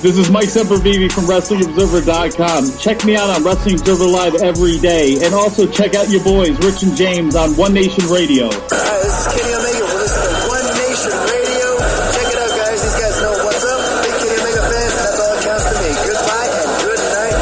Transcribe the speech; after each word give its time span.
This 0.00 0.16
is 0.16 0.30
Mike 0.30 0.48
Sempervive 0.48 1.12
from 1.12 1.24
WrestlingObserver.com. 1.24 2.78
Check 2.78 3.04
me 3.04 3.16
out 3.16 3.28
on 3.28 3.44
Wrestling 3.44 3.74
Observer 3.78 4.06
Live 4.06 4.34
every 4.36 4.78
day. 4.78 5.18
And 5.20 5.34
also 5.34 5.66
check 5.70 5.94
out 5.94 6.08
your 6.08 6.24
boys, 6.24 6.56
Rich 6.64 6.84
and 6.84 6.96
James, 6.96 7.36
on 7.36 7.54
One 7.54 7.74
Nation 7.74 8.08
Radio. 8.08 8.48
Hi, 8.48 8.96
this 9.04 9.12
is 9.12 9.28
Kenny 9.28 9.52
Omega. 9.52 9.84
We're 9.84 10.00
listening 10.00 10.24
to 10.24 10.48
One 10.48 10.64
Nation 10.80 11.12
Radio. 11.12 11.76
Check 12.16 12.32
it 12.32 12.40
out, 12.40 12.48
guys. 12.48 12.80
These 12.80 12.96
guys 12.96 13.20
know 13.20 13.44
what's 13.44 13.60
up. 13.60 13.76
Big 14.00 14.16
Kenny 14.24 14.40
Omega 14.40 14.64
fans. 14.72 14.96
That's 15.04 15.20
all 15.20 15.36
that 15.36 15.44
counts 15.44 15.68
to 15.68 15.76
me. 15.84 15.92
Goodbye 16.00 16.48
and 16.48 16.80
good 16.80 17.00
night. 17.04 17.36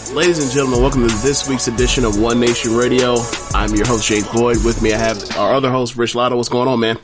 Bang. 0.00 0.16
Ladies 0.16 0.40
and 0.40 0.48
gentlemen, 0.48 0.80
welcome 0.80 1.04
to 1.04 1.12
this 1.20 1.44
week's 1.46 1.68
edition 1.68 2.08
of 2.08 2.16
One 2.18 2.40
Nation 2.40 2.72
Radio. 2.72 3.20
I'm 3.52 3.76
your 3.76 3.84
host, 3.84 4.08
James 4.08 4.24
Boyd. 4.32 4.64
With 4.64 4.80
me, 4.80 4.96
I 4.96 4.98
have 4.98 5.20
our 5.36 5.52
other 5.52 5.68
host, 5.70 6.00
Rich 6.00 6.14
Lotto. 6.14 6.40
What's 6.40 6.48
going 6.48 6.68
on, 6.72 6.80
man? 6.80 6.96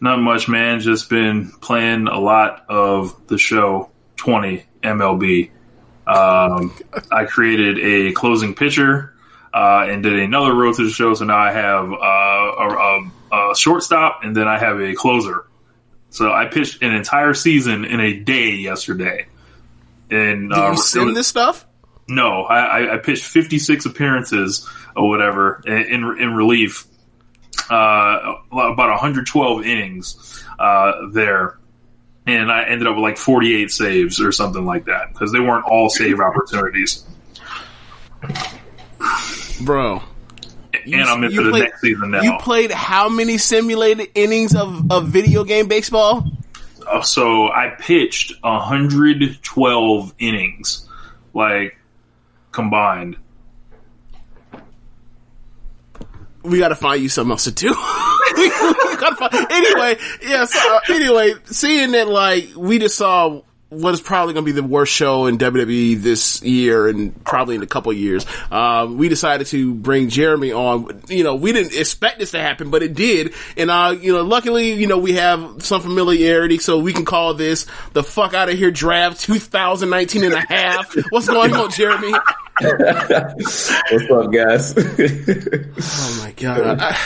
Not 0.00 0.20
much, 0.20 0.48
man. 0.48 0.80
Just 0.80 1.10
been 1.10 1.50
playing 1.50 2.06
a 2.06 2.18
lot 2.18 2.66
of 2.68 3.26
the 3.26 3.38
show 3.38 3.90
20 4.16 4.64
MLB. 4.82 5.50
Um, 6.06 6.72
I 7.10 7.24
created 7.24 7.78
a 7.78 8.12
closing 8.12 8.54
pitcher 8.54 9.14
uh, 9.52 9.86
and 9.88 10.02
did 10.02 10.18
another 10.18 10.54
road 10.54 10.76
to 10.76 10.84
the 10.84 10.90
show. 10.90 11.14
So 11.14 11.24
now 11.24 11.38
I 11.38 11.50
have 11.50 11.92
uh, 11.92 11.96
a, 11.96 13.50
a, 13.50 13.56
shortstop 13.56 14.20
and 14.22 14.36
then 14.36 14.46
I 14.46 14.58
have 14.58 14.80
a 14.80 14.94
closer. 14.94 15.46
So 16.10 16.30
I 16.30 16.46
pitched 16.46 16.82
an 16.82 16.94
entire 16.94 17.34
season 17.34 17.84
in 17.84 18.00
a 18.00 18.20
day 18.20 18.50
yesterday. 18.52 19.26
And 20.10 20.50
Did 20.50 20.58
uh, 20.58 20.70
you 20.70 20.76
send 20.76 21.16
this 21.16 21.26
stuff? 21.26 21.66
No, 22.08 22.44
I, 22.44 22.58
I- 22.60 22.94
I 22.94 22.98
pitched 22.98 23.24
56 23.24 23.86
appearances 23.86 24.68
or 24.94 25.08
whatever 25.08 25.60
in 25.66 25.78
in, 25.78 26.18
in 26.20 26.34
relief. 26.34 26.86
Uh, 27.68 28.34
about 28.52 28.76
112 28.90 29.64
innings 29.66 30.44
uh, 30.58 30.92
there, 31.12 31.58
and 32.26 32.50
I 32.50 32.64
ended 32.64 32.86
up 32.86 32.94
with 32.96 33.02
like 33.02 33.16
48 33.18 33.70
saves 33.70 34.20
or 34.20 34.30
something 34.32 34.64
like 34.64 34.84
that 34.86 35.12
because 35.12 35.32
they 35.32 35.40
weren't 35.40 35.64
all 35.64 35.88
save 35.90 36.20
opportunities. 36.20 37.04
Bro. 39.64 40.02
and 40.84 40.94
I'm 41.02 41.24
into 41.24 41.34
you 41.36 41.44
the 41.44 41.50
played- 41.50 41.62
next 41.64 41.80
season 41.80 42.10
now. 42.10 42.22
You 42.22 42.36
played 42.38 42.70
how 42.70 43.08
many 43.08 43.38
simulated 43.38 44.10
innings 44.14 44.54
of, 44.54 44.90
of 44.90 45.08
video 45.08 45.44
game 45.44 45.66
baseball? 45.68 46.24
Uh, 46.86 47.02
so 47.02 47.48
I 47.48 47.70
pitched 47.78 48.32
112 48.42 50.14
innings, 50.18 50.88
like 51.34 51.76
combined. 52.52 53.16
We 56.46 56.58
gotta 56.58 56.74
find 56.76 57.02
you 57.02 57.08
something 57.08 57.32
else 57.32 57.44
to 57.44 57.52
do. 57.52 57.74
We 58.36 58.48
gotta 58.50 59.16
find- 59.16 59.46
anyway, 59.50 59.96
yeah, 60.22 60.44
so, 60.46 60.58
uh, 60.76 60.80
anyway, 60.90 61.34
seeing 61.46 61.92
that 61.92 62.08
like, 62.08 62.48
we 62.56 62.78
just 62.78 62.96
saw 62.96 63.40
what 63.68 63.92
is 63.94 64.00
probably 64.00 64.32
going 64.32 64.46
to 64.46 64.52
be 64.52 64.60
the 64.60 64.62
worst 64.66 64.92
show 64.92 65.26
in 65.26 65.38
WWE 65.38 66.00
this 66.00 66.40
year 66.42 66.86
and 66.86 67.24
probably 67.24 67.56
in 67.56 67.62
a 67.64 67.66
couple 67.66 67.90
of 67.90 67.98
years. 67.98 68.24
Um, 68.50 68.96
we 68.96 69.08
decided 69.08 69.48
to 69.48 69.74
bring 69.74 70.08
Jeremy 70.08 70.52
on. 70.52 71.02
You 71.08 71.24
know, 71.24 71.34
we 71.34 71.50
didn't 71.52 71.74
expect 71.74 72.20
this 72.20 72.30
to 72.30 72.38
happen, 72.38 72.70
but 72.70 72.84
it 72.84 72.94
did. 72.94 73.34
And, 73.56 73.68
uh, 73.68 73.96
you 74.00 74.12
know, 74.12 74.22
luckily, 74.22 74.74
you 74.74 74.86
know, 74.86 74.98
we 74.98 75.14
have 75.14 75.64
some 75.64 75.80
familiarity, 75.82 76.58
so 76.58 76.78
we 76.78 76.92
can 76.92 77.04
call 77.04 77.34
this 77.34 77.66
the 77.92 78.04
fuck 78.04 78.34
out 78.34 78.48
of 78.48 78.56
here 78.56 78.70
draft 78.70 79.20
2019 79.22 80.22
and 80.22 80.34
a 80.34 80.40
half. 80.40 80.94
What's 81.10 81.26
going 81.26 81.52
on, 81.52 81.70
Jeremy? 81.72 82.12
What's 82.60 83.70
up, 84.10 84.32
guys? 84.32 84.74
oh 84.78 86.22
my 86.24 86.32
god. 86.36 86.78
I- 86.80 86.96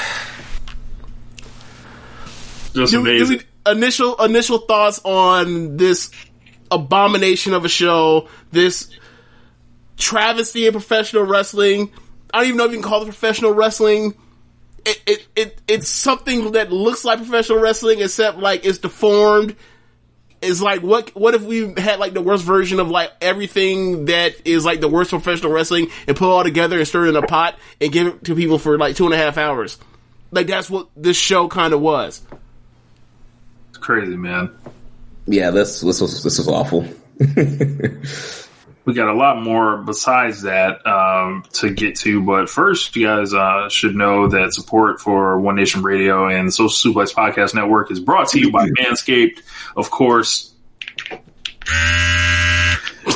Just 2.75 2.93
do, 2.93 3.03
we- 3.03 3.19
do 3.19 3.28
we, 3.31 3.41
initial 3.72 4.16
initial 4.22 4.59
thoughts 4.59 5.00
on 5.04 5.76
this 5.76 6.10
abomination 6.70 7.54
of 7.54 7.64
a 7.64 7.69
show, 7.69 8.28
this 8.53 8.91
travesty 9.97 10.66
of 10.66 10.72
professional 10.72 11.25
wrestling. 11.25 11.92
I 12.32 12.38
don't 12.38 12.47
even 12.48 12.58
know 12.58 12.64
if 12.64 12.72
you 12.72 12.78
can 12.78 12.88
call 12.88 13.03
it 13.03 13.06
professional 13.06 13.53
wrestling. 13.53 14.14
It, 14.84 15.03
it, 15.06 15.26
it 15.36 15.60
it's 15.69 15.88
something 15.88 16.53
that 16.53 16.72
looks 16.72 17.04
like 17.04 17.19
professional 17.19 17.60
wrestling, 17.60 18.00
except 18.00 18.38
like 18.38 18.64
it's 18.64 18.78
deformed. 18.78 19.56
It's 20.41 20.62
like 20.62 20.82
what 20.82 21.14
what 21.14 21.34
if 21.34 21.42
we 21.42 21.75
had 21.76 21.98
like 21.98 22.14
the 22.14 22.22
worst 22.22 22.44
version 22.44 22.81
of 22.81 22.88
like 22.88 23.12
everything 23.20 24.06
that 24.06 24.34
is 24.47 24.64
like 24.64 24.81
the 24.81 24.88
worst 24.88 25.10
professional 25.10 25.52
wrestling 25.52 25.88
and 26.06 26.16
put 26.16 26.25
it 26.25 26.31
all 26.31 26.44
together 26.44 26.78
and 26.78 26.88
stir 26.88 27.06
it 27.06 27.08
in 27.10 27.16
a 27.16 27.22
pot 27.22 27.56
and 27.78 27.92
give 27.92 28.06
it 28.06 28.25
to 28.25 28.34
people 28.34 28.58
for 28.58 28.78
like 28.78 28.97
two 28.97 29.04
and 29.04 29.12
a 29.12 29.19
half 29.19 29.37
hours. 29.37 29.78
Like 30.31 30.47
that's 30.47 30.70
what 30.70 30.88
this 30.97 31.16
show 31.16 31.47
kind 31.48 31.75
of 31.75 31.81
was. 31.82 32.22
It's 33.69 33.78
crazy, 33.78 34.16
man. 34.16 34.50
Yeah, 35.30 35.50
this 35.50 35.80
this 35.80 36.00
was 36.00 36.24
this 36.24 36.38
was 36.38 36.48
awful. 36.48 36.84
we 38.84 38.94
got 38.94 39.08
a 39.08 39.14
lot 39.14 39.41
more 39.41 39.76
besides 39.76 40.42
that 40.42 40.84
um, 40.84 41.44
to 41.52 41.70
get 41.70 41.94
to. 41.98 42.20
But 42.20 42.50
first, 42.50 42.96
you 42.96 43.06
guys 43.06 43.32
uh, 43.32 43.69
should 43.69 43.94
know 43.94 44.26
that 44.26 44.52
support 44.52 45.00
for 45.00 45.38
One 45.38 45.54
Nation 45.54 45.82
Radio 45.82 46.26
and 46.26 46.52
Social 46.52 46.92
Suplex 46.92 47.14
Podcast 47.14 47.54
Network 47.54 47.92
is 47.92 48.00
brought 48.00 48.28
to 48.30 48.40
you 48.40 48.50
by 48.50 48.69
Manscaped, 48.80 49.40
of 49.76 49.93
course. 49.93 50.52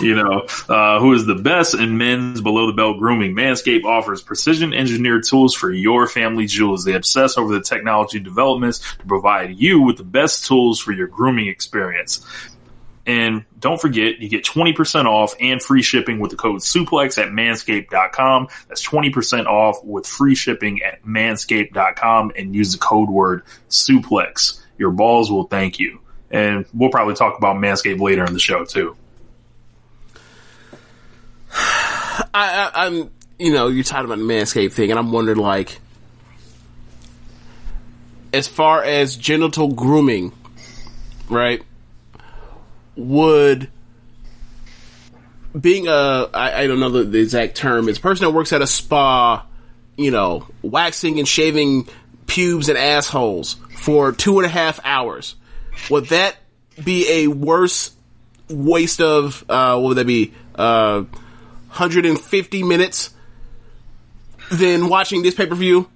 You 0.02 0.16
know, 0.16 0.46
uh, 0.68 1.00
who 1.00 1.14
is 1.14 1.24
the 1.24 1.34
best 1.34 1.74
in 1.74 1.96
men's 1.96 2.40
below 2.40 2.66
the 2.66 2.72
belt 2.72 2.98
grooming? 2.98 3.34
Manscaped 3.34 3.84
offers 3.84 4.20
precision 4.20 4.74
engineered 4.74 5.24
tools 5.24 5.54
for 5.54 5.70
your 5.70 6.06
family 6.06 6.46
jewels. 6.46 6.84
They 6.84 6.94
obsess 6.94 7.38
over 7.38 7.54
the 7.54 7.62
technology 7.62 8.20
developments 8.20 8.80
to 8.96 9.06
provide 9.06 9.56
you 9.58 9.80
with 9.80 9.96
the 9.96 10.04
best 10.04 10.46
tools 10.46 10.80
for 10.80 10.92
your 10.92 11.06
grooming 11.06 11.48
experience. 11.48 12.26
And 13.06 13.44
don't 13.58 13.80
forget, 13.80 14.18
you 14.18 14.28
get 14.28 14.44
20% 14.44 15.04
off 15.04 15.34
and 15.38 15.62
free 15.62 15.82
shipping 15.82 16.20
with 16.20 16.30
the 16.30 16.36
code 16.36 16.60
suplex 16.60 17.22
at 17.22 17.30
manscaped.com. 17.30 18.48
That's 18.68 18.86
20% 18.86 19.46
off 19.46 19.84
with 19.84 20.06
free 20.06 20.34
shipping 20.34 20.82
at 20.82 21.04
manscaped.com 21.04 22.32
and 22.36 22.54
use 22.54 22.72
the 22.72 22.78
code 22.78 23.10
word 23.10 23.42
suplex. 23.68 24.60
Your 24.78 24.90
balls 24.90 25.30
will 25.30 25.44
thank 25.44 25.78
you. 25.78 26.00
And 26.30 26.64
we'll 26.72 26.90
probably 26.90 27.14
talk 27.14 27.36
about 27.38 27.56
Manscaped 27.56 28.00
later 28.00 28.24
in 28.24 28.32
the 28.32 28.38
show 28.40 28.64
too. 28.64 28.96
I, 31.54 32.24
I, 32.34 32.70
I'm, 32.86 33.10
you 33.38 33.52
know, 33.52 33.68
you're 33.68 33.84
talking 33.84 34.06
about 34.06 34.18
the 34.18 34.24
Manscaped 34.24 34.72
thing, 34.72 34.90
and 34.90 34.98
I'm 34.98 35.12
wondering, 35.12 35.38
like, 35.38 35.80
as 38.32 38.48
far 38.48 38.82
as 38.82 39.16
genital 39.16 39.68
grooming, 39.68 40.32
right, 41.28 41.62
would 42.96 43.70
being 45.58 45.86
a 45.86 46.28
I, 46.34 46.62
I 46.62 46.66
don't 46.66 46.80
know 46.80 46.90
the, 46.90 47.04
the 47.04 47.20
exact 47.20 47.56
term 47.56 47.88
is 47.88 47.98
person 47.98 48.24
that 48.24 48.32
works 48.32 48.52
at 48.52 48.60
a 48.60 48.66
spa, 48.66 49.46
you 49.96 50.10
know, 50.10 50.48
waxing 50.62 51.18
and 51.18 51.28
shaving 51.28 51.88
pubes 52.26 52.68
and 52.68 52.76
assholes 52.76 53.56
for 53.78 54.10
two 54.12 54.38
and 54.38 54.46
a 54.46 54.48
half 54.48 54.80
hours. 54.84 55.36
Would 55.90 56.06
that 56.06 56.36
be 56.82 57.08
a 57.08 57.28
worse 57.28 57.92
waste 58.48 59.00
of 59.00 59.44
uh, 59.48 59.78
what 59.78 59.88
would 59.90 59.98
that 59.98 60.06
be? 60.06 60.32
Uh, 60.54 61.04
150 61.74 62.62
minutes 62.62 63.10
than 64.50 64.88
watching 64.88 65.22
this 65.22 65.34
pay 65.34 65.46
per 65.46 65.54
view. 65.54 65.88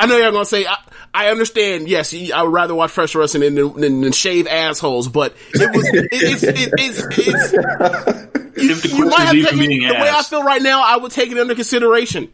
I 0.00 0.06
know 0.06 0.16
you're 0.16 0.32
gonna 0.32 0.44
say 0.44 0.66
I, 0.66 0.76
I 1.12 1.28
understand. 1.28 1.88
Yes, 1.88 2.14
I 2.14 2.42
would 2.42 2.52
rather 2.52 2.74
watch 2.74 2.90
fresh 2.90 3.14
wrestling 3.14 3.54
than, 3.54 3.80
than, 3.80 4.00
than 4.00 4.12
shave 4.12 4.46
assholes, 4.46 5.08
but 5.08 5.34
it 5.52 5.76
was 5.76 5.86
it, 5.88 6.08
it's 6.10 6.42
it, 6.42 6.70
it's 6.76 7.02
it's. 7.18 8.34
If 8.56 8.82
the 8.82 8.88
You 8.88 9.06
might 9.06 9.20
have 9.20 9.34
taken 9.34 9.58
meaning 9.58 9.86
the 9.86 9.94
way 9.94 10.08
I 10.08 10.22
feel 10.22 10.42
right 10.42 10.62
now. 10.62 10.82
I 10.84 10.96
would 10.96 11.12
take 11.12 11.30
it 11.30 11.38
under 11.38 11.54
consideration. 11.54 12.32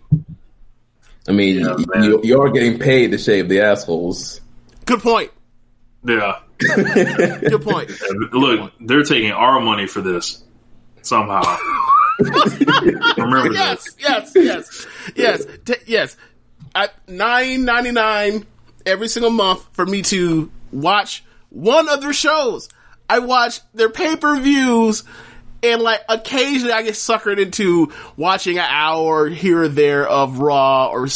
I 1.29 1.33
mean, 1.33 1.61
Yeah, 1.61 1.77
you, 2.03 2.21
you 2.23 2.41
are 2.41 2.51
getting 2.51 2.79
paid 2.79 3.13
to 3.13 3.19
shave 3.19 3.49
the 3.49 3.61
assholes. 3.61 4.41
Good 4.85 5.01
point. 5.01 5.31
Yeah. 6.05 6.41
Good 6.59 7.63
point. 7.63 7.91
Look, 8.33 8.73
they're 8.81 9.03
taking 9.03 9.33
our 9.33 9.61
money 9.61 9.87
for 9.87 10.01
this 10.01 10.43
somehow. 11.03 11.43
Remember 12.21 13.53
yes, 13.53 13.89
yes, 13.99 14.33
yes, 14.35 14.87
yes, 15.15 15.47
T- 15.65 15.75
yes. 15.87 16.17
At 16.75 16.93
nine 17.09 17.65
ninety 17.65 17.91
nine 17.91 18.47
every 18.87 19.09
single 19.09 19.31
month 19.31 19.67
for 19.73 19.85
me 19.85 20.03
to 20.03 20.51
watch 20.73 21.25
one 21.49 21.89
of 21.89 22.01
their 22.01 22.13
shows. 22.13 22.69
I 23.09 23.19
watch 23.19 23.61
their 23.75 23.89
pay 23.89 24.15
per 24.15 24.39
views, 24.39 25.03
and 25.65 25.83
like 25.83 26.01
occasionally 26.09 26.73
I 26.73 26.83
get 26.83 26.95
suckered 26.95 27.41
into 27.41 27.93
watching 28.17 28.59
an 28.59 28.67
hour 28.69 29.29
here 29.29 29.63
or 29.63 29.69
there 29.69 30.07
of 30.07 30.39
Raw 30.39 30.91
or 30.91 31.09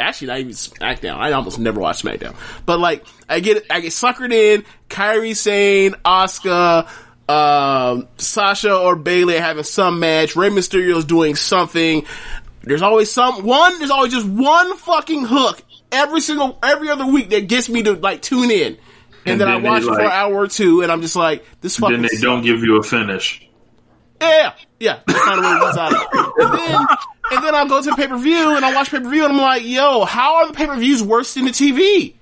actually 0.00 0.28
not 0.28 0.38
even 0.38 0.52
SmackDown. 0.52 1.16
I 1.18 1.32
almost 1.32 1.58
never 1.58 1.78
watch 1.78 2.02
SmackDown, 2.02 2.34
but 2.64 2.78
like 2.80 3.04
I 3.28 3.40
get 3.40 3.66
I 3.70 3.80
get 3.80 3.92
suckered 3.92 4.32
in. 4.32 4.64
Kairi 4.88 5.36
Sane, 5.36 5.92
Asuka, 6.04 6.88
um, 7.28 8.08
Sasha 8.18 8.76
or 8.76 8.96
Bayley 8.96 9.36
having 9.36 9.64
some 9.64 9.98
match. 10.00 10.36
Rey 10.36 10.48
Mysterio's 10.48 11.04
doing 11.04 11.34
something. 11.36 12.06
There's 12.62 12.82
always 12.82 13.10
some 13.10 13.44
one. 13.44 13.78
There's 13.78 13.90
always 13.90 14.12
just 14.12 14.26
one 14.26 14.76
fucking 14.76 15.24
hook 15.24 15.62
every 15.92 16.20
single 16.20 16.58
every 16.62 16.88
other 16.88 17.06
week 17.06 17.30
that 17.30 17.48
gets 17.48 17.68
me 17.68 17.82
to 17.84 17.94
like 17.94 18.22
tune 18.22 18.50
in, 18.50 18.72
and, 18.72 18.78
And 19.24 19.40
then, 19.40 19.48
I 19.48 19.52
then 19.54 19.62
they, 19.62 19.68
watch 19.68 19.82
it 19.82 19.86
for 19.86 20.00
an 20.00 20.10
hour 20.10 20.34
or 20.34 20.48
two, 20.48 20.82
and 20.82 20.90
I'm 20.90 21.00
just 21.02 21.16
like, 21.16 21.44
this 21.60 21.76
fucking. 21.76 21.94
Then 21.94 22.02
they 22.02 22.08
sucks. 22.08 22.22
don't 22.22 22.42
give 22.42 22.62
you 22.62 22.76
a 22.78 22.82
finish. 22.82 23.42
Yeah, 24.20 24.54
yeah, 24.80 25.00
that's 25.06 25.24
kind 25.24 25.38
of 25.38 25.44
what 25.44 25.56
it 25.56 25.60
was 25.60 25.76
out 25.76 25.92
of. 25.94 26.32
And 26.38 26.52
then, 26.52 26.86
and 27.32 27.44
then 27.44 27.54
I'll 27.54 27.68
go 27.68 27.82
to 27.82 27.90
the 27.90 27.96
pay 27.96 28.08
per 28.08 28.16
view 28.18 28.56
and 28.56 28.64
I 28.64 28.74
watch 28.74 28.90
pay 28.90 29.00
per 29.00 29.08
view 29.08 29.24
and 29.24 29.32
I'm 29.32 29.40
like, 29.40 29.64
yo, 29.64 30.04
how 30.04 30.36
are 30.36 30.46
the 30.48 30.52
pay 30.52 30.66
per 30.66 30.76
views 30.76 31.02
worse 31.02 31.34
than 31.34 31.46
the 31.46 31.50
TV? 31.50 32.14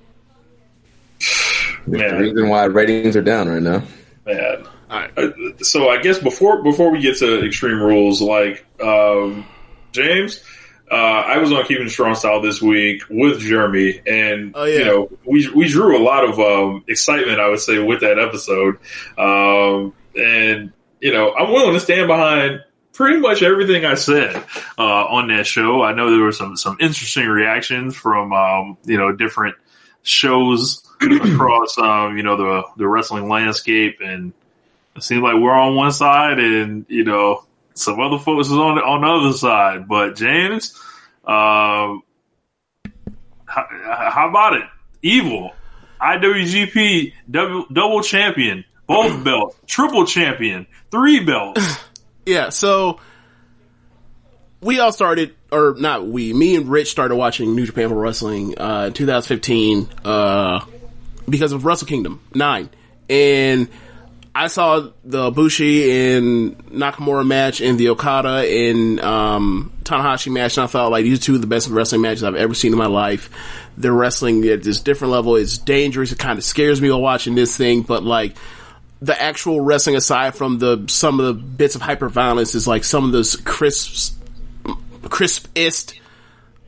That's 1.19 1.83
the 2.13 2.17
reason 2.19 2.49
why 2.49 2.65
ratings 2.65 3.17
are 3.17 3.23
down 3.23 3.49
right 3.49 3.63
now. 3.63 3.83
man. 4.27 4.67
Alright. 4.91 5.17
Uh, 5.19 5.31
So 5.63 5.89
I 5.89 6.01
guess 6.01 6.19
before 6.19 6.63
before 6.63 6.91
we 6.91 7.01
get 7.01 7.17
to 7.19 7.45
extreme 7.47 7.81
rules, 7.81 8.21
like 8.21 8.65
um, 8.83 9.47
James, 9.93 10.43
uh, 10.91 10.95
I 10.95 11.39
was 11.39 11.53
on 11.53 11.65
Keeping 11.65 11.89
Strong 11.89 12.15
Style 12.17 12.41
this 12.43 12.61
week 12.61 13.03
with 13.09 13.41
Jeremy, 13.41 14.01
and 14.07 14.53
Oh, 14.55 14.65
yeah. 14.65 14.79
you 14.79 14.85
know 14.85 15.11
we 15.25 15.49
we 15.51 15.69
drew 15.69 15.97
a 15.97 16.03
lot 16.03 16.25
of 16.29 16.39
um, 16.39 16.85
excitement, 16.89 17.41
I 17.41 17.49
would 17.49 17.61
say, 17.61 17.79
with 17.79 18.01
that 18.01 18.19
episode, 18.19 18.77
um, 19.19 19.95
and 20.15 20.73
you 21.01 21.13
know 21.13 21.33
I'm 21.35 21.51
willing 21.53 21.75
to 21.75 21.81
stand 21.81 22.07
behind 22.07 22.61
pretty 22.93 23.19
much 23.19 23.43
everything 23.43 23.85
I 23.85 23.95
said 23.95 24.37
uh, 24.79 24.83
on 25.07 25.29
that 25.29 25.47
show. 25.47 25.83
I 25.83 25.93
know 25.95 26.11
there 26.11 26.21
were 26.21 26.33
some 26.33 26.57
some 26.57 26.77
interesting 26.81 27.27
reactions 27.27 27.97
from 27.97 28.33
um, 28.33 28.77
you 28.85 28.99
know 28.99 29.11
different 29.13 29.57
shows 30.03 30.87
across 31.01 31.77
um, 31.79 32.17
you 32.17 32.23
know 32.23 32.37
the 32.37 32.63
the 32.77 32.87
wrestling 32.87 33.29
landscape, 33.29 33.99
and 34.05 34.33
it 34.97 35.03
seems 35.03 35.23
like 35.23 35.35
we're 35.35 35.53
on 35.53 35.75
one 35.75 35.93
side, 35.93 36.39
and 36.39 36.87
you 36.89 37.05
know 37.05 37.45
some 37.75 38.01
other 38.01 38.19
folks 38.19 38.49
is 38.49 38.53
on 38.53 38.77
the, 38.77 38.83
on 38.83 39.01
the 39.01 39.07
other 39.07 39.37
side. 39.37 39.89
But 39.89 40.17
James, 40.17 40.75
um, 41.25 42.03
how, 43.47 43.67
how 44.11 44.29
about 44.29 44.55
it? 44.55 44.65
Evil, 45.03 45.53
IWGP 46.01 47.13
double, 47.31 47.67
double 47.73 48.03
champion, 48.03 48.65
both 48.87 49.25
belts, 49.25 49.57
triple 49.67 50.07
champion, 50.07 50.67
three 50.91 51.21
belts. 51.25 51.61
Yeah, 52.27 52.49
so 52.49 53.01
we 54.63 54.81
all 54.81 54.93
started, 54.93 55.35
or 55.53 55.75
not 55.79 56.07
we, 56.07 56.33
me 56.33 56.57
and 56.57 56.69
Rich 56.71 56.91
started 56.91 57.17
watching 57.17 57.55
New 57.55 57.67
Japan 57.67 57.91
Pro 57.91 57.99
Wrestling 57.99 58.59
uh, 58.59 58.85
in 58.87 58.95
2015 58.95 59.89
uh, 60.07 60.65
because 61.29 61.53
of 61.53 61.67
Wrestle 61.67 61.87
Kingdom 61.87 62.23
9. 62.35 62.71
And 63.11 63.69
I 64.37 64.49
saw 64.49 64.89
the 65.05 65.31
Bushi 65.31 65.93
and 65.93 66.59
Nakamura 66.71 67.25
match 67.25 67.61
and 67.61 67.79
the 67.79 67.91
Okada 67.91 68.45
and 68.49 68.99
um, 69.01 69.73
Tanahashi 69.85 70.33
match, 70.33 70.57
and 70.57 70.65
I 70.65 70.67
thought 70.67 70.91
like 70.91 71.05
these 71.05 71.21
two 71.21 71.37
of 71.37 71.41
the 71.41 71.47
best 71.47 71.69
wrestling 71.69 72.01
matches 72.01 72.25
I've 72.25 72.35
ever 72.35 72.53
seen 72.53 72.73
in 72.73 72.79
my 72.79 72.87
life. 72.87 73.31
They're 73.77 73.93
wrestling 73.93 74.45
at 74.49 74.65
this 74.65 74.81
different 74.81 75.13
level. 75.13 75.37
It's 75.37 75.59
dangerous. 75.59 76.11
It 76.11 76.19
kind 76.19 76.37
of 76.37 76.45
scares 76.45 76.81
me 76.81 76.91
while 76.91 77.01
watching 77.01 77.37
this 77.37 77.57
thing, 77.57 77.83
but 77.83 78.03
like 78.03 78.37
the 79.01 79.21
actual 79.21 79.61
wrestling 79.61 79.95
aside 79.95 80.35
from 80.35 80.59
the 80.59 80.85
some 80.89 81.21
of 81.21 81.27
the 81.27 81.35
bits 81.35 81.77
of 81.77 81.83
hyper 81.83 82.09
violence 82.09 82.55
is 82.55 82.67
like 82.67 82.85
some 82.85 83.05
of 83.05 83.13
those 83.13 83.37
crisps 83.37 84.17
crispest 85.11 86.01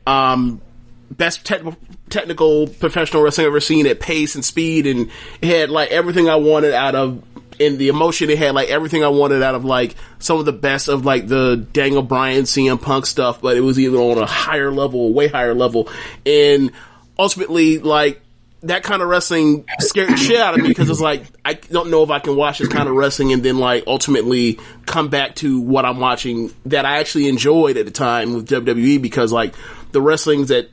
um 0.05 0.61
best 1.09 1.43
technical 1.45 1.75
technical 2.09 2.67
professional 2.67 3.23
wrestling 3.23 3.45
I've 3.45 3.51
ever 3.51 3.59
seen 3.59 3.87
at 3.87 3.99
pace 3.99 4.35
and 4.35 4.45
speed 4.45 4.85
and 4.85 5.09
it 5.41 5.47
had 5.47 5.69
like 5.69 5.89
everything 5.89 6.29
I 6.29 6.35
wanted 6.35 6.73
out 6.73 6.93
of 6.93 7.23
and 7.59 7.77
the 7.77 7.87
emotion 7.87 8.29
it 8.29 8.37
had 8.37 8.53
like 8.53 8.69
everything 8.69 9.03
I 9.03 9.09
wanted 9.09 9.43
out 9.43 9.55
of 9.55 9.65
like 9.65 9.95
some 10.19 10.39
of 10.39 10.45
the 10.45 10.53
best 10.53 10.87
of 10.87 11.05
like 11.05 11.27
the 11.27 11.57
Daniel 11.73 12.01
Bryan 12.01 12.43
CM 12.43 12.81
Punk 12.81 13.05
stuff 13.05 13.41
but 13.41 13.57
it 13.57 13.61
was 13.61 13.79
even 13.79 13.99
on 13.99 14.17
a 14.17 14.25
higher 14.25 14.71
level 14.71 15.13
way 15.13 15.27
higher 15.27 15.53
level. 15.53 15.89
And 16.25 16.71
ultimately 17.17 17.79
like 17.79 18.21
that 18.63 18.83
kind 18.83 19.01
of 19.01 19.07
wrestling 19.07 19.65
scared 19.79 20.09
the 20.09 20.17
shit 20.17 20.39
out 20.39 20.55
of 20.55 20.61
me 20.61 20.69
because 20.69 20.89
it's 20.89 20.99
like 20.99 21.23
I 21.45 21.53
don't 21.53 21.89
know 21.89 22.03
if 22.03 22.09
I 22.09 22.19
can 22.19 22.35
watch 22.35 22.59
this 22.59 22.67
kind 22.67 22.89
of 22.89 22.95
wrestling 22.95 23.31
and 23.31 23.43
then 23.43 23.59
like 23.59 23.83
ultimately 23.87 24.59
come 24.85 25.09
back 25.09 25.35
to 25.35 25.59
what 25.59 25.85
I'm 25.85 25.99
watching 25.99 26.51
that 26.65 26.85
I 26.85 26.99
actually 26.99 27.27
enjoyed 27.27 27.77
at 27.77 27.85
the 27.85 27.91
time 27.91 28.33
with 28.33 28.49
WWE 28.49 29.01
because 29.01 29.31
like 29.31 29.53
the 29.91 30.01
wrestlings 30.01 30.49
that 30.49 30.69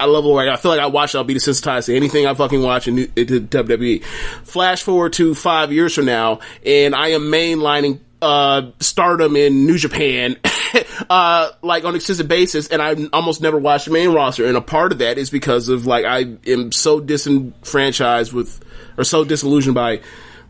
I 0.00 0.06
love 0.06 0.24
like 0.24 0.48
I 0.48 0.56
feel 0.56 0.70
like 0.70 0.80
I 0.80 0.86
watch 0.86 1.14
I'll 1.14 1.24
be 1.24 1.34
desensitized 1.34 1.86
to 1.86 1.96
anything 1.96 2.26
I 2.26 2.34
fucking 2.34 2.62
watch 2.62 2.88
in, 2.88 2.98
in 2.98 3.08
WWE. 3.48 4.04
Flash 4.44 4.82
forward 4.82 5.12
to 5.14 5.34
five 5.34 5.72
years 5.72 5.94
from 5.94 6.06
now, 6.06 6.40
and 6.64 6.94
I 6.94 7.08
am 7.08 7.22
mainlining 7.22 8.00
uh, 8.20 8.70
Stardom 8.80 9.36
in 9.36 9.66
New 9.66 9.78
Japan, 9.78 10.36
uh, 11.10 11.50
like 11.62 11.84
on 11.84 11.90
an 11.90 11.96
extensive 11.96 12.28
basis, 12.28 12.68
and 12.68 12.82
I 12.82 12.96
almost 13.12 13.40
never 13.40 13.58
watch 13.58 13.84
the 13.84 13.92
main 13.92 14.10
roster. 14.12 14.46
And 14.46 14.56
a 14.56 14.60
part 14.60 14.92
of 14.92 14.98
that 14.98 15.18
is 15.18 15.30
because 15.30 15.68
of 15.68 15.86
like 15.86 16.04
I 16.04 16.36
am 16.46 16.72
so 16.72 17.00
disenfranchised 17.00 18.32
with, 18.32 18.64
or 18.96 19.04
so 19.04 19.24
disillusioned 19.24 19.74
by 19.74 20.00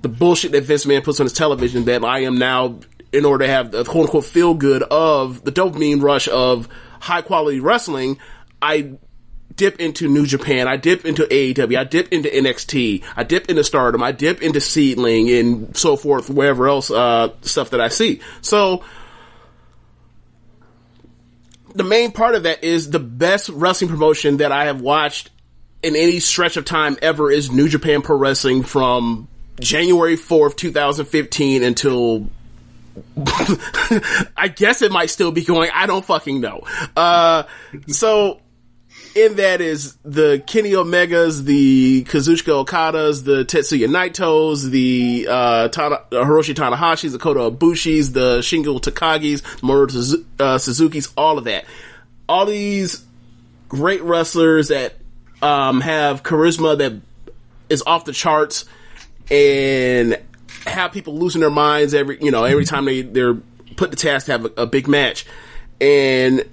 the 0.03 0.09
bullshit 0.09 0.53
that 0.53 0.65
Vince 0.65 0.85
McMahon 0.85 1.05
puts 1.05 1.21
on 1.21 1.27
his 1.27 1.33
television 1.33 1.85
that 1.87 2.05
I 2.05 2.21
am 2.21 2.39
now, 2.39 2.81
in 3.13 3.25
order 3.25 3.47
to 3.47 3.51
have 3.51 3.71
the 3.71 3.85
quote 3.85 4.07
unquote 4.07 4.25
feel 4.25 4.55
good 4.55 4.83
of 4.83 5.45
the 5.45 5.53
dopamine 5.53 6.03
rush 6.03 6.29
of 6.29 6.69
high 7.01 7.23
quality 7.23 7.61
wrestling, 7.61 8.19
I 8.61 8.99
dip 9.59 9.81
into 9.81 10.09
New 10.09 10.25
Japan, 10.25 10.67
I 10.67 10.77
dip 10.79 11.05
into 11.05 11.25
AEW, 11.25 11.77
I 11.77 11.85
dip 11.85 12.11
into 12.13 12.31
NXT, 12.31 13.05
I 13.15 13.25
dip 13.25 13.51
into 13.51 13.63
Stardom, 13.63 14.03
I 14.03 14.13
dip 14.13 14.41
into 14.41 14.61
Seedling 14.61 15.29
and 15.31 15.77
so 15.77 15.97
forth, 15.97 16.31
wherever 16.31 16.67
else, 16.69 16.91
uh, 16.91 17.35
stuff 17.43 17.71
that 17.71 17.81
I 17.81 17.89
see. 17.89 18.21
So, 18.41 18.85
the 21.75 21.85
main 21.85 22.13
part 22.13 22.35
of 22.35 22.45
that 22.45 22.65
is 22.65 22.91
the 22.91 23.01
best 23.01 23.51
wrestling 23.51 23.91
promotion 23.91 24.39
that 24.39 24.53
I 24.53 24.65
have 24.65 24.81
watched 24.81 25.31
in 25.83 25.95
any 25.95 26.21
stretch 26.21 26.57
of 26.57 26.65
time 26.65 26.97
ever 27.03 27.31
is 27.31 27.53
New 27.53 27.69
Japan 27.69 28.01
Pro 28.01 28.17
Wrestling 28.17 28.63
from 28.63 29.29
January 29.61 30.17
4th, 30.17 30.57
2015 30.57 31.63
until 31.63 32.31
I 34.37 34.53
guess 34.55 34.83
it 34.83 34.91
might 34.91 35.11
still 35.11 35.31
be 35.31 35.45
going. 35.45 35.71
I 35.73 35.87
don't 35.87 36.05
fucking 36.05 36.41
know. 36.41 36.65
Uh, 36.97 37.45
so 37.89 38.41
in 39.25 39.37
that 39.37 39.61
is 39.61 39.97
the 40.05 40.43
Kenny 40.47 40.73
Omegas, 40.73 41.45
the 41.45 42.05
Kazuchika 42.05 42.65
Okadas, 42.65 43.25
the 43.25 43.45
Tetsuya 43.45 43.89
Naitos, 43.89 44.71
the 44.71 45.27
uh, 45.29 45.69
Tana, 45.69 45.97
uh, 45.97 46.25
Hiroshi 46.25 46.55
Tanahashis, 46.55 47.13
the 47.13 47.19
Kota 47.19 47.51
Ibushis, 47.51 48.13
the 48.13 48.39
Shingo 48.39 48.81
Takagis, 48.81 49.43
Suzu- 49.61 50.25
uh, 50.39 50.59
Suzuki's, 50.59 51.13
all 51.17 51.39
of 51.39 51.45
that. 51.45 51.65
All 52.29 52.47
these 52.47 53.05
great 53.69 54.03
wrestlers 54.03 54.69
that 54.69 54.95
um, 55.43 55.81
have 55.81 56.23
charisma 56.23 56.79
that 56.79 56.93
is 57.69 57.83
off 57.87 58.05
the 58.05 58.13
charts 58.13 58.65
and 59.31 60.19
have 60.67 60.93
people 60.93 61.19
losing 61.19 61.41
their 61.41 61.51
minds 61.51 61.95
every 61.95 62.19
you 62.21 62.31
know 62.31 62.45
every 62.45 62.65
time 62.65 62.85
they 62.85 63.03
they're 63.03 63.35
put 63.77 63.91
the 63.91 63.97
task 63.97 64.27
to 64.27 64.33
have 64.33 64.45
a, 64.45 64.63
a 64.63 64.67
big 64.67 64.89
match, 64.89 65.27
and 65.81 66.45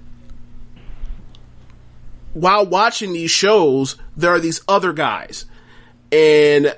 while 2.36 2.66
watching 2.66 3.14
these 3.14 3.30
shows, 3.30 3.96
there 4.14 4.30
are 4.30 4.40
these 4.40 4.60
other 4.68 4.92
guys, 4.92 5.46
and 6.12 6.76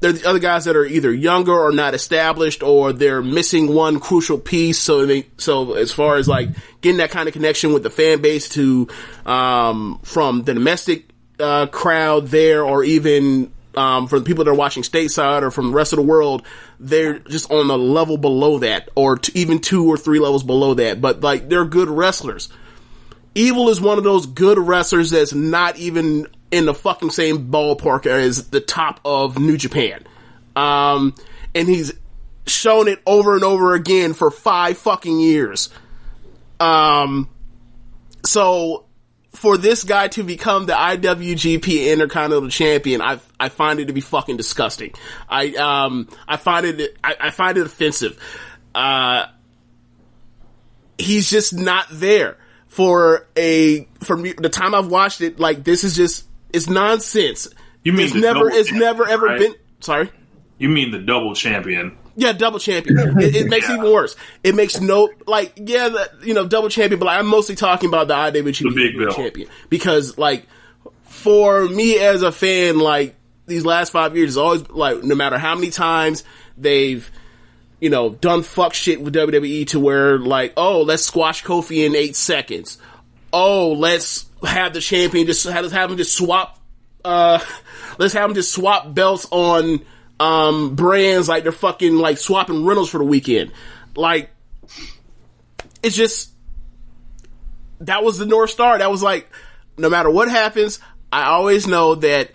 they're 0.00 0.12
the 0.12 0.26
other 0.26 0.38
guys 0.38 0.64
that 0.64 0.76
are 0.76 0.86
either 0.86 1.12
younger 1.12 1.52
or 1.52 1.72
not 1.72 1.92
established, 1.92 2.62
or 2.62 2.94
they're 2.94 3.22
missing 3.22 3.74
one 3.74 4.00
crucial 4.00 4.38
piece. 4.38 4.78
So 4.78 5.04
they, 5.04 5.26
so 5.36 5.74
as 5.74 5.92
far 5.92 6.16
as 6.16 6.26
like 6.26 6.48
getting 6.80 6.98
that 6.98 7.10
kind 7.10 7.28
of 7.28 7.34
connection 7.34 7.74
with 7.74 7.82
the 7.82 7.90
fan 7.90 8.22
base 8.22 8.48
to, 8.50 8.88
um, 9.26 10.00
from 10.02 10.42
the 10.42 10.54
domestic, 10.54 11.10
uh, 11.38 11.66
crowd 11.66 12.28
there, 12.28 12.64
or 12.64 12.82
even, 12.82 13.52
um, 13.74 14.06
the 14.06 14.22
people 14.22 14.44
that 14.44 14.50
are 14.50 14.54
watching 14.54 14.84
stateside 14.84 15.42
or 15.42 15.50
from 15.50 15.66
the 15.66 15.76
rest 15.76 15.92
of 15.92 15.98
the 15.98 16.02
world, 16.02 16.46
they're 16.80 17.18
just 17.18 17.50
on 17.50 17.68
a 17.68 17.76
level 17.76 18.16
below 18.16 18.58
that, 18.60 18.88
or 18.94 19.18
t- 19.18 19.38
even 19.38 19.58
two 19.58 19.86
or 19.86 19.98
three 19.98 20.18
levels 20.18 20.44
below 20.44 20.72
that. 20.74 21.00
But 21.00 21.20
like, 21.20 21.50
they're 21.50 21.66
good 21.66 21.88
wrestlers. 21.88 22.48
Evil 23.34 23.68
is 23.68 23.80
one 23.80 23.98
of 23.98 24.04
those 24.04 24.26
good 24.26 24.58
wrestlers 24.58 25.10
that's 25.10 25.34
not 25.34 25.76
even 25.76 26.28
in 26.50 26.66
the 26.66 26.74
fucking 26.74 27.10
same 27.10 27.50
ballpark 27.50 28.06
as 28.06 28.50
the 28.50 28.60
top 28.60 29.00
of 29.04 29.38
New 29.38 29.56
Japan. 29.56 30.04
Um, 30.54 31.14
and 31.54 31.68
he's 31.68 31.92
shown 32.46 32.86
it 32.88 33.00
over 33.06 33.34
and 33.34 33.42
over 33.42 33.74
again 33.74 34.14
for 34.14 34.30
five 34.30 34.78
fucking 34.78 35.18
years. 35.18 35.70
Um, 36.60 37.28
so 38.24 38.84
for 39.32 39.58
this 39.58 39.82
guy 39.82 40.08
to 40.08 40.22
become 40.22 40.66
the 40.66 40.72
IWGP 40.72 41.92
Intercontinental 41.92 42.48
Champion, 42.50 43.02
I 43.02 43.18
I 43.38 43.48
find 43.48 43.80
it 43.80 43.86
to 43.86 43.92
be 43.92 44.00
fucking 44.00 44.36
disgusting. 44.36 44.94
I 45.28 45.54
um 45.54 46.08
I 46.28 46.36
find 46.36 46.66
it 46.66 46.96
I, 47.02 47.16
I 47.20 47.30
find 47.30 47.58
it 47.58 47.66
offensive. 47.66 48.18
Uh, 48.74 49.26
he's 50.98 51.28
just 51.28 51.52
not 51.52 51.86
there 51.90 52.38
for 52.74 53.28
a 53.36 53.86
for 54.00 54.16
me. 54.16 54.32
The 54.36 54.48
time 54.48 54.74
I've 54.74 54.88
watched 54.88 55.20
it, 55.20 55.38
like 55.38 55.62
this 55.62 55.84
is 55.84 55.94
just 55.94 56.26
it's 56.52 56.68
nonsense. 56.68 57.48
You 57.84 57.92
mean 57.92 58.06
it's 58.06 58.14
never 58.14 58.50
it's 58.50 58.72
never 58.72 59.06
ever 59.08 59.26
right? 59.26 59.38
been. 59.38 59.54
Sorry. 59.78 60.10
You 60.58 60.68
mean 60.68 60.90
the 60.90 60.98
double 60.98 61.36
champion? 61.36 61.96
Yeah, 62.16 62.32
double 62.32 62.58
champion. 62.58 63.20
It, 63.20 63.36
it 63.36 63.46
makes 63.48 63.68
it 63.68 63.74
even 63.74 63.92
worse. 63.92 64.16
It 64.42 64.56
makes 64.56 64.80
no 64.80 65.08
like 65.24 65.52
yeah, 65.54 65.88
the, 65.88 66.10
you 66.24 66.34
know, 66.34 66.48
double 66.48 66.68
champion. 66.68 66.98
But 66.98 67.06
like, 67.06 67.20
I'm 67.20 67.26
mostly 67.26 67.54
talking 67.54 67.88
about 67.88 68.08
the 68.08 68.14
IWGP 68.14 68.58
The 68.58 68.74
big 68.74 68.98
bill. 68.98 69.12
champion 69.12 69.48
because 69.68 70.18
like 70.18 70.44
for 71.04 71.68
me 71.68 72.00
as 72.00 72.22
a 72.22 72.32
fan, 72.32 72.80
like 72.80 73.14
these 73.46 73.64
last 73.64 73.90
five 73.90 74.16
years, 74.16 74.30
it's 74.30 74.36
always 74.36 74.68
like 74.68 75.04
no 75.04 75.14
matter 75.14 75.38
how 75.38 75.54
many 75.54 75.70
times 75.70 76.24
they've 76.58 77.08
you 77.80 77.90
know 77.90 78.10
done 78.10 78.42
fuck 78.42 78.74
shit 78.74 79.00
with 79.00 79.14
WWE 79.14 79.66
to 79.68 79.80
where 79.80 80.18
like 80.18 80.54
oh 80.56 80.82
let's 80.82 81.04
squash 81.04 81.44
Kofi 81.44 81.86
in 81.86 81.94
eight 81.94 82.16
seconds. 82.16 82.78
Oh 83.32 83.72
let's 83.72 84.26
have 84.44 84.74
the 84.74 84.80
champion 84.80 85.26
just 85.26 85.44
have, 85.46 85.70
have 85.72 85.90
him 85.90 85.96
just 85.96 86.14
swap 86.14 86.58
uh, 87.04 87.38
let's 87.98 88.14
have 88.14 88.28
them 88.28 88.34
just 88.34 88.52
swap 88.52 88.94
belts 88.94 89.26
on 89.30 89.84
um, 90.20 90.74
brands 90.74 91.28
like 91.28 91.42
they're 91.42 91.52
fucking 91.52 91.96
like 91.96 92.18
swapping 92.18 92.64
rentals 92.64 92.90
for 92.90 92.98
the 92.98 93.04
weekend. 93.04 93.52
Like, 93.96 94.30
it's 95.82 95.96
just 95.96 96.32
that 97.80 98.02
was 98.02 98.18
the 98.18 98.26
North 98.26 98.50
Star. 98.50 98.78
That 98.78 98.90
was 98.90 99.02
like, 99.02 99.28
no 99.76 99.90
matter 99.90 100.10
what 100.10 100.28
happens, 100.28 100.78
I 101.12 101.24
always 101.24 101.66
know 101.66 101.96
that 101.96 102.30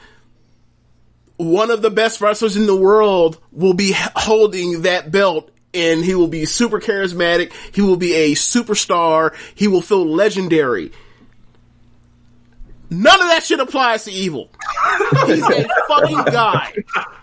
one 1.40 1.72
of 1.72 1.82
the 1.82 1.90
best 1.90 2.20
wrestlers 2.20 2.58
in 2.58 2.68
the 2.68 2.76
world 2.76 3.40
will 3.54 3.74
be 3.74 3.96
holding 3.96 4.82
that 4.82 5.10
belt 5.10 5.50
and 5.74 6.04
he 6.04 6.14
will 6.14 6.28
be 6.28 6.44
super 6.44 6.82
charismatic. 6.82 7.54
He 7.74 7.82
will 7.82 7.96
be 7.96 8.14
a 8.14 8.32
superstar. 8.34 9.34
He 9.56 9.70
will 9.70 9.82
feel 9.82 10.06
legendary. 10.06 10.92
None 12.90 13.22
of 13.22 13.28
that 13.28 13.44
shit 13.44 13.62
applies 13.62 14.04
to 14.04 14.12
evil. 14.12 14.50
He's 15.28 15.48
a 15.48 15.68
fucking 15.88 16.24
guy. 16.26 16.74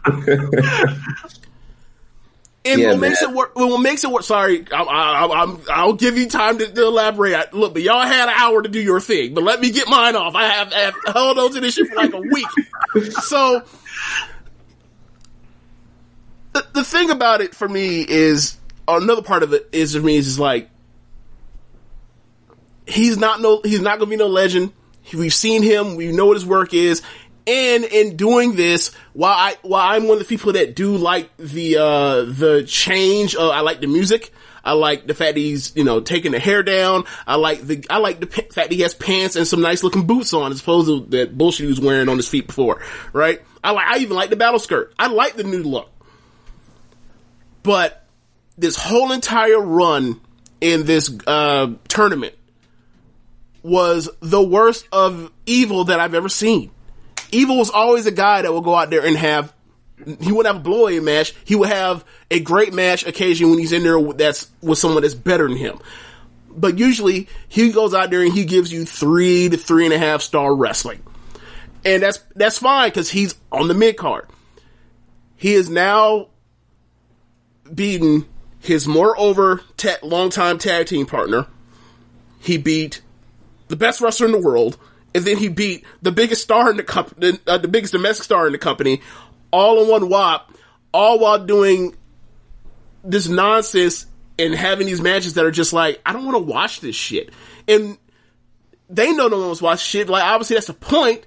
And 2.67 2.81
Yeah, 2.81 2.91
what 2.91 3.01
makes 3.01 3.23
man. 3.23 3.31
it 3.31 3.37
work? 3.37 3.55
What 3.57 3.81
makes 3.81 4.03
it 4.05 4.11
work? 4.11 4.23
Sorry, 4.23 4.65
I, 4.73 4.83
I, 4.83 5.43
I'm, 5.43 5.59
I'll 5.71 5.93
give 5.93 6.19
you 6.19 6.29
time 6.29 6.59
to, 6.59 6.67
to 6.73 6.83
elaborate. 6.87 7.35
I- 7.35 7.47
Look, 7.53 7.75
but 7.75 7.83
y'all 7.83 8.03
had 8.05 8.29
an 8.29 8.35
hour 8.37 8.63
to 8.63 8.69
do 8.69 8.81
your 8.81 9.01
thing, 9.01 9.35
but 9.35 9.45
let 9.45 9.61
me 9.61 9.71
get 9.71 9.89
mine 9.89 10.17
off. 10.17 10.35
I 10.35 10.47
have, 10.49 10.73
I 10.73 10.79
have 10.81 10.95
held 11.15 11.39
on 11.39 11.53
to 11.53 11.61
this 11.61 11.75
shit 11.75 11.87
for 11.89 11.95
like 11.97 12.13
a 12.13 12.21
week. 12.21 12.47
So, 13.23 13.63
the, 16.53 16.67
the 16.73 16.85
thing 16.85 17.11
about 17.11 17.41
it 17.43 17.55
for 17.55 17.69
me 17.69 18.01
is, 18.09 18.57
another 18.89 19.23
part 19.23 19.43
of 19.43 19.53
it 19.53 19.69
is 19.73 19.95
for 19.95 20.01
me 20.03 20.17
is, 20.17 20.27
is 20.27 20.39
like, 20.39 20.71
he's 22.87 23.19
not 23.19 23.41
no, 23.41 23.61
he's 23.65 23.81
not 23.81 23.99
gonna 23.99 24.11
be 24.11 24.17
no 24.17 24.29
legend. 24.29 24.73
We've 25.13 25.35
seen 25.35 25.63
him. 25.63 25.97
We 25.97 26.11
know 26.13 26.27
what 26.27 26.35
his 26.35 26.47
work 26.47 26.73
is. 26.75 27.03
And 27.47 27.85
in 27.85 28.17
doing 28.17 28.57
this, 28.57 28.93
while 29.13 29.35
I, 29.35 29.57
while 29.63 29.95
I'm 29.95 30.09
one 30.09 30.19
of 30.19 30.19
the 30.19 30.29
people 30.29 30.55
that 30.55 30.75
do 30.75 30.97
like 30.97 31.37
the, 31.37 31.77
uh, 31.77 32.23
the 32.25 32.65
change, 32.67 33.37
I 33.37 33.61
like 33.61 33.81
the 33.81 33.87
music. 33.87 34.33
I 34.65 34.73
like 34.73 35.07
the 35.07 35.15
fact 35.15 35.35
that 35.35 35.41
he's, 35.41 35.77
you 35.77 35.85
know, 35.85 36.01
taking 36.01 36.33
the 36.33 36.41
hair 36.41 36.65
down. 36.65 37.05
I 37.25 37.37
like 37.37 37.61
the, 37.63 37.87
I 37.89 37.99
like 37.99 38.19
the 38.19 38.27
fact 38.27 38.57
that 38.57 38.73
he 38.73 38.81
has 38.81 38.95
pants 38.95 39.37
and 39.37 39.47
some 39.47 39.61
nice 39.61 39.85
looking 39.85 40.09
boots 40.09 40.35
on 40.35 40.51
as 40.51 40.61
opposed 40.61 40.89
to 40.89 41.17
that 41.17 41.39
bullshit 41.39 41.65
he 41.65 41.69
was 41.69 41.81
wearing 41.81 42.09
on 42.09 42.17
his 42.17 42.29
feet 42.29 42.49
before, 42.49 42.83
right? 43.13 43.41
I 43.63 43.71
like, 43.71 43.87
I 43.87 43.99
even 43.99 44.17
like 44.17 44.31
the 44.31 44.37
battle 44.37 44.59
skirt. 44.59 44.93
I 44.99 45.07
like 45.07 45.37
the 45.37 45.45
new 45.45 45.63
look. 45.63 45.89
But 47.63 48.05
this 48.59 48.77
whole 48.77 49.13
entire 49.13 49.61
run 49.61 50.21
in 50.61 50.85
this, 50.85 51.17
uh, 51.29 51.75
tournament 51.87 52.35
was 53.63 54.09
the 54.21 54.43
worst 54.43 54.89
of 54.91 55.31
evil 55.47 55.85
that 55.85 56.01
I've 56.01 56.15
ever 56.15 56.29
seen. 56.29 56.73
Evil 57.37 57.59
was 57.59 57.69
always 57.71 58.07
a 58.07 58.11
guy 58.11 58.43
that 58.43 58.53
would 58.53 58.65
go 58.65 58.75
out 58.75 58.89
there 58.91 59.05
and 59.05 59.17
have 59.17 59.53
he 60.21 60.33
wouldn't 60.33 60.47
have 60.47 60.57
a 60.57 60.61
blow 60.61 60.83
away 60.83 61.01
match. 61.01 61.35
He 61.45 61.55
would 61.55 61.69
have 61.69 62.05
a 62.31 62.41
great 62.41 62.73
match 62.73 63.07
occasion 63.07 63.51
when 63.51 63.59
he's 63.59 63.73
in 63.73 63.83
there 63.83 63.99
with- 63.99 64.19
that's 64.19 64.49
with 64.63 64.79
someone 64.79 65.03
that's 65.03 65.15
better 65.15 65.49
than 65.49 65.57
him. 65.57 65.79
But 66.51 66.79
usually 66.79 67.29
he 67.49 67.73
goes 67.73 67.93
out 67.95 68.11
there 68.11 68.23
and 68.23 68.33
he 68.33 68.45
gives 68.45 68.73
you 68.73 68.85
three 68.87 69.49
to 69.51 69.57
three 69.57 69.85
and 69.85 69.93
a 69.93 69.99
half 69.99 70.23
star 70.23 70.55
wrestling. 70.55 71.03
And 71.85 72.03
that's 72.03 72.21
that's 72.35 72.59
fine 72.59 72.89
because 72.89 73.11
he's 73.11 73.35
on 73.53 73.69
the 73.69 73.75
mid 73.75 73.97
card. 73.97 74.27
He 75.37 75.53
is 75.53 75.69
now 75.69 76.29
beaten 77.73 78.27
his 78.61 78.87
moreover 78.87 79.61
ta- 79.77 79.99
longtime 80.03 80.59
tag 80.59 80.87
team 80.87 81.05
partner. 81.07 81.47
He 82.41 82.57
beat 82.57 83.01
the 83.69 83.77
best 83.77 84.01
wrestler 84.01 84.27
in 84.27 84.33
the 84.33 84.39
world, 84.41 84.79
and 85.17 85.25
then 85.25 85.39
he 85.39 85.49
beat 85.49 85.83
the 86.03 86.13
biggest 86.13 86.43
star 86.43 86.71
in 86.71 86.77
the 86.77 86.83
company, 86.83 87.39
uh, 87.47 87.57
the 87.57 87.69
biggest 87.69 87.95
domestic 87.95 88.23
star 88.23 88.47
in 88.47 88.53
the 88.53 88.59
company, 88.59 89.01
all 89.51 89.83
in 89.83 89.89
one 89.89 90.11
whop, 90.11 90.53
all 90.93 91.19
while 91.19 91.43
doing 91.43 91.97
this 93.03 93.27
nonsense 93.27 94.05
and 94.39 94.55
having 94.55 94.87
these 94.87 95.01
matches 95.01 95.33
that 95.33 95.47
are 95.47 95.51
just 95.51 95.73
like, 95.73 96.03
I 96.05 96.13
don't 96.13 96.27
want 96.27 96.37
to 96.37 96.53
watch 96.53 96.81
this 96.81 96.95
shit. 96.95 97.31
And 97.67 97.97
they 98.91 99.15
know 99.15 99.29
no 99.29 99.39
one 99.39 99.47
wants 99.47 99.61
to 99.61 99.65
watch 99.65 99.83
shit. 99.83 100.11
Like, 100.11 100.23
obviously 100.23 100.57
that's 100.57 100.67
the 100.67 100.75
point. 100.75 101.27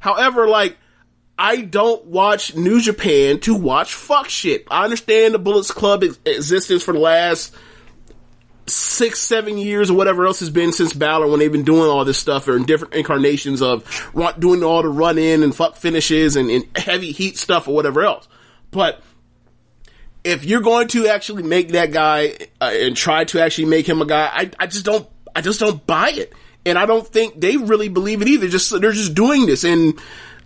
However, 0.00 0.48
like, 0.48 0.76
I 1.38 1.60
don't 1.60 2.06
watch 2.06 2.56
New 2.56 2.80
Japan 2.80 3.38
to 3.40 3.54
watch 3.54 3.94
fuck 3.94 4.28
shit. 4.28 4.66
I 4.68 4.82
understand 4.82 5.32
the 5.32 5.38
Bullets 5.38 5.70
Club 5.70 6.02
ex- 6.02 6.18
existence 6.24 6.82
for 6.82 6.92
the 6.92 6.98
last 6.98 7.54
six, 8.68 9.20
seven 9.20 9.58
years 9.58 9.90
or 9.90 9.94
whatever 9.94 10.26
else 10.26 10.40
has 10.40 10.50
been 10.50 10.72
since 10.72 10.92
Balor 10.92 11.28
when 11.28 11.38
they've 11.38 11.52
been 11.52 11.64
doing 11.64 11.90
all 11.90 12.04
this 12.04 12.18
stuff 12.18 12.48
or 12.48 12.56
in 12.56 12.64
different 12.64 12.94
incarnations 12.94 13.62
of 13.62 13.84
doing 14.38 14.62
all 14.62 14.82
the 14.82 14.88
run 14.88 15.18
in 15.18 15.42
and 15.42 15.54
fuck 15.54 15.76
finishes 15.76 16.36
and, 16.36 16.50
and 16.50 16.64
heavy 16.76 17.12
heat 17.12 17.36
stuff 17.36 17.68
or 17.68 17.74
whatever 17.74 18.02
else. 18.02 18.28
But 18.70 19.02
if 20.24 20.44
you're 20.44 20.60
going 20.60 20.88
to 20.88 21.08
actually 21.08 21.42
make 21.42 21.70
that 21.70 21.92
guy 21.92 22.36
uh, 22.60 22.70
and 22.72 22.96
try 22.96 23.24
to 23.24 23.40
actually 23.40 23.66
make 23.66 23.88
him 23.88 24.02
a 24.02 24.06
guy, 24.06 24.30
I, 24.32 24.50
I 24.58 24.66
just 24.66 24.84
don't, 24.84 25.08
I 25.34 25.40
just 25.40 25.60
don't 25.60 25.86
buy 25.86 26.10
it. 26.10 26.32
And 26.66 26.76
I 26.76 26.86
don't 26.86 27.06
think 27.06 27.40
they 27.40 27.56
really 27.56 27.88
believe 27.88 28.20
it 28.20 28.28
either. 28.28 28.48
Just, 28.48 28.78
they're 28.80 28.92
just 28.92 29.14
doing 29.14 29.46
this. 29.46 29.64
And 29.64 29.98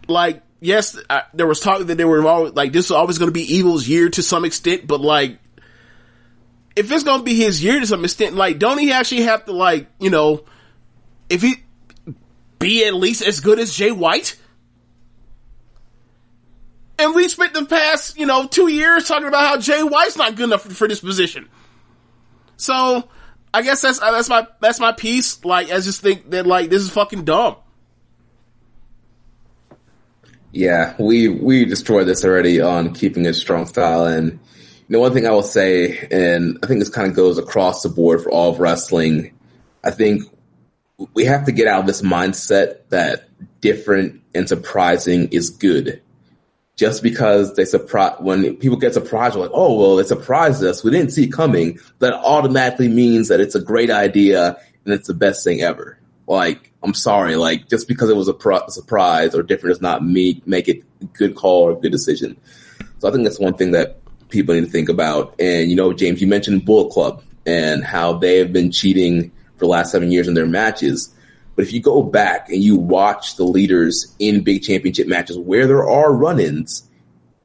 like, 0.06 0.42
yes, 0.60 0.96
I, 1.10 1.24
there 1.34 1.46
was 1.46 1.60
talk 1.60 1.84
that 1.86 1.96
they 1.96 2.04
were 2.04 2.24
always, 2.26 2.52
like, 2.52 2.72
this 2.72 2.90
was 2.90 2.96
always 2.96 3.18
going 3.18 3.28
to 3.28 3.32
be 3.32 3.56
Evil's 3.56 3.88
year 3.88 4.08
to 4.10 4.22
some 4.22 4.44
extent, 4.44 4.86
but 4.86 5.00
like, 5.00 5.38
if 6.76 6.90
it's 6.90 7.04
gonna 7.04 7.22
be 7.22 7.34
his 7.34 7.62
year 7.62 7.80
to 7.80 7.86
some 7.86 8.04
extent, 8.04 8.34
like, 8.34 8.58
don't 8.58 8.78
he 8.78 8.92
actually 8.92 9.22
have 9.22 9.44
to, 9.46 9.52
like, 9.52 9.88
you 9.98 10.10
know, 10.10 10.44
if 11.28 11.42
he 11.42 11.56
be 12.58 12.84
at 12.86 12.94
least 12.94 13.22
as 13.22 13.40
good 13.40 13.58
as 13.58 13.74
Jay 13.74 13.90
White? 13.90 14.36
And 16.98 17.14
we 17.14 17.26
spent 17.28 17.52
the 17.52 17.64
past, 17.64 18.16
you 18.16 18.26
know, 18.26 18.46
two 18.46 18.68
years 18.68 19.08
talking 19.08 19.26
about 19.26 19.46
how 19.46 19.58
Jay 19.58 19.82
White's 19.82 20.16
not 20.16 20.36
good 20.36 20.44
enough 20.44 20.62
for, 20.62 20.86
this 20.86 21.00
position. 21.00 21.48
So, 22.56 23.08
I 23.52 23.62
guess 23.62 23.82
that's 23.82 24.00
uh, 24.00 24.12
that's 24.12 24.28
my 24.28 24.46
that's 24.60 24.78
my 24.78 24.92
piece. 24.92 25.44
Like, 25.44 25.72
I 25.72 25.80
just 25.80 26.00
think 26.00 26.30
that 26.30 26.46
like 26.46 26.70
this 26.70 26.82
is 26.82 26.90
fucking 26.90 27.24
dumb. 27.24 27.56
Yeah, 30.52 30.94
we 30.98 31.28
we 31.28 31.64
destroyed 31.64 32.06
this 32.06 32.24
already 32.24 32.60
on 32.60 32.94
keeping 32.94 33.26
a 33.26 33.34
strong 33.34 33.66
style. 33.66 34.04
And 34.04 34.38
know, 34.92 35.00
one 35.00 35.14
thing 35.14 35.26
I 35.26 35.30
will 35.30 35.42
say, 35.42 36.06
and 36.10 36.58
I 36.62 36.66
think 36.66 36.80
this 36.80 36.88
kind 36.88 37.08
of 37.08 37.16
goes 37.16 37.38
across 37.38 37.82
the 37.82 37.88
board 37.88 38.22
for 38.22 38.30
all 38.30 38.50
of 38.50 38.60
wrestling. 38.60 39.36
I 39.82 39.90
think 39.90 40.22
we 41.14 41.24
have 41.24 41.46
to 41.46 41.52
get 41.52 41.66
out 41.66 41.80
of 41.80 41.86
this 41.86 42.02
mindset 42.02 42.88
that 42.90 43.28
different 43.60 44.22
and 44.34 44.48
surprising 44.48 45.28
is 45.28 45.50
good. 45.50 46.02
Just 46.76 47.02
because 47.02 47.54
they 47.54 47.64
surprise 47.64 48.16
when 48.18 48.56
people 48.56 48.78
get 48.78 48.94
surprised, 48.94 49.36
like, 49.36 49.50
oh 49.52 49.78
well, 49.78 49.98
it 49.98 50.08
surprised 50.08 50.64
us. 50.64 50.82
We 50.82 50.90
didn't 50.90 51.12
see 51.12 51.24
it 51.24 51.32
coming. 51.32 51.78
That 51.98 52.14
automatically 52.14 52.88
means 52.88 53.28
that 53.28 53.40
it's 53.40 53.54
a 53.54 53.60
great 53.60 53.90
idea 53.90 54.58
and 54.84 54.94
it's 54.94 55.06
the 55.06 55.14
best 55.14 55.44
thing 55.44 55.60
ever. 55.60 55.98
Like, 56.26 56.72
I'm 56.82 56.94
sorry, 56.94 57.36
like 57.36 57.68
just 57.68 57.88
because 57.88 58.08
it 58.10 58.16
was 58.16 58.28
a 58.28 58.70
surprise 58.70 59.34
or 59.34 59.42
different 59.42 59.74
does 59.74 59.82
not 59.82 60.04
me 60.04 60.42
make 60.46 60.68
it 60.68 60.82
a 61.02 61.04
good 61.04 61.34
call 61.34 61.64
or 61.64 61.72
a 61.72 61.76
good 61.76 61.92
decision. 61.92 62.38
So 62.98 63.08
I 63.08 63.12
think 63.12 63.24
that's 63.24 63.38
one 63.38 63.54
thing 63.54 63.72
that 63.72 64.01
people 64.32 64.54
need 64.54 64.62
to 64.64 64.70
think 64.70 64.88
about. 64.88 65.34
And 65.38 65.70
you 65.70 65.76
know, 65.76 65.92
James, 65.92 66.20
you 66.20 66.26
mentioned 66.26 66.64
Bullet 66.64 66.92
Club 66.92 67.22
and 67.46 67.84
how 67.84 68.14
they 68.14 68.38
have 68.38 68.52
been 68.52 68.72
cheating 68.72 69.30
for 69.56 69.66
the 69.66 69.66
last 69.66 69.92
seven 69.92 70.10
years 70.10 70.26
in 70.26 70.34
their 70.34 70.46
matches. 70.46 71.14
But 71.54 71.66
if 71.66 71.72
you 71.72 71.80
go 71.80 72.02
back 72.02 72.48
and 72.48 72.62
you 72.62 72.76
watch 72.76 73.36
the 73.36 73.44
leaders 73.44 74.14
in 74.18 74.42
big 74.42 74.62
championship 74.62 75.06
matches 75.06 75.38
where 75.38 75.66
there 75.66 75.88
are 75.88 76.12
run-ins, 76.12 76.88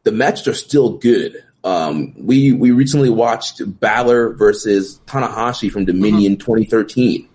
the 0.03 0.11
matches 0.11 0.47
are 0.47 0.53
still 0.53 0.93
good. 0.97 1.43
Um, 1.63 2.13
we 2.17 2.53
we 2.53 2.71
recently 2.71 3.09
watched 3.09 3.61
Balor 3.79 4.33
versus 4.35 5.01
Tanahashi 5.05 5.69
from 5.69 5.83
Dominion 5.83 6.37
2013. 6.37 7.27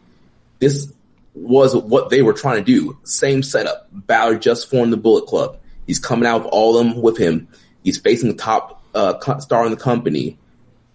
This 0.58 0.90
was 1.34 1.76
what 1.76 2.08
they 2.08 2.22
were 2.22 2.32
trying 2.32 2.56
to 2.56 2.64
do. 2.64 2.96
Same 3.04 3.42
setup. 3.42 3.88
Balor 3.92 4.38
just 4.38 4.70
formed 4.70 4.92
the 4.92 4.96
Bullet 4.96 5.26
Club. 5.26 5.58
He's 5.86 5.98
coming 5.98 6.26
out 6.26 6.44
with 6.44 6.52
all 6.52 6.78
of 6.78 6.86
them 6.86 7.02
with 7.02 7.18
him. 7.18 7.48
He's 7.84 7.98
facing 7.98 8.30
the 8.30 8.36
top 8.36 8.81
uh, 8.94 9.38
star 9.38 9.64
in 9.64 9.70
the 9.70 9.76
company. 9.76 10.38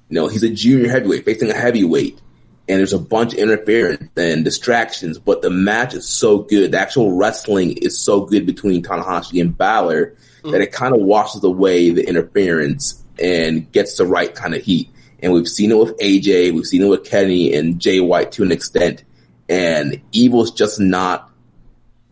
You 0.10 0.16
know, 0.16 0.28
he's 0.28 0.44
a 0.44 0.50
junior 0.50 0.90
heavyweight 0.90 1.26
facing 1.26 1.50
a 1.50 1.54
heavyweight 1.54 2.22
and 2.70 2.80
there's 2.80 2.94
a 2.94 3.00
bunch 3.00 3.34
of 3.34 3.40
interference 3.40 4.10
and 4.18 4.44
distractions, 4.44 5.20
but 5.20 5.42
the 5.42 5.50
match 5.50 5.94
is 5.94 6.08
so 6.08 6.40
good. 6.40 6.74
The 6.74 6.80
actual 6.80 7.14
wrestling 7.14 7.78
is 7.78 7.98
so 7.98 8.26
good 8.26 8.46
between 8.46 8.84
Tanahashi 8.84 9.40
and 9.40 9.58
Balor 9.58 10.08
mm-hmm. 10.08 10.52
that 10.52 10.62
it 10.62 10.74
kind 10.74 10.94
of 10.94 11.02
washes 11.02 11.44
away 11.44 11.92
the 11.92 12.06
interference 12.06 13.02
and 13.20 13.72
gets 13.72 13.98
the 13.98 14.06
right 14.06 14.34
kind 14.36 14.54
of 14.54 14.62
heat. 14.62 14.90
And 15.24 15.32
we've 15.32 15.48
seen 15.48 15.72
it 15.72 15.78
with 15.78 15.98
AJ, 16.00 16.54
we've 16.54 16.66
seen 16.66 16.84
it 16.84 16.90
with 16.90 17.06
Kenny 17.06 17.54
and 17.54 17.80
Jay 17.80 18.02
White 18.02 18.34
to 18.34 18.44
an 18.44 18.52
extent. 18.52 19.04
And 19.48 20.02
Evil's 20.12 20.52
just 20.52 20.78
not 20.78 21.32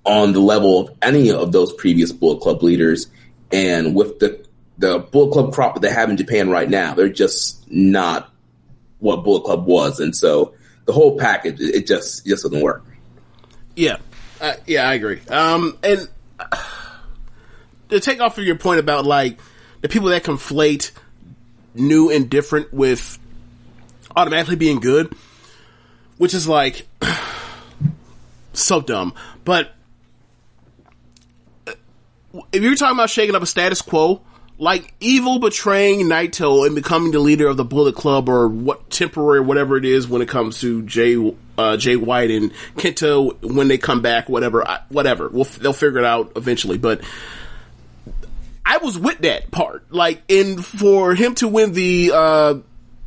on 0.05 0.31
the 0.31 0.39
level 0.39 0.79
of 0.87 0.97
any 1.01 1.31
of 1.31 1.51
those 1.51 1.73
previous 1.73 2.13
Bullet 2.13 2.39
Club 2.39 2.63
leaders. 2.63 3.07
And 3.51 3.93
with 3.93 4.19
the 4.19 4.44
the 4.77 4.99
Bullet 4.99 5.31
Club 5.31 5.53
crop 5.53 5.75
that 5.75 5.81
they 5.81 5.91
have 5.91 6.09
in 6.09 6.17
Japan 6.17 6.49
right 6.49 6.69
now, 6.69 6.93
they're 6.93 7.09
just 7.09 7.69
not 7.71 8.31
what 8.99 9.23
Bullet 9.23 9.43
Club 9.43 9.65
was, 9.65 9.99
and 9.99 10.15
so 10.15 10.53
the 10.85 10.93
whole 10.93 11.17
package 11.17 11.59
it 11.59 11.87
just 11.87 12.25
it 12.25 12.29
just 12.29 12.43
doesn't 12.43 12.61
work. 12.61 12.83
Yeah, 13.75 13.97
uh, 14.41 14.53
yeah, 14.65 14.87
I 14.87 14.93
agree. 14.93 15.21
Um, 15.29 15.77
and 15.83 16.07
to 17.89 17.99
take 17.99 18.19
off 18.21 18.37
of 18.37 18.43
your 18.43 18.57
point 18.57 18.79
about 18.79 19.05
like 19.05 19.39
the 19.81 19.89
people 19.89 20.09
that 20.09 20.23
conflate 20.23 20.91
new 21.73 22.09
and 22.09 22.29
different 22.29 22.73
with 22.73 23.19
automatically 24.15 24.55
being 24.55 24.79
good, 24.79 25.13
which 26.17 26.33
is 26.33 26.47
like 26.47 26.87
so 28.53 28.81
dumb. 28.81 29.13
But 29.43 29.73
uh, 31.67 31.73
if 32.51 32.63
you're 32.63 32.75
talking 32.75 32.95
about 32.95 33.09
shaking 33.09 33.35
up 33.35 33.43
a 33.43 33.45
status 33.45 33.81
quo, 33.81 34.21
like 34.57 34.93
evil 34.99 35.39
betraying 35.39 36.01
Naito 36.01 36.65
and 36.65 36.75
becoming 36.75 37.11
the 37.11 37.19
leader 37.19 37.47
of 37.47 37.57
the 37.57 37.65
Bullet 37.65 37.95
Club 37.95 38.29
or 38.29 38.47
what 38.47 38.89
temporary 38.89 39.41
whatever 39.41 39.75
it 39.75 39.85
is 39.85 40.07
when 40.07 40.21
it 40.21 40.29
comes 40.29 40.61
to 40.61 40.81
Jay 40.83 41.35
uh, 41.57 41.77
Jay 41.77 41.95
White 41.95 42.31
and 42.31 42.51
Kenta 42.75 43.41
when 43.43 43.67
they 43.67 43.77
come 43.77 44.01
back 44.01 44.29
whatever 44.29 44.65
whatever. 44.89 45.29
We'll, 45.29 45.45
they'll 45.45 45.73
figure 45.73 45.99
it 45.99 46.05
out 46.05 46.33
eventually 46.35 46.77
but 46.77 47.01
I 48.65 48.77
was 48.77 48.97
with 48.97 49.19
that 49.19 49.51
part. 49.51 49.91
Like 49.91 50.23
and 50.29 50.63
for 50.63 51.13
him 51.13 51.35
to 51.35 51.47
win 51.47 51.73
the 51.73 52.11
uh, 52.13 52.53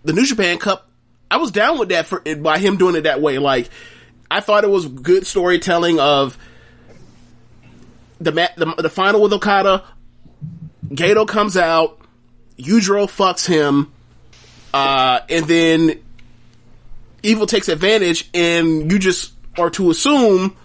the 0.05 0.13
New 0.13 0.27
Japan 0.27 0.59
Cup 0.59 0.89
I 1.31 1.39
was 1.39 1.51
down 1.51 1.79
with 1.79 1.91
that 1.91 2.07
for 2.07 2.21
by 2.21 2.59
him 2.59 2.77
doing 2.77 2.95
it 2.95 3.03
that 3.03 3.21
way. 3.21 3.39
Like 3.39 3.71
I 4.31 4.41
thought 4.41 4.65
it 4.65 4.71
was 4.71 4.87
good 4.87 5.27
storytelling 5.27 5.99
of 5.99 6.37
the, 8.21 8.33
the 8.33 8.75
the 8.83 8.91
final 8.91 9.23
with 9.23 9.33
Okada 9.33 9.85
Gedo 10.89 11.27
comes 11.27 11.57
out, 11.57 12.01
Yujiro 12.59 13.07
fucks 13.07 13.47
him, 13.47 13.93
uh, 14.73 15.21
and 15.29 15.47
then 15.47 16.03
Evil 17.23 17.47
takes 17.47 17.69
advantage, 17.69 18.31
and 18.33 18.91
you 18.91 18.99
just 18.99 19.33
are 19.59 19.71
to 19.71 19.91
assume, 19.91 20.57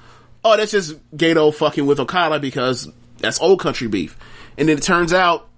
oh, 0.44 0.56
that's 0.56 0.72
just 0.72 0.96
Gedo 1.16 1.54
fucking 1.54 1.86
with 1.86 2.00
Okada 2.00 2.40
because 2.40 2.88
that's 3.18 3.42
old 3.42 3.60
country 3.60 3.88
beef. 3.88 4.18
And 4.58 4.70
then 4.70 4.78
it 4.78 4.84
turns 4.84 5.14
out, 5.14 5.50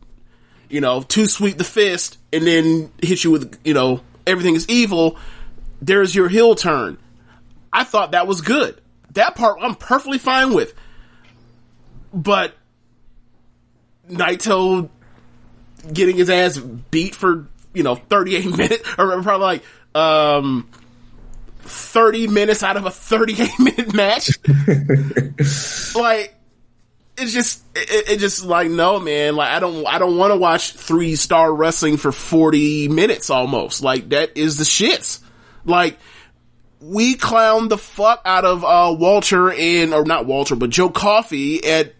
you 0.69 0.79
know, 0.79 1.01
too 1.01 1.25
sweet 1.25 1.57
the 1.57 1.65
fist, 1.65 2.17
and 2.31 2.47
then 2.47 2.91
hit 3.01 3.23
you 3.23 3.31
with, 3.31 3.59
you 3.65 3.73
know, 3.73 3.99
everything 4.25 4.55
is 4.55 4.69
evil. 4.69 5.17
There's 5.81 6.15
your 6.15 6.29
heel 6.29 6.55
turn. 6.55 6.97
I 7.73 7.83
thought 7.83 8.11
that 8.11 8.25
was 8.25 8.39
good. 8.39 8.79
That 9.11 9.35
part 9.35 9.59
I'm 9.61 9.75
perfectly 9.75 10.17
fine 10.17 10.53
with. 10.53 10.73
But 12.13 12.53
Naito 14.09 14.89
getting 15.91 16.17
his 16.17 16.29
ass 16.29 16.57
beat 16.57 17.15
for, 17.15 17.47
you 17.73 17.83
know, 17.83 17.95
38 17.95 18.45
minutes, 18.57 18.89
or 18.97 19.21
probably 19.21 19.45
like, 19.45 19.63
um, 19.95 20.69
30 21.59 22.27
minutes 22.27 22.63
out 22.63 22.77
of 22.77 22.85
a 22.85 22.91
38 22.91 23.51
minute 23.59 23.93
match. 23.93 24.37
like, 25.95 26.35
it's 27.17 27.31
just, 27.31 27.63
it, 27.75 28.09
it, 28.09 28.17
just 28.19 28.43
like, 28.45 28.69
no, 28.69 28.99
man, 28.99 29.35
like, 29.35 29.49
I 29.49 29.59
don't, 29.59 29.87
I 29.87 29.99
don't 29.99 30.17
want 30.17 30.31
to 30.31 30.37
watch 30.37 30.73
three 30.73 31.15
star 31.15 31.53
wrestling 31.53 31.97
for 31.97 32.11
40 32.11 32.89
minutes 32.89 33.29
almost. 33.29 33.81
Like, 33.81 34.09
that 34.09 34.37
is 34.37 34.57
the 34.57 34.65
shits. 34.65 35.21
Like, 35.63 35.97
we 36.81 37.15
clowned 37.15 37.69
the 37.69 37.77
fuck 37.77 38.21
out 38.25 38.45
of, 38.45 38.63
uh, 38.63 38.93
Walter 38.97 39.51
and, 39.51 39.93
or 39.93 40.03
not 40.03 40.25
Walter, 40.25 40.55
but 40.55 40.69
Joe 40.69 40.89
Coffey 40.89 41.65
at, 41.65 41.95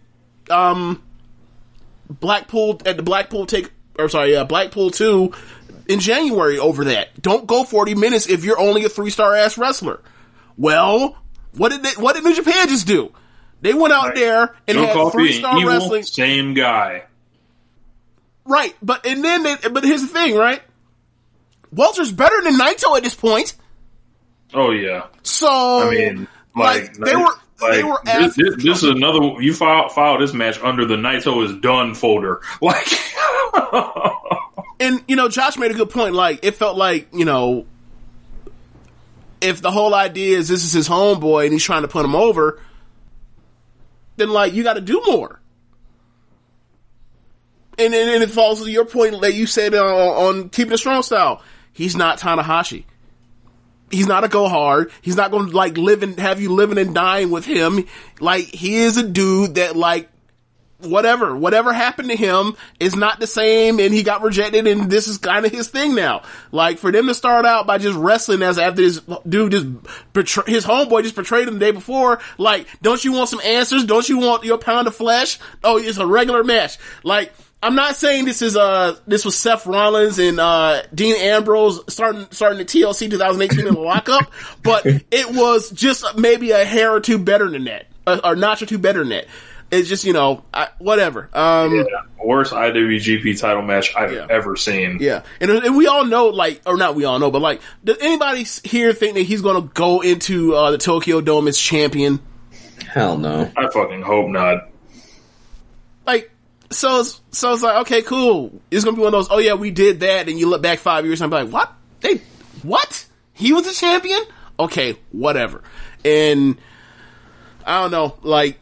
um, 0.50 1.02
Blackpool 2.08 2.80
at 2.84 2.96
the 2.96 3.02
Blackpool 3.02 3.46
take 3.46 3.70
or 3.98 4.08
sorry, 4.08 4.36
uh, 4.36 4.44
Blackpool 4.44 4.90
two 4.90 5.32
in 5.88 6.00
January 6.00 6.58
over 6.58 6.84
that. 6.84 7.20
Don't 7.20 7.46
go 7.46 7.64
40 7.64 7.94
minutes 7.94 8.28
if 8.28 8.44
you're 8.44 8.58
only 8.58 8.84
a 8.84 8.88
three 8.88 9.10
star 9.10 9.34
ass 9.34 9.58
wrestler. 9.58 10.00
Well, 10.56 11.16
what 11.52 11.70
did 11.70 11.82
they, 11.82 12.00
what 12.00 12.14
did 12.14 12.24
New 12.24 12.34
Japan 12.34 12.68
just 12.68 12.86
do? 12.86 13.12
They 13.60 13.72
went 13.72 13.92
out 13.92 14.08
right. 14.08 14.14
there 14.14 14.56
and 14.66 14.76
Joe 14.76 14.86
had 14.86 15.12
three 15.12 15.32
star 15.32 15.66
wrestling. 15.66 16.02
Same 16.02 16.54
guy. 16.54 17.04
Right, 18.44 18.76
but 18.80 19.04
and 19.06 19.24
then 19.24 19.42
they, 19.42 19.56
but 19.70 19.82
here's 19.82 20.02
the 20.02 20.08
thing, 20.08 20.36
right? 20.36 20.62
Walter's 21.72 22.12
better 22.12 22.40
than 22.42 22.58
Naito 22.58 22.96
at 22.96 23.02
this 23.02 23.14
point. 23.14 23.54
Oh 24.54 24.70
yeah. 24.70 25.08
So 25.22 25.48
I 25.48 25.90
mean, 25.90 26.28
like, 26.54 26.82
like 26.82 26.94
they 26.94 27.16
were 27.16 27.34
like, 27.60 27.72
they 27.72 27.82
were 27.82 28.00
this, 28.04 28.36
this, 28.36 28.62
this, 28.62 28.82
is 28.82 28.90
another 28.90 29.40
you 29.40 29.54
file 29.54 29.88
file 29.88 30.18
this 30.18 30.32
match 30.34 30.60
under 30.60 30.84
the 30.84 30.96
Naito 30.96 31.44
is 31.44 31.54
done 31.60 31.94
folder. 31.94 32.40
Like, 32.60 32.86
and 34.80 35.02
you 35.08 35.16
know, 35.16 35.28
Josh 35.28 35.56
made 35.56 35.70
a 35.70 35.74
good 35.74 35.90
point. 35.90 36.14
Like, 36.14 36.40
it 36.44 36.52
felt 36.52 36.76
like 36.76 37.08
you 37.12 37.24
know, 37.24 37.66
if 39.40 39.62
the 39.62 39.70
whole 39.70 39.94
idea 39.94 40.36
is 40.36 40.48
this 40.48 40.64
is 40.64 40.72
his 40.72 40.88
homeboy 40.88 41.44
and 41.44 41.52
he's 41.52 41.64
trying 41.64 41.82
to 41.82 41.88
put 41.88 42.04
him 42.04 42.14
over, 42.14 42.60
then 44.16 44.30
like 44.30 44.52
you 44.52 44.62
got 44.62 44.74
to 44.74 44.80
do 44.80 45.02
more. 45.06 45.40
And, 47.78 47.94
and, 47.94 48.10
and 48.10 48.22
it 48.22 48.30
falls 48.30 48.62
to 48.64 48.70
your 48.70 48.86
point 48.86 49.20
that 49.20 49.34
you 49.34 49.46
said 49.46 49.74
uh, 49.74 49.84
on, 49.84 50.36
on 50.36 50.48
keeping 50.48 50.72
a 50.72 50.78
strong 50.78 51.02
style. 51.02 51.42
He's 51.72 51.94
not 51.94 52.18
Tanahashi 52.18 52.84
he's 53.90 54.06
not 54.06 54.24
a 54.24 54.28
go 54.28 54.48
hard. 54.48 54.90
He's 55.02 55.16
not 55.16 55.30
going 55.30 55.50
to 55.50 55.56
like 55.56 55.76
live 55.76 56.02
and 56.02 56.18
have 56.18 56.40
you 56.40 56.52
living 56.52 56.78
and 56.78 56.94
dying 56.94 57.30
with 57.30 57.44
him. 57.44 57.86
Like 58.20 58.44
he 58.44 58.76
is 58.76 58.96
a 58.96 59.06
dude 59.06 59.56
that 59.56 59.76
like 59.76 60.08
whatever, 60.80 61.34
whatever 61.34 61.72
happened 61.72 62.10
to 62.10 62.16
him 62.16 62.54
is 62.78 62.94
not 62.94 63.18
the 63.18 63.26
same 63.26 63.80
and 63.80 63.94
he 63.94 64.02
got 64.02 64.22
rejected 64.22 64.66
and 64.66 64.90
this 64.90 65.08
is 65.08 65.18
kind 65.18 65.46
of 65.46 65.52
his 65.52 65.68
thing 65.68 65.94
now. 65.94 66.22
Like 66.52 66.78
for 66.78 66.92
them 66.92 67.06
to 67.06 67.14
start 67.14 67.46
out 67.46 67.66
by 67.66 67.78
just 67.78 67.96
wrestling 67.96 68.42
as 68.42 68.58
after 68.58 68.82
this 68.82 69.00
dude 69.28 69.52
just 69.52 69.66
betray, 70.12 70.44
his 70.46 70.64
homeboy 70.64 71.02
just 71.02 71.16
betrayed 71.16 71.48
him 71.48 71.54
the 71.54 71.60
day 71.60 71.70
before. 71.70 72.20
Like, 72.38 72.66
don't 72.82 73.02
you 73.04 73.12
want 73.12 73.28
some 73.28 73.40
answers? 73.40 73.84
Don't 73.84 74.08
you 74.08 74.18
want 74.18 74.44
your 74.44 74.58
pound 74.58 74.86
of 74.86 74.94
flesh? 74.94 75.38
Oh, 75.64 75.78
it's 75.78 75.98
a 75.98 76.06
regular 76.06 76.44
match. 76.44 76.78
Like, 77.02 77.32
I'm 77.66 77.74
not 77.74 77.96
saying 77.96 78.26
this 78.26 78.42
is 78.42 78.56
uh 78.56 78.96
this 79.08 79.24
was 79.24 79.36
Seth 79.36 79.66
Rollins 79.66 80.20
and 80.20 80.38
uh 80.38 80.82
Dean 80.94 81.16
Ambrose 81.16 81.80
starting 81.92 82.26
starting 82.30 82.58
the 82.58 82.64
TLC 82.64 83.10
2018 83.10 83.66
in 83.66 83.74
the 83.74 83.80
lockup, 83.80 84.30
but 84.62 84.86
it 84.86 85.34
was 85.34 85.70
just 85.70 86.16
maybe 86.16 86.52
a 86.52 86.64
hair 86.64 86.92
or 86.92 87.00
two 87.00 87.18
better 87.18 87.50
than 87.50 87.64
that, 87.64 87.86
a, 88.06 88.24
or 88.24 88.36
notch 88.36 88.62
or 88.62 88.66
two 88.66 88.78
better 88.78 89.00
than 89.00 89.08
that. 89.08 89.26
It's 89.72 89.88
just 89.88 90.04
you 90.04 90.12
know 90.12 90.44
I, 90.54 90.68
whatever. 90.78 91.28
Um, 91.34 91.74
Yeah, 91.74 91.82
worst 92.24 92.52
IWGP 92.52 93.40
title 93.40 93.62
match 93.62 93.92
I've 93.96 94.12
Yeah. 94.12 94.28
ever 94.30 94.54
seen. 94.54 94.98
Yeah, 95.00 95.22
and, 95.40 95.50
and 95.50 95.76
we 95.76 95.88
all 95.88 96.04
know, 96.04 96.26
like, 96.28 96.62
or 96.66 96.76
not 96.76 96.94
we 96.94 97.04
all 97.04 97.18
know, 97.18 97.32
but 97.32 97.42
like, 97.42 97.60
does 97.82 97.96
anybody 98.00 98.44
here 98.62 98.92
think 98.92 99.14
that 99.14 99.22
he's 99.22 99.42
going 99.42 99.60
to 99.60 99.68
go 99.74 100.02
into 100.02 100.54
uh, 100.54 100.70
the 100.70 100.78
Tokyo 100.78 101.20
Dome 101.20 101.48
as 101.48 101.58
champion? 101.58 102.20
Hell 102.88 103.18
no. 103.18 103.50
I 103.56 103.68
fucking 103.70 104.02
hope 104.02 104.28
not. 104.28 104.68
Like, 106.06 106.30
so, 106.70 107.02
so 107.30 107.52
it's 107.52 107.62
like, 107.62 107.76
okay, 107.82 108.02
cool. 108.02 108.52
It's 108.70 108.84
to 108.84 108.92
be 108.92 108.98
one 108.98 109.08
of 109.08 109.12
those, 109.12 109.28
oh 109.30 109.38
yeah, 109.38 109.54
we 109.54 109.70
did 109.70 110.00
that, 110.00 110.28
and 110.28 110.38
you 110.38 110.48
look 110.48 110.62
back 110.62 110.78
five 110.78 111.04
years 111.04 111.20
and 111.20 111.32
I'm 111.32 111.46
like, 111.46 111.52
what? 111.52 111.72
They, 112.00 112.20
what? 112.62 113.06
He 113.32 113.52
was 113.52 113.66
a 113.66 113.72
champion? 113.72 114.20
Okay, 114.58 114.96
whatever. 115.12 115.62
And 116.04 116.56
I 117.64 117.82
don't 117.82 117.90
know, 117.90 118.16
like, 118.22 118.58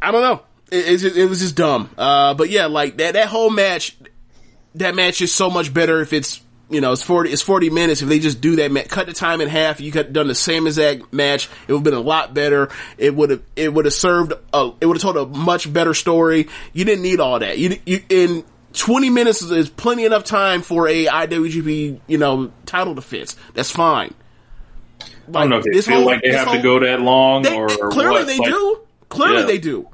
I 0.00 0.10
don't 0.12 0.22
know. 0.22 0.42
It, 0.70 1.02
it 1.16 1.28
was 1.28 1.40
just 1.40 1.56
dumb. 1.56 1.90
Uh, 1.96 2.34
but 2.34 2.50
yeah, 2.50 2.66
like 2.66 2.96
that, 2.98 3.14
that 3.14 3.28
whole 3.28 3.50
match, 3.50 3.96
that 4.74 4.94
match 4.94 5.20
is 5.20 5.32
so 5.32 5.48
much 5.48 5.72
better 5.72 6.00
if 6.00 6.12
it's 6.12 6.40
you 6.68 6.80
know 6.80 6.92
it's 6.92 7.02
forty 7.02 7.30
it's 7.30 7.42
forty 7.42 7.70
minutes. 7.70 8.02
If 8.02 8.08
they 8.08 8.18
just 8.18 8.40
do 8.40 8.56
that, 8.56 8.88
cut 8.88 9.06
the 9.06 9.12
time 9.12 9.40
in 9.40 9.48
half, 9.48 9.80
you 9.80 9.92
could 9.92 10.06
have 10.06 10.12
done 10.12 10.26
the 10.28 10.34
same 10.34 10.66
exact 10.66 11.12
match. 11.12 11.48
It 11.68 11.72
would 11.72 11.78
have 11.78 11.84
been 11.84 11.94
a 11.94 12.00
lot 12.00 12.34
better. 12.34 12.70
It 12.98 13.14
would 13.14 13.30
have 13.30 13.42
it 13.54 13.72
would 13.72 13.84
have 13.84 13.94
served. 13.94 14.32
A, 14.52 14.70
it 14.80 14.86
would 14.86 14.96
have 14.96 15.02
told 15.02 15.16
a 15.16 15.26
much 15.26 15.72
better 15.72 15.94
story. 15.94 16.48
You 16.72 16.84
didn't 16.84 17.02
need 17.02 17.20
all 17.20 17.38
that. 17.38 17.58
You 17.58 17.78
you 17.86 18.00
in. 18.08 18.44
20 18.72 19.08
minutes 19.08 19.40
is- 19.40 19.70
plenty 19.70 20.04
enough 20.04 20.24
time 20.24 20.60
for 20.60 20.86
a 20.86 21.06
IWGP, 21.06 21.98
you 22.08 22.18
know, 22.18 22.52
title 22.66 22.92
defense. 22.92 23.34
That's 23.54 23.70
fine. 23.70 24.12
I 25.00 25.06
don't 25.32 25.48
know 25.48 25.56
if 25.56 25.64
they 25.64 25.70
this 25.70 25.86
feel 25.86 25.96
whole- 25.96 26.04
like 26.04 26.20
they 26.20 26.32
have 26.32 26.52
to 26.52 26.60
go 26.60 26.80
that 26.80 27.00
long 27.00 27.40
They, 27.40 27.54
or, 27.56 27.70
or 27.80 27.90
clearly 27.90 28.16
what. 28.18 28.26
they 28.26 28.36
Like, 28.38 28.50
do. 28.50 28.80
Clearly 29.08 29.38
Yeah. 29.40 29.46
they 29.46 29.56
do. 29.58 29.88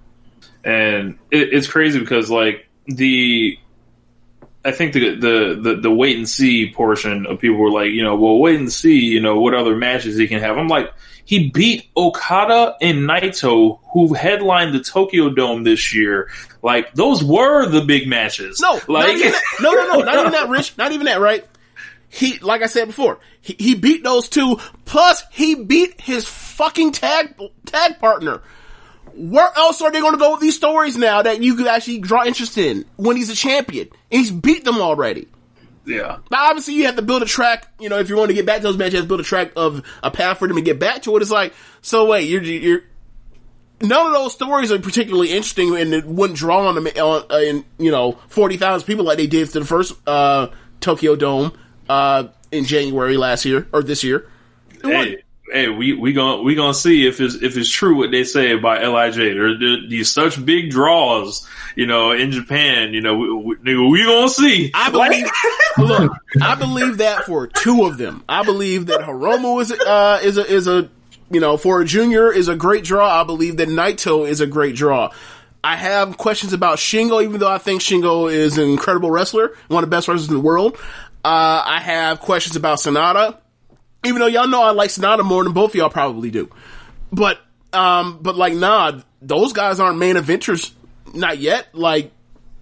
and 0.64 1.16
it, 1.30 1.52
it's 1.52 1.68
crazy 1.68 2.00
because 2.00 2.28
like 2.28 2.66
the 2.86 3.56
I 4.64 4.70
think 4.70 4.92
the, 4.92 5.16
the 5.16 5.58
the 5.60 5.76
the 5.82 5.90
wait 5.90 6.16
and 6.16 6.28
see 6.28 6.72
portion 6.72 7.26
of 7.26 7.40
people 7.40 7.58
were 7.58 7.70
like, 7.70 7.90
you 7.90 8.02
know, 8.02 8.14
well, 8.16 8.38
wait 8.38 8.60
and 8.60 8.72
see, 8.72 9.00
you 9.00 9.20
know, 9.20 9.40
what 9.40 9.54
other 9.54 9.76
matches 9.76 10.16
he 10.16 10.28
can 10.28 10.40
have. 10.40 10.56
I'm 10.56 10.68
like, 10.68 10.92
he 11.24 11.50
beat 11.50 11.88
Okada 11.96 12.76
and 12.80 13.08
Naito, 13.08 13.80
who 13.92 14.14
headlined 14.14 14.74
the 14.74 14.80
Tokyo 14.80 15.30
Dome 15.30 15.64
this 15.64 15.94
year. 15.94 16.30
Like, 16.62 16.94
those 16.94 17.24
were 17.24 17.66
the 17.68 17.80
big 17.80 18.06
matches. 18.06 18.60
No, 18.60 18.80
like, 18.86 19.16
even 19.16 19.32
no, 19.60 19.72
no, 19.72 19.86
no, 19.86 19.98
not 20.00 20.18
even 20.18 20.32
that, 20.32 20.48
Rich. 20.48 20.78
Not 20.78 20.92
even 20.92 21.06
that, 21.06 21.20
right? 21.20 21.44
He, 22.08 22.38
like 22.40 22.62
I 22.62 22.66
said 22.66 22.86
before, 22.86 23.18
he, 23.40 23.56
he 23.58 23.74
beat 23.74 24.04
those 24.04 24.28
two. 24.28 24.60
Plus, 24.84 25.24
he 25.32 25.54
beat 25.54 26.00
his 26.00 26.28
fucking 26.28 26.92
tag 26.92 27.34
tag 27.66 27.98
partner. 27.98 28.42
Where 29.14 29.50
else 29.56 29.80
are 29.82 29.90
they 29.90 30.00
going 30.00 30.12
to 30.12 30.18
go 30.18 30.32
with 30.32 30.40
these 30.40 30.56
stories 30.56 30.96
now 30.96 31.22
that 31.22 31.42
you 31.42 31.54
could 31.54 31.66
actually 31.66 31.98
draw 31.98 32.24
interest 32.24 32.58
in 32.58 32.84
when 32.96 33.16
he's 33.16 33.30
a 33.30 33.34
champion 33.34 33.88
and 34.10 34.20
he's 34.20 34.30
beat 34.30 34.64
them 34.64 34.80
already? 34.80 35.28
yeah. 35.84 36.18
Now, 36.30 36.48
obviously, 36.48 36.74
you 36.74 36.86
have 36.86 36.96
to 36.96 37.02
build 37.02 37.22
a 37.22 37.26
track. 37.26 37.68
You 37.80 37.88
know, 37.88 37.98
if 37.98 38.08
you 38.08 38.16
want 38.16 38.28
to 38.28 38.34
get 38.34 38.46
back 38.46 38.58
to 38.58 38.62
those 38.64 38.76
matches, 38.76 38.94
you 38.94 38.98
have 39.00 39.04
to 39.06 39.08
build 39.08 39.20
a 39.20 39.24
track 39.24 39.52
of 39.56 39.84
a 40.02 40.10
path 40.10 40.38
for 40.38 40.48
them 40.48 40.56
to 40.56 40.62
get 40.62 40.78
back 40.78 41.02
to 41.02 41.16
it. 41.16 41.22
It's 41.22 41.30
like, 41.30 41.54
so 41.80 42.06
wait, 42.06 42.28
you're 42.28 42.42
you're 42.42 42.82
none 43.80 44.06
of 44.06 44.12
those 44.12 44.32
stories 44.32 44.70
are 44.70 44.78
particularly 44.78 45.30
interesting, 45.30 45.76
and 45.76 45.92
it 45.92 46.04
wouldn't 46.04 46.38
draw 46.38 46.68
on 46.68 46.74
them 46.74 46.86
on 46.86 47.24
uh, 47.30 47.36
in 47.36 47.64
you 47.78 47.90
know 47.90 48.12
forty 48.28 48.56
thousand 48.56 48.86
people 48.86 49.04
like 49.04 49.18
they 49.18 49.26
did 49.26 49.48
to 49.50 49.58
the 49.58 49.64
first 49.64 49.94
uh, 50.06 50.48
Tokyo 50.80 51.16
Dome 51.16 51.52
uh, 51.88 52.28
in 52.50 52.64
January 52.64 53.16
last 53.16 53.44
year 53.44 53.66
or 53.72 53.82
this 53.82 54.04
year. 54.04 54.28
It. 54.70 54.84
Hey, 54.84 55.22
hey, 55.52 55.68
we 55.68 55.92
we 55.92 56.12
gonna 56.12 56.42
we 56.42 56.54
gonna 56.54 56.74
see 56.74 57.06
if 57.06 57.20
it's 57.20 57.34
if 57.34 57.56
it's 57.56 57.70
true 57.70 57.96
what 57.96 58.10
they 58.10 58.24
say 58.24 58.52
about 58.52 58.82
Lij. 58.82 59.16
There, 59.16 59.58
there 59.58 59.88
these 59.88 60.10
such 60.10 60.42
big 60.44 60.70
draws, 60.70 61.46
you 61.76 61.86
know, 61.86 62.12
in 62.12 62.30
Japan. 62.32 62.94
You 62.94 63.00
know, 63.00 63.16
we, 63.16 63.56
we, 63.56 63.88
we 63.88 64.04
gonna 64.04 64.28
see. 64.28 64.70
I 64.74 64.90
believe. 64.90 65.30
look, 65.78 66.12
I 66.40 66.54
believe 66.54 66.98
that 66.98 67.24
for 67.24 67.46
two 67.46 67.84
of 67.84 67.98
them. 67.98 68.24
I 68.28 68.42
believe 68.42 68.86
that 68.86 69.00
Hiromu 69.00 69.60
is 69.60 69.72
uh, 69.72 70.20
is 70.22 70.38
a 70.38 70.46
is 70.46 70.66
a 70.66 70.88
you 71.30 71.40
know 71.40 71.56
for 71.56 71.80
a 71.80 71.84
junior 71.84 72.32
is 72.32 72.48
a 72.48 72.56
great 72.56 72.84
draw. 72.84 73.20
I 73.20 73.24
believe 73.24 73.58
that 73.58 73.68
Naito 73.68 74.26
is 74.28 74.40
a 74.40 74.46
great 74.46 74.74
draw. 74.74 75.12
I 75.64 75.76
have 75.76 76.18
questions 76.18 76.52
about 76.52 76.78
Shingo, 76.78 77.22
even 77.22 77.38
though 77.38 77.50
I 77.50 77.58
think 77.58 77.82
Shingo 77.82 78.32
is 78.32 78.58
an 78.58 78.68
incredible 78.68 79.12
wrestler, 79.12 79.54
one 79.68 79.84
of 79.84 79.88
the 79.88 79.94
best 79.94 80.08
wrestlers 80.08 80.28
in 80.28 80.34
the 80.34 80.40
world. 80.40 80.76
Uh, 81.24 81.62
I 81.64 81.80
have 81.80 82.18
questions 82.18 82.56
about 82.56 82.78
Sanada, 82.78 83.38
even 84.04 84.20
though 84.20 84.26
y'all 84.26 84.48
know 84.48 84.62
I 84.62 84.70
like 84.70 84.90
Sanada 84.90 85.24
more 85.24 85.44
than 85.44 85.52
both 85.52 85.70
of 85.70 85.74
y'all 85.76 85.90
probably 85.90 86.30
do. 86.30 86.50
But 87.12 87.40
um, 87.72 88.18
but 88.20 88.36
like 88.36 88.54
nah, 88.54 89.00
those 89.20 89.52
guys 89.52 89.80
aren't 89.80 89.98
main 89.98 90.16
eventers, 90.16 90.72
not 91.14 91.38
yet. 91.38 91.68
Like 91.74 92.12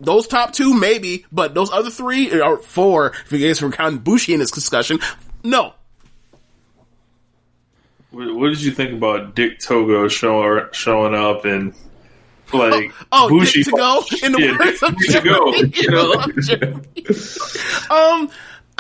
those 0.00 0.26
top 0.26 0.52
two, 0.52 0.74
maybe, 0.74 1.24
but 1.30 1.54
those 1.54 1.70
other 1.70 1.90
three 1.90 2.40
or 2.40 2.58
four, 2.58 3.12
if 3.26 3.32
you 3.32 3.46
guys 3.46 3.62
were 3.62 3.70
counting 3.70 4.00
Bushi 4.00 4.32
in 4.34 4.40
this 4.40 4.50
discussion, 4.50 4.98
no. 5.42 5.74
What, 8.10 8.34
what 8.34 8.48
did 8.48 8.62
you 8.62 8.72
think 8.72 8.92
about 8.92 9.36
Dick 9.36 9.60
Togo 9.60 10.08
showing 10.08 10.64
showing 10.72 11.14
up 11.14 11.44
and 11.44 11.72
like 12.52 12.92
Oh, 13.12 13.28
Bushi 13.28 13.62
Dick 13.62 13.72
to 13.72 13.76
go 13.76 14.02
in 14.22 14.32
the 14.32 14.40
Yeah, 14.40 14.58
words 14.58 14.82
of 14.82 14.96
Dick 14.98 15.76
you 15.76 15.90
know? 17.90 17.96
um, 17.96 18.30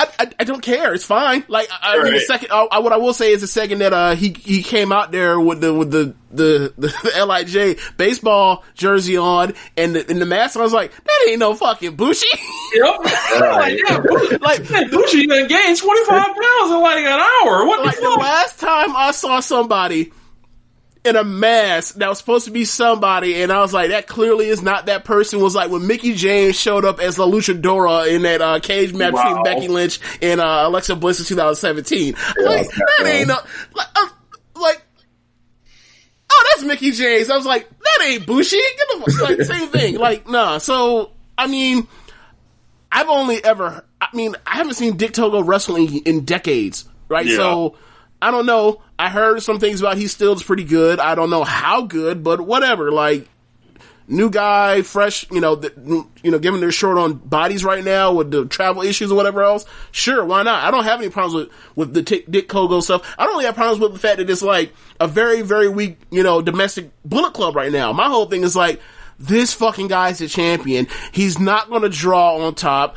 I, 0.00 0.08
I, 0.24 0.30
I 0.40 0.44
don't 0.44 0.62
care. 0.62 0.94
It's 0.94 1.04
fine. 1.04 1.44
Like 1.48 1.68
I, 1.70 2.02
mean, 2.02 2.14
the 2.14 2.20
second, 2.20 2.50
I, 2.52 2.66
I- 2.72 2.78
what 2.78 2.92
I 2.92 2.96
will 2.96 3.12
say 3.12 3.32
is 3.32 3.40
the 3.42 3.46
second 3.46 3.80
that 3.80 3.92
uh 3.92 4.14
he 4.14 4.30
he 4.32 4.62
came 4.62 4.92
out 4.92 5.12
there 5.12 5.38
with 5.38 5.60
the 5.60 5.74
with 5.74 5.90
the 5.90 6.14
the 6.30 6.72
the, 6.78 7.24
Lij 7.26 7.78
baseball 7.96 8.64
jersey 8.74 9.16
on 9.16 9.52
and 9.76 9.94
the, 9.96 10.08
and 10.10 10.20
the 10.22 10.26
mask, 10.26 10.56
I 10.56 10.62
was 10.62 10.72
like, 10.72 10.92
that 10.92 11.26
ain't 11.28 11.38
no 11.40 11.54
fucking 11.54 11.96
Bushi. 11.96 12.26
Yep. 12.72 13.00
like, 13.40 13.78
yeah, 13.84 13.98
Bushi, 13.98 14.36
like 14.36 14.68
Bushi 14.92 15.26
done 15.26 15.48
gained 15.48 15.76
twenty 15.76 16.04
five 16.04 16.26
pounds 16.26 16.70
in 16.72 16.80
like 16.80 16.98
an 17.04 17.20
hour. 17.20 17.66
What 17.66 17.84
like 17.84 17.96
the 17.96 18.02
the 18.02 18.10
last 18.10 18.60
time 18.60 18.94
I 18.94 19.10
saw 19.10 19.40
somebody 19.40 20.12
in 21.04 21.16
a 21.16 21.24
mask 21.24 21.94
that 21.96 22.08
was 22.08 22.18
supposed 22.18 22.44
to 22.44 22.50
be 22.50 22.64
somebody, 22.64 23.42
and 23.42 23.50
I 23.50 23.60
was 23.60 23.72
like, 23.72 23.90
that 23.90 24.06
clearly 24.06 24.48
is 24.48 24.62
not 24.62 24.86
that 24.86 25.04
person. 25.04 25.40
Was 25.40 25.54
like 25.54 25.70
when 25.70 25.86
Mickie 25.86 26.14
James 26.14 26.58
showed 26.58 26.84
up 26.84 27.00
as 27.00 27.18
La 27.18 27.26
Luchadora 27.26 28.14
in 28.14 28.22
that 28.22 28.42
uh, 28.42 28.60
cage 28.60 28.92
match 28.92 29.14
between 29.14 29.42
Becky 29.42 29.68
Lynch 29.68 29.98
and 30.20 30.40
uh, 30.40 30.64
Alexa 30.66 30.96
Bliss 30.96 31.20
in 31.20 31.26
2017. 31.26 32.14
like 32.42 32.68
that 32.68 33.06
ain't 33.06 33.28
no 33.28 33.36
like, 33.74 33.86
I'm, 33.96 34.10
like. 34.60 34.82
Oh, 36.32 36.52
that's 36.52 36.64
Mickie 36.64 36.92
James. 36.92 37.28
I 37.28 37.36
was 37.36 37.46
like, 37.46 37.68
that 37.68 38.06
ain't 38.06 38.24
Bushi. 38.24 38.56
Get 38.56 39.04
the 39.04 39.12
fuck- 39.12 39.28
like 39.30 39.42
same 39.42 39.68
thing. 39.72 39.98
Like, 39.98 40.28
nah. 40.28 40.58
So, 40.58 41.10
I 41.36 41.48
mean, 41.48 41.88
I've 42.92 43.08
only 43.08 43.42
ever, 43.42 43.84
I 44.00 44.08
mean, 44.14 44.36
I 44.46 44.56
haven't 44.56 44.74
seen 44.74 44.96
Dick 44.96 45.12
Togo 45.12 45.42
wrestling 45.42 45.98
in 46.06 46.24
decades, 46.24 46.88
right? 47.08 47.26
Yeah. 47.26 47.36
So, 47.36 47.76
I 48.22 48.30
don't 48.30 48.46
know. 48.46 48.82
I 48.98 49.08
heard 49.08 49.42
some 49.42 49.58
things 49.58 49.80
about 49.80 49.96
he 49.96 50.08
still 50.08 50.34
is 50.34 50.42
pretty 50.42 50.64
good. 50.64 51.00
I 51.00 51.14
don't 51.14 51.30
know 51.30 51.44
how 51.44 51.82
good, 51.82 52.22
but 52.22 52.40
whatever. 52.40 52.92
Like, 52.92 53.28
new 54.06 54.28
guy, 54.28 54.82
fresh, 54.82 55.30
you 55.30 55.40
know, 55.40 55.60
you 56.22 56.30
know, 56.30 56.38
given 56.38 56.60
they're 56.60 56.72
short 56.72 56.98
on 56.98 57.14
bodies 57.14 57.64
right 57.64 57.82
now 57.82 58.12
with 58.12 58.30
the 58.30 58.44
travel 58.46 58.82
issues 58.82 59.10
or 59.10 59.14
whatever 59.14 59.42
else. 59.42 59.64
Sure, 59.92 60.24
why 60.24 60.42
not? 60.42 60.64
I 60.64 60.70
don't 60.70 60.84
have 60.84 61.00
any 61.00 61.10
problems 61.10 61.34
with, 61.34 61.76
with 61.76 61.94
the 61.94 62.02
Tick- 62.02 62.30
Dick 62.30 62.48
Togo 62.48 62.80
stuff. 62.80 63.14
I 63.16 63.24
don't 63.24 63.34
really 63.34 63.46
have 63.46 63.54
problems 63.54 63.80
with 63.80 63.92
the 63.92 63.98
fact 63.98 64.18
that 64.18 64.28
it's 64.28 64.42
like 64.42 64.74
a 64.98 65.08
very, 65.08 65.42
very 65.42 65.68
weak, 65.68 65.98
you 66.10 66.22
know, 66.22 66.42
domestic 66.42 66.90
bullet 67.04 67.32
club 67.32 67.56
right 67.56 67.72
now. 67.72 67.92
My 67.92 68.08
whole 68.08 68.26
thing 68.26 68.42
is 68.42 68.56
like, 68.56 68.80
this 69.18 69.52
fucking 69.52 69.88
guy's 69.88 70.18
the 70.18 70.28
champion. 70.28 70.88
He's 71.12 71.38
not 71.38 71.68
going 71.68 71.82
to 71.82 71.90
draw 71.90 72.38
on 72.38 72.54
top 72.54 72.96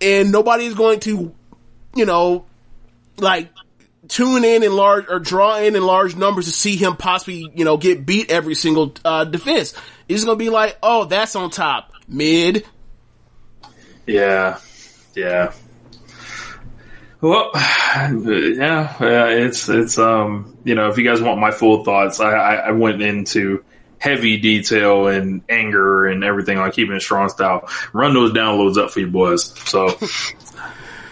and 0.00 0.30
nobody's 0.30 0.74
going 0.74 1.00
to, 1.00 1.34
you 1.94 2.06
know, 2.06 2.44
like 3.18 3.50
tune 4.08 4.44
in 4.44 4.62
in 4.62 4.74
large 4.74 5.06
or 5.08 5.18
draw 5.18 5.58
in 5.58 5.76
in 5.76 5.84
large 5.84 6.16
numbers 6.16 6.46
to 6.46 6.52
see 6.52 6.76
him 6.76 6.96
possibly, 6.96 7.50
you 7.54 7.64
know, 7.64 7.76
get 7.76 8.04
beat 8.06 8.30
every 8.30 8.54
single 8.54 8.94
uh, 9.04 9.24
defense. 9.24 9.74
It's 10.08 10.24
gonna 10.24 10.36
be 10.36 10.50
like, 10.50 10.78
oh, 10.82 11.04
that's 11.04 11.36
on 11.36 11.50
top, 11.50 11.92
mid. 12.08 12.66
Yeah, 14.06 14.58
yeah. 15.14 15.52
Well, 17.20 17.50
yeah, 17.54 18.94
yeah, 19.00 19.26
it's 19.28 19.68
it's 19.68 19.98
um, 19.98 20.58
you 20.64 20.74
know, 20.74 20.88
if 20.88 20.98
you 20.98 21.04
guys 21.04 21.22
want 21.22 21.40
my 21.40 21.50
full 21.50 21.84
thoughts, 21.84 22.20
I 22.20 22.32
I, 22.32 22.54
I 22.54 22.70
went 22.72 23.00
into 23.00 23.64
heavy 23.98 24.36
detail 24.36 25.06
and 25.06 25.40
anger 25.48 26.06
and 26.06 26.22
everything 26.22 26.58
on 26.58 26.70
keeping 26.70 26.94
it 26.94 27.00
strong 27.00 27.30
style. 27.30 27.66
Run 27.94 28.12
those 28.12 28.32
downloads 28.32 28.76
up 28.76 28.90
for 28.90 29.00
you 29.00 29.06
boys. 29.06 29.58
So 29.66 29.88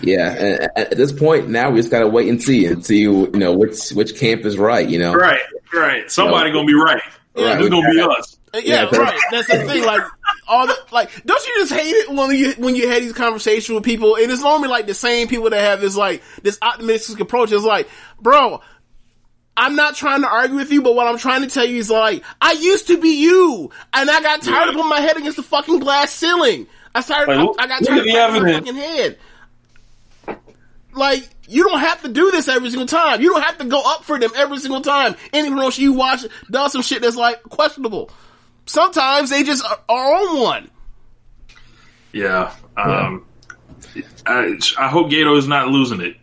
Yeah, 0.03 0.31
and 0.33 0.69
at 0.77 0.91
this 0.97 1.13
point 1.13 1.49
now 1.49 1.71
we 1.71 1.79
just 1.79 1.91
gotta 1.91 2.09
wait 2.09 2.29
and 2.29 2.43
see 2.43 2.67
and 2.67 2.85
see 2.85 3.01
you 3.03 3.31
know 3.35 3.53
which 3.53 3.91
which 3.91 4.19
camp 4.19 4.45
is 4.45 4.59
right. 4.59 4.89
You 4.89 4.99
know, 4.99 5.15
right, 5.15 5.41
right, 5.73 6.11
somebody 6.11 6.51
No. 6.51 6.57
gonna 6.59 6.67
be 6.67 6.75
right. 6.75 7.03
Right. 7.35 7.61
It's 7.61 7.69
gonna 7.71 7.91
be 7.91 8.01
us. 8.01 8.37
Uh, 8.55 8.59
Yeah, 8.63 8.89
Yeah, 8.93 8.99
right. 8.99 9.19
That's 9.31 9.47
the 9.49 9.65
thing. 9.65 9.85
Like 9.85 10.03
all 10.47 10.67
the 10.67 10.77
like, 10.91 11.11
don't 11.25 11.47
you 11.47 11.55
just 11.61 11.73
hate 11.73 11.89
it 11.91 12.11
when 12.11 12.35
you 12.37 12.53
when 12.59 12.75
you 12.77 12.89
have 12.91 13.01
these 13.01 13.15
conversations 13.15 13.75
with 13.75 13.85
people? 13.85 14.17
And 14.17 14.31
it's 14.31 14.43
normally 14.43 14.69
like 14.69 14.87
the 14.87 14.93
same 14.95 15.29
people 15.29 15.49
that 15.49 15.61
have 15.61 15.81
this 15.81 15.97
like 15.97 16.23
this 16.43 16.59
optimistic 16.61 17.21
approach. 17.21 17.51
It's 17.53 17.65
like, 17.65 17.89
bro, 18.21 18.61
I'm 19.57 19.77
not 19.77 19.95
trying 19.95 20.23
to 20.23 20.29
argue 20.29 20.57
with 20.57 20.71
you, 20.73 20.83
but 20.83 20.95
what 20.95 21.07
I'm 21.07 21.17
trying 21.19 21.43
to 21.43 21.49
tell 21.49 21.65
you 21.65 21.79
is 21.79 21.89
like, 21.91 22.23
I 22.41 22.53
used 22.53 22.89
to 22.89 22.99
be 23.01 23.23
you, 23.23 23.71
and 23.95 24.11
I 24.11 24.21
got 24.21 24.43
tired 24.43 24.69
of 24.71 24.75
putting 24.75 24.89
my 24.91 25.01
head 25.01 25.17
against 25.17 25.37
the 25.37 25.43
fucking 25.43 25.79
glass 25.79 26.11
ceiling. 26.13 26.67
I 26.95 27.01
started, 27.01 27.35
Like, 27.35 27.47
look- 27.47 27.57
I 27.61 27.67
got 27.67 27.83
tired 27.85 27.99
of 28.01 28.05
the 28.05 28.13
my 28.13 28.19
evidence. 28.19 28.59
fucking 28.69 28.75
head. 28.75 29.19
Like, 30.95 31.29
you 31.49 31.65
don't 31.69 31.81
have 31.81 32.03
to 32.03 32.09
do 32.09 32.31
this 32.31 32.49
every 32.49 32.71
single 32.71 32.87
time. 32.87 33.21
You 33.21 33.31
don't 33.31 33.43
have 33.43 33.59
to 33.59 33.65
go 33.65 33.83
up 33.85 34.05
for 34.05 34.19
them 34.19 34.31
every 34.37 34.59
single 34.59 34.81
time. 34.81 35.17
Any 35.33 35.49
promotion 35.49 35.85
you 35.85 35.93
watch 35.93 36.25
does 36.51 36.73
some 36.73 36.83
shit 36.83 37.03
that's 37.03 37.17
like 37.17 37.43
questionable. 37.43 38.11
Sometimes 38.67 39.31
they 39.31 39.43
just 39.43 39.65
are, 39.65 39.81
on 39.89 40.41
one. 40.41 40.71
Yeah. 42.13 42.55
Um, 42.77 43.27
I, 44.27 44.59
I 44.79 44.89
hope 44.89 45.11
Gedo 45.11 45.37
is 45.37 45.49
not 45.49 45.69
losing 45.69 46.01
it. 46.01 46.17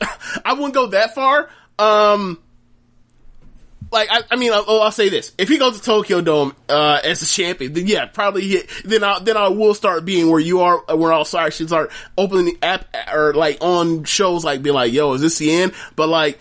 I 0.44 0.52
wouldn't 0.52 0.74
go 0.74 0.88
that 0.88 1.14
far. 1.14 1.50
Um, 1.78 2.38
like 3.90 4.08
I, 4.10 4.22
I 4.30 4.36
mean, 4.36 4.52
I'll, 4.52 4.64
I'll 4.68 4.92
say 4.92 5.08
this: 5.08 5.32
if 5.38 5.48
he 5.48 5.58
goes 5.58 5.78
to 5.78 5.84
Tokyo 5.84 6.20
Dome 6.20 6.54
uh, 6.68 7.00
as 7.02 7.22
a 7.22 7.26
champion, 7.26 7.72
then 7.72 7.86
yeah, 7.86 8.06
probably 8.06 8.42
he, 8.42 8.62
then 8.84 9.02
I 9.02 9.18
then 9.20 9.36
I 9.36 9.48
will 9.48 9.74
start 9.74 10.04
being 10.04 10.30
where 10.30 10.40
you 10.40 10.60
are, 10.60 10.78
where 10.94 11.12
I'll 11.12 11.24
start 11.24 11.46
actually 11.46 11.68
start 11.68 11.90
opening 12.16 12.46
the 12.46 12.58
app 12.62 12.94
or 13.12 13.32
like 13.34 13.58
on 13.60 14.04
shows 14.04 14.44
like 14.44 14.62
be 14.62 14.70
like, 14.70 14.92
"Yo, 14.92 15.14
is 15.14 15.22
this 15.22 15.38
the 15.38 15.50
end?" 15.50 15.72
But 15.96 16.08
like, 16.08 16.38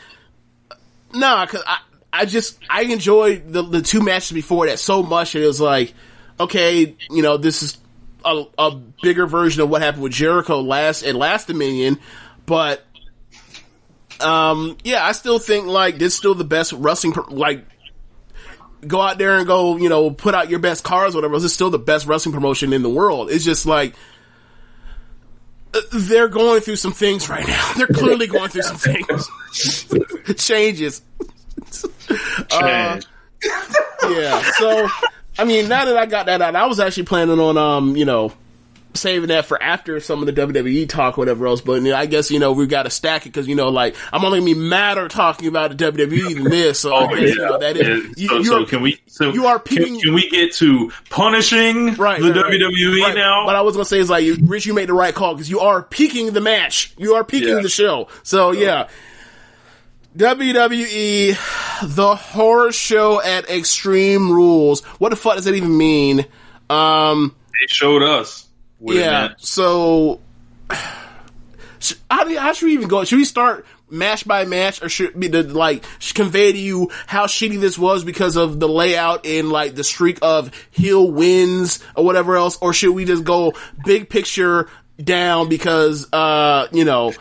nah, 1.14 1.46
because 1.46 1.64
I 1.66 1.80
I 2.12 2.26
just 2.26 2.60
I 2.70 2.82
enjoyed 2.84 3.54
the 3.54 3.62
the 3.62 3.82
two 3.82 4.02
matches 4.02 4.34
before 4.34 4.68
that 4.68 4.80
so 4.80 5.02
much. 5.04 5.36
It 5.36 5.46
was 5.46 5.62
like, 5.62 5.94
okay, 6.40 6.96
you 7.10 7.22
know, 7.22 7.38
this 7.38 7.64
is 7.64 7.78
a, 8.26 8.44
a 8.58 8.72
bigger 9.02 9.26
version 9.26 9.62
of 9.62 9.70
what 9.70 9.82
happened 9.82 10.04
with 10.04 10.14
Jericho 10.14 10.62
last 10.62 11.04
at 11.04 11.16
Last 11.16 11.48
Dominion, 11.48 12.00
but 12.46 12.86
um, 14.22 14.78
yeah, 14.84 15.06
I 15.06 15.12
still 15.14 15.40
think 15.40 15.68
like 15.68 15.98
this 15.98 16.14
is 16.14 16.18
still 16.18 16.36
the 16.36 16.44
best 16.44 16.74
wrestling. 16.74 17.14
pro- 17.14 17.34
Like, 17.34 17.66
go 18.86 19.02
out 19.02 19.18
there 19.18 19.38
and 19.38 19.48
go, 19.48 19.78
you 19.78 19.90
know, 19.90 20.12
put 20.12 20.34
out 20.36 20.50
your 20.50 20.60
best 20.60 20.84
cards, 20.84 21.16
whatever. 21.16 21.36
This 21.36 21.46
is 21.46 21.54
still 21.54 21.70
the 21.70 21.80
best 21.80 22.06
wrestling 22.08 22.34
promotion 22.34 22.74
in 22.74 22.84
the 22.84 22.90
world. 22.90 23.30
It's 23.32 23.44
just 23.46 23.66
like 23.66 23.94
uh, 25.74 25.80
they're 25.94 26.28
going 26.30 26.62
through 26.62 26.78
some 26.78 26.94
things 26.94 27.28
right 27.30 27.46
now. 27.48 27.74
They're 27.78 27.88
clearly 27.88 28.28
going 28.28 28.50
through 28.50 28.62
some 28.64 28.78
things, 28.78 29.30
changes. 30.44 31.02
Uh, 32.52 33.00
yeah. 34.10 34.42
So, 34.58 34.88
I 35.38 35.44
mean, 35.44 35.68
now 35.68 35.86
that 35.86 35.98
I 35.98 36.06
got 36.06 36.28
that 36.28 36.42
out, 36.42 36.56
I 36.56 36.66
was 36.66 36.80
actually 36.80 37.04
planning 37.04 37.40
on, 37.40 37.58
um, 37.58 37.98
you 37.98 38.06
know, 38.06 38.32
saving 38.94 39.28
that 39.30 39.46
for 39.46 39.62
after 39.62 40.00
some 40.00 40.28
of 40.28 40.34
the 40.34 40.42
WWE 40.42 40.90
talk, 40.90 41.18
or 41.18 41.22
whatever 41.22 41.46
else. 41.48 41.62
But 41.62 41.74
you 41.84 41.90
know, 41.92 41.96
I 41.96 42.06
guess 42.08 42.32
you 42.32 42.40
know 42.40 42.52
we've 42.52 42.70
got 42.70 42.84
to 42.84 42.90
stack 42.90 43.26
it 43.26 43.30
because 43.30 43.48
you 43.48 43.56
know, 43.56 43.70
like 43.70 43.96
I'm 44.12 44.24
only 44.26 44.40
gonna 44.40 44.54
be 44.54 44.60
madder 44.60 45.08
talking 45.08 45.48
about 45.48 45.78
the 45.78 45.92
WWE 45.92 46.34
than 46.36 46.44
this. 46.50 46.80
So 46.80 46.96
I 46.96 47.08
guess 47.20 47.36
you 47.36 47.42
know 47.42 47.58
that 47.60 47.78
is. 47.78 47.88
Oh, 47.88 48.14
Yeah. 48.18 48.38
You, 48.38 48.44
so, 48.46 48.62
are, 48.64 48.66
can 48.66 48.82
we? 48.82 49.00
So 49.08 49.32
you 49.34 49.46
are 49.46 49.60
can, 49.60 50.00
can 50.00 50.14
we 50.14 50.30
get 50.30 50.54
to 50.56 50.92
punishing 51.10 51.94
right, 51.96 52.20
the 52.22 52.34
right. 52.34 52.54
WWE 52.60 53.02
Right. 53.02 53.16
now? 53.16 53.46
What 53.46 53.56
I 53.56 53.62
was 53.62 53.76
gonna 53.76 53.86
say 53.86 54.00
is 54.00 54.10
like, 54.10 54.24
you- 54.24 54.38
Rich, 54.42 54.66
you 54.66 54.74
made 54.74 54.90
the 54.90 54.94
right 54.94 55.14
call 55.14 55.34
because 55.36 55.50
you 55.50 55.60
are 55.60 55.84
peaking 55.84 56.34
the 56.34 56.42
match. 56.42 56.94
You 56.98 57.16
are 57.16 57.24
peaking 57.24 57.50
Yeah. 57.50 57.62
the 57.62 57.70
show. 57.70 58.08
So 58.24 58.52
yeah. 58.52 58.88
WWE, 60.16 61.38
the 61.96 62.16
horror 62.16 62.72
show 62.72 63.22
at 63.22 63.50
Extreme 63.52 64.32
Rules. 64.32 64.82
What 65.00 65.10
the 65.10 65.16
fuck 65.16 65.36
does 65.36 65.46
that 65.46 65.54
even 65.54 65.78
mean? 65.78 66.26
Um, 66.72 67.36
they 67.54 67.68
showed 67.68 68.02
us. 68.02 68.47
Yeah. 68.80 69.34
So, 69.38 70.22
how, 70.70 72.24
do, 72.24 72.38
how 72.38 72.54
should 72.54 72.68
we 72.68 72.74
even 72.74 72.88
go? 72.88 73.04
Should 73.04 73.18
we 73.18 73.26
start 73.26 73.66
match 73.90 74.28
by 74.28 74.46
match, 74.46 74.82
or 74.82 74.90
should 74.90 75.16
we 75.16 75.28
the, 75.28 75.44
like 75.44 75.84
convey 76.14 76.52
to 76.52 76.58
you 76.58 76.90
how 77.06 77.26
shitty 77.26 77.60
this 77.60 77.78
was 77.78 78.04
because 78.04 78.36
of 78.36 78.60
the 78.60 78.68
layout 78.68 79.26
and 79.26 79.50
like 79.50 79.76
the 79.76 79.84
streak 79.84 80.20
of 80.22 80.52
heel 80.72 81.10
wins 81.10 81.84
or 81.96 82.04
whatever 82.04 82.36
else, 82.36 82.58
or 82.62 82.74
should 82.74 82.92
we 82.92 83.06
just 83.06 83.24
go 83.24 83.54
big 83.86 84.10
picture 84.10 84.70
down 85.02 85.48
because 85.48 86.12
uh 86.12 86.68
you 86.72 86.84
know 86.84 87.14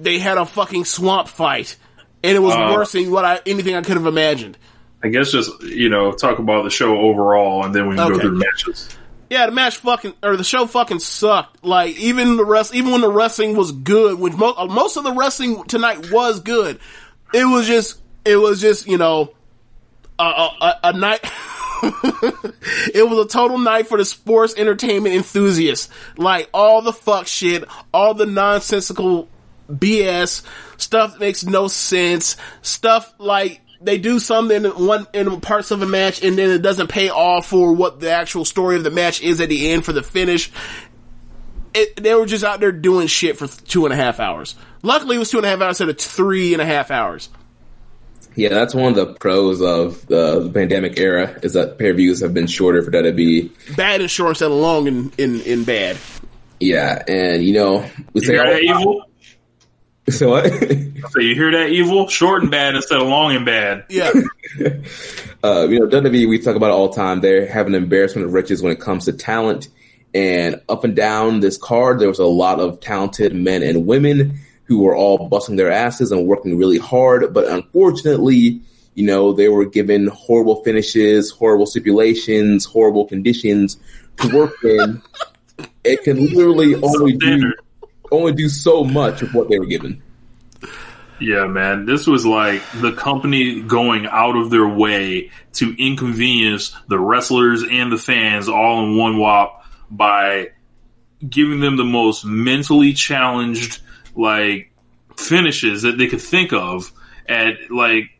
they 0.00 0.18
had 0.18 0.38
a 0.38 0.44
fucking 0.44 0.84
swamp 0.84 1.28
fight 1.28 1.76
and 2.24 2.36
it 2.36 2.40
was 2.40 2.54
Uh, 2.54 2.72
worse 2.74 2.92
than 2.92 3.10
what 3.10 3.24
I 3.24 3.40
anything 3.46 3.74
I 3.74 3.82
could 3.82 3.96
have 3.96 4.06
imagined. 4.06 4.58
I 5.02 5.08
guess 5.08 5.32
just 5.32 5.50
you 5.62 5.88
know 5.88 6.12
talk 6.12 6.38
about 6.38 6.64
the 6.64 6.70
show 6.70 6.96
overall, 6.96 7.64
and 7.64 7.74
then 7.74 7.88
we 7.88 7.96
can 7.96 8.08
go 8.08 8.18
through 8.18 8.38
the 8.38 8.44
matches. 8.44 8.96
Yeah, 9.32 9.46
the 9.46 9.52
match 9.52 9.78
fucking 9.78 10.12
or 10.22 10.36
the 10.36 10.44
show 10.44 10.66
fucking 10.66 10.98
sucked. 10.98 11.64
Like 11.64 11.96
even 11.96 12.36
the 12.36 12.44
rest, 12.44 12.74
even 12.74 12.92
when 12.92 13.00
the 13.00 13.10
wrestling 13.10 13.56
was 13.56 13.72
good, 13.72 14.18
which 14.18 14.34
mo- 14.34 14.52
uh, 14.54 14.66
most 14.66 14.98
of 14.98 15.04
the 15.04 15.12
wrestling 15.12 15.64
tonight 15.64 16.12
was 16.12 16.40
good, 16.40 16.78
it 17.32 17.46
was 17.46 17.66
just 17.66 17.98
it 18.26 18.36
was 18.36 18.60
just 18.60 18.86
you 18.86 18.98
know 18.98 19.32
a 20.18 20.22
a, 20.22 20.56
a, 20.60 20.80
a 20.84 20.92
night. 20.92 21.20
it 22.92 23.08
was 23.08 23.24
a 23.24 23.26
total 23.26 23.56
night 23.56 23.86
for 23.86 23.96
the 23.96 24.04
sports 24.04 24.52
entertainment 24.58 25.14
enthusiasts. 25.14 25.88
Like 26.18 26.50
all 26.52 26.82
the 26.82 26.92
fuck 26.92 27.26
shit, 27.26 27.64
all 27.90 28.12
the 28.12 28.26
nonsensical 28.26 29.30
BS 29.70 30.42
stuff 30.76 31.18
makes 31.18 31.42
no 31.42 31.68
sense. 31.68 32.36
Stuff 32.60 33.14
like 33.16 33.61
they 33.84 33.98
do 33.98 34.18
something 34.18 34.64
in 34.64 34.70
one 34.70 35.06
in 35.12 35.40
parts 35.40 35.70
of 35.70 35.82
a 35.82 35.86
match 35.86 36.22
and 36.22 36.38
then 36.38 36.50
it 36.50 36.62
doesn't 36.62 36.88
pay 36.88 37.10
off 37.10 37.46
for 37.46 37.72
what 37.72 38.00
the 38.00 38.10
actual 38.10 38.44
story 38.44 38.76
of 38.76 38.84
the 38.84 38.90
match 38.90 39.20
is 39.20 39.40
at 39.40 39.48
the 39.48 39.70
end 39.70 39.84
for 39.84 39.92
the 39.92 40.02
finish. 40.02 40.50
It, 41.74 42.02
they 42.02 42.14
were 42.14 42.26
just 42.26 42.44
out 42.44 42.60
there 42.60 42.72
doing 42.72 43.06
shit 43.06 43.38
for 43.38 43.46
two 43.46 43.86
and 43.86 43.92
a 43.92 43.96
half 43.96 44.20
hours. 44.20 44.54
Luckily, 44.82 45.16
it 45.16 45.18
was 45.18 45.30
two 45.30 45.38
and 45.38 45.46
a 45.46 45.48
half 45.48 45.60
hours 45.60 45.80
instead 45.80 45.88
of 45.88 45.98
three 45.98 46.52
and 46.52 46.60
a 46.60 46.66
half 46.66 46.90
hours. 46.90 47.30
Yeah, 48.34 48.48
that's 48.48 48.74
one 48.74 48.92
of 48.92 48.96
the 48.96 49.14
pros 49.14 49.60
of 49.60 50.06
the 50.06 50.50
pandemic 50.52 50.98
era 50.98 51.38
is 51.42 51.52
that 51.52 51.78
pay 51.78 51.92
views 51.92 52.20
have 52.20 52.32
been 52.32 52.46
shorter 52.46 52.82
for 52.82 52.90
WWE. 52.90 53.76
Bad 53.76 54.00
insurance 54.00 54.40
instead 54.40 54.52
of 54.52 54.58
long 54.58 54.86
in, 54.86 55.12
in, 55.18 55.40
in 55.42 55.64
bad. 55.64 55.98
Yeah, 56.60 57.02
and 57.08 57.42
you 57.42 57.54
know 57.54 57.84
we 58.12 58.20
say 58.20 58.34
hear 58.34 58.42
all 58.42 58.52
that 58.52 58.62
evil? 58.62 59.04
So 60.08 60.30
what? 60.30 60.52
So 61.10 61.20
you 61.20 61.34
hear 61.34 61.50
that 61.50 61.70
evil? 61.70 62.06
Short 62.08 62.42
and 62.42 62.50
bad 62.50 62.76
instead 62.76 63.00
of 63.00 63.08
long 63.08 63.34
and 63.34 63.44
bad. 63.44 63.84
Yeah. 63.88 64.12
uh, 65.44 65.66
you 65.68 65.80
know, 65.80 65.88
WWE, 65.88 66.28
we 66.28 66.38
talk 66.38 66.54
about 66.54 66.68
it 66.70 66.74
all 66.74 66.88
the 66.88 66.94
time. 66.94 67.20
They 67.20 67.44
have 67.44 67.66
an 67.66 67.74
embarrassment 67.74 68.26
of 68.26 68.32
riches 68.32 68.62
when 68.62 68.72
it 68.72 68.80
comes 68.80 69.06
to 69.06 69.12
talent. 69.12 69.68
And 70.14 70.60
up 70.68 70.84
and 70.84 70.94
down 70.94 71.40
this 71.40 71.56
card, 71.56 71.98
there 71.98 72.08
was 72.08 72.20
a 72.20 72.24
lot 72.24 72.60
of 72.60 72.78
talented 72.80 73.34
men 73.34 73.64
and 73.64 73.84
women 73.84 74.38
who 74.64 74.78
were 74.78 74.96
all 74.96 75.28
busting 75.28 75.56
their 75.56 75.72
asses 75.72 76.12
and 76.12 76.26
working 76.26 76.56
really 76.56 76.78
hard. 76.78 77.34
But 77.34 77.48
unfortunately, 77.48 78.60
you 78.94 79.04
know, 79.04 79.32
they 79.32 79.48
were 79.48 79.64
given 79.64 80.06
horrible 80.06 80.62
finishes, 80.62 81.30
horrible 81.30 81.66
stipulations, 81.66 82.64
horrible 82.64 83.06
conditions 83.06 83.76
to 84.18 84.34
work 84.36 84.54
in. 84.62 85.02
it 85.84 86.02
can 86.04 86.24
literally 86.26 86.74
only 86.76 87.12
do, 87.16 87.26
Standard. 87.26 87.60
Only 88.12 88.32
do 88.32 88.48
so 88.48 88.84
much 88.84 89.22
of 89.22 89.34
what 89.34 89.48
they 89.48 89.58
were 89.58 89.66
given. 89.66 90.02
Yeah, 91.20 91.46
man. 91.46 91.86
This 91.86 92.06
was 92.06 92.26
like 92.26 92.62
the 92.80 92.92
company 92.92 93.60
going 93.60 94.06
out 94.06 94.36
of 94.36 94.50
their 94.50 94.66
way 94.66 95.30
to 95.54 95.74
inconvenience 95.78 96.74
the 96.88 96.98
wrestlers 96.98 97.62
and 97.62 97.92
the 97.92 97.98
fans 97.98 98.48
all 98.48 98.84
in 98.84 98.96
one 98.96 99.18
wop 99.18 99.64
by 99.90 100.50
giving 101.26 101.60
them 101.60 101.76
the 101.76 101.84
most 101.84 102.24
mentally 102.24 102.92
challenged 102.92 103.80
like 104.16 104.72
finishes 105.16 105.82
that 105.82 105.96
they 105.96 106.08
could 106.08 106.20
think 106.20 106.52
of 106.52 106.90
at 107.28 107.70
like 107.70 108.10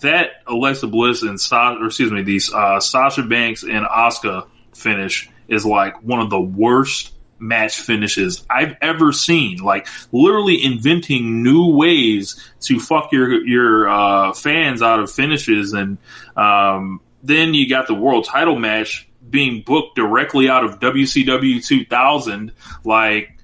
that 0.00 0.42
Alexa 0.46 0.86
Bliss 0.86 1.22
and 1.22 1.40
Sa- 1.40 1.76
or 1.76 1.86
excuse 1.86 2.12
me, 2.12 2.22
these 2.22 2.52
uh, 2.52 2.78
Sasha 2.78 3.22
Banks 3.22 3.62
and 3.62 3.84
Asuka 3.86 4.46
finish 4.74 5.28
is 5.48 5.64
like 5.64 6.02
one 6.02 6.20
of 6.20 6.30
the 6.30 6.40
worst 6.40 7.13
match 7.38 7.80
finishes 7.80 8.44
I've 8.48 8.76
ever 8.80 9.12
seen. 9.12 9.58
Like 9.58 9.86
literally 10.12 10.64
inventing 10.64 11.42
new 11.42 11.66
ways 11.74 12.40
to 12.62 12.80
fuck 12.80 13.12
your 13.12 13.44
your 13.44 13.88
uh, 13.88 14.32
fans 14.32 14.82
out 14.82 15.00
of 15.00 15.10
finishes, 15.10 15.72
and 15.72 15.98
um, 16.36 17.00
then 17.22 17.54
you 17.54 17.68
got 17.68 17.86
the 17.86 17.94
world 17.94 18.24
title 18.24 18.58
match 18.58 19.08
being 19.28 19.62
booked 19.62 19.96
directly 19.96 20.48
out 20.48 20.64
of 20.64 20.78
WCW 20.78 21.64
2000. 21.64 22.52
Like 22.84 23.38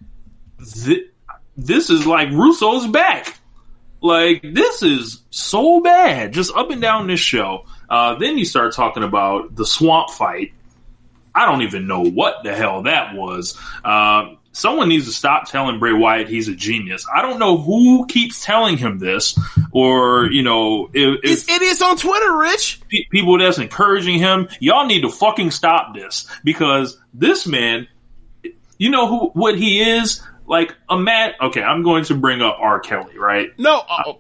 th- 0.85 1.07
this 1.57 1.91
is 1.91 2.07
like 2.07 2.29
Russo's 2.33 2.87
back. 2.87 3.39
Like 4.03 4.43
this 4.43 4.83
is 4.83 5.23
so 5.31 5.81
bad, 5.81 6.33
just 6.33 6.55
up 6.55 6.71
and 6.71 6.81
down 6.81 7.07
this 7.07 7.21
show. 7.21 7.67
Uh, 7.89 8.15
then 8.15 8.39
you 8.39 8.45
start 8.45 8.75
talking 8.75 9.03
about 9.03 9.55
the 9.55 9.67
swamp 9.67 10.11
fight. 10.11 10.53
I 11.35 11.47
don't 11.47 11.63
even 11.63 11.87
know 11.87 12.03
what 12.05 12.37
the 12.45 12.55
hell 12.55 12.83
that 12.83 13.15
was. 13.15 13.59
Um, 13.85 14.39
someone 14.53 14.89
needs 14.89 15.07
to 15.07 15.13
stop 15.13 15.49
telling 15.49 15.79
Bray 15.79 15.93
Wyatt 15.93 16.29
he's 16.29 16.49
a 16.49 16.55
genius. 16.55 17.07
I 17.13 17.23
don't 17.23 17.39
know 17.39 17.57
who 17.57 18.07
keeps 18.07 18.45
telling 18.45 18.77
him 18.77 18.99
this, 18.99 19.39
or 19.73 20.27
you 20.33 20.43
know, 20.43 20.91
if, 20.93 21.21
if 21.23 21.31
It's 21.33 21.49
idiots 21.49 21.83
on 21.83 21.97
Twitter, 21.97 22.37
Rich. 22.37 22.81
people 23.11 23.39
that's 23.39 23.59
encouraging 23.59 24.19
him, 24.19 24.49
y'all 24.59 24.87
need 24.87 25.03
to 25.03 25.11
fucking 25.11 25.51
stop 25.53 25.95
this 25.95 26.27
because 26.45 26.99
this 27.15 27.47
man, 27.47 27.87
you 28.79 28.91
know 28.91 29.07
who 29.07 29.29
what 29.41 29.57
he 29.57 29.81
is 29.81 30.23
like 30.47 30.75
a 30.89 30.99
man. 30.99 31.33
Okay, 31.41 31.63
I'm 31.63 31.83
going 31.85 32.05
to 32.05 32.15
bring 32.15 32.43
up 32.43 32.57
R. 32.59 32.81
Kelly, 32.81 33.17
right? 33.19 33.51
No. 33.59 33.83
Uh, 33.89 34.13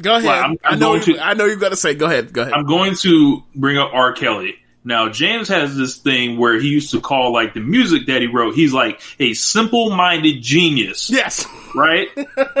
Go 0.00 0.16
ahead. 0.16 0.24
Well, 0.24 0.30
I'm- 0.42 0.56
I 0.64 0.68
I'm 0.70 0.78
know. 0.80 0.94
You, 0.94 1.00
to- 1.14 1.20
I 1.24 1.34
know 1.34 1.44
you're 1.44 1.56
gonna 1.56 1.76
say. 1.76 1.94
Go 1.94 2.06
ahead. 2.06 2.32
Go 2.32 2.42
ahead. 2.42 2.54
I'm 2.54 2.66
going 2.66 2.96
to 3.02 3.42
bring 3.54 3.78
up 3.78 3.90
R. 3.92 4.12
Kelly. 4.12 4.56
Now, 4.84 5.08
James 5.08 5.48
has 5.48 5.76
this 5.76 5.98
thing 5.98 6.38
where 6.38 6.58
he 6.60 6.68
used 6.68 6.90
to 6.90 7.00
call 7.00 7.32
like 7.32 7.54
the 7.54 7.60
music 7.60 8.06
that 8.06 8.20
he 8.20 8.26
wrote, 8.26 8.54
he's 8.54 8.72
like 8.72 9.00
a 9.20 9.32
simple 9.34 9.90
minded 9.94 10.42
genius. 10.42 11.08
yes. 11.10 11.46
right? 11.74 12.08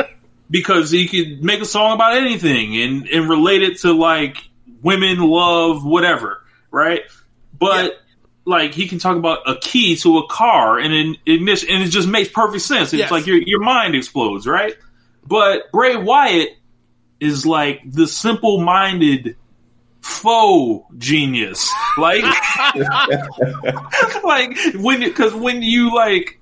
because 0.50 0.90
he 0.90 1.08
could 1.08 1.42
make 1.42 1.60
a 1.60 1.64
song 1.64 1.94
about 1.94 2.16
anything 2.16 2.76
and, 2.80 3.08
and 3.08 3.28
relate 3.28 3.62
it 3.62 3.78
to 3.80 3.92
like 3.92 4.36
women, 4.82 5.18
love, 5.18 5.84
whatever, 5.84 6.42
right? 6.70 7.00
But 7.58 7.94
like 8.44 8.74
he 8.74 8.86
can 8.88 8.98
talk 8.98 9.16
about 9.16 9.48
a 9.48 9.56
key 9.56 9.96
to 9.96 10.18
a 10.18 10.26
car 10.28 10.78
and 10.78 10.92
an 10.92 11.16
ignition, 11.26 11.70
and 11.70 11.82
it 11.82 11.88
just 11.88 12.08
makes 12.08 12.28
perfect 12.28 12.62
sense. 12.64 12.92
It's 12.92 12.98
Yes. 13.00 13.10
like 13.10 13.26
your 13.26 13.38
your 13.38 13.60
mind 13.60 13.94
explodes, 13.94 14.46
right? 14.46 14.74
But 15.26 15.70
Bray 15.72 15.96
Wyatt 15.96 16.50
is 17.20 17.46
like 17.46 17.80
the 17.86 18.06
simple 18.08 18.60
minded 18.60 19.36
faux 20.02 20.84
genius, 20.98 21.70
like 21.96 22.22
like 24.24 24.56
when 24.74 25.00
because 25.00 25.34
when 25.34 25.62
you 25.62 25.94
like 25.94 26.38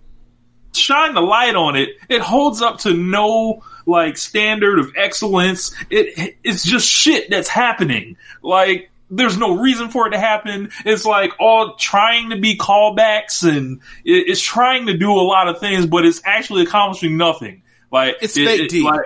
shine 0.73 1.15
the 1.15 1.21
light 1.21 1.55
on 1.55 1.77
it, 1.77 1.91
it 2.09 2.21
holds 2.21 2.63
up 2.63 2.79
to 2.81 2.95
no 2.95 3.63
like 3.87 4.17
standard 4.17 4.79
of 4.79 4.93
excellence. 4.97 5.75
It 5.91 6.37
it's 6.43 6.65
just 6.65 6.89
shit 6.89 7.31
that's 7.31 7.49
happening. 7.49 8.17
Like 8.43 8.91
there's 9.11 9.37
no 9.37 9.57
reason 9.57 9.89
for 9.91 10.07
it 10.07 10.11
to 10.11 10.19
happen. 10.19 10.71
It's 10.85 11.05
like 11.05 11.33
all 11.41 11.75
trying 11.77 12.31
to 12.31 12.37
be 12.39 12.57
callbacks 12.57 13.43
and 13.49 13.81
it, 14.05 14.29
it's 14.29 14.41
trying 14.43 14.87
to 14.87 14.97
do 14.97 15.11
a 15.13 15.23
lot 15.23 15.49
of 15.49 15.59
things, 15.59 15.87
but 15.87 16.05
it's 16.07 16.21
actually 16.25 16.63
accomplishing 16.63 17.17
nothing. 17.17 17.63
Like 17.91 18.17
It's 18.23 18.37
it- 18.37 18.47
fake 18.47 18.61
it- 18.63 18.69
deep. 18.71 18.85
Like, 18.85 19.01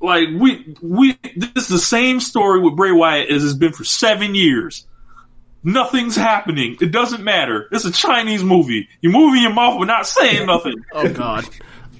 like 0.00 0.28
we 0.38 0.74
we 0.80 1.18
this 1.36 1.50
is 1.64 1.68
the 1.68 1.78
same 1.78 2.20
story 2.20 2.60
with 2.60 2.76
Bray 2.76 2.92
Wyatt 2.92 3.30
as 3.30 3.44
it's 3.44 3.54
been 3.54 3.72
for 3.72 3.84
seven 3.84 4.34
years. 4.34 4.86
Nothing's 5.64 6.14
happening. 6.14 6.76
It 6.80 6.92
doesn't 6.92 7.22
matter. 7.24 7.68
It's 7.72 7.84
a 7.84 7.90
Chinese 7.90 8.44
movie. 8.44 8.88
You're 9.00 9.12
moving 9.12 9.42
your 9.42 9.52
mouth 9.52 9.78
but 9.78 9.86
not 9.86 10.06
saying 10.06 10.46
nothing. 10.46 10.74
Oh 10.92 11.08
God. 11.12 11.44
you 11.44 11.50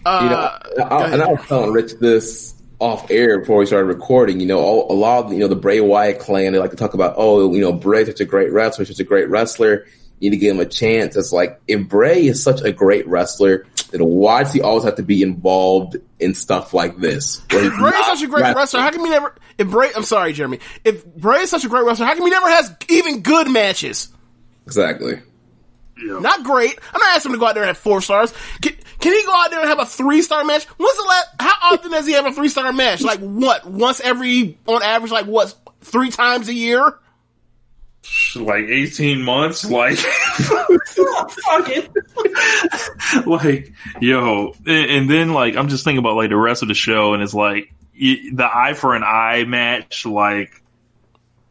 Uh, 0.06 0.58
know, 0.78 0.84
I, 0.84 1.08
and 1.10 1.22
I 1.22 1.26
was 1.26 1.40
telling 1.48 1.72
Rich 1.72 1.94
this 2.00 2.54
off 2.78 3.10
air 3.10 3.40
before 3.40 3.58
we 3.58 3.66
started 3.66 3.86
recording. 3.86 4.38
You 4.38 4.46
know, 4.46 4.60
all, 4.60 4.92
a 4.92 4.94
lot 4.94 5.26
of 5.26 5.32
you 5.32 5.40
know 5.40 5.48
the 5.48 5.56
Bray 5.56 5.80
Wyatt 5.80 6.20
clan. 6.20 6.52
They 6.52 6.58
like 6.60 6.70
to 6.70 6.76
talk 6.76 6.94
about, 6.94 7.14
oh, 7.18 7.52
you 7.52 7.60
know, 7.60 7.72
Bray's 7.72 8.06
such 8.06 8.20
a 8.20 8.24
great 8.24 8.52
wrestler, 8.52 8.84
such 8.84 9.00
a 9.00 9.04
great 9.04 9.28
wrestler. 9.28 9.86
You 10.20 10.30
need 10.30 10.36
to 10.36 10.40
give 10.40 10.54
him 10.56 10.60
a 10.60 10.66
chance. 10.66 11.16
It's 11.16 11.32
like 11.32 11.60
if 11.68 11.88
Bray 11.88 12.26
is 12.26 12.42
such 12.42 12.60
a 12.62 12.72
great 12.72 13.06
wrestler, 13.06 13.66
then 13.90 14.04
why 14.04 14.42
does 14.42 14.52
he 14.52 14.60
always 14.60 14.84
have 14.84 14.96
to 14.96 15.02
be 15.02 15.22
involved 15.22 15.96
in 16.18 16.34
stuff 16.34 16.74
like 16.74 16.96
this? 16.98 17.40
where 17.50 17.70
Bray 17.70 17.90
is 17.90 18.06
such 18.06 18.22
a 18.22 18.26
great 18.26 18.42
wrestling? 18.42 18.56
wrestler. 18.56 18.80
How 18.80 18.90
come 18.90 19.04
he 19.04 19.10
never? 19.10 19.34
If 19.58 19.68
Bray, 19.70 19.90
I'm 19.94 20.02
sorry, 20.02 20.32
Jeremy. 20.32 20.60
If 20.84 21.04
Bray 21.06 21.40
is 21.40 21.50
such 21.50 21.64
a 21.64 21.68
great 21.68 21.84
wrestler, 21.84 22.06
how 22.06 22.14
come 22.14 22.24
he 22.24 22.30
never 22.30 22.48
has 22.48 22.74
even 22.88 23.22
good 23.22 23.50
matches? 23.50 24.08
Exactly. 24.66 25.20
Not 25.96 26.44
great. 26.44 26.78
I'm 26.92 27.00
not 27.00 27.16
asking 27.16 27.30
him 27.30 27.36
to 27.36 27.40
go 27.40 27.46
out 27.46 27.54
there 27.54 27.64
and 27.64 27.68
have 27.68 27.78
four 27.78 28.00
stars. 28.00 28.32
Can, 28.60 28.72
can 29.00 29.12
he 29.12 29.24
go 29.26 29.34
out 29.34 29.50
there 29.50 29.60
and 29.60 29.68
have 29.68 29.80
a 29.80 29.86
three 29.86 30.22
star 30.22 30.44
match? 30.44 30.64
When's 30.64 30.96
the 30.96 31.02
last? 31.08 31.28
How 31.40 31.72
often 31.72 31.90
does 31.90 32.06
he 32.06 32.12
have 32.12 32.26
a 32.26 32.32
three 32.32 32.48
star 32.48 32.72
match? 32.72 33.02
Like 33.02 33.20
what? 33.20 33.68
Once 33.68 34.00
every, 34.00 34.58
on 34.66 34.82
average, 34.82 35.10
like 35.10 35.26
what? 35.26 35.54
Three 35.80 36.10
times 36.10 36.48
a 36.48 36.54
year? 36.54 36.98
Like 38.36 38.64
18 38.64 39.22
months? 39.22 39.68
Like 39.68 39.98
fucking 39.98 41.88
like 43.26 43.72
yo. 44.00 44.52
And, 44.66 44.90
and 44.90 45.10
then 45.10 45.32
like 45.32 45.56
i'm 45.56 45.68
just 45.68 45.84
thinking 45.84 45.98
about 45.98 46.16
like 46.16 46.30
the 46.30 46.36
rest 46.36 46.62
of 46.62 46.68
the 46.68 46.74
show 46.74 47.14
and 47.14 47.22
it's 47.22 47.34
like 47.34 47.72
y- 48.00 48.30
the 48.32 48.48
eye 48.52 48.74
for 48.74 48.94
an 48.94 49.02
eye 49.04 49.44
match 49.44 50.06
like 50.06 50.62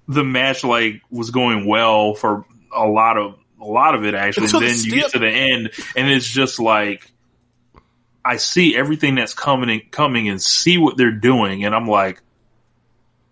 the 0.07 0.23
match 0.23 0.63
like 0.63 1.01
was 1.10 1.31
going 1.31 1.65
well 1.65 2.13
for 2.15 2.45
a 2.73 2.86
lot 2.88 3.17
of 3.17 3.36
a 3.60 3.65
lot 3.65 3.95
of 3.95 4.05
it 4.05 4.13
actually. 4.13 4.45
Until 4.45 4.60
and 4.62 4.69
the 4.69 4.73
then 4.73 4.83
you 4.83 4.89
steel- 4.91 5.01
get 5.01 5.12
to 5.12 5.19
the 5.19 5.29
end 5.29 5.71
and 5.95 6.10
it's 6.10 6.27
just 6.29 6.60
like 6.60 7.12
i 8.23 8.38
see 8.38 8.75
everything 8.75 9.15
that's 9.15 9.33
coming 9.33 9.69
and 9.69 9.91
coming 9.91 10.29
and 10.29 10.41
see 10.41 10.77
what 10.77 10.95
they're 10.97 11.12
doing 11.12 11.63
and 11.65 11.73
i'm 11.75 11.88
like 11.88 12.21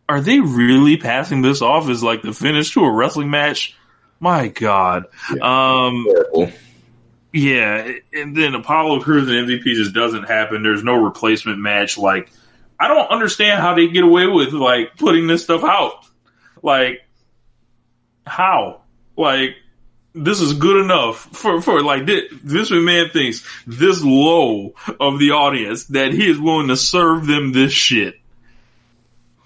are 0.08 0.22
they 0.22 0.39
really 0.39 0.98
passing 0.98 1.41
this 1.41 1.62
off 1.62 1.89
as 1.89 2.04
like 2.04 2.22
the 2.22 2.34
finish 2.34 2.74
to 2.74 2.82
a 2.82 2.91
wrestling 2.91 3.30
match? 3.30 3.76
My 4.20 4.48
God. 4.48 5.06
Um, 5.41 6.06
Terrible. 6.06 6.52
yeah. 7.34 7.91
And 8.13 8.36
then 8.36 8.56
Apollo 8.56 9.02
Crews 9.02 9.28
and 9.28 9.48
MVP 9.48 9.63
just 9.76 9.94
doesn't 9.94 10.24
happen. 10.24 10.63
There's 10.63 10.84
no 10.84 10.96
replacement 11.04 11.60
match. 11.60 11.98
Like, 11.98 12.32
I 12.80 12.88
don't 12.88 13.10
understand 13.10 13.62
how 13.62 13.76
they 13.76 13.88
get 13.88 14.04
away 14.04 14.28
with 14.28 14.54
like 14.54 14.96
putting 14.98 15.28
this 15.28 15.44
stuff 15.44 15.63
out. 15.63 16.06
Like, 16.62 17.02
how? 18.26 18.82
Like, 19.18 19.56
this 20.13 20.39
is 20.39 20.54
good 20.54 20.84
enough 20.84 21.18
for, 21.36 21.62
for 21.62 21.82
like 21.84 22.06
this, 22.06 22.24
this 22.44 22.72
man 22.72 23.10
thinks 23.10 23.46
this 23.68 24.02
low 24.04 24.74
of 25.00 25.20
the 25.20 25.32
audience 25.32 25.86
that 25.88 26.13
he 26.13 26.30
is 26.30 26.39
willing 26.39 26.70
to 26.70 26.78
serve 26.78 27.28
them 27.28 27.52
this 27.52 27.74
shit 27.74 28.15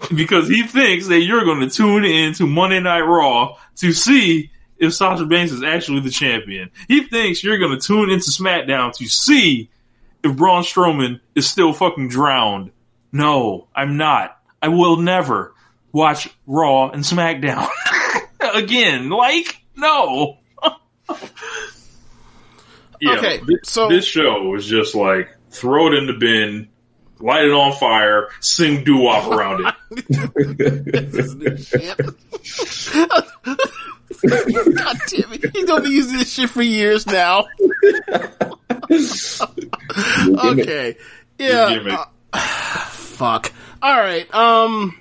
because 0.14 0.48
he 0.48 0.62
thinks 0.66 1.06
that 1.08 1.20
you're 1.20 1.44
going 1.44 1.60
to 1.60 1.70
tune 1.70 2.04
in 2.04 2.32
to 2.34 2.46
Monday 2.46 2.80
Night 2.80 3.00
Raw 3.00 3.56
to 3.76 3.92
see 3.92 4.50
if 4.78 4.94
Sasha 4.94 5.26
Banks 5.26 5.52
is 5.52 5.62
actually 5.62 6.00
the 6.00 6.10
champion. 6.10 6.70
He 6.88 7.04
thinks 7.04 7.44
you're 7.44 7.58
going 7.58 7.78
to 7.78 7.86
tune 7.86 8.10
into 8.10 8.30
SmackDown 8.30 8.94
to 8.96 9.06
see 9.06 9.68
if 10.24 10.36
Braun 10.36 10.62
Strowman 10.62 11.20
is 11.34 11.46
still 11.48 11.72
fucking 11.72 12.08
drowned. 12.08 12.70
No, 13.12 13.68
I'm 13.74 13.96
not. 13.96 14.38
I 14.62 14.68
will 14.68 14.96
never 14.96 15.54
watch 15.92 16.28
Raw 16.46 16.88
and 16.90 17.02
SmackDown 17.04 17.68
again. 18.54 19.10
Like, 19.10 19.62
no. 19.76 20.38
yeah, 23.00 23.12
Okay, 23.18 23.40
this, 23.46 23.58
so- 23.64 23.88
this 23.88 24.04
show 24.06 24.42
was 24.44 24.66
just 24.66 24.94
like 24.94 25.36
throw 25.50 25.88
it 25.88 25.94
in 25.94 26.06
the 26.06 26.14
bin, 26.14 26.68
light 27.20 27.44
it 27.44 27.52
on 27.52 27.72
fire, 27.72 28.28
sing 28.40 28.84
doo 28.84 28.98
wop 28.98 29.30
around 29.30 29.66
it. 29.66 29.74
God 34.22 34.98
damn 35.08 35.32
it. 35.32 35.50
He's 35.54 35.64
gonna 35.64 35.82
be 35.82 35.90
using 35.90 36.18
this 36.18 36.32
shit 36.32 36.50
for 36.50 36.62
years 36.62 37.06
now. 37.06 37.46
okay. 38.90 40.96
Yeah. 41.38 42.04
Uh, 42.32 42.38
fuck. 42.90 43.52
Alright, 43.82 44.32
um 44.34 45.00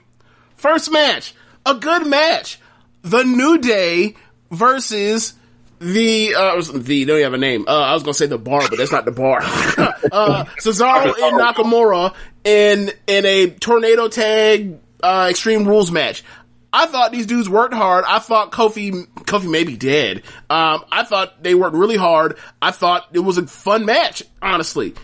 first 0.55 0.91
match. 0.91 1.33
A 1.65 1.75
good 1.75 2.07
match. 2.07 2.59
The 3.01 3.23
New 3.23 3.57
Day 3.57 4.15
versus 4.51 5.33
the 5.79 6.35
uh 6.35 6.61
the 6.73 7.05
don't 7.05 7.17
you 7.17 7.23
have 7.23 7.33
a 7.33 7.37
name. 7.37 7.65
Uh 7.67 7.71
I 7.71 7.93
was 7.93 8.03
gonna 8.03 8.13
say 8.13 8.25
the 8.25 8.37
bar, 8.37 8.61
but 8.69 8.77
that's 8.77 8.91
not 8.91 9.05
the 9.05 9.11
bar. 9.11 9.39
uh 9.41 10.45
Cesaro 10.59 11.05
and 11.21 11.39
Nakamura 11.39 12.13
in 12.43 12.91
in 13.07 13.25
a 13.25 13.47
tornado 13.47 14.07
tag 14.07 14.77
uh 15.01 15.27
extreme 15.29 15.67
rules 15.67 15.91
match. 15.91 16.23
I 16.71 16.85
thought 16.85 17.11
these 17.11 17.25
dudes 17.25 17.49
worked 17.49 17.73
hard. 17.73 18.05
I 18.07 18.19
thought 18.19 18.51
Kofi 18.51 19.07
Kofi 19.23 19.49
may 19.49 19.63
be 19.63 19.77
dead. 19.77 20.23
Um 20.49 20.83
I 20.91 21.03
thought 21.03 21.41
they 21.41 21.55
worked 21.55 21.75
really 21.75 21.97
hard. 21.97 22.37
I 22.61 22.71
thought 22.71 23.07
it 23.13 23.19
was 23.19 23.37
a 23.37 23.47
fun 23.47 23.85
match, 23.85 24.23
honestly. 24.41 24.95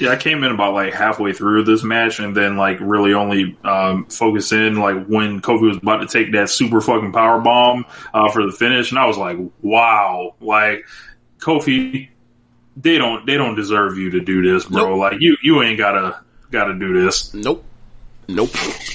Yeah, 0.00 0.10
I 0.10 0.16
came 0.16 0.42
in 0.44 0.52
about 0.52 0.74
like 0.74 0.92
halfway 0.92 1.32
through 1.32 1.64
this 1.64 1.82
match 1.82 2.18
and 2.18 2.36
then 2.36 2.56
like 2.56 2.78
really 2.80 3.14
only 3.14 3.56
um, 3.64 4.06
focused 4.06 4.52
in 4.52 4.76
like 4.76 5.06
when 5.06 5.40
Kofi 5.40 5.68
was 5.68 5.76
about 5.76 5.98
to 5.98 6.06
take 6.06 6.32
that 6.32 6.50
super 6.50 6.80
fucking 6.80 7.12
power 7.12 7.40
bomb 7.40 7.86
uh, 8.12 8.30
for 8.30 8.44
the 8.44 8.52
finish, 8.52 8.90
and 8.90 8.98
I 8.98 9.06
was 9.06 9.16
like, 9.16 9.38
wow, 9.62 10.34
like 10.40 10.86
Kofi, 11.38 12.08
they 12.76 12.98
don't 12.98 13.26
they 13.26 13.36
don't 13.36 13.54
deserve 13.54 13.98
you 13.98 14.10
to 14.10 14.20
do 14.20 14.42
this, 14.42 14.66
bro. 14.66 14.90
Nope. 14.90 14.98
Like 14.98 15.20
you 15.20 15.36
you 15.42 15.62
ain't 15.62 15.78
gotta 15.78 16.20
gotta 16.50 16.74
do 16.74 17.04
this. 17.04 17.32
Nope. 17.34 17.64
Nope. 18.28 18.50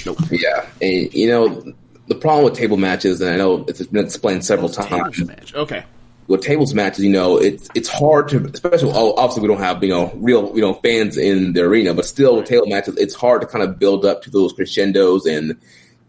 Nope. 0.06 0.18
Yeah, 0.32 0.66
and 0.82 1.14
you 1.14 1.28
know 1.30 1.74
the 2.08 2.16
problem 2.16 2.46
with 2.46 2.56
table 2.56 2.78
matches, 2.78 3.22
and 3.22 3.32
I 3.32 3.38
know 3.38 3.66
it's 3.68 3.86
been 3.86 4.04
explained 4.04 4.44
several 4.44 4.70
times. 4.70 5.16
Tables 5.16 5.28
match. 5.28 5.54
Okay. 5.54 5.84
With 6.30 6.42
tables 6.42 6.74
matches, 6.74 7.04
you 7.04 7.10
know, 7.10 7.38
it's 7.38 7.68
it's 7.76 7.90
hard 7.90 8.30
to, 8.30 8.46
especially 8.46 8.92
oh, 8.94 9.16
obviously 9.16 9.42
we 9.42 9.48
don't 9.48 9.60
have 9.60 9.84
you 9.84 9.90
know 9.90 10.12
real 10.16 10.56
you 10.56 10.62
know 10.62 10.76
fans 10.76 11.18
in 11.18 11.54
the 11.54 11.64
arena, 11.64 11.94
but 11.94 12.06
still 12.06 12.38
with 12.38 12.46
table 12.46 12.68
matches, 12.68 12.96
it's 12.98 13.16
hard 13.16 13.42
to 13.42 13.48
kind 13.48 13.64
of 13.64 13.80
build 13.80 14.06
up 14.06 14.22
to 14.24 14.30
those 14.30 14.54
crescendos 14.54 15.26
and 15.26 15.60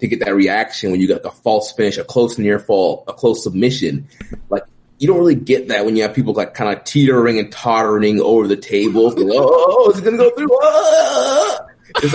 to 0.01 0.07
get 0.07 0.21
that 0.21 0.35
reaction 0.35 0.91
when 0.91 1.01
you 1.01 1.09
got 1.09 1.25
a 1.25 1.31
false 1.31 1.73
finish, 1.73 1.99
a 1.99 2.05
close 2.05 2.39
near 2.39 2.59
fall, 2.59 3.05
a 3.09 3.13
close 3.13 3.43
submission. 3.43 4.07
Like 4.51 4.65
you 4.99 5.09
don't 5.09 5.19
really 5.19 5.35
get 5.35 5.69
that 5.69 5.87
when 5.87 5.97
you 5.97 6.03
have 6.03 6.15
people 6.15 6.35
like 6.35 6.53
kind 6.53 6.77
of 6.77 6.85
teetering 6.85 7.39
and 7.39 7.51
tottering 7.51 8.21
over 8.21 8.47
the 8.47 8.57
table. 8.57 9.11
Like, 9.11 9.27
oh, 9.31 9.91
is 9.91 9.99
it 9.99 10.05
gonna 10.05 10.19
go 10.19 10.31
through? 10.37 10.49
Ah! 10.63 11.59
It's, 12.03 12.15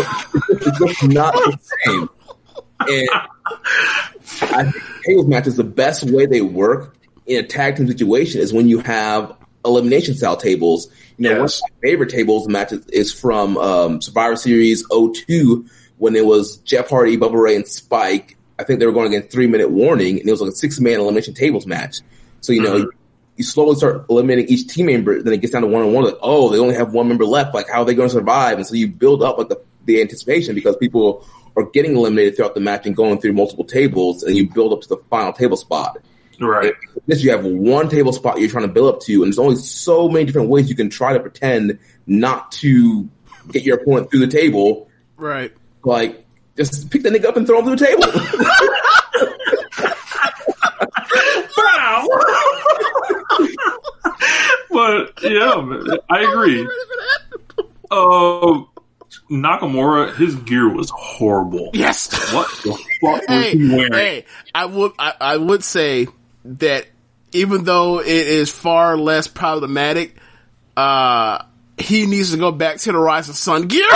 it's 0.50 0.80
just 0.80 1.04
not 1.12 1.34
the 1.34 1.60
same. 1.86 2.10
And 2.80 3.10
I 4.54 4.72
think 4.72 4.84
tables 5.06 5.28
matches 5.28 5.56
the 5.56 5.64
best 5.64 6.04
way 6.04 6.28
they 6.28 6.42
work 6.42 6.96
in 7.26 7.44
a 7.44 7.48
tag 7.48 7.76
team 7.78 7.88
situation 7.88 8.42
is 8.42 8.54
when 8.54 8.68
you 8.68 8.80
have 8.80 9.36
elimination 9.64 10.16
style 10.16 10.38
tables. 10.38 10.88
You 11.18 11.30
know, 11.30 11.36
one 11.38 11.46
of 11.46 11.54
my 11.64 11.88
favorite 11.90 12.10
tables 12.10 12.48
matches 12.48 12.86
is 12.88 13.12
from 13.14 13.58
um, 13.58 14.02
Survivor 14.02 14.36
Series 14.36 14.84
02 14.92 15.66
when 15.98 16.16
it 16.16 16.26
was 16.26 16.58
Jeff 16.58 16.90
Hardy, 16.90 17.18
Bubba 17.18 17.42
Ray, 17.42 17.56
and 17.56 17.68
Spike. 17.68 18.38
I 18.60 18.64
think 18.64 18.80
they 18.80 18.86
were 18.86 18.92
going 18.92 19.08
against 19.08 19.32
three 19.32 19.48
minute 19.48 19.72
warning, 19.72 20.20
and 20.20 20.28
it 20.28 20.32
was 20.32 20.42
like 20.42 20.52
a 20.52 20.56
six 20.56 20.80
man 20.80 21.00
elimination 21.00 21.34
tables 21.34 21.66
match. 21.66 22.02
So 22.42 22.54
you 22.54 22.62
know, 22.62 22.80
Mhm. 22.86 22.90
you 23.38 23.44
slowly 23.44 23.76
start 23.76 24.06
eliminating 24.10 24.48
each 24.48 24.68
team 24.68 24.86
member. 24.88 25.22
Then 25.22 25.34
it 25.34 25.42
gets 25.42 25.54
down 25.54 25.62
to 25.64 25.68
one 25.68 25.82
on 25.84 25.94
one. 25.94 26.04
Like, 26.06 26.18
oh, 26.22 26.50
they 26.50 26.60
only 26.60 26.76
have 26.76 26.94
one 26.94 27.08
member 27.08 27.26
left. 27.26 27.54
Like, 27.56 27.68
how 27.70 27.80
are 27.82 27.86
they 27.86 27.94
going 27.96 28.10
to 28.10 28.14
survive? 28.14 28.58
And 28.58 28.68
so 28.68 28.76
you 28.76 28.88
build 28.88 29.24
up 29.24 29.38
like 29.38 29.50
the, 29.50 29.60
the 29.86 30.00
anticipation 30.02 30.54
because 30.56 30.76
people 30.78 31.26
are 31.58 31.64
getting 31.72 31.96
eliminated 31.96 32.36
throughout 32.36 32.56
the 32.56 32.62
match 32.62 32.86
and 32.86 32.96
going 32.96 33.20
through 33.20 33.34
multiple 33.34 33.64
tables, 33.66 34.22
and 34.24 34.36
you 34.36 34.50
build 34.50 34.74
up 34.74 34.82
to 34.82 34.90
the 34.90 34.98
final 35.10 35.32
table 35.34 35.56
spot. 35.58 35.98
Right. 36.40 36.74
This 37.08 37.24
you 37.24 37.32
have 37.32 37.46
one 37.46 37.90
table 37.90 38.14
spot 38.14 38.40
you're 38.40 38.50
trying 38.50 38.68
to 38.68 38.74
build 38.74 38.96
up 38.96 39.02
to, 39.02 39.14
and 39.14 39.26
there's 39.26 39.40
only 39.40 39.58
so 39.58 40.10
many 40.10 40.26
different 40.26 40.50
ways 40.50 40.70
you 40.70 40.76
can 40.76 40.90
try 40.90 41.14
to 41.14 41.20
pretend 41.20 41.80
not 42.08 42.52
to 42.54 43.08
get 43.52 43.64
your 43.64 43.78
opponent 43.78 44.10
through 44.10 44.22
the 44.22 44.28
table. 44.28 44.90
Right. 45.18 45.54
Like, 45.84 46.26
just 46.58 46.90
pick 46.90 47.04
the 47.04 47.10
nigga 47.10 47.26
up 47.26 47.38
and 47.38 47.46
throw 47.46 47.60
him 47.60 47.66
through 47.66 47.76
the 47.76 47.86
table. 47.86 48.02
but 54.72 55.14
yeah, 55.24 56.00
I 56.10 56.22
agree. 56.22 56.68
Uh, 57.92 58.64
Nakamura, 59.30 60.16
his 60.16 60.36
gear 60.36 60.70
was 60.70 60.90
horrible. 60.90 61.72
Yes. 61.74 62.12
What 62.34 62.48
the 62.64 62.72
fuck 63.02 63.30
was 63.30 63.52
he 63.52 63.70
wearing? 63.70 63.94
hey, 63.94 64.26
I 64.54 64.66
would 64.66 64.92
I, 65.00 65.14
I 65.20 65.38
would 65.38 65.64
say 65.64 66.08
that 66.46 66.88
even 67.36 67.64
though 67.64 68.00
it 68.00 68.08
is 68.08 68.50
far 68.52 68.98
less 68.98 69.28
problematic, 69.28 70.16
uh, 70.78 71.44
he 71.78 72.06
needs 72.06 72.32
to 72.32 72.38
go 72.38 72.52
back 72.52 72.78
to 72.78 72.92
the 72.92 72.98
Rise 72.98 73.30
of 73.30 73.36
Sun 73.36 73.68
gear. 73.68 73.88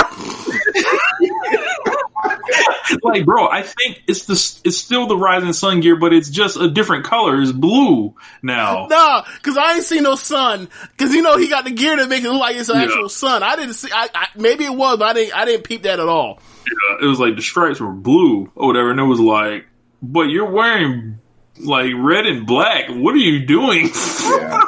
like, 3.04 3.26
bro, 3.26 3.48
I 3.50 3.62
think 3.64 4.02
it's 4.08 4.26
the 4.26 4.34
it's 4.68 4.78
still 4.78 5.08
the 5.08 5.18
Rising 5.18 5.54
Sun 5.54 5.82
gear, 5.82 5.96
but 5.96 6.14
it's 6.14 6.30
just 6.30 6.58
a 6.58 6.70
different 6.70 7.06
color. 7.06 7.42
It's 7.42 7.52
blue 7.52 8.16
now. 8.42 8.88
no, 8.90 9.24
because 9.36 9.58
I 9.58 9.76
ain't 9.76 9.84
seen 9.84 10.04
no 10.04 10.16
sun. 10.16 10.70
Because 10.92 11.14
you 11.14 11.22
know 11.22 11.38
he 11.38 11.48
got 11.50 11.66
the 11.66 11.72
gear 11.72 11.96
to 11.96 12.08
make 12.08 12.24
it 12.24 12.30
look 12.30 12.40
like 12.42 12.56
it's 12.56 12.70
an 12.70 12.78
Yeah. 12.78 12.84
actual 12.84 13.10
sun. 13.10 13.44
I 13.44 13.56
didn't 13.56 13.76
see. 13.76 13.90
I, 13.94 14.10
I 14.14 14.28
maybe 14.36 14.66
it 14.66 14.74
was, 14.76 14.98
but 14.98 15.06
I 15.10 15.14
didn't. 15.14 15.36
I 15.36 15.46
didn't 15.46 15.64
peep 15.64 15.84
that 15.84 16.00
at 16.00 16.08
all. 16.10 16.40
Yeah, 16.68 17.06
it 17.06 17.10
was 17.10 17.20
like 17.20 17.36
the 17.36 17.42
stripes 17.42 17.80
were 17.80 17.92
blue 17.92 18.52
or 18.56 18.68
whatever, 18.68 18.92
and 18.92 19.00
it 19.00 19.04
was 19.04 19.20
like, 19.20 19.68
but 20.02 20.24
you're 20.24 20.50
wearing 20.52 21.20
like 21.60 21.92
red 21.96 22.26
and 22.26 22.46
black. 22.46 22.90
What 22.90 23.14
are 23.16 23.18
you 23.18 23.46
doing? 23.46 23.90
yeah. 24.24 24.60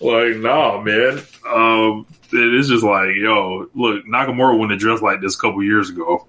like, 0.00 0.36
nah, 0.36 0.80
man. 0.80 1.20
Um, 1.48 2.06
it 2.32 2.54
is 2.54 2.68
just 2.68 2.84
like, 2.84 3.14
yo, 3.16 3.66
look, 3.74 4.04
Nakamura 4.06 4.52
wouldn't 4.54 4.72
have 4.72 4.80
dressed 4.80 5.02
like 5.02 5.20
this 5.20 5.36
a 5.36 5.38
couple 5.38 5.62
years 5.62 5.90
ago. 5.90 6.26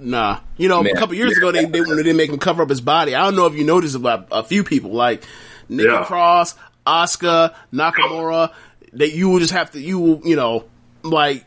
Nah, 0.00 0.40
you 0.56 0.68
know, 0.68 0.82
Man. 0.82 0.96
a 0.96 0.98
couple 0.98 1.16
years 1.16 1.36
ago 1.36 1.50
they 1.50 1.64
they, 1.64 1.80
they 1.80 1.96
didn't 1.96 2.16
make 2.16 2.30
him 2.30 2.38
cover 2.38 2.62
up 2.62 2.68
his 2.68 2.80
body. 2.80 3.16
I 3.16 3.24
don't 3.24 3.34
know 3.34 3.46
if 3.46 3.54
you 3.54 3.64
noticed 3.64 3.96
about 3.96 4.28
a 4.30 4.44
few 4.44 4.62
people 4.62 4.92
like 4.92 5.24
Nikki 5.68 5.88
Yeah. 5.88 6.04
Cross, 6.04 6.54
Asuka, 6.86 7.54
Nakamura. 7.72 8.52
That 8.92 9.12
you 9.12 9.28
will 9.28 9.40
just 9.40 9.52
have 9.52 9.72
to 9.72 9.80
you 9.80 9.98
will 9.98 10.20
you 10.24 10.36
know 10.36 10.66
like 11.02 11.44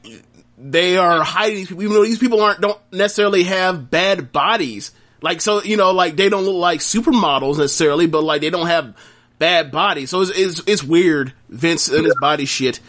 they 0.57 0.97
are 0.97 1.23
hiding 1.23 1.55
these 1.59 1.67
people, 1.69 1.83
even 1.83 1.95
though 1.95 2.03
these 2.03 2.19
people 2.19 2.41
aren't 2.41 2.59
don't 2.59 2.77
necessarily 2.91 3.43
have 3.43 3.89
bad 3.89 4.33
bodies. 4.33 4.91
Like 5.21 5.41
so, 5.41 5.61
you 5.61 5.77
know, 5.77 5.91
like 5.91 6.15
they 6.15 6.29
don't 6.29 6.43
look 6.43 6.55
like 6.55 6.79
supermodels 6.79 7.57
necessarily, 7.57 8.07
but 8.07 8.23
like 8.23 8.41
they 8.41 8.49
don't 8.49 8.67
have 8.67 8.95
bad 9.37 9.71
bodies. 9.71 10.09
So 10.09 10.21
it's 10.21 10.31
it's, 10.31 10.61
it's 10.65 10.83
weird, 10.83 11.33
Vince 11.49 11.89
and 11.89 12.05
his 12.05 12.15
body 12.19 12.45
shit. 12.45 12.79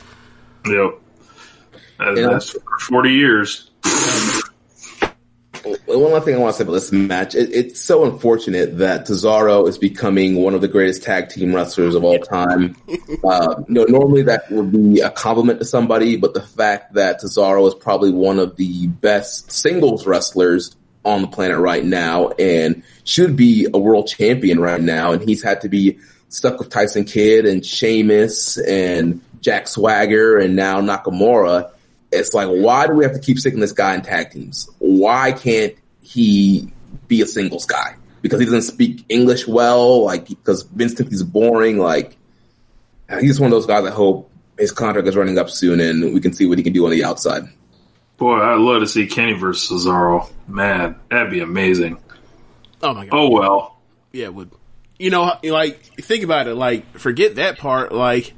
Yep. 0.66 0.98
And 1.98 2.16
Yeah. 2.16 2.28
That's 2.28 2.50
for 2.50 2.78
40 2.80 3.10
years. 3.12 3.70
One 5.86 6.12
last 6.12 6.24
thing 6.24 6.34
I 6.34 6.38
want 6.38 6.54
to 6.54 6.58
say 6.58 6.64
about 6.64 6.72
this 6.72 6.90
match. 6.90 7.34
It, 7.36 7.50
it's 7.52 7.80
so 7.80 8.04
unfortunate 8.04 8.78
that 8.78 9.06
Cesaro 9.06 9.68
is 9.68 9.78
becoming 9.78 10.34
one 10.42 10.54
of 10.54 10.60
the 10.60 10.66
greatest 10.66 11.04
tag 11.04 11.28
team 11.28 11.54
wrestlers 11.54 11.94
of 11.94 12.02
all 12.02 12.18
time. 12.18 12.74
uh, 13.24 13.62
you 13.68 13.74
know, 13.74 13.84
normally 13.84 14.22
that 14.22 14.50
would 14.50 14.72
be 14.72 15.00
a 15.00 15.10
compliment 15.10 15.60
to 15.60 15.64
somebody, 15.64 16.16
but 16.16 16.34
the 16.34 16.42
fact 16.42 16.94
that 16.94 17.20
Cesaro 17.20 17.68
is 17.68 17.74
probably 17.74 18.10
one 18.10 18.40
of 18.40 18.56
the 18.56 18.88
best 18.88 19.52
singles 19.52 20.04
wrestlers 20.04 20.74
on 21.04 21.22
the 21.22 21.28
planet 21.28 21.58
right 21.58 21.84
now 21.84 22.28
and 22.30 22.82
should 23.04 23.36
be 23.36 23.66
a 23.72 23.78
world 23.78 24.06
champion 24.06 24.60
right 24.60 24.80
now, 24.80 25.12
and 25.12 25.22
he's 25.28 25.42
had 25.42 25.60
to 25.62 25.68
be 25.68 25.98
stuck 26.28 26.58
with 26.58 26.70
Tyson 26.70 27.04
Kidd 27.04 27.44
and 27.44 27.64
Sheamus 27.64 28.56
and 28.58 29.20
Jack 29.40 29.68
Swagger 29.68 30.38
and 30.38 30.54
now 30.56 30.80
Nakamura 30.80 31.70
it's 32.12 32.34
like, 32.34 32.48
why 32.48 32.86
do 32.86 32.92
we 32.92 33.04
have 33.04 33.14
to 33.14 33.18
keep 33.18 33.38
sticking 33.38 33.60
this 33.60 33.72
guy 33.72 33.94
in 33.94 34.02
tag 34.02 34.30
teams? 34.30 34.68
Why 34.78 35.32
can't 35.32 35.74
he 36.02 36.70
be 37.08 37.22
a 37.22 37.26
singles 37.26 37.64
guy? 37.64 37.96
Because 38.20 38.38
he 38.38 38.44
doesn't 38.44 38.62
speak 38.62 39.04
English 39.08 39.48
well, 39.48 40.04
like 40.04 40.28
because 40.28 40.62
Vince 40.62 40.96
he's 40.98 41.22
boring. 41.22 41.78
Like 41.78 42.16
he's 43.20 43.40
one 43.40 43.48
of 43.48 43.52
those 43.52 43.66
guys. 43.66 43.84
I 43.84 43.90
hope 43.90 44.30
his 44.58 44.70
contract 44.70 45.08
is 45.08 45.16
running 45.16 45.38
up 45.38 45.50
soon, 45.50 45.80
and 45.80 46.14
we 46.14 46.20
can 46.20 46.32
see 46.32 46.46
what 46.46 46.58
he 46.58 46.62
can 46.64 46.72
do 46.72 46.84
on 46.84 46.92
the 46.92 47.02
outside. 47.02 47.44
Boy, 48.22 48.40
I'd 48.40 48.60
love 48.60 48.82
to 48.82 48.86
see 48.86 49.08
Kenny 49.08 49.32
versus 49.32 49.84
Cesaro. 49.84 50.30
Man, 50.46 50.94
that'd 51.10 51.32
be 51.32 51.40
amazing. 51.40 51.98
Oh 52.80 52.94
my 52.94 53.06
god. 53.06 53.16
Oh, 53.18 53.30
well. 53.30 53.78
Yeah, 54.12 54.26
it 54.26 54.34
would. 54.34 54.52
You 54.96 55.10
know, 55.10 55.40
like 55.42 55.82
think 55.82 56.22
about 56.22 56.46
it. 56.46 56.54
Like, 56.54 56.86
forget 56.96 57.34
that 57.34 57.58
part. 57.58 57.90
Like, 57.90 58.32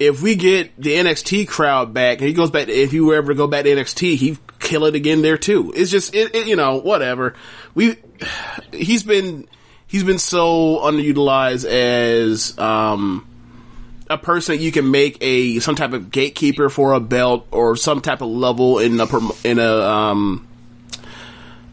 if 0.00 0.20
we 0.20 0.34
get 0.34 0.72
the 0.76 0.96
NXT 0.96 1.46
crowd 1.46 1.94
back, 1.94 2.18
and 2.18 2.26
he 2.26 2.34
goes 2.34 2.50
back, 2.50 2.66
to, 2.66 2.72
if 2.72 2.92
you 2.92 3.06
were 3.06 3.14
ever 3.14 3.28
to 3.28 3.36
go 3.36 3.46
back 3.46 3.66
to 3.66 3.70
NXT, 3.70 4.16
he'd 4.16 4.38
kill 4.58 4.84
it 4.84 4.96
again 4.96 5.22
there 5.22 5.38
too. 5.38 5.72
It's 5.76 5.92
just, 5.92 6.12
it, 6.12 6.34
it, 6.34 6.48
you 6.48 6.56
know, 6.56 6.80
whatever. 6.80 7.36
We, 7.76 7.94
he's 8.72 9.04
been, 9.04 9.46
he's 9.86 10.02
been 10.02 10.18
so 10.18 10.80
underutilized 10.80 11.66
as 11.66 12.58
um, 12.58 13.28
a 14.08 14.18
person 14.18 14.60
you 14.60 14.70
can 14.70 14.90
make 14.90 15.18
a 15.20 15.58
some 15.60 15.74
type 15.74 15.92
of 15.92 16.10
gatekeeper 16.10 16.68
for 16.68 16.92
a 16.92 17.00
belt 17.00 17.46
or 17.50 17.76
some 17.76 18.00
type 18.00 18.20
of 18.20 18.28
level 18.28 18.78
in 18.78 19.00
a 19.00 19.06
in 19.44 19.58
a 19.58 19.80
um, 19.80 20.46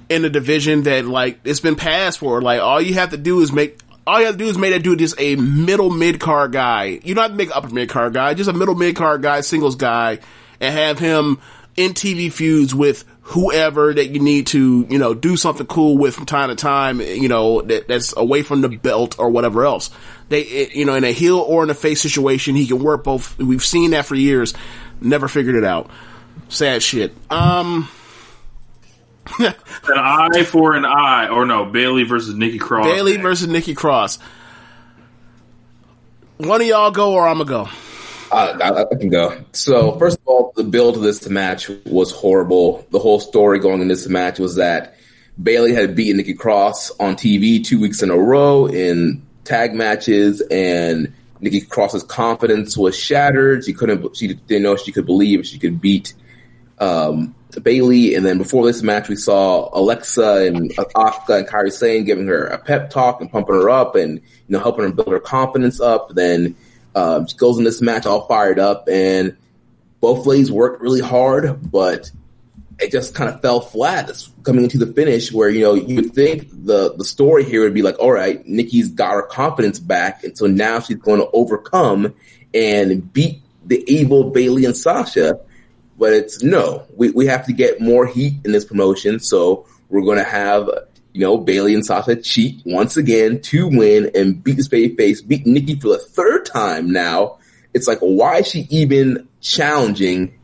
in 0.10 0.26
a 0.26 0.30
division 0.30 0.84
that 0.84 1.06
like 1.06 1.40
it's 1.44 1.60
been 1.60 1.76
passed 1.76 2.20
for. 2.20 2.42
Like 2.42 2.62
all 2.62 2.82
you 2.82 2.94
have 2.96 3.12
to 3.12 3.18
do 3.18 3.42
is 3.42 3.52
make 3.52 3.80
all 4.08 4.20
you 4.20 4.26
have 4.26 4.36
to 4.36 4.44
do 4.44 4.50
is 4.50 4.58
make 4.58 4.74
that 4.74 4.84
dude 4.84 5.00
just 5.00 5.20
a 5.20 5.36
middle 5.36 5.90
mid 5.90 6.20
card 6.20 6.52
guy. 6.52 7.00
You 7.04 7.14
don't 7.16 7.24
have 7.24 7.32
to 7.32 7.38
make 7.38 7.56
upper 7.56 7.70
mid 7.70 7.90
card 7.90 8.14
guy, 8.14 8.34
just 8.34 8.50
a 8.50 8.54
middle 8.54 8.76
mid 8.76 8.96
card 8.96 9.22
guy, 9.22 9.42
singles 9.42 9.76
guy, 9.76 10.20
and 10.60 10.74
have 10.74 11.00
him 11.00 11.40
in 11.76 11.94
TV 11.94 12.32
feuds 12.32 12.74
with 12.74 13.06
whoever 13.32 13.94
that 13.94 14.08
you 14.08 14.20
need 14.20 14.48
to, 14.48 14.86
you 14.90 14.98
know, 15.00 15.14
do 15.14 15.38
something 15.38 15.66
cool 15.68 15.98
with 15.98 16.16
from 16.16 16.26
time 16.26 16.50
to 16.50 16.56
time, 16.56 17.00
you 17.02 17.30
know, 17.30 17.62
that, 17.62 17.88
that's 17.88 18.16
away 18.16 18.44
from 18.44 18.62
the 18.62 18.70
belt 18.70 19.18
or 19.20 19.30
whatever 19.30 19.66
else. 19.66 19.90
They, 20.30 20.42
it- 20.42 20.76
you 20.76 20.86
know, 20.86 20.96
in 20.96 21.04
a 21.04 21.12
heel 21.12 21.38
or 21.40 21.64
in 21.64 21.70
a 21.70 21.74
face 21.74 22.02
situation, 22.02 22.56
he 22.56 22.68
can 22.68 22.84
work 22.84 23.04
both. 23.04 23.38
We've 23.38 23.64
seen 23.64 23.92
that 23.92 24.06
for 24.06 24.16
years. 24.16 24.54
Never 25.00 25.28
figured 25.28 25.56
it 25.56 25.64
out. 25.64 25.90
Sad 26.50 26.84
shit. 26.84 27.14
Um, 27.30 27.88
An 29.40 29.54
eye 29.96 30.44
for 30.44 30.74
an 30.76 30.84
eye. 30.86 31.28
Or 31.30 31.46
no, 31.46 31.66
Bayley 31.66 32.04
versus 32.04 32.34
Nikki 32.36 32.58
Cross. 32.60 32.86
Bayley 32.88 33.18
versus 33.18 33.48
Nikki 33.48 33.74
Cross. 33.76 34.20
One 36.38 36.60
of 36.60 36.68
y'all 36.68 36.92
go 36.92 37.14
or 37.14 37.28
I'm 37.28 37.38
gonna 37.38 37.50
go. 37.50 37.70
Uh, 38.32 38.58
I, 38.62 38.82
I 38.82 38.96
can 38.96 39.10
go. 39.10 39.44
So 39.52 39.98
first 40.00 40.20
of 40.20 40.28
all, 40.28 40.54
the 40.56 40.64
build 40.64 40.96
to 40.96 41.02
this 41.02 41.28
match 41.28 41.70
was 41.86 42.12
horrible. 42.12 42.88
The 42.92 43.00
whole 43.00 43.20
story 43.20 43.60
going 43.60 43.82
in 43.82 43.90
this 43.90 44.08
match 44.08 44.40
was 44.40 44.56
that 44.56 44.96
Bayley 45.42 45.74
had 45.74 45.96
beaten 45.96 46.18
Nikki 46.18 46.34
Cross 46.34 46.92
on 46.92 47.16
TV 47.16 47.64
two 47.64 47.80
weeks 47.80 48.02
in 48.02 48.10
a 48.10 48.18
row 48.18 48.68
in 48.68 49.22
tag 49.44 49.74
matches, 49.74 50.42
and 50.50 51.14
Nikki 51.42 51.62
Cross's 51.62 52.04
confidence 52.04 52.78
was 52.78 52.98
shattered. 52.98 53.66
She 53.66 53.74
couldn't. 53.74 54.16
She 54.16 54.34
didn't 54.34 54.64
know 54.64 54.78
she 54.78 54.92
could 54.92 55.06
believe 55.06 55.46
she 55.46 55.60
could 55.60 55.82
beat 55.82 56.14
um, 56.80 57.36
Bayley. 57.62 58.16
And 58.16 58.26
then 58.26 58.38
before 58.38 58.66
this 58.66 58.82
match, 58.82 59.10
we 59.10 59.16
saw 59.16 59.70
Alexa 59.78 60.48
and 60.48 60.72
Asuka 60.72 61.40
and 61.40 61.48
Kairi 61.48 61.72
Sane 61.72 62.06
giving 62.06 62.28
her 62.28 62.46
a 62.46 62.58
pep 62.58 62.90
talk 62.90 63.20
and 63.20 63.32
pumping 63.32 63.56
her 63.56 63.70
up 63.70 63.96
and 63.96 64.20
you 64.20 64.22
know 64.48 64.60
helping 64.60 64.86
her 64.86 64.92
build 64.92 65.10
her 65.10 65.20
confidence 65.20 65.82
up. 65.82 66.14
Then 66.16 66.56
um, 66.96 67.28
she 67.28 67.38
goes 67.38 67.58
in 67.58 67.64
this 67.64 67.82
match 67.82 68.06
all 68.06 68.28
fired 68.28 68.60
up, 68.60 68.88
and 68.89 69.38
both 70.00 70.26
ladies 70.26 70.52
worked 70.52 70.82
really 70.82 71.02
hard, 71.02 71.72
but 71.72 72.12
it 72.80 72.92
just 72.92 73.14
kind 73.14 73.30
of 73.30 73.42
fell 73.42 73.62
flat 73.62 74.12
coming 74.44 74.64
into 74.64 74.78
the 74.78 74.88
finish. 74.88 75.32
Where 75.32 75.50
you 75.50 75.62
know 75.62 75.74
you 75.74 75.96
would 75.98 76.14
think 76.14 76.50
the 76.52 76.94
the 76.96 77.06
story 77.06 77.44
here 77.44 77.62
would 77.62 77.74
be 77.74 77.82
like, 77.82 78.00
all 78.00 78.12
right, 78.12 78.46
Nikki's 78.46 78.89
got 78.89 79.14
her 79.14 79.24
confidence 79.24 79.80
back, 79.80 80.24
and 80.24 80.38
so 80.38 80.48
now 80.48 80.80
she's 80.80 80.98
going 80.98 81.20
to 81.20 81.30
overcome 81.32 82.14
and 82.54 83.14
beat 83.14 83.42
the 83.66 83.84
evil 83.92 84.32
Bayley 84.32 84.66
and 84.66 84.76
Sasha. 84.76 85.39
But 85.98 86.14
it's 86.14 86.42
no, 86.42 86.86
we, 86.96 87.12
we 87.12 87.28
have 87.28 87.46
to 87.46 87.54
get 87.54 87.80
more 87.80 88.08
heat 88.08 88.34
in 88.44 88.52
this 88.52 88.66
promotion. 88.66 89.20
So 89.20 89.68
we're 89.89 90.02
going 90.02 90.18
to 90.18 90.24
have 90.24 90.68
you 91.14 91.22
know, 91.22 91.38
Bayley 91.38 91.74
and 91.74 91.86
Sasha 91.86 92.16
cheat 92.16 92.62
once 92.66 92.97
again 92.97 93.41
to 93.41 93.68
win 93.68 94.12
and 94.16 94.43
beat 94.43 94.57
the 94.57 94.68
baby 94.70 94.95
face, 94.95 95.22
beat 95.22 95.45
Nikki 95.45 95.76
for 95.76 95.89
the 95.89 95.97
third 95.97 96.45
time 96.45 96.91
now. 96.91 97.38
It's 97.74 97.88
like, 97.88 97.99
why 97.99 98.38
is 98.38 98.47
she 98.47 98.68
even 98.70 99.28
challenging? 99.41 100.38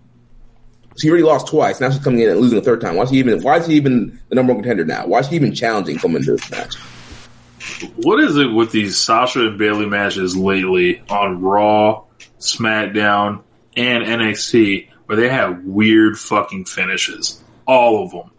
She 0.98 1.10
already 1.10 1.24
lost 1.24 1.48
twice. 1.48 1.80
Now 1.80 1.90
she's 1.90 2.04
coming 2.04 2.22
in 2.22 2.30
and 2.30 2.40
losing 2.40 2.58
a 2.58 2.62
third 2.62 2.82
time. 2.82 2.96
Why 2.96 3.04
is 3.04 3.10
she 3.10 3.18
even? 3.18 3.42
Why 3.42 3.58
is 3.58 3.66
she 3.66 3.74
even 3.74 4.20
the 4.30 4.36
number 4.36 4.54
one 4.54 4.62
contender 4.62 4.86
now? 4.86 5.06
Why 5.08 5.20
is 5.20 5.30
she 5.30 5.36
even 5.36 5.54
challenging 5.54 5.98
coming 6.00 6.18
into 6.18 6.32
this 6.32 6.52
match? 6.52 6.76
What 7.98 8.20
is 8.20 8.38
it 8.38 8.48
with 8.48 8.72
these 8.72 8.98
Sasha 8.98 9.48
and 9.48 9.58
Bayley 9.58 9.86
matches 9.86 10.36
lately 10.36 11.02
on 11.10 11.42
Raw, 11.42 12.04
SmackDown, 12.40 13.42
and 13.76 14.04
NXT 14.04 14.90
where 15.06 15.18
they 15.18 15.30
have 15.30 15.64
weird 15.64 16.18
fucking 16.18 16.66
finishes? 16.66 17.44
All 17.66 18.04
of 18.04 18.12
them. 18.12 18.32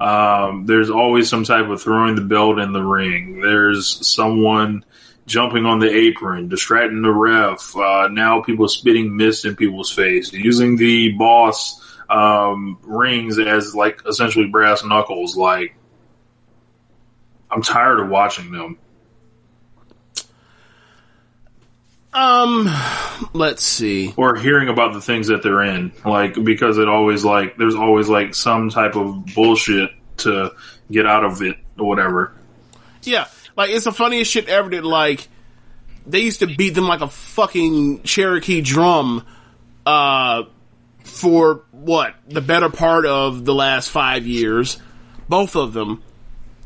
Um, 0.00 0.66
there's 0.66 0.90
always 0.90 1.28
some 1.28 1.44
type 1.44 1.68
of 1.68 1.80
throwing 1.80 2.14
the 2.14 2.22
belt 2.22 2.58
in 2.58 2.72
the 2.72 2.82
ring. 2.82 3.40
There's 3.40 4.06
someone 4.06 4.84
jumping 5.26 5.64
on 5.66 5.78
the 5.78 5.90
apron, 5.90 6.48
distracting 6.48 7.02
the 7.02 7.10
ref. 7.10 7.76
Uh, 7.76 8.08
now 8.08 8.42
people 8.42 8.68
spitting 8.68 9.16
mist 9.16 9.44
in 9.44 9.56
people's 9.56 9.90
face, 9.90 10.32
using 10.32 10.76
the 10.76 11.12
boss 11.12 11.80
um, 12.10 12.78
rings 12.82 13.38
as 13.38 13.74
like 13.74 14.00
essentially 14.06 14.46
brass 14.46 14.84
knuckles. 14.84 15.36
Like, 15.36 15.76
I'm 17.50 17.62
tired 17.62 18.00
of 18.00 18.08
watching 18.08 18.50
them. 18.52 18.78
Um, 22.14 22.70
let's 23.32 23.62
see. 23.62 24.14
Or 24.16 24.36
hearing 24.36 24.68
about 24.68 24.92
the 24.92 25.00
things 25.00 25.26
that 25.28 25.42
they're 25.42 25.62
in, 25.64 25.92
like 26.04 26.42
because 26.42 26.78
it 26.78 26.88
always 26.88 27.24
like 27.24 27.56
there's 27.56 27.74
always 27.74 28.08
like 28.08 28.34
some 28.34 28.70
type 28.70 28.94
of 28.94 29.26
bullshit 29.34 29.90
to 30.18 30.52
get 30.90 31.06
out 31.06 31.24
of 31.24 31.42
it 31.42 31.56
or 31.78 31.88
whatever. 31.88 32.32
Yeah, 33.02 33.26
like 33.56 33.70
it's 33.70 33.84
the 33.84 33.92
funniest 33.92 34.30
shit 34.30 34.48
ever. 34.48 34.70
That 34.70 34.84
like 34.84 35.28
they 36.06 36.20
used 36.20 36.40
to 36.40 36.46
beat 36.46 36.70
them 36.70 36.86
like 36.86 37.00
a 37.00 37.08
fucking 37.08 38.02
Cherokee 38.04 38.60
drum, 38.60 39.26
uh, 39.84 40.44
for 41.02 41.64
what 41.70 42.14
the 42.28 42.40
better 42.40 42.70
part 42.70 43.06
of 43.06 43.44
the 43.44 43.54
last 43.54 43.90
five 43.90 44.26
years. 44.26 44.78
Both 45.28 45.56
of 45.56 45.72
them 45.72 46.02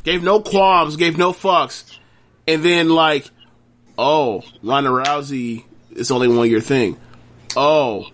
gave 0.02 0.22
no 0.22 0.40
qualms, 0.40 0.96
gave 0.96 1.16
no 1.16 1.32
fucks, 1.32 1.98
and 2.46 2.64
then 2.64 2.88
like, 2.88 3.30
oh, 3.98 4.42
Ronda 4.62 4.90
Rousey 4.90 5.64
is 5.90 6.10
only 6.10 6.28
one 6.28 6.48
year 6.48 6.60
thing. 6.60 6.96
Oh, 7.56 8.06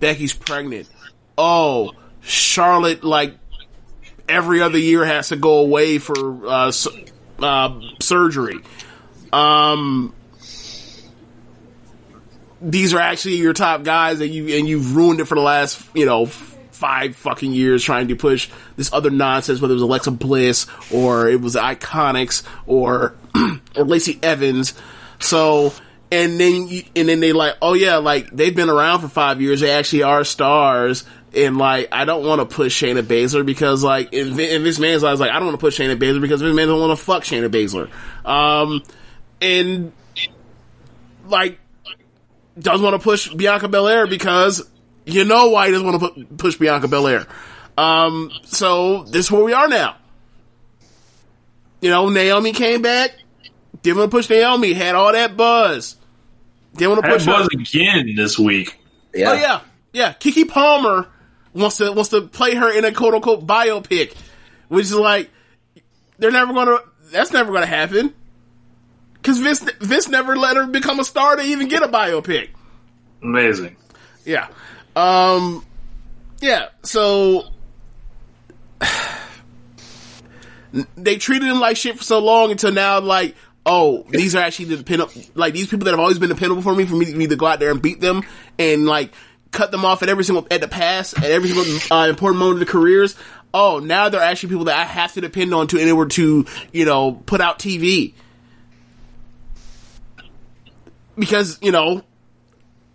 Becky's 0.00 0.34
pregnant. 0.34 0.88
Oh, 1.38 1.92
Charlotte 2.20 3.04
like 3.04 3.34
every 4.28 4.60
other 4.60 4.78
year 4.78 5.04
has 5.04 5.28
to 5.28 5.36
go 5.36 5.58
away 5.58 5.98
for 5.98 6.46
uh, 6.46 6.72
uh, 7.38 7.80
surgery. 8.00 8.58
Um, 9.32 10.14
these 12.60 12.94
are 12.94 13.00
actually 13.00 13.36
your 13.36 13.52
top 13.52 13.82
guys, 13.82 14.20
and 14.20 14.30
you 14.30 14.56
and 14.58 14.68
you've 14.68 14.96
ruined 14.96 15.20
it 15.20 15.26
for 15.26 15.34
the 15.34 15.40
last 15.40 15.82
you 15.94 16.06
know 16.06 16.26
five 16.26 17.16
fucking 17.16 17.52
years 17.52 17.82
trying 17.82 18.08
to 18.08 18.16
push 18.16 18.50
this 18.76 18.92
other 18.92 19.10
nonsense, 19.10 19.60
whether 19.60 19.72
it 19.72 19.76
was 19.76 19.82
Alexa 19.82 20.10
Bliss 20.10 20.66
or 20.92 21.28
it 21.28 21.40
was 21.40 21.54
Iconics 21.54 22.42
or 22.66 23.14
or 23.76 23.84
Lacey 23.84 24.18
Evans. 24.22 24.74
So 25.18 25.72
and 26.14 26.38
then 26.38 26.68
you, 26.68 26.82
and 26.94 27.08
then 27.08 27.20
they 27.20 27.32
like, 27.32 27.56
oh 27.60 27.74
yeah, 27.74 27.96
like 27.96 28.30
they've 28.30 28.54
been 28.54 28.70
around 28.70 29.00
for 29.00 29.08
five 29.08 29.40
years. 29.40 29.60
They 29.60 29.70
actually 29.70 30.04
are 30.04 30.24
stars. 30.24 31.04
And 31.34 31.58
like, 31.58 31.88
I 31.90 32.04
don't 32.04 32.24
want 32.24 32.40
to 32.40 32.54
push 32.54 32.80
Shayna 32.80 33.02
Baszler 33.02 33.44
because 33.44 33.82
like, 33.82 34.12
in, 34.12 34.36
this 34.36 34.78
man's 34.78 35.02
eyes, 35.02 35.18
like, 35.18 35.32
I 35.32 35.34
don't 35.34 35.46
want 35.46 35.58
to 35.58 35.60
push 35.60 35.80
Shayna 35.80 35.98
Baszler 35.98 36.20
because 36.20 36.40
this 36.40 36.54
man 36.54 36.68
don't 36.68 36.78
want 36.78 36.96
to 36.96 37.04
fuck 37.04 37.24
Shayna 37.24 37.48
Baszler. 37.48 37.90
Um, 38.24 38.82
and 39.40 39.92
like, 41.26 41.58
doesn't 42.56 42.84
want 42.84 42.94
to 42.94 43.02
push 43.02 43.28
Bianca 43.30 43.66
Belair 43.66 44.06
because 44.06 44.62
you 45.04 45.24
know 45.24 45.50
why 45.50 45.66
he 45.66 45.72
doesn't 45.72 45.86
want 45.86 46.14
to 46.14 46.24
push 46.36 46.56
Bianca 46.56 46.86
Belair. 46.86 47.26
Um, 47.76 48.30
so 48.44 49.02
this 49.02 49.26
is 49.26 49.32
where 49.32 49.42
we 49.42 49.52
are 49.52 49.66
now. 49.66 49.96
You 51.80 51.90
know, 51.90 52.08
Naomi 52.08 52.52
came 52.52 52.82
back, 52.82 53.10
didn't 53.84 53.98
want 53.98 54.10
to 54.10 54.16
push 54.16 54.30
Naomi, 54.30 54.72
had 54.72 54.94
all 54.94 55.12
that 55.12 55.36
buzz. 55.36 55.96
Didn't 56.74 56.92
want 56.92 57.04
to 57.04 57.10
push 57.10 57.26
buzz 57.26 57.48
her. 57.52 57.60
again 57.60 58.14
this 58.16 58.38
week. 58.38 58.80
Yeah. 59.12 59.30
Oh 59.30 59.34
yeah, 59.34 59.60
yeah. 59.92 60.12
Keke 60.14 60.48
Palmer 60.48 61.06
wants 61.52 61.76
to 61.76 61.92
wants 61.92 62.08
to 62.08 62.22
play 62.22 62.54
her 62.54 62.72
in 62.76 62.86
a 62.86 62.92
quote 62.92 63.12
unquote 63.12 63.46
biopic, 63.46 64.16
which 64.68 64.86
is 64.86 64.94
like 64.94 65.30
they're 66.18 66.30
never 66.30 66.54
gonna. 66.54 66.78
That's 67.12 67.30
never 67.30 67.52
gonna 67.52 67.66
happen. 67.66 68.14
Because 69.12 69.38
Vince 69.38 69.60
Vince 69.80 70.08
never 70.08 70.34
let 70.34 70.56
her 70.56 70.66
become 70.66 70.98
a 70.98 71.04
star 71.04 71.36
to 71.36 71.42
even 71.42 71.68
get 71.68 71.82
a 71.82 71.88
biopic. 71.88 72.48
Amazing. 73.22 73.76
Yeah. 74.24 74.48
Um. 74.96 75.64
Yeah. 76.40 76.68
So 76.84 77.44
they 80.96 81.16
treated 81.18 81.48
him 81.48 81.60
like 81.60 81.76
shit 81.76 81.98
for 81.98 82.04
so 82.04 82.18
long 82.20 82.50
until 82.50 82.72
now, 82.72 83.00
like, 83.00 83.36
oh, 83.66 84.04
these 84.10 84.34
are 84.34 84.42
actually 84.42 84.66
the 84.66 84.76
dependable, 84.76 85.12
like 85.34 85.54
these 85.54 85.68
people 85.68 85.84
that 85.84 85.92
have 85.92 86.00
always 86.00 86.18
been 86.18 86.28
dependable 86.28 86.62
for 86.62 86.74
me, 86.74 86.84
for 86.84 86.94
me, 86.94 87.12
me 87.14 87.26
to 87.26 87.36
go 87.36 87.46
out 87.46 87.60
there 87.60 87.70
and 87.70 87.80
beat 87.80 88.00
them 88.00 88.22
and 88.58 88.86
like 88.86 89.12
cut 89.50 89.70
them 89.70 89.84
off 89.84 90.02
at 90.02 90.08
every 90.08 90.24
single 90.24 90.46
at 90.50 90.60
the 90.60 90.68
pass 90.68 91.16
at 91.16 91.24
every 91.24 91.48
single 91.48 91.96
uh, 91.96 92.08
important 92.08 92.38
moment 92.40 92.60
of 92.60 92.66
their 92.66 92.72
careers. 92.72 93.16
Oh, 93.52 93.78
now 93.78 94.08
they're 94.08 94.20
actually 94.20 94.50
people 94.50 94.64
that 94.64 94.78
I 94.78 94.84
have 94.84 95.12
to 95.14 95.20
depend 95.20 95.54
on 95.54 95.68
to 95.68 95.78
in 95.78 95.88
order 95.90 96.10
to 96.10 96.44
you 96.72 96.84
know 96.84 97.12
put 97.12 97.40
out 97.40 97.58
TV 97.58 98.14
because 101.16 101.58
you 101.62 101.72
know 101.72 102.02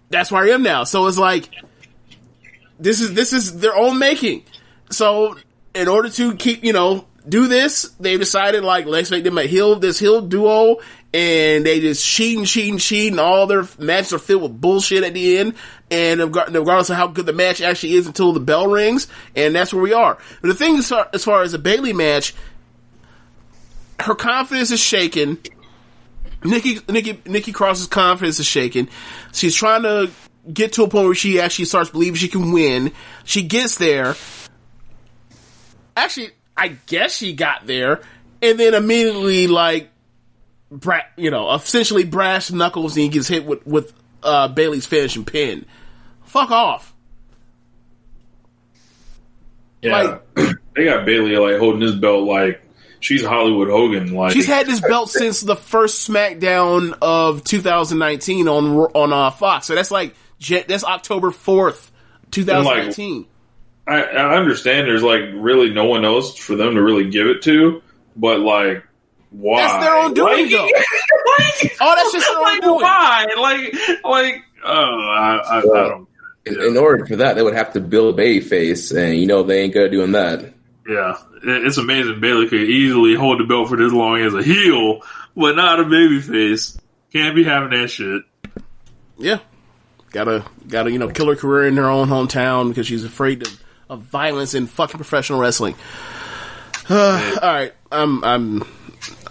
that's 0.09 0.31
where 0.31 0.43
I 0.43 0.49
am 0.49 0.63
now. 0.63 0.83
So 0.83 1.07
it's 1.07 1.17
like 1.17 1.49
this 2.79 3.01
is 3.01 3.13
this 3.13 3.33
is 3.33 3.59
their 3.59 3.75
own 3.75 3.97
making. 3.99 4.43
So 4.91 5.37
in 5.73 5.87
order 5.87 6.09
to 6.09 6.35
keep 6.35 6.63
you 6.63 6.73
know 6.73 7.05
do 7.27 7.47
this, 7.47 7.89
they 7.99 8.17
decided 8.17 8.63
like 8.63 8.85
let's 8.85 9.11
make 9.11 9.23
them 9.23 9.37
a 9.37 9.45
hill 9.45 9.75
this 9.77 9.99
hill 9.99 10.21
duo, 10.21 10.77
and 11.13 11.65
they 11.65 11.79
just 11.79 12.05
cheating, 12.05 12.45
cheating, 12.45 12.77
cheating. 12.77 13.19
All 13.19 13.47
their 13.47 13.67
matches 13.77 14.13
are 14.13 14.19
filled 14.19 14.43
with 14.43 14.61
bullshit 14.61 15.03
at 15.03 15.13
the 15.13 15.37
end, 15.37 15.55
and 15.89 16.19
regardless 16.19 16.89
of 16.89 16.95
how 16.95 17.07
good 17.07 17.25
the 17.25 17.33
match 17.33 17.61
actually 17.61 17.93
is 17.93 18.07
until 18.07 18.31
the 18.31 18.39
bell 18.39 18.67
rings, 18.67 19.07
and 19.35 19.55
that's 19.55 19.73
where 19.73 19.83
we 19.83 19.93
are. 19.93 20.17
But 20.41 20.49
the 20.49 20.53
thing 20.53 20.77
as 20.77 20.89
far 20.89 21.09
as, 21.13 21.23
far 21.23 21.41
as 21.41 21.53
a 21.53 21.59
Bayley 21.59 21.93
match, 21.93 22.33
her 23.99 24.15
confidence 24.15 24.71
is 24.71 24.79
shaken. 24.79 25.39
Nikki, 26.43 26.79
Nikki, 26.87 27.21
Nikki 27.25 27.51
Cross's 27.51 27.87
confidence 27.87 28.39
is 28.39 28.45
shaken. 28.45 28.87
She's 29.33 29.55
trying 29.55 29.83
to 29.83 30.09
get 30.51 30.73
to 30.73 30.83
a 30.83 30.87
point 30.87 31.05
where 31.05 31.15
she 31.15 31.41
actually 31.41 31.65
starts 31.65 31.89
believing 31.89 32.15
she 32.15 32.29
can 32.29 32.51
win. 32.51 32.93
She 33.25 33.43
gets 33.43 33.77
there. 33.77 34.15
Actually, 35.97 36.29
I 36.59 36.77
guess 36.87 37.15
she 37.15 37.33
got 37.33 37.65
there, 37.65 38.01
and 38.41 38.59
then 38.59 38.73
immediately, 38.73 39.47
like, 39.47 39.89
bra- 40.71 41.01
you 41.15 41.31
know, 41.31 41.53
essentially 41.53 42.03
brass 42.03 42.51
knuckles, 42.51 42.95
and 42.95 43.03
he 43.03 43.09
gets 43.09 43.27
hit 43.27 43.45
with 43.45 43.65
with 43.65 43.93
uh, 44.23 44.47
Bayley's 44.49 44.85
finishing 44.85 45.25
pin. 45.25 45.65
Fuck 46.25 46.51
off. 46.51 46.93
Yeah, 49.81 50.19
they 50.75 50.85
got 50.85 51.05
Bayley 51.05 51.37
like 51.37 51.57
holding 51.57 51.81
his 51.81 51.95
belt 51.95 52.27
like 52.27 52.61
she's 52.99 53.23
Hollywood 53.23 53.69
Hogan. 53.69 54.13
Like 54.13 54.33
She's 54.33 54.45
had 54.45 54.67
this 54.67 54.81
belt 54.81 55.09
since 55.09 55.41
the 55.41 55.55
first 55.55 56.07
SmackDown 56.07 56.97
of 57.01 57.43
2019 57.43 58.47
on 58.47 58.77
on 58.77 59.13
uh, 59.13 59.31
Fox. 59.31 59.67
So 59.67 59.75
that's 59.75 59.91
like 59.91 60.15
that's 60.67 60.83
October 60.83 61.31
4th, 61.31 61.89
2019. 62.31 63.25
I, 63.89 64.01
I 64.03 64.37
understand 64.37 64.87
there's 64.87 65.03
like 65.03 65.21
really 65.33 65.71
no 65.71 65.85
one 65.85 66.05
else 66.05 66.37
for 66.37 66.55
them 66.55 66.75
to 66.75 66.81
really 66.81 67.09
give 67.09 67.27
it 67.27 67.41
to, 67.43 67.81
but 68.15 68.39
like 68.39 68.83
why? 69.31 69.61
That's 69.61 69.83
their 69.85 69.95
own 69.97 70.13
doing, 70.13 70.41
Like- 70.43 70.51
though. 70.51 70.69
Oh, 71.81 71.95
that's 71.95 72.11
just 72.13 72.27
their 72.27 72.37
own 72.37 72.43
like 72.43 72.61
doing. 72.61 72.81
why? 72.81 73.25
Like 73.37 74.03
like 74.03 74.43
oh 74.63 74.69
I, 74.69 75.37
I, 75.45 75.57
I 75.59 75.61
don't. 75.61 76.07
In, 76.45 76.59
in 76.61 76.77
order 76.77 77.05
for 77.05 77.17
that, 77.17 77.35
they 77.35 77.41
would 77.43 77.53
have 77.53 77.73
to 77.73 77.81
build 77.81 78.19
a 78.19 78.39
face, 78.41 78.91
and 78.91 79.17
you 79.17 79.27
know 79.27 79.43
they 79.43 79.61
ain't 79.61 79.73
good 79.73 79.85
at 79.85 79.91
doing 79.91 80.11
that. 80.13 80.53
Yeah, 80.87 81.17
it's 81.43 81.77
amazing. 81.77 82.19
Bayley 82.19 82.47
could 82.49 82.61
easily 82.61 83.13
hold 83.15 83.39
the 83.39 83.43
belt 83.43 83.69
for 83.69 83.77
this 83.77 83.91
long 83.93 84.19
as 84.21 84.33
a 84.33 84.41
heel, 84.41 85.01
but 85.35 85.55
not 85.55 85.79
a 85.79 85.83
babyface. 85.83 86.77
Can't 87.13 87.35
be 87.35 87.43
having 87.43 87.69
that 87.79 87.89
shit. 87.89 88.23
Yeah, 89.17 89.39
gotta 90.11 90.45
gotta 90.67 90.91
you 90.91 90.97
know 90.99 91.09
kill 91.09 91.27
her 91.27 91.35
career 91.35 91.67
in 91.67 91.77
her 91.77 91.89
own 91.89 92.07
hometown 92.07 92.69
because 92.69 92.87
she's 92.87 93.03
afraid 93.03 93.45
of, 93.45 93.63
of 93.89 94.01
violence 94.03 94.53
in 94.53 94.67
fucking 94.67 94.97
professional 94.97 95.39
wrestling. 95.39 95.75
all 96.89 96.97
right, 97.41 97.73
I'm 97.91 98.23
I'm 98.23 98.63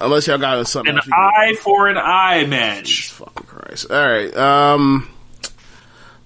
unless 0.00 0.26
y'all 0.26 0.38
got 0.38 0.66
something. 0.66 0.90
An 0.90 0.96
else 0.96 1.06
you 1.06 1.12
can- 1.12 1.20
eye 1.20 1.54
for 1.61 1.88
an 1.88 1.96
eye 1.98 2.46
match. 2.46 3.11
fucking 3.12 3.46
Christ. 3.46 3.90
All 3.90 3.96
right. 3.96 4.36
Um, 4.36 5.09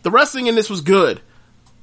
the 0.03 0.11
wrestling 0.11 0.47
in 0.47 0.55
this 0.55 0.69
was 0.69 0.81
good. 0.81 1.21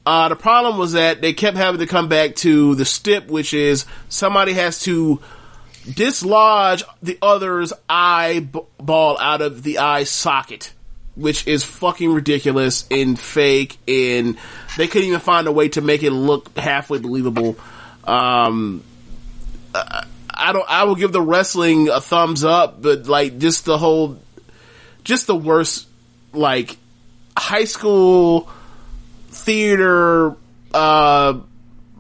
Uh, 0.06 0.30
the 0.30 0.36
problem 0.36 0.78
was 0.78 0.94
that 0.94 1.22
they 1.22 1.34
kept 1.34 1.58
having 1.58 1.80
to 1.80 1.86
come 1.88 2.08
back 2.08 2.36
to 2.38 2.74
the 2.76 2.86
stip, 2.86 3.28
which 3.28 3.54
is 3.54 3.86
somebody 4.08 4.54
has 4.54 4.82
to 4.82 5.20
dislodge 5.94 6.84
the 7.04 7.18
other's 7.22 7.74
eyeball 7.88 9.20
out 9.20 9.42
of 9.42 9.62
the 9.64 9.80
eye 9.80 10.04
socket, 10.04 10.74
which 11.20 11.48
is 11.48 11.64
fucking 11.64 12.12
ridiculous 12.12 12.86
and 12.90 13.20
fake, 13.20 13.78
and 13.88 14.38
they 14.78 14.88
couldn't 14.88 15.08
even 15.08 15.20
find 15.20 15.48
a 15.48 15.52
way 15.52 15.70
to 15.70 15.82
make 15.82 16.04
it 16.04 16.12
look 16.12 16.58
halfway 16.58 17.00
believable. 17.00 17.58
Um, 18.04 18.84
I 19.74 20.54
don't. 20.54 20.66
I 20.70 20.86
will 20.86 20.96
give 20.96 21.12
the 21.12 21.22
wrestling 21.22 21.90
a 21.90 22.02
thumbs 22.02 22.44
up, 22.44 22.82
but 22.82 23.08
like 23.08 23.38
just 23.40 23.66
the 23.66 23.78
whole, 23.78 24.20
just 25.04 25.28
the 25.28 25.36
worst, 25.36 25.88
like 26.34 26.78
high 27.38 27.66
school 27.66 28.50
theater 29.32 30.36
uh 30.74 31.40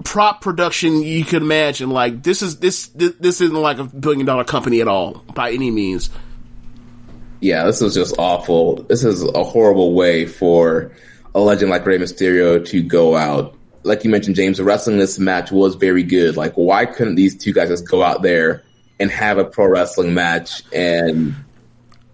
prop 0.03 0.41
production 0.41 1.01
you 1.01 1.25
could 1.25 1.41
imagine. 1.41 1.89
Like 1.89 2.23
this 2.23 2.41
is 2.41 2.57
this 2.59 2.87
this, 2.89 3.13
this 3.19 3.41
isn't 3.41 3.55
like 3.55 3.79
a 3.79 3.83
billion 3.83 4.25
dollar 4.25 4.43
company 4.43 4.81
at 4.81 4.87
all 4.87 5.23
by 5.33 5.51
any 5.51 5.71
means. 5.71 6.09
Yeah, 7.41 7.63
this 7.65 7.81
is 7.81 7.93
just 7.93 8.15
awful. 8.17 8.83
This 8.83 9.03
is 9.03 9.23
a 9.23 9.43
horrible 9.43 9.93
way 9.93 10.25
for 10.25 10.91
a 11.33 11.39
legend 11.39 11.71
like 11.71 11.85
Rey 11.85 11.97
Mysterio 11.97 12.65
to 12.67 12.83
go 12.83 13.15
out. 13.15 13.55
Like 13.83 14.03
you 14.03 14.09
mentioned, 14.09 14.35
James, 14.35 14.57
the 14.57 14.65
wrestling 14.65 14.95
in 14.95 14.99
this 14.99 15.19
match 15.19 15.51
was 15.51 15.75
very 15.75 16.03
good. 16.03 16.35
Like, 16.35 16.53
why 16.55 16.85
couldn't 16.85 17.15
these 17.15 17.37
two 17.37 17.53
guys 17.53 17.69
just 17.69 17.87
go 17.87 18.03
out 18.03 18.23
there 18.23 18.63
and 18.99 19.09
have 19.09 19.37
a 19.37 19.45
pro 19.45 19.67
wrestling 19.67 20.13
match? 20.13 20.63
And, 20.73 21.33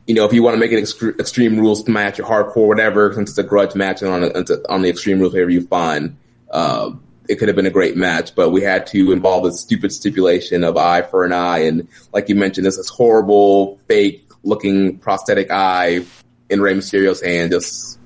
you 0.05 0.13
know, 0.13 0.25
if 0.25 0.33
you 0.33 0.43
want 0.43 0.53
to 0.53 0.59
make 0.59 0.71
an 0.71 0.77
extre- 0.77 1.19
extreme 1.19 1.59
rules 1.59 1.87
match 1.87 2.19
or 2.19 2.23
hardcore, 2.23 2.67
whatever, 2.67 3.11
since 3.13 3.31
it's 3.31 3.39
a 3.39 3.43
grudge 3.43 3.73
match 3.73 4.03
and 4.03 4.11
on, 4.11 4.23
a, 4.23 4.71
on 4.71 4.83
the 4.83 4.89
extreme 4.89 5.19
rules, 5.19 5.33
whatever 5.33 5.49
you 5.49 5.65
find, 5.65 6.17
uh, 6.51 6.91
it 7.27 7.37
could 7.37 7.47
have 7.47 7.55
been 7.55 7.65
a 7.65 7.71
great 7.71 7.97
match, 7.97 8.35
but 8.35 8.51
we 8.51 8.61
had 8.61 8.85
to 8.87 9.11
involve 9.11 9.45
this 9.45 9.59
stupid 9.59 9.91
stipulation 9.91 10.63
of 10.63 10.77
eye 10.77 11.01
for 11.01 11.25
an 11.25 11.33
eye. 11.33 11.59
And 11.59 11.87
like 12.13 12.29
you 12.29 12.35
mentioned, 12.35 12.67
this 12.67 12.77
is 12.77 12.87
horrible, 12.87 13.79
fake 13.87 14.24
looking 14.45 14.99
prosthetic 14.99 15.51
eye 15.51 16.05
in 16.49 16.61
Rey 16.61 16.73
Mysterio's 16.75 17.21
hand, 17.21 17.51
just 17.51 17.99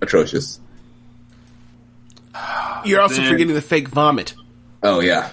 atrocious. 0.00 0.60
You're 2.84 3.00
also 3.00 3.16
Then- 3.20 3.30
forgetting 3.32 3.54
the 3.54 3.60
fake 3.60 3.88
vomit. 3.88 4.34
Oh 4.82 5.00
yeah, 5.00 5.30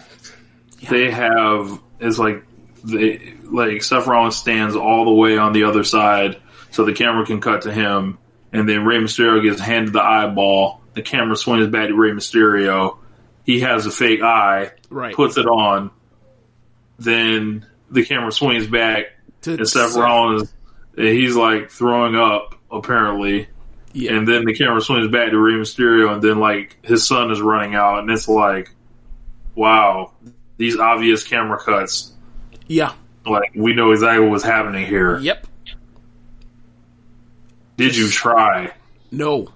They 0.90 1.10
have 1.10 1.80
it's 2.00 2.20
like 2.20 2.44
they 2.84 3.34
like 3.44 3.82
Seth 3.84 4.06
Rollins 4.08 4.36
stands 4.36 4.76
all 4.76 5.06
the 5.06 5.12
way 5.14 5.38
on 5.38 5.54
the 5.54 5.64
other 5.64 5.84
side, 5.84 6.38
so 6.72 6.86
the 6.86 6.94
camera 6.94 7.26
can 7.26 7.42
cut 7.42 7.64
to 7.64 7.72
him, 7.72 8.18
and 8.54 8.68
then 8.70 8.86
Rey 8.86 8.98
Mysterio 8.98 9.42
gets 9.42 9.60
handed 9.60 9.94
the 9.94 10.04
eyeball. 10.04 10.82
The 10.94 11.02
camera 11.02 11.36
swings 11.36 11.68
back 11.68 11.88
to 11.88 11.96
Rey 11.96 12.12
Mysterio. 12.12 12.98
He 13.44 13.62
has 13.62 13.86
a 13.88 13.92
fake 13.92 14.22
eye, 14.22 14.72
Right. 14.90 15.16
puts 15.16 15.38
it 15.38 15.48
on. 15.48 15.90
Then 17.00 17.66
the 17.90 18.06
camera 18.06 18.32
swings 18.32 18.68
back, 18.68 19.06
To 19.44 19.54
and 19.54 19.68
Seth 19.68 19.92
Seth. 19.92 19.98
Rollins, 20.02 20.54
and 20.98 21.08
he's 21.08 21.36
like 21.36 21.70
throwing 21.72 22.16
up 22.16 22.56
apparently. 22.72 23.48
Yeah. 23.94 24.14
And 24.14 24.28
then 24.28 24.46
the 24.46 24.54
camera 24.54 24.82
swings 24.82 25.08
back 25.12 25.32
to 25.32 25.38
Rey 25.40 25.54
Mysterio, 25.54 26.14
and 26.14 26.22
then 26.22 26.40
like 26.40 26.78
his 26.84 27.08
son 27.08 27.32
is 27.32 27.42
running 27.42 27.74
out, 27.76 28.00
and 28.00 28.12
it's 28.12 28.28
like, 28.28 28.70
wow, 29.56 30.12
these 30.58 30.78
obvious 30.78 31.24
camera 31.24 31.58
cuts. 31.60 32.14
Yeah. 32.68 32.94
Like 33.26 33.52
we 33.56 33.74
know 33.74 33.92
exactly 33.92 34.28
what's 34.28 34.44
happening 34.44 34.86
here. 34.86 35.18
Yep. 35.20 35.48
Did 37.78 37.96
you 37.96 38.10
try? 38.10 38.74
No. 39.12 39.48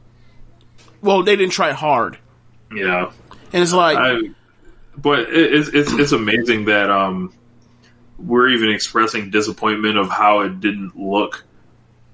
Well, 1.01 1.23
they 1.23 1.35
didn't 1.35 1.51
try 1.51 1.71
hard, 1.73 2.17
Yeah. 2.73 3.11
and 3.51 3.61
it's 3.61 3.73
like 3.73 3.97
I, 3.97 4.17
but 4.97 5.19
it, 5.19 5.53
it's 5.53 5.67
it's 5.69 5.91
it's 5.91 6.11
amazing 6.13 6.65
that 6.65 6.89
um 6.89 7.33
we're 8.25 8.49
even 8.49 8.69
expressing 8.69 9.29
disappointment 9.29 9.97
of 9.97 10.09
how 10.09 10.41
it 10.41 10.59
didn't 10.59 10.97
look, 10.97 11.43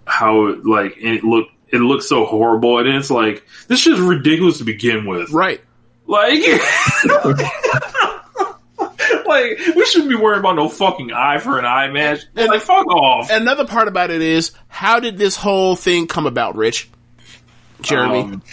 how 0.05 0.47
it, 0.47 0.65
like 0.65 0.95
it 0.97 1.23
looked. 1.23 1.51
It 1.71 1.77
looks 1.77 2.09
so 2.09 2.25
horrible, 2.25 2.79
and 2.79 2.87
it's 2.87 3.11
like 3.11 3.45
this 3.67 3.85
is 3.85 3.99
ridiculous 3.99 4.57
to 4.57 4.63
begin 4.63 5.05
with. 5.05 5.29
right. 5.31 5.61
Like, 6.07 6.39
like 9.27 9.59
we 9.75 9.85
shouldn't 9.85 10.09
be 10.09 10.15
worried 10.15 10.39
about 10.39 10.55
no 10.55 10.67
fucking 10.67 11.11
eye 11.11 11.37
for 11.37 11.59
an 11.59 11.65
eye 11.65 11.91
match. 11.91 12.21
Like, 12.33 12.61
fuck 12.61 12.87
off. 12.87 13.29
Another 13.29 13.67
part 13.67 13.87
about 13.87 14.09
it 14.09 14.23
is 14.23 14.51
how 14.67 14.99
did 14.99 15.19
this 15.19 15.35
whole 15.35 15.75
thing 15.75 16.07
come 16.07 16.25
about, 16.25 16.55
Rich? 16.55 16.89
Jeremy. 17.81 18.21
Um, 18.21 18.43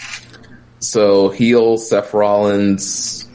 so 0.79 1.29
heel 1.29 1.77
Seth 1.77 2.13
Rollins 2.13 3.27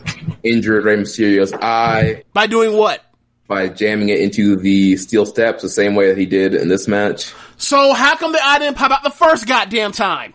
injured 0.42 0.84
Rey 0.84 0.96
Mysterio's 0.96 1.52
eye 1.52 2.22
By 2.32 2.46
doing 2.46 2.76
what? 2.76 3.04
By 3.52 3.68
jamming 3.68 4.08
it 4.08 4.18
into 4.18 4.56
the 4.56 4.96
steel 4.96 5.26
steps 5.26 5.62
the 5.62 5.68
same 5.68 5.94
way 5.94 6.08
that 6.08 6.16
he 6.16 6.24
did 6.24 6.54
in 6.54 6.68
this 6.68 6.88
match. 6.88 7.34
So 7.58 7.92
how 7.92 8.16
come 8.16 8.32
the 8.32 8.42
eye 8.42 8.58
didn't 8.58 8.78
pop 8.78 8.90
out 8.90 9.02
the 9.02 9.10
first 9.10 9.46
goddamn 9.46 9.92
time? 9.92 10.32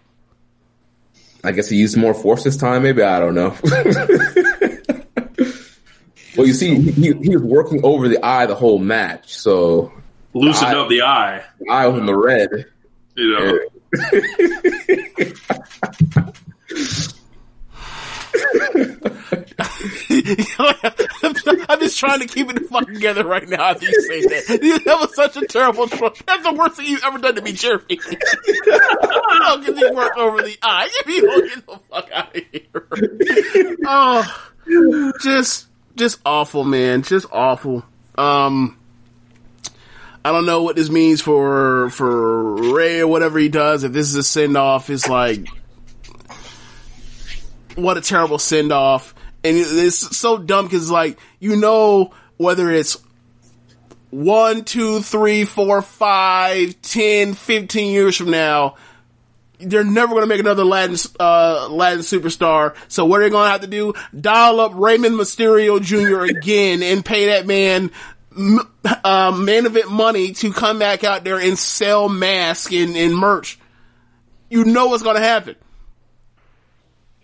I 1.43 1.51
guess 1.51 1.67
he 1.67 1.77
used 1.77 1.97
more 1.97 2.13
force 2.13 2.43
this 2.43 2.57
time. 2.57 2.83
Maybe 2.83 3.01
I 3.01 3.19
don't 3.19 3.33
know. 3.33 3.55
well, 6.37 6.45
you 6.45 6.53
see, 6.53 6.79
he, 6.79 7.13
he 7.13 7.35
was 7.35 7.41
working 7.41 7.83
over 7.83 8.07
the 8.07 8.23
eye 8.23 8.45
the 8.45 8.53
whole 8.53 8.77
match, 8.77 9.33
so 9.33 9.91
loosened 10.35 10.67
I- 10.67 10.79
up 10.79 10.87
the 10.87 11.01
eye. 11.01 11.43
the 11.59 11.71
eye 11.71 11.87
was 11.87 11.99
in 11.99 12.05
the 12.05 12.15
red. 12.15 12.49
You 13.15 13.59
know. 16.69 17.03
I'm 21.69 21.79
just 21.79 21.99
trying 21.99 22.19
to 22.19 22.27
keep 22.27 22.49
it 22.49 22.59
fucking 22.67 22.93
together 22.95 23.25
right 23.25 23.47
now 23.47 23.71
after 23.71 23.85
you 23.85 24.01
say 24.01 24.21
that. 24.21 24.81
That 24.85 24.99
was 24.99 25.15
such 25.15 25.37
a 25.37 25.45
terrible 25.45 25.87
choice. 25.87 26.21
That's 26.25 26.43
the 26.43 26.53
worst 26.53 26.75
thing 26.75 26.87
you've 26.87 27.03
ever 27.03 27.17
done 27.17 27.35
to 27.35 27.41
me, 27.41 27.53
Jeremy. 27.53 27.99
How 29.29 29.57
get 29.57 29.77
you 29.77 29.93
work 29.93 30.17
over 30.17 30.41
the 30.41 30.57
eye? 30.61 30.89
You 31.07 31.49
get 31.49 31.65
the 31.65 31.79
fuck 31.89 32.09
out 32.11 32.35
of 32.35 32.43
here. 32.51 33.77
Oh, 33.85 34.49
just, 35.21 35.67
just 35.95 36.19
awful, 36.25 36.63
man. 36.63 37.03
Just 37.03 37.27
awful. 37.31 37.83
Um, 38.17 38.77
I 40.23 40.31
don't 40.31 40.45
know 40.45 40.63
what 40.63 40.75
this 40.75 40.89
means 40.89 41.21
for 41.21 41.89
for 41.91 42.73
Rey 42.73 42.99
or 42.99 43.07
whatever 43.07 43.39
he 43.39 43.49
does. 43.49 43.83
If 43.83 43.93
this 43.93 44.09
is 44.09 44.15
a 44.15 44.23
send 44.23 44.57
off, 44.57 44.89
it's 44.89 45.07
like 45.07 45.47
what 47.77 47.97
a 47.97 48.01
terrible 48.01 48.39
send 48.39 48.71
off. 48.71 49.13
And 49.43 49.55
it's 49.57 50.17
so 50.17 50.37
dumb 50.37 50.65
because 50.65 50.91
like 50.91 51.17
you 51.39 51.55
know 51.55 52.13
whether 52.37 52.69
it's 52.69 52.97
one, 54.09 54.63
two, 54.63 55.01
three, 55.01 55.45
four, 55.45 55.81
five, 55.81 56.81
ten, 56.81 57.33
fifteen 57.33 57.91
years 57.91 58.15
from 58.17 58.31
now, 58.31 58.75
they're 59.59 59.83
never 59.83 60.13
going 60.13 60.23
to 60.23 60.27
make 60.27 60.39
another 60.39 60.65
Latin 60.65 60.97
uh, 61.19 61.67
Latin 61.69 61.99
superstar. 61.99 62.75
So 62.87 63.05
what 63.05 63.21
are 63.21 63.23
they 63.23 63.29
going 63.29 63.45
to 63.45 63.51
have 63.51 63.61
to 63.61 63.67
do? 63.67 63.93
Dial 64.19 64.59
up 64.59 64.71
Raymond 64.75 65.15
Mysterio 65.15 65.81
Jr. 65.81 66.23
again 66.23 66.83
and 66.83 67.05
pay 67.05 67.27
that 67.27 67.45
man 67.47 67.91
uh, 69.03 69.31
main 69.31 69.65
event 69.65 69.89
money 69.89 70.33
to 70.33 70.53
come 70.53 70.79
back 70.79 71.03
out 71.03 71.23
there 71.23 71.39
and 71.39 71.57
sell 71.57 72.07
masks 72.09 72.73
and, 72.73 72.95
and 72.95 73.15
merch. 73.15 73.59
You 74.49 74.63
know 74.63 74.87
what's 74.87 75.03
going 75.03 75.15
to 75.15 75.21
happen. 75.21 75.55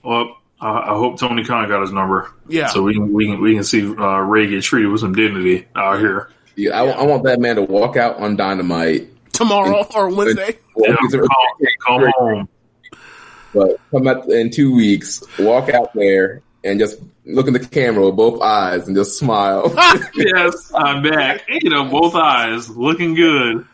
Well, 0.04 0.38
I 0.64 0.94
I 0.94 0.98
hope 0.98 1.20
Tony 1.20 1.44
Khan 1.44 1.68
got 1.68 1.82
his 1.82 1.92
number. 1.92 2.32
Yeah. 2.48 2.68
So 2.68 2.84
we 2.84 2.94
can 2.94 3.12
we 3.14 3.26
can 3.28 3.42
we 3.42 3.54
can 3.56 3.64
see 3.64 3.82
uh, 3.96 4.20
Rey 4.20 4.48
get 4.48 4.64
treated 4.64 4.90
with 4.90 5.02
some 5.02 5.14
dignity 5.14 5.68
out 5.76 6.00
here. 6.00 6.30
Yeah, 6.56 6.80
I, 6.82 6.86
I 6.86 7.04
want 7.04 7.24
that 7.24 7.40
man 7.40 7.56
to 7.58 7.64
walk 7.64 7.98
out 7.98 8.18
on 8.18 8.36
Dynamite. 8.36 9.10
Tomorrow 9.34 9.88
or 9.96 10.14
Wednesday. 10.16 10.58
Well, 10.76 10.92
Yeah, 10.92 10.96
he's 11.02 11.14
a- 11.16 11.20
come, 11.20 11.28
come 12.02 12.12
home. 12.18 12.50
but 13.54 13.80
come 13.92 14.08
out 14.08 14.30
in 14.30 14.50
two 14.52 14.74
weeks, 14.76 15.24
walk 15.40 15.70
out 15.70 15.94
there 15.96 16.42
and 16.64 16.80
just 16.80 17.00
look 17.26 17.48
in 17.48 17.54
the 17.54 17.60
camera 17.60 18.06
with 18.06 18.16
both 18.16 18.42
eyes 18.42 18.88
and 18.88 18.96
just 18.96 19.18
smile. 19.18 19.74
yes, 20.16 20.72
I'm 20.76 21.02
back. 21.04 21.42
You 21.50 21.70
know, 21.72 21.86
both 21.90 22.14
eyes 22.16 22.70
looking 22.70 23.16
good. 23.16 23.66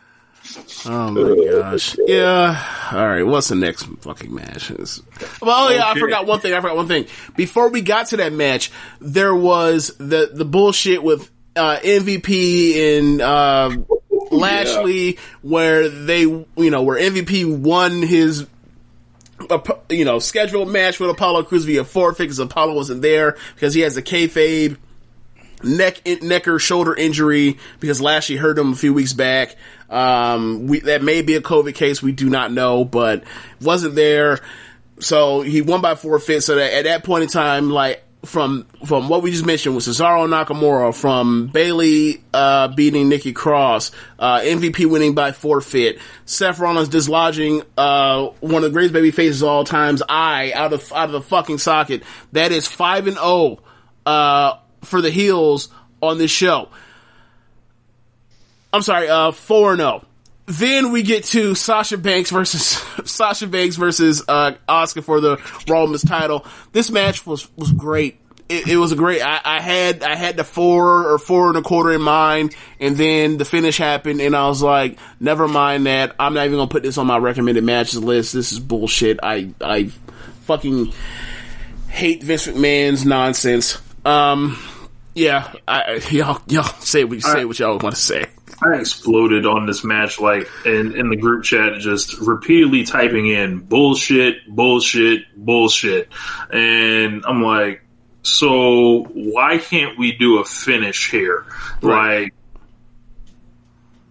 Oh 0.86 1.10
my 1.10 1.44
gosh. 1.60 1.96
Yeah. 2.06 2.88
All 2.92 3.06
right. 3.06 3.22
What's 3.26 3.48
the 3.48 3.54
next 3.54 3.84
fucking 4.00 4.34
match? 4.34 4.70
It's- 4.70 5.00
Well, 5.40 5.68
oh 5.68 5.70
yeah, 5.70 5.86
I 5.86 5.98
forgot 5.98 6.26
one 6.26 6.40
thing. 6.40 6.54
I 6.54 6.60
forgot 6.60 6.76
one 6.76 6.88
thing. 6.88 7.06
Before 7.36 7.68
we 7.68 7.80
got 7.82 8.06
to 8.08 8.16
that 8.18 8.32
match, 8.32 8.70
there 9.00 9.34
was 9.34 9.94
the 9.98 10.30
the 10.32 10.44
bullshit 10.44 11.02
with 11.02 11.30
uh, 11.56 11.78
MVP 11.82 12.98
and 12.98 13.20
uh, 13.20 13.76
Lashley, 14.30 15.18
where 15.42 15.88
they, 15.88 16.20
you 16.22 16.46
know, 16.56 16.82
where 16.82 16.98
MVP 16.98 17.58
won 17.58 18.02
his. 18.02 18.46
uh, 19.50 19.58
You 19.88 20.04
know, 20.04 20.18
scheduled 20.18 20.68
match 20.70 20.98
with 21.00 21.10
Apollo 21.10 21.44
Crews 21.44 21.64
via 21.64 21.84
forfeit 21.84 22.24
because 22.24 22.38
Apollo 22.38 22.74
wasn't 22.74 23.02
there 23.02 23.36
because 23.54 23.74
he 23.74 23.80
has 23.82 23.96
a 23.96 24.02
kayfabe 24.02 24.76
neck 25.62 26.00
neck 26.22 26.48
or 26.48 26.58
shoulder 26.58 26.94
injury 26.94 27.58
because 27.80 28.00
Lashley 28.00 28.36
hurt 28.36 28.58
him 28.58 28.72
a 28.72 28.76
few 28.76 28.94
weeks 28.94 29.12
back. 29.12 29.56
Um, 29.90 30.66
we, 30.66 30.80
that 30.80 31.02
may 31.02 31.22
be 31.22 31.34
a 31.34 31.40
COVID 31.40 31.74
case. 31.74 32.02
We 32.02 32.12
do 32.12 32.30
not 32.30 32.52
know, 32.52 32.84
but 32.84 33.24
wasn't 33.60 33.96
there. 33.96 34.38
So 35.00 35.40
he 35.40 35.62
won 35.62 35.80
by 35.80 35.94
forfeit. 35.94 36.42
So 36.44 36.54
that 36.56 36.72
at 36.72 36.84
that 36.84 37.04
point 37.04 37.24
in 37.24 37.28
time, 37.28 37.70
like 37.70 38.04
from 38.24 38.66
from 38.84 39.08
what 39.08 39.22
we 39.22 39.30
just 39.30 39.46
mentioned 39.46 39.74
with 39.74 39.84
Cesaro 39.84 40.28
Nakamura, 40.28 40.94
from 40.94 41.46
Bayley 41.48 42.22
uh, 42.34 42.68
beating 42.68 43.08
Nikki 43.08 43.32
Cross, 43.32 43.92
uh, 44.18 44.40
MVP 44.40 44.86
winning 44.86 45.14
by 45.14 45.32
forfeit, 45.32 45.98
Seth 46.26 46.58
Rollins 46.58 46.88
dislodging 46.88 47.62
uh, 47.78 48.26
one 48.40 48.56
of 48.56 48.62
the 48.62 48.70
greatest 48.70 48.92
baby 48.92 49.10
faces 49.10 49.42
of 49.42 49.48
all 49.48 49.64
times, 49.64 50.02
I 50.08 50.52
out 50.52 50.72
of 50.72 50.92
out 50.92 51.06
of 51.06 51.12
the 51.12 51.22
fucking 51.22 51.58
socket. 51.58 52.02
That 52.32 52.52
is 52.52 52.66
five 52.66 53.06
and 53.06 53.16
zero 53.16 53.60
uh, 54.04 54.58
for 54.82 55.00
the 55.00 55.10
heels 55.10 55.68
on 56.02 56.18
this 56.18 56.30
show. 56.30 56.68
I'm 58.72 58.82
sorry, 58.82 59.08
uh, 59.08 59.32
four 59.32 59.72
and 59.72 59.80
zero. 59.80 60.04
Then 60.46 60.90
we 60.90 61.02
get 61.02 61.24
to 61.26 61.54
Sasha 61.54 61.96
Banks 61.96 62.30
versus 62.30 62.82
Sasha 63.04 63.46
Banks 63.46 63.76
versus 63.76 64.22
uh, 64.26 64.52
Asuka 64.68 65.04
for 65.04 65.20
the 65.20 65.36
Raw 65.68 65.82
Women's 65.82 66.04
title. 66.04 66.44
This 66.72 66.90
match 66.90 67.26
was 67.26 67.48
was 67.56 67.70
great. 67.70 68.18
It, 68.48 68.66
it 68.66 68.76
was 68.76 68.90
a 68.90 68.96
great. 68.96 69.22
I, 69.22 69.40
I 69.44 69.60
had 69.60 70.02
I 70.02 70.16
had 70.16 70.36
the 70.36 70.42
four 70.42 71.12
or 71.12 71.18
four 71.18 71.48
and 71.48 71.56
a 71.56 71.62
quarter 71.62 71.92
in 71.92 72.02
mind, 72.02 72.56
and 72.80 72.96
then 72.96 73.36
the 73.36 73.44
finish 73.44 73.78
happened, 73.78 74.20
and 74.20 74.34
I 74.34 74.48
was 74.48 74.60
like, 74.60 74.98
never 75.20 75.46
mind 75.46 75.86
that. 75.86 76.16
I'm 76.18 76.34
not 76.34 76.46
even 76.46 76.58
gonna 76.58 76.68
put 76.68 76.82
this 76.82 76.98
on 76.98 77.06
my 77.06 77.18
recommended 77.18 77.62
matches 77.62 78.02
list. 78.02 78.32
This 78.32 78.50
is 78.50 78.58
bullshit. 78.58 79.20
I 79.22 79.50
I 79.60 79.92
fucking 80.46 80.92
hate 81.88 82.24
Vince 82.24 82.48
McMahon's 82.48 83.06
nonsense. 83.06 83.80
Um, 84.04 84.58
yeah, 85.14 85.52
I, 85.66 86.00
y'all 86.10 86.40
y'all 86.46 86.64
say 86.80 87.04
what 87.04 87.14
you 87.14 87.20
say 87.20 87.44
what 87.44 87.58
y'all 87.58 87.78
want 87.78 87.94
to 87.94 88.00
say. 88.00 88.26
I 88.62 88.78
exploded 88.78 89.46
on 89.46 89.66
this 89.66 89.84
match, 89.84 90.20
like 90.20 90.48
in, 90.66 90.94
in 90.94 91.08
the 91.08 91.16
group 91.16 91.44
chat, 91.44 91.78
just 91.78 92.20
repeatedly 92.20 92.84
typing 92.84 93.26
in 93.26 93.60
bullshit, 93.60 94.46
bullshit, 94.48 95.22
bullshit. 95.34 96.08
And 96.52 97.24
I'm 97.26 97.42
like, 97.42 97.82
so 98.22 99.04
why 99.14 99.58
can't 99.58 99.98
we 99.98 100.12
do 100.12 100.38
a 100.40 100.44
finish 100.44 101.10
here? 101.10 101.46
Right. 101.80 102.24
Like, 102.24 102.34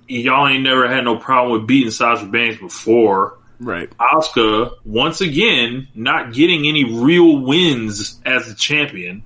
y'all 0.07 0.47
ain't 0.47 0.63
never 0.63 0.87
had 0.87 1.03
no 1.03 1.17
problem 1.17 1.59
with 1.59 1.67
beating 1.67 1.91
Sasha 1.91 2.25
Banks 2.25 2.59
before. 2.59 3.37
Right. 3.59 3.89
Asuka, 3.97 4.71
once 4.83 5.21
again, 5.21 5.89
not 5.93 6.33
getting 6.33 6.65
any 6.65 6.85
real 6.85 7.39
wins 7.39 8.19
as 8.25 8.49
a 8.49 8.55
champion. 8.55 9.23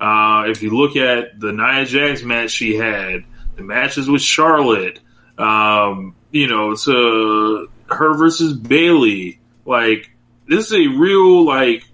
Uh, 0.00 0.44
if 0.46 0.62
you 0.62 0.70
look 0.70 0.96
at 0.96 1.38
the 1.40 1.52
Nia 1.52 1.84
Jax 1.84 2.22
match 2.22 2.50
she 2.50 2.76
had, 2.76 3.24
the 3.56 3.62
matches 3.62 4.08
with 4.08 4.22
Charlotte, 4.22 5.00
um, 5.36 6.14
you 6.30 6.46
know, 6.46 6.74
to 6.74 7.68
her 7.90 8.14
versus 8.14 8.52
Bayley, 8.52 9.40
like 9.64 10.10
this 10.46 10.66
is 10.66 10.72
a 10.72 10.86
real 10.86 11.44
like 11.44 11.84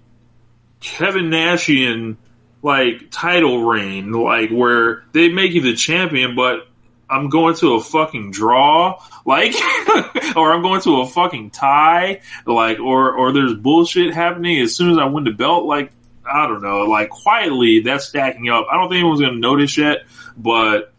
Kevin 0.79 1.25
Nashian 1.25 2.17
like 2.61 3.11
title 3.11 3.63
reign, 3.63 4.11
like 4.11 4.49
where 4.49 5.03
they 5.11 5.29
make 5.29 5.53
you 5.53 5.61
the 5.61 5.75
champion, 5.75 6.35
but 6.35 6.67
I'm 7.07 7.29
going 7.29 7.55
to 7.57 7.75
a 7.75 7.81
fucking 7.81 8.31
draw, 8.31 8.99
like, 9.25 9.53
or 10.35 10.51
I'm 10.51 10.63
going 10.63 10.81
to 10.81 11.01
a 11.01 11.07
fucking 11.07 11.51
tie, 11.51 12.21
like, 12.45 12.79
or 12.79 13.13
or 13.13 13.31
there's 13.31 13.53
bullshit 13.53 14.13
happening 14.13 14.59
as 14.61 14.75
soon 14.75 14.91
as 14.91 14.97
I 14.97 15.05
win 15.05 15.23
the 15.23 15.31
belt, 15.31 15.65
like. 15.65 15.91
I 16.31 16.47
don't 16.47 16.61
know, 16.61 16.81
like 16.81 17.09
quietly 17.09 17.81
that's 17.81 18.05
stacking 18.05 18.49
up. 18.49 18.67
I 18.71 18.77
don't 18.77 18.89
think 18.89 18.99
anyone's 18.99 19.21
gonna 19.21 19.37
notice 19.37 19.77
yet, 19.77 19.99
but 20.37 20.93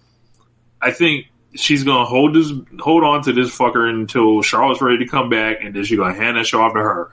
I 0.81 0.91
think 0.93 1.27
she's 1.55 1.85
gonna 1.85 2.05
hold 2.05 2.35
this, 2.35 2.53
hold 2.79 3.03
on 3.05 3.23
to 3.23 3.33
this 3.33 3.57
fucker 3.57 3.89
until 3.89 4.43
Charlotte's 4.43 4.81
ready 4.83 4.99
to 5.05 5.07
come 5.11 5.29
back, 5.31 5.59
and 5.63 5.75
then 5.75 5.85
she's 5.85 5.99
gonna 5.99 6.15
hand 6.15 6.37
that 6.37 6.47
show 6.47 6.61
off 6.63 6.75
to 6.75 6.79
her. 6.81 7.11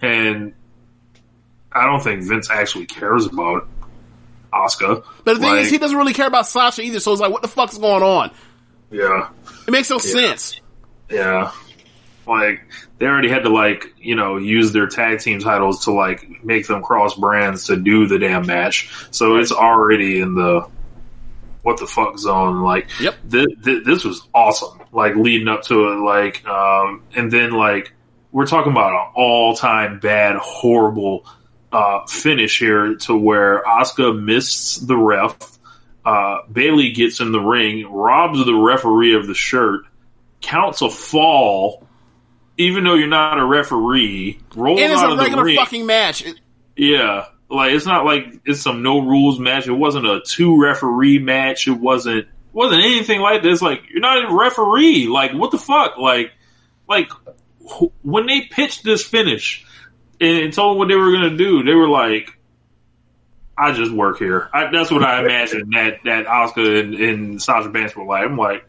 And 0.00 0.54
I 1.72 1.86
don't 1.86 2.00
think 2.02 2.22
Vince 2.22 2.50
actually 2.50 2.86
cares 2.86 3.26
about 3.26 3.68
Asuka. 4.52 5.04
But 5.24 5.34
the 5.34 5.40
thing 5.40 5.50
Like, 5.50 5.64
is, 5.64 5.70
he 5.70 5.78
doesn't 5.78 5.96
really 5.96 6.12
care 6.14 6.26
about 6.28 6.46
Sasha 6.46 6.82
either. 6.82 7.00
So 7.00 7.12
it's 7.12 7.20
like, 7.20 7.32
what 7.32 7.42
the 7.42 7.48
fuck 7.48 7.72
is 7.72 7.78
going 7.78 8.02
on? 8.02 8.30
yeah, 8.90 9.28
It 9.66 9.70
makes 9.72 9.90
no 9.90 9.98
sense. 9.98 10.60
yeah. 11.10 11.50
Like 12.26 12.66
they 12.98 13.06
already 13.06 13.28
had 13.28 13.42
to 13.44 13.50
like 13.50 13.94
you 13.98 14.14
know 14.16 14.36
use 14.36 14.72
their 14.72 14.86
tag 14.86 15.20
team 15.20 15.40
titles 15.40 15.84
to 15.84 15.92
like 15.92 16.44
make 16.44 16.66
them 16.66 16.82
cross 16.82 17.14
brands 17.14 17.66
to 17.66 17.76
do 17.76 18.06
the 18.06 18.18
damn 18.18 18.46
match. 18.46 18.90
So 19.10 19.36
it's 19.36 19.52
already 19.52 20.20
in 20.20 20.34
the 20.34 20.68
what 21.62 21.78
the 21.78 21.86
fuck 21.86 22.18
zone. 22.18 22.60
Like, 22.62 22.88
Yep. 23.00 23.14
thi- 23.30 23.56
thi- 23.62 23.80
this 23.84 24.04
was 24.04 24.26
awesome. 24.34 24.80
Like 24.92 25.16
leading 25.16 25.48
up 25.48 25.62
to 25.64 25.88
it, 25.92 25.96
like, 25.96 26.46
um, 26.46 27.02
and 27.16 27.30
then 27.30 27.52
like 27.52 27.92
we're 28.32 28.46
talking 28.46 28.70
about 28.72 28.92
an 28.92 29.12
all 29.14 29.54
time 29.56 29.98
bad, 29.98 30.36
horrible 30.36 31.24
uh, 31.72 32.04
finish 32.06 32.58
here 32.58 32.94
to 32.96 33.16
where 33.16 33.62
Asuka 33.64 34.20
missed 34.22 34.86
the 34.86 34.96
ref. 34.96 35.36
Uh, 36.04 36.40
Bayley 36.52 36.92
gets 36.92 37.20
in 37.20 37.32
the 37.32 37.40
ring, 37.40 37.90
robs 37.90 38.44
the 38.44 38.54
referee 38.54 39.14
of 39.16 39.26
the 39.26 39.34
shirt, 39.34 39.86
counts 40.42 40.82
a 40.82 40.90
fall, 40.90 41.86
even 42.56 42.84
though 42.84 42.94
you're 42.94 43.08
not 43.08 43.38
a 43.38 43.44
referee. 43.44 44.38
Rolls 44.54 44.80
And 44.80 44.92
it's 44.92 45.00
out 45.00 45.08
a 45.08 45.12
of 45.12 45.18
the 45.18 45.24
regular 45.24 45.44
ring. 45.44 45.56
fucking 45.56 45.86
match. 45.86 46.24
It- 46.24 46.40
Yeah, 46.76 47.26
like 47.50 47.72
it's 47.72 47.86
not 47.86 48.04
like 48.04 48.40
it's 48.44 48.60
some 48.60 48.82
no 48.82 48.98
rules 49.00 49.38
match. 49.38 49.66
It 49.66 49.72
wasn't 49.72 50.06
a 50.06 50.20
two 50.26 50.60
referee 50.60 51.18
match. 51.18 51.66
It 51.68 51.72
wasn't 51.78 52.26
wasn't 52.52 52.82
anything 52.84 53.20
like 53.20 53.42
this. 53.42 53.60
Like 53.62 53.82
you're 53.90 54.00
not 54.00 54.30
a 54.30 54.34
referee. 54.34 55.06
Like 55.08 55.32
what 55.32 55.50
the 55.50 55.58
fuck? 55.58 55.98
Like 55.98 56.32
like 56.88 57.10
wh- 57.68 57.92
when 58.04 58.26
they 58.26 58.42
pitched 58.42 58.84
this 58.84 59.04
finish 59.04 59.64
and 60.20 60.52
told 60.52 60.74
them 60.74 60.78
what 60.78 60.88
they 60.88 60.94
were 60.96 61.12
gonna 61.12 61.36
do, 61.36 61.62
they 61.64 61.74
were 61.74 61.88
like, 61.88 62.36
"I 63.58 63.72
just 63.72 63.92
work 63.92 64.18
here." 64.18 64.48
I, 64.54 64.70
that's 64.70 64.90
what 64.90 65.02
I 65.04 65.20
imagined 65.24 65.72
that 65.74 65.98
that 66.04 66.26
Asuka 66.26 66.80
and, 66.80 66.94
and 66.94 67.42
Sasha 67.42 67.68
Banks 67.68 67.94
were 67.96 68.04
like. 68.04 68.24
I'm 68.24 68.36
like, 68.36 68.64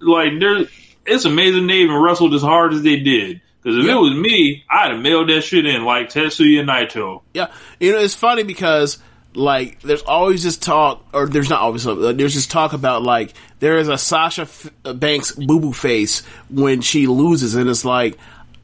like 0.00 0.38
there. 0.38 0.64
It's 1.06 1.24
amazing 1.24 1.66
they 1.66 1.74
even 1.78 1.96
wrestled 1.96 2.34
as 2.34 2.42
hard 2.42 2.72
as 2.72 2.82
they 2.82 2.96
did. 2.96 3.40
Because 3.62 3.78
if 3.78 3.90
it 3.90 3.94
was 3.94 4.14
me, 4.14 4.64
I'd 4.70 4.92
have 4.92 5.00
mailed 5.00 5.28
that 5.28 5.42
shit 5.42 5.66
in 5.66 5.84
like 5.84 6.08
Tetsuya 6.08 6.64
Naito. 6.64 7.22
Yeah, 7.34 7.52
you 7.78 7.92
know 7.92 7.98
it's 7.98 8.14
funny 8.14 8.42
because 8.42 8.98
like 9.34 9.80
there's 9.82 10.02
always 10.02 10.42
this 10.42 10.56
talk, 10.56 11.04
or 11.12 11.26
there's 11.26 11.50
not 11.50 11.60
always 11.60 11.86
uh, 11.86 12.12
there's 12.12 12.34
this 12.34 12.46
talk 12.46 12.72
about 12.72 13.02
like 13.02 13.34
there 13.58 13.76
is 13.76 13.88
a 13.88 13.98
Sasha 13.98 14.42
F- 14.42 14.70
uh, 14.84 14.94
Banks 14.94 15.32
boo 15.32 15.60
boo 15.60 15.72
face 15.72 16.24
when 16.48 16.80
she 16.80 17.06
loses, 17.06 17.54
and 17.54 17.68
it's 17.68 17.84
like 17.84 18.16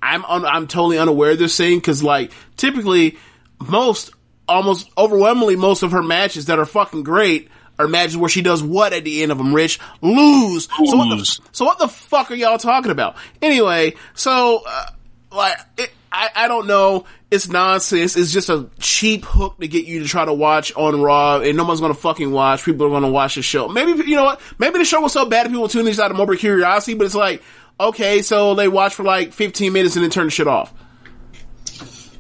I'm 0.03 0.25
un- 0.25 0.47
I'm 0.47 0.67
totally 0.67 0.99
unaware 0.99 1.33
of 1.33 1.39
this 1.39 1.57
thing 1.57 1.79
because 1.79 2.03
like 2.03 2.33
typically 2.57 3.19
most 3.61 4.11
almost 4.49 4.91
overwhelmingly 4.97 5.57
most 5.57 5.83
of 5.83 5.93
her 5.93 6.03
matches 6.03 6.47
that 6.47 6.59
are 6.59 6.67
fucking 6.67 7.03
great 7.03 7.51
are 7.79 7.89
matches 7.89 8.17
where 8.17 8.29
she 8.29 8.43
does 8.43 8.63
what 8.63 8.93
at 8.93 9.05
the 9.05 9.23
end 9.23 9.33
of 9.33 9.39
them, 9.39 9.55
Rich? 9.55 9.79
Lose. 10.01 10.69
So 10.85 10.97
what 10.97 11.17
the 11.17 11.41
so 11.53 11.65
what 11.65 11.79
the 11.79 11.89
fuck 11.89 12.31
are 12.31 12.35
y'all 12.35 12.59
talking 12.59 12.91
about? 12.91 13.17
Anyway, 13.43 13.95
so 14.15 14.63
uh, 14.67 14.91
like 15.31 15.59
it, 15.79 15.91
I 16.11 16.31
I 16.35 16.49
don't 16.49 16.67
know. 16.67 17.05
It's 17.31 17.49
nonsense. 17.49 18.17
It's 18.17 18.33
just 18.33 18.49
a 18.49 18.71
cheap 18.79 19.25
hook 19.25 19.59
to 19.59 19.69
get 19.69 19.85
you 19.85 20.01
to 20.01 20.09
try 20.09 20.25
to 20.25 20.33
watch 20.33 20.73
on 20.77 21.01
Raw, 21.01 21.41
and 21.41 21.57
no 21.57 21.65
one's 21.65 21.81
gonna 21.81 21.95
fucking 21.95 22.31
watch. 22.31 22.65
People 22.65 22.87
are 22.87 22.91
gonna 22.91 23.11
watch 23.11 23.35
the 23.35 23.43
show. 23.43 23.69
Maybe 23.69 23.91
you 24.09 24.17
know 24.17 24.25
what? 24.25 24.41
Maybe 24.59 24.79
the 24.79 24.85
show 24.85 25.01
was 25.01 25.13
so 25.13 25.27
bad 25.27 25.47
that 25.47 25.51
people 25.51 25.69
tuned 25.69 25.89
in 25.89 26.01
out 26.01 26.11
of 26.11 26.17
morbid 26.17 26.39
curiosity. 26.39 26.95
But 26.95 27.05
it's 27.05 27.15
like, 27.15 27.43
okay, 27.79 28.23
so 28.23 28.55
they 28.55 28.69
watch 28.69 28.95
for 28.95 29.03
like 29.03 29.33
15 29.33 29.73
minutes 29.73 29.97
and 29.97 30.05
then 30.05 30.11
turn 30.11 30.27
the 30.27 30.31
shit 30.31 30.47
off. 30.47 30.73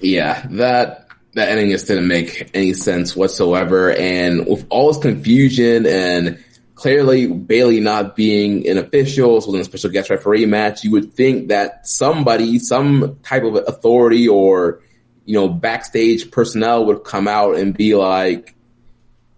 Yeah, 0.00 0.46
that 0.50 1.05
that 1.36 1.50
ending 1.50 1.70
just 1.70 1.86
didn't 1.86 2.08
make 2.08 2.48
any 2.54 2.72
sense 2.72 3.14
whatsoever. 3.14 3.92
And 3.92 4.46
with 4.46 4.66
all 4.70 4.88
this 4.88 4.96
confusion 4.96 5.84
and 5.86 6.42
clearly 6.76 7.26
Bayley 7.26 7.78
not 7.78 8.16
being 8.16 8.66
an 8.66 8.78
official, 8.78 9.42
so 9.42 9.54
in 9.54 9.60
a 9.60 9.64
special 9.64 9.90
guest 9.90 10.08
referee 10.08 10.46
match, 10.46 10.82
you 10.82 10.90
would 10.92 11.12
think 11.12 11.48
that 11.48 11.86
somebody, 11.86 12.58
some 12.58 13.18
type 13.22 13.44
of 13.44 13.54
authority 13.54 14.26
or 14.26 14.80
you 15.26 15.34
know 15.34 15.46
backstage 15.46 16.30
personnel 16.30 16.86
would 16.86 17.04
come 17.04 17.28
out 17.28 17.56
and 17.56 17.76
be 17.76 17.94
like, 17.94 18.54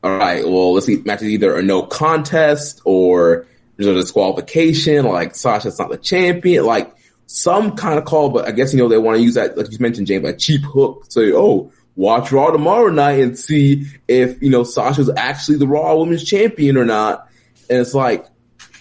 "All 0.04 0.16
right, 0.16 0.44
well, 0.44 0.74
let's 0.74 0.86
see, 0.86 1.02
match 1.04 1.22
is 1.22 1.30
either 1.30 1.56
a 1.56 1.62
no 1.62 1.82
contest 1.82 2.80
or 2.84 3.44
there's 3.76 3.88
a 3.88 3.94
disqualification. 3.94 5.04
Like 5.04 5.34
Sasha's 5.34 5.80
not 5.80 5.90
the 5.90 5.98
champion. 5.98 6.64
Like." 6.64 6.94
some 7.30 7.76
kind 7.76 7.98
of 7.98 8.06
call, 8.06 8.30
but 8.30 8.48
I 8.48 8.52
guess 8.52 8.72
you 8.72 8.78
know 8.78 8.88
they 8.88 8.96
want 8.96 9.18
to 9.18 9.22
use 9.22 9.34
that, 9.34 9.54
like 9.54 9.70
you 9.70 9.76
mentioned, 9.80 10.06
James, 10.06 10.26
a 10.26 10.32
cheap 10.32 10.62
hook. 10.62 11.04
Say, 11.10 11.30
oh, 11.30 11.70
watch 11.98 12.30
Raw 12.30 12.50
tomorrow 12.52 12.88
night 12.90 13.18
and 13.18 13.36
see 13.36 13.84
if 14.06 14.40
you 14.40 14.48
know 14.48 14.62
Sasha's 14.62 15.10
actually 15.16 15.58
the 15.58 15.66
Raw 15.66 15.96
Women's 15.96 16.24
Champion 16.24 16.78
or 16.78 16.84
not. 16.86 17.28
And 17.68 17.80
it's 17.80 17.92
like, 17.92 18.24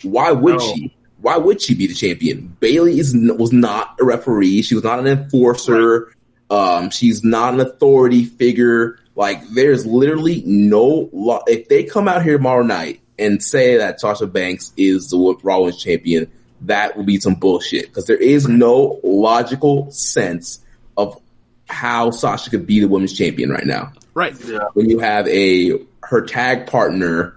why 0.04 0.32
would 0.32 0.60
No. 0.60 0.60
she? 0.60 0.94
Why 1.20 1.36
would 1.36 1.60
she 1.60 1.74
be 1.74 1.88
the 1.88 1.96
champion? 1.96 2.56
Bayley 2.60 3.00
is 3.00 3.14
was 3.38 3.52
not 3.52 3.96
a 4.00 4.06
referee. 4.06 4.62
She 4.62 4.76
was 4.76 4.84
not 4.84 5.00
an 5.00 5.08
enforcer. 5.08 6.14
Um, 6.52 6.92
she's 6.92 7.24
not 7.24 7.56
an 7.56 7.60
authority 7.60 8.24
figure. 8.24 9.00
Like, 9.16 9.42
there's 9.50 9.84
literally 9.86 10.44
no 10.46 11.10
law. 11.12 11.42
If 11.48 11.68
they 11.70 11.84
come 11.84 12.08
out 12.08 12.24
here 12.24 12.38
tomorrow 12.38 12.62
night 12.62 13.02
and 13.18 13.44
say 13.44 13.78
that 13.78 14.00
Sasha 14.00 14.28
Banks 14.28 14.72
is 14.78 15.10
the 15.10 15.18
Raw 15.42 15.60
Women's 15.62 15.82
Champion, 15.84 16.32
that 16.62 16.96
will 16.96 17.04
be 17.04 17.20
some 17.20 17.34
bullshit 17.34 17.88
because 17.88 18.06
there 18.06 18.16
is 18.16 18.48
no 18.48 19.00
logical 19.04 19.90
sense 19.90 20.60
of 20.96 21.20
how 21.68 22.12
Sasha 22.12 22.50
could 22.50 22.66
be 22.66 22.80
the 22.80 22.88
women's 22.88 23.14
champion 23.18 23.50
right 23.50 23.66
now. 23.66 23.92
Right. 24.14 24.34
When 24.74 24.90
you 24.90 25.00
have 25.00 25.28
a 25.28 25.80
her 26.04 26.22
tag 26.22 26.68
partner 26.68 27.36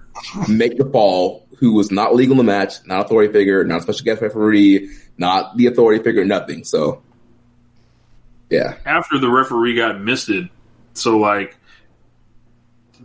make 0.48 0.76
the 0.78 0.84
fall, 0.84 1.46
who 1.58 1.72
was 1.74 1.90
not 1.90 2.14
legal 2.14 2.32
in 2.32 2.38
the 2.38 2.44
match, 2.44 2.74
not 2.86 3.04
authority 3.06 3.32
figure, 3.32 3.64
not 3.64 3.80
a 3.80 3.82
special 3.82 4.04
guest 4.04 4.22
referee, 4.22 4.90
not 5.18 5.56
the 5.56 5.66
authority 5.66 6.02
figure, 6.02 6.24
nothing. 6.24 6.64
So, 6.64 7.02
yeah, 8.48 8.76
after 8.86 9.18
the 9.18 9.28
referee 9.30 9.76
got 9.76 10.00
misted. 10.00 10.48
So 10.94 11.18
like, 11.18 11.56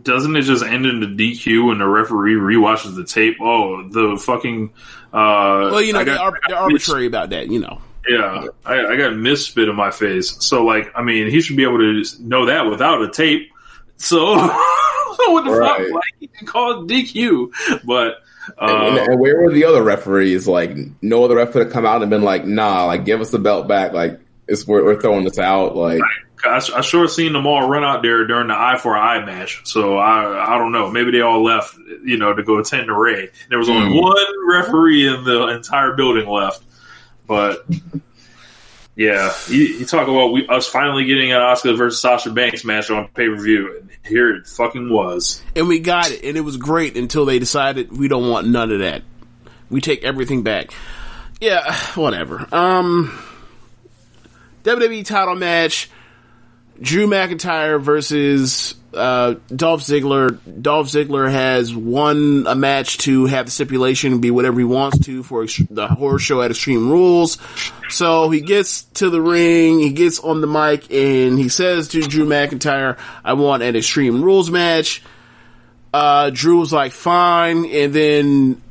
doesn't 0.02 0.36
it 0.36 0.42
just 0.42 0.64
end 0.64 0.86
in 0.86 1.00
the 1.00 1.06
DQ 1.06 1.68
when 1.68 1.78
the 1.78 1.86
referee 1.86 2.34
rewatches 2.34 2.94
the 2.96 3.04
tape? 3.04 3.36
Oh, 3.40 3.88
the 3.88 4.16
fucking. 4.20 4.72
Uh, 5.12 5.70
Well, 5.72 5.82
you 5.82 5.92
know 5.92 6.00
I 6.00 6.04
they 6.04 6.14
got- 6.14 6.20
are 6.34 6.40
they're 6.48 6.56
arbitrary 6.58 7.06
about 7.06 7.30
that. 7.30 7.48
You 7.48 7.60
know. 7.60 7.80
Yeah, 8.08 8.46
I, 8.64 8.86
I 8.86 8.96
got 8.96 9.16
misspit 9.16 9.68
in 9.68 9.74
my 9.76 9.90
face. 9.90 10.36
So 10.44 10.64
like, 10.64 10.92
I 10.94 11.02
mean, 11.02 11.28
he 11.30 11.40
should 11.40 11.56
be 11.56 11.64
able 11.64 11.78
to 11.78 12.04
know 12.20 12.46
that 12.46 12.66
without 12.66 13.02
a 13.02 13.10
tape. 13.10 13.50
So, 13.96 14.34
what 14.36 15.44
the 15.44 15.50
Right. 15.50 15.86
fuck? 15.86 15.92
Like, 15.94 16.02
he 16.20 16.26
can 16.28 16.46
call 16.46 16.84
DQ, 16.86 17.50
but. 17.84 18.16
and, 18.58 18.98
Uh, 18.98 19.04
and 19.10 19.20
where 19.20 19.40
were 19.42 19.52
the 19.52 19.64
other 19.64 19.82
referees? 19.82 20.46
Like, 20.46 20.76
no 21.02 21.24
other 21.24 21.36
ref 21.36 21.52
could 21.52 21.62
have 21.64 21.72
come 21.72 21.86
out 21.86 22.02
and 22.02 22.10
been 22.10 22.22
like, 22.22 22.44
"Nah, 22.44 22.84
like, 22.84 23.04
give 23.04 23.20
us 23.20 23.30
the 23.30 23.38
belt 23.38 23.66
back. 23.68 23.92
Like, 23.92 24.20
it's 24.46 24.66
we're, 24.66 24.84
we're 24.84 25.00
throwing 25.00 25.24
this 25.24 25.38
out." 25.38 25.74
Like, 25.74 26.00
I, 26.44 26.60
I 26.76 26.80
sure 26.82 27.08
seen 27.08 27.32
them 27.32 27.46
all 27.46 27.68
run 27.68 27.82
out 27.82 28.02
there 28.02 28.26
during 28.26 28.48
the 28.48 28.54
eye 28.54 28.76
for 28.80 28.96
eye 28.96 29.24
match. 29.24 29.62
So 29.64 29.96
I 29.96 30.54
I 30.54 30.58
don't 30.58 30.70
know. 30.72 30.90
Maybe 30.90 31.10
they 31.10 31.22
all 31.22 31.42
left, 31.42 31.74
you 32.04 32.18
know, 32.18 32.34
to 32.34 32.42
go 32.44 32.58
attend 32.58 32.88
the 32.88 32.92
Ray. 32.92 33.30
There 33.48 33.58
was 33.58 33.68
only 33.70 33.88
Mm. 33.98 34.02
one 34.02 34.26
referee 34.48 35.08
in 35.08 35.24
the 35.24 35.48
entire 35.48 35.94
building 35.94 36.28
left. 36.28 36.62
But 37.26 37.66
yeah, 38.96 39.32
you, 39.48 39.58
you 39.58 39.84
talk 39.86 40.08
about 40.08 40.32
we, 40.32 40.46
us 40.48 40.66
finally 40.66 41.04
getting 41.04 41.30
an 41.30 41.38
Asuka 41.38 41.76
versus 41.76 42.00
Sasha 42.00 42.30
Banks 42.30 42.64
match 42.64 42.90
on 42.90 43.08
pay 43.08 43.28
per 43.28 43.36
view, 43.36 43.76
and 43.78 43.90
here 44.04 44.34
it 44.34 44.46
fucking 44.46 44.88
was. 44.90 45.42
and 45.54 45.68
we 45.68 45.80
got 45.80 46.10
it, 46.10 46.24
and 46.24 46.36
it 46.36 46.40
was 46.40 46.56
great 46.56 46.96
until 46.96 47.26
they 47.26 47.38
decided 47.38 47.96
we 47.96 48.08
don't 48.08 48.28
want 48.30 48.48
none 48.48 48.72
of 48.72 48.78
that. 48.78 49.02
We 49.68 49.82
take 49.82 50.02
everything 50.02 50.42
back. 50.42 50.70
Yeah, 51.40 51.74
whatever. 51.94 52.46
Um, 52.50 53.18
WWE 54.64 55.04
title 55.04 55.34
match: 55.34 55.90
Drew 56.80 57.06
McIntyre 57.06 57.80
versus 57.80 58.76
uh, 58.96 59.34
Dolph 59.54 59.82
Ziggler. 59.82 60.38
Dolph 60.60 60.88
Ziggler 60.88 61.30
has 61.30 61.74
won 61.74 62.46
a 62.46 62.54
match 62.54 62.98
to 62.98 63.26
have 63.26 63.46
the 63.46 63.52
stipulation 63.52 64.20
be 64.20 64.30
whatever 64.30 64.58
he 64.58 64.64
wants 64.64 64.98
to 65.06 65.22
for 65.22 65.46
the 65.70 65.86
horror 65.86 66.18
show 66.18 66.42
at 66.42 66.50
Extreme 66.50 66.90
Rules. 66.90 67.38
So 67.88 68.30
he 68.30 68.40
gets 68.40 68.82
to 68.94 69.10
the 69.10 69.20
ring, 69.20 69.78
he 69.78 69.90
gets 69.90 70.18
on 70.18 70.40
the 70.40 70.46
mic, 70.46 70.90
and 70.90 71.38
he 71.38 71.48
says 71.48 71.88
to 71.88 72.00
Drew 72.00 72.26
McIntyre, 72.26 72.98
"I 73.24 73.34
want 73.34 73.62
an 73.62 73.76
Extreme 73.76 74.22
Rules 74.22 74.50
match." 74.50 75.02
Uh, 75.92 76.30
Drew 76.30 76.58
was 76.58 76.72
like, 76.72 76.92
"Fine," 76.92 77.66
and 77.66 77.92
then 77.92 78.62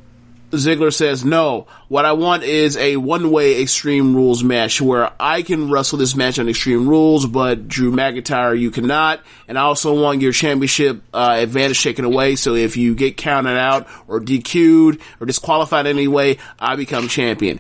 Ziggler 0.56 0.94
says, 0.94 1.24
no, 1.26 1.68
what 1.88 2.06
I 2.06 2.14
want 2.14 2.44
is 2.44 2.78
a 2.78 2.98
one-way 2.98 3.62
Extreme 3.62 4.16
Rules 4.16 4.44
match 4.44 4.82
where 4.82 5.12
I 5.20 5.42
can 5.42 5.70
wrestle 5.70 5.98
this 5.98 6.16
match 6.16 6.40
on 6.40 6.50
Extreme 6.50 6.88
Rules, 6.88 7.26
but 7.26 7.68
Drew 7.68 7.92
McIntyre, 7.92 8.60
you 8.60 8.72
cannot. 8.72 9.22
And 9.48 9.58
I 9.58 9.62
also 9.62 10.00
want 10.00 10.22
your 10.22 10.32
championship, 10.32 11.04
uh, 11.14 11.38
advantage 11.40 11.82
taken 11.84 12.06
away. 12.06 12.36
So 12.36 12.56
if 12.56 12.78
you 12.78 12.96
get 12.96 13.18
counted 13.18 13.58
out 13.58 13.88
or 14.08 14.20
DQ'd 14.20 15.02
or 15.20 15.26
disqualified 15.26 15.88
anyway, 15.88 16.38
I 16.60 16.76
become 16.76 17.08
champion. 17.08 17.60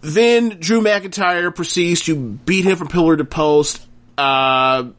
Then 0.00 0.60
Drew 0.60 0.82
McIntyre 0.82 1.54
proceeds 1.54 2.02
to 2.02 2.14
beat 2.14 2.64
him 2.64 2.76
from 2.76 2.88
pillar 2.88 3.16
to 3.16 3.24
post. 3.24 3.86
Uh, 4.18 4.90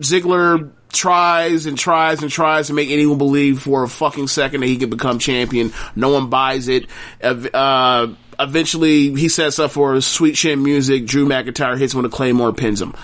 Ziggler 0.00 0.70
tries 0.92 1.66
and 1.66 1.78
tries 1.78 2.22
and 2.22 2.30
tries 2.30 2.68
to 2.68 2.72
make 2.74 2.90
anyone 2.90 3.18
believe 3.18 3.60
for 3.62 3.82
a 3.84 3.88
fucking 3.88 4.26
second 4.28 4.60
that 4.60 4.66
he 4.66 4.76
can 4.76 4.90
become 4.90 5.18
champion. 5.18 5.72
No 5.94 6.10
one 6.10 6.30
buys 6.30 6.68
it. 6.68 6.86
Uh, 7.22 8.08
eventually, 8.38 9.14
he 9.14 9.28
sets 9.28 9.58
up 9.58 9.70
for 9.72 10.00
sweet 10.00 10.34
chin 10.34 10.62
music. 10.62 11.06
Drew 11.06 11.26
McIntyre 11.26 11.78
hits 11.78 11.92
him 11.94 12.02
with 12.02 12.12
a 12.12 12.14
claymore, 12.16 12.52
pins 12.52 12.80
him. 12.80 12.94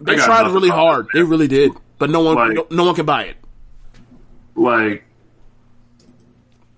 They 0.00 0.16
tried 0.16 0.52
really 0.52 0.68
hard. 0.68 1.08
They 1.12 1.22
really 1.22 1.48
did, 1.48 1.72
but 1.98 2.08
no 2.10 2.20
one, 2.20 2.36
Like- 2.36 2.54
no, 2.54 2.66
no 2.70 2.84
one 2.84 2.94
can 2.94 3.06
buy 3.06 3.24
it. 3.24 3.36
like 4.54 5.04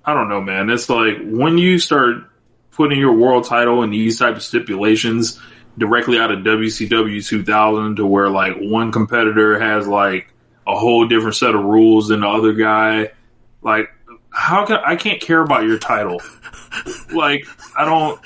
I 0.04 0.14
don't 0.14 0.28
know, 0.30 0.40
man. 0.40 0.70
It's 0.70 0.88
like 0.88 1.18
when 1.22 1.58
you 1.58 1.78
start 1.78 2.24
putting 2.72 2.98
your 2.98 3.12
world 3.12 3.44
title 3.44 3.82
in 3.82 3.90
these 3.90 4.18
type 4.18 4.34
of 4.36 4.42
stipulations 4.42 5.38
directly 5.78 6.18
out 6.18 6.30
of 6.30 6.40
WCW 6.40 7.26
2000 7.26 7.96
to 7.96 8.06
where 8.06 8.28
like 8.28 8.56
one 8.58 8.92
competitor 8.92 9.58
has 9.58 9.86
like 9.86 10.32
a 10.66 10.76
whole 10.76 11.06
different 11.06 11.36
set 11.36 11.54
of 11.54 11.64
rules 11.64 12.08
than 12.08 12.20
the 12.20 12.28
other 12.28 12.52
guy. 12.52 13.10
Like, 13.62 13.90
how 14.30 14.64
can 14.66 14.78
I 14.84 14.96
can't 14.96 15.20
care 15.20 15.40
about 15.40 15.64
your 15.64 15.78
title? 15.78 16.20
like, 17.12 17.46
I 17.76 17.84
don't 17.84 18.20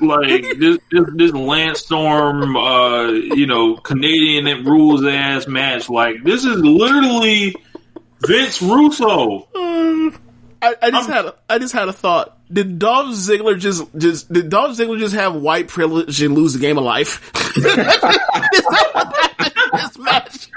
like 0.00 0.42
this 0.58 0.78
this, 0.90 1.04
this 1.14 1.32
Lance 1.32 1.80
Storm, 1.80 2.56
uh, 2.56 3.08
you 3.08 3.46
know, 3.46 3.76
Canadian 3.76 4.64
rules 4.64 5.04
ass 5.04 5.46
match. 5.46 5.88
Like, 5.88 6.22
this 6.24 6.44
is 6.44 6.56
literally 6.56 7.54
Vince 8.26 8.60
Russo. 8.60 9.48
I, 10.62 10.74
I 10.82 10.90
just 10.90 11.08
had 11.08 11.26
a, 11.26 11.34
I 11.48 11.58
just 11.58 11.72
had 11.72 11.88
a 11.88 11.92
thought. 11.92 12.35
Did 12.52 12.78
Dolph 12.78 13.08
Ziggler 13.08 13.58
just 13.58 13.84
just 13.96 14.32
did 14.32 14.50
Dolph 14.50 14.76
Ziggler 14.76 14.98
just 14.98 15.14
have 15.14 15.34
white 15.34 15.68
privilege 15.68 16.20
and 16.22 16.34
lose 16.34 16.52
the 16.52 16.58
game 16.60 16.78
of 16.78 16.84
life? 16.84 17.32
this 17.54 17.66
match, 19.98 20.48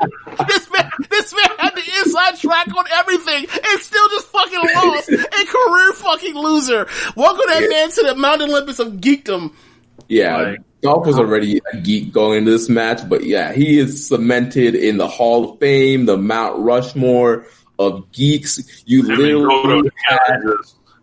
this 0.48 0.72
man, 0.72 0.92
this 1.10 1.34
man 1.34 1.50
had 1.58 1.76
the 1.76 1.84
inside 2.06 2.38
track 2.40 2.68
on 2.78 2.86
everything 2.94 3.46
and 3.50 3.82
still 3.82 4.08
just 4.10 4.28
fucking 4.28 4.60
lost. 4.76 5.10
A 5.10 5.46
career 5.46 5.94
fucking 5.94 6.36
loser. 6.36 6.88
Welcome 7.16 7.46
that 7.48 7.68
man 7.70 7.90
to 7.92 8.04
the 8.04 8.16
Mount 8.16 8.42
Olympus 8.42 8.80
of 8.80 8.94
geekdom. 8.94 9.54
yeah, 10.08 10.38
Like- 10.38 10.60
Dolph 10.82 11.08
was 11.08 11.20
already 11.20 11.60
a 11.74 11.78
geek 11.78 12.14
going 12.14 12.38
into 12.38 12.52
this 12.52 12.70
match, 12.70 13.02
but 13.10 13.26
yeah, 13.26 13.52
he 13.52 13.78
is 13.80 14.08
cemented 14.08 14.76
in 14.76 14.98
the 14.98 15.08
Hall 15.08 15.52
of 15.54 15.60
Fame, 15.60 16.06
the 16.06 16.16
Mount 16.18 16.60
Rushmore 16.60 17.46
of 17.78 18.10
geeks. 18.14 18.82
You 18.86 19.04
Him 19.04 19.10
and 19.12 19.18
Goto 19.20 19.34
literally 19.62 19.90
together, 19.90 20.58
had, 20.58 20.60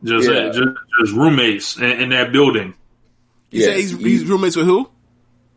just 0.07 0.27
just, 0.27 0.29
Yeah. 0.31 0.49
just 0.49 0.79
just 1.01 1.13
roommates 1.13 1.77
in, 1.79 1.85
in 2.01 2.09
that 2.11 2.33
building. 2.33 2.75
He 3.51 3.61
said 3.61 3.77
Yes, 3.79 3.91
he's, 3.91 3.99
he's 4.01 4.25
roommates 4.25 4.57
with 4.57 4.67
who? 4.67 4.89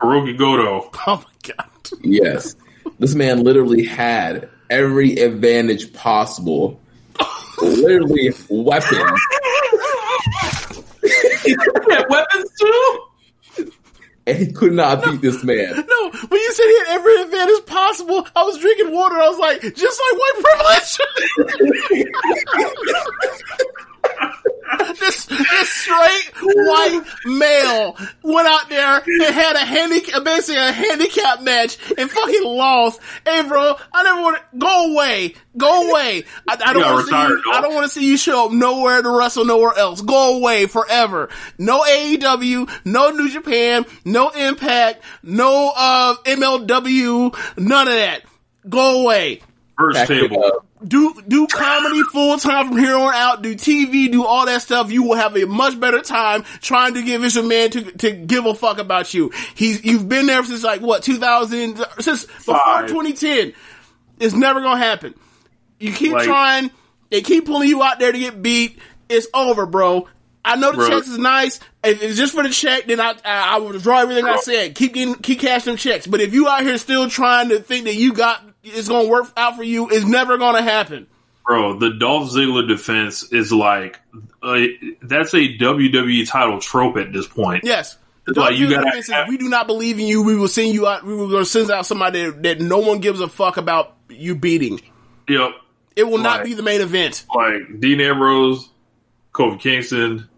Hiroki 0.00 0.36
Goto. 0.38 0.90
Oh 1.06 1.16
my 1.16 1.54
god. 1.54 1.68
yes, 2.02 2.54
this 2.98 3.14
man 3.14 3.42
literally 3.44 3.84
had 3.84 4.48
every 4.68 5.14
advantage 5.14 5.92
possible. 5.92 6.80
literally 7.60 8.30
weapons. 8.48 9.20
Yeah, 11.02 12.02
weapons 12.08 12.50
too. 12.60 12.98
and 14.26 14.36
he 14.38 14.52
could 14.52 14.72
not 14.72 15.02
beat 15.04 15.20
this 15.22 15.42
man. 15.42 15.72
No, 15.88 16.10
when 16.28 16.40
you 16.40 16.52
said 16.52 16.64
he 16.64 16.78
had 16.78 16.88
every 17.00 17.22
advantage 17.22 17.66
possible, 17.66 18.26
I 18.36 18.42
was 18.44 18.58
drinking 18.58 18.92
water. 18.92 19.16
I 19.16 19.28
was 19.28 19.38
like, 19.38 19.60
just 19.74 20.00
like 20.00 20.20
white 20.20 20.42
privilege. 21.38 22.38
this 25.00 25.26
this 25.26 25.68
straight 25.68 26.30
white 26.42 27.02
male 27.24 27.96
went 28.22 28.46
out 28.48 28.68
there 28.68 29.02
and 29.04 29.34
had 29.34 29.56
a 29.56 29.60
handicap, 29.64 30.24
basically 30.24 30.56
a 30.60 30.72
handicap 30.72 31.42
match 31.42 31.76
and 31.96 32.10
fucking 32.10 32.44
lost. 32.44 33.00
Hey, 33.26 33.42
bro, 33.46 33.74
I 33.92 34.02
never 34.02 34.20
want 34.20 34.36
to 34.52 34.58
go 34.58 34.92
away, 34.92 35.34
go 35.56 35.90
away. 35.90 36.24
I, 36.48 36.56
I 36.64 36.72
don't 36.72 36.82
Yeah, 36.82 36.92
want 36.92 37.06
to 37.06 37.10
see 37.10 37.16
retire, 37.16 37.30
you. 37.36 37.52
I 37.52 37.60
don't 37.60 37.74
want 37.74 37.84
to 37.86 37.92
see 37.92 38.06
you 38.08 38.16
show 38.16 38.46
up 38.46 38.52
nowhere 38.52 39.02
to 39.02 39.10
wrestle 39.10 39.44
nowhere 39.44 39.76
else. 39.76 40.00
Go 40.02 40.36
away 40.36 40.66
forever. 40.66 41.28
No 41.58 41.80
AEW, 41.82 42.70
no 42.84 43.10
New 43.10 43.28
Japan, 43.30 43.84
no 44.04 44.30
Impact, 44.30 45.02
no 45.22 45.72
uh, 45.76 46.14
MLW, 46.24 47.36
none 47.58 47.88
of 47.88 47.94
that. 47.94 48.22
Go 48.68 49.02
away. 49.02 49.40
First 49.78 49.94
Back 49.94 50.08
table. 50.08 50.64
Do 50.86 51.14
do 51.28 51.46
comedy 51.46 52.02
full 52.04 52.38
time 52.38 52.68
from 52.68 52.78
here 52.78 52.96
on 52.96 53.12
out. 53.14 53.42
Do 53.42 53.54
TV. 53.54 54.10
Do 54.10 54.24
all 54.24 54.46
that 54.46 54.62
stuff. 54.62 54.90
You 54.90 55.02
will 55.02 55.16
have 55.16 55.36
a 55.36 55.46
much 55.46 55.78
better 55.78 56.00
time 56.00 56.42
trying 56.62 56.94
to 56.94 57.02
get 57.02 57.20
Vince 57.20 57.36
Man 57.42 57.70
to 57.70 57.82
to 57.98 58.10
give 58.12 58.46
a 58.46 58.54
fuck 58.54 58.78
about 58.78 59.12
you. 59.12 59.30
He's 59.54 59.84
you've 59.84 60.08
been 60.08 60.26
there 60.26 60.42
since 60.44 60.62
like 60.64 60.80
what 60.80 61.02
2000 61.02 61.84
since 62.00 62.24
before 62.24 62.56
Five. 62.56 62.88
2010. 62.88 63.52
It's 64.18 64.34
never 64.34 64.60
gonna 64.60 64.78
happen. 64.78 65.14
You 65.78 65.92
keep 65.92 66.12
Like- 66.12 66.24
trying. 66.26 66.70
They 67.10 67.22
keep 67.22 67.44
pulling 67.46 67.68
you 67.68 67.82
out 67.82 67.98
there 67.98 68.12
to 68.12 68.18
get 68.18 68.40
beat. 68.40 68.78
It's 69.08 69.26
over, 69.34 69.66
bro. 69.66 70.08
I 70.44 70.56
know 70.56 70.70
the 70.70 70.78
Bro. 70.78 70.88
checks 70.88 71.08
is 71.08 71.18
nice. 71.18 71.60
If 71.84 72.02
it's 72.02 72.16
just 72.16 72.32
for 72.34 72.42
the 72.42 72.48
check, 72.48 72.86
then 72.86 73.00
I 73.00 73.10
I, 73.24 73.56
I 73.56 73.58
would 73.58 73.74
withdraw 73.74 73.98
everything 74.00 74.24
I 74.24 74.36
said. 74.38 74.74
Keep 74.74 74.94
getting 74.94 75.14
keep 75.16 75.40
cashing 75.40 75.76
checks. 75.76 76.06
But 76.06 76.20
if 76.22 76.32
you 76.32 76.48
out 76.48 76.62
here 76.62 76.78
still 76.78 77.10
trying 77.10 77.50
to 77.50 77.58
think 77.60 77.84
that 77.84 77.96
you 77.96 78.14
got 78.14 78.42
it's 78.76 78.88
gonna 78.88 79.08
work 79.08 79.30
out 79.36 79.56
for 79.56 79.62
you, 79.62 79.88
it's 79.90 80.06
never 80.06 80.38
gonna 80.38 80.62
happen. 80.62 81.06
Bro, 81.46 81.78
the 81.78 81.90
Dolph 81.90 82.30
Ziggler 82.30 82.68
defense 82.68 83.32
is 83.32 83.52
like 83.52 83.98
uh, 84.42 84.58
that's 85.02 85.34
a 85.34 85.58
WWE 85.58 86.28
title 86.28 86.60
trope 86.60 86.96
at 86.96 87.12
this 87.12 87.26
point. 87.26 87.64
Yes. 87.64 87.96
The 88.26 88.40
Like, 88.40 88.56
you 88.56 88.70
gotta 88.70 88.84
defense 88.84 89.08
is, 89.08 89.14
we 89.28 89.36
do 89.36 89.48
not 89.48 89.66
believe 89.66 89.98
in 89.98 90.06
you. 90.06 90.22
We 90.22 90.36
will 90.36 90.48
send 90.48 90.74
you 90.74 90.86
out. 90.86 91.04
We 91.04 91.14
will 91.14 91.28
going 91.28 91.44
to 91.44 91.50
send 91.50 91.70
out 91.70 91.86
somebody 91.86 92.24
that, 92.24 92.42
that 92.42 92.60
no 92.60 92.78
one 92.78 93.00
gives 93.00 93.20
a 93.20 93.28
fuck 93.28 93.56
about 93.56 93.96
you 94.08 94.34
beating. 94.34 94.80
Yep. 95.28 95.52
It 95.96 96.04
will 96.04 96.18
not 96.18 96.44
be 96.44 96.54
the 96.54 96.62
main 96.62 96.80
event. 96.80 97.24
Like 97.34 97.80
Dean 97.80 98.00
Ambrose, 98.00 98.68
Kofi 99.32 99.60
Kingston, 99.60 100.28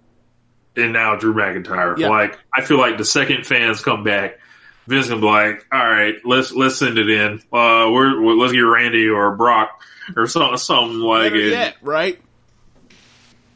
and 0.76 0.92
now 0.92 1.16
Drew 1.16 1.34
McIntyre. 1.34 1.98
Yeah. 1.98 2.08
Like 2.08 2.38
I 2.54 2.62
feel 2.62 2.78
like 2.78 2.98
the 2.98 3.04
second 3.04 3.46
fans 3.46 3.82
come 3.82 4.04
back, 4.04 4.38
Vince 4.86 5.08
will 5.08 5.20
be 5.20 5.26
like, 5.26 5.64
"All 5.72 5.78
right, 5.78 6.14
let's 6.24 6.52
let's 6.52 6.76
send 6.76 6.98
it 6.98 7.08
in. 7.08 7.34
Uh, 7.52 7.88
we're, 7.90 8.20
we're- 8.20 8.40
let's 8.40 8.52
get 8.52 8.60
Randy 8.60 9.08
or 9.08 9.34
Brock 9.36 9.80
or 10.16 10.26
something 10.26 10.56
something 10.58 10.98
like 10.98 11.32
Better 11.32 11.36
it." 11.36 11.50
yet, 11.50 11.76
right? 11.82 12.20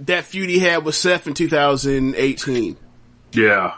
That 0.00 0.24
feud 0.26 0.48
he 0.50 0.58
had 0.58 0.84
with 0.84 0.94
Seth 0.94 1.26
in 1.26 1.34
2018. 1.34 2.76
Yeah. 3.32 3.74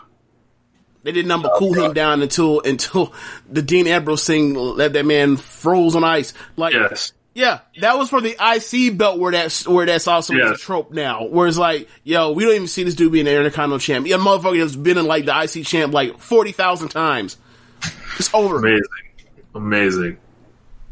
They 1.05 1.13
didn't 1.13 1.29
number 1.29 1.49
cool 1.57 1.73
him 1.75 1.93
down 1.95 2.23
until 2.23 2.61
until 2.61 3.15
the 3.49 3.63
Dean 3.63 3.87
Ambrose 3.87 4.27
thing 4.27 4.55
let 4.55 4.93
that 4.95 5.07
man 5.07 5.37
froze 5.37 5.95
on 5.95 6.05
ice. 6.05 6.35
Like, 6.57 6.75
Yes. 6.75 7.13
Yeah, 7.35 7.61
that 7.81 7.99
was 7.99 8.11
for 8.11 8.21
the 8.21 8.37
IC 8.41 8.97
belt 8.99 9.19
where 9.19 9.33
that's 9.33 9.67
where 9.67 9.87
that's 9.87 10.09
also 10.09 10.35
a 10.35 10.57
trope 10.57 10.91
now. 10.91 11.27
Where 11.27 11.47
it's 11.47 11.59
like, 11.59 11.89
yo, 12.03 12.33
we 12.33 12.45
don't 12.45 12.55
even 12.55 12.67
see 12.67 12.83
this 12.83 12.95
dude 12.95 13.13
being 13.13 13.29
an 13.29 13.35
Intercontinental 13.35 13.79
champ. 13.79 14.07
Yeah, 14.07 14.17
motherfucker 14.17 14.59
has 14.59 14.75
been 14.75 14.99
in 14.99 15.07
like 15.07 15.25
the 15.25 15.41
IC 15.41 15.65
champ 15.65 15.93
like 15.93 16.19
forty 16.19 16.53
thousand 16.53 16.89
times. 16.89 17.37
It's 18.19 18.33
over. 18.35 18.59
Amazing. 18.59 18.83
Amazing. 19.55 20.19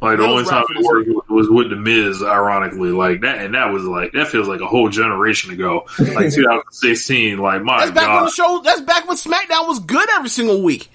Like 0.00 0.18
the 0.18 0.24
only 0.24 0.44
time 0.44 0.64
it 0.70 0.84
worked 0.84 1.08
was 1.30 1.48
with 1.48 1.70
the 1.70 1.76
Miz, 1.76 2.22
ironically. 2.22 2.90
Like 2.90 3.22
that, 3.22 3.38
and 3.38 3.54
that 3.54 3.72
was 3.72 3.82
like 3.84 4.12
that 4.12 4.28
feels 4.28 4.46
like 4.46 4.60
a 4.60 4.66
whole 4.66 4.90
generation 4.90 5.50
ago, 5.52 5.86
like 5.98 6.32
2016. 6.32 7.38
Like 7.38 7.62
my 7.62 7.78
That's 7.78 7.92
back 7.92 8.14
when 8.14 8.24
the 8.24 8.30
show. 8.30 8.60
That's 8.62 8.82
back 8.82 9.08
when 9.08 9.16
SmackDown 9.16 9.66
was 9.66 9.80
good 9.80 10.08
every 10.10 10.28
single 10.28 10.62
week. 10.62 10.90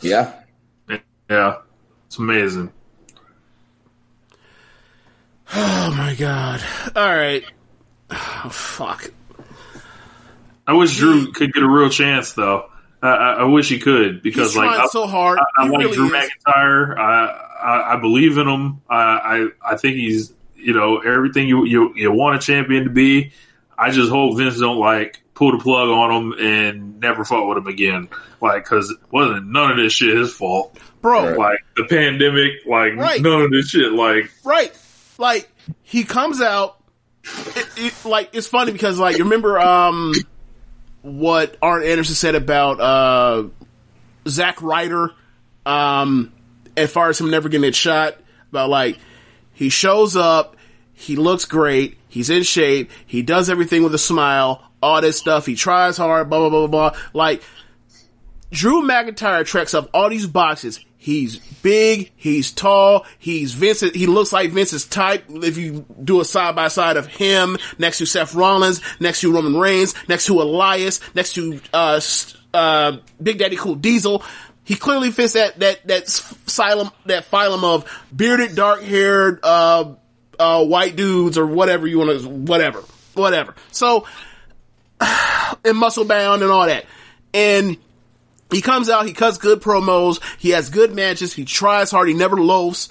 Yeah. 0.00 0.32
yeah, 1.28 1.56
it's 2.06 2.18
amazing. 2.18 2.72
Oh 5.52 5.94
my 5.96 6.14
god! 6.14 6.62
All 6.96 7.08
right, 7.16 7.44
oh, 8.10 8.48
fuck. 8.50 9.10
I 10.66 10.72
wish 10.72 10.96
Drew 10.96 11.30
could 11.32 11.52
get 11.52 11.62
a 11.62 11.68
real 11.68 11.90
chance, 11.90 12.32
though. 12.32 12.70
I, 13.02 13.08
I, 13.08 13.32
I 13.40 13.44
wish 13.44 13.68
he 13.68 13.78
could 13.78 14.22
because, 14.22 14.48
He's 14.54 14.56
like, 14.56 14.80
I, 14.80 14.86
so 14.86 15.06
hard. 15.06 15.38
I, 15.38 15.44
I 15.64 15.66
like 15.68 15.78
really 15.80 15.92
Drew 15.94 16.06
is. 16.16 16.30
McIntyre. 16.46 16.96
I, 16.98 17.26
I 17.62 17.94
I 17.94 18.00
believe 18.00 18.38
in 18.38 18.48
him. 18.48 18.80
I, 18.88 18.96
I 19.62 19.72
I 19.72 19.76
think 19.76 19.96
he's 19.96 20.32
you 20.56 20.72
know 20.72 20.98
everything 21.00 21.46
you 21.48 21.66
you 21.66 21.92
you 21.94 22.10
want 22.12 22.36
a 22.36 22.38
champion 22.38 22.84
to 22.84 22.90
be. 22.90 23.32
I 23.76 23.90
just 23.90 24.10
hope 24.10 24.38
Vince 24.38 24.58
don't 24.58 24.78
like 24.78 25.20
pull 25.34 25.52
the 25.52 25.62
plug 25.62 25.88
on 25.88 26.10
him 26.12 26.32
and 26.38 27.00
never 27.00 27.24
fought 27.24 27.46
with 27.48 27.58
him 27.58 27.66
again. 27.66 28.08
Like, 28.40 28.64
because 28.64 28.94
wasn't 29.10 29.48
none 29.48 29.72
of 29.72 29.76
this 29.76 29.92
shit 29.92 30.16
his 30.16 30.32
fault, 30.32 30.78
bro. 31.02 31.34
Like 31.36 31.58
the 31.76 31.84
pandemic, 31.84 32.64
like 32.66 32.94
Right. 32.96 33.20
none 33.20 33.42
of 33.42 33.50
this 33.50 33.68
shit. 33.70 33.92
Like, 33.92 34.30
Right. 34.44 34.72
Like 35.18 35.50
he 35.82 36.04
comes 36.04 36.40
out. 36.40 36.76
It, 37.24 37.68
it, 37.76 38.04
like 38.04 38.30
it's 38.34 38.46
funny 38.46 38.72
because 38.72 38.98
like 38.98 39.16
you 39.16 39.24
remember 39.24 39.58
um 39.58 40.12
what 41.00 41.56
Arn 41.62 41.82
Anderson 41.82 42.14
said 42.14 42.34
about 42.34 42.80
uh 42.80 43.48
Zack 44.28 44.60
Ryder 44.60 45.10
um 45.64 46.32
as 46.76 46.90
far 46.90 47.08
as 47.08 47.20
him 47.20 47.30
never 47.30 47.48
getting 47.48 47.66
it 47.68 47.74
shot 47.74 48.16
about 48.50 48.68
like 48.68 48.98
he 49.52 49.68
shows 49.68 50.16
up, 50.16 50.56
he 50.92 51.16
looks 51.16 51.44
great, 51.44 51.96
he's 52.08 52.28
in 52.30 52.42
shape, 52.42 52.90
he 53.06 53.22
does 53.22 53.48
everything 53.48 53.82
with 53.82 53.94
a 53.94 53.98
smile, 53.98 54.62
all 54.82 55.00
this 55.00 55.18
stuff, 55.18 55.46
he 55.46 55.54
tries 55.54 55.96
hard, 55.96 56.28
blah 56.28 56.40
blah 56.40 56.50
blah 56.50 56.66
blah 56.66 56.90
blah. 56.90 57.00
Like 57.12 57.42
Drew 58.50 58.82
McIntyre 58.82 59.46
checks 59.46 59.74
up 59.74 59.90
all 59.94 60.08
these 60.10 60.26
boxes. 60.26 60.84
He's 61.04 61.36
big, 61.36 62.12
he's 62.16 62.50
tall, 62.50 63.04
he's 63.18 63.52
Vincent, 63.52 63.94
he 63.94 64.06
looks 64.06 64.32
like 64.32 64.52
Vince's 64.52 64.86
type 64.86 65.26
if 65.28 65.58
you 65.58 65.84
do 66.02 66.22
a 66.22 66.24
side 66.24 66.56
by 66.56 66.68
side 66.68 66.96
of 66.96 67.06
him 67.06 67.58
next 67.76 67.98
to 67.98 68.06
Seth 68.06 68.34
Rollins, 68.34 68.80
next 69.00 69.20
to 69.20 69.30
Roman 69.30 69.54
Reigns, 69.54 69.94
next 70.08 70.24
to 70.28 70.40
Elias, 70.40 71.00
next 71.14 71.34
to, 71.34 71.60
uh, 71.74 72.00
uh, 72.54 72.96
Big 73.22 73.36
Daddy 73.36 73.56
Cool 73.56 73.74
Diesel. 73.74 74.24
He 74.64 74.76
clearly 74.76 75.10
fits 75.10 75.34
that, 75.34 75.60
that, 75.60 75.86
that 75.88 76.04
phylum, 76.06 76.90
that 77.04 77.30
phylum 77.30 77.64
of 77.64 78.06
bearded, 78.16 78.54
dark 78.54 78.80
haired, 78.80 79.40
uh, 79.42 79.96
uh, 80.38 80.64
white 80.64 80.96
dudes 80.96 81.36
or 81.36 81.44
whatever 81.44 81.86
you 81.86 81.98
want 81.98 82.18
to, 82.18 82.26
whatever, 82.30 82.82
whatever. 83.12 83.54
So, 83.72 84.06
and 85.66 85.76
muscle 85.76 86.06
bound 86.06 86.40
and 86.40 86.50
all 86.50 86.64
that. 86.64 86.86
And 87.34 87.76
he 88.54 88.62
comes 88.62 88.88
out, 88.88 89.06
he 89.06 89.12
cuts 89.12 89.38
good 89.38 89.60
promos, 89.60 90.20
he 90.38 90.50
has 90.50 90.70
good 90.70 90.94
matches, 90.94 91.32
he 91.32 91.44
tries 91.44 91.90
hard, 91.90 92.08
he 92.08 92.14
never 92.14 92.36
loafs. 92.36 92.88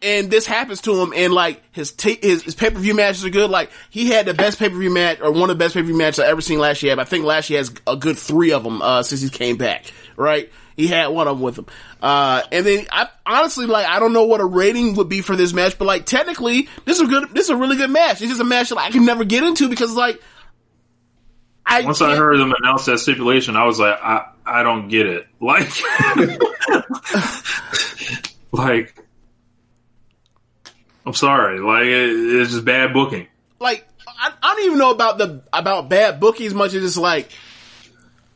And 0.00 0.30
this 0.30 0.44
happens 0.44 0.82
to 0.82 1.00
him, 1.00 1.14
and 1.16 1.32
like 1.32 1.62
his 1.72 1.90
ta- 1.92 2.10
his, 2.20 2.42
his 2.42 2.54
pay 2.54 2.68
per 2.68 2.78
view 2.78 2.92
matches 2.92 3.24
are 3.24 3.30
good. 3.30 3.48
Like 3.48 3.70
he 3.88 4.10
had 4.10 4.26
the 4.26 4.34
best 4.34 4.58
pay 4.58 4.68
per 4.68 4.76
view 4.76 4.90
match, 4.90 5.20
or 5.22 5.32
one 5.32 5.48
of 5.48 5.56
the 5.56 5.64
best 5.64 5.72
pay 5.72 5.80
per 5.80 5.86
view 5.86 5.96
matches 5.96 6.18
I 6.18 6.26
ever 6.26 6.42
seen 6.42 6.58
last 6.58 6.82
year. 6.82 6.98
I 7.00 7.04
think 7.04 7.24
last 7.24 7.48
year 7.48 7.58
has 7.58 7.72
a 7.86 7.96
good 7.96 8.18
three 8.18 8.52
of 8.52 8.64
them 8.64 8.82
uh, 8.82 9.02
since 9.02 9.22
he 9.22 9.30
came 9.30 9.56
back. 9.56 9.86
Right, 10.14 10.52
he 10.76 10.88
had 10.88 11.06
one 11.06 11.26
of 11.26 11.38
them 11.38 11.42
with 11.42 11.58
him. 11.58 11.66
Uh, 12.02 12.42
and 12.52 12.66
then 12.66 12.86
I 12.92 13.08
honestly 13.24 13.64
like 13.64 13.86
I 13.86 13.98
don't 13.98 14.12
know 14.12 14.24
what 14.24 14.42
a 14.42 14.44
rating 14.44 14.94
would 14.96 15.08
be 15.08 15.22
for 15.22 15.36
this 15.36 15.54
match, 15.54 15.78
but 15.78 15.86
like 15.86 16.04
technically 16.04 16.68
this 16.84 17.00
is 17.00 17.08
a 17.08 17.10
good, 17.10 17.30
this 17.30 17.44
is 17.44 17.50
a 17.50 17.56
really 17.56 17.76
good 17.76 17.90
match. 17.90 18.20
It's 18.20 18.28
just 18.28 18.42
a 18.42 18.44
match 18.44 18.68
that 18.68 18.78
I 18.78 18.90
can 18.90 19.06
never 19.06 19.24
get 19.24 19.42
into 19.42 19.70
because 19.70 19.94
like 19.94 20.20
I 21.66 21.82
once 21.82 22.00
I 22.02 22.08
can't- 22.08 22.18
heard 22.18 22.38
them 22.38 22.52
announce 22.60 22.84
that 22.86 22.98
stipulation, 22.98 23.56
I 23.56 23.64
was 23.64 23.78
like, 23.78 23.98
I 24.02 24.26
I 24.46 24.62
don't 24.62 24.88
get 24.88 25.06
it. 25.06 25.26
Like, 25.40 25.68
like, 28.52 28.94
I'm 31.06 31.14
sorry. 31.14 31.60
Like, 31.60 31.84
it, 31.84 32.10
it's 32.40 32.52
just 32.52 32.64
bad 32.64 32.92
booking. 32.92 33.26
like 33.60 33.86
I, 34.06 34.32
I 34.42 34.54
don't 34.54 34.66
even 34.66 34.78
know 34.78 34.90
about 34.90 35.18
the 35.18 35.42
about 35.52 35.88
bad 35.88 36.20
booking 36.20 36.46
as 36.46 36.54
much 36.54 36.72
as 36.74 36.84
it's 36.84 36.96
like 36.96 37.30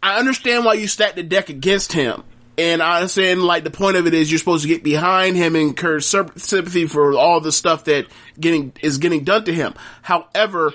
I 0.02 0.18
understand 0.18 0.64
why 0.64 0.74
you 0.74 0.86
stacked 0.86 1.16
the 1.16 1.22
deck 1.22 1.48
against 1.48 1.92
him. 1.92 2.22
And 2.56 2.82
I 2.82 2.96
understand, 2.96 3.42
like, 3.44 3.62
the 3.62 3.70
point 3.70 3.96
of 3.96 4.08
it 4.08 4.14
is 4.14 4.32
you're 4.32 4.38
supposed 4.40 4.62
to 4.62 4.68
get 4.68 4.82
behind 4.82 5.36
him 5.36 5.54
and 5.54 5.62
encourage 5.68 6.02
sym- 6.02 6.32
sympathy 6.36 6.86
for 6.86 7.14
all 7.16 7.40
the 7.40 7.52
stuff 7.52 7.84
that 7.84 8.06
getting 8.38 8.72
is 8.82 8.98
getting 8.98 9.22
done 9.22 9.44
to 9.44 9.54
him. 9.54 9.74
However, 10.02 10.72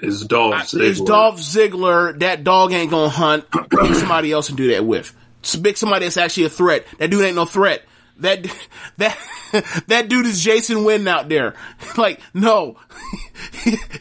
It's 0.00 0.24
Dolph 0.24 0.54
it's 0.54 0.74
Ziggler. 0.74 1.06
Dolph 1.06 1.36
Ziggler. 1.40 2.18
That 2.20 2.44
dog 2.44 2.72
ain't 2.72 2.90
gonna 2.90 3.08
hunt. 3.08 3.50
Pick 3.70 3.94
somebody 3.94 4.32
else 4.32 4.48
and 4.48 4.56
do 4.56 4.68
that 4.72 4.84
with. 4.84 5.14
Pick 5.62 5.76
somebody 5.76 6.06
that's 6.06 6.16
actually 6.16 6.44
a 6.44 6.50
threat. 6.50 6.86
That 6.98 7.10
dude 7.10 7.24
ain't 7.24 7.36
no 7.36 7.44
threat. 7.46 7.82
That 8.18 8.46
that 8.98 9.18
that 9.88 10.08
dude 10.08 10.26
is 10.26 10.42
Jason 10.42 10.78
Witten 10.78 11.08
out 11.08 11.28
there. 11.28 11.54
Like, 11.96 12.20
no, 12.32 12.76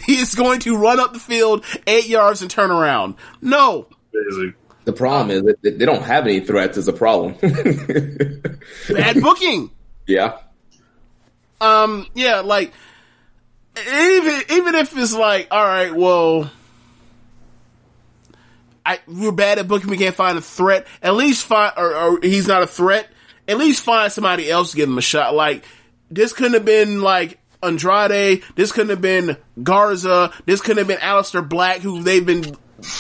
he 0.06 0.18
is 0.18 0.36
going 0.36 0.60
to 0.62 0.78
run 0.78 1.00
up 1.00 1.14
the 1.14 1.20
field 1.20 1.66
eight 1.88 2.08
yards 2.08 2.44
and 2.44 2.52
turn 2.52 2.70
around. 2.70 3.16
No, 3.42 3.88
Amazing. 4.14 4.54
The 4.86 4.94
problem 4.94 5.32
is 5.32 5.42
that 5.64 5.80
they 5.80 5.86
don't 5.86 6.04
have 6.04 6.26
any 6.26 6.42
threats 6.42 6.78
is 6.78 6.88
a 6.88 6.94
problem. 6.94 7.34
bad 7.42 9.22
booking. 9.22 9.72
yeah. 10.06 10.38
Um, 11.60 12.06
yeah, 12.14 12.42
like 12.42 12.72
even 13.80 14.42
even 14.50 14.76
if 14.76 14.96
it's 14.98 15.14
like, 15.14 15.48
all 15.52 15.64
right, 15.64 15.94
well, 15.96 16.52
I 18.86 19.00
we're 19.08 19.32
bad 19.32 19.60
at 19.60 19.68
booking. 19.68 19.90
We 19.90 19.98
can't 19.98 20.16
find 20.16 20.38
a 20.38 20.42
threat. 20.42 20.88
At 21.02 21.16
least 21.16 21.46
find, 21.46 21.74
or, 21.78 21.96
or 21.96 22.20
he's 22.22 22.48
not 22.48 22.64
a 22.64 22.68
threat. 22.68 23.10
At 23.48 23.58
least 23.58 23.84
find 23.84 24.12
somebody 24.12 24.50
else 24.50 24.72
to 24.72 24.78
give 24.78 24.90
him 24.90 24.98
a 24.98 25.02
shot. 25.02 25.36
Like 25.36 25.64
this 26.10 26.34
couldn't 26.34 26.54
have 26.54 26.66
been 26.66 27.02
like 27.02 27.40
Andrade. 27.62 28.44
This 28.56 28.72
couldn't 28.72 28.90
have 28.90 29.02
been 29.02 29.38
Garza. 29.62 30.34
This 30.46 30.62
couldn't 30.62 30.80
have 30.80 30.88
been 30.88 31.00
Aleister 31.00 31.48
Black, 31.48 31.80
who 31.80 32.04
they've 32.04 32.26
been 32.26 32.56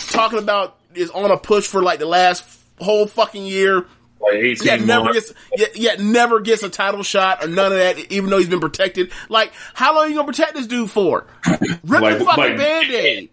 talking 0.07 0.39
about 0.39 0.77
is 0.93 1.09
on 1.11 1.31
a 1.31 1.37
push 1.37 1.67
for 1.67 1.81
like 1.81 1.99
the 1.99 2.05
last 2.05 2.43
whole 2.79 3.07
fucking 3.07 3.45
year. 3.45 3.85
Like 4.27 4.35
18 4.43 4.65
Yeah, 4.67 4.75
never 4.85 5.03
months. 5.05 5.31
gets 5.31 5.73
yeah, 5.75 5.93
yeah, 5.97 6.03
never 6.03 6.39
gets 6.41 6.63
a 6.63 6.69
title 6.69 7.03
shot 7.03 7.43
or 7.43 7.47
none 7.47 7.71
of 7.71 7.77
that, 7.77 7.97
even 8.11 8.29
though 8.29 8.37
he's 8.37 8.49
been 8.49 8.59
protected. 8.59 9.11
Like, 9.29 9.53
how 9.73 9.95
long 9.95 10.05
are 10.05 10.07
you 10.09 10.15
gonna 10.15 10.27
protect 10.27 10.55
this 10.55 10.67
dude 10.67 10.89
for? 10.91 11.25
Rip 11.85 12.01
Like- 12.01 12.19
the 12.19 12.25
fucking 12.25 12.43
like- 12.43 12.57
band-aid. 12.57 13.29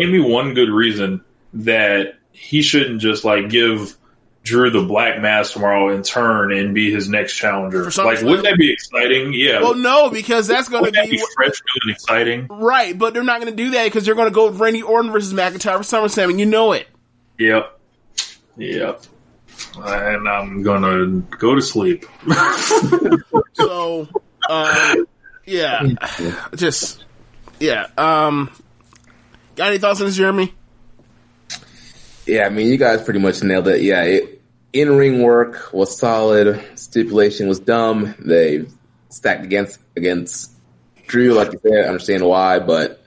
Like, 0.00 0.08
me 0.10 0.20
one 0.20 0.54
good 0.54 0.68
reason 0.70 1.22
that 1.54 2.14
he 2.30 2.62
shouldn't 2.62 3.00
just 3.00 3.24
like 3.24 3.48
give 3.48 3.96
Drew 4.44 4.70
the 4.70 4.82
black 4.82 5.20
mask 5.22 5.52
tomorrow 5.52 5.94
in 5.94 6.02
turn 6.02 6.52
and 6.52 6.74
be 6.74 6.90
his 6.92 7.08
next 7.08 7.34
challenger. 7.36 7.84
Like, 7.84 8.22
wouldn't 8.22 8.42
that 8.42 8.58
be 8.58 8.72
exciting? 8.72 9.32
Yeah. 9.32 9.60
Well, 9.60 9.74
no, 9.76 10.10
because 10.10 10.48
that's 10.48 10.68
wouldn't 10.68 10.94
that 10.94 11.04
be 11.08 11.16
be 11.16 11.24
fresh, 11.36 11.50
new, 11.60 11.80
and 11.82 11.90
exciting? 11.94 12.46
right, 12.50 12.96
but 12.98 13.14
they're 13.14 13.22
not 13.22 13.38
gonna 13.40 13.52
do 13.52 13.70
that 13.70 13.84
because 13.84 14.04
they're 14.04 14.14
gonna 14.16 14.30
go 14.32 14.50
with 14.50 14.60
Randy 14.60 14.82
Orton 14.82 15.12
versus 15.12 15.32
McIntyre 15.32 15.76
for 15.76 15.84
SummerSlam, 15.84 16.30
and 16.30 16.40
you 16.40 16.46
know 16.46 16.72
it. 16.72 16.88
Yep. 17.38 17.78
Yep. 18.56 19.02
And 19.76 20.28
I'm 20.28 20.62
gonna 20.62 21.20
go 21.38 21.54
to 21.54 21.62
sleep. 21.62 22.06
So, 23.54 24.08
um, 24.48 25.06
yeah, 25.44 25.82
just 26.54 27.04
yeah. 27.60 27.86
Um, 27.96 28.50
got 29.56 29.68
any 29.68 29.78
thoughts 29.78 30.00
on 30.00 30.06
this, 30.06 30.16
Jeremy? 30.16 30.54
Yeah, 32.26 32.46
I 32.46 32.48
mean, 32.48 32.68
you 32.68 32.76
guys 32.76 33.02
pretty 33.02 33.20
much 33.20 33.42
nailed 33.42 33.68
it. 33.68 33.82
Yeah, 33.82 34.02
it, 34.04 34.42
in 34.72 34.96
ring 34.96 35.22
work 35.22 35.72
was 35.72 35.96
solid. 35.96 36.62
Stipulation 36.76 37.48
was 37.48 37.60
dumb. 37.60 38.14
They 38.18 38.66
stacked 39.10 39.44
against 39.44 39.80
against 39.96 40.52
Drew, 41.06 41.34
like 41.34 41.52
you 41.52 41.60
said. 41.62 41.84
I 41.84 41.88
understand 41.88 42.24
why, 42.24 42.58
but 42.58 43.04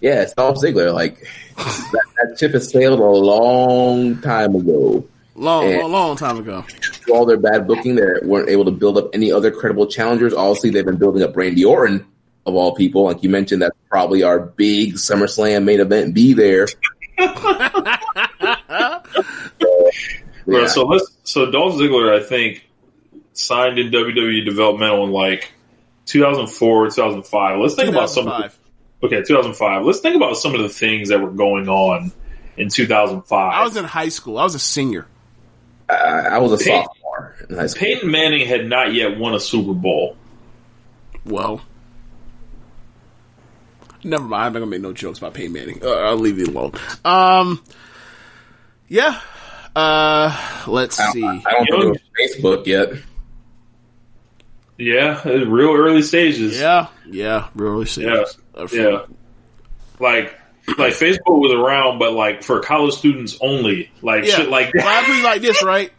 yeah, 0.00 0.22
it's 0.22 0.34
Dolph 0.34 0.58
Ziggler. 0.58 0.94
Like 0.94 1.18
that, 1.56 2.04
that 2.16 2.38
ship 2.38 2.52
has 2.52 2.70
sailed 2.70 3.00
a 3.00 3.04
long 3.04 4.20
time 4.20 4.54
ago. 4.54 5.06
Long, 5.40 5.64
And- 5.64 5.80
long, 5.82 5.90
long 5.92 6.16
time 6.16 6.36
ago. 6.38 6.64
Through 6.68 7.14
all 7.14 7.24
their 7.24 7.38
bad 7.38 7.66
booking, 7.66 7.94
they 7.94 8.04
weren't 8.22 8.50
able 8.50 8.66
to 8.66 8.70
build 8.70 8.98
up 8.98 9.08
any 9.14 9.32
other 9.32 9.50
credible 9.50 9.86
challengers. 9.86 10.34
Obviously, 10.34 10.68
they've 10.70 10.84
been 10.84 10.96
building 10.98 11.22
up 11.22 11.34
Randy 11.34 11.64
Orton 11.64 12.04
of 12.46 12.54
all 12.54 12.74
people. 12.74 13.04
Like 13.04 13.22
you 13.22 13.30
mentioned, 13.30 13.62
that's 13.62 13.76
probably 13.88 14.22
our 14.22 14.38
big 14.38 14.94
SummerSlam 14.94 15.64
main 15.64 15.80
event. 15.80 16.14
Be 16.14 16.34
there. 16.34 16.66
Bro, 20.46 20.62
Yeah. 20.62 20.66
so 20.66 20.84
let's 20.86 21.10
so 21.24 21.50
Dolph 21.50 21.74
Ziggler, 21.74 22.18
I 22.18 22.22
think, 22.22 22.66
signed 23.32 23.78
in 23.78 23.90
WWE 23.90 24.44
developmental 24.44 25.04
in 25.04 25.10
like 25.10 25.52
2004, 26.06 26.86
2005. 26.90 27.58
Let's 27.60 27.74
think 27.74 27.88
about 27.90 28.10
some. 28.10 28.24
2005. 28.24 28.58
Okay, 29.02 29.22
2005. 29.22 29.84
Let's 29.84 30.00
think 30.00 30.16
about 30.16 30.36
some 30.36 30.54
of 30.54 30.60
the 30.60 30.68
things 30.68 31.08
that 31.08 31.20
were 31.20 31.30
going 31.30 31.68
on 31.68 32.12
in 32.56 32.68
2005. 32.68 33.52
I 33.54 33.64
was 33.64 33.76
in 33.76 33.84
high 33.84 34.08
school. 34.10 34.38
I 34.38 34.44
was 34.44 34.54
a 34.54 34.58
senior. 34.58 35.06
I, 35.90 36.36
I 36.36 36.38
was 36.38 36.52
a 36.52 36.56
Peyton- 36.64 36.84
sophomore 36.84 37.36
in 37.48 37.56
high 37.56 37.66
school. 37.66 37.80
Peyton 37.80 38.10
Manning 38.10 38.46
had 38.46 38.66
not 38.68 38.92
yet 38.94 39.18
won 39.18 39.34
a 39.34 39.40
Super 39.40 39.72
Bowl. 39.72 40.16
Well, 41.24 41.60
never 44.04 44.24
mind. 44.24 44.46
I'm 44.46 44.52
not 44.52 44.58
gonna 44.60 44.70
make 44.70 44.80
no 44.80 44.92
jokes 44.92 45.18
about 45.18 45.34
Peyton 45.34 45.52
Manning. 45.52 45.80
Uh, 45.82 45.90
I'll 45.90 46.16
leave 46.16 46.38
you 46.38 46.46
alone. 46.46 46.72
Um, 47.04 47.62
yeah. 48.88 49.20
Uh, 49.76 50.64
let's 50.66 50.98
I 50.98 51.12
see. 51.12 51.24
I 51.24 51.30
don't 51.30 51.66
think 51.66 51.96
it 51.96 52.02
was 52.18 52.32
Facebook 52.34 52.66
yet. 52.66 52.88
Yeah, 54.78 55.22
real 55.28 55.74
early 55.74 56.02
stages. 56.02 56.58
Yeah, 56.58 56.86
yeah. 57.06 57.48
Really 57.54 57.84
yeah, 57.84 57.84
serious. 57.84 58.38
Uh, 58.54 58.68
yeah. 58.72 59.02
Like, 59.98 60.39
like 60.78 60.92
Facebook 60.94 61.38
was 61.40 61.52
around, 61.52 61.98
but 61.98 62.12
like 62.12 62.42
for 62.42 62.60
college 62.60 62.94
students 62.94 63.36
only. 63.40 63.90
Like 64.02 64.24
Yeah. 64.24 64.36
shit 64.36 64.48
like 64.50 64.72
Well, 64.74 64.86
I 64.86 65.00
that. 65.02 65.06
put 65.06 65.24
like 65.24 65.42
this, 65.42 65.62
right? 65.62 65.92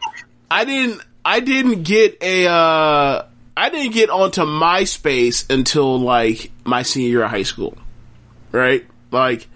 I 0.50 0.64
didn't. 0.64 1.00
I 1.24 1.40
didn't 1.40 1.82
get 1.84 2.18
a. 2.22 2.46
uh 2.48 3.26
I 3.56 3.68
didn't 3.68 3.92
get 3.92 4.08
onto 4.10 4.42
MySpace 4.42 5.50
until 5.52 6.00
like 6.00 6.50
my 6.64 6.82
senior 6.82 7.08
year 7.10 7.22
of 7.22 7.30
high 7.30 7.42
school, 7.42 7.76
right? 8.50 8.84
Like, 9.10 9.46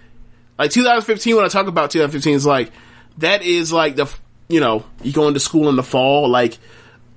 like 0.59 0.70
2015. 0.70 1.34
When 1.36 1.44
I 1.44 1.48
talk 1.48 1.66
about 1.66 1.90
2015, 1.90 2.34
is 2.34 2.44
like 2.46 2.70
that 3.18 3.42
is 3.42 3.72
like 3.72 3.96
the 3.96 4.07
you 4.48 4.61
know 4.61 4.84
you 5.02 5.12
go 5.12 5.28
into 5.28 5.40
school 5.40 5.68
in 5.70 5.76
the 5.76 5.82
fall. 5.82 6.28
Like 6.28 6.59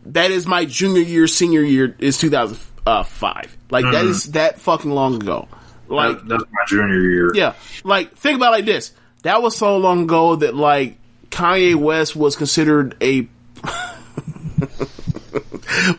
that 0.08 0.32
is 0.32 0.48
my 0.48 0.64
junior 0.66 1.02
year, 1.02 1.28
senior 1.28 1.62
year 1.62 1.94
is 2.00 2.18
2005. 2.18 3.58
Like 3.70 3.84
that 3.86 4.06
Mhm. 4.06 4.10
is 4.10 4.24
that 4.32 4.60
fucking 4.62 4.90
long 4.92 5.16
ago. 5.22 5.48
Like 5.90 6.20
That- 6.20 6.28
that's 6.30 6.44
my 6.52 6.66
junior 6.68 7.00
year. 7.02 7.32
yeah, 7.34 7.54
like 7.84 8.16
think 8.16 8.38
about 8.38 8.50
it 8.54 8.58
like 8.58 8.66
this. 8.66 8.92
That 9.24 9.42
was 9.42 9.58
so 9.58 9.78
long 9.78 10.04
ago 10.04 10.36
that 10.38 10.56
like 10.56 10.98
Kanye 11.30 11.76
West 11.76 12.16
was 12.16 12.36
considered 12.36 12.96
a 13.02 13.28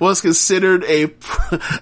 was 0.01 0.21
considered 0.21 0.85
a. 0.85 1.05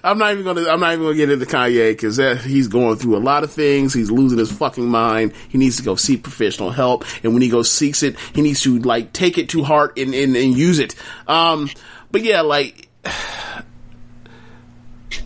I'm 0.03 0.17
not 0.17 0.33
even 0.33 0.43
gonna. 0.43 0.69
I'm 0.69 0.79
not 0.79 0.93
even 0.93 1.05
gonna 1.05 1.17
get 1.17 1.29
into 1.29 1.45
Kanye 1.45 1.91
because 1.91 2.17
he's 2.43 2.67
going 2.67 2.97
through 2.97 3.17
a 3.17 3.19
lot 3.19 3.43
of 3.43 3.51
things. 3.51 3.93
He's 3.93 4.11
losing 4.11 4.37
his 4.37 4.51
fucking 4.51 4.87
mind. 4.87 5.33
He 5.49 5.57
needs 5.57 5.77
to 5.77 5.83
go 5.83 5.95
seek 5.95 6.23
professional 6.23 6.71
help, 6.71 7.05
and 7.23 7.33
when 7.33 7.41
he 7.41 7.49
goes 7.49 7.71
seeks 7.71 8.03
it, 8.03 8.17
he 8.33 8.41
needs 8.41 8.61
to 8.63 8.79
like 8.79 9.13
take 9.13 9.37
it 9.37 9.49
to 9.49 9.63
heart 9.63 9.97
and 9.97 10.13
and, 10.13 10.35
and 10.35 10.57
use 10.57 10.79
it. 10.79 10.95
Um, 11.27 11.69
but 12.11 12.23
yeah, 12.23 12.41
like. 12.41 12.87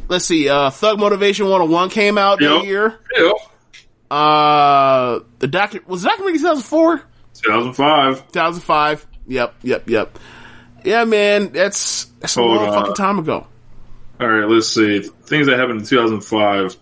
Let's 0.09 0.25
see. 0.25 0.49
Uh, 0.49 0.69
Thug 0.69 0.99
Motivation 0.99 1.45
101 1.45 1.89
came 1.89 2.17
out 2.17 2.39
that 2.39 2.55
Yep. 2.57 2.63
year. 2.65 2.99
Yep. 3.17 3.33
Uh, 4.11 5.19
the 5.39 5.47
docu 5.47 5.85
was 5.87 6.03
the 6.03 6.09
documentary 6.09 6.37
2004, 6.39 6.97
2005. 7.33 8.27
2005. 8.31 9.07
Yep, 9.27 9.55
yep, 9.63 9.89
yep. 9.89 10.19
Yeah, 10.83 11.05
man, 11.05 11.51
that's 11.51 12.05
that's 12.19 12.35
a 12.35 12.41
long 12.41 12.67
on. 12.67 12.73
fucking 12.73 12.93
time 12.95 13.17
ago. 13.19 13.47
All 14.19 14.27
right, 14.27 14.47
let's 14.47 14.67
see. 14.67 14.99
Things 15.01 15.47
that 15.47 15.57
happened 15.57 15.79
in 15.79 15.85
2005. 15.87 16.75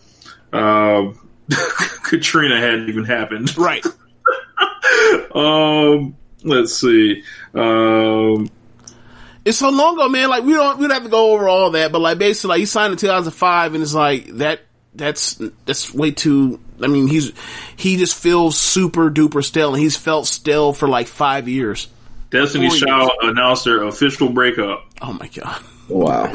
Um, 0.53 1.17
Katrina 2.03 2.59
hadn't 2.59 2.89
even 2.89 3.05
happened. 3.05 3.55
Right. 3.57 3.86
Um, 5.34 6.15
let's 6.43 6.74
see. 6.74 7.24
Um, 7.53 8.49
It's 9.43 9.57
so 9.57 9.69
long 9.69 9.95
ago, 9.95 10.09
man. 10.09 10.29
Like 10.29 10.43
we 10.43 10.53
don't 10.53 10.77
we 10.77 10.87
don't 10.87 10.93
have 10.93 11.03
to 11.03 11.09
go 11.09 11.33
over 11.33 11.47
all 11.47 11.71
that, 11.71 11.91
but 11.91 11.99
like 11.99 12.17
basically, 12.17 12.49
like 12.49 12.59
he 12.59 12.65
signed 12.65 12.91
in 12.91 12.97
2005, 12.97 13.73
and 13.73 13.81
it's 13.81 13.93
like 13.93 14.27
that. 14.37 14.61
That's 14.93 15.41
that's 15.65 15.93
way 15.93 16.11
too. 16.11 16.59
I 16.81 16.87
mean, 16.87 17.07
he's 17.07 17.31
he 17.77 17.97
just 17.97 18.17
feels 18.17 18.57
super 18.57 19.09
duper 19.09 19.43
stale, 19.43 19.73
and 19.73 19.81
he's 19.81 19.95
felt 19.95 20.27
stale 20.27 20.73
for 20.73 20.87
like 20.87 21.07
five 21.07 21.47
years. 21.47 21.87
Destiny 22.29 22.69
Four 22.69 22.77
Child 22.77 23.11
announced 23.21 23.65
their 23.65 23.83
official 23.83 24.29
breakup. 24.29 24.85
Oh 25.01 25.13
my 25.13 25.27
god. 25.27 25.63
Wow. 25.89 26.33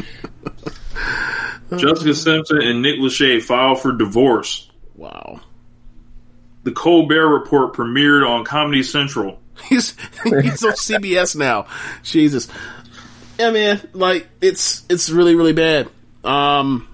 Jessica 1.76 2.14
Simpson 2.14 2.62
and 2.62 2.82
Nick 2.82 3.00
Lachey 3.00 3.42
filed 3.42 3.80
for 3.80 3.92
divorce. 3.92 4.70
Wow. 4.94 5.40
The 6.62 6.72
Colbert 6.72 7.28
Report 7.28 7.72
premiered 7.74 8.28
on 8.28 8.44
Comedy 8.44 8.82
Central. 8.82 9.40
He's 9.64 9.96
he's 10.24 10.64
on 10.64 10.72
CBS 10.72 11.36
now. 11.36 11.66
Jesus. 12.02 12.48
Yeah, 13.39 13.51
man. 13.51 13.89
Like 13.93 14.28
it's 14.41 14.84
it's 14.89 15.11
really 15.11 15.34
really 15.34 15.53
bad. 15.53 15.89
Um, 16.24 16.89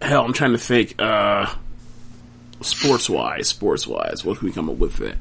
hell, 0.00 0.24
I'm 0.24 0.32
trying 0.32 0.52
to 0.52 0.58
think. 0.58 0.94
Uh, 1.00 1.52
sports 2.60 3.10
wise, 3.10 3.48
sports 3.48 3.86
wise, 3.86 4.24
what 4.24 4.38
can 4.38 4.46
we 4.46 4.52
come 4.52 4.70
up 4.70 4.76
with 4.76 4.96
there? 4.96 5.16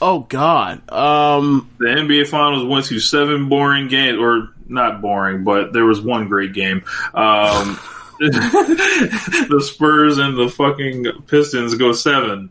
Oh 0.00 0.20
God. 0.20 0.82
Um, 0.90 1.70
The 1.78 1.86
NBA 1.86 2.28
Finals 2.28 2.64
went 2.66 2.86
to 2.86 2.98
seven 3.00 3.48
boring 3.48 3.88
games, 3.88 4.18
or 4.18 4.50
not 4.68 5.00
boring, 5.00 5.44
but 5.44 5.72
there 5.72 5.84
was 5.84 6.00
one 6.00 6.28
great 6.28 6.52
game. 6.52 6.84
Um, 7.14 7.78
the 8.18 9.62
Spurs 9.64 10.18
and 10.18 10.36
the 10.36 10.48
fucking 10.48 11.04
Pistons 11.26 11.74
go 11.74 11.92
seven. 11.92 12.50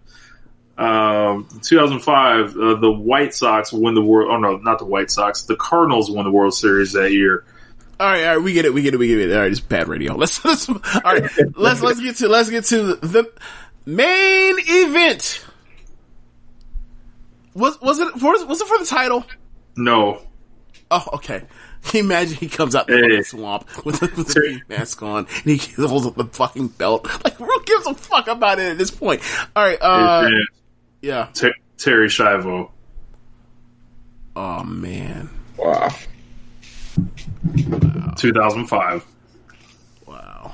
Um, 0.77 1.47
2005, 1.61 2.57
uh, 2.57 2.75
the 2.75 2.91
White 2.91 3.33
Sox 3.33 3.71
win 3.71 3.93
the 3.95 4.01
world. 4.01 4.29
Oh 4.31 4.37
no, 4.37 4.57
not 4.57 4.79
the 4.79 4.85
White 4.85 5.09
Sox. 5.09 5.43
The 5.43 5.55
Cardinals 5.55 6.11
won 6.11 6.25
the 6.25 6.31
World 6.31 6.53
Series 6.53 6.91
that 6.93 7.11
year. 7.13 7.45
all 7.99 8.07
right, 8.07 8.25
all 8.25 8.35
right, 8.35 8.43
we 8.43 8.51
get 8.53 8.65
it, 8.65 8.73
we 8.73 8.81
get 8.81 8.93
it, 8.93 8.97
we 8.97 9.07
get 9.07 9.19
it. 9.19 9.33
All 9.33 9.39
right, 9.41 9.51
it's 9.51 9.61
bad 9.61 9.87
radio. 9.87 10.15
Let's, 10.17 10.43
let's 10.43 10.67
all 10.67 10.75
right, 11.03 11.23
let's 11.55 11.81
let's 11.81 12.01
get 12.01 12.17
to 12.17 12.27
let's 12.27 12.49
get 12.49 12.65
to 12.65 12.95
the 12.95 13.31
main 13.85 14.55
event. 14.59 15.45
Was 17.53 17.79
was 17.81 17.99
it 17.99 18.13
was, 18.21 18.45
was 18.45 18.61
it 18.61 18.67
for 18.67 18.77
the 18.77 18.85
title? 18.85 19.25
No, 19.77 20.21
Oh, 20.91 21.03
okay. 21.13 21.39
Can 21.83 21.93
you 21.93 21.99
imagine 22.01 22.35
he 22.37 22.47
comes 22.49 22.75
out 22.75 22.87
the 22.87 22.93
Hey. 22.95 23.01
fucking 23.01 23.23
swamp 23.23 23.85
with, 23.85 24.01
with 24.01 24.15
the 24.15 24.61
mask 24.69 25.01
on 25.03 25.25
and 25.43 25.43
he 25.45 25.57
holds 25.85 26.05
up 26.05 26.15
the 26.15 26.25
fucking 26.25 26.67
belt? 26.69 27.05
Like, 27.23 27.33
who 27.35 27.63
gives 27.65 27.87
a 27.87 27.93
fuck 27.93 28.27
about 28.27 28.59
it 28.59 28.71
at 28.71 28.77
this 28.77 28.91
point? 28.91 29.21
All 29.55 29.63
right, 29.63 29.77
uh, 29.81 30.27
It's, 30.27 30.49
yeah. 31.05 31.27
Ter- 31.33 31.53
Terri 31.77 32.07
Schiavo. 32.07 32.69
Oh 34.35 34.63
man, 34.63 35.29
Wow. 35.57 35.89
2005. 38.17 39.05
wow, 40.05 40.51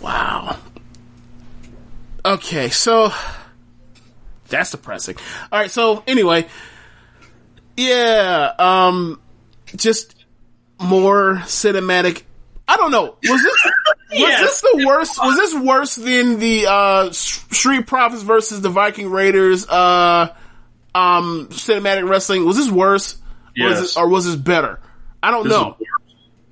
wow. 0.00 0.56
Okay, 2.24 2.68
so 2.68 3.12
that's 4.48 4.70
depressing. 4.70 5.16
All 5.50 5.58
right, 5.58 5.70
so 5.70 6.04
anyway, 6.06 6.46
yeah, 7.76 8.52
um, 8.58 9.20
just 9.74 10.14
more 10.80 11.36
cinematic. 11.44 12.22
I 12.68 12.76
don't 12.76 12.90
know. 12.92 13.16
Was 13.28 13.42
this 13.42 13.56
was 14.12 14.40
this 14.40 14.60
the 14.60 14.84
worst? 14.86 15.18
Was 15.22 15.36
this 15.36 15.54
worse 15.54 15.94
than 15.96 16.38
the 16.38 16.66
uh, 16.68 17.10
Street 17.12 17.86
Profits 17.86 18.22
versus 18.22 18.60
the 18.60 18.68
Viking 18.70 19.10
Raiders 19.10 19.66
uh, 19.68 20.34
um, 20.94 21.48
cinematic 21.50 22.08
wrestling? 22.08 22.44
Was 22.44 22.56
this 22.56 22.70
worse? 22.70 23.14
Or 23.14 23.18
was 23.18 23.22
Yes. 23.56 23.80
this, 23.80 23.96
or 23.96 24.08
was 24.08 24.24
this 24.26 24.36
better? 24.36 24.80
I 25.22 25.30
don't 25.30 25.44
This 25.44 25.52
know. 25.52 25.76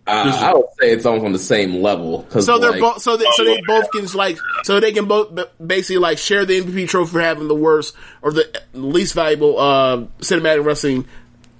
Uh, 0.06 0.38
I 0.40 0.52
would 0.54 0.64
say 0.80 0.90
it's 0.90 1.06
almost 1.06 1.24
on 1.24 1.32
the 1.32 1.38
same 1.38 1.82
level. 1.82 2.26
So 2.30 2.58
they're 2.58 2.72
like, 2.72 2.80
both 2.80 3.00
so 3.02 3.16
they, 3.16 3.26
so 3.32 3.44
they 3.44 3.60
both 3.64 3.90
can 3.92 4.06
like 4.18 4.38
so 4.64 4.80
they 4.80 4.92
can 4.92 5.04
both 5.04 5.38
basically 5.64 5.98
like 5.98 6.18
share 6.18 6.44
the 6.44 6.60
MVP 6.60 6.88
trophy 6.88 7.12
for 7.12 7.20
having 7.20 7.46
the 7.46 7.54
worst 7.54 7.94
or 8.20 8.32
the 8.32 8.60
least 8.72 9.14
valuable 9.14 9.58
uh, 9.58 9.98
cinematic 10.18 10.64
wrestling 10.64 11.06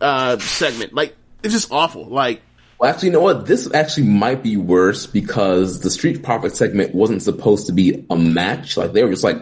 uh, 0.01 0.39
segment. 0.39 0.93
Like 0.94 1.14
it's 1.44 1.55
just 1.55 1.70
awful. 1.70 2.06
Like 2.06 2.43
Well, 2.81 2.89
actually, 2.90 3.09
you 3.09 3.12
know 3.12 3.20
what? 3.20 3.44
This 3.47 3.70
actually 3.74 4.07
might 4.07 4.43
be 4.43 4.57
worse 4.57 5.07
because 5.07 5.81
the 5.81 5.90
Street 5.90 6.23
Profit 6.23 6.57
segment 6.57 6.94
wasn't 6.94 7.23
supposed 7.23 7.66
to 7.66 7.73
be 7.74 8.07
a 8.09 8.16
match. 8.16 8.78
Like 8.78 8.93
they 8.94 9.05
were 9.05 9.11
just 9.11 9.23
like 9.23 9.36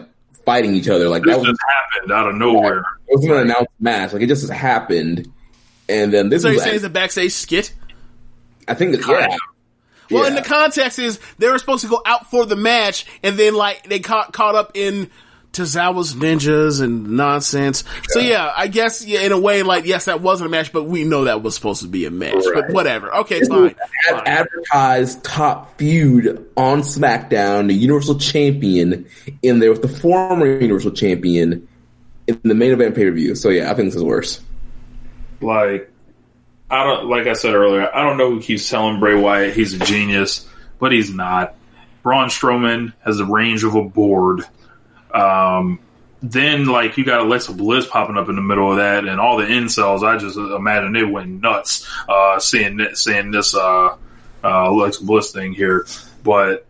fighting 0.45 0.73
each 0.75 0.89
other. 0.89 1.07
Like 1.07 1.23
This 1.23 1.35
that 1.35 1.39
was 1.39 1.47
just 1.47 1.61
happened 1.93 2.11
out 2.11 2.27
of 2.27 2.35
nowhere. 2.35 2.79
it 3.07 3.15
wasn't 3.15 3.33
an 3.33 3.39
announced 3.43 3.69
match. 3.79 4.11
Like 4.11 4.21
it 4.23 4.27
just 4.27 4.49
happened. 4.51 5.31
And 5.87 6.11
then 6.13 6.27
this 6.27 6.41
So 6.41 6.49
you're 6.49 6.59
saying 6.59 6.75
it's 6.75 6.83
a 6.83 6.89
backstage 6.89 7.31
skit? 7.31 7.73
I 8.67 8.73
think, 8.73 8.93
it's- 8.95 9.07
yeah. 9.09 9.35
Well, 10.11 10.23
Yeah. 10.23 10.29
in 10.29 10.35
the 10.35 10.41
context 10.41 10.99
is 10.99 11.19
they 11.37 11.47
were 11.49 11.59
supposed 11.59 11.83
to 11.83 11.89
go 11.89 12.01
out 12.05 12.29
for 12.29 12.45
the 12.45 12.55
match, 12.57 13.05
and 13.23 13.37
then 13.39 13.53
like 13.53 13.87
they 13.87 13.99
caught 13.99 14.33
caught 14.33 14.55
up 14.55 14.71
in 14.73 15.09
Tozawa's 15.51 16.13
ninjas 16.13 16.81
and 16.81 17.11
nonsense. 17.17 17.83
So 18.09 18.19
yeah, 18.19 18.51
I 18.55 18.67
guess 18.67 19.05
yeah, 19.05 19.21
in 19.21 19.31
a 19.31 19.39
way, 19.39 19.63
like 19.63 19.85
yes, 19.85 20.05
that 20.05 20.21
wasn't 20.21 20.47
a 20.47 20.51
match, 20.51 20.71
but 20.71 20.83
we 20.83 21.03
know 21.03 21.23
that 21.25 21.41
was 21.41 21.55
supposed 21.55 21.81
to 21.81 21.87
be 21.87 22.05
a 22.05 22.11
match. 22.11 22.43
But 22.53 22.69
whatever. 22.71 23.13
Okay, 23.17 23.39
This 23.39 23.49
was 23.49 23.71
fine. 23.71 23.75
an 24.09 24.15
fine. 24.17 24.27
advertised 24.27 25.23
top 25.23 25.77
feud 25.77 26.45
on 26.55 26.81
SmackDown, 26.81 27.67
the 27.67 27.73
Universal 27.73 28.19
Champion 28.19 29.07
in 29.41 29.59
there 29.59 29.71
with 29.71 29.81
the 29.81 29.87
former 29.89 30.45
Universal 30.45 30.91
Champion 30.91 31.67
in 32.27 32.39
the 32.43 32.53
main 32.55 32.71
event 32.71 32.95
pay 32.95 33.05
per 33.05 33.11
view. 33.11 33.33
So 33.35 33.49
yeah, 33.49 33.71
I 33.71 33.73
think 33.73 33.87
this 33.87 33.95
is 33.95 34.03
worse. 34.03 34.41
Like, 35.41 35.91
I 36.69 36.83
don't, 36.83 37.07
like 37.09 37.25
I 37.25 37.33
said 37.33 37.55
earlier, 37.55 37.89
I 37.93 38.03
don't 38.03 38.17
know 38.17 38.29
who 38.29 38.41
keeps 38.41 38.69
telling 38.69 38.99
Bray 38.99 39.15
Wyatt 39.15 39.55
he's 39.55 39.73
a 39.73 39.79
genius, 39.79 40.47
but 40.79 40.91
he's 40.91 41.11
not. 41.13 41.55
Braun 42.03 42.29
Strowman 42.29 42.93
has 43.03 43.17
the 43.17 43.25
range 43.25 43.63
of 43.63 43.73
a 43.75 43.83
board. 43.83 44.43
Um, 45.13 45.79
then, 46.21 46.65
like, 46.65 46.97
you 46.97 47.05
got 47.05 47.21
Alexa 47.21 47.53
Bliss 47.53 47.87
popping 47.87 48.17
up 48.17 48.29
in 48.29 48.35
the 48.35 48.41
middle 48.41 48.71
of 48.71 48.77
that, 48.77 49.05
and 49.05 49.19
all 49.19 49.37
the 49.37 49.45
incels, 49.45 50.03
I 50.03 50.17
just 50.17 50.37
imagine 50.37 50.91
they 50.91 51.03
went 51.03 51.41
nuts, 51.41 51.87
uh, 52.09 52.39
seeing, 52.39 52.79
seeing 52.93 53.31
this, 53.31 53.55
uh, 53.55 53.87
uh, 53.87 53.97
Alexa 54.43 55.03
Bliss 55.03 55.31
thing 55.31 55.53
here. 55.53 55.87
But 56.23 56.65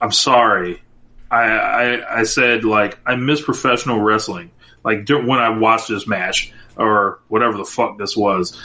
I'm 0.00 0.12
sorry. 0.12 0.82
I, 1.30 1.42
I, 1.42 2.20
I 2.20 2.22
said, 2.22 2.64
like, 2.64 2.98
I 3.06 3.16
miss 3.16 3.40
professional 3.40 4.00
wrestling. 4.00 4.50
Like, 4.82 5.08
when 5.08 5.38
I 5.38 5.50
watched 5.50 5.88
this 5.88 6.06
match, 6.06 6.52
or 6.76 7.20
whatever 7.28 7.58
the 7.58 7.64
fuck 7.64 7.98
this 7.98 8.16
was, 8.16 8.58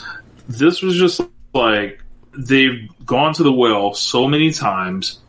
this 0.48 0.80
was 0.80 0.96
just 0.96 1.20
like, 1.52 2.02
they've 2.36 2.88
gone 3.04 3.34
to 3.34 3.42
the 3.42 3.52
well 3.52 3.92
so 3.92 4.26
many 4.26 4.50
times 4.50 5.20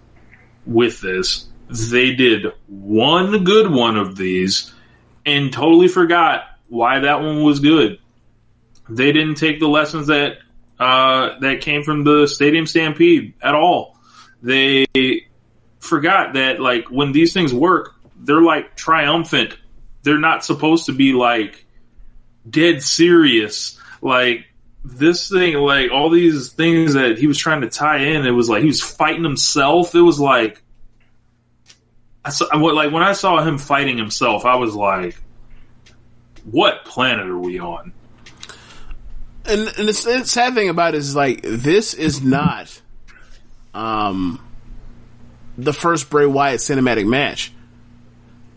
with 0.65 1.01
this. 1.01 1.47
They 1.69 2.13
did 2.13 2.45
one 2.67 3.43
good 3.43 3.69
one 3.69 3.97
of 3.97 4.15
these 4.15 4.73
and 5.25 5.51
totally 5.51 5.89
forgot 5.89 6.43
why 6.69 6.99
that 6.99 7.21
one 7.21 7.43
was 7.43 7.59
good. 7.59 7.99
They 8.89 9.11
didn't 9.11 9.35
take 9.35 9.59
the 9.59 9.67
lessons 9.67 10.07
that 10.07 10.37
uh, 10.79 11.39
that 11.39 11.61
came 11.61 11.83
from 11.83 12.03
the 12.03 12.27
Stadium 12.27 12.65
Stampede 12.65 13.33
at 13.41 13.55
all. 13.55 13.97
They 14.41 14.85
forgot 15.79 16.33
that 16.33 16.59
like 16.59 16.89
when 16.89 17.11
these 17.11 17.33
things 17.33 17.53
work, 17.53 17.95
they're 18.15 18.41
like 18.41 18.75
triumphant. 18.75 19.57
They're 20.03 20.19
not 20.19 20.45
supposed 20.45 20.85
to 20.85 20.93
be 20.93 21.13
like 21.13 21.65
dead 22.49 22.81
serious. 22.81 23.79
Like 24.01 24.45
this 24.85 25.29
thing, 25.29 25.55
like 25.55 25.91
all 25.91 26.09
these 26.09 26.53
things 26.53 26.93
that 26.93 27.17
he 27.17 27.27
was 27.27 27.37
trying 27.37 27.61
to 27.61 27.69
tie 27.69 27.97
in, 27.97 28.25
it 28.25 28.31
was 28.31 28.49
like 28.49 28.61
he 28.61 28.67
was 28.67 28.81
fighting 28.81 29.23
himself. 29.23 29.95
It 29.95 30.01
was 30.01 30.19
like 30.19 30.61
I 32.27 32.29
saw, 32.29 32.45
like 32.55 32.91
when 32.91 33.03
I 33.03 33.13
saw 33.13 33.41
him 33.41 33.57
fighting 33.57 33.97
himself, 33.97 34.45
I 34.45 34.55
was 34.55 34.75
like, 34.75 35.15
"What 36.43 36.83
planet 36.85 37.27
are 37.27 37.37
we 37.37 37.59
on?" 37.59 37.93
And, 39.45 39.61
and 39.77 39.87
the 39.87 39.89
s- 39.89 40.29
sad 40.29 40.53
thing 40.55 40.67
about 40.69 40.93
it 40.93 40.97
is 40.97 41.15
like 41.15 41.41
this 41.43 41.93
is 41.93 42.21
not, 42.21 42.81
um, 43.73 44.43
the 45.57 45.71
first 45.71 46.09
Bray 46.09 46.25
Wyatt 46.25 46.59
cinematic 46.59 47.07
match. 47.07 47.53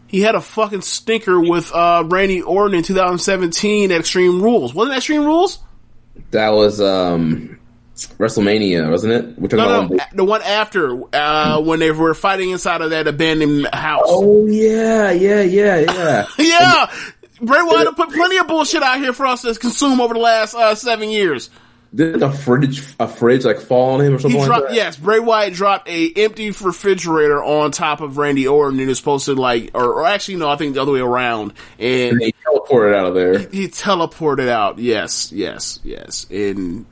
He 0.09 0.21
had 0.23 0.35
a 0.35 0.41
fucking 0.41 0.81
stinker 0.83 1.39
with 1.39 1.73
uh, 1.73 2.03
Randy 2.05 2.43
Orton 2.43 2.77
in 2.77 2.83
2017 2.83 3.93
at 3.93 4.01
Extreme 4.01 4.43
Rules. 4.43 4.75
Wasn't 4.75 4.91
that 4.93 4.97
Extreme 4.99 5.25
Rules? 5.25 5.61
That 6.33 6.49
was 6.49 6.81
um 6.81 7.60
WrestleMania, 8.09 8.91
wasn't 8.91 9.13
it? 9.13 9.39
We're 9.39 9.49
talking 9.49 9.59
No, 9.59 9.81
about 9.87 9.91
no, 9.91 10.05
the 10.15 10.25
one 10.25 10.43
after 10.43 11.01
uh, 11.15 11.61
when 11.61 11.79
they 11.79 11.91
were 11.91 12.15
fighting 12.15 12.51
inside 12.51 12.81
of 12.81 12.91
that 12.91 13.07
abandoned 13.07 13.67
house. 13.73 14.03
Oh 14.07 14.47
yeah, 14.47 15.11
yeah, 15.11 15.43
yeah, 15.43 15.79
yeah. 15.81 16.27
yeah, 16.39 16.93
Bray 17.41 17.63
Wyatt 17.63 17.97
put 17.97 18.11
plenty 18.11 18.37
of 18.39 18.47
bullshit 18.49 18.83
out 18.83 18.99
here 18.99 19.13
for 19.13 19.27
us 19.27 19.43
to 19.43 19.55
consume 19.55 20.01
over 20.01 20.15
the 20.15 20.21
last 20.21 20.55
uh, 20.55 20.75
seven 20.75 21.11
years. 21.11 21.51
Did 21.93 22.23
a 22.23 22.31
fridge 22.33 22.85
a 23.01 23.09
fridge 23.09 23.45
like 23.45 23.59
fall 23.59 23.95
on 23.95 24.01
him 24.01 24.13
or 24.15 24.17
He 24.19 24.23
something 24.23 24.39
like 24.39 24.47
dropped 24.47 24.69
that? 24.69 24.77
yes, 24.77 24.97
Bray 24.97 25.19
Wyatt 25.19 25.55
dropped 25.55 25.89
a 25.89 26.13
empty 26.15 26.53
refrigerator 26.53 27.43
on 27.43 27.73
top 27.73 28.01
of 28.01 28.17
Randy 28.17 28.47
Orton 28.47 28.79
and 28.79 28.89
is 28.89 28.97
supposed 28.99 29.25
to 29.25 29.35
like, 29.35 29.73
or, 29.75 29.95
or 29.95 30.07
actually 30.07 30.37
no, 30.37 30.49
I 30.49 30.55
think 30.55 30.75
the 30.75 30.83
other 30.83 30.93
way 30.93 31.01
around, 31.01 31.53
and 31.81 32.13
And 32.13 32.21
they 32.21 32.33
teleported 32.47 32.95
out 32.95 33.07
of 33.07 33.15
there. 33.15 33.41
he 33.41 33.67
teleported 33.67 34.47
out. 34.49 34.79
Yes, 34.79 35.33
yes, 35.33 35.81
yes, 35.83 36.29
and 36.31 36.87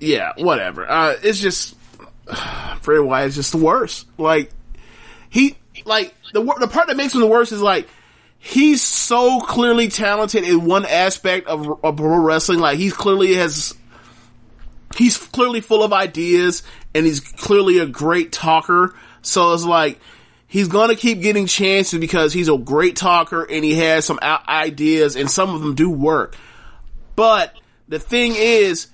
yeah, 0.00 0.32
whatever. 0.36 0.88
Uh, 0.88 1.16
it's 1.22 1.40
just 1.40 1.76
Bray 2.82 2.98
Wyatt 2.98 3.28
is 3.28 3.34
just 3.36 3.52
the 3.52 3.58
worst. 3.58 4.06
Like 4.18 4.50
he, 5.30 5.56
like 5.84 6.14
the 6.32 6.42
the 6.42 6.68
part 6.68 6.88
that 6.88 6.96
makes 6.96 7.14
him 7.14 7.20
the 7.20 7.26
worst 7.26 7.52
is 7.52 7.62
like 7.62 7.88
he's 8.38 8.82
so 8.82 9.40
clearly 9.40 9.88
talented 9.88 10.44
in 10.44 10.64
one 10.64 10.86
aspect 10.86 11.48
of, 11.48 11.84
of 11.84 11.96
pro 11.96 12.18
wrestling. 12.18 12.60
Like 12.60 12.78
he's 12.78 12.94
clearly 12.94 13.34
has. 13.34 13.74
He's 14.96 15.18
clearly 15.18 15.60
full 15.60 15.84
of 15.84 15.92
ideas 15.92 16.62
and 16.94 17.04
he's 17.04 17.20
clearly 17.20 17.78
a 17.78 17.86
great 17.86 18.32
talker. 18.32 18.94
So 19.20 19.52
it's 19.52 19.64
like, 19.64 20.00
he's 20.46 20.66
gonna 20.66 20.96
keep 20.96 21.20
getting 21.20 21.46
chances 21.46 22.00
because 22.00 22.32
he's 22.32 22.48
a 22.48 22.56
great 22.56 22.96
talker 22.96 23.44
and 23.44 23.62
he 23.62 23.74
has 23.74 24.06
some 24.06 24.18
ideas 24.22 25.14
and 25.14 25.30
some 25.30 25.54
of 25.54 25.60
them 25.60 25.74
do 25.74 25.90
work. 25.90 26.34
But 27.14 27.54
the 27.86 27.98
thing 27.98 28.32
is, 28.34 28.88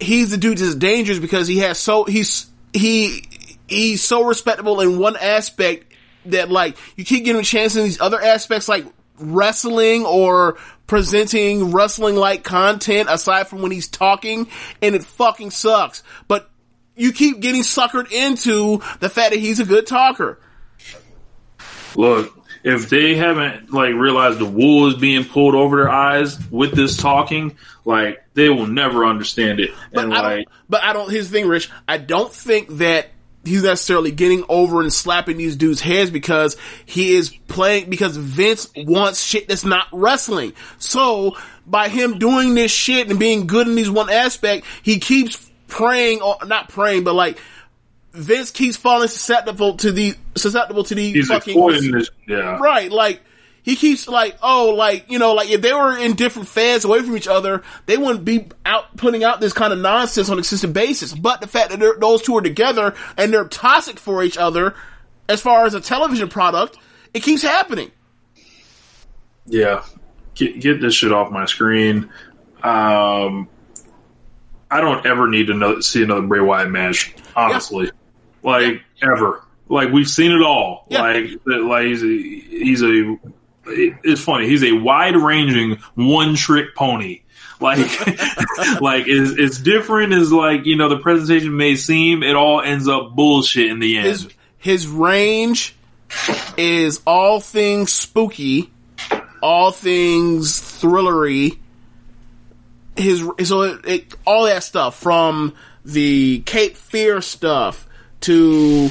he's 0.00 0.30
the 0.30 0.36
dude 0.36 0.58
that's 0.58 0.74
dangerous 0.74 1.18
because 1.18 1.46
he 1.46 1.58
has 1.58 1.78
so 1.78 2.04
he's 2.04 2.46
he 2.72 3.24
he's 3.68 4.02
so 4.02 4.24
respectable 4.24 4.80
in 4.80 4.98
one 4.98 5.16
aspect 5.16 5.92
that 6.26 6.50
like 6.50 6.76
you 6.96 7.04
keep 7.04 7.24
getting 7.24 7.42
chances 7.42 7.76
in 7.76 7.84
these 7.84 8.00
other 8.00 8.20
aspects 8.20 8.68
like 8.68 8.84
wrestling 9.18 10.04
or 10.04 10.58
presenting 10.86 11.70
wrestling 11.70 12.16
like 12.16 12.42
content 12.42 13.08
aside 13.10 13.46
from 13.46 13.62
when 13.62 13.70
he's 13.70 13.88
talking 13.88 14.48
and 14.82 14.94
it 14.94 15.04
fucking 15.04 15.50
sucks. 15.50 16.02
But 16.26 16.50
you 16.96 17.12
keep 17.12 17.40
getting 17.40 17.62
suckered 17.62 18.10
into 18.10 18.82
the 18.98 19.08
fact 19.08 19.30
that 19.30 19.38
he's 19.38 19.60
a 19.60 19.64
good 19.64 19.86
talker. 19.86 20.38
Look, 21.96 22.39
if 22.62 22.88
they 22.88 23.14
haven't 23.14 23.72
like 23.72 23.94
realized 23.94 24.38
the 24.38 24.46
wool 24.46 24.88
is 24.88 24.94
being 24.96 25.24
pulled 25.24 25.54
over 25.54 25.78
their 25.78 25.90
eyes 25.90 26.38
with 26.50 26.72
this 26.72 26.96
talking, 26.96 27.56
like 27.84 28.22
they 28.34 28.48
will 28.48 28.66
never 28.66 29.04
understand 29.04 29.60
it. 29.60 29.70
But 29.92 30.04
and 30.04 30.14
I 30.14 30.20
like, 30.20 30.46
don't. 30.46 30.48
But 30.68 30.84
I 30.84 30.92
don't. 30.92 31.10
Here's 31.10 31.30
the 31.30 31.38
thing, 31.38 31.48
Rich. 31.48 31.70
I 31.88 31.96
don't 31.96 32.32
think 32.32 32.68
that 32.78 33.08
he's 33.44 33.62
necessarily 33.62 34.10
getting 34.10 34.44
over 34.48 34.82
and 34.82 34.92
slapping 34.92 35.36
these 35.36 35.56
dudes' 35.56 35.80
heads 35.80 36.10
because 36.10 36.56
he 36.84 37.14
is 37.14 37.30
playing 37.48 37.88
because 37.88 38.16
Vince 38.16 38.70
wants 38.76 39.24
shit 39.24 39.48
that's 39.48 39.64
not 39.64 39.86
wrestling. 39.92 40.52
So 40.78 41.36
by 41.66 41.88
him 41.88 42.18
doing 42.18 42.54
this 42.54 42.70
shit 42.70 43.08
and 43.08 43.18
being 43.18 43.46
good 43.46 43.66
in 43.66 43.74
these 43.74 43.90
one 43.90 44.10
aspect, 44.10 44.66
he 44.82 44.98
keeps 44.98 45.50
praying 45.68 46.20
or 46.20 46.36
not 46.46 46.68
praying, 46.68 47.04
but 47.04 47.14
like 47.14 47.38
Vince 48.12 48.50
keeps 48.50 48.76
falling 48.76 49.08
susceptible 49.08 49.76
to 49.78 49.92
the 49.92 50.14
susceptible 50.36 50.84
to 50.84 50.94
the 50.94 51.12
he's 51.12 51.28
fucking. 51.28 51.54
Yeah, 52.26 52.58
Right, 52.58 52.90
like 52.90 53.20
he 53.62 53.76
keeps 53.76 54.08
like, 54.08 54.36
oh, 54.42 54.70
like 54.70 55.10
you 55.10 55.18
know, 55.18 55.34
like 55.34 55.50
if 55.50 55.60
they 55.60 55.72
were 55.72 55.96
in 55.96 56.14
different 56.14 56.48
fans 56.48 56.84
away 56.84 57.02
from 57.02 57.16
each 57.16 57.28
other, 57.28 57.62
they 57.86 57.96
wouldn't 57.96 58.24
be 58.24 58.48
out 58.66 58.96
putting 58.96 59.22
out 59.22 59.40
this 59.40 59.52
kind 59.52 59.72
of 59.72 59.78
nonsense 59.78 60.28
on 60.28 60.34
a 60.34 60.42
consistent 60.42 60.72
basis. 60.72 61.14
But 61.14 61.40
the 61.40 61.46
fact 61.46 61.70
that 61.70 62.00
those 62.00 62.22
two 62.22 62.36
are 62.36 62.42
together 62.42 62.94
and 63.16 63.32
they're 63.32 63.46
toxic 63.46 63.98
for 63.98 64.22
each 64.22 64.38
other, 64.38 64.74
as 65.28 65.40
far 65.40 65.64
as 65.66 65.74
a 65.74 65.80
television 65.80 66.28
product, 66.28 66.78
it 67.14 67.22
keeps 67.22 67.42
happening. 67.42 67.90
yeah. 69.46 69.84
Get 70.34 70.60
get 70.60 70.80
this 70.80 70.94
shit 70.94 71.12
off 71.12 71.30
my 71.30 71.44
screen. 71.44 72.10
Um, 72.62 73.48
I 74.70 74.80
don't 74.80 75.04
ever 75.04 75.28
need 75.28 75.48
to 75.48 75.54
know, 75.54 75.80
see 75.80 76.02
another 76.02 76.22
Bray 76.22 76.40
Wyatt 76.40 76.70
match. 76.70 77.14
Honestly, 77.34 77.90
like 78.42 78.82
ever. 79.02 79.42
Like 79.68 79.92
we've 79.92 80.08
seen 80.08 80.32
it 80.32 80.42
all. 80.42 80.86
Yeah. 80.88 81.02
Like 81.02 81.30
like 81.46 81.86
he's 81.86 82.02
a, 82.02 82.06
he's 82.06 82.82
a. 82.82 83.18
It's 83.66 84.20
funny. 84.20 84.48
He's 84.48 84.64
a 84.64 84.72
wide 84.72 85.16
ranging 85.16 85.78
one 85.94 86.34
trick 86.34 86.74
pony. 86.74 87.22
Like 87.60 87.78
like 88.80 89.04
it's, 89.06 89.38
it's 89.38 89.58
different 89.58 90.12
as 90.12 90.32
like 90.32 90.66
you 90.66 90.76
know 90.76 90.88
the 90.88 90.98
presentation 90.98 91.56
may 91.56 91.76
seem. 91.76 92.22
It 92.22 92.34
all 92.34 92.60
ends 92.60 92.88
up 92.88 93.14
bullshit 93.14 93.70
in 93.70 93.78
the 93.78 93.98
end. 93.98 94.06
His 94.06 94.28
his 94.58 94.86
range 94.88 95.76
is 96.56 97.00
all 97.06 97.38
things 97.40 97.92
spooky, 97.92 98.70
all 99.42 99.72
things 99.72 100.60
thrillery. 100.60 101.58
His 102.96 103.20
so 103.44 103.62
it, 103.62 103.86
it, 103.86 104.14
all 104.26 104.46
that 104.46 104.64
stuff 104.64 104.98
from 104.98 105.54
the 105.84 106.40
Cape 106.40 106.76
Fear 106.76 107.20
stuff 107.20 107.86
to 108.20 108.90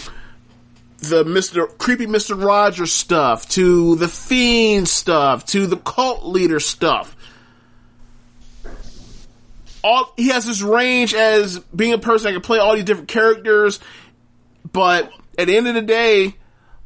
the 1.00 1.24
Mr. 1.24 1.78
creepy 1.78 2.06
Mr. 2.08 2.42
Rogers 2.42 2.92
stuff 2.92 3.48
to 3.50 3.96
the 3.96 4.08
Fiend 4.08 4.88
stuff 4.88 5.46
to 5.48 5.66
the 5.66 5.78
cult 5.78 6.26
leader 6.26 6.60
stuff. 6.60 7.16
All 9.82 10.14
he 10.18 10.30
has 10.30 10.46
this 10.46 10.62
range 10.62 11.14
as 11.14 11.60
being 11.74 11.94
a 11.94 11.98
person 11.98 12.26
that 12.26 12.34
can 12.34 12.42
play 12.42 12.60
all 12.60 12.76
these 12.76 12.84
different 12.84 13.08
characters, 13.08 13.80
but 14.70 15.10
at 15.38 15.48
the 15.48 15.56
end 15.56 15.70
of 15.70 15.74
the 15.74 15.82
day, 15.82 16.36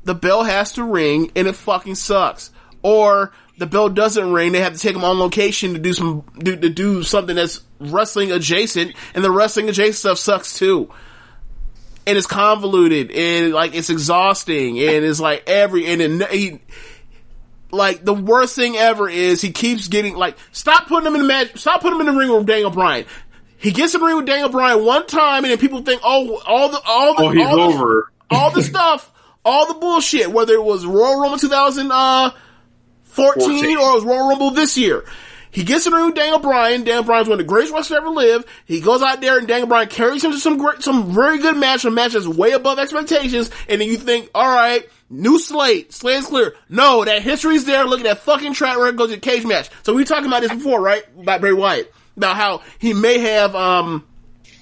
the 0.03 0.13
bell 0.13 0.43
has 0.43 0.73
to 0.73 0.83
ring 0.83 1.31
and 1.35 1.47
it 1.47 1.55
fucking 1.55 1.95
sucks. 1.95 2.51
Or 2.83 3.31
the 3.57 3.65
bell 3.65 3.89
doesn't 3.89 4.31
ring, 4.31 4.51
they 4.51 4.59
have 4.59 4.73
to 4.73 4.79
take 4.79 4.95
him 4.95 5.03
on 5.03 5.17
location 5.17 5.73
to 5.73 5.79
do 5.79 5.93
some 5.93 6.23
do, 6.37 6.55
to 6.55 6.69
do 6.69 7.01
something 7.01 7.35
that's 7.35 7.61
wrestling 7.79 8.31
adjacent, 8.31 8.93
and 9.15 9.23
the 9.23 9.31
wrestling 9.31 9.69
adjacent 9.69 9.95
stuff 9.95 10.17
sucks 10.19 10.53
too 10.53 10.91
and 12.05 12.17
it's 12.17 12.27
convoluted 12.27 13.11
and 13.11 13.53
like 13.53 13.73
it's 13.75 13.89
exhausting 13.89 14.77
and 14.79 15.05
it's 15.05 15.19
like 15.19 15.43
every 15.47 15.85
and 15.87 16.01
then 16.01 16.27
he 16.31 16.59
like 17.71 18.03
the 18.05 18.13
worst 18.13 18.55
thing 18.55 18.75
ever 18.75 19.09
is 19.09 19.41
he 19.41 19.51
keeps 19.51 19.87
getting 19.87 20.15
like 20.15 20.37
stop 20.51 20.87
putting 20.87 21.07
him 21.07 21.15
in 21.15 21.21
the 21.21 21.27
match 21.27 21.57
stop 21.57 21.81
putting 21.81 21.99
him 21.99 22.07
in 22.07 22.13
the 22.13 22.19
ring 22.19 22.29
with 22.31 22.45
Daniel 22.45 22.69
Bryan. 22.69 23.05
He 23.57 23.71
gets 23.71 23.95
in 23.95 24.01
the 24.01 24.05
ring 24.07 24.17
with 24.17 24.25
Daniel 24.25 24.49
Bryan 24.49 24.83
one 24.85 25.07
time 25.07 25.43
and 25.45 25.51
then 25.51 25.57
people 25.57 25.81
think 25.83 26.01
oh 26.03 26.41
all 26.45 26.69
the 26.69 26.81
all 26.85 27.15
the 27.15 27.23
Oh, 27.23 27.29
he's 27.29 27.45
all 27.45 27.71
the- 27.71 28.03
all 28.29 28.51
the 28.51 28.61
stuff 28.63 29.09
all 29.45 29.67
the 29.67 29.73
bullshit 29.79 30.31
whether 30.31 30.53
it 30.53 30.63
was 30.63 30.85
Royal 30.85 31.19
Rumble 31.21 31.37
2014 31.37 31.91
uh, 31.91 32.31
14. 33.05 33.77
or 33.77 33.89
it 33.91 33.93
was 33.95 34.03
Royal 34.03 34.29
Rumble 34.29 34.51
this 34.51 34.77
year. 34.77 35.03
He 35.53 35.63
gets 35.63 35.85
in 35.85 35.91
the 35.91 35.97
ring 35.97 36.07
with 36.07 36.15
Daniel 36.15 36.39
Bryan. 36.39 36.83
Daniel 36.83 37.03
Bryan's 37.03 37.29
one 37.29 37.39
of 37.39 37.45
the 37.45 37.49
greatest 37.49 37.73
wrestlers 37.73 37.97
ever 37.99 38.09
live. 38.09 38.43
He 38.65 38.81
goes 38.81 39.03
out 39.03 39.21
there 39.21 39.37
and 39.37 39.47
Daniel 39.47 39.67
Bryan 39.67 39.87
carries 39.87 40.23
him 40.23 40.31
to 40.31 40.39
some 40.39 40.57
great, 40.57 40.81
some 40.81 41.13
very 41.13 41.37
good 41.37 41.55
match, 41.55 41.85
a 41.85 41.91
match 41.91 42.13
that's 42.13 42.27
way 42.27 42.53
above 42.53 42.79
expectations. 42.79 43.51
And 43.69 43.79
then 43.79 43.87
you 43.87 43.97
think, 43.97 44.31
all 44.33 44.49
right, 44.49 44.83
new 45.11 45.37
slate, 45.37 45.93
slate's 45.93 46.25
clear. 46.25 46.55
No, 46.69 47.05
that 47.05 47.21
history's 47.21 47.65
there. 47.65 47.85
Look 47.85 47.99
at 47.99 48.05
that 48.05 48.19
fucking 48.19 48.53
track 48.53 48.77
record. 48.77 48.97
Goes 48.97 49.09
to 49.09 49.15
the 49.15 49.21
cage 49.21 49.45
match. 49.45 49.69
So 49.83 49.93
we 49.93 50.05
talking 50.05 50.25
about 50.25 50.41
this 50.41 50.51
before, 50.51 50.81
right? 50.81 51.03
About 51.19 51.41
Bray 51.41 51.53
Wyatt, 51.53 51.93
about 52.17 52.35
how 52.35 52.61
he 52.79 52.93
may 52.93 53.19
have, 53.19 53.55
um, 53.55 54.07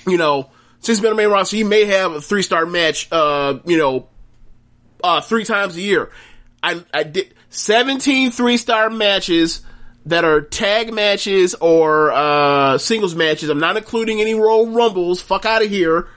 you 0.06 0.18
know, 0.18 0.50
since 0.80 0.98
he's 0.98 1.00
been 1.00 1.12
the 1.12 1.16
main 1.16 1.30
roster, 1.30 1.56
he 1.56 1.64
may 1.64 1.86
have 1.86 2.12
a 2.12 2.22
three 2.22 2.42
star 2.42 2.66
match, 2.66 3.08
uh, 3.14 3.60
you 3.66 3.78
know, 3.78 4.10
uh, 5.02 5.22
three 5.22 5.46
times 5.46 5.78
a 5.78 5.82
year. 5.82 6.12
I, 6.62 6.84
I 6.94 7.04
did 7.04 7.34
17 7.50 8.32
three 8.32 8.58
star 8.58 8.90
matches 8.90 9.62
that 10.06 10.26
are 10.26 10.42
tag 10.42 10.94
matches 10.94 11.56
or, 11.56 12.12
uh, 12.12 12.78
singles 12.78 13.16
matches. 13.16 13.50
I'm 13.50 13.60
not 13.60 13.78
including 13.78 14.22
any 14.22 14.34
Royal 14.34 14.68
Rumbles. 14.68 15.22
Fuck 15.22 15.46
out 15.46 15.64
of 15.64 15.70
here. 15.70 16.08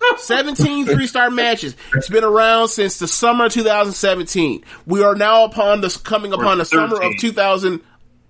17 0.16 0.86
three 0.86 1.06
star 1.06 1.30
matches. 1.30 1.76
It's 1.94 2.08
been 2.08 2.24
around 2.24 2.68
since 2.68 2.98
the 2.98 3.08
summer 3.08 3.46
of 3.46 3.52
2017. 3.52 4.64
We 4.86 5.02
are 5.02 5.14
now 5.14 5.44
upon 5.44 5.80
the, 5.80 6.00
coming 6.04 6.32
upon 6.32 6.58
the 6.58 6.64
summer 6.64 6.94
of 6.94 7.02
13. 7.02 7.18
2000, 7.18 7.80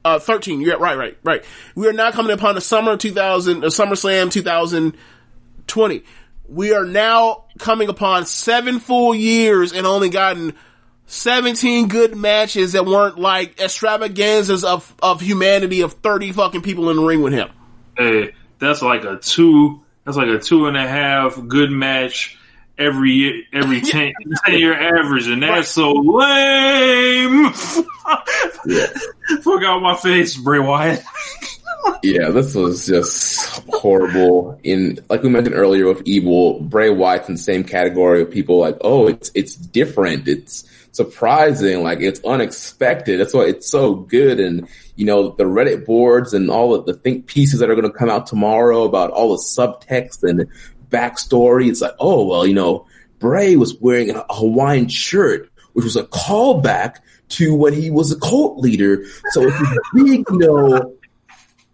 uh, 0.04 0.18
13. 0.18 0.60
Yeah, 0.60 0.74
right, 0.74 0.96
right, 0.96 1.18
right. 1.22 1.44
We 1.74 1.86
are 1.88 1.92
now 1.92 2.10
coming 2.10 2.32
upon 2.32 2.54
the 2.54 2.60
summer 2.60 2.92
of 2.92 2.98
2000, 2.98 3.64
uh, 3.64 3.66
SummerSlam 3.68 4.30
2020. 4.30 6.02
We 6.48 6.72
are 6.72 6.86
now 6.86 7.44
coming 7.58 7.88
upon 7.88 8.24
seven 8.24 8.80
full 8.80 9.14
years 9.14 9.72
and 9.72 9.86
only 9.86 10.08
gotten 10.08 10.54
17 11.08 11.88
good 11.88 12.14
matches 12.14 12.72
that 12.72 12.84
weren't 12.84 13.18
like 13.18 13.60
extravaganzas 13.60 14.62
of, 14.62 14.94
of 15.02 15.20
humanity 15.20 15.80
of 15.80 15.94
30 15.94 16.32
fucking 16.32 16.62
people 16.62 16.90
in 16.90 16.96
the 16.96 17.02
ring 17.02 17.22
with 17.22 17.32
him. 17.32 17.48
Hey, 17.96 18.34
that's 18.58 18.82
like 18.82 19.04
a 19.04 19.16
two. 19.16 19.80
That's 20.04 20.18
like 20.18 20.28
a 20.28 20.38
two 20.38 20.66
and 20.66 20.76
a 20.76 20.86
half 20.86 21.40
good 21.48 21.70
match 21.70 22.38
every 22.78 23.12
year, 23.12 23.42
every 23.54 23.80
10, 23.90 24.12
10 24.46 24.58
year 24.58 24.74
average, 24.74 25.26
and 25.26 25.42
that's 25.42 25.70
so 25.70 25.92
lame. 25.92 27.52
Fuck 29.42 29.62
out 29.64 29.80
my 29.80 29.96
face, 29.96 30.36
Bray 30.36 30.60
Wyatt. 30.60 31.02
Yeah, 32.02 32.30
this 32.30 32.54
was 32.54 32.86
just 32.86 33.64
horrible. 33.68 34.60
In 34.62 34.98
like 35.08 35.22
we 35.22 35.30
mentioned 35.30 35.54
earlier 35.56 35.86
with 35.86 36.02
Evil, 36.04 36.60
Bray 36.60 36.90
Wyatt's 36.90 37.28
in 37.28 37.36
the 37.36 37.40
same 37.40 37.64
category 37.64 38.20
of 38.20 38.30
people 38.30 38.58
like, 38.58 38.76
oh, 38.82 39.06
it's 39.06 39.30
it's 39.34 39.54
different, 39.54 40.28
it's 40.28 40.64
surprising, 40.98 41.82
like 41.82 42.00
it's 42.00 42.20
unexpected. 42.24 43.20
That's 43.20 43.32
why 43.32 43.44
it's 43.44 43.70
so 43.70 43.94
good. 43.94 44.40
And 44.40 44.68
you 44.96 45.06
know, 45.06 45.30
the 45.30 45.44
Reddit 45.44 45.86
boards 45.86 46.34
and 46.34 46.50
all 46.50 46.74
of 46.74 46.84
the 46.84 46.92
think 46.92 47.26
pieces 47.26 47.60
that 47.60 47.70
are 47.70 47.76
going 47.76 47.90
to 47.90 47.98
come 47.98 48.10
out 48.10 48.26
tomorrow 48.26 48.82
about 48.82 49.12
all 49.12 49.30
the 49.30 49.42
subtext 49.42 50.28
and 50.28 50.48
backstory. 50.90 51.68
It's 51.70 51.80
like, 51.80 51.94
oh 52.00 52.26
well, 52.26 52.46
you 52.46 52.54
know, 52.54 52.86
Bray 53.20 53.56
was 53.56 53.74
wearing 53.80 54.10
a 54.10 54.26
Hawaiian 54.28 54.88
shirt, 54.88 55.50
which 55.72 55.84
was 55.84 55.96
a 55.96 56.04
callback 56.04 56.96
to 57.30 57.54
when 57.54 57.72
he 57.72 57.90
was 57.90 58.10
a 58.10 58.18
cult 58.18 58.58
leader. 58.58 59.04
So 59.30 59.42
it's 59.46 59.60
a 59.60 59.74
big, 59.94 60.24
you 60.30 60.38
know 60.38 60.94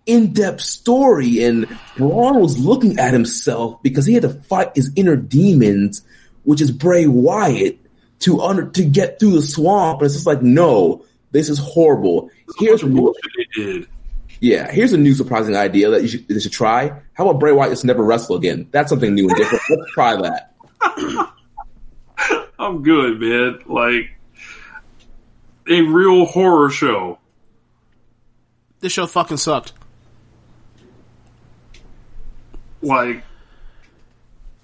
in-depth 0.06 0.60
story 0.60 1.42
and 1.42 1.66
Braun 1.96 2.38
was 2.38 2.58
looking 2.58 2.98
at 2.98 3.14
himself 3.14 3.82
because 3.82 4.04
he 4.04 4.12
had 4.12 4.24
to 4.24 4.28
fight 4.28 4.72
his 4.74 4.92
inner 4.96 5.16
demons, 5.16 6.02
which 6.42 6.60
is 6.60 6.70
Bray 6.70 7.06
Wyatt, 7.06 7.78
to 8.24 8.40
under 8.42 8.68
to 8.70 8.84
get 8.84 9.18
through 9.18 9.32
the 9.32 9.42
swamp. 9.42 10.00
And 10.00 10.06
it's 10.06 10.14
just 10.14 10.26
like, 10.26 10.42
no, 10.42 11.04
this 11.30 11.48
is 11.48 11.58
horrible. 11.58 12.30
Here's 12.58 12.82
a 12.82 12.86
new, 12.88 13.02
Bullshit 13.02 13.22
they 13.36 13.62
did. 13.62 13.86
yeah, 14.40 14.70
here's 14.70 14.92
a 14.92 14.98
new 14.98 15.14
surprising 15.14 15.56
idea 15.56 15.90
that 15.90 16.02
you 16.02 16.08
should, 16.08 16.24
you 16.28 16.40
should 16.40 16.52
try. 16.52 17.00
How 17.14 17.28
about 17.28 17.40
Bray 17.40 17.52
Wyatt 17.52 17.72
just 17.72 17.84
never 17.84 18.02
wrestle 18.02 18.36
again? 18.36 18.68
That's 18.70 18.90
something 18.90 19.14
new 19.14 19.28
and 19.28 19.36
different. 19.36 19.62
Let's 19.70 19.92
try 19.92 20.16
that. 20.22 20.54
I'm 22.58 22.82
good, 22.82 23.20
man. 23.20 23.60
Like 23.66 24.10
a 25.68 25.80
real 25.82 26.26
horror 26.26 26.70
show. 26.70 27.18
This 28.80 28.92
show 28.92 29.06
fucking 29.06 29.38
sucked. 29.38 29.72
like 32.84 33.22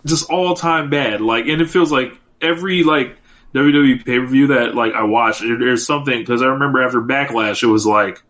just 0.06 0.30
all 0.30 0.54
time 0.54 0.90
bad. 0.90 1.20
Like, 1.20 1.46
and 1.46 1.60
it 1.60 1.70
feels 1.70 1.90
like 1.90 2.12
every 2.40 2.84
like 2.84 3.16
WWE 3.54 4.04
pay 4.04 4.18
per 4.20 4.26
view 4.26 4.48
that 4.48 4.74
like 4.74 4.92
I 4.94 5.02
watched, 5.04 5.40
there- 5.40 5.58
there's 5.58 5.86
something 5.86 6.18
because 6.18 6.42
I 6.42 6.46
remember 6.46 6.82
after 6.82 7.00
Backlash, 7.00 7.62
it 7.62 7.66
was 7.66 7.84
like 7.86 8.22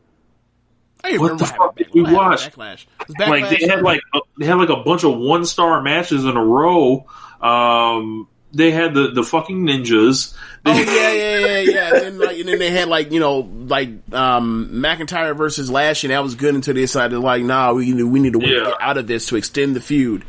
I 1.02 1.16
What 1.18 1.38
the 1.38 1.46
fuck 1.46 1.76
did 1.76 1.88
we 1.94 2.02
watch? 2.02 2.46
at 2.46 2.54
Backlash. 2.54 2.84
Like 3.18 3.48
they 3.58 3.66
had 3.66 3.82
like 3.82 4.00
a, 4.14 4.20
they 4.38 4.46
had 4.46 4.58
like 4.58 4.68
a 4.68 4.76
bunch 4.82 5.04
of 5.04 5.16
one 5.18 5.44
star 5.46 5.80
matches 5.82 6.24
in 6.24 6.36
a 6.36 6.44
row. 6.44 7.06
Um, 7.40 8.28
they 8.52 8.70
had 8.70 8.94
the 8.94 9.10
the 9.12 9.22
fucking 9.22 9.60
ninjas. 9.64 10.34
Oh 10.66 10.72
yeah, 10.78 11.12
yeah, 11.12 11.38
yeah, 11.38 11.58
yeah. 11.60 11.94
And 11.94 12.02
then, 12.04 12.18
like, 12.18 12.38
and 12.38 12.48
then 12.48 12.58
they 12.58 12.70
had 12.70 12.88
like 12.88 13.12
you 13.12 13.20
know 13.20 13.38
like 13.40 13.88
um 14.12 14.68
McIntyre 14.72 15.34
versus 15.36 15.70
Lashley. 15.70 16.08
and 16.08 16.14
That 16.16 16.22
was 16.22 16.34
good 16.34 16.54
until 16.54 16.74
they 16.74 16.80
decided 16.82 17.18
like, 17.18 17.42
nah, 17.44 17.72
we 17.72 17.92
need 17.92 18.02
we 18.02 18.20
need 18.20 18.32
to 18.34 18.40
Yeah. 18.40 18.64
get 18.64 18.74
out 18.80 18.98
of 18.98 19.06
this 19.06 19.26
to 19.26 19.36
extend 19.36 19.76
the 19.76 19.80
feud. 19.80 20.24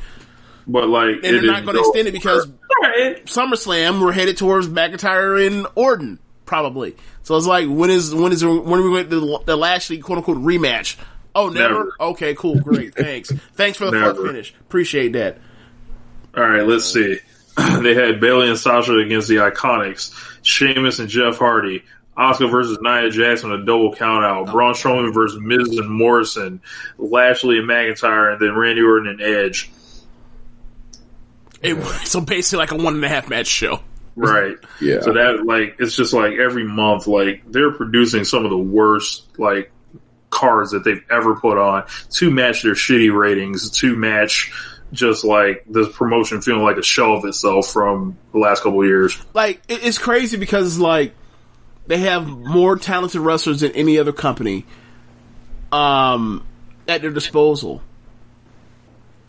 But 0.68 0.88
like, 0.88 1.16
And 1.16 1.24
they're 1.24 1.42
not 1.42 1.66
going 1.66 1.76
to 1.76 1.82
extend 1.82 2.08
it 2.08 2.12
because 2.12 2.48
SummerSlam 3.26 4.02
we're 4.02 4.12
headed 4.12 4.38
towards 4.38 4.68
McIntyre 4.68 5.46
and 5.46 5.68
Orton 5.76 6.20
probably. 6.52 6.98
So 7.24 7.38
it's 7.38 7.48
like 7.48 7.68
when 7.70 7.90
is 7.90 8.14
when 8.14 8.34
is 8.34 8.44
when 8.44 8.58
are 8.58 8.82
we 8.82 8.90
going 8.90 9.10
to 9.10 9.20
the, 9.20 9.40
the 9.46 9.56
Lashley 9.56 10.00
quote 10.00 10.18
unquote 10.18 10.38
rematch? 10.38 10.98
Oh, 11.34 11.48
never. 11.48 11.74
Never. 11.76 11.96
Okay, 12.00 12.36
cool, 12.36 12.60
great, 12.60 12.94
thanks, 12.96 13.32
thanks 13.54 13.78
for 13.78 13.90
the 13.90 13.98
fuck 13.98 14.18
finish. 14.18 14.54
Appreciate 14.60 15.14
that. 15.14 15.38
All 16.36 16.44
right, 16.44 16.68
let's 16.68 16.86
see. 16.86 17.20
they 17.82 17.94
had 17.94 18.20
Bayley 18.20 18.50
and 18.50 18.58
Sasha 18.58 18.98
against 18.98 19.30
the 19.30 19.38
Iconics, 19.38 20.14
Sheamus 20.42 21.00
and 21.00 21.08
Jeff 21.08 21.38
Hardy, 21.38 21.84
Asuka 22.18 22.52
versus 22.52 22.78
Nia 22.82 23.10
Jax, 23.10 23.44
a 23.44 23.58
double 23.58 23.96
countout, 23.96 24.52
Braun 24.52 24.74
Strowman 24.74 25.14
versus 25.14 25.40
Miz 25.40 25.78
and 25.78 25.90
Morrison, 25.90 26.62
Lashley 26.98 27.60
and 27.60 27.70
McIntyre, 27.70 28.34
and 28.34 28.42
then 28.42 28.56
Randy 28.56 28.82
Orton 28.82 29.08
and 29.08 29.22
Edge. 29.22 29.72
It, 31.62 31.82
so 32.08 32.22
basically 32.22 32.60
like 32.60 32.72
a 32.72 32.76
one 32.76 32.96
and 32.96 33.06
a 33.06 33.10
half 33.10 33.30
match 33.30 33.48
show. 33.48 33.80
Right. 34.16 34.58
Yeah. 34.82 35.02
So 35.02 35.14
that 35.14 35.46
like 35.46 35.76
it's 35.80 35.96
just 35.96 36.12
like 36.12 36.34
every 36.40 36.64
month, 36.64 37.06
like 37.06 37.44
they're 37.50 37.72
producing 37.72 38.24
some 38.24 38.46
of 38.46 38.50
the 38.50 38.58
worst 38.58 39.28
like 39.38 39.72
cards 40.32 40.72
that 40.72 40.84
they've 40.84 41.04
ever 41.12 41.36
put 41.36 41.60
on 41.60 41.86
to 42.12 42.32
match 42.32 42.64
their 42.64 42.74
shitty 42.74 43.16
ratings, 43.16 43.70
to 43.80 43.96
match 43.96 44.52
just 44.92 45.24
like 45.24 45.64
this 45.70 45.88
promotion 45.96 46.42
feeling 46.42 46.64
like 46.64 46.78
a 46.78 46.84
shell 46.84 47.14
of 47.14 47.26
itself 47.26 47.68
from 47.68 48.18
the 48.34 48.40
last 48.40 48.64
couple 48.64 48.82
of 48.82 48.88
years. 48.88 49.18
like 49.34 49.62
it's 49.70 49.98
crazy 49.98 50.36
because 50.38 50.80
like 50.80 51.14
they 51.88 52.00
have 52.00 52.28
more 52.28 52.76
talented 52.76 53.22
wrestlers 53.22 53.62
than 53.62 53.72
any 53.74 54.00
other 54.00 54.12
company 54.12 54.66
um 55.72 56.46
at 56.88 57.02
their 57.02 57.12
disposal 57.12 57.82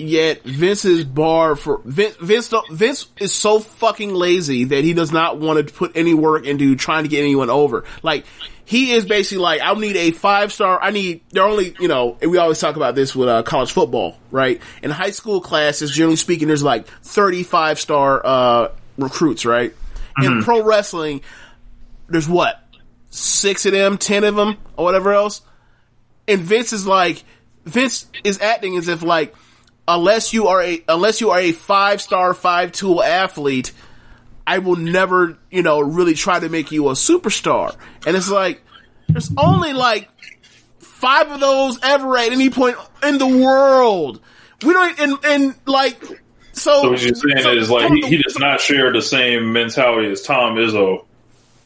yet 0.08 0.42
vince's 0.42 1.04
bar 1.04 1.56
for 1.56 1.80
vince 1.84 2.16
vince, 2.16 2.48
don't, 2.48 2.68
vince 2.70 3.06
is 3.18 3.32
so 3.32 3.58
fucking 3.60 4.14
lazy 4.14 4.64
that 4.64 4.84
he 4.84 4.94
does 4.94 5.12
not 5.12 5.38
want 5.38 5.66
to 5.66 5.74
put 5.74 5.96
any 5.96 6.14
work 6.14 6.44
into 6.46 6.76
trying 6.76 7.04
to 7.04 7.08
get 7.08 7.20
anyone 7.20 7.50
over 7.50 7.84
like 8.02 8.24
he 8.64 8.92
is 8.92 9.04
basically 9.04 9.42
like 9.42 9.60
i 9.62 9.72
need 9.74 9.96
a 9.96 10.10
five 10.10 10.52
star 10.52 10.80
i 10.82 10.90
need 10.90 11.20
they're 11.30 11.44
only 11.44 11.74
you 11.80 11.88
know 11.88 12.16
and 12.22 12.30
we 12.30 12.38
always 12.38 12.58
talk 12.58 12.76
about 12.76 12.94
this 12.94 13.14
with 13.14 13.28
uh, 13.28 13.42
college 13.42 13.72
football 13.72 14.16
right 14.30 14.60
in 14.82 14.90
high 14.90 15.10
school 15.10 15.40
classes 15.40 15.90
generally 15.90 16.16
speaking 16.16 16.48
there's 16.48 16.62
like 16.62 16.86
35 16.86 17.78
star 17.80 18.20
uh 18.24 18.68
recruits 18.98 19.44
right 19.44 19.74
in 20.20 20.40
Mhm. 20.40 20.44
pro 20.44 20.62
wrestling, 20.62 21.22
there's 22.10 22.28
what 22.28 22.62
six 23.08 23.64
of 23.64 23.72
them, 23.72 23.96
ten 23.96 24.24
of 24.24 24.34
them, 24.36 24.58
or 24.76 24.84
whatever 24.84 25.12
else. 25.14 25.40
And 26.28 26.40
Vince 26.42 26.74
is 26.74 26.86
like, 26.86 27.24
Vince 27.64 28.04
is 28.22 28.38
acting 28.40 28.76
as 28.76 28.88
if 28.88 29.02
like, 29.02 29.34
unless 29.86 30.32
you 30.32 30.48
are 30.48 30.62
a 30.62 30.82
unless 30.88 31.20
you 31.20 31.30
are 31.30 31.40
a 31.40 31.52
five 31.52 32.00
star, 32.00 32.34
five 32.34 32.72
tool 32.72 33.02
athlete, 33.02 33.72
I 34.46 34.58
will 34.58 34.76
never, 34.76 35.38
you 35.50 35.62
know, 35.62 35.80
really 35.80 36.14
try 36.14 36.40
to 36.40 36.48
make 36.48 36.72
you 36.72 36.88
a 36.88 36.92
superstar. 36.92 37.76
And 38.06 38.16
it's 38.16 38.30
like, 38.30 38.62
there's 39.08 39.30
only 39.36 39.72
like 39.72 40.08
five 40.78 41.30
of 41.30 41.40
those 41.40 41.78
ever 41.82 42.16
at 42.16 42.32
any 42.32 42.50
point 42.50 42.76
in 43.02 43.18
the 43.18 43.26
world. 43.26 44.20
We 44.64 44.72
don't, 44.72 45.00
and, 45.00 45.18
and 45.24 45.54
like, 45.66 46.02
so. 46.52 46.82
So 46.82 46.90
what 46.90 47.02
you're 47.02 47.14
saying 47.14 47.42
so 47.42 47.52
is 47.52 47.70
like 47.70 47.92
he, 47.92 48.02
he 48.02 48.22
does 48.22 48.38
not 48.38 48.60
share 48.60 48.92
the 48.92 49.02
same 49.02 49.52
mentality 49.52 50.10
as 50.10 50.22
Tom 50.22 50.56
Izzo. 50.56 51.04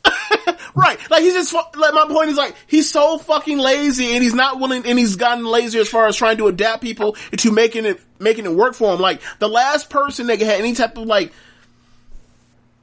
Right. 0.76 0.98
Like 1.10 1.22
he's 1.22 1.32
just, 1.32 1.54
like 1.54 1.94
my 1.94 2.06
point 2.06 2.28
is 2.28 2.36
like, 2.36 2.54
he's 2.66 2.90
so 2.90 3.16
fucking 3.16 3.56
lazy 3.56 4.12
and 4.12 4.22
he's 4.22 4.34
not 4.34 4.60
willing, 4.60 4.84
and 4.84 4.98
he's 4.98 5.16
gotten 5.16 5.46
lazy 5.46 5.78
as 5.78 5.88
far 5.88 6.06
as 6.06 6.16
trying 6.16 6.36
to 6.36 6.48
adapt 6.48 6.82
people 6.82 7.16
into 7.32 7.50
making 7.50 7.86
it, 7.86 7.98
making 8.18 8.44
it 8.44 8.52
work 8.52 8.74
for 8.74 8.92
him. 8.92 9.00
Like, 9.00 9.22
the 9.38 9.48
last 9.48 9.88
person 9.88 10.26
that 10.26 10.38
had 10.38 10.60
any 10.60 10.74
type 10.74 10.98
of 10.98 11.06
like, 11.06 11.32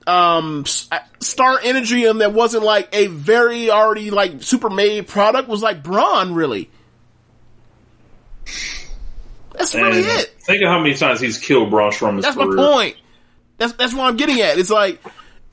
um, 0.07 0.65
star 1.19 1.59
energy 1.63 2.05
and 2.05 2.19
that 2.21 2.33
wasn't 2.33 2.63
like 2.63 2.89
a 2.93 3.07
very 3.07 3.69
already 3.69 4.09
like 4.09 4.41
super 4.41 4.71
made 4.71 5.07
product 5.07 5.47
was 5.47 5.61
like 5.61 5.83
Braun, 5.83 6.33
really. 6.33 6.71
That's 9.53 9.73
really 9.75 9.99
And 9.99 10.05
it. 10.07 10.35
Think 10.41 10.63
of 10.63 10.69
how 10.69 10.79
many 10.79 10.95
times 10.95 11.19
he's 11.19 11.37
killed 11.37 11.69
Braun 11.69 11.91
Strowman's 11.91 12.23
That's 12.23 12.35
my 12.35 12.45
point. 12.45 12.97
That's 13.57 13.73
that's 13.73 13.93
what 13.93 14.07
I'm 14.07 14.17
getting 14.17 14.41
at. 14.41 14.57
It's 14.57 14.71
like 14.71 14.99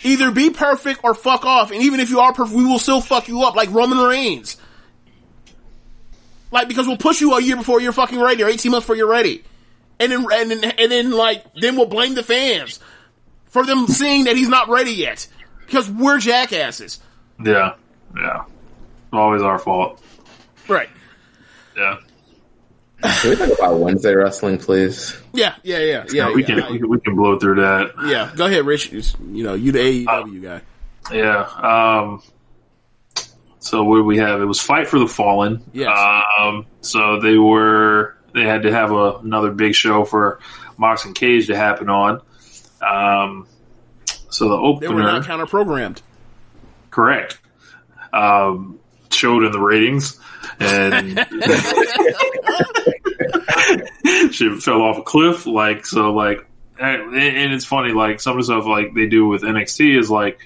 either 0.02 0.30
be 0.30 0.50
perfect 0.50 1.00
or 1.02 1.14
fuck 1.14 1.44
off. 1.44 1.70
And 1.70 1.82
even 1.82 2.00
if 2.00 2.10
you 2.10 2.20
are 2.20 2.32
perfect, 2.32 2.56
we 2.56 2.64
will 2.64 2.78
still 2.78 3.00
fuck 3.00 3.28
you 3.28 3.42
up, 3.42 3.54
like 3.54 3.70
Roman 3.70 3.98
Reigns. 3.98 4.56
Like 6.52 6.68
because 6.68 6.86
we'll 6.86 6.96
push 6.96 7.20
you 7.20 7.34
a 7.34 7.42
year 7.42 7.56
before 7.56 7.80
you're 7.80 7.92
fucking 7.92 8.20
ready, 8.20 8.42
or 8.42 8.48
18 8.48 8.72
months 8.72 8.84
before 8.84 8.96
you're 8.96 9.10
ready, 9.10 9.44
and 10.00 10.10
then 10.10 10.26
and 10.32 10.50
then 10.50 10.64
and 10.64 10.90
then 10.90 11.10
like 11.12 11.44
then 11.54 11.76
we'll 11.76 11.86
blame 11.86 12.14
the 12.14 12.24
fans 12.24 12.80
for 13.46 13.64
them 13.64 13.86
seeing 13.86 14.24
that 14.24 14.36
he's 14.36 14.48
not 14.48 14.68
ready 14.68 14.92
yet 14.92 15.28
because 15.64 15.88
we're 15.88 16.18
jackasses. 16.18 16.98
Yeah, 17.44 17.74
yeah. 18.16 18.44
Always 19.12 19.42
our 19.42 19.58
fault. 19.58 20.02
Right. 20.68 20.88
Yeah. 21.76 21.98
Can 23.02 23.30
we 23.30 23.36
talk 23.36 23.58
about 23.58 23.78
Wednesday 23.78 24.14
wrestling, 24.14 24.58
please? 24.58 25.16
Yeah. 25.32 25.54
Yeah. 25.62 25.78
Yeah. 25.78 26.04
Yeah. 26.10 26.32
we 26.32 26.42
yeah. 26.42 26.46
can 26.46 26.72
we 26.72 26.78
can- 26.78 26.88
we 26.88 27.00
can 27.00 27.16
blow 27.16 27.38
through 27.38 27.56
that. 27.56 27.92
yeah. 28.06 28.30
Go 28.36 28.46
ahead, 28.46 28.64
Rich. 28.66 28.92
You 28.92 29.44
know, 29.44 29.54
you 29.54 29.72
the 29.72 29.78
AEW 30.06 30.42
guy. 30.42 30.62
Yeah. 31.12 31.42
Um, 31.44 32.22
so 33.58 33.84
what 33.84 33.96
do 33.96 34.04
we 34.04 34.18
have? 34.18 34.40
It 34.40 34.44
was 34.46 34.60
Fight 34.60 34.86
for 34.88 34.98
the 34.98 35.06
Fallen. 35.06 35.62
Yes. 35.72 35.96
Um, 36.38 36.66
so 36.80 37.20
they 37.20 37.36
were 37.38 38.16
they 38.34 38.42
had 38.44 38.62
to 38.62 38.72
have 38.72 38.90
a, 38.92 39.16
another 39.18 39.50
big 39.50 39.74
show 39.74 40.04
for 40.04 40.40
Mox 40.76 41.04
and 41.04 41.14
Cage 41.14 41.46
to 41.48 41.56
happen 41.56 41.88
on. 41.88 42.20
Um, 42.82 43.46
so 44.30 44.48
the 44.48 44.54
opener 44.56 44.80
They 44.80 44.86
opener, 44.86 45.04
were 45.04 45.12
not 45.12 45.24
counter 45.26 45.46
programmed. 45.46 46.02
correct, 46.90 47.38
um, 48.12 48.78
showed 49.20 49.44
in 49.44 49.52
the 49.52 49.60
ratings, 49.60 50.18
and 50.58 51.18
she 54.34 54.50
fell 54.58 54.82
off 54.82 54.98
a 54.98 55.02
cliff. 55.02 55.46
Like 55.46 55.86
so, 55.86 56.12
like, 56.12 56.46
and, 56.78 57.14
and 57.14 57.52
it's 57.52 57.64
funny. 57.64 57.92
Like 57.92 58.20
some 58.20 58.32
of 58.32 58.38
the 58.38 58.44
stuff 58.44 58.66
like 58.66 58.94
they 58.94 59.06
do 59.06 59.26
with 59.28 59.42
NXT 59.42 59.98
is 59.98 60.10
like 60.10 60.40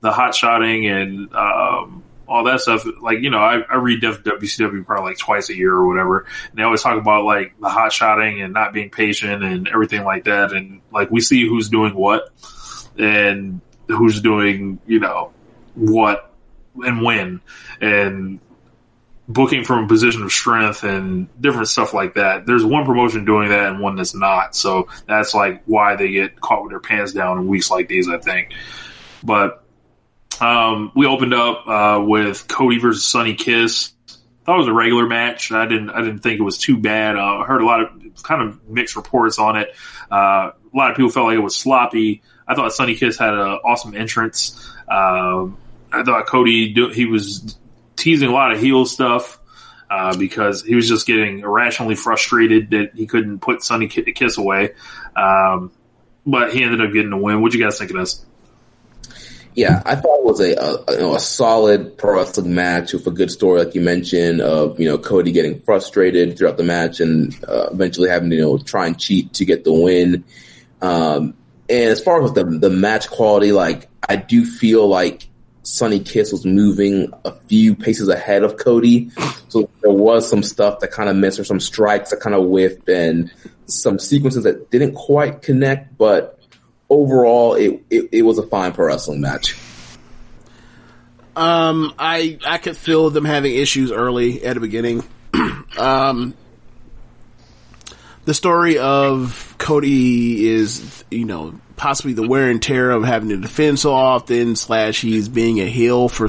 the 0.00 0.12
hot 0.12 0.34
shotting 0.34 0.86
and 0.86 1.34
um, 1.34 2.04
all 2.28 2.44
that 2.44 2.60
stuff. 2.60 2.86
Like 3.02 3.18
you 3.20 3.30
know, 3.30 3.38
I, 3.38 3.60
I 3.68 3.76
read 3.76 4.00
WCW 4.00 4.86
probably 4.86 5.10
like 5.10 5.18
twice 5.18 5.50
a 5.50 5.56
year 5.56 5.72
or 5.72 5.86
whatever. 5.86 6.26
And 6.50 6.58
they 6.58 6.62
always 6.62 6.82
talk 6.82 6.96
about 6.96 7.24
like 7.24 7.58
the 7.60 7.68
hot 7.68 7.92
shotting 7.92 8.40
and 8.40 8.54
not 8.54 8.72
being 8.72 8.90
patient 8.90 9.42
and 9.42 9.68
everything 9.68 10.04
like 10.04 10.24
that. 10.24 10.52
And 10.52 10.80
like 10.92 11.10
we 11.10 11.20
see 11.20 11.46
who's 11.46 11.68
doing 11.68 11.94
what 11.94 12.30
and 12.96 13.60
who's 13.88 14.20
doing 14.20 14.78
you 14.86 15.00
know 15.00 15.32
what 15.74 16.29
and 16.84 17.02
win 17.02 17.40
and 17.80 18.40
booking 19.28 19.62
from 19.62 19.84
a 19.84 19.88
position 19.88 20.22
of 20.22 20.32
strength 20.32 20.82
and 20.82 21.28
different 21.40 21.68
stuff 21.68 21.94
like 21.94 22.14
that. 22.14 22.46
There's 22.46 22.64
one 22.64 22.84
promotion 22.84 23.24
doing 23.24 23.50
that 23.50 23.70
and 23.70 23.80
one 23.80 23.94
that's 23.94 24.14
not. 24.14 24.56
So 24.56 24.88
that's 25.06 25.34
like 25.34 25.62
why 25.66 25.94
they 25.96 26.10
get 26.10 26.40
caught 26.40 26.62
with 26.62 26.72
their 26.72 26.80
pants 26.80 27.12
down 27.12 27.38
in 27.38 27.46
weeks 27.46 27.70
like 27.70 27.88
these, 27.88 28.08
I 28.08 28.18
think. 28.18 28.52
But 29.22 29.64
um, 30.40 30.90
we 30.96 31.06
opened 31.06 31.34
up 31.34 31.68
uh, 31.68 32.02
with 32.04 32.48
Cody 32.48 32.78
versus 32.78 33.04
Sonny 33.04 33.34
Kiss. 33.34 33.92
Thought 34.44 34.54
it 34.54 34.58
was 34.58 34.68
a 34.68 34.72
regular 34.72 35.06
match. 35.06 35.52
I 35.52 35.66
didn't. 35.66 35.90
I 35.90 36.00
didn't 36.00 36.20
think 36.20 36.40
it 36.40 36.42
was 36.42 36.58
too 36.58 36.78
bad. 36.78 37.16
Uh, 37.16 37.38
I 37.38 37.44
heard 37.44 37.60
a 37.60 37.66
lot 37.66 37.82
of 37.82 38.22
kind 38.22 38.42
of 38.42 38.68
mixed 38.68 38.96
reports 38.96 39.38
on 39.38 39.56
it. 39.56 39.68
Uh, 40.10 40.50
a 40.72 40.76
lot 40.76 40.90
of 40.90 40.96
people 40.96 41.10
felt 41.10 41.26
like 41.26 41.36
it 41.36 41.40
was 41.40 41.54
sloppy. 41.54 42.22
I 42.48 42.54
thought 42.54 42.72
Sonny 42.72 42.94
Kiss 42.94 43.18
had 43.18 43.34
an 43.34 43.38
awesome 43.38 43.94
entrance. 43.94 44.72
Um, 44.88 45.58
I 45.92 46.02
thought 46.02 46.26
Cody 46.26 46.72
do, 46.72 46.90
he 46.90 47.06
was 47.06 47.58
teasing 47.96 48.28
a 48.28 48.32
lot 48.32 48.52
of 48.52 48.60
heel 48.60 48.86
stuff 48.86 49.40
uh, 49.90 50.16
because 50.16 50.62
he 50.62 50.74
was 50.74 50.88
just 50.88 51.06
getting 51.06 51.40
irrationally 51.40 51.96
frustrated 51.96 52.70
that 52.70 52.92
he 52.94 53.06
couldn't 53.06 53.40
put 53.40 53.62
Sonny 53.62 53.88
Kiss 53.88 54.38
away. 54.38 54.74
Um, 55.16 55.72
but 56.24 56.52
he 56.52 56.62
ended 56.62 56.80
up 56.80 56.92
getting 56.92 57.10
the 57.10 57.16
win. 57.16 57.42
What 57.42 57.52
you 57.54 57.62
guys 57.62 57.78
think 57.78 57.90
of 57.90 57.96
this? 57.96 58.24
Yeah, 59.54 59.82
I 59.84 59.96
thought 59.96 60.20
it 60.20 60.24
was 60.24 60.40
a, 60.40 60.54
a 60.54 60.92
you 60.92 61.00
know 61.00 61.14
a 61.16 61.20
solid 61.20 61.98
pro 61.98 62.16
wrestling 62.16 62.54
match 62.54 62.92
with 62.92 63.06
a 63.06 63.10
good 63.10 63.32
story, 63.32 63.64
like 63.64 63.74
you 63.74 63.80
mentioned, 63.80 64.40
of 64.40 64.78
you 64.78 64.88
know 64.88 64.96
Cody 64.96 65.32
getting 65.32 65.60
frustrated 65.60 66.38
throughout 66.38 66.56
the 66.56 66.62
match 66.62 67.00
and 67.00 67.34
uh, 67.48 67.68
eventually 67.72 68.08
having 68.08 68.30
to 68.30 68.36
you 68.36 68.42
know 68.42 68.58
try 68.58 68.86
and 68.86 68.98
cheat 68.98 69.32
to 69.34 69.44
get 69.44 69.64
the 69.64 69.72
win. 69.72 70.24
Um, 70.80 71.34
and 71.68 71.90
as 71.90 72.00
far 72.00 72.22
as 72.22 72.32
the 72.32 72.44
the 72.44 72.70
match 72.70 73.10
quality, 73.10 73.50
like 73.50 73.88
I 74.08 74.16
do 74.16 74.44
feel 74.44 74.86
like 74.86 75.28
Sonny 75.62 76.00
Kiss 76.00 76.32
was 76.32 76.46
moving 76.46 77.12
a 77.24 77.32
few 77.32 77.74
paces 77.74 78.08
ahead 78.08 78.42
of 78.42 78.56
Cody, 78.56 79.10
so 79.48 79.68
there 79.82 79.92
was 79.92 80.28
some 80.28 80.42
stuff 80.42 80.80
that 80.80 80.90
kind 80.90 81.08
of 81.08 81.16
missed 81.16 81.38
or 81.38 81.44
some 81.44 81.60
strikes 81.60 82.10
that 82.10 82.20
kind 82.20 82.34
of 82.34 82.44
whiffed 82.44 82.88
and 82.88 83.30
some 83.66 83.98
sequences 83.98 84.44
that 84.44 84.70
didn't 84.70 84.94
quite 84.94 85.42
connect, 85.42 85.96
but 85.98 86.38
overall, 86.88 87.54
it, 87.54 87.82
it, 87.90 88.08
it 88.12 88.22
was 88.22 88.38
a 88.38 88.46
fine 88.46 88.72
pro 88.72 88.86
wrestling 88.86 89.20
match. 89.20 89.56
Um, 91.36 91.94
I 91.98 92.38
I 92.44 92.58
could 92.58 92.76
feel 92.76 93.08
them 93.10 93.24
having 93.24 93.54
issues 93.54 93.92
early 93.92 94.44
at 94.44 94.54
the 94.54 94.60
beginning. 94.60 95.04
um, 95.78 96.34
the 98.24 98.34
story 98.34 98.78
of 98.78 99.54
Cody 99.56 100.48
is, 100.48 101.04
you 101.10 101.24
know, 101.24 101.58
possibly 101.80 102.12
the 102.12 102.28
wear 102.28 102.50
and 102.50 102.62
tear 102.62 102.90
of 102.90 103.04
having 103.04 103.30
to 103.30 103.38
defend 103.38 103.78
so 103.78 103.92
often. 103.92 104.54
Slash, 104.54 105.00
he's 105.00 105.28
being 105.28 105.60
a 105.60 105.66
heel 105.66 106.10
for, 106.10 106.28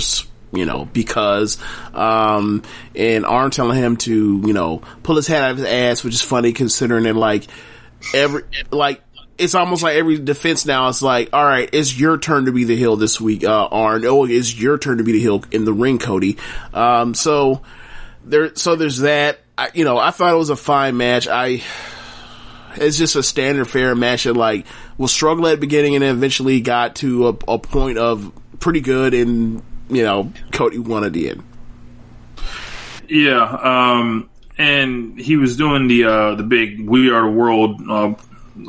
you 0.54 0.66
know, 0.66 0.86
because, 0.86 1.58
um, 1.94 2.64
and 2.96 3.26
Arn 3.26 3.52
telling 3.52 3.78
him 3.78 3.98
to, 3.98 4.42
you 4.46 4.54
know, 4.54 4.82
pull 5.04 5.18
his 5.18 5.28
head 5.28 5.44
out 5.44 5.52
of 5.52 5.58
his 5.58 5.66
ass, 5.68 6.04
which 6.06 6.14
is 6.14 6.22
funny 6.22 6.54
considering 6.54 7.04
that 7.04 7.18
like 7.18 7.48
every 8.14 8.44
like 8.72 9.02
it's 9.38 9.54
almost 9.54 9.84
like 9.84 9.96
every 9.96 10.20
defense 10.20 10.66
now 10.66 10.88
is 10.88 11.02
like, 11.02 11.30
all 11.34 11.44
right, 11.44 11.70
it's 11.74 12.00
your 12.00 12.18
turn 12.18 12.46
to 12.46 12.54
be 12.54 12.64
the 12.64 12.78
heel 12.78 12.96
this 12.96 13.20
week, 13.20 13.44
uh, 13.44 13.68
Arn. 13.68 14.06
Oh, 14.06 14.26
it's 14.26 14.58
your 14.58 14.78
turn 14.78 15.00
to 15.00 15.04
be 15.04 15.12
the 15.12 15.20
heel 15.20 15.44
in 15.52 15.66
the 15.66 15.74
ring, 15.74 16.00
Cody. 16.00 16.38
Um, 16.74 17.14
so 17.14 17.62
there, 18.24 18.56
so 18.56 18.78
there's 18.78 19.00
that. 19.00 19.40
I, 19.58 19.70
you 19.74 19.84
know, 19.84 19.98
I 19.98 20.12
thought 20.12 20.32
it 20.32 20.38
was 20.38 20.50
a 20.50 20.56
fine 20.56 20.96
match. 20.96 21.28
I, 21.28 21.62
it's 22.76 22.98
just 22.98 23.16
a 23.16 23.24
standard 23.24 23.66
fair 23.66 23.96
match 23.96 24.24
that 24.24 24.36
like 24.36 24.66
was 24.98 25.12
struggle 25.12 25.48
at 25.48 25.52
the 25.52 25.58
beginning 25.58 25.96
and 25.96 26.04
then 26.04 26.16
eventually 26.16 26.62
got 26.62 26.96
to 26.98 27.28
a, 27.28 27.38
a 27.48 27.60
point 27.60 27.98
of 27.98 28.32
pretty 28.60 28.82
good 28.82 29.14
and, 29.14 29.64
you 29.90 30.04
know, 30.04 30.32
Cody 30.52 30.78
won 30.78 31.04
at 31.04 31.14
the 31.14 31.30
end. 31.30 31.44
Yeah, 33.08 33.44
um, 33.44 34.30
and 34.58 35.20
he 35.20 35.36
was 35.36 35.58
doing 35.58 35.88
the 35.88 36.06
uh, 36.06 36.36
the 36.36 36.44
big 36.44 36.88
"We 36.88 37.12
Are 37.12 37.24
the 37.24 37.32
World" 37.32 37.82
uh, 37.90 38.14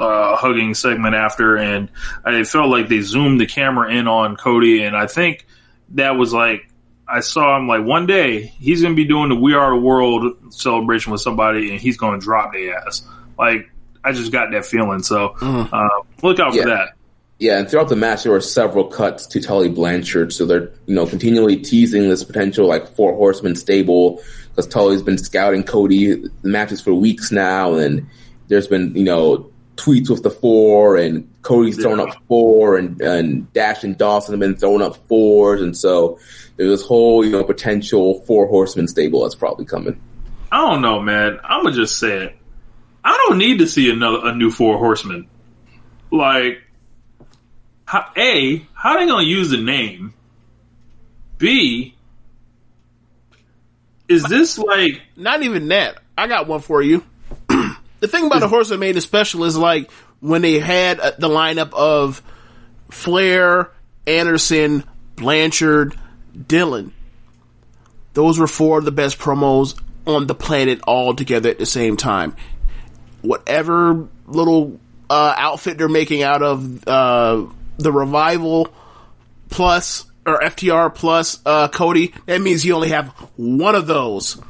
uh, 0.01 0.37
hugging 0.37 0.75
segment 0.75 1.15
after, 1.15 1.57
and 1.57 1.91
I 2.25 2.43
felt 2.45 2.69
like 2.69 2.89
they 2.89 3.03
zoomed 3.03 3.41
the 3.41 3.47
camera 3.47 3.91
in 3.93 4.09
on 4.09 4.37
Cody, 4.37 4.83
and 4.83 4.97
I 4.97 5.07
think 5.07 5.47
that 5.91 6.17
was 6.17 6.33
like 6.33 6.69
I 7.07 7.21
saw 7.21 7.57
him 7.57 7.69
like 7.69 7.85
one 7.85 8.07
day 8.07 8.47
he's 8.47 8.83
gonna 8.83 8.95
be 8.95 9.05
doing 9.05 9.29
the 9.29 9.37
"We 9.37 9.55
Are 9.55 9.71
the 9.71 9.81
World" 9.81 10.53
celebration 10.53 11.13
with 11.13 11.21
somebody, 11.21 11.71
and 11.71 11.81
he's 11.81 11.97
gonna 11.97 12.19
drop 12.19 12.53
their 12.53 12.77
ass. 12.79 13.03
Like 13.39 13.71
I 14.05 14.13
just 14.13 14.33
got 14.33 14.51
that 14.53 14.67
feeling, 14.67 15.03
so 15.03 15.35
uh, 15.41 15.89
look 16.23 16.41
out 16.41 16.55
Yeah. 16.55 16.63
for 16.63 16.69
that. 16.71 16.89
Yeah, 17.39 17.59
and 17.59 17.69
throughout 17.69 17.89
the 17.89 17.97
match, 17.97 18.23
there 18.23 18.31
were 18.33 18.41
several 18.41 18.85
cuts 18.85 19.27
to 19.29 19.41
Tully 19.41 19.69
Blanchard, 19.69 20.33
so 20.33 20.47
they're 20.47 20.71
you 20.87 20.95
know 20.95 21.07
continually 21.07 21.57
teasing 21.57 22.09
this 22.09 22.23
potential 22.23 22.67
like 22.69 22.95
four 22.95 23.15
horsemen 23.15 23.57
stable 23.57 24.23
because 24.51 24.67
Tully's 24.69 25.03
been 25.03 25.19
scouting 25.19 25.65
Cody 25.65 26.23
matches 26.45 26.81
for 26.81 26.95
weeks 26.95 27.33
now, 27.33 27.75
and 27.75 28.07
there's 28.49 28.69
been 28.69 28.95
you 28.95 29.03
know 29.05 29.51
tweets 29.77 30.09
with 30.09 30.23
the 30.23 30.31
four, 30.31 30.97
and 30.97 31.29
Cody's 31.43 31.79
throwing 31.79 31.99
up 31.99 32.15
four, 32.29 32.77
and 32.77 33.01
and 33.01 33.53
Dash 33.53 33.83
and 33.83 33.99
Dawson 33.99 34.35
have 34.35 34.41
been 34.41 34.55
throwing 34.55 34.83
up 34.83 34.97
fours, 35.09 35.61
and 35.63 35.77
so 35.77 36.21
there's 36.57 36.71
this 36.71 36.87
whole 36.87 37.25
you 37.25 37.33
know 37.33 37.43
potential 37.43 38.21
four 38.21 38.47
horsemen 38.47 38.87
stable 38.87 39.23
that's 39.23 39.35
probably 39.35 39.65
coming. 39.65 40.01
I 40.53 40.61
don't 40.71 40.81
know, 40.83 41.01
man. 41.01 41.41
I'm 41.43 41.65
gonna 41.65 41.75
just 41.75 41.99
say 41.99 42.27
it. 42.27 42.37
I 43.05 43.17
don't 43.29 43.39
need 43.39 43.59
to 43.59 43.67
see 43.67 43.91
another 43.91 44.21
a 44.29 44.35
new 44.35 44.51
four 44.51 44.79
horsemen. 44.79 45.29
Like, 46.11 46.63
how, 47.85 48.07
a 48.17 48.67
how 48.75 48.99
they 48.99 49.07
gonna 49.07 49.25
use 49.25 49.51
the 49.51 49.59
name? 49.59 50.15
B 51.39 51.95
is 54.09 54.23
this 54.25 54.59
like 54.59 55.03
Not 55.17 55.43
even 55.43 55.69
that. 55.69 55.99
I 56.17 56.27
got 56.27 56.47
one 56.47 56.61
for 56.61 56.83
you. 56.83 57.05
the 57.49 58.09
thing 58.09 58.27
about 58.27 58.41
the 58.41 58.49
Horseman 58.49 58.81
made 58.81 58.97
it 58.97 59.01
special 59.01 59.45
is 59.45 59.57
like 59.57 59.91
when 60.21 60.43
they 60.43 60.59
had 60.59 61.01
uh, 61.01 61.13
the 61.19 61.29
lineup 61.29 61.73
of 61.73 62.23
Flair, 62.91 63.71
Anderson, 64.07 64.85
Blanchard, 65.17 65.97
Dillon. 66.47 66.93
Those 68.13 68.39
were 68.39 68.47
four 68.47 68.79
of 68.79 68.85
the 68.85 68.93
best 68.93 69.19
promos 69.19 69.81
on 70.07 70.27
the 70.27 70.35
planet 70.35 70.81
all 70.87 71.15
together 71.15 71.49
at 71.49 71.59
the 71.59 71.67
same 71.67 71.97
time. 71.97 72.37
Whatever 73.23 74.09
little 74.27 74.79
uh, 75.09 75.35
outfit 75.37 75.79
they're 75.79 75.89
making 75.89 76.23
out 76.23 76.43
of 76.43 76.87
uh, 76.87 77.47
the 77.79 77.93
revival 77.93 78.69
plus 79.51 80.07
or 80.27 80.39
FTR 80.41 80.95
plus 80.95 81.41
uh, 81.47 81.69
Cody, 81.69 82.13
that 82.27 82.41
means 82.41 82.65
you 82.65 82.75
only 82.75 82.91
have 82.91 83.09
one 83.37 83.75
of 83.75 83.87
those. 83.87 84.41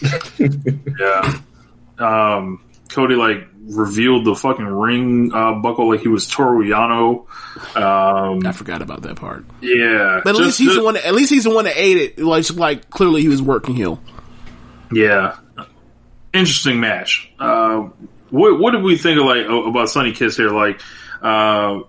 yeah? 0.38 1.40
Um, 1.98 2.62
Cody 2.90 3.14
like 3.16 3.46
revealed 3.62 4.24
the 4.24 4.34
fucking 4.34 4.64
ring 4.64 5.30
uh, 5.34 5.54
buckle 5.54 5.88
like 5.90 6.00
he 6.00 6.08
was 6.08 6.26
Toru 6.26 6.64
Yano. 6.64 7.26
Um, 7.76 8.46
I 8.46 8.52
forgot 8.52 8.82
about 8.82 9.02
that 9.02 9.16
part. 9.16 9.44
yeah, 9.60 10.20
But 10.24 10.30
at 10.30 10.36
just- 10.38 10.40
least 10.40 10.58
he's 10.58 10.74
the 10.76 10.82
one. 10.84 10.96
At 10.96 11.14
least 11.14 11.30
he's 11.30 11.44
the 11.44 11.54
one 11.54 11.64
that 11.64 11.76
ate 11.76 11.96
it. 11.96 12.18
Like, 12.18 12.48
like 12.54 12.88
clearly 12.90 13.20
he 13.22 13.28
was 13.28 13.42
working 13.42 13.74
heel. 13.74 14.00
Yeah, 14.92 15.36
interesting 16.32 16.80
match. 16.80 17.30
Uh, 17.38 17.88
what 18.30 18.58
what 18.58 18.72
did 18.72 18.82
we 18.82 18.96
think 18.96 19.18
of 19.18 19.26
like 19.26 19.46
about 19.46 19.88
Sonny 19.88 20.12
Kiss 20.12 20.36
here? 20.36 20.50
Like, 20.50 20.80
uh, 21.22 21.80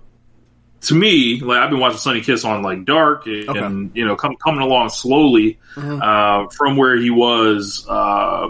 to 0.82 0.96
me, 0.96 1.40
like 1.42 1.58
I've 1.58 1.70
been 1.70 1.80
watching 1.80 1.98
Sonny 2.00 2.22
Kiss 2.22 2.46
on 2.46 2.62
like 2.62 2.86
Dark 2.86 3.28
and 3.28 3.92
you 3.96 4.06
know 4.06 4.16
come, 4.16 4.36
coming 4.38 4.62
along 4.62 4.90
slowly 4.90 5.60
uh, 6.02 6.48
from 6.50 6.78
where 6.78 6.96
he 6.96 7.10
was 7.10 7.86
uh, 7.90 8.50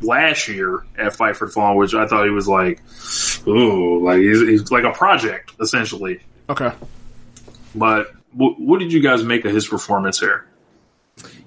last 0.00 0.48
year 0.48 0.84
at 0.98 1.14
Fight 1.14 1.36
for 1.36 1.46
the 1.46 1.52
Fallen, 1.52 1.76
which 1.76 1.94
I 1.94 2.06
thought 2.06 2.24
he 2.24 2.30
was 2.32 2.48
like, 2.48 2.80
ooh, 3.46 4.04
like 4.04 4.18
he's, 4.18 4.40
he's 4.40 4.70
like 4.72 4.84
a 4.84 4.90
project 4.90 5.52
essentially. 5.60 6.20
Okay. 6.48 6.72
But 7.74 8.08
w- 8.36 8.56
what 8.56 8.80
did 8.80 8.92
you 8.92 9.00
guys 9.00 9.22
make 9.22 9.44
of 9.44 9.54
his 9.54 9.66
performance 9.68 10.18
here? 10.18 10.46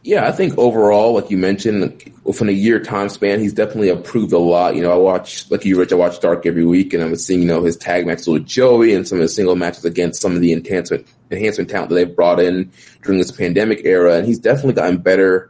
Yeah, 0.04 0.28
I 0.28 0.32
think 0.32 0.56
overall, 0.60 1.14
like 1.16 1.32
you 1.32 1.38
mentioned, 1.38 2.14
within 2.24 2.48
a 2.48 2.52
year 2.52 2.80
time 2.80 3.10
span, 3.10 3.40
he's 3.40 3.54
definitely 3.54 3.90
improved 3.90 4.34
a 4.34 4.38
lot. 4.38 4.76
You 4.76 4.84
know, 4.84 4.92
I 4.92 4.98
watch, 4.98 5.50
like 5.50 5.66
you, 5.66 5.80
Rich, 5.80 5.92
I 5.92 5.96
watch 5.96 6.20
Dark 6.20 6.46
every 6.46 6.64
week, 6.64 6.94
and 6.94 7.02
I'm 7.02 7.16
seeing, 7.16 7.42
you 7.42 7.48
know, 7.48 7.64
his 7.64 7.76
tag 7.76 8.06
matches 8.06 8.28
with 8.28 8.46
Joey 8.46 8.94
and 8.94 9.08
some 9.08 9.18
of 9.18 9.24
his 9.24 9.34
single 9.34 9.56
matches 9.56 9.84
against 9.84 10.22
some 10.22 10.36
of 10.36 10.42
the 10.42 10.54
enhancement 10.54 11.08
enhancement 11.32 11.72
talent 11.72 11.90
that 11.90 11.96
they've 11.96 12.16
brought 12.16 12.40
in 12.40 12.72
during 13.02 13.18
this 13.18 13.32
pandemic 13.32 13.82
era, 13.84 14.18
and 14.18 14.28
he's 14.28 14.38
definitely 14.38 14.74
gotten 14.74 14.98
better 14.98 15.50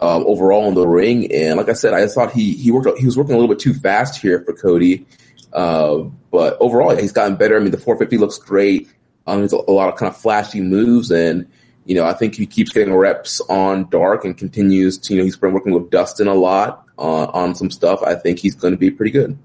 um, 0.00 0.24
overall 0.26 0.66
in 0.66 0.74
the 0.74 0.86
ring. 0.86 1.32
And 1.32 1.56
like 1.56 1.68
I 1.68 1.74
said, 1.74 1.94
I 1.94 2.06
thought 2.08 2.32
he 2.32 2.54
he 2.54 2.72
worked 2.72 2.98
he 2.98 3.06
was 3.06 3.16
working 3.16 3.34
a 3.34 3.38
little 3.38 3.54
bit 3.54 3.60
too 3.60 3.74
fast 3.74 4.20
here 4.20 4.42
for 4.42 4.52
Cody, 4.52 5.06
uh, 5.52 5.98
but 6.32 6.56
overall, 6.60 6.96
he's 6.96 7.12
gotten 7.12 7.36
better. 7.36 7.56
I 7.56 7.60
mean, 7.60 7.70
the 7.70 7.78
450 7.78 8.18
looks 8.18 8.38
great. 8.38 8.88
Um, 9.28 9.38
there's 9.38 9.52
a, 9.52 9.58
a 9.58 9.70
lot 9.70 9.88
of 9.88 9.96
kind 9.96 10.10
of 10.10 10.20
flashy 10.20 10.60
moves 10.60 11.12
and 11.12 11.46
you 11.84 11.94
know, 11.94 12.04
I 12.04 12.12
think 12.12 12.34
he 12.34 12.46
keeps 12.46 12.72
getting 12.72 12.94
reps 12.94 13.40
on 13.48 13.88
Dark 13.90 14.24
and 14.24 14.36
continues 14.36 14.98
to, 14.98 15.14
you 15.14 15.20
know, 15.20 15.24
he's 15.24 15.36
been 15.36 15.52
working 15.52 15.72
with 15.72 15.90
Dustin 15.90 16.28
a 16.28 16.34
lot 16.34 16.86
uh, 16.98 17.24
on 17.26 17.54
some 17.54 17.70
stuff. 17.70 18.02
I 18.02 18.14
think 18.14 18.38
he's 18.38 18.54
going 18.54 18.72
to 18.72 18.78
be 18.78 18.90
pretty 18.90 19.10
good. 19.10 19.38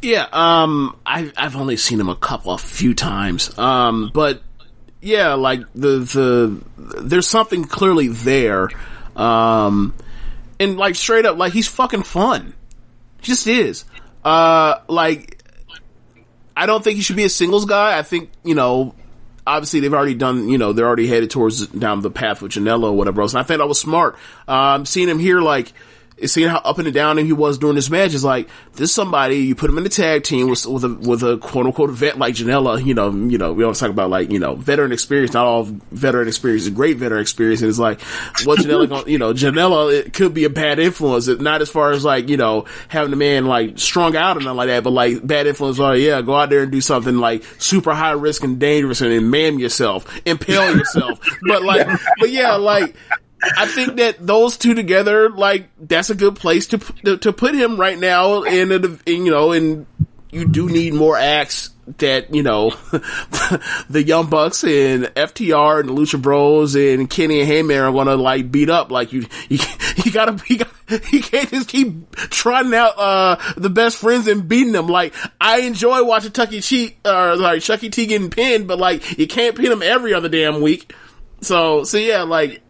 Yeah, 0.00 0.26
um, 0.32 0.96
I've 1.06 1.32
I've 1.36 1.56
only 1.56 1.76
seen 1.76 2.00
him 2.00 2.08
a 2.08 2.16
couple, 2.16 2.52
a 2.52 2.58
few 2.58 2.92
times. 2.92 3.56
Um, 3.56 4.10
but 4.12 4.42
yeah, 5.00 5.34
like 5.34 5.60
the, 5.74 5.98
the, 5.98 6.62
there's 7.02 7.28
something 7.28 7.64
clearly 7.64 8.08
there. 8.08 8.68
Um, 9.14 9.94
and 10.58 10.76
like 10.76 10.94
straight 10.94 11.24
up, 11.24 11.36
like 11.36 11.52
he's 11.52 11.68
fucking 11.68 12.02
fun. 12.04 12.54
He 13.20 13.26
just 13.26 13.46
is. 13.46 13.84
Uh, 14.24 14.80
like, 14.88 15.42
I 16.56 16.66
don't 16.66 16.82
think 16.82 16.96
he 16.96 17.02
should 17.02 17.16
be 17.16 17.24
a 17.24 17.28
singles 17.28 17.64
guy. 17.64 17.98
I 17.98 18.02
think, 18.02 18.30
you 18.44 18.54
know, 18.54 18.94
obviously 19.46 19.80
they've 19.80 19.94
already 19.94 20.14
done, 20.14 20.48
you 20.48 20.58
know, 20.58 20.72
they're 20.72 20.86
already 20.86 21.06
headed 21.06 21.30
towards 21.30 21.66
down 21.68 22.00
the 22.00 22.10
path 22.10 22.42
with 22.42 22.52
Janela 22.52 22.84
or 22.84 22.92
whatever 22.92 23.22
else. 23.22 23.32
And 23.32 23.40
I 23.40 23.42
think 23.42 23.58
that 23.58 23.66
was 23.66 23.80
smart. 23.80 24.16
Um, 24.46 24.86
seeing 24.86 25.08
him 25.08 25.18
here, 25.18 25.40
like, 25.40 25.72
seeing 26.26 26.48
how 26.48 26.58
up 26.58 26.78
and 26.78 26.92
down 26.92 27.18
he 27.18 27.32
was 27.32 27.58
during 27.58 27.76
this 27.76 27.90
match 27.90 28.14
is 28.14 28.24
like, 28.24 28.48
this 28.72 28.90
is 28.90 28.94
somebody, 28.94 29.36
you 29.36 29.54
put 29.54 29.70
him 29.70 29.78
in 29.78 29.84
the 29.84 29.90
tag 29.90 30.24
team 30.24 30.48
with, 30.48 30.64
with 30.66 30.84
a, 30.84 30.88
with 30.88 31.22
a 31.22 31.38
quote 31.38 31.66
unquote 31.66 31.90
vet 31.90 32.18
like 32.18 32.34
Janela, 32.34 32.84
you 32.84 32.94
know, 32.94 33.10
you 33.10 33.38
know, 33.38 33.52
we 33.52 33.64
always 33.64 33.78
talk 33.78 33.90
about 33.90 34.10
like, 34.10 34.30
you 34.30 34.38
know, 34.38 34.54
veteran 34.54 34.92
experience, 34.92 35.32
not 35.32 35.46
all 35.46 35.64
veteran 35.64 36.28
experience 36.28 36.64
is 36.64 36.70
great 36.70 36.96
veteran 36.96 37.20
experience. 37.20 37.60
And 37.60 37.68
it's 37.68 37.78
like, 37.78 38.00
what 38.44 38.58
Janela 38.58 39.06
you 39.06 39.18
know, 39.18 39.32
Janela, 39.32 39.92
it 39.92 40.12
could 40.12 40.34
be 40.34 40.44
a 40.44 40.50
bad 40.50 40.78
influence, 40.78 41.26
not 41.28 41.62
as 41.62 41.70
far 41.70 41.92
as 41.92 42.04
like, 42.04 42.28
you 42.28 42.36
know, 42.36 42.66
having 42.88 43.10
the 43.10 43.16
man 43.16 43.46
like 43.46 43.78
strung 43.78 44.16
out 44.16 44.36
and 44.36 44.44
nothing 44.44 44.56
like 44.56 44.68
that, 44.68 44.84
but 44.84 44.92
like 44.92 45.26
bad 45.26 45.46
influence, 45.46 45.78
Like 45.78 46.00
yeah, 46.00 46.22
go 46.22 46.34
out 46.34 46.50
there 46.50 46.62
and 46.62 46.72
do 46.72 46.80
something 46.80 47.16
like 47.16 47.44
super 47.58 47.94
high 47.94 48.12
risk 48.12 48.42
and 48.42 48.58
dangerous 48.58 49.00
and 49.00 49.12
then 49.12 49.30
maim 49.30 49.58
yourself, 49.58 50.20
impale 50.26 50.76
yourself. 50.76 51.20
but 51.48 51.62
like, 51.62 51.86
but 52.18 52.30
yeah, 52.30 52.54
like, 52.54 52.94
I 53.42 53.66
think 53.66 53.96
that 53.96 54.24
those 54.24 54.56
two 54.56 54.74
together, 54.74 55.28
like, 55.28 55.68
that's 55.78 56.10
a 56.10 56.14
good 56.14 56.36
place 56.36 56.68
to 56.68 56.78
to, 56.78 57.16
to 57.18 57.32
put 57.32 57.54
him 57.54 57.76
right 57.76 57.98
now. 57.98 58.42
In, 58.42 58.72
a, 58.72 58.98
in 59.06 59.26
you 59.26 59.30
know, 59.30 59.52
and 59.52 59.86
you 60.30 60.46
do 60.46 60.68
need 60.68 60.94
more 60.94 61.16
acts 61.16 61.70
that 61.98 62.34
you 62.34 62.42
know, 62.42 62.70
the 63.90 64.02
Young 64.06 64.28
Bucks 64.30 64.62
and 64.62 65.04
FTR 65.04 65.80
and 65.80 65.88
the 65.88 65.92
Lucha 65.92 66.20
Bros 66.20 66.74
and 66.74 67.10
Kenny 67.10 67.40
and 67.40 67.48
Hangman 67.48 67.80
are 67.80 67.92
gonna 67.92 68.16
like 68.16 68.50
beat 68.50 68.70
up. 68.70 68.90
Like 68.90 69.12
you, 69.12 69.26
you, 69.48 69.58
you 70.04 70.12
gotta, 70.12 70.38
you, 70.46 70.58
gotta, 70.58 71.02
you 71.12 71.22
can't 71.22 71.50
just 71.50 71.68
keep 71.68 72.14
trotting 72.16 72.74
out 72.74 72.94
uh 72.96 73.52
the 73.56 73.70
best 73.70 73.98
friends 73.98 74.26
and 74.26 74.48
beating 74.48 74.72
them. 74.72 74.86
Like 74.86 75.14
I 75.40 75.60
enjoy 75.60 76.04
watching 76.04 76.32
Chucky 76.32 76.60
T, 76.60 76.96
or 77.04 77.36
like 77.36 77.62
Chucky 77.62 77.90
T 77.90 78.06
getting 78.06 78.30
pinned, 78.30 78.68
but 78.68 78.78
like 78.78 79.18
you 79.18 79.26
can't 79.26 79.56
pin 79.56 79.72
him 79.72 79.82
every 79.82 80.14
other 80.14 80.28
damn 80.28 80.60
week. 80.60 80.94
So, 81.40 81.82
so 81.82 81.98
yeah, 81.98 82.22
like 82.22 82.61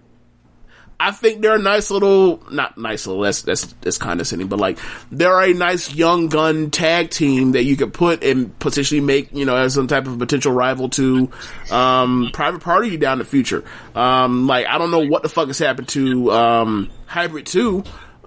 I 1.03 1.11
think 1.11 1.43
they're 1.43 1.57
a 1.57 1.59
nice 1.59 1.91
little, 1.91 2.41
not 2.51 2.79
nice 2.79 3.09
little, 3.09 3.23
that's, 3.23 3.43
that's, 3.43 3.67
that's 3.81 3.99
condescending, 3.99 4.47
but 4.47 4.61
like, 4.61 4.79
they're 5.11 5.41
a 5.41 5.53
nice 5.53 5.93
young 5.93 6.29
gun 6.29 6.71
tag 6.71 7.11
team 7.11 7.53
that 7.53 7.65
you 7.65 7.77
could 7.77 7.93
put 7.93 8.23
and 8.23 8.57
potentially 8.61 9.01
make, 9.01 9.33
you 9.33 9.45
know, 9.45 9.57
as 9.57 9.75
some 9.75 9.89
type 9.89 10.07
of 10.07 10.17
potential 10.19 10.53
rival 10.53 10.89
to, 10.91 11.29
um, 11.73 12.31
Private 12.33 12.61
Party 12.61 12.97
down 12.97 13.19
the 13.19 13.25
future. 13.25 13.65
Um, 13.97 14.47
like, 14.47 14.67
I 14.67 14.79
don't 14.79 14.93
know 14.93 15.05
what 15.05 15.25
the 15.25 15.29
fuck 15.29 15.49
has 15.49 15.59
happened 15.59 15.89
to, 15.89 16.31
um, 16.31 16.91
Hybrid 17.07 17.47
2. 17.47 17.83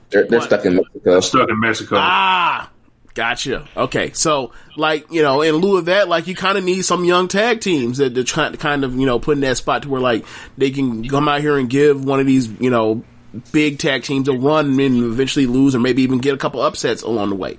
They're, 0.10 0.27
they're 0.27 0.41
stuck 0.41 0.65
in 0.65 0.76
Mexico. 0.76 1.19
Stuck 1.22 1.49
in 1.49 1.60
Mexico. 1.60 1.95
Ah, 1.97 2.69
gotcha. 3.15 3.67
Okay, 3.75 4.11
so 4.13 4.51
like 4.77 5.11
you 5.11 5.23
know, 5.23 5.41
in 5.41 5.55
lieu 5.55 5.77
of 5.77 5.85
that, 5.85 6.07
like 6.07 6.27
you 6.27 6.35
kind 6.35 6.57
of 6.57 6.63
need 6.63 6.83
some 6.83 7.03
young 7.03 7.27
tag 7.27 7.61
teams 7.61 7.97
that 7.97 8.13
to 8.13 8.23
try 8.23 8.49
to 8.49 8.57
kind 8.57 8.83
of 8.83 8.95
you 8.95 9.07
know 9.07 9.17
put 9.17 9.31
in 9.33 9.41
that 9.41 9.57
spot 9.57 9.81
to 9.83 9.89
where 9.89 9.99
like 10.01 10.23
they 10.57 10.69
can 10.69 11.07
come 11.09 11.27
out 11.27 11.41
here 11.41 11.57
and 11.57 11.69
give 11.69 12.05
one 12.05 12.19
of 12.19 12.27
these 12.27 12.47
you 12.59 12.69
know 12.69 13.03
big 13.51 13.79
tag 13.79 14.03
teams 14.03 14.27
a 14.29 14.33
run 14.33 14.79
and 14.79 15.03
eventually 15.03 15.45
lose 15.47 15.73
or 15.75 15.79
maybe 15.79 16.03
even 16.03 16.19
get 16.19 16.33
a 16.33 16.37
couple 16.37 16.61
upsets 16.61 17.01
along 17.01 17.29
the 17.29 17.35
way. 17.35 17.57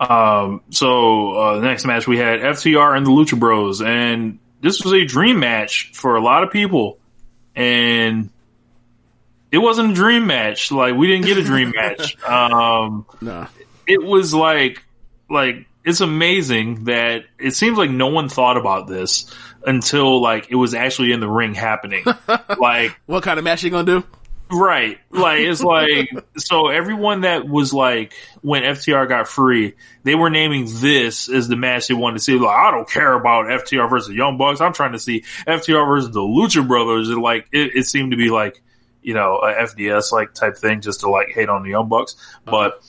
Um, 0.00 0.62
so 0.70 1.32
uh, 1.36 1.54
the 1.56 1.62
next 1.62 1.84
match 1.84 2.08
we 2.08 2.18
had 2.18 2.40
FTR 2.40 2.96
and 2.96 3.06
the 3.06 3.10
Lucha 3.10 3.38
Bros, 3.38 3.80
and 3.80 4.40
this 4.60 4.82
was 4.82 4.92
a 4.94 5.04
dream 5.04 5.38
match 5.38 5.92
for 5.94 6.16
a 6.16 6.20
lot 6.20 6.42
of 6.42 6.50
people, 6.50 6.98
and 7.54 8.30
it 9.52 9.58
wasn't 9.58 9.92
a 9.92 9.94
dream 9.94 10.26
match. 10.26 10.72
Like 10.72 10.96
we 10.96 11.06
didn't 11.06 11.26
get 11.26 11.38
a 11.38 11.44
dream 11.44 11.70
match. 11.76 12.20
Um, 12.24 13.06
Nah. 13.20 13.46
It 13.92 14.02
was 14.02 14.32
like 14.34 14.84
like 15.28 15.66
it's 15.84 16.00
amazing 16.00 16.84
that 16.84 17.24
it 17.38 17.52
seems 17.52 17.76
like 17.76 17.90
no 17.90 18.08
one 18.08 18.28
thought 18.28 18.56
about 18.56 18.86
this 18.86 19.32
until 19.66 20.20
like 20.20 20.50
it 20.50 20.54
was 20.54 20.74
actually 20.74 21.12
in 21.12 21.20
the 21.20 21.28
ring 21.28 21.54
happening. 21.54 22.04
like 22.58 22.98
What 23.06 23.22
kind 23.22 23.38
of 23.38 23.44
match 23.44 23.62
are 23.62 23.66
you 23.66 23.70
gonna 23.70 24.00
do? 24.00 24.06
Right. 24.50 24.98
Like 25.10 25.40
it's 25.40 25.62
like 25.62 26.10
so 26.36 26.68
everyone 26.68 27.22
that 27.22 27.48
was 27.48 27.72
like 27.72 28.12
when 28.42 28.62
FTR 28.62 29.08
got 29.08 29.28
free, 29.28 29.74
they 30.04 30.14
were 30.14 30.30
naming 30.30 30.66
this 30.68 31.28
as 31.28 31.48
the 31.48 31.56
match 31.56 31.88
they 31.88 31.94
wanted 31.94 32.18
to 32.18 32.22
see. 32.22 32.38
Like, 32.38 32.56
I 32.56 32.70
don't 32.70 32.88
care 32.88 33.14
about 33.14 33.46
FTR 33.46 33.88
versus 33.88 34.14
Young 34.14 34.36
Bucks. 34.36 34.60
I'm 34.60 34.72
trying 34.72 34.92
to 34.92 34.98
see 34.98 35.24
FTR 35.46 35.86
versus 35.86 36.10
the 36.10 36.20
Lucha 36.20 36.66
Brothers. 36.66 37.08
And 37.08 37.22
like 37.22 37.46
it, 37.50 37.74
it 37.74 37.86
seemed 37.86 38.10
to 38.12 38.16
be 38.16 38.30
like, 38.30 38.62
you 39.02 39.14
know, 39.14 39.38
a 39.38 39.54
FDS 39.64 40.12
like 40.12 40.34
type 40.34 40.56
thing 40.56 40.80
just 40.80 41.00
to 41.00 41.10
like 41.10 41.28
hate 41.28 41.48
on 41.48 41.62
the 41.62 41.70
Young 41.70 41.88
Bucks. 41.88 42.14
But 42.44 42.74
uh-huh. 42.74 42.88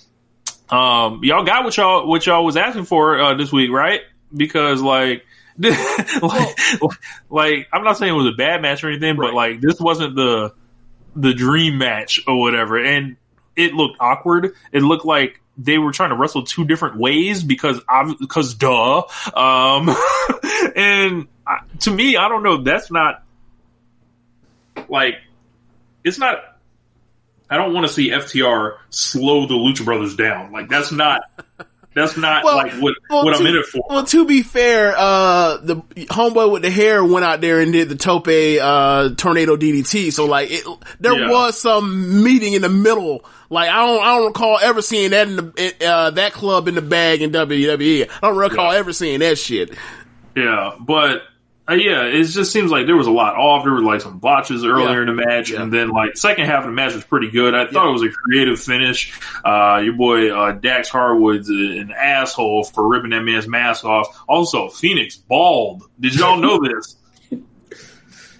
Um, 0.70 1.24
y'all 1.24 1.44
got 1.44 1.64
what 1.64 1.78
y'all 1.78 2.08
what 2.08 2.26
y'all 2.26 2.46
was 2.46 2.58
asking 2.58 2.86
for 2.86 3.20
uh, 3.20 3.36
this 3.36 3.52
week, 3.52 3.72
right? 3.72 4.02
Because 4.36 4.82
like. 4.82 5.26
like, 5.60 6.58
like, 7.30 7.68
I'm 7.72 7.84
not 7.84 8.00
saying 8.00 8.12
it 8.12 8.18
was 8.18 8.26
a 8.26 8.36
bad 8.36 8.64
match 8.64 8.84
or 8.84 8.90
anything, 8.90 9.16
but 9.18 9.36
like 9.36 9.62
this 9.62 9.80
wasn't 9.80 10.16
the 10.16 10.52
the 11.16 11.36
dream 11.36 11.78
match 11.78 12.20
or 12.26 12.40
whatever, 12.40 12.84
and 12.84 13.18
it 13.56 13.74
looked 13.74 13.98
awkward. 14.00 14.56
It 14.72 14.82
looked 14.82 15.06
like 15.06 15.40
they 15.58 15.78
were 15.78 15.92
trying 15.92 16.10
to 16.10 16.16
wrestle 16.16 16.44
two 16.44 16.66
different 16.66 16.98
ways 16.98 17.44
because 17.44 17.80
I 17.88 18.14
because 18.20 18.56
duh. 18.56 19.04
Um, 19.34 19.90
and 20.76 21.28
I, 21.46 21.60
to 21.82 21.92
me, 21.92 22.18
I 22.18 22.28
don't 22.30 22.44
know. 22.44 22.64
That's 22.64 22.92
not 22.92 23.24
like 24.90 25.16
it's 26.04 26.18
not. 26.18 26.38
I 27.54 27.58
don't 27.58 27.74
want 27.74 27.86
to 27.88 27.94
see 27.94 28.10
FTR 28.10 28.78
slow 28.90 29.46
the 29.46 29.54
Lucha 29.54 29.86
Brothers 29.86 30.16
down. 30.16 30.52
Like 30.52 30.70
that's 30.70 30.92
not. 30.92 31.22
That's 31.96 32.18
not 32.18 32.44
Well, 32.44 32.58
like 32.58 32.74
what 32.82 32.96
well, 33.08 33.24
what 33.26 33.36
I'm 33.36 33.44
to- 33.44 33.50
in 33.50 33.56
it 33.56 33.66
for. 33.68 33.84
Well, 33.88 34.04
to 34.06 34.26
be 34.26 34.42
fair, 34.42 34.96
uh, 34.98 35.58
the 35.58 35.76
homeboy 35.76 36.52
with 36.52 36.64
the 36.64 36.72
hair 36.72 37.06
went 37.06 37.24
out 37.24 37.40
there 37.40 37.60
and 37.60 37.72
did 37.72 37.88
the 37.88 37.96
tope, 37.96 38.28
uh, 38.30 39.14
tornado 39.16 39.56
DDT. 39.56 40.12
So 40.12 40.26
like, 40.26 40.50
it, 40.50 40.66
there 41.00 41.16
Yeah. 41.16 41.30
was 41.30 41.62
some 41.62 42.24
meeting 42.24 42.54
in 42.54 42.64
the 42.64 42.70
middle. 42.70 43.24
Like, 43.52 43.70
I 43.70 43.86
don't, 43.86 44.02
I 44.04 44.18
don't 44.18 44.26
recall 44.26 44.58
ever 44.60 44.82
seeing 44.82 45.12
that 45.12 45.28
in 45.28 45.36
the, 45.36 45.86
uh, 45.88 46.10
that 46.10 46.34
club 46.34 46.68
in 46.68 46.74
the 46.74 46.82
bag 46.82 47.22
in 47.22 47.30
WWE. 47.30 48.10
I 48.10 48.28
don't 48.28 48.38
recall 48.38 48.72
ever 48.72 48.92
seeing 48.92 49.20
that 49.20 49.38
shit. 49.38 49.76
Yeah, 50.36 50.72
but 50.80 51.22
uh, 51.70 51.74
yeah, 51.76 52.04
it 52.04 52.24
just 52.26 52.52
seems 52.52 52.72
like 52.72 52.86
there 52.88 52.96
was 52.98 53.08
a 53.08 53.12
lot 53.12 53.36
off. 53.36 53.64
There 53.64 53.72
were 53.74 53.82
like 53.82 54.02
some 54.02 54.20
botches 54.20 54.66
earlier 54.66 54.96
Yeah. 55.04 55.10
in 55.12 55.16
the 55.16 55.26
match, 55.26 55.52
and 55.52 55.72
then 55.72 55.90
like 55.90 56.18
second 56.18 56.46
half 56.46 56.60
of 56.64 56.66
the 56.66 56.72
match 56.74 56.94
was 56.94 57.04
pretty 57.06 57.30
good. 57.32 57.56
I 57.56 57.68
thought 57.68 57.88
it 57.88 57.92
was 57.94 58.04
a 58.04 58.10
creative 58.10 58.60
finish. 58.60 59.18
Uh, 59.46 59.82
your 59.84 59.94
boy 59.94 60.30
uh, 60.38 60.52
Dax 60.54 60.90
Harwood's 60.90 61.50
an 61.50 61.92
asshole 61.96 62.66
for 62.66 62.88
ripping 62.88 63.12
that 63.12 63.22
man's 63.24 63.48
mask 63.48 63.86
off. 63.86 64.08
Also, 64.28 64.68
Fénix 64.68 65.18
bald. 65.28 65.84
Did 66.00 66.16
y'all 66.16 66.38
know 66.38 66.60
this? 66.64 66.98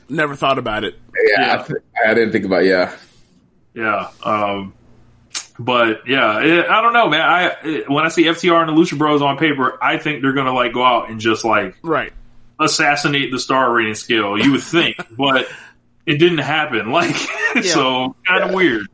Never 0.10 0.36
thought 0.36 0.58
about 0.60 0.84
it. 0.84 0.96
Yeah, 1.38 1.60
I, 1.60 1.64
th- 1.68 1.80
I 2.06 2.14
didn't 2.14 2.32
think 2.34 2.46
about 2.46 2.66
yeah. 2.66 2.96
Yeah. 3.74 4.10
Um, 4.24 4.74
but 5.58 6.08
yeah, 6.08 6.42
it, 6.42 6.66
I 6.70 6.82
don't 6.82 6.94
know, 6.94 7.10
man. 7.10 7.22
I 7.22 7.46
it, 7.64 7.90
when 7.90 8.06
I 8.06 8.10
see 8.10 8.24
FTR 8.26 8.68
and 8.68 8.70
the 8.78 8.80
Lucha 8.82 8.98
Bros 8.98 9.22
on 9.22 9.38
paper, 9.38 9.78
I 9.82 9.98
think 9.98 10.22
they're 10.22 10.34
gonna 10.34 10.54
like 10.54 10.74
go 10.74 10.84
out 10.84 11.10
and 11.10 11.20
just 11.20 11.46
like 11.46 11.78
Right. 11.82 12.12
Assassinate 12.60 13.32
the 13.32 13.40
star 13.40 13.72
rating 13.74 13.96
scale. 13.96 14.38
You 14.38 14.52
would 14.52 14.64
think, 14.64 14.98
but 15.18 15.48
it 16.06 16.18
didn't 16.18 16.40
happen. 16.40 16.92
Like, 16.92 17.16
so 17.64 18.16
kind 18.26 18.44
of 18.44 18.54
weird. 18.54 18.88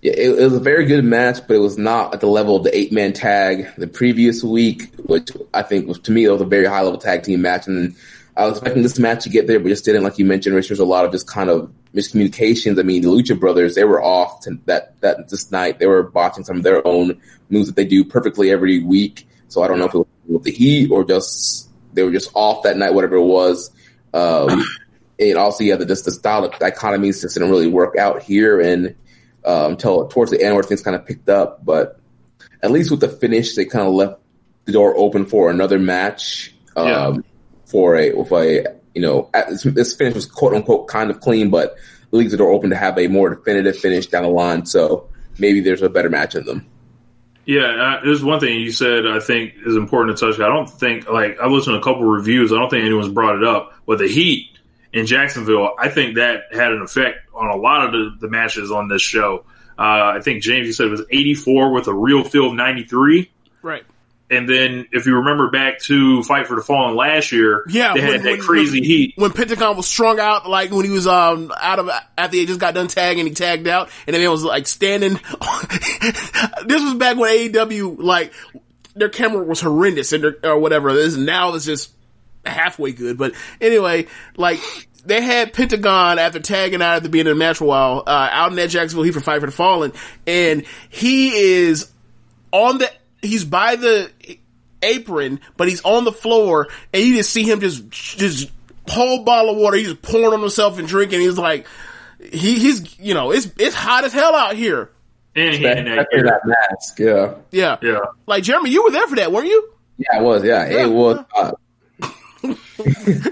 Yeah, 0.00 0.12
it, 0.12 0.38
it 0.38 0.44
was 0.44 0.54
a 0.54 0.60
very 0.60 0.86
good 0.86 1.04
match, 1.04 1.38
but 1.48 1.56
it 1.56 1.60
was 1.60 1.76
not 1.76 2.14
at 2.14 2.20
the 2.20 2.28
level 2.28 2.56
of 2.56 2.64
the 2.64 2.76
eight 2.76 2.92
man 2.92 3.12
tag 3.12 3.68
the 3.76 3.88
previous 3.88 4.44
week, 4.44 4.94
which 4.96 5.30
I 5.52 5.62
think 5.62 5.88
was 5.88 5.98
to 6.00 6.12
me 6.12 6.24
it 6.24 6.30
was 6.30 6.40
a 6.40 6.46
very 6.46 6.66
high 6.66 6.82
level 6.82 7.00
tag 7.00 7.24
team 7.24 7.42
match. 7.42 7.66
And 7.66 7.96
I 8.36 8.44
was 8.44 8.58
expecting 8.58 8.84
this 8.84 8.98
match 8.98 9.24
to 9.24 9.28
get 9.28 9.48
there, 9.48 9.58
but 9.58 9.68
just 9.68 9.84
didn't. 9.84 10.04
Like 10.04 10.18
you 10.18 10.24
mentioned, 10.24 10.54
Rich, 10.54 10.68
there's 10.68 10.78
a 10.78 10.84
lot 10.84 11.04
of 11.04 11.10
just 11.10 11.26
kind 11.26 11.50
of 11.50 11.72
miscommunications. 11.94 12.78
I 12.78 12.82
mean, 12.82 13.02
the 13.02 13.08
Lucha 13.08 13.38
Brothers 13.38 13.74
they 13.74 13.84
were 13.84 14.02
off 14.02 14.42
to 14.42 14.58
that 14.66 15.00
that 15.00 15.28
this 15.28 15.50
night. 15.50 15.80
They 15.80 15.86
were 15.86 16.04
botching 16.04 16.44
some 16.44 16.58
of 16.58 16.62
their 16.62 16.86
own 16.86 17.20
moves 17.50 17.66
that 17.66 17.74
they 17.74 17.84
do 17.84 18.04
perfectly 18.04 18.52
every 18.52 18.82
week. 18.84 19.26
So 19.48 19.62
I 19.62 19.68
don't 19.68 19.78
know 19.78 19.86
if 19.86 19.94
it 19.94 19.98
was 19.98 20.06
with 20.28 20.42
the 20.44 20.52
heat 20.52 20.90
or 20.92 21.02
just 21.02 21.67
they 21.98 22.04
were 22.04 22.12
just 22.12 22.30
off 22.34 22.62
that 22.62 22.76
night, 22.76 22.94
whatever 22.94 23.16
it 23.16 23.24
was. 23.24 23.70
Um, 24.14 24.64
and 25.18 25.36
also, 25.36 25.64
yeah, 25.64 25.74
the, 25.74 25.84
just 25.84 26.04
the 26.04 26.12
style 26.12 26.44
of 26.44 26.52
dichotomies 26.52 27.20
just 27.20 27.34
didn't 27.34 27.50
really 27.50 27.66
work 27.66 27.96
out 27.96 28.22
here. 28.22 28.60
And 28.60 28.94
um, 29.44 29.72
until 29.72 30.06
towards 30.06 30.30
the 30.30 30.42
end 30.42 30.54
where 30.54 30.62
things 30.62 30.82
kind 30.82 30.94
of 30.94 31.06
picked 31.06 31.28
up. 31.28 31.64
But 31.64 31.98
at 32.62 32.70
least 32.70 32.90
with 32.90 33.00
the 33.00 33.08
finish, 33.08 33.54
they 33.54 33.64
kind 33.64 33.86
of 33.86 33.94
left 33.94 34.20
the 34.64 34.72
door 34.72 34.96
open 34.96 35.26
for 35.26 35.50
another 35.50 35.78
match. 35.78 36.54
Um, 36.76 36.86
Yeah. 36.86 37.16
For 37.66 37.96
a 37.96 38.12
with 38.14 38.32
a 38.32 38.78
you 38.94 39.02
know 39.02 39.28
this, 39.50 39.62
this 39.62 39.94
finish 39.94 40.14
was 40.14 40.24
quote 40.24 40.54
unquote 40.54 40.88
kind 40.88 41.10
of 41.10 41.20
clean, 41.20 41.50
but 41.50 41.76
leaves 42.12 42.30
the 42.30 42.38
door 42.38 42.50
open 42.50 42.70
to 42.70 42.76
have 42.76 42.98
a 42.98 43.08
more 43.08 43.28
definitive 43.28 43.76
finish 43.76 44.06
down 44.06 44.22
the 44.22 44.30
line. 44.30 44.64
So 44.64 45.06
maybe 45.38 45.60
there's 45.60 45.82
a 45.82 45.90
better 45.90 46.08
match 46.08 46.34
in 46.34 46.46
them. 46.46 46.66
Yeah, 47.48 48.00
there's 48.04 48.22
one 48.22 48.40
thing 48.40 48.60
you 48.60 48.70
said 48.70 49.06
I 49.06 49.20
think 49.20 49.54
is 49.64 49.74
important 49.74 50.18
to 50.18 50.26
touch. 50.26 50.38
I 50.38 50.48
don't 50.48 50.68
think 50.68 51.08
like 51.08 51.40
I 51.40 51.46
listened 51.46 51.76
to 51.76 51.80
a 51.80 51.82
couple 51.82 52.04
reviews. 52.04 52.52
I 52.52 52.56
don't 52.56 52.68
think 52.68 52.84
anyone's 52.84 53.08
brought 53.08 53.36
it 53.36 53.44
up, 53.44 53.72
but 53.86 53.98
the 53.98 54.06
Heat 54.06 54.50
in 54.92 55.06
Jacksonville, 55.06 55.70
I 55.78 55.88
think 55.88 56.16
that 56.16 56.42
had 56.52 56.72
an 56.72 56.82
effect 56.82 57.20
on 57.32 57.48
a 57.48 57.56
lot 57.56 57.86
of 57.86 57.92
the, 57.92 58.16
the 58.20 58.28
matches 58.28 58.70
on 58.70 58.88
this 58.88 59.00
show. 59.00 59.46
Uh, 59.78 60.12
I 60.16 60.20
think 60.20 60.42
James, 60.42 60.66
you 60.66 60.74
said 60.74 60.88
it 60.88 60.90
was 60.90 61.06
84 61.10 61.72
with 61.72 61.86
a 61.86 61.94
real 61.94 62.22
feel 62.22 62.48
of 62.48 62.52
93. 62.52 63.30
Right. 63.62 63.84
And 64.30 64.46
then 64.48 64.86
if 64.92 65.06
you 65.06 65.16
remember 65.16 65.50
back 65.50 65.78
to 65.84 66.22
Fight 66.22 66.46
for 66.46 66.54
the 66.56 66.60
Fallen 66.62 66.94
last 66.96 67.32
year, 67.32 67.64
Yeah, 67.68 67.94
they 67.94 68.00
had 68.02 68.10
when- 68.10 68.22
that 68.24 68.30
when- 68.32 68.40
crazy 68.40 68.80
when- 68.80 68.84
heat. 68.84 69.14
When 69.16 69.32
Pentagon 69.32 69.76
was 69.76 69.86
strung 69.86 70.20
out, 70.20 70.48
like 70.48 70.70
when 70.70 70.84
he 70.84 70.90
was 70.90 71.06
um 71.06 71.50
out 71.58 71.78
of 71.78 71.88
after 72.18 72.36
he 72.36 72.44
just 72.44 72.60
got 72.60 72.74
done 72.74 72.88
tagging, 72.88 73.26
he 73.26 73.32
tagged 73.32 73.66
out, 73.66 73.88
and 74.06 74.14
then 74.14 74.22
it 74.22 74.28
was 74.28 74.44
like 74.44 74.66
standing. 74.66 75.14
this 76.66 76.82
was 76.82 76.94
back 76.94 77.16
when 77.16 77.30
AEW 77.52 77.96
like 77.98 78.32
their 78.94 79.08
camera 79.08 79.42
was 79.44 79.60
horrendous 79.60 80.12
and 80.12 80.24
their, 80.24 80.36
or 80.44 80.58
whatever. 80.58 80.92
This 80.92 81.16
now 81.16 81.54
it's 81.54 81.64
just 81.64 81.90
halfway 82.44 82.92
good, 82.92 83.18
but 83.18 83.32
anyway, 83.60 84.06
like. 84.36 84.60
They 85.06 85.22
had 85.22 85.54
Pentagon 85.54 86.18
after 86.18 86.38
tagging 86.40 86.82
out 86.82 86.96
at 86.96 87.02
the 87.02 87.08
beginning 87.08 87.30
of 87.30 87.38
the 87.38 87.44
match 87.44 87.58
for 87.58 87.64
a 87.64 87.68
while, 87.68 88.02
uh, 88.06 88.28
out 88.30 88.50
in 88.50 88.56
that 88.56 88.68
Jacksonville 88.68 89.04
Heat 89.04 89.12
for 89.12 89.20
Fight 89.20 89.40
for 89.40 89.46
the 89.46 89.52
Fallen, 89.52 89.92
and 90.26 90.64
he 90.90 91.30
is 91.30 91.88
on 92.52 92.76
the 92.76 92.90
he's 93.22 93.44
by 93.44 93.76
the 93.76 94.10
apron, 94.82 95.40
but 95.56 95.68
he's 95.68 95.82
on 95.84 96.04
the 96.04 96.12
floor, 96.12 96.68
and 96.92 97.02
you 97.02 97.16
just 97.16 97.30
see 97.30 97.42
him 97.44 97.60
just 97.60 97.88
just 97.90 98.50
whole 98.88 99.22
bottle 99.24 99.50
of 99.52 99.56
water. 99.58 99.76
He's 99.76 99.94
pouring 99.94 100.34
on 100.34 100.40
himself 100.40 100.78
and 100.78 100.86
drinking. 100.88 101.20
He's 101.20 101.38
like, 101.38 101.66
he 102.20 102.58
he's 102.58 102.98
you 102.98 103.14
know 103.14 103.30
it's 103.32 103.48
it's 103.58 103.74
hot 103.74 104.04
as 104.04 104.12
hell 104.12 104.34
out 104.34 104.54
here. 104.56 104.90
And 105.36 105.54
he 105.54 105.62
that 105.62 105.86
After 105.86 106.22
that 106.24 106.40
mask, 106.44 106.98
yeah, 106.98 107.34
Yeah, 107.52 107.76
Yeah. 107.82 108.00
Like 108.26 108.42
Jeremy, 108.42 108.70
you 108.70 108.82
were 108.84 108.90
there 108.90 109.06
for 109.06 109.16
that, 109.16 109.30
weren't 109.30 109.46
you? 109.46 109.72
yeah, 109.98 110.18
it 110.20 110.22
was, 110.22 110.42
yeah, 110.44 110.64
it 110.66 110.90
was. 110.90 111.24
Uh, 112.44 112.54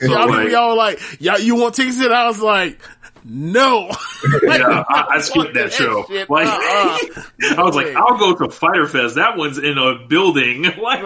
y'all, 0.03 0.29
like- 0.29 0.51
y'all 0.51 0.71
were 0.71 0.75
like, 0.75 1.01
y'all, 1.21 1.39
you 1.39 1.55
want 1.55 1.75
tickets? 1.75 2.01
And 2.01 2.13
I 2.13 2.27
was 2.27 2.41
like, 2.41 2.81
no. 3.29 3.91
Yeah, 4.43 4.83
I, 4.89 5.07
I 5.17 5.21
skipped 5.21 5.55
that 5.55 5.73
show. 5.73 6.05
shit. 6.09 6.29
Like, 6.31 6.47
Uh-uh. 6.47 7.23
I 7.59 7.63
was 7.63 7.77
like. 7.77 7.95
I'll 7.95 8.17
go 8.19 8.35
to 8.35 8.51
Fyter 8.51 8.87
Fest. 8.87 9.17
That 9.17 9.37
one's 9.37 9.59
in 9.59 9.77
a 9.79 10.07
building. 10.07 10.65
Like, 10.81 11.03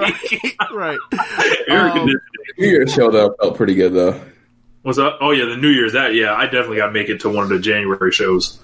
right. 0.73 0.99
air 1.69 1.87
Um, 1.89 1.93
conditioning. 1.93 2.21
New 2.59 2.67
Year's 2.69 2.93
show 2.93 3.11
though 3.11 3.35
felt 3.41 3.57
pretty 3.57 3.75
good 3.75 3.93
though. 3.95 4.21
What's 4.83 4.99
up? 4.99 5.19
Oh 5.21 5.31
yeah, 5.33 5.47
the 5.47 5.57
New 5.57 5.69
Year's. 5.71 5.93
That 5.95 6.15
yeah, 6.15 6.33
I 6.35 6.45
definitely 6.45 6.77
got 6.79 6.87
to 6.87 6.93
make 6.93 7.09
it 7.09 7.21
to 7.21 7.29
one 7.29 7.45
of 7.45 7.49
the 7.51 7.59
January 7.59 8.13
shows. 8.13 8.59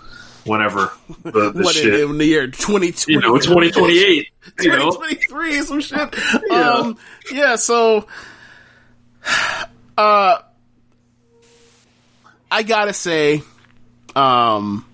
Whenever 0.45 0.93
the, 1.25 1.51
the 1.51 1.63
What 1.65 1.75
shit, 1.75 1.93
in, 1.93 2.11
in 2.11 2.19
the 2.19 2.25
year 2.25 2.47
2020? 2.47 3.13
you 3.13 3.21
know, 3.21 3.37
twenty 3.39 3.71
twenty 3.73 3.99
eight. 3.99 4.29
You 4.61 4.69
know, 4.71 4.91
2023 4.93 5.63
some 5.63 5.81
shit. 5.81 6.51
Um, 6.53 6.97
yeah, 7.33 7.57
so, 7.57 8.07
uh, 9.99 10.39
I 12.51 12.63
gotta 12.63 12.93
say, 12.93 13.43
um, 14.15 14.85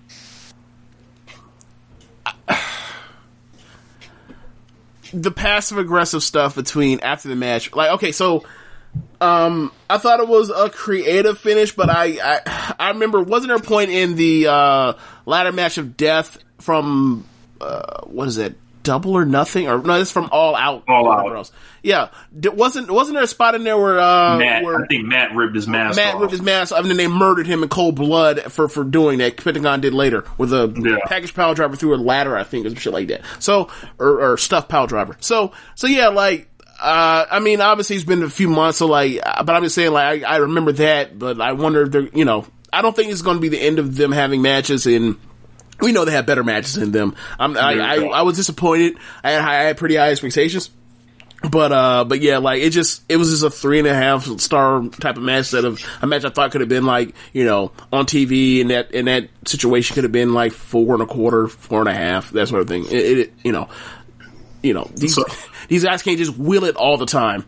the 5.13 5.31
passive 5.31 5.77
aggressive 5.77 6.23
stuff 6.23 6.55
between 6.55 6.99
after 7.01 7.29
the 7.29 7.35
match, 7.35 7.73
like, 7.73 7.91
okay, 7.91 8.11
so, 8.11 8.43
um, 9.21 9.71
I 9.89 9.97
thought 9.99 10.19
it 10.19 10.27
was 10.27 10.49
a 10.49 10.69
creative 10.69 11.37
finish, 11.37 11.75
but 11.75 11.89
I, 11.89 12.17
I, 12.23 12.75
I 12.79 12.89
remember, 12.89 13.21
wasn't 13.21 13.49
there 13.49 13.57
a 13.57 13.61
point 13.61 13.91
in 13.91 14.15
the, 14.15 14.47
uh, 14.47 14.93
ladder 15.25 15.51
match 15.51 15.77
of 15.77 15.95
death 15.95 16.37
from, 16.59 17.25
uh, 17.61 18.01
what 18.05 18.27
is 18.27 18.37
it? 18.37 18.57
Double 18.83 19.13
or 19.17 19.25
nothing, 19.25 19.67
or 19.67 19.79
no, 19.81 19.99
it's 19.99 20.11
from 20.11 20.29
All 20.31 20.55
Out. 20.55 20.83
All 20.87 21.11
Out. 21.11 21.35
else. 21.35 21.51
Yeah, 21.81 22.09
D- 22.37 22.49
wasn't 22.49 22.91
wasn't 22.91 23.15
there 23.15 23.23
a 23.23 23.27
spot 23.27 23.55
in 23.55 23.63
there 23.63 23.77
where 23.77 23.99
uh, 23.99 24.37
Matt. 24.37 24.63
where 24.63 24.83
I 24.83 24.87
think 24.87 25.05
Matt 25.05 25.33
ripped 25.35 25.55
his 25.55 25.67
mask 25.67 25.95
Matt 25.97 26.15
off. 26.15 26.21
ripped 26.21 26.31
his 26.31 26.41
mask 26.41 26.71
off, 26.73 26.79
and 26.81 26.89
then 26.89 26.97
they 26.97 27.07
murdered 27.07 27.47
him 27.47 27.63
in 27.63 27.69
cold 27.69 27.95
blood 27.95 28.41
for 28.51 28.67
for 28.67 28.83
doing 28.83 29.19
that. 29.19 29.37
Pentagon 29.37 29.81
did 29.81 29.93
later 29.93 30.23
with 30.37 30.53
a 30.53 30.73
Yeah. 30.77 30.97
package 31.07 31.33
piledriver 31.33 31.77
through 31.77 31.95
a 31.95 31.97
ladder, 31.97 32.37
I 32.37 32.43
think, 32.43 32.65
or 32.65 32.69
some 32.69 32.77
shit 32.77 32.93
like 32.93 33.07
that. 33.07 33.21
So, 33.39 33.69
or, 33.99 34.21
or 34.33 34.37
stuffed 34.37 34.69
piledriver. 34.69 35.15
So, 35.23 35.51
so 35.75 35.87
yeah, 35.87 36.09
like. 36.09 36.49
Uh, 36.81 37.25
I 37.31 37.39
mean, 37.39 37.61
obviously 37.61 37.95
it's 37.95 38.03
been 38.03 38.23
a 38.23 38.29
few 38.29 38.49
months, 38.49 38.79
so 38.79 38.87
like, 38.87 39.17
uh, 39.23 39.43
but 39.43 39.55
I'm 39.55 39.63
just 39.63 39.75
saying, 39.75 39.93
like, 39.93 40.23
I, 40.23 40.33
I 40.33 40.37
remember 40.37 40.73
that, 40.73 41.17
but 41.17 41.39
I 41.39 41.53
wonder 41.53 41.83
if 41.83 41.91
they're, 41.91 42.09
you 42.13 42.25
know, 42.25 42.45
I 42.73 42.81
don't 42.81 42.93
think 42.93 43.09
it's 43.11 43.21
going 43.21 43.37
to 43.37 43.41
be 43.41 43.47
the 43.47 43.61
end 43.61 43.79
of 43.79 43.95
them 43.95 44.11
having 44.11 44.41
matches 44.41 44.85
and 44.85 45.15
we 45.81 45.91
know 45.91 46.05
they 46.05 46.11
have 46.11 46.25
better 46.25 46.43
matches 46.43 46.75
than 46.75 46.91
them. 46.91 47.15
I'm, 47.39 47.57
I, 47.57 47.73
I, 47.79 47.95
I 48.03 48.21
was 48.21 48.35
disappointed. 48.35 48.97
I 49.23 49.31
had, 49.31 49.41
I 49.41 49.63
had 49.63 49.77
pretty 49.77 49.95
high 49.95 50.11
expectations. 50.11 50.69
But 51.49 51.73
uh, 51.73 52.05
but 52.05 52.21
yeah, 52.21 52.37
like 52.37 52.61
it 52.61 52.69
just 52.69 53.03
it 53.09 53.17
was 53.17 53.29
just 53.29 53.43
a 53.43 53.49
three 53.49 53.77
and 53.79 53.87
a 53.87 53.93
half 53.93 54.25
star 54.39 54.87
type 54.87 55.17
of 55.17 55.23
match 55.23 55.51
that 55.51 55.65
of 55.65 55.85
a 56.01 56.07
match 56.07 56.23
I 56.23 56.29
thought 56.29 56.51
could 56.51 56.61
have 56.61 56.69
been 56.69 56.85
like 56.85 57.13
you 57.33 57.43
know 57.43 57.73
on 57.91 58.05
TV 58.05 58.61
and 58.61 58.69
that 58.69 58.91
in 58.91 59.05
that 59.05 59.27
situation 59.45 59.93
could 59.93 60.05
have 60.05 60.13
been 60.13 60.33
like 60.33 60.53
four 60.53 60.93
and 60.93 61.03
a 61.03 61.05
quarter, 61.05 61.49
four 61.49 61.81
and 61.81 61.89
a 61.89 61.93
half, 61.93 62.29
that 62.31 62.47
sort 62.47 62.61
of 62.61 62.69
thing. 62.69 62.85
It, 62.85 63.17
it 63.17 63.33
you 63.43 63.51
know, 63.51 63.67
you 64.61 64.73
know 64.73 64.89
these 64.95 65.15
So- 65.15 65.25
these 65.67 65.83
guys 65.83 66.01
can't 66.01 66.17
just 66.17 66.37
will 66.37 66.63
it 66.63 66.77
all 66.77 66.95
the 66.95 67.05
time. 67.05 67.45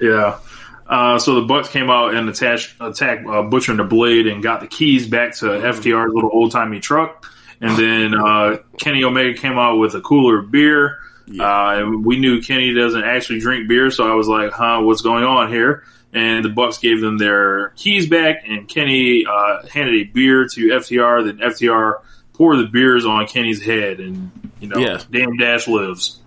Yeah. 0.00 0.38
Uh, 0.86 1.18
so 1.18 1.36
the 1.36 1.42
Bucks 1.42 1.68
came 1.68 1.90
out 1.90 2.14
and 2.14 2.28
attacked, 2.28 2.74
attacked 2.78 3.26
uh, 3.26 3.42
Butcher 3.42 3.72
and 3.72 3.80
the 3.80 3.84
Blade 3.84 4.26
and 4.28 4.40
got 4.42 4.60
the 4.60 4.66
keys 4.68 5.08
back 5.08 5.34
to 5.38 5.46
FTR's 5.46 6.12
little 6.14 6.30
old 6.32 6.52
timey 6.52 6.78
truck. 6.80 7.26
And 7.62 7.78
then 7.78 8.14
uh, 8.14 8.56
Kenny 8.78 9.04
Omega 9.04 9.38
came 9.38 9.56
out 9.56 9.76
with 9.78 9.94
a 9.94 10.00
cooler 10.02 10.40
of 10.40 10.50
beer. 10.50 10.98
Uh, 11.28 11.78
and 11.78 12.04
we 12.04 12.18
knew 12.18 12.42
Kenny 12.42 12.74
doesn't 12.74 13.04
actually 13.04 13.38
drink 13.38 13.68
beer, 13.68 13.90
so 13.90 14.04
I 14.10 14.14
was 14.14 14.26
like, 14.28 14.50
"Huh, 14.52 14.80
what's 14.82 15.00
going 15.00 15.22
on 15.24 15.50
here?" 15.50 15.84
And 16.12 16.44
the 16.44 16.48
Bucks 16.50 16.76
gave 16.78 17.00
them 17.00 17.16
their 17.16 17.68
keys 17.70 18.06
back, 18.08 18.42
and 18.46 18.68
Kenny 18.68 19.24
uh, 19.24 19.64
handed 19.68 19.94
a 19.94 20.04
beer 20.04 20.46
to 20.48 20.60
FTR. 20.68 21.24
Then 21.24 21.38
FTR 21.38 22.00
poured 22.34 22.58
the 22.58 22.66
beers 22.66 23.06
on 23.06 23.26
Kenny's 23.28 23.62
head, 23.64 24.00
and 24.00 24.30
you 24.60 24.68
know, 24.68 24.78
Yeah. 24.78 25.00
damn 25.10 25.36
Dash 25.38 25.68
lives. 25.68 26.18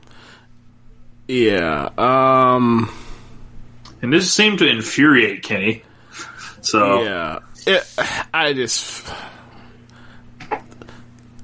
Yeah. 1.28 1.90
Um. 1.98 2.90
And 4.02 4.14
this 4.14 4.34
seemed 4.34 4.60
to 4.60 4.68
infuriate 4.68 5.44
Kenny. 5.44 5.84
So 6.62 7.04
Yeah. 7.04 7.40
It, 7.68 7.84
I 8.34 8.54
just. 8.54 9.06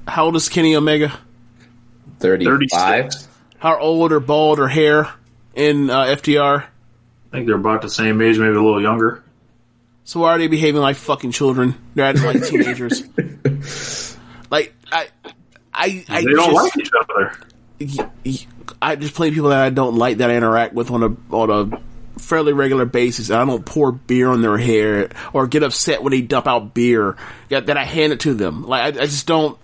How 0.06 0.24
old 0.26 0.36
is 0.36 0.48
Kenny 0.48 0.74
Omega? 0.76 1.12
35. 2.20 2.70
36. 2.70 3.28
How 3.58 3.78
old 3.78 4.12
or 4.12 4.20
bald 4.20 4.58
or 4.58 4.68
hair 4.68 5.08
in 5.54 5.88
uh, 5.90 6.04
FTR? 6.04 6.64
I 6.64 6.66
think 7.30 7.46
they're 7.46 7.56
about 7.56 7.82
the 7.82 7.88
same 7.88 8.20
age, 8.20 8.38
maybe 8.38 8.50
a 8.56 8.62
little 8.62 8.82
younger. 8.82 9.22
So 10.04 10.20
why 10.20 10.30
are 10.34 10.38
they 10.38 10.48
behaving 10.48 10.80
like 10.80 10.96
fucking 10.96 11.30
children? 11.30 11.76
They're 11.94 12.04
acting 12.06 12.24
like 12.24 12.44
teenagers. 12.44 13.04
like 14.50 14.74
I, 14.90 15.08
I, 15.72 16.04
I 16.08 16.20
They 16.22 16.32
don't 16.32 16.50
just, 16.50 16.52
like 16.52 16.78
each 16.78 16.90
other. 17.00 17.32
y- 17.80 18.10
y- 18.26 18.46
I 18.80 18.96
just 18.96 19.14
play 19.14 19.30
people 19.30 19.50
that 19.50 19.60
I 19.60 19.70
don't 19.70 19.94
like 19.96 20.18
that 20.18 20.28
I 20.30 20.36
interact 20.36 20.74
with 20.74 20.90
on 20.90 21.02
a 21.04 21.34
on 21.34 21.50
a 21.72 22.20
fairly 22.20 22.52
regular 22.52 22.84
basis. 22.84 23.30
I 23.30 23.44
don't 23.44 23.64
pour 23.64 23.92
beer 23.92 24.28
on 24.28 24.42
their 24.42 24.58
hair 24.58 25.10
or 25.32 25.46
get 25.46 25.62
upset 25.62 26.02
when 26.02 26.10
they 26.10 26.20
dump 26.20 26.48
out 26.48 26.74
beer 26.74 27.16
that, 27.48 27.66
that 27.66 27.76
I 27.76 27.84
hand 27.84 28.12
it 28.12 28.20
to 28.20 28.34
them. 28.34 28.64
Like 28.66 28.82
I, 28.96 29.02
I 29.02 29.06
just 29.06 29.26
don't. 29.28 29.56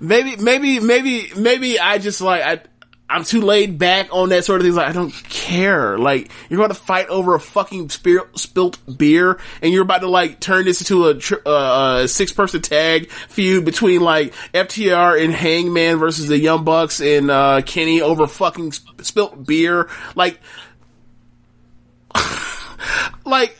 Maybe 0.00 0.36
maybe 0.36 0.80
maybe 0.80 1.30
maybe 1.36 1.78
I 1.78 1.98
just 1.98 2.20
like 2.20 2.42
I. 2.42 2.60
I'm 3.06 3.22
too 3.22 3.42
laid 3.42 3.78
back 3.78 4.08
on 4.12 4.30
that 4.30 4.46
sort 4.46 4.62
of 4.62 4.66
thing. 4.66 4.74
Like 4.74 4.88
I 4.88 4.92
don't 4.92 5.12
care. 5.28 5.98
Like 5.98 6.30
you're 6.48 6.56
going 6.56 6.70
to 6.70 6.74
fight 6.74 7.06
over 7.08 7.34
a 7.34 7.38
fucking 7.38 7.90
spilt 7.90 8.78
beer, 8.98 9.38
and 9.60 9.72
you're 9.74 9.82
about 9.82 10.00
to 10.00 10.08
like 10.08 10.40
turn 10.40 10.64
this 10.64 10.80
into 10.80 11.08
a, 11.08 11.48
uh, 11.48 12.00
a 12.04 12.08
six 12.08 12.32
person 12.32 12.62
tag 12.62 13.10
feud 13.10 13.66
between 13.66 14.00
like 14.00 14.32
FTR 14.54 15.22
and 15.22 15.34
Hangman 15.34 15.98
versus 15.98 16.28
the 16.28 16.38
Young 16.38 16.64
Bucks 16.64 17.00
and 17.00 17.30
uh, 17.30 17.60
Kenny 17.60 18.00
over 18.00 18.26
fucking 18.26 18.72
sp- 18.72 19.02
spilt 19.02 19.46
beer. 19.46 19.90
Like, 20.16 20.40
like 23.26 23.54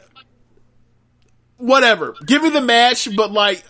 whatever. 1.58 2.14
Give 2.24 2.42
me 2.42 2.50
the 2.50 2.60
match, 2.60 3.14
but 3.14 3.32
like 3.32 3.62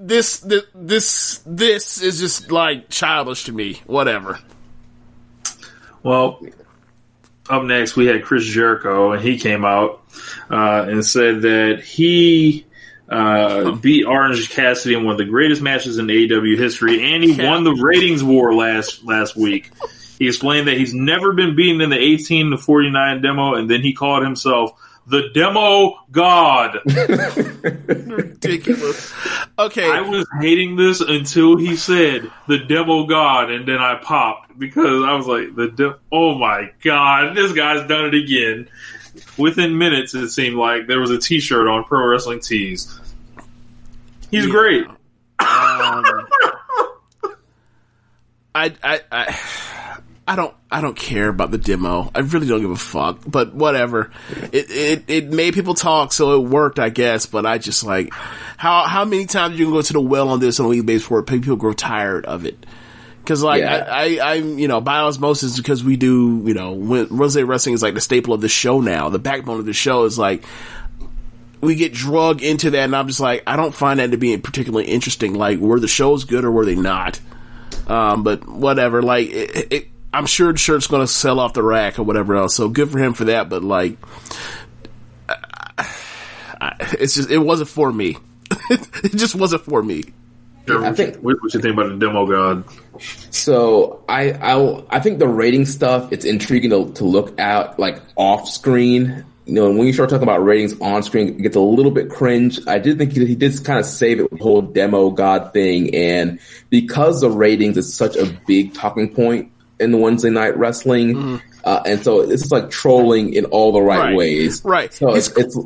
this, 0.00 0.38
this, 0.38 0.64
this, 0.74 1.42
this 1.44 2.02
is 2.02 2.20
just 2.20 2.50
like 2.50 2.88
childish 2.88 3.44
to 3.44 3.52
me. 3.52 3.80
Whatever. 3.86 4.38
Well, 6.02 6.40
up 7.48 7.64
next 7.64 7.96
we 7.96 8.06
had 8.06 8.24
Chris 8.24 8.44
Jericho, 8.44 9.12
and 9.12 9.22
he 9.22 9.38
came 9.38 9.64
out 9.64 10.02
uh, 10.50 10.86
and 10.88 11.04
said 11.04 11.42
that 11.42 11.82
he 11.84 12.66
uh, 13.08 13.72
beat 13.72 14.04
Orange 14.04 14.50
Cassidy 14.50 14.94
in 14.94 15.04
one 15.04 15.12
of 15.12 15.18
the 15.18 15.24
greatest 15.24 15.60
matches 15.60 15.98
in 15.98 16.06
AEW 16.06 16.56
history, 16.56 17.12
and 17.12 17.22
he 17.22 17.44
won 17.44 17.64
the 17.64 17.74
ratings 17.74 18.24
war 18.24 18.54
last 18.54 19.04
last 19.04 19.36
week. 19.36 19.70
He 20.18 20.28
explained 20.28 20.68
that 20.68 20.76
he's 20.76 20.94
never 20.94 21.32
been 21.32 21.56
beaten 21.56 21.80
in 21.80 21.90
the 21.90 21.98
18 21.98 22.50
to 22.50 22.58
49 22.58 23.22
demo, 23.22 23.54
and 23.54 23.68
then 23.70 23.80
he 23.80 23.94
called 23.94 24.22
himself 24.22 24.72
the 25.10 25.30
Demo 25.34 25.98
God. 26.10 26.78
Ridiculous. 28.06 29.12
Okay. 29.58 29.90
I 29.90 30.00
was 30.00 30.26
hating 30.40 30.76
this 30.76 31.00
until 31.00 31.56
he 31.56 31.76
said 31.76 32.30
the 32.46 32.58
Demo 32.58 33.06
God, 33.06 33.50
and 33.50 33.66
then 33.66 33.78
I 33.78 33.96
popped 33.96 34.58
because 34.58 35.04
I 35.04 35.14
was 35.14 35.26
like, 35.26 35.54
the 35.56 35.68
de- 35.68 35.98
oh 36.12 36.36
my 36.36 36.70
god, 36.82 37.36
this 37.36 37.52
guy's 37.52 37.86
done 37.88 38.06
it 38.06 38.14
again. 38.14 38.68
Within 39.36 39.76
minutes, 39.76 40.14
it 40.14 40.30
seemed 40.30 40.56
like 40.56 40.86
there 40.86 41.00
was 41.00 41.10
a 41.10 41.18
T-shirt 41.18 41.66
on 41.66 41.84
Pro 41.84 42.06
Wrestling 42.06 42.40
Tees. 42.40 43.00
He's 44.30 44.46
great. 44.46 44.86
Um, 44.86 44.96
I, 48.54 48.74
I, 48.82 49.00
I, 49.10 49.40
I 50.30 50.36
don't, 50.36 50.54
I 50.70 50.80
don't 50.80 50.94
care 50.94 51.28
about 51.28 51.50
the 51.50 51.58
demo. 51.58 52.08
I 52.14 52.20
really 52.20 52.46
don't 52.46 52.60
give 52.60 52.70
a 52.70 52.76
fuck. 52.76 53.18
But 53.26 53.52
whatever. 53.52 54.12
It, 54.52 54.70
it, 54.70 55.04
it 55.08 55.28
made 55.28 55.54
people 55.54 55.74
talk, 55.74 56.12
so 56.12 56.40
it 56.40 56.48
worked, 56.48 56.78
I 56.78 56.88
guess. 56.88 57.26
But 57.26 57.46
I 57.46 57.58
just 57.58 57.82
like, 57.82 58.14
how, 58.56 58.84
how 58.84 59.04
many 59.04 59.26
times 59.26 59.58
you 59.58 59.64
can 59.64 59.74
go 59.74 59.82
to 59.82 59.92
the 59.92 60.00
well 60.00 60.28
on 60.28 60.38
this 60.38 60.60
on 60.60 60.72
a 60.72 60.82
basis 60.82 61.02
before 61.02 61.24
people 61.24 61.56
grow 61.56 61.72
tired 61.72 62.26
of 62.26 62.46
it? 62.46 62.64
Cause 63.26 63.42
like, 63.42 63.62
Yeah. 63.62 63.88
I, 63.90 64.18
I, 64.18 64.34
I'm, 64.36 64.56
you 64.60 64.68
know, 64.68 64.80
by 64.80 64.98
osmosis, 64.98 65.56
because 65.56 65.82
we 65.82 65.96
do, 65.96 66.44
you 66.46 66.54
know, 66.54 66.74
when 66.74 67.08
Rose 67.08 67.36
Wrestling 67.36 67.74
is 67.74 67.82
like 67.82 67.94
the 67.94 68.00
staple 68.00 68.32
of 68.32 68.40
the 68.40 68.48
show 68.48 68.80
now. 68.80 69.08
The 69.08 69.18
backbone 69.18 69.58
of 69.58 69.66
the 69.66 69.72
show 69.72 70.04
is 70.04 70.16
like, 70.16 70.44
we 71.60 71.74
get 71.74 71.92
drug 71.92 72.40
into 72.40 72.70
that, 72.70 72.84
and 72.84 72.94
I'm 72.94 73.08
just 73.08 73.18
like, 73.18 73.42
I 73.48 73.56
don't 73.56 73.74
find 73.74 73.98
that 73.98 74.12
to 74.12 74.16
be 74.16 74.36
particularly 74.38 74.86
interesting. 74.86 75.34
Like, 75.34 75.58
were 75.58 75.80
the 75.80 75.88
shows 75.88 76.22
good 76.22 76.44
or 76.44 76.52
were 76.52 76.64
they 76.64 76.76
not? 76.76 77.18
Um, 77.88 78.22
but 78.22 78.48
whatever. 78.48 79.02
Like, 79.02 79.28
it, 79.30 79.72
it, 79.72 79.89
I'm 80.12 80.26
sure 80.26 80.52
the 80.52 80.58
shirt's 80.58 80.86
going 80.86 81.02
to 81.02 81.06
sell 81.12 81.38
off 81.38 81.52
the 81.54 81.62
rack 81.62 81.98
or 81.98 82.02
whatever 82.02 82.34
else. 82.36 82.54
So 82.56 82.68
good 82.68 82.90
for 82.90 82.98
him 82.98 83.14
for 83.14 83.24
that. 83.26 83.48
But 83.48 83.62
like, 83.62 83.96
I, 85.28 86.74
it's 86.98 87.14
just 87.14 87.30
it 87.30 87.38
wasn't 87.38 87.68
for 87.68 87.92
me. 87.92 88.16
it 88.70 89.12
just 89.16 89.34
wasn't 89.34 89.62
for 89.62 89.82
me. 89.82 90.04
I 90.68 90.92
think- 90.92 91.16
what, 91.16 91.36
what 91.42 91.52
you 91.54 91.60
think 91.60 91.74
about 91.74 91.88
the 91.88 91.96
Demo 92.06 92.26
God? 92.26 92.64
So 93.30 94.04
I 94.08 94.32
I 94.32 94.84
I 94.90 95.00
think 95.00 95.18
the 95.18 95.26
rating 95.28 95.64
stuff 95.64 96.12
it's 96.12 96.24
intriguing 96.24 96.70
to 96.70 96.92
to 96.94 97.04
look 97.04 97.38
at 97.40 97.78
like 97.78 98.00
off 98.16 98.48
screen. 98.48 99.24
You 99.46 99.54
know, 99.54 99.70
when 99.70 99.86
you 99.86 99.92
start 99.92 100.10
talking 100.10 100.22
about 100.22 100.44
ratings 100.44 100.78
on 100.80 101.02
screen, 101.02 101.28
it 101.28 101.38
gets 101.42 101.56
a 101.56 101.60
little 101.60 101.90
bit 101.90 102.08
cringe. 102.10 102.60
I 102.68 102.78
did 102.78 102.98
think 102.98 103.12
he, 103.12 103.24
he 103.26 103.34
did 103.34 103.64
kind 103.64 103.80
of 103.80 103.86
save 103.86 104.20
it 104.20 104.30
with 104.30 104.38
the 104.38 104.44
whole 104.44 104.62
demo 104.62 105.10
god 105.10 105.52
thing, 105.52 105.94
and 105.94 106.38
because 106.68 107.20
the 107.22 107.30
ratings 107.30 107.76
is 107.76 107.92
such 107.92 108.16
a 108.16 108.26
big 108.46 108.74
talking 108.74 109.12
point 109.12 109.50
in 109.80 109.90
the 109.92 109.98
Wednesday 109.98 110.30
night 110.30 110.56
wrestling, 110.56 111.40
uh, 111.64 111.82
and 111.86 112.02
so 112.04 112.26
this 112.26 112.42
is 112.42 112.52
like 112.52 112.70
trolling 112.70 113.32
in 113.34 113.46
all 113.46 113.72
the 113.72 113.80
right, 113.82 113.98
Right. 113.98 114.16
ways. 114.16 114.64
Right. 114.64 114.92
So 114.92 115.08
He's- 115.14 115.28
it's, 115.36 115.56
it's 115.56 115.58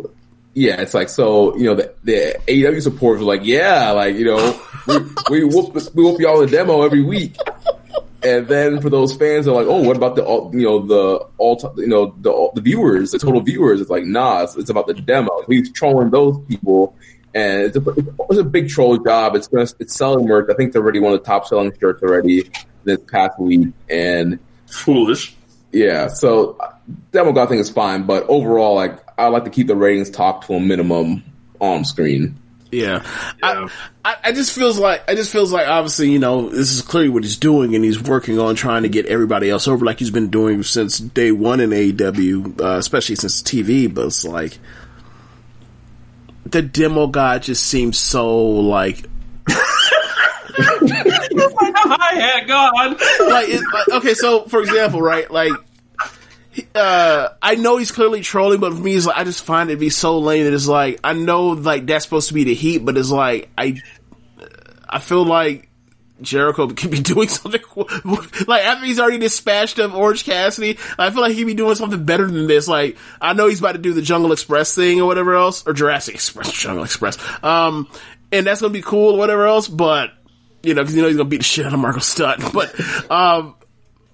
yeah, 0.55 0.81
it's 0.81 0.95
like 0.95 1.09
so. 1.09 1.57
You 1.57 1.65
know, 1.65 1.75
the, 1.75 1.93
the 2.05 2.39
AEW 2.47 2.81
supporters 2.81 3.21
were 3.21 3.27
like, 3.27 3.45
yeah, 3.45 3.91
like 3.91 4.15
you 4.15 4.25
know, 4.25 4.61
we 4.87 4.99
we 5.31 5.45
whoop 5.45 5.75
we 5.95 6.03
whoop 6.05 6.21
y'all 6.21 6.41
the 6.41 6.47
demo 6.47 6.83
every 6.83 7.03
week. 7.03 7.37
And 8.23 8.49
then 8.49 8.81
for 8.81 8.89
those 8.89 9.15
fans, 9.15 9.45
they're 9.45 9.55
like, 9.55 9.67
"Oh, 9.67 9.83
what 9.83 9.97
about 9.99 10.17
the 10.17 10.25
all- 10.25 10.51
you 10.55 10.63
know 10.63 10.79
the 10.79 11.27
all 11.37 11.75
you 11.77 11.87
know 11.87 12.15
the 12.23 12.31
all- 12.31 12.53
the 12.55 12.63
viewers, 12.63 13.11
the 13.11 13.19
total 13.19 13.41
viewers?" 13.43 13.81
It's 13.83 13.91
like, 13.91 14.05
nah, 14.05 14.45
it's, 14.45 14.57
it's 14.57 14.71
about 14.71 14.87
the 14.87 14.95
demo. 14.95 15.43
He's 15.49 15.71
trolling 15.73 16.09
those 16.11 16.39
people, 16.49 16.97
and 17.35 17.63
it's 17.63 17.77
a, 17.77 17.83
it's 18.31 18.39
a 18.39 18.45
big 18.45 18.69
troll 18.69 18.97
job. 18.99 19.35
It's 19.35 19.49
gonna 19.49 19.67
it's 19.79 19.95
selling 19.95 20.27
merch. 20.27 20.49
I 20.51 20.55
think 20.55 20.73
they're 20.73 20.83
already 20.83 21.01
one 21.01 21.13
of 21.13 21.21
the 21.21 21.27
top 21.27 21.47
selling 21.47 21.73
shirts 21.79 22.03
already 22.03 22.51
this 22.85 22.99
past 23.11 23.39
week, 23.39 23.69
and 23.91 24.39
Foolish. 24.67 25.35
yeah, 25.73 26.09
so 26.09 26.57
uh, 26.61 26.75
demo 27.13 27.33
god 27.33 27.49
thing 27.49 27.59
is 27.59 27.71
fine, 27.71 28.05
but 28.05 28.25
overall, 28.29 28.75
like 28.75 28.99
I 29.19 29.29
like 29.29 29.45
to 29.45 29.51
keep 29.51 29.67
the 29.67 29.77
ratings 29.77 30.11
talk 30.11 30.47
to 30.47 30.55
a 30.55 30.61
minimum 30.61 31.25
on 31.61 31.85
screen. 31.85 32.39
Yeah. 32.71 33.05
Yeah. 33.43 33.69
I, 34.05 34.11
I, 34.11 34.17
I 34.25 34.33
just 34.33 34.53
feels 34.53 34.79
like 34.79 35.09
I 35.09 35.15
just 35.15 35.31
feels 35.31 35.53
like 35.53 35.69
obviously 35.69 36.11
you 36.11 36.19
know 36.19 36.49
this 36.49 36.73
is 36.73 36.83
clearly 36.83 37.09
what 37.09 37.23
he's 37.23 37.37
doing 37.37 37.75
and 37.75 37.85
he's 37.85 38.03
working 38.03 38.39
on 38.41 38.57
trying 38.57 38.83
to 38.83 38.89
get 38.89 39.07
everybody 39.07 39.49
else 39.49 39.69
over 39.69 39.85
like 39.85 40.01
he's 40.01 40.11
been 40.11 40.29
doing 40.29 40.63
since 40.65 40.99
day 40.99 41.31
one 41.31 41.61
in 41.61 41.71
AEW, 41.71 42.61
uh, 42.61 42.79
especially 42.79 43.15
since 43.15 43.43
TV. 43.43 43.93
But 43.93 44.07
it's 44.07 44.25
like 44.25 44.59
the 46.47 46.63
demo 46.63 47.07
guy 47.07 47.39
just 47.39 47.67
seems 47.67 47.99
so 47.99 48.37
like 48.37 49.07
Hi 50.57 52.15
hat 52.21 52.47
God. 52.47 52.91
like, 53.29 53.49
it, 53.49 53.63
like 53.73 53.89
okay, 53.99 54.15
so 54.15 54.45
for 54.45 54.61
example, 54.61 55.03
right, 55.03 55.31
like. 55.31 55.53
Uh, 56.73 57.31
I 57.43 57.57
know 57.57 57.79
he's 57.79 57.91
clearly 57.91 58.21
trolling, 58.21 58.61
but 58.61 58.73
for 58.75 58.79
me, 58.79 58.95
it's 58.95 59.07
like, 59.07 59.17
I 59.17 59.25
just 59.25 59.43
find 59.43 59.71
it 59.71 59.75
to 59.75 59.81
be 59.81 59.91
so 59.91 60.21
lame 60.21 60.45
that 60.45 60.55
it's 60.55 60.69
like, 60.69 61.01
I 61.03 61.13
know, 61.13 61.49
like, 61.49 61.85
that's 61.85 62.05
supposed 62.05 62.29
to 62.29 62.35
be 62.35 62.45
the 62.45 62.55
heat, 62.55 62.79
but 62.79 62.97
it's 62.97 63.11
like, 63.11 63.49
I, 63.59 63.83
I 64.89 65.01
feel 65.01 65.25
like 65.25 65.69
Jericho 66.25 66.67
could 66.69 66.91
be 66.91 67.01
doing 67.03 67.29
something, 67.29 67.61
like, 68.47 68.65
after 68.65 68.85
he's 68.85 69.01
already 69.01 69.19
dispatched 69.19 69.79
of 69.79 69.95
Orange 69.95 70.25
Cassidy, 70.25 70.79
I 70.99 71.11
feel 71.11 71.21
like 71.21 71.35
he'd 71.35 71.45
be 71.45 71.55
doing 71.55 71.75
something 71.75 72.05
better 72.05 72.27
than 72.27 72.47
this. 72.47 72.69
Like, 72.69 72.97
I 73.21 73.33
know 73.33 73.49
he's 73.49 73.61
about 73.61 73.73
to 73.73 73.79
do 73.79 73.93
the 73.93 74.03
Jungle 74.03 74.33
Express 74.33 74.75
thing 74.75 75.01
or 75.01 75.07
whatever 75.07 75.35
else, 75.35 75.67
or 75.67 75.73
Jurassic 75.73 76.15
Express, 76.15 76.53
Jungle 76.63 76.85
Express. 76.85 77.19
Um, 77.43 77.89
and 78.33 78.47
that's 78.47 78.61
gonna 78.61 78.73
be 78.73 78.83
cool 78.83 79.15
or 79.15 79.19
whatever 79.19 79.47
else, 79.47 79.69
but, 79.69 80.13
you 80.63 80.75
know, 80.75 80.85
cause 80.85 80.95
you 80.95 81.03
know 81.03 81.09
he's 81.09 81.17
gonna 81.17 81.29
beat 81.29 81.39
the 81.39 81.45
shit 81.45 81.67
out 81.67 81.75
of 81.75 81.79
Marco 81.79 82.01
Stunt, 82.01 82.43
but, 82.53 83.11
um, 83.11 83.55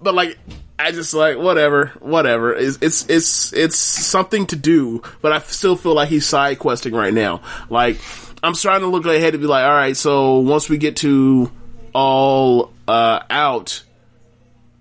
but 0.03 0.15
like 0.15 0.39
I 0.81 0.93
just 0.93 1.13
like 1.13 1.37
whatever, 1.37 1.89
whatever. 2.01 2.55
It's 2.55 2.79
it's 2.81 3.09
it's 3.11 3.53
it's 3.53 3.77
something 3.77 4.47
to 4.47 4.57
do, 4.57 5.03
but 5.21 5.31
I 5.31 5.39
still 5.41 5.77
feel 5.77 5.95
like 5.95 6.09
he's 6.09 6.27
side 6.27 6.59
questing 6.59 6.95
right 6.95 7.13
now. 7.13 7.43
Like 7.69 7.99
I'm 8.43 8.55
starting 8.55 8.83
to 8.83 8.91
look 8.91 9.05
ahead 9.05 9.35
to 9.35 9.39
be 9.39 9.47
like, 9.47 9.65
all 9.65 9.71
right, 9.71 9.97
so 9.97 10.39
once 10.39 10.71
we 10.71 10.79
get 10.79 10.97
to 10.99 11.53
all 11.95 12.73
uh, 12.89 13.21
out, 13.31 13.83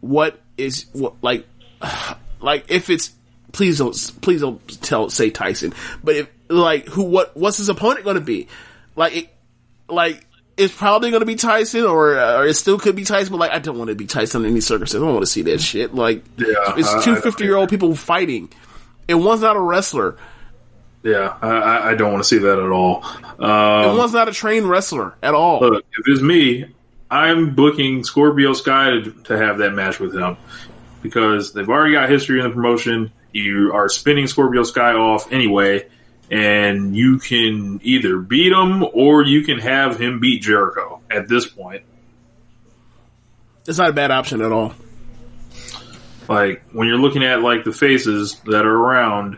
what 0.02 0.40
is 0.58 0.86
what 0.94 1.16
like 1.22 1.46
like 2.42 2.66
if 2.70 2.90
it's 2.90 3.12
please 3.52 3.78
don't 3.80 3.94
please 4.22 4.42
don't 4.42 4.82
tell 4.82 5.10
say 5.10 5.30
Tyson, 5.30 5.74
but 6.04 6.16
if 6.16 6.30
like 6.50 6.86
who 6.88 7.04
what 7.04 7.36
what's 7.38 7.58
his 7.58 7.70
opponent 7.70 8.04
going 8.04 8.16
to 8.16 8.22
be? 8.22 8.48
Like 8.96 9.16
it, 9.16 9.30
like 9.88 10.26
it's 10.58 10.76
probably 10.76 11.10
going 11.10 11.22
to 11.22 11.26
be 11.26 11.36
Tyson, 11.36 11.86
or, 11.86 12.18
uh, 12.20 12.40
or 12.40 12.46
it 12.48 12.54
still 12.54 12.78
could 12.78 12.94
be 12.94 13.06
Tyson. 13.06 13.32
But 13.32 13.38
like, 13.40 13.52
I 13.52 13.60
don't 13.60 13.78
want 13.78 13.88
to 13.92 13.96
be 13.96 14.08
Tyson 14.08 14.44
in 14.44 14.52
any 14.52 14.60
circumstance. 14.60 15.02
I 15.02 15.06
don't 15.06 15.14
want 15.14 15.26
to 15.26 15.32
see 15.32 15.44
that 15.44 15.62
shit. 15.62 15.96
Like, 15.96 16.22
Yeah, 16.38 16.74
it's 16.76 17.06
two 17.06 17.16
50 17.16 17.46
year 17.46 17.56
old 17.56 17.70
people 17.70 17.96
fighting, 17.96 18.52
and 19.08 19.24
one's 19.24 19.40
not 19.40 19.56
a 19.56 19.60
wrestler, 19.62 20.18
Yeah, 21.02 21.34
I, 21.42 21.92
I- 21.92 21.96
don't 21.96 22.12
want 22.12 22.24
to 22.26 22.28
see 22.28 22.40
that 22.40 22.60
at 22.60 22.70
all. 22.72 23.06
and 23.38 23.42
Um, 23.92 23.98
one's 23.98 24.12
not 24.12 24.28
a 24.28 24.34
trained 24.34 24.70
wrestler 24.70 25.16
at 25.24 25.34
all. 25.34 25.62
look, 25.62 25.86
if 25.98 26.06
it's 26.10 26.22
me, 26.22 26.66
I'm 27.12 27.56
booking 27.56 28.04
Scorpio 28.04 28.54
Sky 28.54 28.92
to, 28.92 29.12
to 29.24 29.38
have 29.38 29.60
that 29.60 29.72
match 29.72 30.00
with 30.00 30.16
him 30.16 30.38
because 31.02 31.54
they've 31.54 31.68
already 31.68 31.94
got 31.94 32.10
history 32.10 32.40
in 32.40 32.48
the 32.48 32.54
promotion. 32.54 33.12
You 33.32 33.72
are 33.74 33.90
spinning 33.90 34.28
Scorpio 34.28 34.64
Sky 34.64 34.94
off 34.94 35.32
anyway, 35.32 35.88
and 36.30 36.96
you 36.96 37.18
can 37.20 37.80
either 37.84 38.18
beat 38.20 38.52
him 38.52 38.84
or 38.94 39.24
you 39.24 39.44
can 39.44 39.60
have 39.60 40.00
him 40.00 40.20
beat 40.20 40.42
Jericho 40.44 41.02
at 41.10 41.28
this 41.28 41.48
point. 41.48 41.84
It's 43.68 43.78
not 43.78 43.90
a 43.90 43.94
bad 43.94 44.12
option 44.12 44.42
at 44.42 44.52
all. 44.52 44.74
like 46.28 46.64
when 46.72 46.88
you're 46.88 46.98
looking 46.98 47.24
at 47.24 47.42
like 47.42 47.64
the 47.64 47.72
faces 47.72 48.40
that 48.46 48.66
are 48.66 48.76
around 48.76 49.38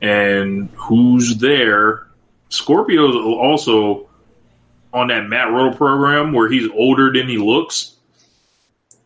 and 0.00 0.68
who's 0.76 1.36
there, 1.38 2.06
Scorpio's 2.48 3.14
also 3.14 4.07
on 4.92 5.08
that 5.08 5.28
Matt 5.28 5.48
Riddle 5.48 5.74
program 5.74 6.32
where 6.32 6.48
he's 6.48 6.68
older 6.70 7.12
than 7.12 7.28
he 7.28 7.38
looks. 7.38 7.96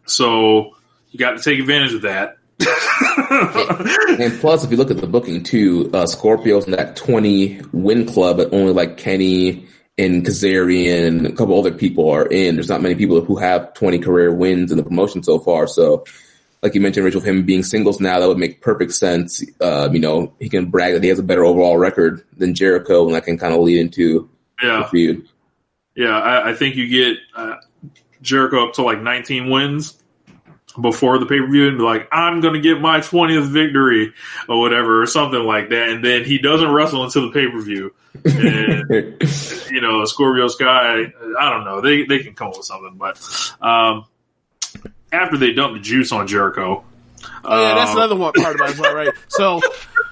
So 0.06 0.76
you 1.10 1.18
got 1.18 1.36
to 1.36 1.42
take 1.42 1.58
advantage 1.60 1.94
of 1.94 2.02
that. 2.02 2.38
And 4.20 4.38
plus, 4.40 4.62
if 4.62 4.70
you 4.70 4.76
look 4.76 4.90
at 4.90 4.98
the 4.98 5.06
booking 5.06 5.42
too, 5.42 5.90
uh, 5.94 6.06
Scorpio's 6.06 6.66
in 6.66 6.72
that 6.72 6.96
20 6.96 7.62
win 7.72 8.06
club, 8.06 8.36
but 8.36 8.52
only 8.52 8.72
like 8.72 8.98
Kenny 8.98 9.66
and 9.98 10.24
Kazarian 10.24 11.06
and 11.06 11.26
a 11.26 11.32
couple 11.32 11.58
other 11.58 11.72
people 11.72 12.10
are 12.10 12.26
in. 12.26 12.54
There's 12.54 12.68
not 12.68 12.82
many 12.82 12.94
people 12.94 13.22
who 13.22 13.36
have 13.36 13.74
20 13.74 13.98
career 13.98 14.32
wins 14.32 14.70
in 14.70 14.76
the 14.76 14.82
promotion 14.82 15.22
so 15.22 15.38
far. 15.38 15.66
So, 15.66 16.04
like 16.62 16.74
you 16.74 16.80
mentioned, 16.80 17.04
Rachel, 17.04 17.20
him 17.20 17.44
being 17.44 17.62
singles 17.62 18.00
now, 18.00 18.20
that 18.20 18.28
would 18.28 18.38
make 18.38 18.60
perfect 18.60 18.92
sense. 18.92 19.42
Uh, 19.60 19.88
you 19.92 19.98
know, 19.98 20.32
he 20.38 20.48
can 20.48 20.66
brag 20.66 20.94
that 20.94 21.02
he 21.02 21.08
has 21.08 21.18
a 21.18 21.24
better 21.24 21.44
overall 21.44 21.78
record 21.78 22.22
than 22.36 22.54
Jericho, 22.54 23.06
and 23.06 23.14
that 23.14 23.24
can 23.24 23.38
kind 23.38 23.54
of 23.54 23.60
lead 23.60 23.78
into 23.78 24.28
the 24.60 24.86
feud. 24.90 25.28
Yeah. 25.94 26.18
I, 26.18 26.50
I 26.50 26.54
think 26.54 26.76
you 26.76 26.88
get 26.88 27.18
uh, 27.34 27.56
Jericho 28.20 28.68
up 28.68 28.74
to 28.74 28.82
like 28.82 29.00
19 29.00 29.50
wins 29.50 29.98
before 30.80 31.18
the 31.18 31.26
pay 31.26 31.38
per 31.38 31.46
view 31.46 31.68
and 31.68 31.78
be 31.78 31.84
like, 31.84 32.08
I'm 32.12 32.40
going 32.40 32.54
to 32.54 32.60
get 32.60 32.80
my 32.80 33.00
20th 33.00 33.48
victory 33.48 34.12
or 34.48 34.60
whatever, 34.60 35.02
or 35.02 35.06
something 35.06 35.42
like 35.42 35.68
that. 35.70 35.88
And 35.90 36.04
then 36.04 36.24
he 36.24 36.38
doesn't 36.38 36.70
wrestle 36.70 37.04
until 37.04 37.22
the 37.22 37.32
pay 37.32 37.50
per 37.50 37.60
view. 37.60 37.94
And, 38.24 39.20
you 39.70 39.80
know, 39.80 40.04
Scorpio 40.04 40.48
Sky, 40.48 41.12
I 41.38 41.50
don't 41.50 41.64
know. 41.64 41.80
They, 41.80 42.04
they 42.04 42.20
can 42.20 42.34
come 42.34 42.48
up 42.48 42.56
with 42.56 42.66
something. 42.66 42.96
But 42.96 43.20
um, 43.60 44.06
after 45.12 45.36
they 45.36 45.52
dump 45.52 45.74
the 45.74 45.80
juice 45.80 46.12
on 46.12 46.26
Jericho, 46.26 46.84
Oh 47.44 47.60
yeah, 47.60 47.74
that's 47.74 47.90
um, 47.90 47.98
another 47.98 48.16
one 48.16 48.32
part 48.32 48.56
about 48.56 48.70
it, 48.70 48.78
as 48.78 48.94
right? 48.94 49.08
So 49.28 49.60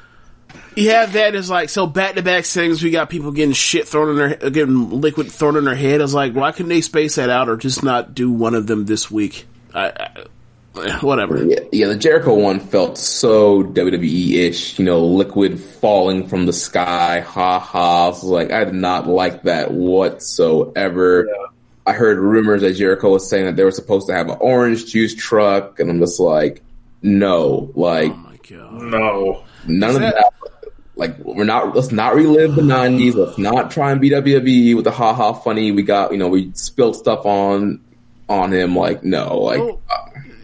you 0.81 0.91
have 0.91 1.13
that 1.15 1.35
as 1.35 1.49
like 1.51 1.69
so 1.69 1.87
back 1.87 2.15
to 2.15 2.23
back 2.23 2.45
things. 2.45 2.83
We 2.83 2.91
got 2.91 3.11
people 3.11 3.33
getting 3.33 3.53
shit 3.55 3.87
thrown 3.89 4.11
in 4.11 4.17
their 4.17 4.51
getting 4.51 5.01
liquid 5.01 5.31
thrown 5.31 5.57
in 5.57 5.65
their 5.65 5.75
head. 5.75 6.01
I 6.01 6.05
was 6.05 6.15
like, 6.15 6.33
why 6.35 6.53
couldn't 6.53 6.69
they 6.71 6.81
space 6.81 7.17
that 7.17 7.31
out 7.31 7.49
or 7.49 7.57
just 7.57 7.83
not 7.83 8.15
do 8.15 8.31
one 8.31 8.55
of 8.55 8.67
them 8.67 8.87
this 8.87 9.11
week? 9.11 9.47
I, 9.75 9.87
I 9.89 10.25
eh, 10.87 10.99
whatever. 11.01 11.45
Yeah, 11.45 11.61
yeah, 11.73 11.87
the 11.89 11.97
Jericho 11.97 12.35
one 12.35 12.61
felt 12.61 12.99
so 12.99 13.63
WWE 13.63 14.35
ish, 14.35 14.79
you 14.79 14.85
know, 14.85 15.05
liquid 15.05 15.61
falling 15.61 16.27
from 16.29 16.47
the 16.47 16.53
sky, 16.53 17.21
ha 17.21 17.59
ha. 17.59 18.11
I 18.11 18.27
like, 18.27 18.51
I 18.51 18.65
did 18.65 18.75
not 18.75 19.07
like 19.07 19.43
that 19.45 19.71
whatsoever. 19.73 21.29
I 21.87 21.93
heard 21.93 22.19
rumors 22.19 22.61
that 22.63 22.75
Jericho 22.75 23.11
was 23.11 23.29
saying 23.29 23.47
that 23.47 23.57
they 23.57 23.65
were 23.65 23.71
supposed 23.71 24.07
to 24.09 24.15
have 24.15 24.29
an 24.29 24.37
orange 24.41 24.87
juice 24.87 25.15
truck, 25.15 25.81
and 25.81 25.91
I'm 25.91 25.99
just 25.99 26.21
like, 26.21 26.63
no, 27.03 27.71
like, 27.75 28.13
Oh 28.13 28.17
my 28.17 28.37
god. 28.49 28.73
no. 28.83 29.45
none 29.67 29.91
of 29.97 30.01
that- 30.03 30.15
that. 30.15 30.33
Like, 31.01 31.19
we're 31.19 31.45
not, 31.45 31.75
let's 31.75 31.91
not 31.91 32.15
relive 32.15 32.55
the 32.55 32.63
90s. 32.63 33.15
Let's 33.15 33.39
not 33.39 33.71
try 33.71 33.91
and 33.91 34.01
beat 34.01 34.13
WWE 34.13 34.77
with 34.77 34.85
the 34.85 34.91
ha 34.93 35.13
ha 35.15 35.33
funny. 35.33 35.73
We 35.73 35.83
got, 35.83 36.13
you 36.13 36.19
know, 36.19 36.29
we 36.29 36.53
spilled 36.55 36.95
stuff 36.95 37.25
on, 37.27 37.81
on 38.29 38.53
him. 38.53 38.77
Like, 38.77 39.03
no, 39.03 39.39
like, 39.39 39.59
Oh, 39.61 39.81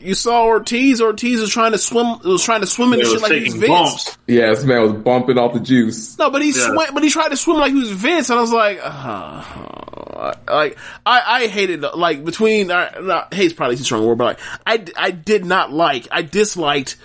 You 0.01 0.15
saw 0.15 0.45
Ortiz. 0.47 1.01
Ortiz 1.03 1.41
was 1.41 1.51
trying 1.51 1.73
to 1.73 1.78
swim. 1.78 2.19
Was 2.24 2.43
trying 2.43 2.62
to 2.62 2.66
swim 2.66 2.93
in 2.95 3.01
the 3.01 3.05
shit 3.05 3.20
like 3.20 3.33
he 3.33 3.45
was 3.45 3.55
Vince. 3.55 3.69
bumps. 3.69 4.19
yeah, 4.27 4.47
this 4.51 4.65
man 4.65 4.81
was 4.83 4.93
bumping 4.93 5.37
off 5.37 5.53
the 5.53 5.61
juice. 5.61 6.16
No, 6.19 6.31
but 6.31 6.41
he 6.43 6.49
Yeah. 6.53 6.73
swam, 6.73 6.95
but 6.95 7.03
he 7.03 7.11
tried 7.11 7.28
to 7.31 7.37
swim 7.37 7.59
like 7.59 7.73
he 7.73 7.78
was 7.81 7.91
Vince, 7.91 8.31
and 8.31 8.39
I 8.39 8.41
was 8.43 8.53
like, 8.53 8.78
uh, 8.83 10.33
like 10.49 10.78
I, 11.05 11.43
I 11.43 11.47
hated 11.49 11.83
like 11.83 12.24
between 12.24 12.70
uh, 12.70 13.01
not 13.01 13.35
hate's 13.35 13.53
probably 13.53 13.77
too 13.77 13.85
strong 13.85 14.05
a 14.05 14.07
word, 14.07 14.19
but 14.19 14.39
like 14.39 14.41
I, 14.66 14.85
I 14.97 15.11
did 15.11 15.45
not 15.45 15.73
like, 15.73 16.09
I 16.11 16.23
disliked 16.23 16.97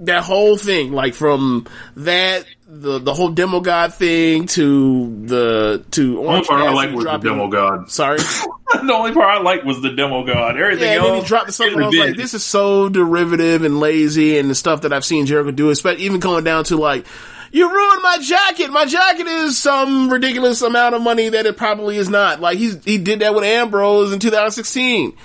that 0.00 0.22
whole 0.22 0.56
thing, 0.56 0.92
like 0.92 1.14
from 1.14 1.66
that 1.96 2.46
the 2.66 2.98
the 2.98 3.14
whole 3.14 3.30
demo 3.30 3.60
god 3.60 3.94
thing 3.94 4.46
to 4.46 5.24
the 5.26 5.84
to 5.92 6.14
The 6.14 6.18
only 6.20 6.44
part 6.44 6.60
I 6.60 6.72
like 6.72 6.92
was 6.92 7.04
the 7.04 7.16
demo 7.18 7.48
god. 7.48 7.90
Sorry, 7.90 8.18
the 8.72 8.92
only 8.92 9.12
part 9.12 9.38
I 9.38 9.42
like 9.42 9.64
was 9.64 9.80
the 9.80 9.90
demo 9.90 10.24
god. 10.24 10.58
Everything 10.58 10.84
yeah, 10.84 10.96
and 10.96 11.04
then 11.04 11.14
else, 11.14 11.22
he 11.22 11.28
dropped 11.28 11.56
the 11.56 11.64
and 11.64 11.82
I 11.82 11.86
was 11.86 11.96
like, 11.96 12.16
this 12.16 12.34
is 12.34 12.44
so 12.44 12.88
derivative 12.88 13.64
and 13.64 13.80
lazy, 13.80 14.38
and 14.38 14.50
the 14.50 14.54
stuff 14.54 14.82
that 14.82 14.92
I've 14.92 15.04
seen 15.04 15.26
Jericho 15.26 15.50
do, 15.50 15.70
especially 15.70 16.04
even 16.04 16.20
going 16.20 16.44
down 16.44 16.64
to 16.64 16.76
like, 16.76 17.06
you 17.52 17.72
ruined 17.72 18.02
my 18.02 18.18
jacket. 18.18 18.70
My 18.70 18.84
jacket 18.84 19.26
is 19.26 19.56
some 19.56 20.10
ridiculous 20.10 20.60
amount 20.62 20.94
of 20.94 21.02
money 21.02 21.30
that 21.30 21.46
it 21.46 21.56
probably 21.56 21.96
is 21.96 22.08
not. 22.08 22.40
Like 22.40 22.58
he's 22.58 22.82
he 22.84 22.98
did 22.98 23.20
that 23.20 23.34
with 23.34 23.44
Ambrose 23.44 24.12
in 24.12 24.18
2016. 24.18 25.16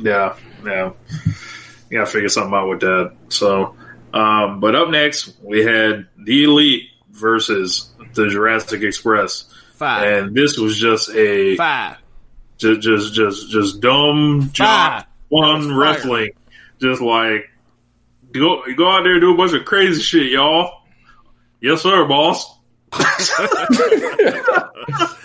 Yeah, 0.00 0.36
yeah. 0.64 0.92
yeah. 1.90 2.04
figure 2.04 2.28
something 2.28 2.54
out 2.54 2.68
with 2.68 2.80
that. 2.80 3.12
So, 3.30 3.74
um, 4.12 4.60
but 4.60 4.74
up 4.74 4.90
next 4.90 5.34
we 5.42 5.64
had 5.64 6.06
the 6.16 6.44
Elite 6.44 6.90
versus 7.10 7.90
the 8.14 8.28
Jurassic 8.28 8.82
Express, 8.82 9.44
Five, 9.74 10.24
and 10.24 10.34
this 10.34 10.58
was 10.58 10.78
just 10.78 11.10
a 11.10 11.56
five, 11.56 11.96
just 12.56 12.80
just 12.80 13.14
just 13.14 13.50
just 13.50 13.80
dumb 13.80 14.50
job 14.52 15.04
one 15.28 15.76
wrestling. 15.76 16.30
Just 16.80 17.00
like 17.00 17.50
go 18.32 18.62
go 18.76 18.90
out 18.90 19.02
there 19.02 19.14
and 19.14 19.20
do 19.20 19.34
a 19.34 19.36
bunch 19.36 19.52
of 19.52 19.64
crazy 19.64 20.02
shit, 20.02 20.30
y'all. 20.30 20.82
Yes, 21.60 21.82
sir, 21.82 22.06
boss. 22.06 22.56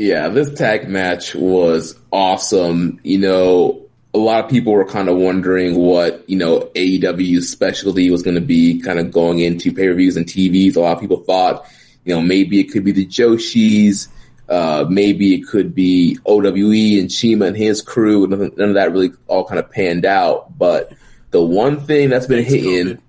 Yeah, 0.00 0.30
this 0.30 0.54
tag 0.54 0.88
match 0.88 1.34
was 1.34 1.94
awesome. 2.10 3.00
You 3.02 3.18
know, 3.18 3.82
a 4.12 4.18
lot 4.18 4.44
of 4.44 4.50
people 4.50 4.72
were 4.72 4.84
kind 4.84 5.08
of 5.08 5.16
wondering 5.16 5.76
what, 5.76 6.28
you 6.28 6.36
know, 6.36 6.60
AEW's 6.74 7.48
specialty 7.48 8.10
was 8.10 8.22
going 8.22 8.34
to 8.34 8.40
be 8.40 8.80
kind 8.80 8.98
of 8.98 9.12
going 9.12 9.38
into 9.38 9.72
pay 9.72 9.86
per 9.86 9.94
views 9.94 10.16
and 10.16 10.26
TVs. 10.26 10.76
A 10.76 10.80
lot 10.80 10.94
of 10.94 11.00
people 11.00 11.18
thought, 11.18 11.64
you 12.04 12.14
know, 12.14 12.20
maybe 12.20 12.58
it 12.58 12.72
could 12.72 12.84
be 12.84 12.92
the 12.92 13.06
Joshis. 13.06 14.08
Uh, 14.48 14.84
maybe 14.88 15.34
it 15.34 15.46
could 15.46 15.76
be 15.76 16.18
OWE 16.26 16.98
and 16.98 17.12
CIMA 17.12 17.46
and 17.46 17.56
his 17.56 17.82
crew. 17.82 18.26
None, 18.26 18.50
none 18.56 18.68
of 18.70 18.74
that 18.74 18.90
really 18.90 19.12
all 19.28 19.44
kind 19.44 19.60
of 19.60 19.70
panned 19.70 20.04
out. 20.04 20.58
But 20.58 20.92
the 21.30 21.40
one 21.40 21.86
thing 21.86 22.08
that's 22.08 22.26
been 22.26 22.44
hitting 22.44 23.00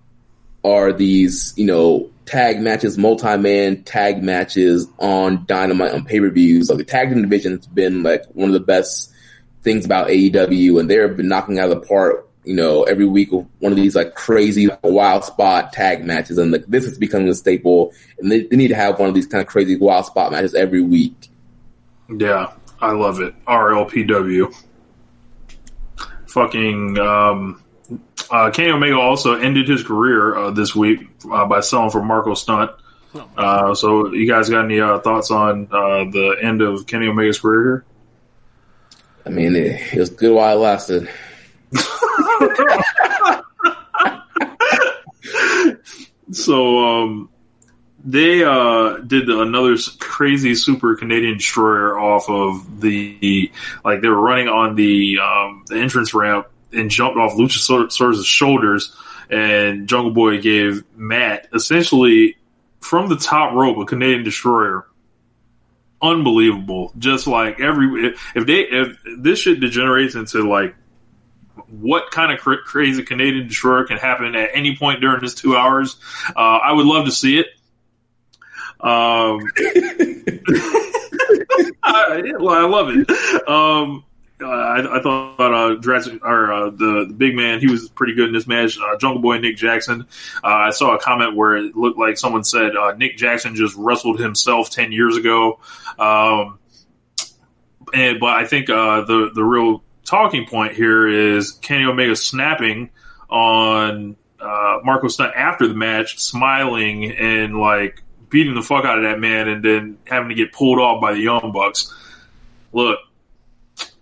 are 0.64 0.94
these, 0.94 1.56
you 1.58 1.66
know, 1.66 2.12
tag 2.28 2.62
matches, 2.62 2.96
multi-man 2.98 3.82
tag 3.84 4.22
matches 4.22 4.88
on 5.00 5.46
Dynamite 5.46 5.94
on 5.94 6.06
pay-per-views. 6.06 6.70
Like 6.70 6.78
the 6.78 6.84
tag 6.84 7.10
team 7.10 7.24
division 7.24 7.58
has 7.58 7.66
been 7.66 8.04
like 8.04 8.26
one 8.34 8.50
of 8.50 8.54
the 8.54 8.60
best 8.60 9.11
things 9.62 9.86
about 9.86 10.10
AEW, 10.10 10.80
and 10.80 10.90
they've 10.90 11.16
been 11.16 11.28
knocking 11.28 11.60
out 11.60 11.72
of 11.72 11.82
the 11.82 11.88
park. 11.88 12.28
You 12.44 12.56
know, 12.56 12.84
every 12.84 13.06
week 13.06 13.32
with 13.32 13.48
one 13.60 13.72
of 13.72 13.76
these 13.76 13.96
like 13.96 14.16
crazy 14.16 14.68
wild 14.84 15.24
spot 15.24 15.74
tag 15.74 16.04
matches, 16.04 16.38
and 16.38 16.52
like 16.52 16.66
this 16.66 16.86
is 16.86 16.98
becoming 16.98 17.30
a 17.30 17.36
staple. 17.36 17.94
And 18.20 18.32
they, 18.32 18.44
they 18.44 18.56
need 18.56 18.70
to 18.70 18.76
have 18.76 19.00
one 19.00 19.10
of 19.10 19.16
these 19.16 19.28
kind 19.28 19.42
of 19.42 19.48
crazy 19.48 19.78
wild 19.78 20.06
spot 20.08 20.32
matches 20.32 20.56
every 20.56 20.82
week. 20.82 21.30
Yeah, 22.10 22.52
I 22.80 22.92
love 22.92 23.22
it. 23.22 23.36
RLPW. 23.46 24.54
Fucking 26.28 26.98
um, 26.98 27.62
uh, 28.32 28.50
Kenny 28.52 28.72
Omega 28.72 28.98
also 28.98 29.36
ended 29.36 29.68
his 29.68 29.84
career 29.84 30.36
uh, 30.36 30.52
this 30.52 30.76
week 30.76 31.02
uh, 31.30 31.46
by 31.46 31.60
selling 31.60 31.90
for 31.90 32.02
Marco 32.02 32.34
Stunt. 32.34 32.72
Uh, 33.36 33.76
so, 33.76 34.14
you 34.14 34.26
guys 34.26 34.50
got 34.50 34.64
any 34.64 34.80
uh, 34.80 35.00
thoughts 35.00 35.32
on 35.32 35.68
uh, 35.70 36.06
the 36.10 36.38
end 36.42 36.62
of 36.62 36.88
Kenny 36.88 37.08
Omega's 37.08 37.40
career 37.40 37.64
here? 37.64 37.86
I 39.26 39.30
mean, 39.30 39.56
it, 39.56 39.94
it 39.94 40.00
was 40.00 40.10
good 40.10 40.34
while 40.34 40.58
it 40.58 40.60
lasted. 40.60 41.10
so 46.32 46.80
um, 46.80 47.30
they 48.04 48.44
uh, 48.44 48.98
did 48.98 49.30
another 49.30 49.76
crazy 50.00 50.56
super 50.56 50.96
Canadian 50.96 51.38
destroyer 51.38 52.00
off 52.00 52.30
of 52.30 52.82
the 52.82 53.52
like 53.86 54.02
they 54.02 54.08
were 54.08 54.20
running 54.20 54.48
on 54.48 54.76
the 54.76 55.20
um, 55.20 55.64
the 55.68 55.78
entrance 55.78 56.14
ramp 56.14 56.48
and 56.74 56.90
jumped 56.90 57.18
off 57.18 57.34
Luchasaurus' 57.34 58.26
shoulders, 58.26 58.96
and 59.30 59.88
Jungle 59.88 60.12
Boy 60.12 60.42
gave 60.42 60.84
Matt 60.96 61.48
essentially 61.54 62.38
from 62.80 63.10
the 63.10 63.18
top 63.18 63.54
rope 63.54 63.78
a 63.78 63.86
Canadian 63.86 64.24
destroyer. 64.24 64.88
Unbelievable! 66.02 66.94
Just 66.98 67.28
like 67.28 67.60
every 67.60 68.16
if, 68.36 68.46
they 68.48 68.62
if 68.62 68.98
this 69.20 69.40
shit 69.40 69.60
degenerates 69.60 70.16
into 70.16 70.50
like 70.50 70.76
what 71.70 72.12
kind 72.12 72.32
of 72.32 72.40
cra- 72.40 72.64
crazy 72.64 73.04
Canadian 73.04 73.48
destroyer 73.48 73.86
can 73.86 73.98
happen 73.98 74.36
at 74.36 74.50
any 74.54 74.76
point 74.76 75.02
during 75.02 75.22
this 75.22 75.36
two 75.36 75.56
hours. 75.56 75.98
Uh, 76.36 76.40
I 76.40 76.72
would 76.72 76.86
love 76.86 77.06
to 77.06 77.12
see 77.12 77.40
it. 77.40 77.48
Um, 78.80 79.40
I, 81.84 82.24
I 82.24 82.66
love 82.66 82.90
it. 82.90 83.48
Um, 83.48 84.04
I, 84.48 84.98
I 84.98 85.02
thought 85.02 85.36
about 85.36 85.54
uh, 85.54 85.76
Jurassic, 85.80 86.24
or 86.26 86.52
uh, 86.52 86.70
the, 86.70 87.06
the 87.08 87.14
big 87.14 87.36
man, 87.36 87.60
he 87.60 87.68
was 87.68 87.90
pretty 87.90 88.16
good 88.16 88.28
in 88.28 88.34
this 88.34 88.48
match. 88.48 88.78
Uh, 88.78 88.98
Jungle 88.98 89.22
Boy 89.22 89.38
Nick 89.38 89.58
Jackson. 89.58 90.08
Uh, 90.44 90.48
I 90.48 90.70
saw 90.72 90.96
a 90.96 91.00
comment 91.00 91.36
where 91.36 91.58
it 91.58 91.76
looked 91.76 91.98
like 91.98 92.18
someone 92.18 92.44
said 92.44 92.76
uh, 92.76 92.94
Nick 92.94 93.18
Jackson 93.18 93.56
just 93.56 93.76
wrestled 93.76 94.20
himself 94.20 94.70
ten 94.70 94.92
years 94.92 95.18
ago. 95.18 95.60
Um, 96.00 96.60
and 97.94 98.20
but 98.20 98.30
I 98.30 98.46
think 98.46 98.70
uh, 98.70 99.02
the 99.02 99.32
the 99.34 99.44
real 99.44 99.84
talking 100.06 100.46
point 100.48 100.74
here 100.74 101.08
is 101.08 101.52
Kenny 101.52 101.86
Omega 101.86 102.16
snapping 102.16 102.90
on 103.30 104.16
Marco 104.40 105.08
Stunt 105.08 105.34
after 105.36 105.68
the 105.68 105.76
match, 105.76 106.20
smiling 106.20 107.12
and 107.12 107.60
like 107.60 108.02
beating 108.30 108.56
the 108.56 108.62
fuck 108.62 108.86
out 108.86 108.98
of 108.98 109.04
that 109.04 109.20
man, 109.20 109.48
and 109.48 109.64
then 109.64 109.98
having 110.06 110.30
to 110.30 110.36
get 110.36 110.54
pulled 110.54 110.80
off 110.80 111.02
by 111.02 111.14
the 111.14 111.20
Young 111.20 111.52
Bucks. 111.54 111.94
Look, 112.74 113.00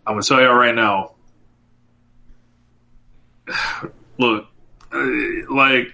I'm 0.06 0.14
gonna 0.14 0.24
tell 0.24 0.42
y'all 0.42 0.54
right 0.56 0.76
now. 0.76 1.12
Look, 4.18 4.46
uh, 4.92 5.06
like 5.54 5.94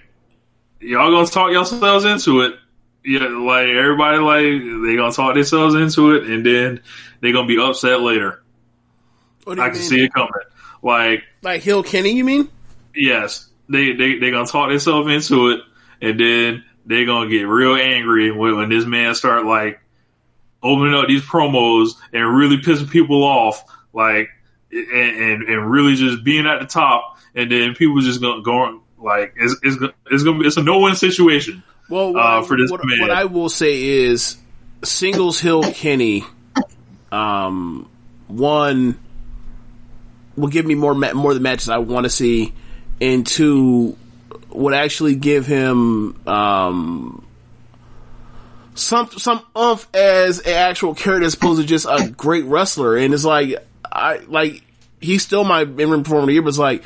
y'all 0.80 1.10
gonna 1.10 1.26
talk 1.26 1.50
yourselves 1.52 2.04
into 2.04 2.40
it. 2.42 2.54
Yeah, 3.04 3.28
like 3.28 3.68
everybody, 3.68 4.18
like 4.18 4.82
they 4.84 4.96
gonna 4.96 5.12
talk 5.12 5.34
themselves 5.34 5.74
into 5.74 6.12
it, 6.14 6.24
and 6.24 6.44
then 6.44 6.80
they 7.20 7.32
gonna 7.32 7.46
be 7.46 7.58
upset 7.58 8.00
later. 8.00 8.42
I 9.46 9.50
you 9.50 9.56
can 9.56 9.72
mean? 9.72 9.74
see 9.82 10.04
it 10.04 10.12
coming. 10.12 10.30
Like, 10.82 11.22
Like 11.42 11.62
Hill 11.62 11.82
Kenny, 11.82 12.12
you 12.12 12.24
mean? 12.24 12.48
yes, 12.94 13.48
they 13.68 13.92
they 13.92 14.18
they 14.18 14.30
gonna 14.30 14.46
talk 14.46 14.70
themselves 14.70 15.08
into 15.10 15.50
it, 15.50 15.60
and 16.00 16.18
then 16.18 16.64
they 16.84 17.04
gonna 17.04 17.30
get 17.30 17.42
real 17.42 17.74
angry 17.76 18.32
when, 18.32 18.56
when 18.56 18.68
this 18.70 18.84
man 18.84 19.14
start 19.14 19.44
like 19.44 19.80
opening 20.62 20.94
up 20.94 21.06
these 21.06 21.22
promos 21.22 21.90
and 22.12 22.36
really 22.36 22.56
pissing 22.56 22.90
people 22.90 23.22
off, 23.22 23.62
like 23.96 24.28
and 24.70 24.86
and, 24.92 25.42
and 25.44 25.70
really 25.70 25.94
just 25.96 26.22
being 26.22 26.46
at 26.46 26.60
the 26.60 26.66
top, 26.66 27.18
and 27.34 27.50
then 27.50 27.74
people 27.74 27.98
just 28.00 28.20
gonna 28.20 28.42
go 28.42 28.80
like 29.02 29.34
it's 29.36 29.56
it's 29.62 29.76
gonna- 29.76 29.92
it's 30.10 30.22
gonna 30.22 30.38
be 30.38 30.46
it's 30.46 30.56
a 30.56 30.62
no 30.62 30.78
win 30.80 30.94
situation. 30.94 31.62
Well, 31.88 32.12
what, 32.12 32.22
Uh, 32.24 32.40
I, 32.40 32.44
for 32.46 32.56
this 32.56 32.70
what, 32.70 32.84
man. 32.84 33.00
what 33.00 33.10
I 33.10 33.24
will 33.24 33.48
say 33.48 33.82
is, 33.82 34.36
singles 34.84 35.38
Hill 35.40 35.62
Kenny, 35.62 36.24
um, 37.12 37.88
one 38.28 38.98
will 40.36 40.48
give 40.48 40.66
me 40.66 40.74
more 40.74 40.94
more 40.94 41.30
of 41.30 41.36
the 41.36 41.42
matches 41.42 41.68
I 41.68 41.78
want 41.78 42.04
to 42.04 42.10
see, 42.10 42.52
and 43.00 43.26
two 43.26 43.96
would 44.50 44.74
actually 44.74 45.14
give 45.14 45.46
him 45.46 46.16
um 46.26 47.24
some 48.74 49.08
some 49.16 49.40
umph 49.54 49.86
as 49.94 50.40
an 50.40 50.52
actual 50.52 50.94
character 50.94 51.24
as 51.26 51.34
opposed 51.34 51.60
to 51.60 51.66
just 51.66 51.86
a 51.88 52.08
great 52.10 52.44
wrestler. 52.44 52.96
And 52.96 53.14
it's 53.14 53.24
like 53.24 53.64
I 53.96 54.18
like 54.26 54.62
he's 55.00 55.22
still 55.22 55.44
my 55.44 55.62
in-ring 55.62 56.04
performer 56.04 56.30
year, 56.30 56.42
but 56.42 56.48
it's 56.48 56.58
like 56.58 56.84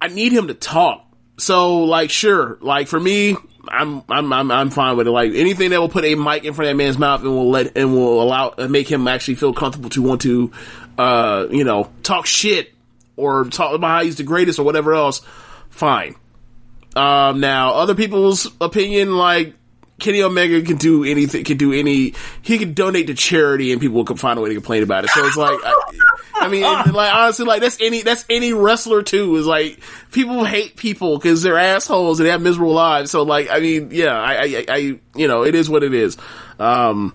I 0.00 0.08
need 0.08 0.32
him 0.32 0.48
to 0.48 0.54
talk. 0.54 1.06
So 1.38 1.84
like 1.84 2.10
sure, 2.10 2.58
like 2.60 2.88
for 2.88 3.00
me, 3.00 3.36
I'm 3.68 4.02
I'm 4.08 4.32
I'm 4.32 4.50
I'm 4.50 4.70
fine 4.70 4.96
with 4.96 5.06
it. 5.06 5.10
Like 5.10 5.32
anything 5.34 5.70
that 5.70 5.80
will 5.80 5.88
put 5.88 6.04
a 6.04 6.14
mic 6.14 6.44
in 6.44 6.52
front 6.54 6.70
of 6.70 6.76
that 6.76 6.82
man's 6.82 6.98
mouth 6.98 7.22
and 7.22 7.30
will 7.30 7.50
let 7.50 7.76
and 7.76 7.94
will 7.94 8.22
allow 8.22 8.50
and 8.58 8.70
make 8.70 8.90
him 8.90 9.06
actually 9.08 9.36
feel 9.36 9.52
comfortable 9.52 9.90
to 9.90 10.02
want 10.02 10.20
to 10.22 10.52
uh 10.98 11.46
you 11.50 11.64
know 11.64 11.90
talk 12.02 12.26
shit 12.26 12.72
or 13.16 13.44
talk 13.44 13.74
about 13.74 13.88
how 13.88 14.02
he's 14.02 14.16
the 14.16 14.22
greatest 14.24 14.58
or 14.58 14.64
whatever 14.64 14.94
else. 14.94 15.22
Fine. 15.70 16.16
Um 16.94 17.40
now 17.40 17.74
other 17.74 17.94
people's 17.94 18.50
opinion 18.60 19.16
like 19.16 19.54
Kenny 20.02 20.22
Omega 20.22 20.60
can 20.60 20.76
do 20.76 21.04
anything, 21.04 21.44
can 21.44 21.56
do 21.56 21.72
any, 21.72 22.12
he 22.42 22.58
can 22.58 22.74
donate 22.74 23.06
to 23.06 23.14
charity 23.14 23.72
and 23.72 23.80
people 23.80 24.04
can 24.04 24.18
find 24.18 24.38
a 24.38 24.42
way 24.42 24.50
to 24.50 24.54
complain 24.54 24.82
about 24.82 25.04
it. 25.04 25.10
So 25.10 25.24
it's 25.24 25.36
like, 25.36 25.58
I, 25.64 25.74
I 26.34 26.48
mean, 26.48 26.62
like 26.62 27.14
honestly, 27.14 27.46
like 27.46 27.62
that's 27.62 27.80
any, 27.80 28.02
that's 28.02 28.26
any 28.28 28.52
wrestler 28.52 29.02
too 29.02 29.36
is 29.36 29.46
like, 29.46 29.78
people 30.10 30.44
hate 30.44 30.76
people 30.76 31.16
because 31.16 31.42
they're 31.42 31.58
assholes 31.58 32.20
and 32.20 32.26
they 32.26 32.30
have 32.32 32.42
miserable 32.42 32.74
lives. 32.74 33.10
So 33.10 33.22
like, 33.22 33.48
I 33.50 33.60
mean, 33.60 33.88
yeah, 33.92 34.20
I, 34.20 34.34
I, 34.34 34.64
I, 34.68 34.76
you 35.14 35.28
know, 35.28 35.44
it 35.44 35.54
is 35.54 35.70
what 35.70 35.82
it 35.82 35.94
is. 35.94 36.18
Um, 36.58 37.14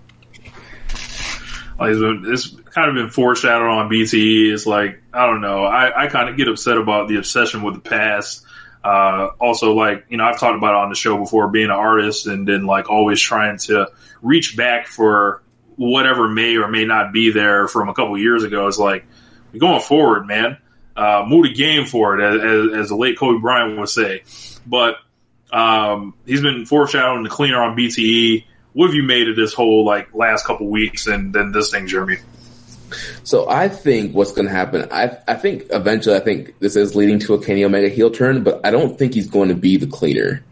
Like 1.79 1.91
it's, 1.91 1.99
been, 1.99 2.23
it's 2.27 2.47
kind 2.73 2.89
of 2.89 2.95
been 2.95 3.09
foreshadowed 3.09 3.69
on 3.69 3.89
BTE. 3.89 4.51
It's 4.51 4.65
like 4.65 4.99
I 5.13 5.27
don't 5.27 5.41
know. 5.41 5.63
I, 5.63 6.05
I 6.05 6.07
kind 6.07 6.27
of 6.27 6.35
get 6.37 6.47
upset 6.47 6.77
about 6.77 7.07
the 7.07 7.17
obsession 7.17 7.61
with 7.61 7.75
the 7.75 7.81
past. 7.81 8.45
Uh, 8.83 9.29
also, 9.39 9.73
like 9.73 10.05
you 10.09 10.17
know, 10.17 10.23
I've 10.23 10.39
talked 10.39 10.57
about 10.57 10.75
on 10.75 10.89
the 10.89 10.95
show 10.95 11.17
before, 11.17 11.47
being 11.49 11.65
an 11.65 11.71
artist 11.71 12.27
and 12.27 12.47
then 12.47 12.65
like 12.65 12.89
always 12.89 13.19
trying 13.19 13.57
to 13.59 13.87
reach 14.21 14.55
back 14.55 14.87
for 14.87 15.41
whatever 15.75 16.27
may 16.27 16.57
or 16.57 16.67
may 16.67 16.85
not 16.85 17.13
be 17.13 17.31
there 17.31 17.67
from 17.67 17.89
a 17.89 17.93
couple 17.93 18.17
years 18.17 18.43
ago. 18.43 18.67
It's 18.67 18.77
like 18.77 19.05
going 19.57 19.81
forward, 19.81 20.25
man. 20.25 20.57
Uh, 20.95 21.23
move 21.27 21.43
the 21.43 21.53
game 21.53 21.85
forward, 21.85 22.19
as, 22.21 22.41
as, 22.41 22.79
as 22.83 22.89
the 22.89 22.95
late 22.95 23.19
Kobe 23.19 23.39
Bryant 23.39 23.77
would 23.77 23.87
say. 23.87 24.23
But 24.65 24.95
um, 25.51 26.15
he's 26.25 26.41
been 26.41 26.65
foreshadowing 26.65 27.23
the 27.23 27.29
cleaner 27.29 27.61
on 27.61 27.77
BTE. 27.77 28.45
What 28.73 28.87
have 28.87 28.95
you 28.95 29.03
made 29.03 29.29
of 29.29 29.35
this 29.35 29.53
whole 29.53 29.85
like 29.85 30.13
last 30.15 30.45
couple 30.45 30.67
weeks 30.67 31.07
and 31.07 31.33
then 31.33 31.51
this 31.51 31.71
thing, 31.71 31.87
Jeremy? 31.87 32.17
So 33.23 33.49
I 33.49 33.67
think 33.69 34.15
what's 34.15 34.31
going 34.31 34.47
to 34.47 34.53
happen, 34.53 34.87
I 34.91 35.17
I 35.27 35.35
think 35.35 35.65
eventually, 35.71 36.15
I 36.15 36.19
think 36.19 36.57
this 36.59 36.75
is 36.75 36.95
leading 36.95 37.19
to 37.19 37.33
a 37.33 37.43
Kenny 37.43 37.63
Omega 37.63 37.89
heel 37.89 38.09
turn, 38.09 38.43
but 38.43 38.61
I 38.65 38.71
don't 38.71 38.97
think 38.97 39.13
he's 39.13 39.29
going 39.29 39.49
to 39.49 39.55
be 39.55 39.77
the 39.77 39.87
cleaner. 39.87 40.43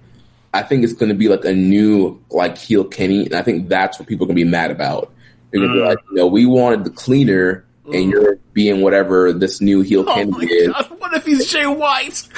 I 0.53 0.62
think 0.62 0.84
it's 0.84 0.94
going 0.94 1.10
to 1.10 1.16
be 1.16 1.28
like 1.28 1.45
a 1.45 1.53
new 1.53 2.20
like 2.32 2.57
heel 2.57 2.84
Kenny, 2.84 3.26
and 3.26 3.36
I 3.36 3.41
think 3.41 3.68
that's 3.70 3.99
what 3.99 4.07
people 4.07 4.26
are 4.26 4.28
going 4.28 4.38
to 4.38 4.44
be 4.45 4.49
mad 4.49 4.72
about. 4.72 5.12
They're 5.52 5.62
going 5.62 5.74
to 5.74 5.78
be 5.80 5.82
Mm. 5.82 5.88
like, 5.90 5.99
you 6.12 6.16
know, 6.18 6.28
we 6.28 6.45
wanted 6.45 6.84
the 6.84 6.90
cleaner, 6.90 7.64
and 7.94 8.10
you're 8.10 8.38
being 8.53 8.82
whatever 8.82 9.32
this 9.32 9.62
new 9.62 9.82
heel 9.82 10.03
oh 10.07 10.14
Kenny 10.14 10.45
is. 10.45 10.68
god, 10.74 10.95
he's 11.26 11.52
Jay 11.52 11.66
White? 11.66 12.28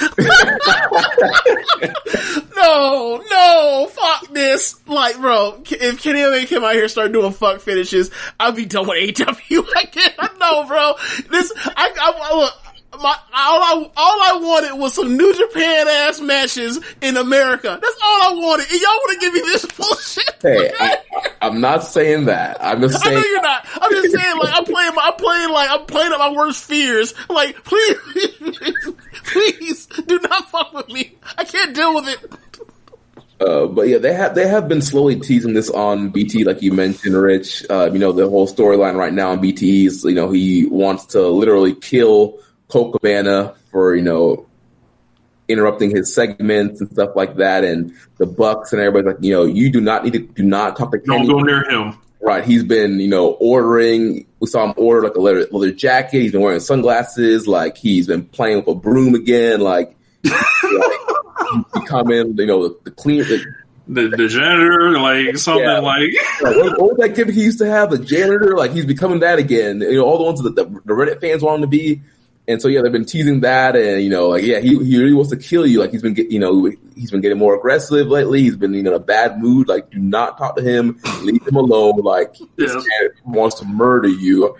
no, 2.56 3.22
no, 3.30 3.88
fuck 3.90 4.32
this. 4.32 4.76
Like, 4.86 5.18
bro, 5.20 5.62
if 5.70 6.02
Kenny 6.02 6.22
Omega 6.22 6.46
came 6.46 6.64
out 6.64 6.72
here 6.74 6.82
and 6.82 6.90
started 6.90 7.12
doing 7.12 7.32
fuck 7.32 7.60
finishes, 7.60 8.10
I'd 8.38 8.56
be 8.56 8.64
done 8.64 8.86
with 8.88 9.20
AW. 9.20 9.62
I 9.76 9.84
can't, 9.84 10.14
I 10.18 10.28
no, 10.38 10.66
bro. 10.66 10.94
This, 11.30 11.52
I, 11.56 11.92
I, 12.00 12.36
look, 12.36 12.54
my, 12.92 13.16
all 13.34 13.62
I, 13.62 13.90
all 13.96 14.22
I 14.22 14.38
wanted 14.42 14.78
was 14.78 14.94
some 14.94 15.16
New 15.16 15.34
Japan 15.34 15.88
ass 15.88 16.20
matches 16.20 16.80
in 17.02 17.16
America. 17.16 17.78
That's 17.80 18.00
all 18.02 18.32
I 18.32 18.40
wanted. 18.40 18.70
And 18.70 18.80
y'all 18.80 18.90
want 18.90 19.12
to 19.12 19.26
give 19.26 19.34
me 19.34 19.40
this 19.40 19.66
bullshit? 19.66 20.36
Hey, 20.40 20.72
I, 20.78 20.96
I'm 21.42 21.60
not 21.60 21.84
saying 21.84 22.24
that. 22.26 22.56
I'm 22.60 22.80
just 22.80 23.02
saying. 23.02 23.16
I 23.18 23.20
know 23.20 23.26
you're 23.26 23.42
not. 23.42 23.66
I'm 23.80 23.90
just 23.92 24.16
saying, 24.16 24.38
like, 24.38 24.54
I'm 24.54 24.64
playing, 24.64 24.94
my, 24.94 25.02
I'm 25.04 25.14
playing, 25.16 25.50
like, 25.50 25.70
I'm 25.70 25.86
playing 25.86 26.12
up 26.12 26.18
my 26.18 26.32
worst 26.32 26.64
fears. 26.64 27.14
Like, 27.28 27.62
please, 27.64 27.96
please, 29.24 29.86
do 29.86 30.18
not 30.20 30.50
fuck 30.50 30.72
with 30.72 30.88
me. 30.88 31.16
I 31.36 31.44
can't 31.44 31.74
deal 31.74 31.94
with 31.94 32.08
it. 32.08 32.32
Uh, 33.40 33.66
but 33.66 33.86
yeah, 33.86 33.98
they 33.98 34.12
have 34.12 34.34
they 34.34 34.48
have 34.48 34.66
been 34.66 34.82
slowly 34.82 35.14
teasing 35.14 35.52
this 35.52 35.70
on 35.70 36.08
BT, 36.08 36.42
like 36.42 36.60
you 36.60 36.72
mentioned, 36.72 37.16
Rich. 37.16 37.64
Uh, 37.70 37.88
you 37.92 37.98
know, 38.00 38.10
the 38.10 38.28
whole 38.28 38.48
storyline 38.48 38.96
right 38.96 39.12
now 39.12 39.30
on 39.30 39.40
BT 39.40 39.86
is, 39.86 40.02
you 40.02 40.14
know, 40.14 40.28
he 40.28 40.66
wants 40.66 41.06
to 41.06 41.28
literally 41.28 41.72
kill 41.72 42.40
Colt 42.68 42.92
Cabana 42.92 43.54
for 43.70 43.94
you 43.94 44.02
know 44.02 44.46
interrupting 45.48 45.90
his 45.90 46.14
segments 46.14 46.80
and 46.80 46.90
stuff 46.90 47.10
like 47.16 47.36
that, 47.36 47.64
and 47.64 47.92
the 48.18 48.26
Bucks 48.26 48.72
and 48.72 48.82
everybody's 48.82 49.14
like, 49.16 49.24
you 49.24 49.32
know, 49.32 49.44
you 49.44 49.70
do 49.70 49.80
not 49.80 50.04
need 50.04 50.12
to 50.12 50.18
do 50.20 50.42
not 50.42 50.76
talk 50.76 50.92
to 50.92 50.98
Kenny. 50.98 51.26
Don't 51.26 51.38
go 51.38 51.42
near 51.42 51.68
him. 51.68 51.96
Right, 52.20 52.44
he's 52.44 52.64
been 52.64 52.98
you 53.00 53.08
know 53.08 53.30
ordering. 53.40 54.26
We 54.40 54.46
saw 54.48 54.64
him 54.66 54.74
order 54.76 55.02
like 55.06 55.14
a 55.14 55.20
leather, 55.20 55.46
leather 55.50 55.72
jacket. 55.72 56.20
He's 56.20 56.32
been 56.32 56.40
wearing 56.40 56.60
sunglasses. 56.60 57.46
Like 57.46 57.76
he's 57.76 58.06
been 58.08 58.24
playing 58.24 58.58
with 58.58 58.68
a 58.68 58.74
broom 58.74 59.14
again. 59.14 59.60
Like, 59.60 59.96
like 60.24 61.00
becoming 61.72 62.36
you 62.36 62.46
know 62.46 62.68
the, 62.68 62.78
the 62.84 62.90
clean. 62.90 63.20
The, 63.20 63.44
The, 63.90 64.08
the 64.08 64.28
janitor, 64.28 64.98
like 64.98 65.38
something 65.38 65.64
Yeah. 65.64 65.78
like 65.78 66.10
Like, 66.42 66.56
what, 66.56 66.78
what 66.80 66.90
was 66.90 66.96
that 66.98 67.14
gimmick 67.14 67.34
he 67.36 67.44
used 67.44 67.58
to 67.60 67.66
have? 67.70 67.90
The 67.90 67.98
janitor, 67.98 68.54
like 68.56 68.72
he's 68.72 68.84
becoming 68.84 69.20
that 69.20 69.38
again. 69.38 69.80
You 69.80 69.94
know, 69.98 70.04
all 70.04 70.18
the 70.18 70.24
ones 70.24 70.42
that 70.42 70.56
the, 70.56 70.64
the 70.64 70.92
Reddit 70.92 71.20
fans 71.22 71.42
want 71.42 71.56
him 71.56 71.60
to 71.62 71.66
be. 71.68 72.02
And 72.48 72.62
so 72.62 72.68
yeah, 72.68 72.80
they've 72.80 72.90
been 72.90 73.04
teasing 73.04 73.40
that, 73.40 73.76
and 73.76 74.02
you 74.02 74.08
know, 74.08 74.30
like 74.30 74.42
yeah, 74.42 74.58
he 74.58 74.70
he 74.82 74.98
really 74.98 75.12
wants 75.12 75.30
to 75.30 75.36
kill 75.36 75.66
you. 75.66 75.80
Like 75.80 75.90
he's 75.90 76.00
been 76.00 76.14
get, 76.14 76.30
you 76.30 76.38
know 76.38 76.72
he's 76.96 77.10
been 77.10 77.20
getting 77.20 77.36
more 77.36 77.54
aggressive 77.54 78.06
lately. 78.06 78.40
He's 78.40 78.56
been 78.56 78.72
you 78.72 78.82
know 78.82 78.94
in 78.94 78.96
a 78.96 79.04
bad 79.04 79.38
mood. 79.38 79.68
Like 79.68 79.90
do 79.90 79.98
not 79.98 80.38
talk 80.38 80.56
to 80.56 80.62
him. 80.62 80.98
Leave 81.22 81.46
him 81.46 81.56
alone. 81.56 81.98
Like 81.98 82.36
this 82.56 82.74
man 82.74 83.10
wants 83.26 83.60
to 83.60 83.66
murder 83.66 84.08
you. 84.08 84.56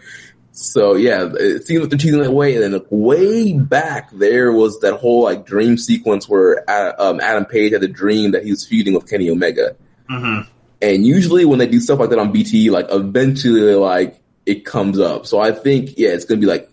So 0.52 0.96
yeah, 0.96 1.30
it 1.32 1.66
seems 1.66 1.80
like 1.80 1.90
they're 1.90 1.98
teasing 1.98 2.20
that 2.20 2.32
way. 2.32 2.54
And 2.54 2.62
then 2.62 2.72
like, 2.72 2.86
way 2.90 3.54
back 3.54 4.10
there 4.10 4.52
was 4.52 4.80
that 4.80 4.94
whole 4.94 5.22
like 5.22 5.46
dream 5.46 5.78
sequence 5.78 6.28
where 6.28 6.68
um, 7.00 7.20
Adam 7.20 7.46
Page 7.46 7.72
had 7.72 7.82
a 7.82 7.88
dream 7.88 8.32
that 8.32 8.44
he 8.44 8.50
was 8.50 8.66
feuding 8.66 8.92
with 8.92 9.08
Kenny 9.08 9.30
Omega. 9.30 9.76
hmm 10.08 10.40
And 10.82 11.06
usually 11.06 11.46
when 11.46 11.58
they 11.58 11.66
do 11.68 11.80
stuff 11.80 12.00
like 12.00 12.10
that 12.10 12.18
on 12.18 12.32
BT, 12.32 12.70
like 12.70 12.88
eventually 12.90 13.74
like 13.76 14.20
it 14.44 14.64
comes 14.64 14.98
up. 14.98 15.26
So 15.26 15.40
I 15.40 15.52
think 15.52 15.96
yeah, 15.96 16.10
it's 16.10 16.24
gonna 16.24 16.40
be 16.40 16.46
like 16.46 16.67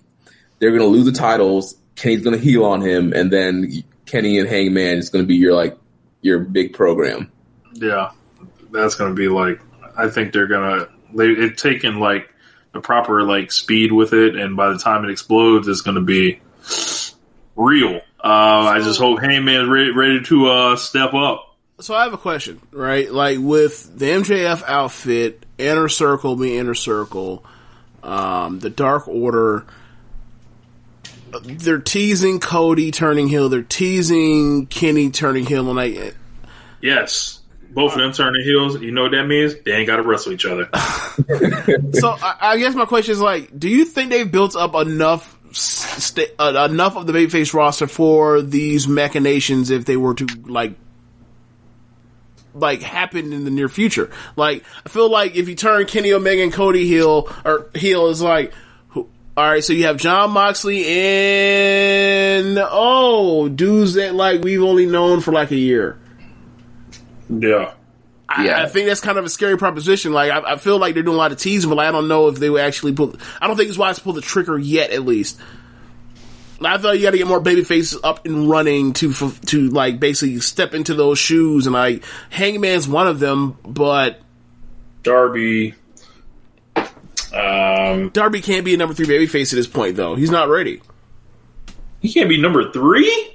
they're 0.65 0.75
gonna 0.75 0.89
lose 0.89 1.05
the 1.05 1.11
titles. 1.11 1.75
Kenny's 1.95 2.23
gonna 2.23 2.39
heel 2.39 2.65
on 2.65 2.81
him, 2.81 3.13
and 3.13 3.31
then 3.31 3.83
Kenny 4.07 4.39
and 4.39 4.49
Hangman 4.49 4.97
is 4.97 5.09
gonna 5.09 5.25
be 5.25 5.35
your 5.35 5.53
like 5.53 5.77
your 6.21 6.39
big 6.39 6.73
program. 6.73 7.31
Yeah, 7.73 8.11
that's 8.71 8.95
gonna 8.95 9.13
be 9.13 9.27
like. 9.27 9.61
I 9.95 10.09
think 10.09 10.33
they're 10.33 10.47
gonna. 10.47 10.89
They 11.13 11.27
it 11.27 11.59
taken 11.59 11.99
like 11.99 12.33
the 12.73 12.81
proper 12.81 13.21
like 13.21 13.51
speed 13.51 13.91
with 13.91 14.13
it, 14.13 14.35
and 14.35 14.57
by 14.57 14.69
the 14.69 14.79
time 14.79 15.05
it 15.05 15.11
explodes, 15.11 15.67
it's 15.67 15.81
gonna 15.81 16.01
be 16.01 16.39
real. 17.55 18.01
Uh, 18.23 18.73
I 18.73 18.81
just 18.83 18.99
hope 18.99 19.21
Hangman's 19.21 19.69
ready, 19.69 19.91
ready 19.91 20.23
to 20.23 20.47
uh, 20.47 20.75
step 20.77 21.13
up. 21.13 21.55
So 21.79 21.93
I 21.93 22.05
have 22.05 22.13
a 22.13 22.17
question, 22.17 22.59
right? 22.71 23.11
Like 23.11 23.37
with 23.39 23.95
the 23.99 24.07
MJF 24.07 24.63
outfit, 24.65 25.45
Inner 25.59 25.89
Circle 25.89 26.37
being 26.37 26.57
Inner 26.57 26.73
Circle, 26.73 27.45
um, 28.01 28.57
the 28.59 28.71
Dark 28.71 29.07
Order, 29.07 29.67
they're 31.43 31.79
teasing 31.79 32.39
Cody 32.39 32.91
turning 32.91 33.27
heel, 33.27 33.49
they're 33.49 33.61
teasing 33.63 34.67
Kenny 34.67 35.09
turning 35.09 35.45
heel, 35.45 35.69
and 35.69 35.79
I, 35.79 36.13
Yes, 36.85 37.41
both 37.71 37.93
of 37.93 37.99
them 37.99 38.13
turning 38.13 38.43
heels. 38.43 38.79
You 38.79 38.91
know 38.91 39.03
what 39.03 39.11
that 39.11 39.25
means? 39.25 39.55
They 39.65 39.71
ain't 39.71 39.87
got 39.87 39.95
to 39.95 40.03
wrestle 40.03 40.33
each 40.33 40.45
other. 40.45 40.69
so 41.93 42.15
I, 42.21 42.37
I 42.39 42.57
guess 42.57 42.75
my 42.75 42.85
question 42.85 43.13
is 43.13 43.19
like, 43.19 43.57
do 43.57 43.67
you 43.67 43.85
think 43.85 44.11
they've 44.11 44.31
built 44.31 44.55
up 44.55 44.75
enough 44.75 45.37
st- 45.51 46.31
uh, 46.37 46.67
enough 46.71 46.95
of 46.95 47.07
the 47.07 47.13
babyface 47.13 47.53
roster 47.55 47.87
for 47.87 48.41
these 48.41 48.87
machinations 48.87 49.71
if 49.71 49.85
they 49.85 49.97
were 49.97 50.13
to 50.13 50.25
like 50.45 50.75
like 52.53 52.81
happen 52.81 53.33
in 53.33 53.45
the 53.45 53.51
near 53.51 53.67
future? 53.67 54.11
Like 54.35 54.63
I 54.85 54.89
feel 54.89 55.09
like 55.09 55.35
if 55.35 55.49
you 55.49 55.55
turn 55.55 55.87
Kenny 55.87 56.13
Omega 56.13 56.43
and 56.43 56.53
Cody 56.53 56.85
heel 56.87 57.33
or 57.43 57.69
heel 57.73 58.07
is 58.07 58.21
like. 58.21 58.53
Who- 59.35 59.41
All 59.41 59.49
right, 59.49 59.63
so 59.63 59.73
you 59.73 59.83
have 59.85 59.97
Jon 59.97 60.31
Moxley 60.31 60.85
and 60.85 62.57
oh, 62.61 63.49
dudes 63.49 63.95
that 63.95 64.15
like 64.15 64.41
we've 64.41 64.63
only 64.63 64.85
known 64.85 65.21
for 65.21 65.31
like 65.31 65.51
a 65.51 65.57
year. 65.57 65.99
Yeah. 67.29 67.73
I, 68.27 68.45
Yeah. 68.45 68.63
I 68.63 68.67
think 68.67 68.87
that's 68.87 69.01
kind 69.01 69.17
of 69.17 69.25
a 69.25 69.29
scary 69.29 69.57
proposition. 69.57 70.11
Like, 70.13 70.31
I, 70.31 70.53
I 70.53 70.55
feel 70.57 70.77
like 70.79 70.93
they're 70.93 71.03
doing 71.03 71.15
a 71.15 71.19
lot 71.19 71.31
of 71.31 71.37
teasing, 71.37 71.69
but 71.69 71.75
like, 71.77 71.87
I 71.87 71.91
don't 71.91 72.07
know 72.07 72.27
if 72.27 72.35
they 72.39 72.49
would 72.49 72.61
actually 72.61 72.93
pull. 72.93 73.15
I 73.41 73.47
don't 73.47 73.55
think 73.55 73.69
it's 73.69 73.77
wise 73.77 73.97
to 73.97 74.01
pull 74.03 74.13
the 74.13 74.21
trigger 74.21 74.57
yet, 74.57 74.91
at 74.91 75.03
least. 75.05 75.39
Like, 76.59 76.79
I 76.79 76.81
thought 76.81 76.95
you 76.97 77.03
got 77.03 77.11
to 77.11 77.17
get 77.17 77.27
more 77.27 77.39
baby 77.41 77.63
faces 77.63 77.99
up 78.03 78.25
and 78.25 78.49
running 78.49 78.93
to 78.93 79.09
f- 79.11 79.41
to 79.47 79.69
like 79.69 79.99
basically 79.99 80.39
step 80.39 80.73
into 80.73 80.93
those 80.93 81.19
shoes, 81.19 81.67
and 81.67 81.73
like 81.73 82.03
Hangman's 82.29 82.87
one 82.87 83.07
of 83.07 83.19
them, 83.19 83.57
but 83.65 84.21
Darby. 85.03 85.75
Um, 87.35 88.09
Darby 88.09 88.41
can't 88.41 88.63
be 88.63 88.73
a 88.73 88.77
number 88.77 88.93
three 88.93 89.05
babyface 89.07 89.51
at 89.51 89.57
this 89.57 89.67
point, 89.67 89.95
though. 89.97 90.15
He's 90.15 90.31
not 90.31 90.47
ready. 90.47 90.81
he 91.99 92.11
can't 92.13 92.29
be 92.29 92.39
number 92.41 92.71
three. 92.71 93.31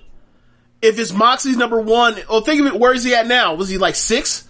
If 0.81 0.99
it's 0.99 1.13
Moxley's 1.13 1.59
number 1.59 1.79
one, 1.81 2.17
well, 2.29 2.41
think 2.41 2.61
of 2.63 2.67
it. 2.67 2.81
Where 2.81 2.95
is 2.95 3.05
he 3.05 3.15
at 3.15 3.27
now? 3.27 3.55
Was 3.55 3.69
he 3.69 3.77
like 3.77 3.95
six? 3.95 4.49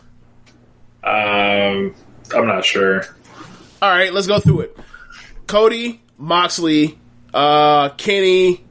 Um, 1.03 1.95
I'm 2.33 2.47
not 2.47 2.65
sure. 2.65 3.03
All 3.83 3.91
right, 3.91 4.13
let's 4.13 4.27
go 4.29 4.39
through 4.39 4.61
it. 4.61 4.79
Cody, 5.49 6.01
Moxley, 6.19 6.99
uh, 7.35 7.89
Kenny, 7.91 8.65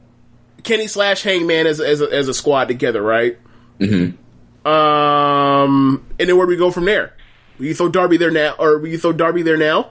Kenny 0.62 0.86
slash 0.86 1.22
Hangman 1.22 1.66
as 1.66 1.80
as 1.80 2.00
a, 2.00 2.10
as 2.10 2.28
a 2.28 2.34
squad 2.34 2.68
together, 2.68 3.02
right? 3.02 3.36
Mm-hmm. 3.78 4.66
Um, 4.66 6.06
and 6.18 6.28
then 6.28 6.36
where 6.36 6.46
do 6.46 6.50
we 6.50 6.56
go 6.56 6.70
from 6.70 6.86
there? 6.86 7.14
Will 7.58 7.66
you 7.66 7.74
throw 7.74 7.90
Darby 7.90 8.16
there 8.16 8.30
now, 8.30 8.54
or 8.58 8.78
will 8.78 8.88
you 8.88 8.98
throw 8.98 9.12
Darby 9.12 9.42
there 9.42 9.58
now? 9.58 9.90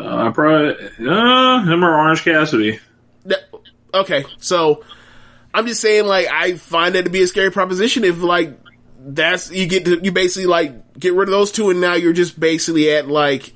Uh, 0.00 0.28
I 0.28 0.30
probably 0.30 0.86
uh, 1.06 1.62
him 1.62 1.84
or 1.84 1.94
Orange 1.94 2.22
Cassidy. 2.22 2.80
Okay, 3.92 4.24
so 4.38 4.84
I'm 5.52 5.66
just 5.66 5.80
saying, 5.80 6.06
like, 6.06 6.28
I 6.28 6.54
find 6.54 6.94
that 6.94 7.04
to 7.04 7.10
be 7.10 7.22
a 7.22 7.26
scary 7.26 7.50
proposition. 7.50 8.04
If 8.04 8.22
like 8.22 8.58
that's 8.98 9.50
you 9.50 9.66
get 9.66 9.84
to 9.84 10.00
you 10.02 10.12
basically 10.12 10.46
like 10.46 10.98
get 10.98 11.12
rid 11.12 11.28
of 11.28 11.32
those 11.32 11.52
two, 11.52 11.70
and 11.70 11.80
now 11.80 11.94
you're 11.94 12.12
just 12.12 12.38
basically 12.38 12.90
at 12.90 13.08
like 13.08 13.52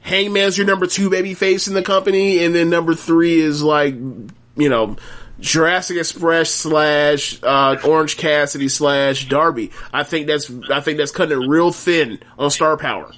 Hangman's 0.00 0.56
your 0.56 0.66
number 0.66 0.86
two 0.86 1.10
baby 1.10 1.34
face 1.34 1.66
in 1.66 1.74
the 1.74 1.82
company, 1.82 2.44
and 2.44 2.54
then 2.54 2.70
number 2.70 2.94
three 2.94 3.40
is 3.40 3.62
like 3.62 3.94
you 3.94 4.68
know. 4.68 4.96
Jurassic 5.40 5.98
Express 5.98 6.50
slash 6.50 7.40
uh, 7.44 7.76
Orange 7.84 8.16
Cassidy 8.16 8.68
slash 8.68 9.28
Darby. 9.28 9.70
I 9.92 10.02
think 10.02 10.26
that's 10.26 10.50
I 10.68 10.80
think 10.80 10.98
that's 10.98 11.12
cutting 11.12 11.40
it 11.40 11.46
real 11.48 11.70
thin 11.70 12.18
on 12.36 12.50
star 12.50 12.76
power. 12.76 13.12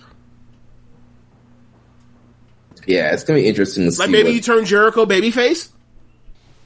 Yeah, 2.90 3.12
it's 3.12 3.24
gonna 3.24 3.40
be 3.40 3.46
interesting 3.46 3.84
to 3.84 3.92
see. 3.92 4.02
Like 4.02 4.10
maybe 4.10 4.28
what- 4.30 4.34
you 4.34 4.40
turn 4.40 4.64
Jericho 4.64 5.06
babyface. 5.06 5.68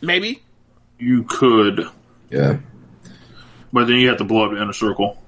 Maybe 0.00 0.42
You 0.98 1.24
could, 1.24 1.86
yeah. 2.30 2.58
but 3.72 3.86
then 3.86 3.96
you 3.96 4.08
have 4.08 4.18
to 4.18 4.24
blow 4.24 4.46
up 4.46 4.52
the 4.52 4.60
inner 4.60 4.72
circle. 4.72 5.18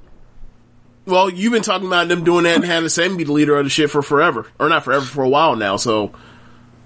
Well, 1.06 1.30
you've 1.30 1.52
been 1.52 1.62
talking 1.62 1.86
about 1.86 2.08
them 2.08 2.24
doing 2.24 2.44
that 2.44 2.56
and 2.56 2.64
having 2.64 2.88
Sam 2.88 3.16
be 3.16 3.24
the 3.24 3.32
leader 3.32 3.56
of 3.58 3.64
the 3.64 3.70
shit 3.70 3.90
for 3.90 4.02
forever, 4.02 4.46
or 4.58 4.68
not 4.68 4.84
forever, 4.84 5.04
for 5.04 5.22
a 5.22 5.28
while 5.28 5.54
now. 5.54 5.76
So, 5.76 6.12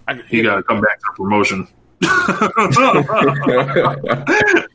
I, 0.07 0.21
He 0.29 0.43
got 0.43 0.57
to 0.57 0.63
come 0.63 0.83
back 0.83 1.01
to 1.01 1.07
promotion. 1.17 1.67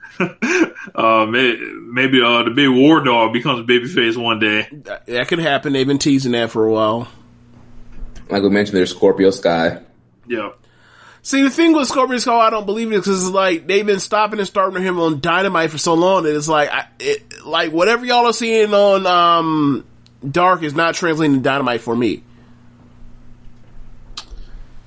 uh, 0.96 1.26
may, 1.26 1.56
maybe 1.92 2.22
uh, 2.22 2.44
the 2.44 2.52
big 2.56 2.70
war 2.70 3.04
dog 3.04 3.34
becomes 3.34 3.68
babyface 3.68 4.22
one 4.22 4.40
day. 4.40 4.68
that, 4.84 5.06
that 5.06 5.28
could 5.28 5.40
happen. 5.40 5.74
They've 5.74 5.88
been 5.88 6.00
teasing 6.00 6.32
that 6.34 6.52
for 6.52 6.66
a 6.66 6.72
while. 6.72 7.08
Like 8.30 8.44
we 8.44 8.50
mentioned, 8.50 8.78
there's 8.78 8.92
Scorpio 8.92 9.32
Sky. 9.32 9.82
Yeah. 10.28 10.52
See, 11.22 11.42
the 11.42 11.50
thing 11.50 11.74
with 11.74 11.88
Scorpio 11.88 12.18
Sky, 12.20 12.34
I 12.34 12.50
don't 12.50 12.66
believe 12.66 12.92
it 12.92 12.98
because 12.98 13.24
it's 13.24 13.34
like 13.34 13.66
they've 13.66 13.86
been 13.86 14.00
stopping 14.00 14.40
and 14.40 14.48
starting 14.48 14.84
him 14.84 15.00
on 15.00 15.22
Dynamite 15.22 15.72
for 15.72 15.80
so 15.80 15.96
long 15.96 16.24
that 16.24 16.36
it's 16.36 16.48
like, 16.48 16.70
I, 16.70 16.88
it, 17.00 17.44
like 17.46 17.72
whatever 17.72 18.06
y'all 18.06 18.28
are 18.28 18.34
seeing 18.34 18.74
on 18.74 19.08
um, 19.08 19.88
Dark 20.30 20.62
is 20.62 20.76
not 20.76 20.94
translating 20.94 21.38
to 21.38 21.42
Dynamite 21.42 21.82
for 21.82 21.96
me. 21.96 22.24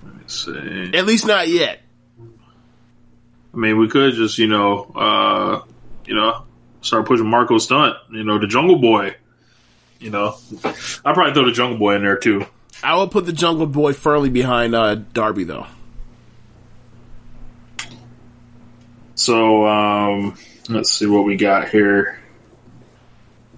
Let's 0.05 0.45
see. 0.45 0.91
At 0.95 1.07
least 1.07 1.27
not 1.27 1.49
yet. 1.49 1.81
I 2.21 3.57
mean, 3.57 3.79
we 3.79 3.89
could 3.89 4.15
just, 4.15 4.39
you 4.39 4.47
know, 4.47 4.85
uh, 4.95 5.63
you 6.07 6.15
know, 6.15 6.45
start 6.83 7.07
pushing 7.07 7.27
Marco 7.27 7.59
Stunt, 7.59 7.97
you 8.13 8.23
know, 8.23 8.39
the 8.39 8.47
Jungle 8.47 8.79
Boy. 8.79 9.17
You 9.99 10.11
know, 10.11 10.37
I'd 10.65 11.15
probably 11.15 11.35
throw 11.35 11.47
the 11.47 11.53
Jungle 11.53 11.79
Boy 11.79 11.97
in 11.97 12.03
there 12.03 12.17
too. 12.17 12.47
I 12.83 12.97
will 12.97 13.09
put 13.09 13.27
the 13.27 13.33
Jungle 13.33 13.67
Boy 13.67 13.93
firmly 13.93 14.31
behind 14.31 14.75
uh, 14.75 14.95
Darby 14.97 15.45
though. 15.45 15.67
So, 19.15 19.67
um, 19.67 20.37
let's 20.69 20.93
see 20.93 21.07
what 21.07 21.25
we 21.25 21.37
got 21.37 21.69
here. 21.69 22.21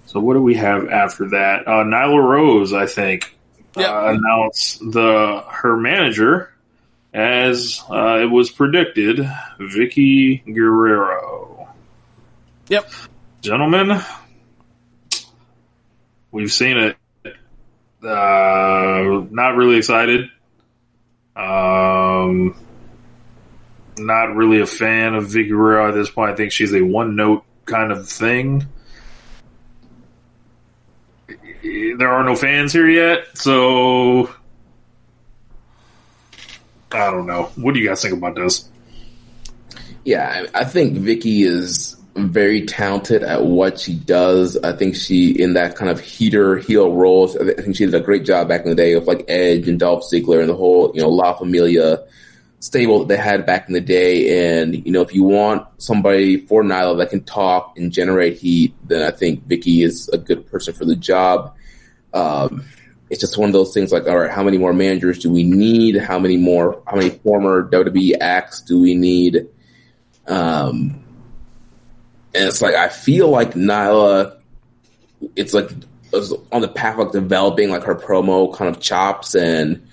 So, 0.07 0.19
what 0.19 0.33
do 0.33 0.41
we 0.41 0.55
have 0.55 0.89
after 0.89 1.29
that? 1.29 1.67
Uh, 1.67 1.83
Nyla 1.83 2.21
Rose, 2.21 2.73
I 2.73 2.87
think, 2.87 3.35
Yep. 3.77 3.89
uh, 3.89 4.05
announced 4.07 4.79
the 4.79 5.43
her 5.47 5.77
manager 5.77 6.51
as 7.13 7.81
uh, 7.89 8.17
it 8.21 8.25
was 8.25 8.49
predicted, 8.49 9.17
Vickie 9.59 10.43
Guerrero. 10.45 11.69
Yep. 12.67 12.91
Gentlemen, 13.41 14.01
we've 16.31 16.51
seen 16.51 16.77
it. 16.77 16.97
Uh, 18.03 19.25
not 19.29 19.55
really 19.55 19.77
excited. 19.77 20.29
Um, 21.35 22.55
not 23.97 24.35
really 24.35 24.59
a 24.59 24.65
fan 24.65 25.15
of 25.15 25.25
Vickie 25.25 25.87
at 25.87 25.93
this 25.93 26.09
point. 26.09 26.31
I 26.31 26.35
think 26.35 26.51
she's 26.51 26.73
a 26.73 26.81
one 26.81 27.15
note 27.15 27.43
kind 27.65 27.91
of 27.91 28.09
thing. 28.09 28.65
There 31.63 32.09
are 32.09 32.23
no 32.23 32.35
fans 32.35 32.73
here 32.73 32.89
yet, 32.89 33.37
so 33.37 34.33
I 36.91 37.11
don't 37.11 37.27
know. 37.27 37.51
What 37.55 37.73
do 37.73 37.79
you 37.79 37.87
guys 37.87 38.01
think 38.01 38.15
about 38.15 38.35
this? 38.35 38.67
Yeah, 40.03 40.47
I 40.55 40.65
think 40.65 40.97
Vickie 40.97 41.45
is 41.45 41.95
very 42.15 42.65
talented 42.65 43.23
at 43.23 43.45
what 43.45 43.79
she 43.79 43.95
does. 43.95 44.57
I 44.57 44.73
think 44.73 44.95
she, 44.95 45.31
in 45.31 45.53
that 45.53 45.75
kind 45.75 45.89
of 45.89 45.99
heater 45.99 46.57
heel 46.57 46.93
roles, 46.93 47.37
I 47.37 47.53
think 47.53 47.75
she 47.75 47.85
did 47.85 47.95
a 47.95 48.01
great 48.01 48.25
job 48.25 48.47
back 48.47 48.63
in 48.63 48.69
the 48.69 48.75
day 48.75 48.93
of 48.93 49.07
like 49.07 49.25
Edge 49.27 49.67
and 49.67 49.79
Dolph 49.79 50.03
Ziggler 50.03 50.41
and 50.41 50.49
the 50.49 50.55
whole, 50.55 50.91
you 50.93 51.01
know, 51.01 51.09
La 51.09 51.33
Familia 51.33 52.03
stable 52.59 52.99
that 52.99 53.07
they 53.07 53.17
had 53.17 53.45
back 53.45 53.67
in 53.67 53.73
the 53.73 53.81
day. 53.81 54.59
And, 54.59 54.85
you 54.85 54.91
know, 54.91 55.01
if 55.01 55.13
you 55.13 55.23
want 55.23 55.65
somebody 55.77 56.37
for 56.45 56.63
Nyla 56.63 56.97
that 56.97 57.09
can 57.09 57.23
talk 57.23 57.77
and 57.77 57.91
generate 57.91 58.37
heat, 58.37 58.75
then 58.87 59.01
I 59.01 59.15
think 59.15 59.47
Vickie 59.47 59.83
is 59.83 60.09
a 60.09 60.17
good 60.17 60.45
person 60.47 60.73
for 60.73 60.85
the 60.85 60.95
job. 60.95 61.55
Um, 62.13 62.65
it's 63.09 63.19
just 63.19 63.37
one 63.37 63.49
of 63.49 63.53
those 63.53 63.73
things 63.73 63.91
like, 63.91 64.07
all 64.07 64.19
right, 64.19 64.31
how 64.31 64.43
many 64.43 64.57
more 64.57 64.73
managers 64.73 65.19
do 65.19 65.29
we 65.29 65.43
need? 65.43 65.97
How 65.97 66.19
many 66.19 66.37
more, 66.37 66.81
how 66.87 66.95
many 66.95 67.09
former 67.09 67.69
WWE 67.69 68.17
acts 68.21 68.61
do 68.61 68.79
we 68.79 68.95
need? 68.95 69.47
Um, 70.27 71.00
and 72.33 72.45
it's 72.45 72.61
like, 72.61 72.75
I 72.75 72.89
feel 72.89 73.29
like 73.29 73.53
Nyla, 73.53 74.39
it's 75.35 75.53
like 75.53 75.69
was 76.11 76.33
on 76.51 76.61
the 76.61 76.67
path 76.67 76.99
of 76.99 77.11
developing 77.11 77.69
like 77.69 77.83
her 77.83 77.95
promo 77.95 78.53
kind 78.53 78.73
of 78.73 78.81
chops 78.81 79.35
and 79.35 79.87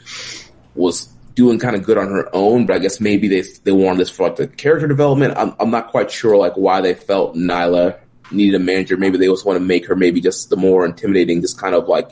was 0.75 1.07
doing 1.35 1.59
kind 1.59 1.77
of 1.77 1.85
good 1.85 1.99
on 1.99 2.09
her 2.09 2.29
own, 2.35 2.67
but 2.67 2.75
I 2.75 2.79
guess 2.81 3.01
maybe 3.01 3.29
they 3.29 3.43
they 3.65 3.73
wanted 3.73 4.01
this 4.01 4.11
for 4.11 4.25
like 4.25 4.37
the 4.37 4.49
character 4.49 4.89
development. 4.89 5.35
I'm 5.37 5.55
I'm 5.61 5.71
not 5.71 5.89
quite 5.89 6.11
sure 6.11 6.37
like 6.37 6.55
why 6.55 6.81
they 6.81 6.95
felt 6.95 7.37
Nyla 7.37 7.99
needed 8.31 8.57
a 8.57 8.59
manager. 8.59 8.97
Maybe 8.97 9.19
they 9.19 9.27
just 9.27 9.47
want 9.47 9.59
to 9.59 9.65
make 9.65 9.87
her 9.87 9.97
maybe 9.97 10.21
just 10.21 10.51
the 10.51 10.57
more 10.57 10.85
intimidating, 10.85 11.41
just 11.41 11.59
kind 11.59 11.75
of 11.75 11.89
like 11.89 12.11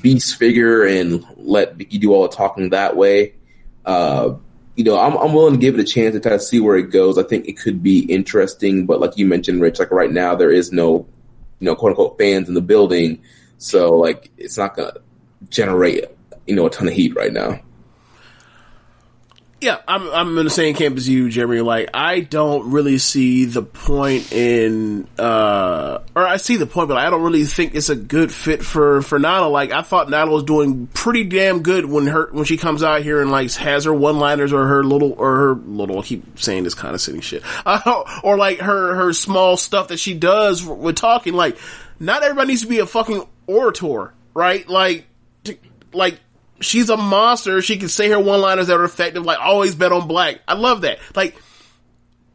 beast 0.00 0.36
figure 0.36 0.84
and 0.84 1.24
let 1.36 1.76
Vickie 1.76 2.00
do 2.00 2.12
all 2.12 2.22
the 2.22 2.34
talking 2.34 2.70
that 2.70 2.96
way. 2.96 3.34
Uh, 3.84 4.34
you 4.76 4.84
know, 4.84 4.98
I'm 4.98 5.16
I'm 5.16 5.34
willing 5.34 5.54
to 5.54 5.60
give 5.60 5.74
it 5.74 5.80
a 5.80 5.84
chance 5.84 6.14
to 6.14 6.20
kind 6.20 6.34
of 6.34 6.42
see 6.42 6.60
where 6.60 6.76
it 6.76 6.90
goes. 6.90 7.18
I 7.18 7.22
think 7.22 7.46
it 7.46 7.58
could 7.58 7.82
be 7.82 8.00
interesting, 8.00 8.86
but 8.86 9.00
like 9.00 9.16
you 9.16 9.26
mentioned, 9.26 9.60
Rich, 9.60 9.78
like 9.78 9.90
right 9.90 10.10
now 10.10 10.34
there 10.34 10.50
is 10.50 10.72
no, 10.72 11.06
you 11.58 11.66
know, 11.66 11.74
quote 11.74 11.90
unquote 11.90 12.18
fans 12.18 12.48
in 12.48 12.54
the 12.54 12.62
building, 12.62 13.22
so 13.58 13.90
like 13.96 14.30
it's 14.38 14.56
not 14.56 14.76
gonna 14.76 14.94
generate 15.50 16.04
you 16.46 16.54
know 16.54 16.66
a 16.66 16.70
ton 16.70 16.88
of 16.88 16.94
heat 16.94 17.14
right 17.14 17.32
now. 17.32 17.60
Yeah, 19.62 19.78
I'm 19.86 20.10
I'm 20.10 20.38
in 20.38 20.44
the 20.44 20.50
same 20.50 20.74
camp 20.74 20.96
as 20.96 21.08
you, 21.08 21.30
Jeremy. 21.30 21.60
Like, 21.60 21.90
I 21.94 22.18
don't 22.18 22.72
really 22.72 22.98
see 22.98 23.44
the 23.44 23.62
point 23.62 24.32
in, 24.32 25.06
uh, 25.16 26.00
or 26.16 26.26
I 26.26 26.38
see 26.38 26.56
the 26.56 26.66
point, 26.66 26.88
but 26.88 26.96
I 26.96 27.10
don't 27.10 27.22
really 27.22 27.44
think 27.44 27.76
it's 27.76 27.88
a 27.88 27.94
good 27.94 28.32
fit 28.32 28.64
for 28.64 29.02
for 29.02 29.20
Nana. 29.20 29.46
Like, 29.46 29.70
I 29.70 29.82
thought 29.82 30.10
Nana 30.10 30.32
was 30.32 30.42
doing 30.42 30.88
pretty 30.88 31.22
damn 31.22 31.62
good 31.62 31.86
when 31.86 32.08
her 32.08 32.28
when 32.32 32.44
she 32.44 32.56
comes 32.56 32.82
out 32.82 33.02
here 33.02 33.22
and 33.22 33.30
like 33.30 33.52
has 33.52 33.84
her 33.84 33.94
one 33.94 34.18
liners 34.18 34.52
or 34.52 34.66
her 34.66 34.82
little 34.82 35.12
or 35.12 35.36
her 35.36 35.54
little. 35.54 36.00
I 36.00 36.02
keep 36.02 36.40
saying 36.40 36.64
this 36.64 36.74
kind 36.74 36.96
of 36.96 37.00
silly 37.00 37.20
shit, 37.20 37.44
uh, 37.64 38.02
or 38.24 38.36
like 38.36 38.58
her 38.58 38.96
her 38.96 39.12
small 39.12 39.56
stuff 39.56 39.88
that 39.88 40.00
she 40.00 40.14
does 40.14 40.66
with 40.66 40.96
talking. 40.96 41.34
Like, 41.34 41.56
not 42.00 42.24
everybody 42.24 42.48
needs 42.48 42.62
to 42.62 42.66
be 42.68 42.80
a 42.80 42.86
fucking 42.86 43.22
orator, 43.46 44.12
right? 44.34 44.68
Like, 44.68 45.06
to, 45.44 45.56
like 45.92 46.18
she's 46.62 46.88
a 46.90 46.96
monster. 46.96 47.60
She 47.62 47.76
can 47.76 47.88
say 47.88 48.08
her 48.08 48.18
one 48.18 48.40
liners 48.40 48.68
that 48.68 48.78
are 48.78 48.84
effective, 48.84 49.24
like 49.24 49.38
always 49.38 49.74
bet 49.74 49.92
on 49.92 50.08
black. 50.08 50.40
I 50.48 50.54
love 50.54 50.82
that. 50.82 50.98
Like, 51.14 51.36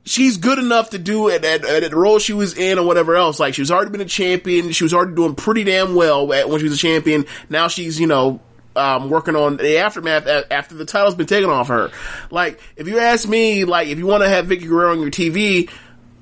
she's 0.07 0.37
good 0.37 0.59
enough 0.59 0.91
to 0.91 0.97
do 0.97 1.27
it 1.29 1.43
at, 1.43 1.65
at, 1.65 1.89
the 1.89 1.95
role 1.95 2.19
she 2.19 2.33
was 2.33 2.57
in 2.57 2.79
or 2.79 2.85
whatever 2.85 3.15
else. 3.15 3.39
Like, 3.39 3.53
she's 3.53 3.71
already 3.71 3.91
been 3.91 4.01
a 4.01 4.05
champion. 4.05 4.71
She 4.71 4.83
was 4.83 4.93
already 4.93 5.15
doing 5.15 5.35
pretty 5.35 5.63
damn 5.63 5.95
well 5.95 6.31
at, 6.33 6.49
when 6.49 6.59
she 6.59 6.65
was 6.65 6.73
a 6.73 6.77
champion. 6.77 7.25
Now 7.49 7.67
she's, 7.67 7.99
you 7.99 8.07
know, 8.07 8.39
um, 8.75 9.09
working 9.09 9.35
on 9.35 9.57
the 9.57 9.79
aftermath 9.79 10.27
after 10.51 10.75
the 10.75 10.85
title's 10.85 11.15
been 11.15 11.25
taken 11.25 11.49
off 11.49 11.67
her. 11.67 11.91
Like, 12.31 12.61
if 12.75 12.87
you 12.87 12.99
ask 12.99 13.27
me, 13.27 13.65
like, 13.65 13.87
if 13.87 13.97
you 13.97 14.05
want 14.05 14.23
to 14.23 14.29
have 14.29 14.45
Vickie 14.45 14.67
Guerrero 14.67 14.91
on 14.91 15.01
your 15.01 15.11
TV, 15.11 15.69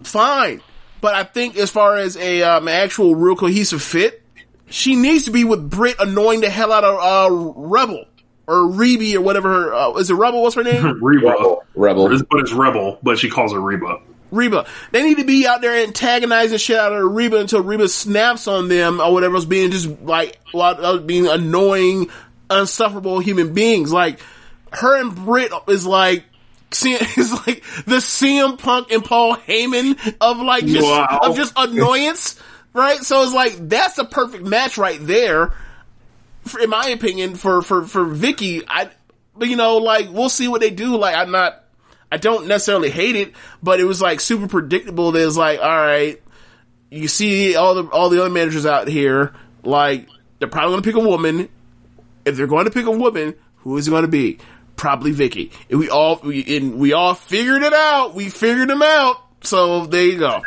fine. 0.03 0.61
But 1.01 1.15
I 1.15 1.23
think 1.23 1.57
as 1.57 1.69
far 1.69 1.97
as 1.97 2.17
a, 2.17 2.41
um, 2.41 2.67
actual 2.67 3.15
real 3.15 3.35
cohesive 3.35 3.81
fit, 3.81 4.24
she 4.75 4.95
needs 4.97 5.23
to 5.23 5.31
be 5.31 5.45
with 5.45 5.69
Britt 5.69 5.95
annoying 5.99 6.41
the 6.41 6.49
hell 6.49 6.73
out 6.73 6.83
of 6.83 6.99
uh, 6.99 7.33
Rebel 7.55 8.03
or 8.45 8.55
Reby 8.69 9.15
or 9.15 9.21
whatever 9.21 9.49
her 9.49 9.73
uh, 9.73 9.93
is 9.93 10.09
it 10.09 10.15
Rebel? 10.15 10.43
What's 10.43 10.55
her 10.55 10.63
name? 10.63 10.99
Reba. 11.01 11.55
Rebel. 11.75 12.09
But 12.29 12.39
it's 12.41 12.51
Rebel, 12.51 12.99
but 13.01 13.17
she 13.17 13.29
calls 13.29 13.53
her 13.53 13.59
Reba. 13.61 14.01
Reba. 14.31 14.65
They 14.91 15.03
need 15.03 15.17
to 15.17 15.23
be 15.23 15.47
out 15.47 15.61
there 15.61 15.81
antagonizing 15.81 16.57
shit 16.57 16.77
out 16.77 16.91
of 16.91 17.09
Reba 17.09 17.37
until 17.37 17.61
Reba 17.63 17.87
snaps 17.87 18.49
on 18.49 18.67
them 18.67 18.99
or 18.99 19.13
whatever 19.13 19.35
else 19.35 19.45
being 19.45 19.71
just 19.71 19.87
like 20.01 20.39
while 20.51 20.99
being 20.99 21.27
annoying, 21.27 22.09
unsufferable 22.49 23.19
human 23.19 23.53
beings. 23.53 23.93
Like 23.93 24.19
her 24.73 24.99
and 24.99 25.15
Britt 25.15 25.53
is 25.69 25.85
like 25.85 26.25
is 26.83 27.31
like 27.47 27.63
the 27.85 27.97
CM 28.01 28.57
Punk 28.59 28.91
and 28.91 29.05
Paul 29.05 29.37
Heyman 29.37 30.15
of 30.19 30.37
like 30.39 30.65
just 30.65 30.85
Wow. 30.85 31.19
of 31.23 31.37
just 31.37 31.53
annoyance, 31.55 32.37
right? 32.75 33.01
So 33.01 33.23
it's 33.23 33.33
like 33.33 33.69
that's 33.69 33.97
a 33.97 34.05
perfect 34.05 34.43
match 34.43 34.77
right 34.77 34.99
there, 35.01 35.53
for, 36.43 36.59
in 36.59 36.69
my 36.69 36.89
opinion, 36.89 37.35
for 37.35 37.63
for 37.63 37.87
for 37.87 38.05
Vickie. 38.05 38.63
I, 38.67 38.89
but 39.35 39.47
you 39.47 39.55
know, 39.55 39.77
like 39.77 40.09
we'll 40.11 40.29
see 40.29 40.47
what 40.47 40.61
they 40.61 40.69
do. 40.69 40.97
Like 40.97 41.15
I'm 41.15 41.31
not, 41.31 41.63
I 42.11 42.17
don't 42.17 42.47
necessarily 42.47 42.91
hate 42.91 43.15
it, 43.15 43.33
but 43.63 43.79
it 43.79 43.85
was 43.85 44.01
like 44.01 44.19
super 44.19 44.47
predictable. 44.47 45.11
There's 45.11 45.37
like, 45.37 45.59
all 45.59 45.65
right, 45.67 46.21
you 46.91 47.07
see 47.07 47.55
all 47.55 47.73
the 47.73 47.85
all 47.85 48.09
the 48.09 48.19
other 48.19 48.29
managers 48.29 48.65
out 48.65 48.87
here, 48.87 49.33
like 49.63 50.07
they're 50.37 50.49
probably 50.49 50.73
going 50.73 50.83
to 50.83 50.87
pick 50.87 50.95
a 50.95 51.07
woman. 51.07 51.49
If 52.25 52.35
they're 52.35 52.47
going 52.47 52.65
to 52.65 52.71
pick 52.71 52.85
a 52.85 52.91
woman, 52.91 53.35
who 53.57 53.77
is 53.77 53.87
it 53.87 53.91
going 53.91 54.01
to 54.01 54.07
be? 54.07 54.39
Probably 54.75 55.13
Vickie. 55.13 55.51
And 55.69 55.79
we 55.79 55.89
all 55.89 56.19
we 56.21 56.57
and 56.57 56.77
we 56.77 56.91
all 56.91 57.13
figured 57.13 57.63
it 57.63 57.73
out. 57.73 58.13
We 58.15 58.29
figured 58.29 58.69
them 58.69 58.81
out. 58.81 59.21
So 59.41 59.85
there 59.85 60.03
you 60.03 60.19
go. 60.19 60.41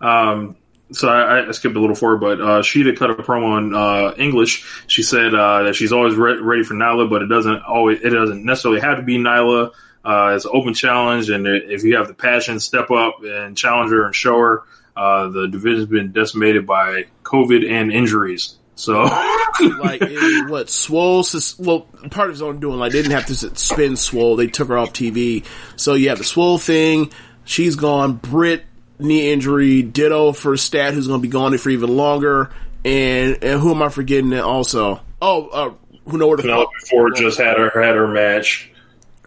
Um, 0.00 0.56
so 0.92 1.08
I, 1.08 1.48
I 1.48 1.50
skipped 1.52 1.76
a 1.76 1.80
little 1.80 1.96
forward, 1.96 2.20
but 2.20 2.40
uh, 2.40 2.62
she 2.62 2.82
did 2.82 2.98
cut 2.98 3.10
a 3.10 3.14
promo 3.14 3.58
in 3.58 3.74
uh, 3.74 4.14
English. 4.16 4.84
She 4.86 5.02
said 5.02 5.34
uh, 5.34 5.64
that 5.64 5.74
she's 5.74 5.92
always 5.92 6.14
re- 6.14 6.38
ready 6.38 6.62
for 6.62 6.74
Nyla, 6.74 7.08
but 7.08 7.22
it 7.22 7.26
doesn't 7.26 7.62
always 7.62 8.00
it 8.02 8.10
doesn't 8.10 8.44
necessarily 8.44 8.80
have 8.80 8.98
to 8.98 9.02
be 9.02 9.18
Nyla. 9.18 9.70
Uh, 10.04 10.32
it's 10.34 10.44
an 10.44 10.50
open 10.52 10.74
challenge, 10.74 11.30
and 11.30 11.46
if 11.46 11.84
you 11.84 11.96
have 11.96 12.08
the 12.08 12.14
passion, 12.14 12.58
step 12.60 12.90
up 12.90 13.16
and 13.22 13.56
challenge 13.56 13.90
her 13.90 14.04
and 14.04 14.14
show 14.14 14.38
her. 14.38 14.62
Uh, 14.94 15.28
the 15.28 15.48
division's 15.48 15.86
been 15.86 16.12
decimated 16.12 16.66
by 16.66 17.06
COVID 17.22 17.70
and 17.70 17.90
injuries. 17.90 18.56
So, 18.74 19.02
like 19.60 20.00
it, 20.02 20.50
what 20.50 20.68
Swole? 20.68 21.24
Well, 21.58 21.82
part 22.10 22.28
of 22.28 22.34
his 22.34 22.42
own 22.42 22.58
doing. 22.60 22.78
Like 22.78 22.92
they 22.92 22.98
didn't 22.98 23.14
have 23.14 23.26
to 23.26 23.34
spin 23.34 23.96
Swole. 23.96 24.36
They 24.36 24.48
took 24.48 24.68
her 24.68 24.76
off 24.76 24.92
TV. 24.92 25.44
So 25.76 25.94
you 25.94 26.08
have 26.08 26.18
the 26.18 26.24
Swole 26.24 26.58
thing. 26.58 27.12
She's 27.44 27.76
gone. 27.76 28.14
Brit 28.14 28.64
knee 29.04 29.32
injury. 29.32 29.82
Ditto 29.82 30.32
for 30.32 30.56
Stat, 30.56 30.94
who's 30.94 31.06
going 31.08 31.20
to 31.20 31.22
be 31.22 31.30
gone 31.32 31.56
for 31.58 31.70
even 31.70 31.96
longer. 31.96 32.50
And 32.84 33.42
and 33.42 33.60
who 33.60 33.70
am 33.72 33.82
I 33.82 33.88
forgetting? 33.88 34.32
Also, 34.38 35.00
oh, 35.20 35.46
uh, 35.48 35.70
who 36.10 36.18
know 36.18 36.26
where 36.26 36.36
the 36.36 36.42
Penelope 36.42 36.72
Ford 36.90 37.14
just 37.16 37.38
had 37.38 37.56
her 37.58 37.70
had 37.70 37.94
her 37.94 38.08
match. 38.08 38.70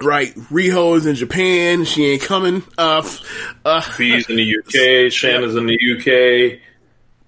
right? 0.01 0.35
Riho 0.35 0.97
is 0.97 1.05
in 1.05 1.15
Japan. 1.15 1.85
She 1.85 2.05
ain't 2.11 2.21
coming. 2.21 2.63
Uh, 2.77 3.01
uh, 3.63 3.81
in 3.99 4.35
the 4.35 4.57
UK. 4.59 5.11
Shannon's 5.13 5.55
in 5.55 5.67
the 5.67 5.73
UK. 5.75 6.59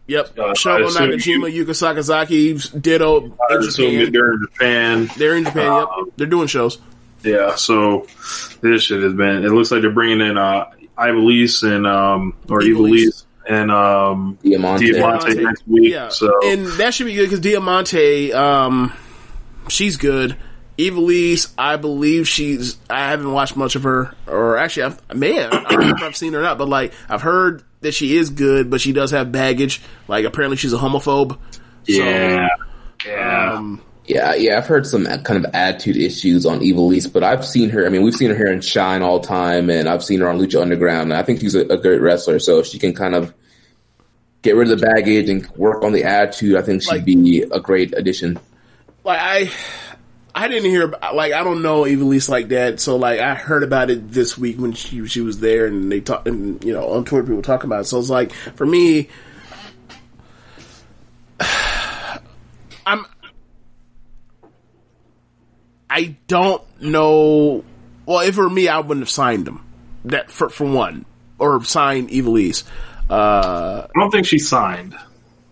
yep. 0.07 0.37
Uh, 0.37 0.53
Shoko 0.53 0.89
Nakajima, 0.89 1.49
Yuka 1.49 1.69
Sakazaki, 1.71 2.81
Ditto 2.81 3.33
I 3.49 3.55
in 3.55 3.59
assume 3.61 3.91
Japan. 3.93 4.11
they're 4.11 4.33
in 4.33 4.41
Japan. 4.51 5.09
They're 5.17 5.35
in 5.37 5.43
Japan. 5.45 5.63
Yep. 5.79 5.87
Um, 5.97 6.11
They're 6.17 6.27
doing 6.27 6.47
shows. 6.47 6.77
Yeah, 7.23 7.55
so 7.55 8.05
this 8.61 8.83
shit 8.83 9.01
has 9.01 9.13
been. 9.13 9.43
It 9.45 9.49
looks 9.49 9.71
like 9.71 9.81
they're 9.81 9.91
bringing 9.91 10.21
in 10.21 10.37
uh, 10.37 10.69
Ivelisse 10.97 11.63
and 11.63 11.85
um, 11.87 12.35
or 12.49 12.59
Ivelisse. 12.61 13.05
Ivelisse 13.07 13.23
and 13.49 13.71
um, 13.71 14.37
Diamante. 14.43 14.91
Diamante 14.91 15.35
next 15.35 15.67
week. 15.67 15.93
Yeah, 15.93 16.09
So 16.09 16.31
and 16.43 16.67
that 16.79 16.93
should 16.93 17.05
be 17.05 17.13
good 17.13 17.25
because 17.29 17.39
Diamante, 17.39 18.33
um, 18.33 18.91
she's 19.69 19.95
good. 19.97 20.35
Ivelisse, 20.77 21.53
I 21.57 21.77
believe 21.77 22.27
she's. 22.27 22.77
I 22.89 23.09
haven't 23.09 23.31
watched 23.31 23.55
much 23.55 23.75
of 23.75 23.83
her, 23.83 24.13
or 24.27 24.57
actually, 24.57 24.83
I've, 24.83 25.15
man, 25.15 25.51
I 25.51 25.71
don't 25.71 25.87
know 25.87 25.95
if 25.95 26.03
I've 26.03 26.15
seen 26.15 26.33
her 26.33 26.39
or 26.39 26.43
not, 26.43 26.57
but 26.59 26.69
like 26.69 26.93
I've 27.09 27.21
heard 27.21 27.63
that 27.81 27.93
she 27.93 28.15
is 28.15 28.29
good, 28.29 28.69
but 28.69 28.79
she 28.81 28.93
does 28.93 29.11
have 29.11 29.31
baggage. 29.31 29.81
Like 30.07 30.25
apparently, 30.25 30.57
she's 30.57 30.73
a 30.73 30.77
homophobe. 30.77 31.39
yeah, 31.85 32.47
yeah. 33.05 33.53
Um, 33.53 33.81
Yeah, 34.07 34.35
yeah, 34.35 34.57
I've 34.57 34.65
heard 34.67 34.87
some 34.87 35.05
kind 35.23 35.43
of 35.43 35.51
attitude 35.53 35.97
issues 35.97 36.45
on 36.45 36.61
Ivelisse, 36.61 37.11
but 37.11 37.23
I've 37.23 37.45
seen 37.45 37.69
her. 37.71 37.85
I 37.85 37.89
mean, 37.89 38.03
we've 38.03 38.15
seen 38.15 38.29
her 38.29 38.35
here 38.35 38.47
in 38.51 38.61
Shine 38.61 39.01
all 39.01 39.19
time, 39.19 39.69
and 39.69 39.89
I've 39.89 40.01
seen 40.03 40.21
her 40.21 40.29
on 40.29 40.39
Lucha 40.39 40.61
Underground. 40.61 41.11
And 41.11 41.19
I 41.19 41.23
think 41.23 41.41
she's 41.41 41.55
a, 41.55 41.65
a 41.67 41.77
great 41.77 41.99
wrestler, 41.99 42.39
so 42.39 42.59
if 42.59 42.67
she 42.67 42.79
can 42.79 42.93
kind 42.93 43.13
of 43.15 43.33
get 44.43 44.55
rid 44.55 44.71
of 44.71 44.79
the 44.79 44.85
baggage 44.85 45.27
and 45.29 45.45
work 45.57 45.83
on 45.83 45.91
the 45.91 46.05
attitude. 46.05 46.55
I 46.55 46.61
think 46.61 46.83
she'd 46.83 46.89
Like- 46.89 47.05
be 47.05 47.41
a 47.51 47.59
great 47.59 47.93
addition. 47.97 48.39
like 49.03 49.19
I, 49.19 49.51
I 50.33 50.47
didn't 50.47 50.69
hear 50.69 50.83
about, 50.85 51.13
like 51.15 51.33
I 51.33 51.43
don't 51.43 51.61
know 51.61 51.81
Ivelisse 51.81 52.29
like 52.29 52.47
that, 52.49 52.79
so 52.79 52.95
like 52.95 53.19
I 53.19 53.33
heard 53.35 53.63
about 53.63 53.89
it 53.89 54.09
this 54.11 54.37
week 54.37 54.57
when 54.57 54.71
she 54.71 55.05
she 55.07 55.19
was 55.21 55.39
there 55.41 55.65
and 55.65 55.91
they 55.91 55.99
talked 55.99 56.27
and 56.29 56.63
you 56.63 56.71
know 56.71 56.87
on 56.91 57.03
Twitter 57.03 57.25
people 57.27 57.41
talking 57.41 57.67
about 57.67 57.81
it. 57.81 57.85
So 57.85 57.99
it's 57.99 58.09
like 58.09 58.31
for 58.31 58.65
me, 58.65 59.09
I'm. 62.85 63.05
I 65.89 66.17
don't 66.27 66.63
know. 66.81 67.63
Well, 68.05 68.19
if 68.19 68.37
it 68.37 68.41
were 68.41 68.49
me, 68.49 68.67
I 68.67 68.79
wouldn't 68.79 69.05
have 69.05 69.09
signed 69.09 69.45
them. 69.45 69.63
That 70.05 70.31
for 70.31 70.49
for 70.49 70.65
one, 70.65 71.05
or 71.39 71.63
signed 71.63 72.09
Ivelisse. 72.09 72.63
Uh, 73.09 73.87
I 73.95 73.99
don't 73.99 74.11
think 74.11 74.25
she 74.25 74.39
signed. 74.39 74.95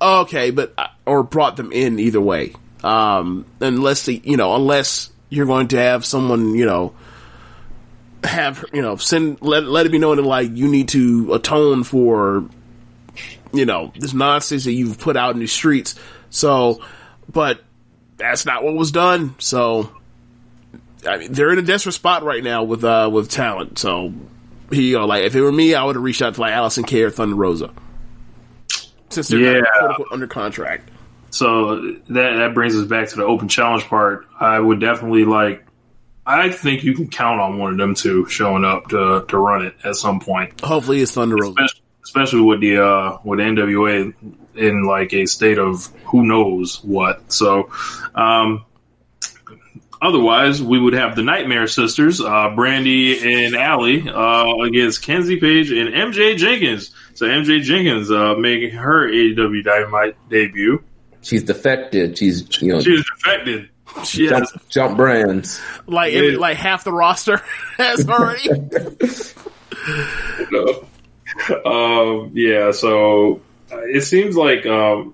Okay, 0.02 0.52
but 0.52 0.74
uh, 0.78 0.88
or 1.06 1.24
brought 1.24 1.58
them 1.58 1.72
in 1.72 2.00
either 2.00 2.22
way. 2.22 2.54
Um, 2.84 3.46
unless 3.60 4.06
the 4.06 4.22
you 4.24 4.38
know, 4.38 4.56
unless 4.56 5.10
you're 5.30 5.46
going 5.46 5.70
to 5.70 5.78
have 5.78 6.06
someone 6.06 6.56
you 6.56 6.66
know 6.66 6.94
have 8.24 8.66
you 8.74 8.82
know 8.82 8.96
send 8.98 9.42
let 9.42 9.64
let 9.64 9.86
it 9.86 9.92
be 9.92 9.98
known 9.98 10.18
that 10.18 10.24
like 10.24 10.56
you 10.56 10.68
need 10.68 10.90
to 10.90 11.34
atone 11.34 11.84
for 11.84 12.48
you 13.54 13.66
know 13.66 13.92
this 13.98 14.14
nonsense 14.14 14.66
that 14.66 14.74
you've 14.74 15.00
put 15.00 15.18
out 15.18 15.34
in 15.34 15.40
the 15.40 15.48
streets. 15.48 15.96
So, 16.30 16.82
but 17.32 17.64
that's 18.18 18.46
not 18.46 18.64
what 18.64 18.76
was 18.76 18.92
done. 18.92 19.36
So, 19.40 19.95
I 21.08 21.18
mean, 21.18 21.32
they're 21.34 21.52
in 21.52 21.60
a 21.60 21.64
desperate 21.64 21.94
spot 21.94 22.24
right 22.24 22.44
now 22.44 22.64
with 22.64 22.84
uh 22.84 23.10
with 23.12 23.30
talent. 23.30 23.78
So, 23.80 24.14
he, 24.72 24.90
you 24.92 24.98
know, 25.00 25.06
like 25.06 25.24
if 25.24 25.36
it 25.36 25.42
were 25.42 25.52
me, 25.52 25.74
I 25.76 25.84
would 25.84 25.96
have 25.96 26.04
reached 26.04 26.22
out 26.22 26.36
to 26.36 26.42
like 26.42 26.54
Allysin 26.54 26.86
Kay 26.88 27.04
or 27.04 27.10
Thunder 27.12 27.36
Rosa 27.36 27.72
since 29.10 29.28
they're 29.28 29.40
Yeah. 29.40 29.60
not, 29.60 29.66
quote, 29.72 29.90
unquote, 29.90 30.08
under 30.12 30.28
contract. 30.28 30.90
So 31.30 31.82
that 32.10 32.36
that 32.38 32.54
brings 32.54 32.76
us 32.76 32.86
back 32.88 33.10
to 33.10 33.16
the 33.18 33.24
open 33.24 33.48
challenge 33.48 33.84
part. 33.86 34.26
I 34.40 34.60
would 34.60 34.80
definitely 34.80 35.26
like. 35.26 35.64
I 36.28 36.50
think 36.50 36.84
you 36.84 36.96
can 36.96 37.08
count 37.08 37.40
on 37.40 37.60
one 37.60 37.74
of 37.74 37.78
them 37.78 37.94
two 37.94 38.26
showing 38.28 38.66
up 38.66 38.88
to 38.90 39.26
to 39.28 39.38
run 39.38 39.66
it 39.66 39.76
at 39.84 39.96
some 39.96 40.20
point. 40.20 40.60
Hopefully, 40.62 41.02
it's 41.02 41.12
Thunder 41.12 41.36
Rosa. 41.36 41.52
especially, 41.52 41.82
especially 42.04 42.42
with 42.42 42.62
the 42.62 42.84
uh 42.84 43.18
with 43.24 43.38
the 43.40 43.44
NWA 43.46 44.14
in 44.56 44.84
like 44.86 45.14
a 45.14 45.26
state 45.28 45.60
of 45.60 45.86
who 46.06 46.26
knows 46.26 46.84
what. 46.84 47.32
So, 47.32 47.70
um, 48.16 48.64
otherwise, 50.06 50.62
we 50.62 50.80
would 50.80 50.94
have 50.94 51.16
the 51.16 51.24
Nightmare 51.24 51.68
Sisters, 51.68 52.22
uh, 52.22 52.26
Brandi 52.50 53.22
and 53.46 53.56
Allie, 53.56 54.08
uh, 54.10 54.54
against 54.64 55.02
Kenzie 55.02 55.40
Paige 55.40 55.72
and 55.72 55.90
MJ 55.90 56.38
Jenkins. 56.38 56.94
So 57.16 57.26
MJ 57.28 57.62
Jenkins 57.62 58.12
uh, 58.12 58.36
making 58.36 58.72
her 58.72 59.10
AEW 59.10 59.64
Dynamite 59.64 60.16
debut. 60.30 60.84
She's 61.22 61.44
defected. 61.44 62.18
She's 62.18 62.62
you 62.62 62.74
know 62.74 62.82
she's 62.82 63.00
is 63.00 63.06
defected. 63.18 63.70
She 64.04 64.28
jump, 64.28 64.50
has 64.52 64.62
jump 64.70 64.98
brands. 64.98 65.62
Like 65.88 66.12
Yeah. 66.14 66.20
every, 66.20 66.36
like 66.36 66.58
half 66.58 66.84
the 66.84 66.92
roster 66.92 67.38
has 67.78 68.08
already. 68.08 68.50
um, 71.66 72.32
yeah, 72.34 72.72
so 72.72 73.42
uh, 73.72 73.82
it 73.84 74.02
seems 74.02 74.36
like 74.36 74.66
um, 74.66 75.14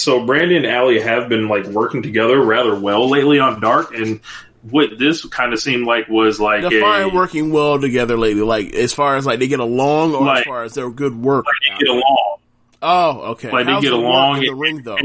so 0.00 0.20
Brandi 0.20 0.56
and 0.56 0.66
Allie 0.66 1.00
have 1.00 1.28
been 1.28 1.48
like 1.48 1.66
working 1.66 2.02
together 2.02 2.40
rather 2.40 2.78
well 2.78 3.08
lately 3.08 3.38
on 3.38 3.60
Dark, 3.60 3.94
and 3.94 4.20
what 4.62 4.98
this 4.98 5.24
kind 5.26 5.52
of 5.52 5.60
seemed 5.60 5.86
like 5.86 6.08
was 6.08 6.40
like 6.40 6.62
Define 6.68 7.10
a, 7.10 7.14
working 7.14 7.52
well 7.52 7.80
together 7.80 8.16
lately. 8.18 8.42
Like 8.42 8.72
as 8.74 8.92
far 8.92 9.16
as 9.16 9.26
like 9.26 9.38
they 9.38 9.48
get 9.48 9.60
along, 9.60 10.14
or 10.14 10.36
as 10.36 10.44
far 10.44 10.64
as 10.64 10.74
their 10.74 10.90
good 10.90 11.16
work. 11.16 11.44
they 11.44 11.84
get 11.84 11.88
along. 11.88 12.36
Oh, 12.82 13.20
okay. 13.32 13.50
Like 13.50 13.66
they 13.66 13.80
get 13.80 13.90
the 13.90 13.96
along. 13.96 14.38
in 14.38 14.46
the 14.46 14.54
ring 14.54 14.82
though. 14.82 14.96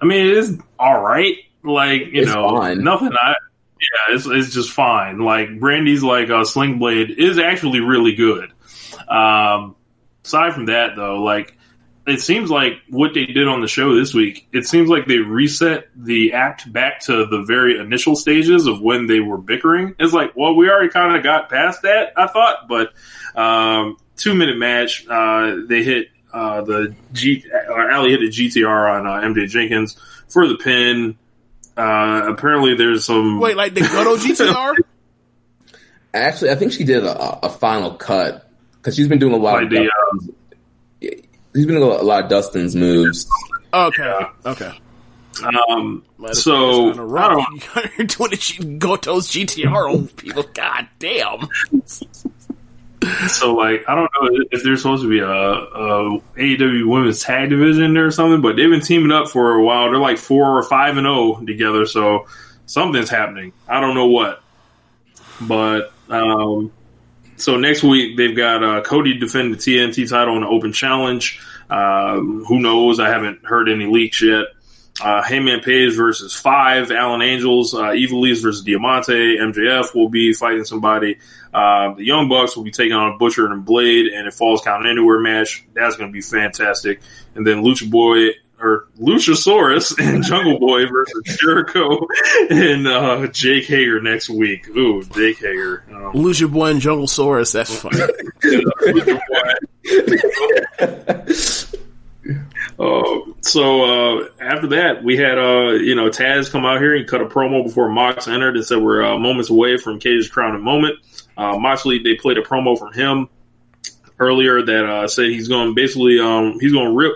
I 0.00 0.04
mean, 0.06 0.26
it 0.26 0.36
is 0.36 0.58
all 0.78 1.02
right. 1.02 1.36
Like 1.62 2.02
you 2.12 2.22
It's 2.22 2.32
know, 2.34 2.48
fine. 2.58 2.82
nothing. 2.82 3.10
I 3.12 3.34
yeah, 3.80 4.14
it's 4.14 4.26
it's 4.26 4.54
just 4.54 4.70
fine. 4.70 5.18
Like 5.18 5.48
Brandi's 5.58 6.02
like 6.02 6.30
uh, 6.30 6.44
Sling 6.44 6.78
Blade 6.78 7.10
is 7.10 7.38
actually 7.38 7.80
really 7.80 8.14
good. 8.14 8.52
Um, 9.08 9.76
aside 10.24 10.54
from 10.54 10.66
that, 10.66 10.96
though, 10.96 11.22
like 11.22 11.56
it 12.06 12.20
seems 12.20 12.50
like 12.50 12.74
what 12.90 13.14
they 13.14 13.24
did 13.26 13.48
on 13.48 13.60
the 13.60 13.68
show 13.68 13.94
this 13.94 14.12
week, 14.12 14.46
it 14.52 14.66
seems 14.66 14.88
like 14.90 15.06
they 15.06 15.18
reset 15.18 15.88
the 15.96 16.34
act 16.34 16.70
back 16.72 17.00
to 17.00 17.24
the 17.26 17.42
very 17.42 17.78
initial 17.78 18.14
stages 18.16 18.66
of 18.66 18.80
when 18.80 19.06
they 19.06 19.20
were 19.20 19.38
bickering. 19.38 19.94
It's 19.98 20.12
like, 20.12 20.36
well, 20.36 20.54
we 20.54 20.68
already 20.68 20.90
kind 20.90 21.16
of 21.16 21.22
got 21.22 21.48
past 21.48 21.82
that, 21.82 22.12
I 22.16 22.26
thought, 22.26 22.68
but 22.68 22.92
um, 23.34 23.96
two 24.16 24.34
minute 24.34 24.58
match, 24.58 25.06
uh, 25.08 25.56
they 25.66 25.82
hit 25.82 26.08
uh, 26.32 26.62
the 26.62 26.94
G, 27.12 27.44
or 27.68 27.90
Allie 27.90 28.10
hit 28.10 28.20
a 28.20 28.24
GTR 28.24 29.00
on 29.00 29.06
uh, 29.06 29.26
MJ 29.26 29.48
Jenkins 29.48 29.96
for 30.28 30.46
the 30.46 30.56
pin. 30.56 31.16
Uh, 31.76 32.22
apparently, 32.28 32.76
there's 32.76 33.04
some 33.04 33.40
Wait, 33.40 33.56
like 33.56 33.74
the 33.74 33.80
Goto 33.80 34.16
GTR? 34.16 34.74
Actually, 36.14 36.50
I 36.50 36.54
think 36.54 36.72
she 36.72 36.84
did 36.84 37.02
a, 37.02 37.46
a 37.46 37.50
final 37.50 37.94
cut 37.94 38.48
because 38.76 38.94
she's 38.94 39.08
been 39.08 39.18
doing 39.18 39.32
a 39.32 39.36
lot 39.36 39.54
Like 39.54 39.64
of. 39.64 39.70
the, 39.70 40.34
Dustin's- 41.54 41.60
she's 41.60 41.66
been 41.66 41.76
doing 41.76 41.90
a 41.98 42.02
lot 42.02 42.24
of 42.24 42.30
Dustin's 42.30 42.74
moves. 42.76 43.26
Okay, 43.72 44.20
okay. 44.46 44.72
um, 45.68 46.04
so 46.32 46.92
been 46.92 46.98
kinda 46.98 47.18
I 47.18 47.28
don't 47.28 47.38
You're 47.98 48.06
doing 48.06 48.30
the 48.30 48.36
G- 48.36 48.64
Goto's 48.78 49.28
GTR 49.30 49.92
on 49.92 50.08
people. 50.08 50.44
God 50.54 50.88
damn. 50.98 51.48
So 53.28 53.54
like 53.54 53.84
I 53.86 53.94
don't 53.94 54.10
know 54.18 54.44
if 54.50 54.62
there's 54.62 54.80
supposed 54.80 55.02
to 55.02 55.10
be 55.10 55.18
a, 55.18 55.26
a 55.28 56.20
AEW 56.38 56.88
women's 56.88 57.22
tag 57.22 57.50
division 57.50 57.92
there 57.92 58.06
or 58.06 58.10
something, 58.10 58.40
but 58.40 58.56
they've 58.56 58.70
been 58.70 58.80
teaming 58.80 59.12
up 59.12 59.28
for 59.28 59.54
a 59.56 59.62
while. 59.62 59.90
They're 59.90 60.00
like 60.00 60.16
four 60.16 60.56
or 60.58 60.62
five 60.62 60.96
and 60.96 61.04
zero 61.04 61.42
together, 61.44 61.84
so 61.84 62.26
something's 62.64 63.10
happening. 63.10 63.52
I 63.68 63.80
don't 63.80 63.94
know 63.94 64.06
what, 64.06 64.42
but 65.40 65.92
um, 66.08 66.72
so 67.36 67.56
next 67.56 67.82
week 67.82 68.16
they've 68.16 68.36
got 68.36 68.62
uh, 68.62 68.82
Cody 68.82 69.18
defend 69.18 69.54
the 69.54 69.58
TNT 69.58 70.08
title 70.08 70.36
in 70.36 70.42
an 70.42 70.48
open 70.48 70.72
challenge. 70.72 71.40
Um, 71.70 72.44
who 72.44 72.60
knows? 72.60 73.00
I 73.00 73.08
haven't 73.08 73.44
heard 73.44 73.68
any 73.68 73.86
leaks 73.86 74.22
yet. 74.22 74.46
Uh, 75.00 75.22
Hangman 75.22 75.60
Page 75.60 75.94
versus 75.94 76.34
five 76.34 76.92
Alan 76.92 77.20
Angels. 77.20 77.74
Uh, 77.74 77.90
Ivelisse 77.90 78.42
versus 78.42 78.62
Diamante. 78.62 79.38
MJF 79.38 79.92
will 79.94 80.08
be 80.08 80.32
fighting 80.32 80.64
somebody. 80.64 81.18
Uh, 81.52 81.94
the 81.94 82.04
Young 82.04 82.28
Bucks 82.28 82.56
will 82.56 82.64
be 82.64 82.70
taking 82.70 82.92
on 82.92 83.18
Butcher 83.18 83.46
and 83.46 83.64
Blade 83.64 84.06
and 84.06 84.28
it 84.28 84.34
Falls 84.34 84.60
Count 84.60 84.86
Anywhere 84.86 85.18
match. 85.18 85.64
That's 85.74 85.96
going 85.96 86.10
to 86.10 86.12
be 86.12 86.20
fantastic. 86.20 87.00
And 87.34 87.44
then 87.44 87.64
Lucha 87.64 87.90
Boy 87.90 88.34
or 88.64 88.88
Luchasaurus 88.98 89.94
and 90.04 90.24
Jungle 90.24 90.58
Boy 90.58 90.86
versus 90.86 91.38
Jericho 91.38 92.06
and 92.50 92.86
uh, 92.86 93.26
Jake 93.28 93.66
Hager 93.66 94.00
next 94.00 94.30
week. 94.30 94.68
Ooh, 94.70 95.02
Jake 95.04 95.38
Hager. 95.38 95.84
Um, 95.90 96.12
Lucha 96.14 96.50
Boy 96.50 96.70
and 96.70 96.80
Jungle 96.80 97.06
Saurus. 97.06 97.52
That's 97.52 97.76
funny. 97.80 98.00
Uh, 102.78 103.32
so 103.42 103.84
uh, 103.84 104.28
after 104.40 104.68
that, 104.68 105.04
we 105.04 105.16
had 105.16 105.38
uh, 105.38 105.72
you 105.74 105.94
know 105.94 106.08
Taz 106.08 106.50
come 106.50 106.64
out 106.64 106.80
here 106.80 106.96
and 106.96 107.06
cut 107.06 107.20
a 107.20 107.26
promo 107.26 107.64
before 107.64 107.90
Mox 107.90 108.26
entered 108.26 108.56
and 108.56 108.64
said 108.64 108.78
we're 108.78 109.02
uh, 109.02 109.18
moments 109.18 109.50
away 109.50 109.76
from 109.76 110.00
Cage's 110.00 110.28
crowning 110.28 110.62
moment. 110.62 110.98
Uh, 111.36 111.58
Moxley 111.58 111.98
they 111.98 112.14
played 112.14 112.38
a 112.38 112.42
promo 112.42 112.78
from 112.78 112.92
him 112.92 113.28
earlier 114.18 114.62
that 114.62 114.84
uh, 114.84 115.08
said 115.08 115.26
he's 115.26 115.48
going 115.48 115.68
to 115.68 115.74
basically 115.74 116.18
um, 116.20 116.58
he's 116.60 116.72
going 116.72 116.86
to 116.86 116.96
rip 116.96 117.14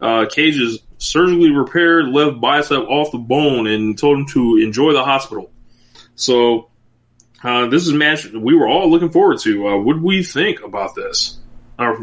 uh, 0.00 0.26
Cage's 0.26 0.78
surgically 1.04 1.50
repaired 1.50 2.08
left 2.08 2.40
bicep 2.40 2.84
off 2.88 3.12
the 3.12 3.18
bone 3.18 3.66
and 3.66 3.98
told 3.98 4.18
him 4.18 4.26
to 4.26 4.56
enjoy 4.56 4.92
the 4.92 5.04
hospital. 5.04 5.50
So 6.16 6.70
uh, 7.42 7.66
this 7.66 7.82
is 7.82 7.90
a 7.90 7.96
match 7.96 8.26
we 8.32 8.54
were 8.54 8.68
all 8.68 8.90
looking 8.90 9.10
forward 9.10 9.38
to. 9.40 9.68
Uh, 9.68 9.76
what 9.78 9.94
do 9.94 10.02
we 10.02 10.22
think 10.22 10.62
about 10.62 10.94
this? 10.94 11.38
Uh, 11.78 11.94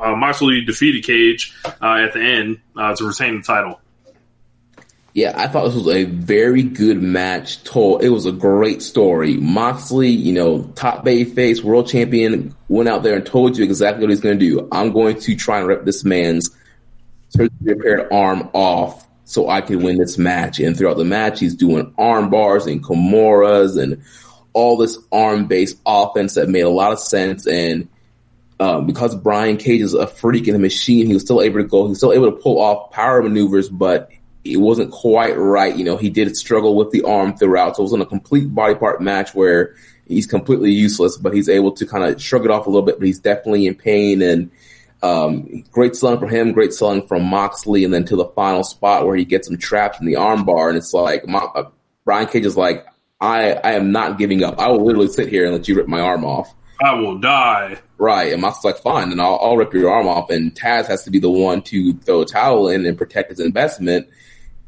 uh, 0.00 0.14
Moxley 0.14 0.64
defeated 0.64 1.04
Cage 1.04 1.54
uh, 1.64 1.96
at 1.96 2.12
the 2.12 2.20
end 2.20 2.60
uh, 2.76 2.94
to 2.96 3.06
retain 3.06 3.36
the 3.36 3.42
title. 3.42 3.80
Yeah, 5.12 5.32
I 5.34 5.48
thought 5.48 5.64
this 5.64 5.74
was 5.74 5.88
a 5.88 6.04
very 6.04 6.62
good 6.62 7.02
match. 7.02 7.64
Told 7.64 8.04
it 8.04 8.10
was 8.10 8.26
a 8.26 8.32
great 8.32 8.82
story. 8.82 9.38
Moxley, 9.38 10.10
you 10.10 10.34
know, 10.34 10.64
top 10.74 11.06
babyface, 11.06 11.62
world 11.62 11.88
champion, 11.88 12.54
went 12.68 12.90
out 12.90 13.02
there 13.02 13.16
and 13.16 13.24
told 13.24 13.56
you 13.56 13.64
exactly 13.64 14.02
what 14.02 14.10
he's 14.10 14.20
going 14.20 14.38
to 14.38 14.46
do. 14.46 14.68
I'm 14.70 14.92
going 14.92 15.18
to 15.20 15.34
try 15.34 15.58
and 15.58 15.66
rip 15.66 15.86
this 15.86 16.04
man's 16.04 16.54
surgically 17.28 17.74
repaired 17.74 18.08
arm 18.12 18.48
off 18.52 19.06
so 19.24 19.48
I 19.48 19.60
can 19.60 19.82
win 19.82 19.98
this 19.98 20.18
match. 20.18 20.60
And 20.60 20.76
throughout 20.76 20.96
the 20.96 21.04
match, 21.04 21.40
he's 21.40 21.54
doing 21.54 21.92
arm 21.98 22.30
bars 22.30 22.66
and 22.66 22.82
Kimuras 22.82 23.80
and 23.80 24.02
all 24.52 24.76
this 24.76 24.98
arm 25.12 25.46
based 25.46 25.78
offense 25.84 26.34
that 26.34 26.48
made 26.48 26.60
a 26.60 26.70
lot 26.70 26.92
of 26.92 27.00
sense. 27.00 27.46
And 27.46 27.88
um, 28.60 28.86
because 28.86 29.14
Brian 29.14 29.56
Cage 29.56 29.82
is 29.82 29.94
a 29.94 30.06
freak 30.06 30.46
and 30.46 30.56
a 30.56 30.60
machine, 30.60 31.06
he 31.06 31.12
was 31.12 31.22
still 31.22 31.42
able 31.42 31.60
to 31.60 31.66
go, 31.66 31.84
he 31.84 31.90
was 31.90 31.98
still 31.98 32.12
able 32.12 32.30
to 32.30 32.36
pull 32.40 32.60
off 32.60 32.92
power 32.92 33.22
maneuvers, 33.22 33.68
but 33.68 34.10
it 34.44 34.58
wasn't 34.58 34.92
quite 34.92 35.36
right. 35.36 35.76
You 35.76 35.84
know, 35.84 35.96
he 35.96 36.08
did 36.08 36.34
struggle 36.36 36.76
with 36.76 36.92
the 36.92 37.02
arm 37.02 37.36
throughout. 37.36 37.76
So 37.76 37.82
it 37.82 37.84
wasn't 37.84 38.02
a 38.02 38.06
complete 38.06 38.54
body 38.54 38.76
part 38.76 39.02
match 39.02 39.34
where 39.34 39.74
he's 40.06 40.26
completely 40.26 40.70
useless, 40.70 41.16
but 41.16 41.34
he's 41.34 41.48
able 41.48 41.72
to 41.72 41.84
kind 41.84 42.04
of 42.04 42.22
shrug 42.22 42.44
it 42.44 42.50
off 42.52 42.66
a 42.66 42.70
little 42.70 42.86
bit, 42.86 42.98
but 42.98 43.06
he's 43.06 43.18
definitely 43.18 43.66
in 43.66 43.74
pain 43.74 44.22
and, 44.22 44.52
um, 45.02 45.64
great 45.70 45.96
selling 45.96 46.18
from 46.18 46.30
him, 46.30 46.52
great 46.52 46.72
selling 46.72 47.06
from 47.06 47.24
Moxley, 47.24 47.84
and 47.84 47.92
then 47.92 48.04
to 48.06 48.16
the 48.16 48.26
final 48.26 48.64
spot 48.64 49.06
where 49.06 49.16
he 49.16 49.24
gets 49.24 49.48
him 49.48 49.58
trapped 49.58 50.00
in 50.00 50.06
the 50.06 50.14
armbar, 50.14 50.68
and 50.68 50.76
it's 50.76 50.92
like 50.92 51.26
Mo- 51.26 51.52
uh, 51.54 51.70
Brian 52.04 52.26
Cage 52.26 52.46
is 52.46 52.56
like, 52.56 52.86
I, 53.20 53.52
I 53.52 53.72
am 53.72 53.92
not 53.92 54.18
giving 54.18 54.42
up. 54.42 54.58
I 54.58 54.68
will 54.68 54.84
literally 54.84 55.08
sit 55.08 55.28
here 55.28 55.44
and 55.44 55.54
let 55.54 55.68
you 55.68 55.76
rip 55.76 55.88
my 55.88 56.00
arm 56.00 56.24
off. 56.24 56.54
I 56.82 56.94
will 56.94 57.18
die. 57.18 57.78
Right. 57.98 58.32
And 58.32 58.42
Moxley's 58.42 58.74
like, 58.74 58.82
fine, 58.82 59.08
then 59.08 59.20
I'll, 59.20 59.38
I'll 59.40 59.56
rip 59.56 59.72
your 59.72 59.90
arm 59.90 60.06
off. 60.06 60.28
And 60.30 60.54
Taz 60.54 60.86
has 60.86 61.04
to 61.04 61.10
be 61.10 61.18
the 61.18 61.30
one 61.30 61.62
to 61.62 61.94
throw 61.94 62.20
a 62.20 62.26
towel 62.26 62.68
in 62.68 62.84
and 62.84 62.98
protect 62.98 63.30
his 63.30 63.40
investment 63.40 64.08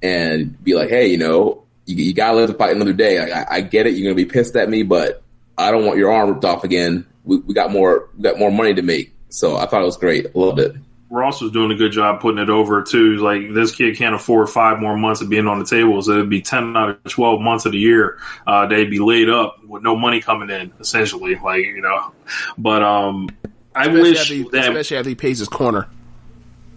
and 0.02 0.62
be 0.62 0.74
like, 0.74 0.88
hey, 0.88 1.08
you 1.08 1.18
know, 1.18 1.64
you, 1.84 1.96
you 1.96 2.14
gotta 2.14 2.36
live 2.36 2.50
to 2.50 2.56
fight 2.56 2.74
another 2.74 2.94
day. 2.94 3.18
I, 3.18 3.42
I, 3.42 3.46
I 3.56 3.60
get 3.60 3.86
it. 3.86 3.94
You're 3.94 4.10
gonna 4.10 4.14
be 4.14 4.24
pissed 4.24 4.56
at 4.56 4.70
me, 4.70 4.82
but 4.82 5.22
I 5.58 5.70
don't 5.70 5.84
want 5.84 5.98
your 5.98 6.12
arm 6.12 6.30
ripped 6.30 6.44
off 6.44 6.64
again. 6.64 7.06
We, 7.24 7.38
we 7.38 7.52
got 7.52 7.70
more, 7.70 8.08
we 8.16 8.22
got 8.22 8.38
more 8.38 8.50
money 8.50 8.74
to 8.74 8.82
make. 8.82 9.14
So 9.30 9.56
I 9.56 9.66
thought 9.66 9.82
it 9.82 9.86
was 9.86 9.96
great. 9.96 10.34
Loved 10.34 10.58
it. 10.60 10.74
Ross 11.10 11.40
was 11.40 11.52
doing 11.52 11.70
a 11.72 11.74
good 11.74 11.92
job 11.92 12.20
putting 12.20 12.38
it 12.38 12.50
over 12.50 12.82
too. 12.82 13.16
Like 13.16 13.54
this 13.54 13.74
kid 13.74 13.96
can't 13.96 14.14
afford 14.14 14.50
five 14.50 14.78
more 14.78 14.94
months 14.96 15.22
of 15.22 15.30
being 15.30 15.46
on 15.46 15.58
the 15.58 15.64
table, 15.64 16.02
so 16.02 16.12
it'd 16.12 16.28
be 16.28 16.42
ten 16.42 16.76
out 16.76 16.90
of 16.90 17.02
twelve 17.04 17.40
months 17.40 17.64
of 17.64 17.72
the 17.72 17.78
year 17.78 18.18
uh, 18.46 18.66
they'd 18.66 18.90
be 18.90 18.98
laid 18.98 19.30
up 19.30 19.64
with 19.64 19.82
no 19.82 19.96
money 19.96 20.20
coming 20.20 20.50
in, 20.50 20.70
essentially. 20.80 21.34
Like 21.36 21.64
you 21.64 21.80
know, 21.80 22.12
but 22.58 22.82
um, 22.82 23.30
I 23.74 23.84
Especially 23.86 24.02
wish 24.02 24.28
he, 24.28 24.42
that 24.50 24.68
especially 24.68 24.96
after 24.98 25.08
he 25.08 25.14
pays 25.14 25.38
his 25.38 25.48
corner. 25.48 25.88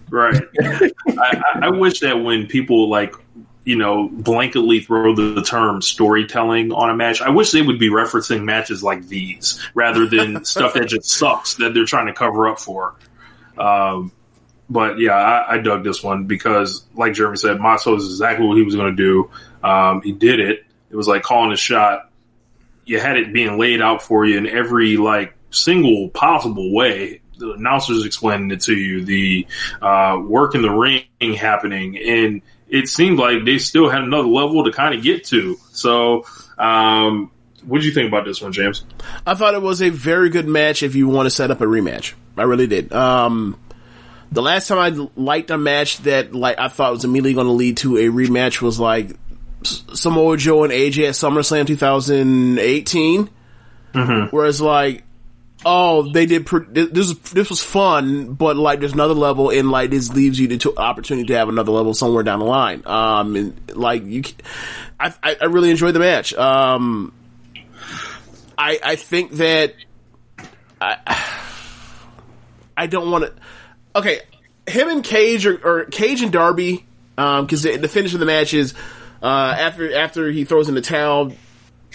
Right. 0.08 0.42
I, 0.62 0.92
I- 1.08 1.58
I 1.64 1.70
wish 1.70 2.00
that 2.00 2.14
when 2.22 2.46
people 2.46 2.88
like, 2.88 3.14
you 3.64 3.76
know, 3.76 4.08
blanketly 4.08 4.84
throw 4.84 5.14
the, 5.14 5.34
the 5.34 5.42
term 5.42 5.82
storytelling 5.82 6.72
on 6.72 6.90
a 6.90 6.94
match, 6.96 7.20
I 7.22 7.30
wish 7.30 7.52
they 7.52 7.62
would 7.62 7.78
be 7.78 7.90
referencing 7.90 8.42
matches 8.44 8.82
like 8.82 9.06
these 9.06 9.64
rather 9.74 10.06
than 10.06 10.44
stuff 10.44 10.74
that 10.74 10.86
just 10.86 11.10
sucks 11.10 11.54
that 11.56 11.72
they're 11.74 11.84
trying 11.84 12.06
to 12.06 12.12
cover 12.12 12.48
up 12.48 12.58
for. 12.58 12.96
Um, 13.56 14.12
but 14.68 14.98
yeah, 14.98 15.14
I, 15.14 15.54
I 15.54 15.58
dug 15.58 15.84
this 15.84 16.02
one 16.02 16.24
because, 16.24 16.84
like 16.94 17.14
Jeremy 17.14 17.36
said, 17.36 17.60
Maso 17.60 17.94
is 17.96 18.04
exactly 18.06 18.46
what 18.46 18.56
he 18.56 18.62
was 18.62 18.74
going 18.74 18.96
to 18.96 19.02
do. 19.02 19.30
Um, 19.62 20.02
he 20.02 20.12
did 20.12 20.40
it. 20.40 20.64
It 20.90 20.96
was 20.96 21.06
like 21.06 21.22
calling 21.22 21.52
a 21.52 21.56
shot. 21.56 22.10
You 22.84 22.98
had 22.98 23.16
it 23.16 23.32
being 23.32 23.58
laid 23.58 23.80
out 23.80 24.02
for 24.02 24.24
you 24.24 24.38
in 24.38 24.46
every 24.46 24.96
like 24.96 25.34
single 25.50 26.08
possible 26.08 26.72
way. 26.72 27.20
The 27.38 27.52
announcers 27.52 28.04
explaining 28.04 28.50
it 28.50 28.62
to 28.62 28.74
you, 28.74 29.04
the 29.04 29.46
uh, 29.80 30.20
work 30.22 30.54
in 30.54 30.62
the 30.62 30.70
ring 30.70 31.34
happening, 31.34 31.98
and 31.98 32.42
it 32.72 32.88
seemed 32.88 33.18
like 33.18 33.44
they 33.44 33.58
still 33.58 33.90
had 33.90 34.02
another 34.02 34.26
level 34.26 34.64
to 34.64 34.72
kind 34.72 34.94
of 34.94 35.02
get 35.02 35.24
to. 35.26 35.58
So, 35.72 36.24
um, 36.58 37.30
what 37.64 37.78
did 37.78 37.86
you 37.86 37.92
think 37.92 38.08
about 38.08 38.24
this 38.24 38.40
one, 38.40 38.50
James? 38.52 38.84
I 39.26 39.34
thought 39.34 39.54
it 39.54 39.60
was 39.60 39.82
a 39.82 39.90
very 39.90 40.30
good 40.30 40.48
match 40.48 40.82
if 40.82 40.94
you 40.94 41.06
want 41.06 41.26
to 41.26 41.30
set 41.30 41.50
up 41.50 41.60
a 41.60 41.66
rematch. 41.66 42.14
I 42.36 42.44
really 42.44 42.66
did. 42.66 42.90
Um, 42.92 43.60
the 44.32 44.40
last 44.40 44.68
time 44.68 44.78
I 44.78 45.08
liked 45.20 45.50
a 45.50 45.58
match 45.58 45.98
that 45.98 46.34
like 46.34 46.58
I 46.58 46.68
thought 46.68 46.92
was 46.92 47.04
immediately 47.04 47.34
going 47.34 47.46
to 47.46 47.52
lead 47.52 47.76
to 47.78 47.98
a 47.98 48.06
rematch 48.06 48.62
was 48.62 48.80
like 48.80 49.10
Samoa 49.62 50.38
Joe 50.38 50.64
and 50.64 50.72
AJ 50.72 51.08
at 51.08 51.14
SummerSlam 51.14 51.66
2018. 51.66 53.28
Whereas 54.30 54.62
like, 54.62 55.04
oh, 55.64 56.10
they 56.12 56.26
did. 56.26 56.46
This 56.46 57.14
this 57.14 57.50
was 57.50 57.62
fun, 57.62 58.34
but 58.34 58.56
like, 58.56 58.80
there's 58.80 58.92
another 58.92 59.14
level, 59.14 59.50
and 59.50 59.70
like 59.70 59.90
this 59.90 60.12
leaves 60.12 60.38
you 60.38 60.48
the 60.48 60.74
opportunity 60.76 61.26
to 61.28 61.34
have 61.34 61.48
another 61.48 61.72
level 61.72 61.94
somewhere 61.94 62.22
down 62.22 62.38
the 62.38 62.44
line. 62.44 62.82
Um, 62.86 63.36
and 63.36 63.76
like 63.76 64.04
you, 64.04 64.22
I 64.98 65.12
I 65.22 65.44
really 65.46 65.70
enjoyed 65.70 65.94
the 65.94 66.00
match. 66.00 66.34
Um, 66.34 67.12
I 68.56 68.78
I 68.82 68.96
think 68.96 69.32
that 69.32 69.74
I 70.80 70.96
I 72.76 72.86
don't 72.86 73.10
want 73.10 73.24
to. 73.24 73.32
Okay, 73.94 74.20
him 74.66 74.88
and 74.88 75.04
Cage 75.04 75.46
or, 75.46 75.60
or 75.62 75.84
Cage 75.86 76.22
and 76.22 76.32
Darby, 76.32 76.84
because 77.16 77.62
the, 77.62 77.76
the 77.76 77.88
finish 77.88 78.14
of 78.14 78.20
the 78.20 78.26
match 78.26 78.54
is 78.54 78.74
uh, 79.22 79.26
after 79.58 79.94
after 79.94 80.30
he 80.30 80.44
throws 80.44 80.68
in 80.68 80.74
the 80.74 80.80
towel. 80.80 81.32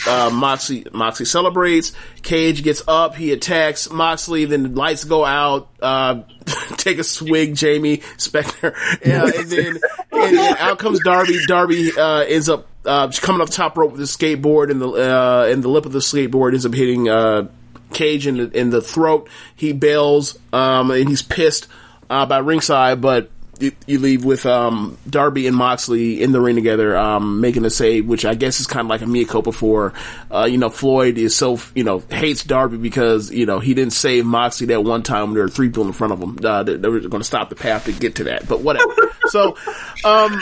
Uh, 0.06 0.30
Moxley 0.32 0.86
Moxley 0.92 1.26
celebrates. 1.26 1.94
Cage 2.22 2.64
gets 2.64 2.84
up. 2.88 3.16
He 3.16 3.32
attacks 3.32 3.90
Moxley. 3.90 4.46
Then 4.46 4.64
the 4.64 4.70
lights 4.70 5.04
go 5.06 5.26
out. 5.26 5.70
Uh, 5.82 6.24
take 6.78 7.00
a 7.00 7.04
swig, 7.04 7.56
Jamie 7.56 8.02
Specter, 8.18 8.76
yeah, 9.06 9.24
and 9.38 9.50
then 9.50 9.80
and 10.12 10.38
out 10.60 10.80
comes 10.80 11.00
Darby. 11.02 11.40
Darby 11.48 11.92
uh, 11.98 12.20
ends 12.20 12.50
up 12.50 12.68
uh, 12.86 13.12
coming 13.22 13.46
the 13.46 13.52
top 13.52 13.78
rope 13.78 13.92
with 13.92 14.00
his 14.00 14.16
skateboard, 14.16 14.72
and 14.72 14.82
the 14.82 14.90
uh, 14.90 15.48
and 15.52 15.64
the 15.64 15.68
lip 15.68 15.86
of 15.86 15.92
the 15.92 16.00
skateboard 16.00 16.52
ends 16.52 16.66
up 16.66 16.74
hitting 16.74 17.10
uh, 17.10 17.48
Cage 17.94 18.28
in 18.28 18.38
the 18.38 18.58
in 18.58 18.70
the 18.70 18.82
throat. 18.82 19.30
He 19.56 19.74
bails, 19.74 20.38
um, 20.54 20.92
and 20.92 21.10
he's 21.10 21.22
pissed 21.22 21.68
uh, 22.10 22.26
by 22.26 22.40
ringside, 22.40 23.02
but 23.02 23.30
you, 23.60 23.72
you 23.86 24.00
leave 24.00 24.26
with 24.26 24.46
um, 24.46 24.98
Darby 25.10 25.48
and 25.48 25.56
Moxley 25.56 26.22
in 26.22 26.32
the 26.32 26.42
ring 26.42 26.56
together, 26.56 26.98
um, 26.98 27.42
making 27.42 27.66
a 27.66 27.70
save, 27.70 28.06
which 28.06 28.26
I 28.26 28.36
guess 28.36 28.60
is 28.60 28.68
kind 28.68 28.86
of 28.86 28.90
like 28.90 29.02
a 29.02 29.06
mea 29.06 29.26
culpa 29.26 29.52
for, 29.52 29.94
uh, 30.32 30.48
you 30.50 30.58
know, 30.58 30.70
Floyd 30.70 31.18
is 31.18 31.36
so, 31.36 31.60
you 31.76 31.84
know, 31.84 32.00
hates 32.00 32.44
Darby 32.44 32.78
because, 32.78 33.32
you 33.32 33.46
know, 33.46 33.60
he 33.60 33.74
didn't 33.74 33.94
save 33.94 34.26
Moxley 34.26 34.68
that 34.68 34.84
one 34.84 35.04
time 35.04 35.28
when 35.28 35.34
there 35.36 35.44
were 35.44 35.50
three 35.50 35.70
people 35.70 35.86
in 35.86 35.94
front 35.94 36.14
of 36.14 36.22
him. 36.22 36.38
Uh, 36.44 36.64
they, 36.64 36.76
they 36.76 36.90
were 36.90 37.00
going 37.00 37.22
to 37.22 37.24
stop 37.24 37.50
the 37.50 37.56
path 37.56 37.86
to 37.86 37.92
get 37.92 38.16
to 38.16 38.26
that, 38.26 38.48
but 38.48 38.62
whatever. 38.62 38.94
so, 39.28 39.58
um, 40.04 40.42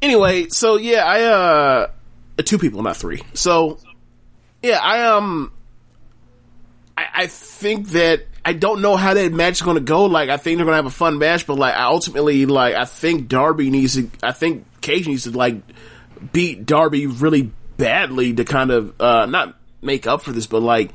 anyway, 0.00 0.48
so 0.48 0.76
yeah, 0.76 1.04
I, 1.04 1.22
uh, 1.22 1.86
two 2.44 2.58
people, 2.58 2.82
not 2.82 2.96
three. 2.96 3.22
So, 3.34 3.78
yeah, 4.62 4.78
I, 4.80 5.02
um, 5.08 5.52
I, 6.96 7.06
I 7.14 7.26
think 7.26 7.88
that 7.90 8.26
I 8.44 8.52
don't 8.54 8.82
know 8.82 8.96
how 8.96 9.14
that 9.14 9.32
match 9.32 9.54
is 9.54 9.62
going 9.62 9.76
to 9.76 9.82
go. 9.82 10.06
Like, 10.06 10.28
I 10.28 10.36
think 10.36 10.56
they're 10.56 10.64
going 10.64 10.72
to 10.72 10.82
have 10.82 10.86
a 10.86 10.90
fun 10.90 11.18
match, 11.18 11.46
but 11.46 11.58
like, 11.58 11.74
I 11.74 11.84
ultimately, 11.84 12.44
like, 12.46 12.74
I 12.74 12.84
think 12.84 13.28
Darby 13.28 13.70
needs 13.70 13.94
to, 13.94 14.10
I 14.22 14.32
think 14.32 14.66
Cage 14.80 15.06
needs 15.06 15.24
to 15.24 15.30
like 15.30 15.62
beat 16.32 16.66
Darby 16.66 17.06
really 17.06 17.52
badly 17.76 18.34
to 18.34 18.44
kind 18.44 18.70
of, 18.70 19.00
uh, 19.00 19.26
not 19.26 19.56
make 19.80 20.06
up 20.06 20.22
for 20.22 20.32
this, 20.32 20.46
but 20.46 20.60
like, 20.60 20.90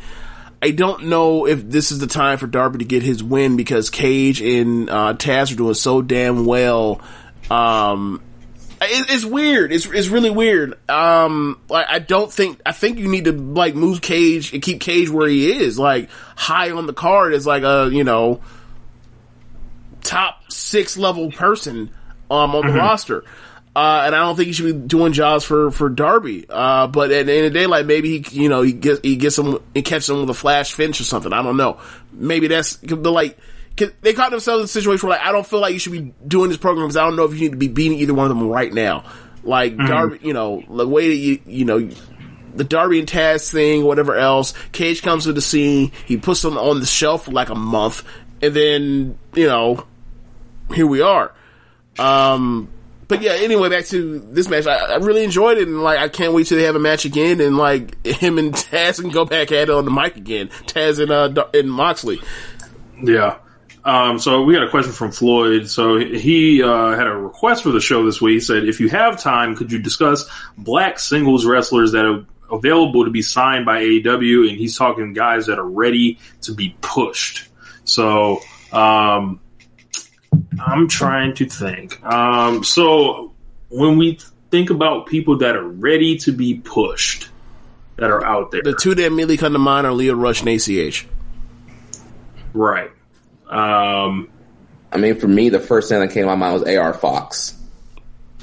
I 0.61 0.71
don't 0.71 1.05
know 1.05 1.47
if 1.47 1.69
this 1.69 1.91
is 1.91 1.99
the 1.99 2.07
time 2.07 2.37
for 2.37 2.47
Darby 2.47 2.79
to 2.79 2.85
get 2.85 3.03
his 3.03 3.23
win 3.23 3.55
because 3.55 3.89
Cage 3.89 4.41
and, 4.41 4.89
uh, 4.89 5.13
Taz 5.13 5.53
are 5.53 5.55
doing 5.55 5.73
so 5.73 6.01
damn 6.01 6.45
well. 6.45 6.99
Um, 7.49 8.21
it, 8.81 9.09
it's 9.09 9.25
weird. 9.25 9.71
It's 9.71 9.85
it's 9.85 10.07
really 10.07 10.29
weird. 10.29 10.77
Um, 10.89 11.61
like 11.69 11.87
I 11.89 11.99
don't 11.99 12.31
think 12.31 12.61
I 12.65 12.71
think 12.71 12.99
you 12.99 13.07
need 13.09 13.25
to 13.25 13.31
like 13.31 13.75
move 13.75 14.01
Cage 14.01 14.53
and 14.53 14.61
keep 14.61 14.81
Cage 14.81 15.09
where 15.09 15.27
he 15.27 15.51
is, 15.51 15.77
like 15.77 16.09
high 16.35 16.71
on 16.71 16.87
the 16.87 16.93
card 16.93 17.33
as 17.33 17.45
like 17.45 17.63
a 17.63 17.89
you 17.91 18.03
know 18.03 18.41
top 20.01 20.51
six 20.51 20.97
level 20.97 21.31
person 21.31 21.89
um 22.29 22.55
on 22.55 22.67
the 22.67 22.73
roster. 22.73 23.23
Uh, 23.77 24.05
and 24.07 24.15
I 24.15 24.21
don't 24.21 24.35
think 24.35 24.47
he 24.47 24.53
should 24.53 24.65
be 24.65 24.87
doing 24.87 25.13
jobs 25.13 25.43
for, 25.43 25.69
for 25.69 25.87
Darby. 25.87 26.47
Uh, 26.49 26.87
but 26.87 27.11
at 27.11 27.27
the 27.27 27.31
end 27.31 27.45
of 27.45 27.53
the 27.53 27.59
day, 27.59 27.67
like 27.67 27.85
maybe 27.85 28.17
he, 28.23 28.41
you 28.41 28.49
know, 28.49 28.63
he 28.63 28.73
gets, 28.73 29.01
he 29.03 29.17
gets 29.17 29.37
him, 29.37 29.59
he 29.75 29.83
catches 29.83 30.09
him 30.09 30.19
with 30.19 30.31
a 30.31 30.33
flash 30.33 30.73
finish 30.73 30.99
or 30.99 31.03
something. 31.03 31.31
I 31.31 31.43
don't 31.43 31.57
know. 31.57 31.79
Maybe 32.11 32.47
that's, 32.47 32.77
but 32.77 33.11
like, 33.11 33.37
they 34.01 34.13
caught 34.13 34.31
themselves 34.31 34.61
in 34.61 34.65
a 34.65 34.67
situation 34.67 35.07
where 35.07 35.17
like, 35.17 35.25
I 35.25 35.31
don't 35.31 35.45
feel 35.45 35.59
like 35.59 35.73
you 35.73 35.79
should 35.79 35.91
be 35.91 36.13
doing 36.27 36.49
this 36.49 36.57
program 36.57 36.87
because 36.87 36.97
I 36.97 37.05
don't 37.05 37.15
know 37.15 37.25
if 37.25 37.33
you 37.33 37.41
need 37.41 37.51
to 37.51 37.57
be 37.57 37.67
beating 37.67 37.99
either 37.99 38.13
one 38.13 38.29
of 38.29 38.37
them 38.37 38.47
right 38.47 38.73
now. 38.73 39.03
Like 39.43 39.77
Darby, 39.77 40.19
you 40.23 40.33
know, 40.33 40.61
the 40.69 40.87
way 40.87 41.07
that 41.07 41.15
you, 41.15 41.39
you 41.45 41.63
know, 41.63 41.89
the 42.53 42.63
Darby 42.63 42.99
and 42.99 43.07
Taz 43.07 43.49
thing, 43.49 43.85
whatever 43.85 44.15
else. 44.15 44.53
Cage 44.73 45.01
comes 45.01 45.23
to 45.23 45.33
the 45.33 45.41
scene. 45.41 45.91
He 46.05 46.17
puts 46.17 46.41
them 46.41 46.57
on 46.57 46.79
the 46.81 46.85
shelf 46.85 47.25
for 47.25 47.31
like 47.31 47.49
a 47.49 47.55
month, 47.55 48.03
and 48.41 48.53
then 48.53 49.17
you 49.35 49.47
know, 49.47 49.85
here 50.73 50.87
we 50.87 51.01
are. 51.01 51.33
Um, 51.97 52.69
but 53.07 53.21
yeah, 53.21 53.33
anyway, 53.33 53.69
back 53.69 53.85
to 53.85 54.19
this 54.19 54.49
match. 54.49 54.67
I, 54.67 54.75
I 54.75 54.95
really 54.97 55.23
enjoyed 55.23 55.57
it, 55.59 55.67
and 55.67 55.81
like 55.81 55.99
I 55.99 56.09
can't 56.09 56.33
wait 56.33 56.47
till 56.47 56.57
they 56.57 56.65
have 56.65 56.75
a 56.75 56.79
match 56.79 57.05
again, 57.05 57.39
and 57.39 57.57
like 57.57 58.05
him 58.05 58.37
and 58.37 58.53
Taz 58.53 58.99
can 58.99 59.11
go 59.11 59.23
back 59.23 59.51
at 59.51 59.63
it 59.63 59.69
on 59.69 59.85
the 59.85 59.91
mic 59.91 60.17
again. 60.17 60.49
Taz 60.65 60.99
and 60.99 61.11
uh 61.11 61.45
and 61.53 61.71
Moxley. 61.71 62.19
Yeah. 63.01 63.37
Um, 63.87 64.19
so 64.19 64.41
we 64.43 64.53
got 64.53 64.63
a 64.63 64.69
question 64.69 64.91
from 64.91 65.11
Floyd. 65.13 65.69
So 65.69 65.97
he 65.97 66.61
uh, 66.61 66.95
had 66.97 67.07
a 67.07 67.15
request 67.15 67.63
for 67.63 67.71
the 67.71 67.79
show 67.79 68.03
this 68.05 68.21
week. 68.21 68.33
He 68.33 68.39
said, 68.41 68.65
"If 68.67 68.81
you 68.81 68.89
have 68.89 69.17
time, 69.21 69.55
could 69.55 69.71
you 69.71 69.79
discuss 69.79 70.29
black 70.57 70.99
singles 70.99 71.45
wrestlers 71.45 71.93
that 71.93 72.03
are 72.03 72.25
available 72.51 73.05
to 73.05 73.11
be 73.11 73.21
signed 73.21 73.65
by 73.65 73.81
AEW?" 73.81 74.49
And 74.49 74.57
he's 74.57 74.77
talking 74.77 75.13
guys 75.13 75.45
that 75.45 75.57
are 75.57 75.67
ready 75.67 76.19
to 76.41 76.53
be 76.53 76.75
pushed. 76.81 77.47
So 77.85 78.41
um, 78.73 79.39
I'm 80.59 80.89
trying 80.89 81.35
to 81.35 81.45
think. 81.45 82.03
Um, 82.03 82.65
so 82.65 83.33
when 83.69 83.97
we 83.97 84.19
think 84.51 84.69
about 84.69 85.05
people 85.07 85.37
that 85.37 85.55
are 85.55 85.65
ready 85.67 86.17
to 86.17 86.33
be 86.33 86.55
pushed, 86.55 87.29
that 87.95 88.11
are 88.11 88.25
out 88.25 88.51
there, 88.51 88.63
The 88.63 88.75
two 88.75 88.95
that 88.95 89.05
immediately 89.05 89.37
come 89.37 89.53
to 89.53 89.59
mind 89.59 89.87
are 89.87 89.93
Lio 89.93 90.13
Rush 90.13 90.41
and 90.41 90.49
ACH. 90.49 91.07
right? 92.53 92.91
Um, 93.49 94.29
I 94.91 94.97
mean, 94.97 95.15
for 95.15 95.27
me, 95.27 95.49
the 95.49 95.59
first 95.59 95.89
thing 95.89 95.99
that 95.99 96.11
came 96.11 96.23
to 96.23 96.27
my 96.27 96.35
mind 96.35 96.61
was 96.61 96.75
AR 96.75 96.93
Fox. 96.93 97.53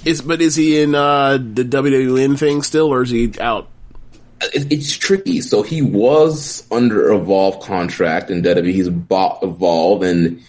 Is 0.04 0.20
but 0.20 0.42
is 0.42 0.54
he 0.54 0.80
in 0.80 0.94
uh 0.94 1.38
the 1.38 1.64
WWN 1.64 2.38
thing 2.38 2.62
still, 2.62 2.92
or 2.92 3.02
is 3.02 3.10
he 3.10 3.32
out? 3.40 3.68
It, 4.42 4.70
it's 4.70 4.96
tricky. 4.96 5.40
So 5.40 5.62
he 5.62 5.80
was 5.80 6.66
under 6.70 7.12
Evolve 7.12 7.60
contract, 7.60 8.30
and 8.30 8.44
WWE 8.44 8.72
he's 8.72 8.90
bought 8.90 9.42
Evolve, 9.42 10.02
and 10.02 10.42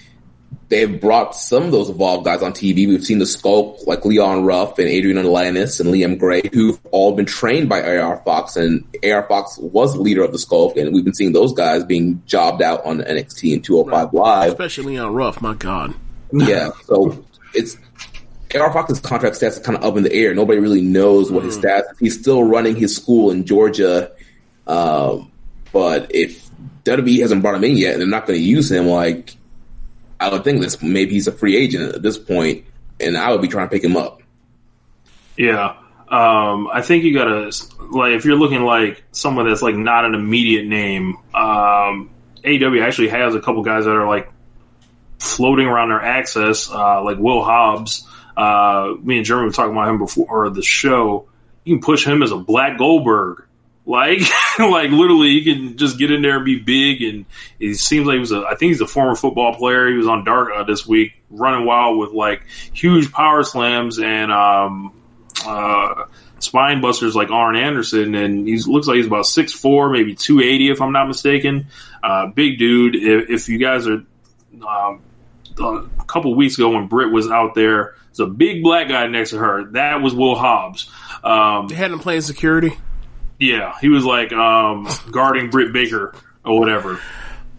they've 0.70 1.00
brought 1.00 1.36
some 1.36 1.64
of 1.64 1.72
those 1.72 1.90
evolved 1.90 2.26
guys 2.26 2.42
on 2.42 2.52
TV. 2.52 2.88
We've 2.88 3.04
seen 3.04 3.20
the 3.20 3.26
Skulk 3.26 3.86
like 3.86 4.06
Leon 4.06 4.44
Ruff 4.44 4.80
and 4.80 4.88
Adrian 4.88 5.18
Alanis 5.18 5.80
and 5.80 5.90
Liam 5.94 6.18
Gray, 6.18 6.42
who've 6.52 6.80
all 6.92 7.16
been 7.16 7.26
trained 7.26 7.70
by 7.70 7.98
AR 7.98 8.18
Fox, 8.18 8.56
and 8.56 8.84
AR 9.04 9.24
Fox 9.28 9.58
was 9.58 9.94
the 9.94 10.02
leader 10.02 10.24
of 10.24 10.32
the 10.32 10.40
Skulk, 10.40 10.78
and 10.78 10.94
we've 10.94 11.04
been 11.04 11.14
seeing 11.14 11.34
those 11.34 11.54
guys 11.54 11.84
being 11.84 12.22
jobbed 12.26 12.62
out 12.62 12.86
on 12.86 13.00
NXT 13.00 13.54
and 13.54 13.64
205 13.64 14.14
Live. 14.14 14.52
Especially 14.52 14.96
Leon 14.96 15.14
Ruff. 15.14 15.42
My 15.42 15.54
God. 15.54 15.94
Yeah, 16.32 16.72
so 16.86 17.24
it's 17.54 17.78
AR 18.56 18.72
Fox's 18.74 19.00
contract 19.00 19.36
stats 19.36 19.60
are 19.60 19.64
kind 19.64 19.78
of 19.78 19.84
up 19.84 19.98
in 19.98 20.04
the 20.04 20.14
air. 20.14 20.34
Nobody 20.34 20.60
really 20.60 20.82
knows 20.82 21.32
what 21.32 21.44
his 21.44 21.58
stats. 21.58 21.84
He's 22.00 22.20
still 22.20 22.44
running 22.44 22.76
his 22.76 22.96
school 22.96 23.32
in 23.32 23.46
Georgia, 23.46 24.12
um, 24.68 25.32
but 25.72 26.14
if 26.14 26.50
WWE 26.84 27.22
hasn't 27.22 27.42
brought 27.42 27.56
him 27.56 27.64
in 27.64 27.78
yet, 27.78 27.94
and 27.94 28.02
they're 28.02 28.08
not 28.08 28.26
going 28.26 28.40
to 28.40 28.46
use 28.46 28.72
him, 28.72 28.88
like 28.88 29.36
I 30.20 30.30
would 30.30 30.44
think 30.44 30.62
this 30.62 30.82
maybe 30.82 31.14
he's 31.14 31.28
a 31.28 31.32
free 31.32 31.58
agent 31.58 31.96
at 31.96 32.02
this 32.02 32.18
point, 32.18 32.66
and 33.00 33.18
I 33.18 33.32
would 33.32 33.42
be 33.42 33.48
trying 33.48 33.68
to 33.68 33.72
pick 33.72 33.84
him 33.84 33.98
up. 33.98 34.22
Yeah. 35.38 35.78
Um, 36.08 36.68
I 36.72 36.82
think 36.82 37.04
you 37.04 37.14
gotta 37.14 37.52
like 37.92 38.14
if 38.14 38.26
you're 38.26 38.36
looking 38.36 38.62
like 38.62 39.04
someone 39.12 39.48
that's 39.48 39.62
like 39.62 39.76
not 39.76 40.06
an 40.06 40.14
immediate 40.14 40.66
name. 40.66 41.18
Um, 41.34 42.12
AEW 42.44 42.82
actually 42.86 43.10
has 43.10 43.34
a 43.34 43.42
couple 43.42 43.64
guys 43.64 43.86
that 43.86 43.96
are 43.96 44.08
like 44.08 44.32
floating 45.20 45.68
around 45.68 45.90
their 45.90 46.02
access, 46.02 46.70
uh, 46.70 47.04
like 47.04 47.18
Will 47.18 47.44
Hobbs. 47.44 48.08
Uh, 48.38 48.94
me 49.02 49.18
and 49.18 49.26
Jeremy 49.26 49.48
were 49.48 49.54
talking 49.54 49.72
about 49.72 49.90
him 49.90 49.98
before 49.98 50.50
the 50.50 50.62
show. 50.62 51.28
You 51.64 51.76
can 51.76 51.82
push 51.82 52.06
him 52.06 52.22
as 52.22 52.32
a 52.32 52.38
Black 52.38 52.78
Goldberg. 52.78 53.46
Like, 53.86 54.20
like 54.60 54.90
literally, 54.90 55.40
he 55.40 55.44
can 55.44 55.78
just 55.78 55.98
get 56.00 56.12
in 56.12 56.22
there 56.22 56.38
and 56.38 56.46
be 56.46 56.60
big. 56.60 57.02
And 57.02 57.26
he 57.60 57.74
seems 57.76 58.08
like 58.08 58.16
he 58.16 58.20
was 58.20 58.32
a, 58.32 58.44
I 58.46 58.56
think 58.56 58.70
he's 58.72 58.82
a 58.82 58.88
former 58.88 59.16
football 59.16 59.56
player. 59.56 59.88
He 59.90 59.96
was 59.98 60.08
on 60.08 60.24
Dark 60.24 60.50
uh, 60.56 60.64
this 60.64 60.86
week, 60.88 61.14
running 61.30 61.66
wild 61.66 61.98
with 62.00 62.12
like 62.12 62.46
huge 62.74 63.12
power 63.12 63.44
slams 63.44 64.00
and, 64.00 64.32
um, 64.32 64.94
uh, 65.46 66.06
spine 66.40 66.82
busters 66.82 67.16
like 67.16 67.30
Arn 67.30 67.56
Anderson. 67.56 68.16
And 68.16 68.48
he 68.48 68.58
looks 68.58 68.88
like 68.88 68.98
he's 68.98 69.08
about 69.08 69.26
6'4, 69.26 69.92
maybe 69.92 70.16
280, 70.16 70.70
if 70.72 70.82
I'm 70.82 70.92
not 70.92 71.08
mistaken. 71.08 71.68
Uh, 72.04 72.28
big 72.28 72.58
dude. 72.58 72.96
If, 72.96 73.30
if 73.30 73.50
you 73.50 73.58
guys 73.60 73.88
are, 73.88 74.04
um, 74.68 75.02
a 75.60 76.06
couple 76.08 76.34
weeks 76.36 76.56
ago 76.56 76.70
when 76.70 76.88
Britt 76.88 77.12
was 77.12 77.30
out 77.30 77.56
there, 77.56 77.96
there's 78.16 78.28
a 78.30 78.32
big 78.32 78.64
black 78.64 78.88
guy 78.90 79.08
next 79.08 79.32
to 79.32 79.38
her. 79.38 79.66
That 79.72 80.02
was 80.02 80.14
Will 80.14 80.36
Hobbs. 80.36 80.90
Um, 81.24 81.68
They 81.68 81.76
had 81.76 81.92
him 81.92 82.00
playing 82.00 82.22
security. 82.22 82.74
Yeah, 83.40 83.74
he 83.80 83.90
was 83.90 84.06
like 84.06 84.32
um, 84.34 84.88
guarding 85.12 85.50
Britt 85.50 85.74
Baker 85.74 86.14
or 86.44 86.60
whatever. 86.60 87.00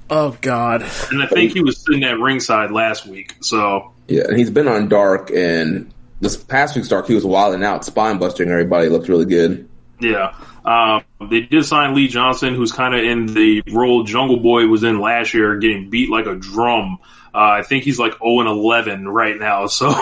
Oh 0.09 0.37
God. 0.41 0.83
And 1.11 1.23
I 1.23 1.27
think 1.27 1.53
he 1.53 1.61
was 1.61 1.83
sitting 1.85 2.05
at 2.05 2.19
ringside 2.19 2.71
last 2.71 3.07
week. 3.07 3.35
So 3.41 3.93
Yeah, 4.09 4.25
and 4.29 4.39
he's 4.39 4.51
been 4.51 4.69
on 4.69 4.89
Dark, 4.89 5.31
and 5.31 5.93
this 6.21 6.37
past 6.37 6.77
week's 6.77 6.89
Dark, 6.89 7.07
he 7.07 7.15
was 7.15 7.25
wilding 7.25 7.65
out, 7.65 7.85
spine 7.85 8.19
busting 8.19 8.49
everybody. 8.49 8.89
Looked 8.89 9.09
really 9.09 9.25
good. 9.25 9.69
yeah, 10.01 10.35
um, 10.65 11.03
they 11.31 11.41
did 11.41 11.65
sign 11.65 11.95
Lee 11.95 12.09
Johnson, 12.09 12.55
who's 12.55 12.73
kind 12.73 12.95
of 12.95 13.03
in 13.03 13.27
the 13.27 13.63
role 13.73 14.05
Jungle 14.05 14.39
Boy 14.39 14.67
was 14.67 14.85
in 14.85 15.01
last 15.01 15.35
year, 15.35 15.59
getting 15.59 15.91
beat 15.91 16.11
like 16.11 16.27
a 16.27 16.35
drum. 16.35 16.99
Uh, 17.35 17.59
I 17.59 17.63
think 17.63 17.85
he's 17.85 17.99
like 17.99 18.13
0 18.19 18.41
and 18.41 18.49
11 18.49 19.09
right 19.09 19.39
now. 19.39 19.67
So 19.77 19.95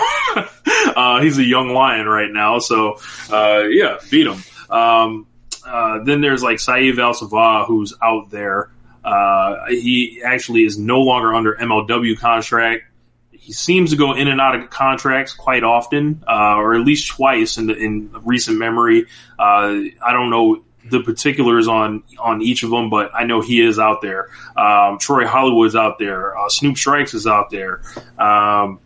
uh, 0.95 1.21
he's 1.21 1.37
a 1.37 1.43
young 1.43 1.69
lion 1.69 2.07
right 2.07 2.31
now. 2.31 2.59
So 2.59 2.99
uh, 3.31 3.63
yeah, 3.69 3.97
beat 4.09 4.27
him. 4.27 4.43
Um, 4.69 5.27
uh, 5.65 6.03
then 6.03 6.21
there's 6.21 6.43
like 6.43 6.59
Saeed 6.59 6.99
Al 6.99 7.13
Sabah, 7.13 7.65
who's 7.67 7.93
out 8.01 8.29
there. 8.29 8.69
Uh, 9.03 9.65
he 9.69 10.21
actually 10.25 10.63
is 10.63 10.77
no 10.77 11.01
longer 11.01 11.33
under 11.33 11.55
MLW 11.55 12.17
contract. 12.17 12.83
He 13.31 13.53
seems 13.53 13.91
to 13.91 13.97
go 13.97 14.13
in 14.13 14.27
and 14.27 14.41
out 14.41 14.55
of 14.55 14.69
contracts 14.71 15.33
quite 15.33 15.63
often, 15.63 16.23
uh, 16.27 16.55
or 16.55 16.73
at 16.73 16.81
least 16.81 17.09
twice 17.09 17.57
in, 17.57 17.67
the, 17.67 17.75
in 17.75 18.09
recent 18.23 18.57
memory. 18.57 19.05
Uh, 19.37 19.91
I 20.03 20.13
don't 20.13 20.31
know 20.31 20.63
the 20.89 21.01
particulars 21.01 21.67
on 21.67 22.03
on 22.19 22.41
each 22.41 22.63
of 22.63 22.69
them, 22.69 22.89
but 22.89 23.11
I 23.13 23.25
know 23.25 23.41
he 23.41 23.61
is 23.61 23.79
out 23.79 24.01
there. 24.01 24.29
Um, 24.55 24.97
Troy 24.99 25.27
Hollywood's 25.27 25.75
out 25.75 25.99
there. 25.99 26.37
Uh, 26.37 26.49
Snoop 26.49 26.77
Strikes 26.77 27.13
is 27.13 27.27
out 27.27 27.49
there. 27.49 27.81
Um, 28.17 28.79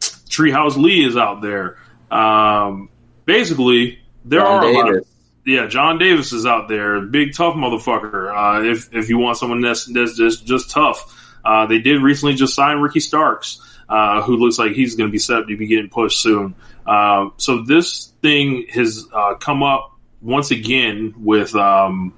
Treehouse 0.00 0.76
Lee 0.76 1.04
is 1.04 1.16
out 1.16 1.40
there. 1.40 1.78
Um, 2.10 2.90
basically, 3.24 3.98
there 4.24 4.40
John 4.40 4.64
are 4.64 4.68
a 4.68 4.72
lot 4.72 4.88
of 4.88 4.94
Davis. 4.94 5.08
Yeah, 5.44 5.66
John 5.66 5.98
Davis 5.98 6.32
is 6.32 6.46
out 6.46 6.68
there, 6.68 7.00
big 7.00 7.34
tough 7.34 7.54
motherfucker. 7.54 8.30
Uh, 8.34 8.64
if 8.64 8.94
if 8.94 9.08
you 9.08 9.18
want 9.18 9.38
someone 9.38 9.60
that's 9.60 9.86
that's 9.86 10.16
just 10.16 10.46
just 10.46 10.70
tough, 10.70 11.14
uh, 11.44 11.66
they 11.66 11.78
did 11.78 12.02
recently 12.02 12.34
just 12.34 12.54
sign 12.54 12.78
Ricky 12.78 13.00
Starks, 13.00 13.60
uh, 13.88 14.22
who 14.22 14.36
looks 14.36 14.58
like 14.58 14.72
he's 14.72 14.94
going 14.94 15.08
to 15.08 15.12
be 15.12 15.18
set 15.18 15.38
up 15.38 15.48
to 15.48 15.56
be 15.56 15.66
getting 15.66 15.88
pushed 15.88 16.20
soon. 16.20 16.54
Uh, 16.86 17.30
so 17.36 17.62
this 17.62 18.12
thing 18.22 18.66
has 18.72 19.06
uh, 19.12 19.34
come 19.34 19.62
up 19.62 19.92
once 20.20 20.50
again 20.50 21.14
with, 21.18 21.54
um, 21.54 22.14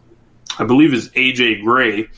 I 0.58 0.64
believe, 0.64 0.94
is 0.94 1.10
AJ 1.10 1.62
Gray, 1.62 2.08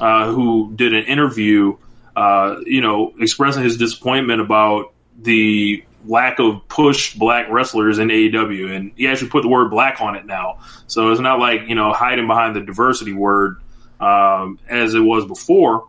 uh, 0.00 0.30
who 0.30 0.72
did 0.74 0.94
an 0.94 1.04
interview, 1.04 1.76
you 2.16 2.80
know, 2.80 3.12
expressing 3.18 3.62
his 3.62 3.76
disappointment 3.76 4.40
about 4.40 4.92
the 5.18 5.84
lack 6.06 6.38
of 6.38 6.66
push 6.68 7.14
black 7.14 7.48
wrestlers 7.48 7.98
in 7.98 8.08
AEW, 8.08 8.74
and 8.74 8.92
he 8.96 9.08
actually 9.08 9.30
put 9.30 9.42
the 9.42 9.48
word 9.48 9.70
black 9.70 10.00
on 10.00 10.16
it 10.16 10.26
now. 10.26 10.58
So 10.86 11.10
it's 11.10 11.20
not 11.20 11.38
like 11.38 11.68
you 11.68 11.74
know 11.74 11.92
hiding 11.92 12.26
behind 12.26 12.56
the 12.56 12.60
diversity 12.60 13.12
word 13.12 13.60
um, 14.00 14.58
as 14.68 14.94
it 14.94 15.00
was 15.00 15.24
before, 15.24 15.88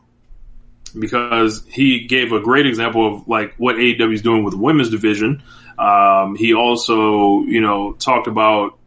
because 0.97 1.63
he 1.67 2.05
gave 2.07 2.31
a 2.31 2.39
great 2.39 2.65
example 2.65 3.15
of 3.15 3.27
like 3.27 3.55
what 3.57 3.75
AEW 3.75 4.13
is 4.13 4.21
doing 4.21 4.43
with 4.43 4.53
the 4.53 4.59
women's 4.59 4.89
division. 4.89 5.43
Um, 5.77 6.35
he 6.35 6.53
also 6.53 7.41
you 7.43 7.61
know 7.61 7.93
talked 7.93 8.27
about 8.27 8.77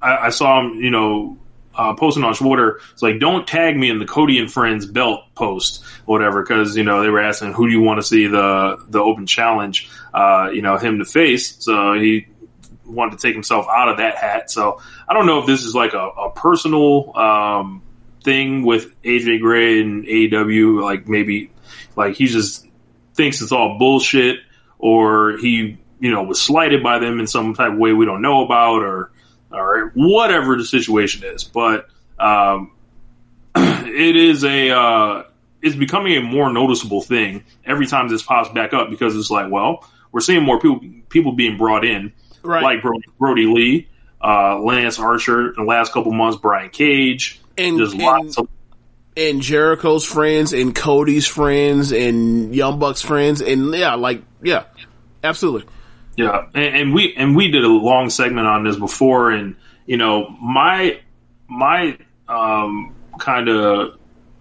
I, 0.00 0.16
I 0.16 0.30
saw 0.30 0.60
him 0.60 0.80
you 0.80 0.90
know 0.90 1.38
uh, 1.78 1.94
posting 1.94 2.24
on 2.24 2.34
Twitter. 2.34 2.80
It's 2.92 3.02
like, 3.02 3.20
don't 3.20 3.46
tag 3.46 3.76
me 3.76 3.88
in 3.88 4.00
the 4.00 4.04
Cody 4.04 4.38
and 4.38 4.52
Friends 4.52 4.84
belt 4.84 5.22
post 5.36 5.84
or 6.06 6.18
whatever, 6.18 6.42
because 6.42 6.76
you 6.76 6.82
know 6.82 7.00
they 7.00 7.08
were 7.08 7.22
asking 7.22 7.52
who 7.52 7.68
do 7.68 7.72
you 7.72 7.80
want 7.80 7.98
to 7.98 8.02
see 8.02 8.26
the 8.26 8.84
the 8.88 9.00
open 9.00 9.26
challenge, 9.26 9.88
uh, 10.12 10.50
you 10.52 10.62
know, 10.62 10.76
him 10.76 10.98
to 10.98 11.04
face. 11.04 11.56
So 11.58 11.94
he 11.94 12.26
wanted 12.84 13.18
to 13.18 13.22
take 13.22 13.34
himself 13.34 13.66
out 13.68 13.88
of 13.88 13.98
that 13.98 14.16
hat. 14.16 14.50
So 14.50 14.80
I 15.08 15.14
don't 15.14 15.26
know 15.26 15.40
if 15.40 15.46
this 15.46 15.64
is 15.64 15.74
like 15.74 15.92
a, 15.92 16.08
a 16.08 16.30
personal 16.30 17.16
um, 17.16 17.82
thing 18.24 18.62
with 18.62 19.00
AJ 19.02 19.40
Gray 19.40 19.80
and 19.80 20.04
AEW, 20.04 20.82
like 20.82 21.08
maybe 21.08 21.50
like 21.96 22.16
he 22.16 22.26
just 22.26 22.66
thinks 23.14 23.40
it's 23.42 23.52
all 23.52 23.78
bullshit, 23.78 24.40
or 24.78 25.36
he 25.38 25.78
you 26.00 26.10
know 26.10 26.22
was 26.22 26.40
slighted 26.40 26.82
by 26.82 26.98
them 26.98 27.20
in 27.20 27.26
some 27.26 27.54
type 27.54 27.72
of 27.72 27.78
way 27.78 27.92
we 27.92 28.06
don't 28.06 28.22
know 28.22 28.44
about, 28.44 28.82
or 28.82 29.10
or 29.50 29.92
whatever 29.94 30.56
the 30.56 30.64
situation 30.64 31.24
is. 31.24 31.44
But 31.44 31.88
um, 32.18 32.72
it 33.56 34.16
is 34.16 34.44
a 34.44 34.70
uh, 34.70 35.22
it's 35.62 35.76
becoming 35.76 36.16
a 36.16 36.22
more 36.22 36.52
noticeable 36.52 37.02
thing 37.02 37.44
every 37.64 37.86
time 37.86 38.08
this 38.08 38.22
pops 38.22 38.48
back 38.50 38.72
up 38.72 38.90
because 38.90 39.16
it's 39.16 39.30
like, 39.30 39.50
well, 39.50 39.88
we're 40.18 40.22
seeing 40.22 40.42
more 40.42 40.58
people 40.58 40.80
people 41.08 41.30
being 41.32 41.56
brought 41.56 41.84
in, 41.84 42.12
Right. 42.42 42.60
like 42.60 42.82
Brodie, 42.82 43.04
Brodie 43.20 43.46
Lee, 43.46 43.88
uh, 44.20 44.58
Lance 44.58 44.98
Archer 44.98 45.50
in 45.50 45.54
the 45.58 45.62
last 45.62 45.92
couple 45.92 46.10
months, 46.12 46.36
Brian 46.38 46.70
Cage. 46.70 47.40
And- 47.56 47.78
There's 47.78 47.92
and- 47.92 48.02
lots 48.02 48.36
of 48.36 48.48
and 49.16 49.40
Jericho's 49.40 50.04
friends 50.04 50.52
and 50.52 50.74
Cody's 50.74 51.26
friends 51.26 51.92
and 51.92 52.52
Young 52.54 52.78
Bucks 52.80 53.00
friends 53.00 53.40
and 53.40 53.72
yeah, 53.74 53.94
like 53.94 54.22
yeah, 54.42 54.64
absolutely. 55.22 55.68
Yeah, 56.16 56.46
and, 56.52 56.74
and 56.76 56.94
we 56.94 57.14
and 57.16 57.36
we 57.36 57.48
did 57.52 57.62
a 57.64 57.68
long 57.68 58.10
segment 58.10 58.48
on 58.48 58.64
this 58.64 58.74
before, 58.76 59.30
and 59.30 59.54
you 59.86 59.96
know 59.98 60.28
my 60.42 60.98
my 61.48 61.96
um, 62.28 62.92
kind 63.20 63.48
of 63.48 63.98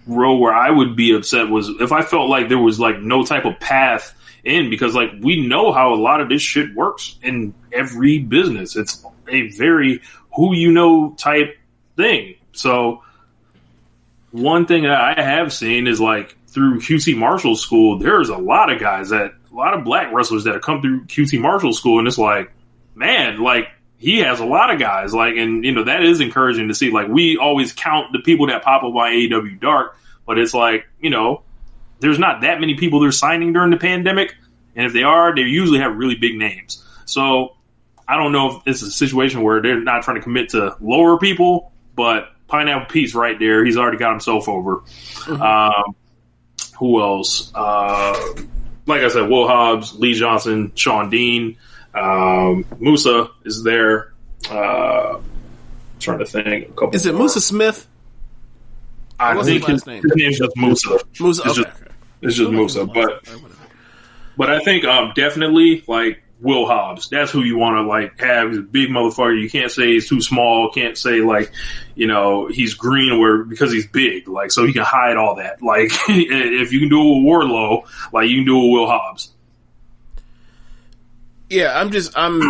row 0.08 0.38
where 0.38 0.54
I 0.54 0.70
would 0.70 0.96
be 0.96 1.16
upset 1.16 1.50
was 1.50 1.70
if 1.80 1.92
I 1.92 2.02
felt 2.02 2.30
like 2.30 2.50
there 2.50 2.58
was 2.58 2.80
like 2.80 3.00
no 3.00 3.24
type 3.24 3.46
of 3.46 3.60
path 3.60 4.14
in 4.44 4.70
because 4.70 4.96
like 4.96 5.12
we 5.22 5.46
know 5.46 5.72
how 5.72 5.94
a 5.94 5.96
lot 5.96 6.22
of 6.22 6.30
this 6.30 6.42
shit 6.42 6.74
works 6.74 7.18
in 7.22 7.54
every 7.72 8.20
business. 8.20 8.76
It's 8.76 9.04
a 9.28 9.50
very 9.50 10.02
who 10.36 10.56
you 10.56 10.72
know 10.72 11.12
type 11.12 11.58
thing. 11.96 12.36
So 12.54 13.04
one 14.32 14.66
thing 14.66 14.84
that 14.84 15.18
I 15.18 15.22
have 15.22 15.52
seen 15.54 15.88
is 15.88 16.00
like 16.00 16.38
through 16.48 16.80
QT 16.80 17.18
Marshall 17.18 17.56
School, 17.56 18.00
there's 18.00 18.30
a 18.30 18.38
lot 18.38 18.72
of 18.72 18.80
guys 18.80 19.10
that 19.10 19.34
a 19.52 19.56
lot 19.56 19.74
of 19.74 19.84
black 19.84 20.14
wrestlers 20.14 20.44
that 20.46 20.54
have 20.54 20.62
come 20.62 20.82
through 20.82 21.06
QT 21.06 21.40
Marshall 21.42 21.74
School, 21.74 22.00
and 22.00 22.08
it's 22.08 22.18
like, 22.18 22.52
man, 22.96 23.40
like 23.40 23.68
he 23.98 24.20
has 24.20 24.40
a 24.40 24.46
lot 24.46 24.72
of 24.72 24.80
guys, 24.80 25.14
like, 25.14 25.36
and 25.36 25.64
you 25.64 25.72
know 25.72 25.84
that 25.86 26.04
is 26.04 26.22
encouraging 26.22 26.68
to 26.68 26.76
see. 26.76 26.92
Like 26.92 27.08
we 27.08 27.38
always 27.38 27.74
count 27.74 28.12
the 28.14 28.20
people 28.20 28.48
that 28.48 28.64
pop 28.64 28.84
up 28.84 28.94
on 28.94 29.12
AEW 29.12 29.60
Dark, 29.60 29.98
but 30.26 30.38
it's 30.38 30.54
like 30.54 30.88
you 31.00 31.10
know, 31.10 31.44
there's 32.00 32.20
not 32.20 32.42
that 32.42 32.60
many 32.60 32.76
people 32.76 33.00
they're 33.00 33.12
signing 33.12 33.54
during 33.54 33.72
the 33.72 33.78
pandemic, 33.78 34.36
and 34.76 34.86
if 34.86 34.94
they 34.94 35.04
are, 35.04 35.36
they 35.36 35.42
usually 35.42 35.80
have 35.80 35.96
really 35.98 36.16
big 36.16 36.38
names. 36.38 36.84
So 37.06 37.56
I 38.08 38.18
don't 38.18 38.32
know 38.32 38.58
if 38.58 38.64
it's 38.68 38.82
a 38.84 38.92
situation 38.92 39.42
where 39.42 39.62
they're 39.62 39.82
not 39.82 40.04
trying 40.04 40.18
to 40.18 40.24
commit 40.24 40.50
to 40.50 40.76
lower 40.80 41.18
people, 41.18 41.72
but 41.96 42.30
Pineapple 42.48 42.88
Pete's 42.90 43.16
right 43.16 43.38
there. 43.38 43.66
He's 43.66 43.78
already 43.78 43.98
got 43.98 44.12
himself 44.12 44.48
over. 44.48 44.84
Um, 45.28 45.96
who 46.78 47.02
else? 47.02 47.52
Uh, 47.54 48.36
like 48.86 49.02
I 49.02 49.10
said, 49.10 49.30
Will 49.30 49.48
Hobbs, 49.48 49.94
Lee 49.96 50.14
Johnson, 50.14 50.72
Shawn 50.76 51.10
Dean, 51.10 51.58
um, 51.94 52.66
Musa 52.80 53.30
is 53.46 53.64
there. 53.64 54.14
Uh, 54.50 55.20
trying 56.00 56.20
to 56.20 56.26
think. 56.26 56.66
A 56.70 56.72
couple 56.72 56.96
Is 56.96 57.06
it 57.06 57.14
more. 57.14 57.22
Musa 57.22 57.42
Smith? 57.42 57.88
I 59.20 59.36
What's 59.36 59.48
think 59.48 59.66
his, 59.66 59.70
last 59.80 59.88
name? 59.88 60.04
his 60.04 60.12
name's 60.16 60.38
just 60.40 60.56
Musa. 60.56 61.00
Musa. 61.20 61.42
It's 61.46 61.60
Okay. 61.60 61.70
just, 61.70 61.84
it's 62.22 62.36
just 62.36 62.52
Musa. 62.52 62.86
But 62.86 63.28
but 64.38 64.50
I 64.52 64.60
think 64.60 64.86
um, 64.86 65.12
definitely 65.16 65.84
like 65.88 66.22
Will 66.40 66.68
Hobbs. 66.68 67.10
That's 67.10 67.32
who 67.32 67.42
you 67.42 67.58
want 67.58 67.78
to 67.78 67.82
like 67.82 68.20
have. 68.22 68.50
He's 68.50 68.60
a 68.60 68.62
big 68.62 68.90
motherfucker. 68.90 69.42
You 69.42 69.50
can't 69.50 69.72
say 69.72 69.94
he's 69.94 70.08
too 70.08 70.22
small. 70.22 70.70
Can't 70.72 70.96
say 70.96 71.22
like, 71.22 71.52
you 71.96 72.06
know, 72.06 72.46
he's 72.48 72.76
green 72.76 73.20
where 73.20 73.44
because 73.44 73.72
he's 73.72 73.88
big. 73.88 74.28
Like 74.28 74.52
so 74.52 74.66
he 74.68 74.72
can 74.74 74.84
hide 74.84 75.18
all 75.18 75.36
that. 75.38 75.64
Like 75.64 75.90
if 76.10 76.72
you 76.72 76.80
can 76.80 76.90
do 76.90 77.02
it 77.02 77.16
with 77.16 77.24
Warlow, 77.24 77.86
like 78.14 78.30
you 78.30 78.38
can 78.38 78.46
do 78.46 78.56
it 78.60 78.62
with 78.66 78.72
Will 78.72 78.88
Hobbs. 78.88 79.32
Yeah, 81.50 81.80
I'm 81.80 81.92
just 81.92 82.18
I'm 82.18 82.42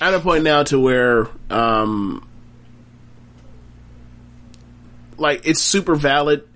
at 0.00 0.14
a 0.14 0.20
point 0.20 0.44
now 0.44 0.62
to 0.64 0.78
where 0.78 1.28
um 1.50 2.26
like 5.18 5.42
it's 5.44 5.60
super 5.60 5.94
valid 5.94 6.46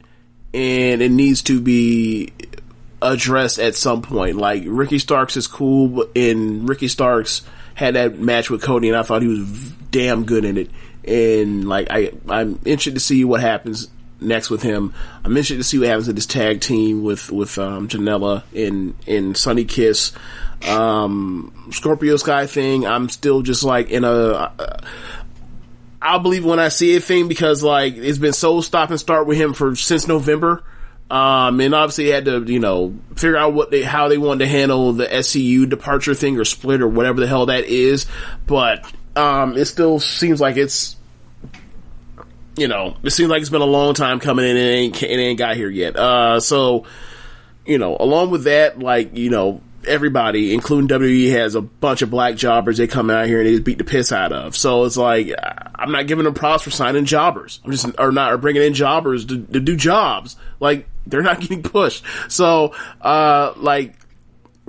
and 0.53 1.01
it 1.03 1.11
needs 1.11 1.43
to 1.43 1.61
be 1.61 2.32
addressed 3.03 3.59
at 3.59 3.74
some 3.74 4.03
point. 4.03 4.37
Like 4.37 4.62
Ricky 4.66 4.99
Starks 4.99 5.37
is 5.37 5.47
cool, 5.47 6.07
and 6.15 6.69
Ricky 6.69 6.89
Starks 6.89 7.43
had 7.74 7.95
that 7.95 8.19
match 8.19 8.51
with 8.51 8.62
Cody, 8.62 8.89
and 8.89 8.97
I 8.97 9.03
thought 9.03 9.23
he 9.23 9.28
was 9.28 9.73
damn 9.91 10.24
good 10.24 10.45
in 10.45 10.57
it. 10.57 10.70
And 11.05 11.69
like 11.69 11.89
I, 11.91 12.12
I'm 12.28 12.61
interested 12.65 12.95
to 12.95 13.01
see 13.01 13.24
what 13.24 13.41
happens 13.41 13.89
next 14.20 14.51
with 14.51 14.62
him. 14.62 14.94
I'm 15.24 15.32
interested 15.32 15.56
to 15.56 15.64
see 15.64 15.78
what 15.78 15.88
happens 15.88 16.06
with 16.06 16.16
this 16.16 16.26
tag 16.26 16.60
team 16.60 17.02
with 17.02 17.30
with 17.30 17.59
um, 17.59 17.88
Janela 17.88 18.42
and 18.55 18.94
and 19.06 19.36
Sonny 19.36 19.64
Kiss. 19.64 20.12
Um, 20.68 21.70
Scorpio 21.72 22.16
Sky 22.16 22.47
thing. 22.47 22.86
I'm 22.86 23.09
still 23.09 23.42
just 23.42 23.62
like 23.62 23.90
in 23.90 24.05
a. 24.05 24.10
Uh, 24.10 24.80
I'll 26.02 26.20
believe 26.20 26.44
when 26.44 26.59
I 26.59 26.68
see 26.68 26.94
it 26.94 27.05
thing 27.05 27.28
because 27.28 27.62
like 27.62 27.97
it's 27.97 28.18
been 28.18 28.32
so 28.32 28.60
stop 28.60 28.90
and 28.90 28.98
start 28.98 29.26
with 29.26 29.36
him 29.36 29.52
for 29.52 29.74
since 29.76 30.09
November. 30.09 30.62
Um, 31.10 31.60
and 31.60 31.74
obviously 31.74 32.09
had 32.09 32.26
to, 32.26 32.40
you 32.44 32.60
know, 32.60 32.94
figure 33.16 33.36
out 33.36 33.52
what 33.52 33.72
they, 33.72 33.82
how 33.82 34.06
they 34.06 34.16
wanted 34.16 34.44
to 34.44 34.47
handle 34.47 34.92
the 34.92 35.06
SCU 35.06 35.68
departure 35.68 36.14
thing 36.14 36.38
or 36.38 36.44
split 36.44 36.80
or 36.80 36.86
whatever 36.88 37.18
the 37.18 37.26
hell 37.26 37.47
that 37.47 37.64
is. 37.64 38.06
But, 38.47 38.86
um, 39.16 39.56
it 39.56 39.64
still 39.64 39.98
seems 39.98 40.40
like 40.40 40.56
it's, 40.56 40.94
you 42.56 42.68
know, 42.68 42.97
it 43.02 43.10
seems 43.10 43.31
like 43.31 43.40
it's 43.40 43.51
been 43.51 43.60
a 43.60 43.66
long 43.66 43.94
time 43.94 44.20
coming 44.20 44.44
in 44.44 44.56
and 44.56 44.59
it 44.59 44.70
ain't, 44.70 45.02
it 45.02 45.06
ain't 45.06 45.39
got 45.39 45.56
here 45.56 45.70
yet. 45.70 45.97
Uh, 45.97 46.40
so, 46.40 46.85
you 47.66 47.78
know, 47.78 47.97
along 47.98 48.31
with 48.31 48.44
that, 48.44 48.78
like, 48.78 49.16
you 49.16 49.31
know, 49.31 49.60
everybody, 49.86 50.52
including 50.52 50.89
WWE, 50.89 51.31
has 51.32 51.55
a 51.55 51.62
bunch 51.62 52.02
of 52.02 52.10
black 52.10 52.36
jobbers 52.36 52.78
they 52.78 52.86
come 52.86 53.10
out 53.10 53.27
here 53.27 53.39
and 53.39 53.47
they 53.47 53.52
just 53.52 53.64
beat 53.64 53.78
the 53.78 53.85
piss 53.85 54.12
out 54.12 54.32
of. 54.32 54.56
So 54.56 54.85
it's 54.85 54.97
like, 54.97 55.32
I'm 55.74 55.93
not 55.93 56.06
giving 56.06 56.24
them 56.24 56.35
props 56.35 56.64
for 56.64 56.70
signing 56.70 57.05
jobbers. 57.05 57.60
I'm 57.64 57.72
just, 57.72 57.86
or 57.98 58.12
not, 58.12 58.32
or 58.32 58.39
bringing 58.39 58.62
in 58.62 58.74
jobbers 58.74 59.24
to, 59.27 59.43
to 59.43 59.60
do 59.60 59.77
jobs. 59.77 60.36
Like, 60.59 60.89
they're 61.06 61.22
not 61.22 61.40
getting 61.40 61.62
pushed. 61.62 62.05
So, 62.28 62.74
uh, 63.01 63.55
like, 63.56 63.94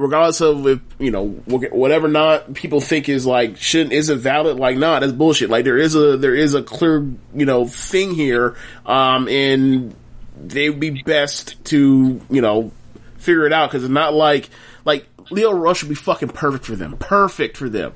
regardless 0.02 0.42
of 0.42 0.68
if, 0.68 0.80
you 1.00 1.12
know, 1.12 1.28
whatever 1.28 2.08
not 2.08 2.54
people 2.54 2.82
think 2.82 3.08
is 3.08 3.26
like, 3.26 3.58
shouldn't, 3.58 3.94
isn't 3.94 4.20
valid, 4.20 4.58
like, 4.58 4.78
nah, 4.78 5.00
that's 5.00 5.14
bullshit. 5.14 5.50
Like, 5.50 5.64
there 5.64 5.78
is 5.78 5.96
a, 5.96 6.18
there 6.18 6.36
is 6.36 6.54
a 6.54 6.64
clear, 6.64 6.98
you 7.34 7.46
know, 7.46 7.66
thing 7.66 8.14
here, 8.14 8.56
um, 8.86 9.28
and 9.28 9.96
they 10.44 10.70
would 10.70 10.80
be 10.80 11.04
best 11.04 11.64
to, 11.66 12.20
you 12.30 12.42
know, 12.42 12.72
figure 13.18 13.46
it 13.46 13.54
out 13.54 13.70
because 13.70 13.84
it's 13.84 13.92
not 13.92 14.14
like, 14.14 14.50
like, 14.84 15.08
Lio 15.30 15.54
Rush 15.54 15.84
would 15.84 15.90
be 15.90 15.96
fucking 15.96 16.30
perfect 16.30 16.66
for 16.66 16.76
them. 16.76 16.98
Perfect 16.98 17.56
for 17.56 17.70
them. 17.70 17.94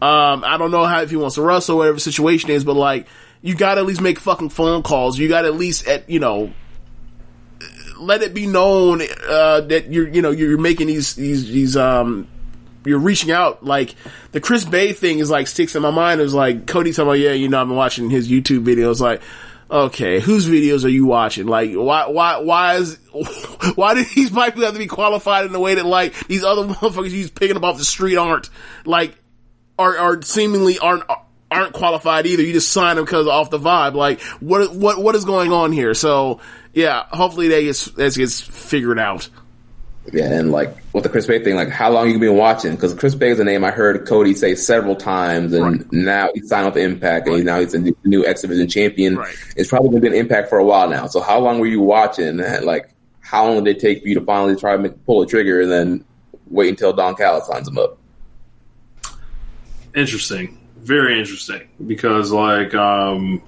Um, 0.00 0.44
I 0.44 0.56
don't 0.58 0.70
know 0.70 0.84
how, 0.84 1.02
if 1.02 1.10
he 1.10 1.16
wants 1.16 1.34
to 1.34 1.42
wrestle 1.42 1.74
or 1.74 1.78
whatever 1.78 1.98
situation 1.98 2.50
is, 2.50 2.64
but 2.64 2.76
like, 2.76 3.08
you 3.42 3.54
gotta 3.54 3.80
at 3.80 3.86
least 3.86 4.00
make 4.00 4.18
fucking 4.18 4.50
phone 4.50 4.82
calls. 4.82 5.18
You 5.18 5.28
gotta 5.28 5.48
at 5.48 5.54
least, 5.54 5.86
at, 5.86 6.08
you 6.08 6.20
know, 6.20 6.52
let 8.00 8.22
it 8.22 8.34
be 8.34 8.46
known, 8.46 9.02
uh, 9.28 9.62
that 9.62 9.92
you're, 9.92 10.08
you 10.08 10.22
know, 10.22 10.30
you're 10.30 10.58
making 10.58 10.86
these, 10.86 11.14
these, 11.14 11.48
these, 11.48 11.76
um, 11.76 12.28
you're 12.84 12.98
reaching 12.98 13.30
out. 13.30 13.64
Like, 13.64 13.94
the 14.32 14.40
Chris 14.40 14.64
Bey 14.64 14.92
thing 14.92 15.18
is 15.18 15.30
like 15.30 15.46
sticks 15.46 15.76
in 15.76 15.82
my 15.82 15.90
mind. 15.90 16.20
It 16.20 16.24
was 16.24 16.34
like, 16.34 16.66
Cody 16.66 16.92
talking 16.92 17.08
about, 17.08 17.18
yeah, 17.18 17.32
you 17.32 17.48
know, 17.48 17.60
I've 17.60 17.68
been 17.68 17.76
watching 17.76 18.10
his 18.10 18.28
YouTube 18.28 18.64
videos. 18.64 19.00
Like, 19.00 19.22
okay, 19.70 20.20
whose 20.20 20.46
videos 20.46 20.84
are 20.84 20.88
you 20.88 21.06
watching? 21.06 21.46
Like, 21.46 21.72
why, 21.74 22.08
why, 22.08 22.38
why 22.38 22.76
is, 22.76 22.98
why 23.74 23.94
do 23.94 24.04
these 24.04 24.32
white 24.32 24.54
people 24.54 24.64
have 24.64 24.74
to 24.74 24.78
be 24.78 24.86
qualified 24.86 25.46
in 25.46 25.52
the 25.52 25.60
way 25.60 25.74
that 25.74 25.86
like 25.86 26.14
these 26.26 26.44
other 26.44 26.62
motherfuckers 26.74 27.10
he's 27.10 27.30
picking 27.30 27.56
up 27.56 27.62
off 27.62 27.78
the 27.78 27.84
street 27.84 28.16
aren't? 28.16 28.50
Like, 28.84 29.14
are, 29.78 29.96
are 29.96 30.22
seemingly 30.22 30.78
aren't, 30.78 31.04
aren't 31.50 31.72
qualified 31.72 32.26
either. 32.26 32.42
You 32.42 32.52
just 32.52 32.72
sign 32.72 32.96
them 32.96 33.04
because 33.04 33.26
off 33.26 33.50
the 33.50 33.58
vibe. 33.58 33.94
Like, 33.94 34.20
what, 34.40 34.74
what, 34.74 34.98
what 34.98 35.14
is 35.14 35.24
going 35.24 35.52
on 35.52 35.72
here? 35.72 35.94
So, 35.94 36.40
yeah, 36.78 37.06
hopefully 37.10 37.48
that 37.48 37.60
gets, 37.62 37.86
that 37.86 38.14
gets 38.14 38.40
figured 38.40 39.00
out. 39.00 39.28
Yeah, 40.12 40.32
and 40.32 40.52
like 40.52 40.76
with 40.94 41.02
the 41.02 41.08
Chris 41.10 41.26
Bey 41.26 41.42
thing, 41.42 41.56
like 41.56 41.70
how 41.70 41.90
long 41.90 42.08
you 42.08 42.20
been 42.20 42.36
watching? 42.36 42.76
Because 42.76 42.94
Chris 42.94 43.16
Bey 43.16 43.30
is 43.30 43.40
a 43.40 43.44
name 43.44 43.64
I 43.64 43.72
heard 43.72 44.06
Cody 44.06 44.32
say 44.32 44.54
several 44.54 44.94
times, 44.94 45.52
and 45.52 45.90
now 45.90 46.30
he's 46.32 46.48
signed 46.48 46.66
with 46.66 46.76
Impact, 46.76 47.26
and 47.26 47.44
now 47.44 47.58
he's 47.58 47.74
a 47.74 47.80
new, 47.80 47.96
new 48.04 48.24
X 48.24 48.42
Division 48.42 48.68
champion. 48.68 49.18
It's 49.56 49.68
probably 49.68 49.98
been 49.98 50.14
Impact 50.14 50.48
for 50.48 50.58
a 50.58 50.64
while 50.64 50.88
now. 50.88 51.08
So 51.08 51.20
how 51.20 51.40
long 51.40 51.58
were 51.58 51.66
you 51.66 51.80
watching? 51.80 52.40
And, 52.40 52.64
Like 52.64 52.94
how 53.20 53.46
long 53.46 53.64
did 53.64 53.76
it 53.76 53.80
take 53.80 54.02
for 54.02 54.08
you 54.08 54.14
to 54.14 54.24
finally 54.24 54.54
try 54.54 54.76
to 54.76 54.78
make, 54.78 55.04
pull 55.04 55.20
a 55.20 55.26
trigger, 55.26 55.60
and 55.60 55.70
then 55.70 56.04
wait 56.46 56.70
until 56.70 56.92
Don 56.92 57.16
Callis 57.16 57.46
signs 57.48 57.66
him 57.66 57.76
up? 57.76 57.98
Interesting, 59.96 60.58
very 60.78 61.18
interesting. 61.18 61.68
Because 61.84 62.30
like 62.30 62.72
um, 62.74 63.42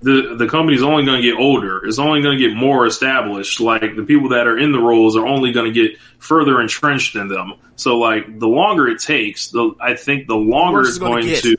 the 0.00 0.36
the 0.38 0.46
company's 0.46 0.82
only 0.82 1.04
going 1.04 1.20
to 1.22 1.28
get 1.28 1.38
older. 1.38 1.84
It's 1.84 1.98
only 1.98 2.22
going 2.22 2.38
to 2.38 2.48
get 2.48 2.56
more 2.56 2.86
established. 2.86 3.60
Like 3.60 3.96
the 3.96 4.04
people 4.04 4.30
that 4.30 4.46
are 4.46 4.56
in 4.56 4.72
the 4.72 4.78
roles 4.78 5.16
are 5.16 5.26
only 5.26 5.52
going 5.52 5.72
to 5.72 5.88
get 5.88 5.98
further 6.18 6.60
entrenched 6.60 7.16
in 7.16 7.28
them. 7.28 7.54
So 7.76 7.98
like 7.98 8.38
the 8.38 8.48
longer 8.48 8.88
it 8.88 9.00
takes, 9.00 9.48
the 9.48 9.74
I 9.80 9.94
think 9.94 10.28
the 10.28 10.36
longer 10.36 10.82
it's 10.82 10.98
going 10.98 11.26
get. 11.26 11.42
to 11.42 11.56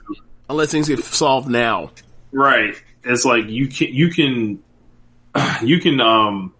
Unless 0.49 0.71
things 0.71 0.87
get 0.87 1.03
solved 1.03 1.49
now. 1.49 1.91
Right. 2.31 2.75
It's 3.03 3.25
like 3.25 3.49
you 3.49 3.67
can 3.67 3.93
you 3.93 4.09
can 4.09 4.63
you 5.63 5.79
can 5.79 5.99
um 5.99 6.53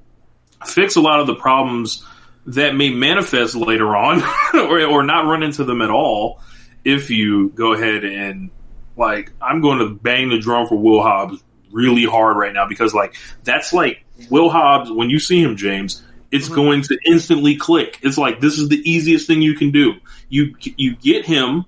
fix 0.66 0.98
a 0.98 1.02
lot 1.02 1.22
of 1.22 1.28
the 1.28 1.36
problems 1.36 2.06
that 2.48 2.76
may 2.76 2.90
manifest 2.90 3.56
later 3.56 3.96
on 3.96 4.22
or 4.54 4.84
or 4.86 5.04
not 5.04 5.26
run 5.26 5.44
into 5.44 5.64
them 5.64 5.82
at 5.82 5.90
all 5.90 6.42
if 6.84 7.10
you 7.10 7.50
go 7.50 7.74
ahead 7.74 8.04
and 8.04 8.50
like 8.98 9.32
I'm 9.42 9.62
going 9.62 9.80
to 9.80 9.90
bang 9.90 10.30
the 10.30 10.40
drum 10.40 10.68
for 10.68 10.76
Will 10.76 11.02
Hobbs 11.02 11.42
really 11.72 12.06
hard 12.06 12.38
right 12.38 12.54
now 12.54 12.68
because 12.68 12.94
like 12.94 13.16
that's 13.44 13.74
like 13.74 14.04
Will 14.30 14.50
Hobbs 14.50 14.92
when 14.92 15.10
you 15.10 15.20
see 15.20 15.42
him 15.42 15.56
James 15.56 16.04
it's 16.32 16.48
going 16.48 16.84
to 16.84 16.96
instantly 17.08 17.56
click. 17.56 17.98
It's 18.04 18.18
like 18.18 18.40
this 18.40 18.60
is 18.60 18.70
the 18.70 18.78
easiest 18.88 19.26
thing 19.26 19.42
you 19.42 19.56
can 19.56 19.72
do. 19.72 19.96
You 20.30 20.56
you 20.60 20.96
get 20.96 21.26
him 21.26 21.66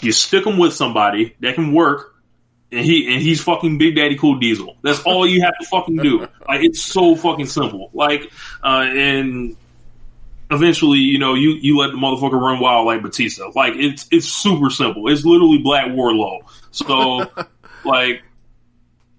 you 0.00 0.12
stick 0.12 0.46
him 0.46 0.58
with 0.58 0.72
somebody 0.72 1.34
that 1.40 1.54
can 1.54 1.72
work, 1.72 2.14
and 2.70 2.84
he 2.84 3.12
and 3.12 3.22
he's 3.22 3.40
fucking 3.42 3.78
Big 3.78 3.96
Daddy 3.96 4.16
Cool 4.16 4.38
Diesel. 4.38 4.76
That's 4.82 5.00
all 5.00 5.26
you 5.26 5.42
have 5.42 5.58
to 5.60 5.66
fucking 5.66 5.96
do. 5.96 6.20
Like 6.20 6.62
it's 6.62 6.82
so 6.82 7.16
fucking 7.16 7.46
simple. 7.46 7.90
Like 7.92 8.30
uh, 8.62 8.86
and 8.88 9.56
eventually, 10.50 10.98
you 10.98 11.18
know, 11.18 11.34
you 11.34 11.50
you 11.50 11.78
let 11.78 11.90
the 11.90 11.96
motherfucker 11.96 12.40
run 12.40 12.60
wild 12.60 12.86
like 12.86 13.02
Batista. 13.02 13.50
Like 13.54 13.74
it's 13.76 14.06
it's 14.10 14.28
super 14.28 14.70
simple. 14.70 15.08
It's 15.08 15.24
literally 15.24 15.58
Black 15.58 15.92
Warlow. 15.92 16.40
So 16.70 17.26
like 17.84 18.22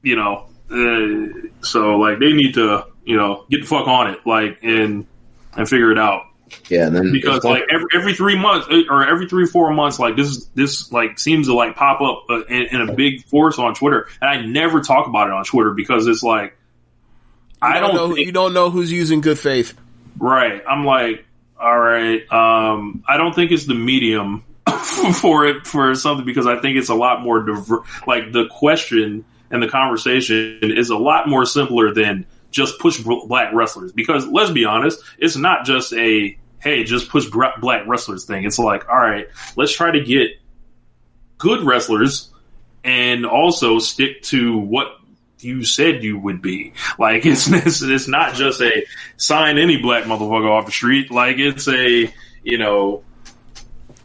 you 0.02 0.16
know, 0.16 0.46
uh, 0.72 1.48
so 1.66 1.98
like 1.98 2.20
they 2.20 2.34
need 2.34 2.54
to 2.56 2.86
you 3.06 3.16
know 3.18 3.46
get 3.50 3.62
the 3.62 3.68
fuck 3.68 3.88
on 3.88 4.12
it 4.12 4.20
like 4.26 4.60
and 4.62 5.06
and 5.58 5.68
figure 5.68 5.92
it 5.92 5.98
out 5.98 6.26
Yeah, 6.70 6.86
and 6.88 6.96
then 6.96 7.12
because 7.12 7.44
like 7.44 7.64
every 7.72 7.88
every 7.96 8.14
three 8.14 8.38
months 8.38 8.68
uh, 8.70 8.82
or 8.90 9.08
every 9.08 9.28
three 9.28 9.46
four 9.48 9.74
months, 9.74 9.98
like 10.00 10.16
this 10.16 10.46
this 10.56 10.92
like 10.92 11.18
seems 11.20 11.48
to 11.48 11.54
like 11.56 11.76
pop 11.76 12.02
up 12.02 12.26
uh, 12.30 12.46
in, 12.46 12.82
in 12.82 12.90
a 12.90 12.94
big 12.94 13.24
force 13.26 13.58
on 13.60 13.74
Twitter, 13.74 14.08
and 14.22 14.30
I 14.30 14.46
never 14.46 14.82
talk 14.82 15.08
about 15.08 15.28
it 15.28 15.34
on 15.34 15.44
Twitter 15.44 15.72
because 15.74 16.06
it's 16.08 16.24
like 16.24 16.56
I 17.62 17.76
You 17.76 17.82
don't, 17.82 17.96
know, 17.96 18.14
think, 18.16 18.26
you 18.28 18.32
don't 18.32 18.54
know 18.54 18.70
who's 18.70 18.92
using 18.92 19.22
good 19.22 19.38
faith. 19.40 19.78
right. 20.18 20.62
I'm 20.68 20.86
like, 20.86 21.26
all 21.60 21.78
right, 21.78 22.22
um, 22.32 23.04
I 23.08 23.18
don't 23.18 23.34
think 23.34 23.52
it's 23.52 23.66
the 23.66 23.74
medium 23.76 24.46
for 25.22 25.46
it 25.46 25.68
for 25.68 25.94
something 25.96 26.26
because 26.26 26.48
I 26.48 26.60
think 26.62 26.78
it's 26.78 26.90
a 26.90 26.96
lot 26.96 27.22
more 27.22 27.42
diver- 27.44 27.84
like 28.08 28.32
the 28.32 28.48
question 28.48 29.26
and 29.52 29.62
the 29.62 29.68
conversation 29.68 30.60
is 30.62 30.90
a 30.90 30.98
lot 30.98 31.28
more 31.28 31.46
simpler 31.46 31.94
than 31.94 32.26
just 32.52 32.80
push 32.80 33.00
black 33.00 33.54
wrestlers 33.54 33.92
because 33.92 34.26
let's 34.28 34.52
be 34.52 34.66
honest, 34.66 35.02
it's 35.18 35.36
not 35.36 35.66
just 35.66 35.94
a 35.94 36.38
hey, 36.60 36.84
just 36.84 37.10
push 37.10 37.26
black 37.28 37.88
wrestlers 37.88 38.26
thing. 38.26 38.44
It's 38.44 38.60
like, 38.60 38.90
all 38.90 38.98
right, 38.98 39.28
let's 39.56 39.74
try 39.74 39.92
to 39.92 40.02
get 40.02 40.32
good 41.38 41.64
wrestlers 41.64 42.30
and 42.84 43.26
also 43.26 43.80
stick 43.80 44.22
to 44.24 44.58
what 44.58 45.00
you 45.40 45.64
said 45.64 46.04
you 46.04 46.20
would 46.20 46.42
be. 46.42 46.74
Like 46.98 47.26
it's 47.26 47.48
it's, 47.52 47.82
it's 47.82 48.08
not 48.08 48.36
just 48.36 48.62
a 48.62 48.86
sign 49.18 49.58
any 49.58 49.78
black 49.78 50.04
motherfucker 50.04 50.50
off 50.50 50.66
the 50.66 50.72
street. 50.72 51.12
Like 51.12 51.38
it's 51.38 51.68
a 51.68 52.14
you 52.44 52.58
know, 52.58 53.04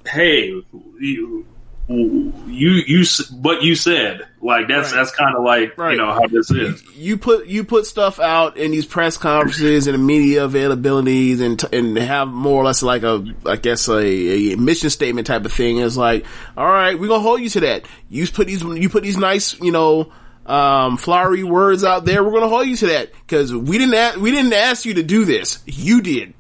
hey, 0.07 0.63
you, 0.99 1.47
you 1.89 2.33
you 2.47 3.05
what 3.41 3.63
you 3.63 3.75
said 3.75 4.27
like 4.41 4.69
that's 4.69 4.91
Right. 4.93 4.97
that's 4.99 5.11
kind 5.15 5.37
of 5.37 5.45
like 5.45 5.77
Right. 5.77 5.93
you 5.93 5.99
know 5.99 6.13
how 6.13 6.27
this 6.27 6.51
is. 6.51 6.83
you 6.97 7.19
put 7.19 7.47
you 7.47 7.63
put 7.65 7.85
stuff 7.87 8.19
out 8.19 8.57
in 8.57 8.71
these 8.71 8.87
press 8.87 9.17
conferences 9.19 9.87
and 9.87 10.07
media 10.07 10.47
availabilities 10.49 11.41
and 11.41 11.63
and 11.75 11.97
have 11.99 12.29
more 12.29 12.63
or 12.63 12.65
less 12.65 12.83
like 12.83 13.03
a 13.03 13.25
I 13.47 13.57
guess 13.57 13.89
a, 13.89 14.53
a 14.53 14.57
mission 14.57 14.91
statement 14.91 15.27
type 15.27 15.45
of 15.45 15.53
thing. 15.53 15.79
is 15.79 15.97
like, 15.97 16.25
all 16.57 16.67
right, 16.67 16.99
we're 16.99 17.09
gonna 17.09 17.23
hold 17.23 17.41
you 17.41 17.49
to 17.51 17.61
that. 17.61 17.85
You 18.09 18.27
put 18.29 18.47
these 18.47 18.63
you 18.63 18.89
put 18.89 19.03
these 19.03 19.19
nice 19.19 19.59
you 19.61 19.73
know 19.73 20.13
um, 20.47 20.99
flowery 20.99 21.43
words 21.43 21.85
out 21.85 22.05
there. 22.05 22.23
We're 22.23 22.33
gonna 22.33 22.49
hold 22.49 22.67
you 22.67 22.77
to 22.77 22.87
that 22.89 23.13
because 23.13 23.55
we 23.55 23.79
didn't 23.79 24.21
we 24.21 24.31
didn't 24.31 24.53
ask 24.53 24.85
you 24.85 24.95
to 24.95 25.03
do 25.03 25.25
this. 25.25 25.61
You 25.67 26.03
did. 26.03 26.34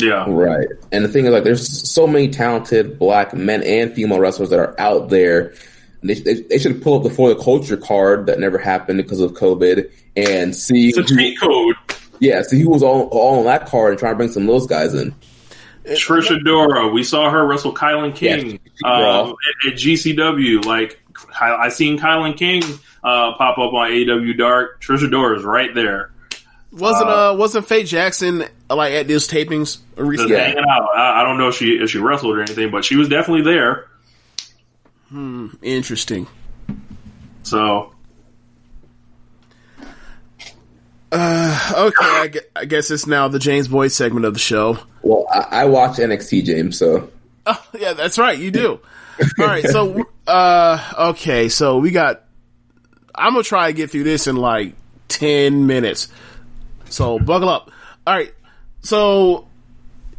Yeah, 0.00 0.24
Right. 0.28 0.66
And 0.92 1.04
the 1.04 1.08
thing 1.08 1.26
is, 1.26 1.32
like, 1.32 1.44
there's 1.44 1.90
so 1.90 2.06
many 2.06 2.28
talented 2.28 2.98
black 2.98 3.34
men 3.34 3.62
and 3.62 3.92
female 3.92 4.18
wrestlers 4.18 4.50
that 4.50 4.58
are 4.58 4.78
out 4.80 5.08
there. 5.08 5.54
They, 6.02 6.14
they, 6.14 6.34
they 6.42 6.58
should 6.58 6.82
pull 6.82 6.96
up 6.96 7.02
the 7.02 7.10
For 7.10 7.28
the 7.28 7.42
Culture 7.42 7.76
card 7.76 8.26
that 8.26 8.38
never 8.38 8.58
happened 8.58 8.98
because 8.98 9.20
of 9.20 9.32
COVID 9.32 9.90
and 10.16 10.56
see 10.56 10.88
it's 10.88 10.98
a 10.98 11.04
cheat 11.04 11.38
code. 11.38 11.76
yeah, 12.20 12.42
see 12.42 12.60
who 12.60 12.70
was 12.70 12.82
all, 12.82 13.02
all 13.08 13.40
on 13.40 13.44
that 13.44 13.66
card 13.66 13.90
and 13.92 13.98
try 13.98 14.10
to 14.10 14.16
bring 14.16 14.30
some 14.30 14.44
of 14.44 14.48
those 14.48 14.66
guys 14.66 14.94
in. 14.94 15.14
Trish 15.84 16.28
Adora, 16.28 16.92
we 16.92 17.02
saw 17.02 17.30
her 17.30 17.46
wrestle 17.46 17.74
Kylon 17.74 18.14
King 18.14 18.60
Yeah, 18.82 18.90
um, 18.90 19.34
at, 19.66 19.72
at 19.72 19.78
GCW. 19.78 20.64
Like 20.64 21.00
I, 21.40 21.54
I 21.54 21.68
seen 21.68 21.98
Kylon 21.98 22.36
King 22.36 22.62
uh, 23.02 23.34
pop 23.34 23.58
up 23.58 23.72
on 23.72 23.90
AW 23.90 24.32
Dark. 24.36 24.82
Trish 24.82 24.98
Adora 24.98 25.38
is 25.38 25.44
right 25.44 25.74
there, 25.74 26.12
Wasn't 26.72 27.08
uh, 27.08 27.34
wasn't 27.36 27.66
Faye 27.66 27.82
Jackson 27.84 28.44
like 28.68 28.92
at 28.92 29.08
these 29.08 29.26
tapings 29.26 29.78
just 29.78 29.82
recently? 29.96 30.34
Yeah. 30.34 30.44
hanging 30.46 30.64
out. 30.70 30.88
I, 30.96 31.20
I 31.20 31.24
don't 31.24 31.36
know 31.38 31.48
if 31.48 31.56
she 31.56 31.72
if 31.72 31.90
she 31.90 31.98
wrestled 31.98 32.36
or 32.36 32.42
anything, 32.42 32.70
but 32.70 32.84
she 32.84 32.96
was 32.96 33.08
definitely 33.08 33.42
there. 33.42 33.86
Hmm. 35.08 35.48
Interesting. 35.62 36.28
So 37.42 37.92
Uh, 41.12 41.72
Okay, 41.76 42.04
I, 42.06 42.28
gue- 42.28 42.40
I 42.54 42.64
guess 42.66 42.90
it's 42.90 43.06
now 43.06 43.28
the 43.28 43.38
James 43.40 43.66
Boyd 43.68 43.90
segment 43.92 44.26
of 44.26 44.34
the 44.34 44.40
show. 44.40 44.78
Well, 45.02 45.26
I, 45.32 45.62
I 45.62 45.64
watch 45.64 45.96
NXT, 45.96 46.44
James, 46.44 46.78
so 46.78 47.10
Oh, 47.46 47.66
yeah, 47.78 47.94
that's 47.94 48.18
right. 48.18 48.38
You 48.38 48.50
do. 48.50 48.80
All 49.38 49.46
right. 49.46 49.64
So, 49.66 50.04
uh, 50.26 50.92
okay. 51.10 51.48
So 51.48 51.78
we 51.78 51.90
got, 51.90 52.24
I'm 53.14 53.32
going 53.32 53.42
to 53.42 53.48
try 53.48 53.66
to 53.68 53.72
get 53.76 53.90
through 53.90 54.04
this 54.04 54.26
in 54.28 54.36
like 54.36 54.74
10 55.08 55.66
minutes. 55.66 56.08
So 56.90 57.18
buckle 57.18 57.48
up. 57.48 57.70
All 58.06 58.14
right. 58.14 58.32
So 58.82 59.46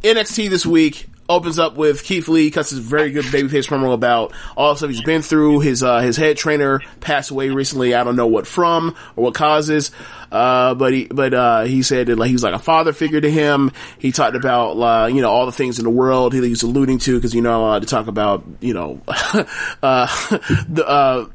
NXT 0.02 0.50
this 0.50 0.66
week 0.66 1.06
opens 1.28 1.58
up 1.58 1.76
with 1.76 2.04
Keith 2.04 2.28
Lee 2.28 2.50
cuts 2.50 2.70
his 2.70 2.80
very 2.80 3.10
good 3.10 3.24
babyface 3.24 3.66
promo 3.66 3.94
about 3.94 4.32
all 4.56 4.72
the 4.72 4.78
stuff 4.78 4.90
he's 4.90 5.02
been 5.02 5.22
through. 5.22 5.60
His 5.60 5.82
uh, 5.82 6.00
his 6.00 6.16
head 6.16 6.36
trainer 6.36 6.80
passed 7.00 7.30
away 7.30 7.50
recently. 7.50 7.94
I 7.94 8.04
don't 8.04 8.16
know 8.16 8.26
what 8.26 8.46
from 8.46 8.94
or 9.16 9.24
what 9.24 9.34
causes. 9.34 9.90
Uh, 10.30 10.74
but 10.74 10.92
he 10.92 11.06
but 11.06 11.34
uh, 11.34 11.62
he 11.62 11.82
said 11.82 12.08
that 12.08 12.18
like 12.18 12.28
he 12.28 12.34
was 12.34 12.42
like 12.42 12.54
a 12.54 12.58
father 12.58 12.92
figure 12.92 13.20
to 13.20 13.30
him. 13.30 13.72
He 13.98 14.12
talked 14.12 14.36
about 14.36 14.72
uh, 14.72 15.06
you 15.06 15.22
know 15.22 15.30
all 15.30 15.46
the 15.46 15.52
things 15.52 15.78
in 15.78 15.84
the 15.84 15.90
world 15.90 16.34
he 16.34 16.40
was 16.40 16.62
alluding 16.62 16.98
to 16.98 17.16
because 17.16 17.34
you're 17.34 17.44
not 17.44 17.58
allowed 17.58 17.82
to 17.82 17.88
talk 17.88 18.06
about 18.06 18.44
you 18.60 18.74
know 18.74 19.00
uh, 19.06 19.46
the 20.68 20.84
uh, 20.86 21.26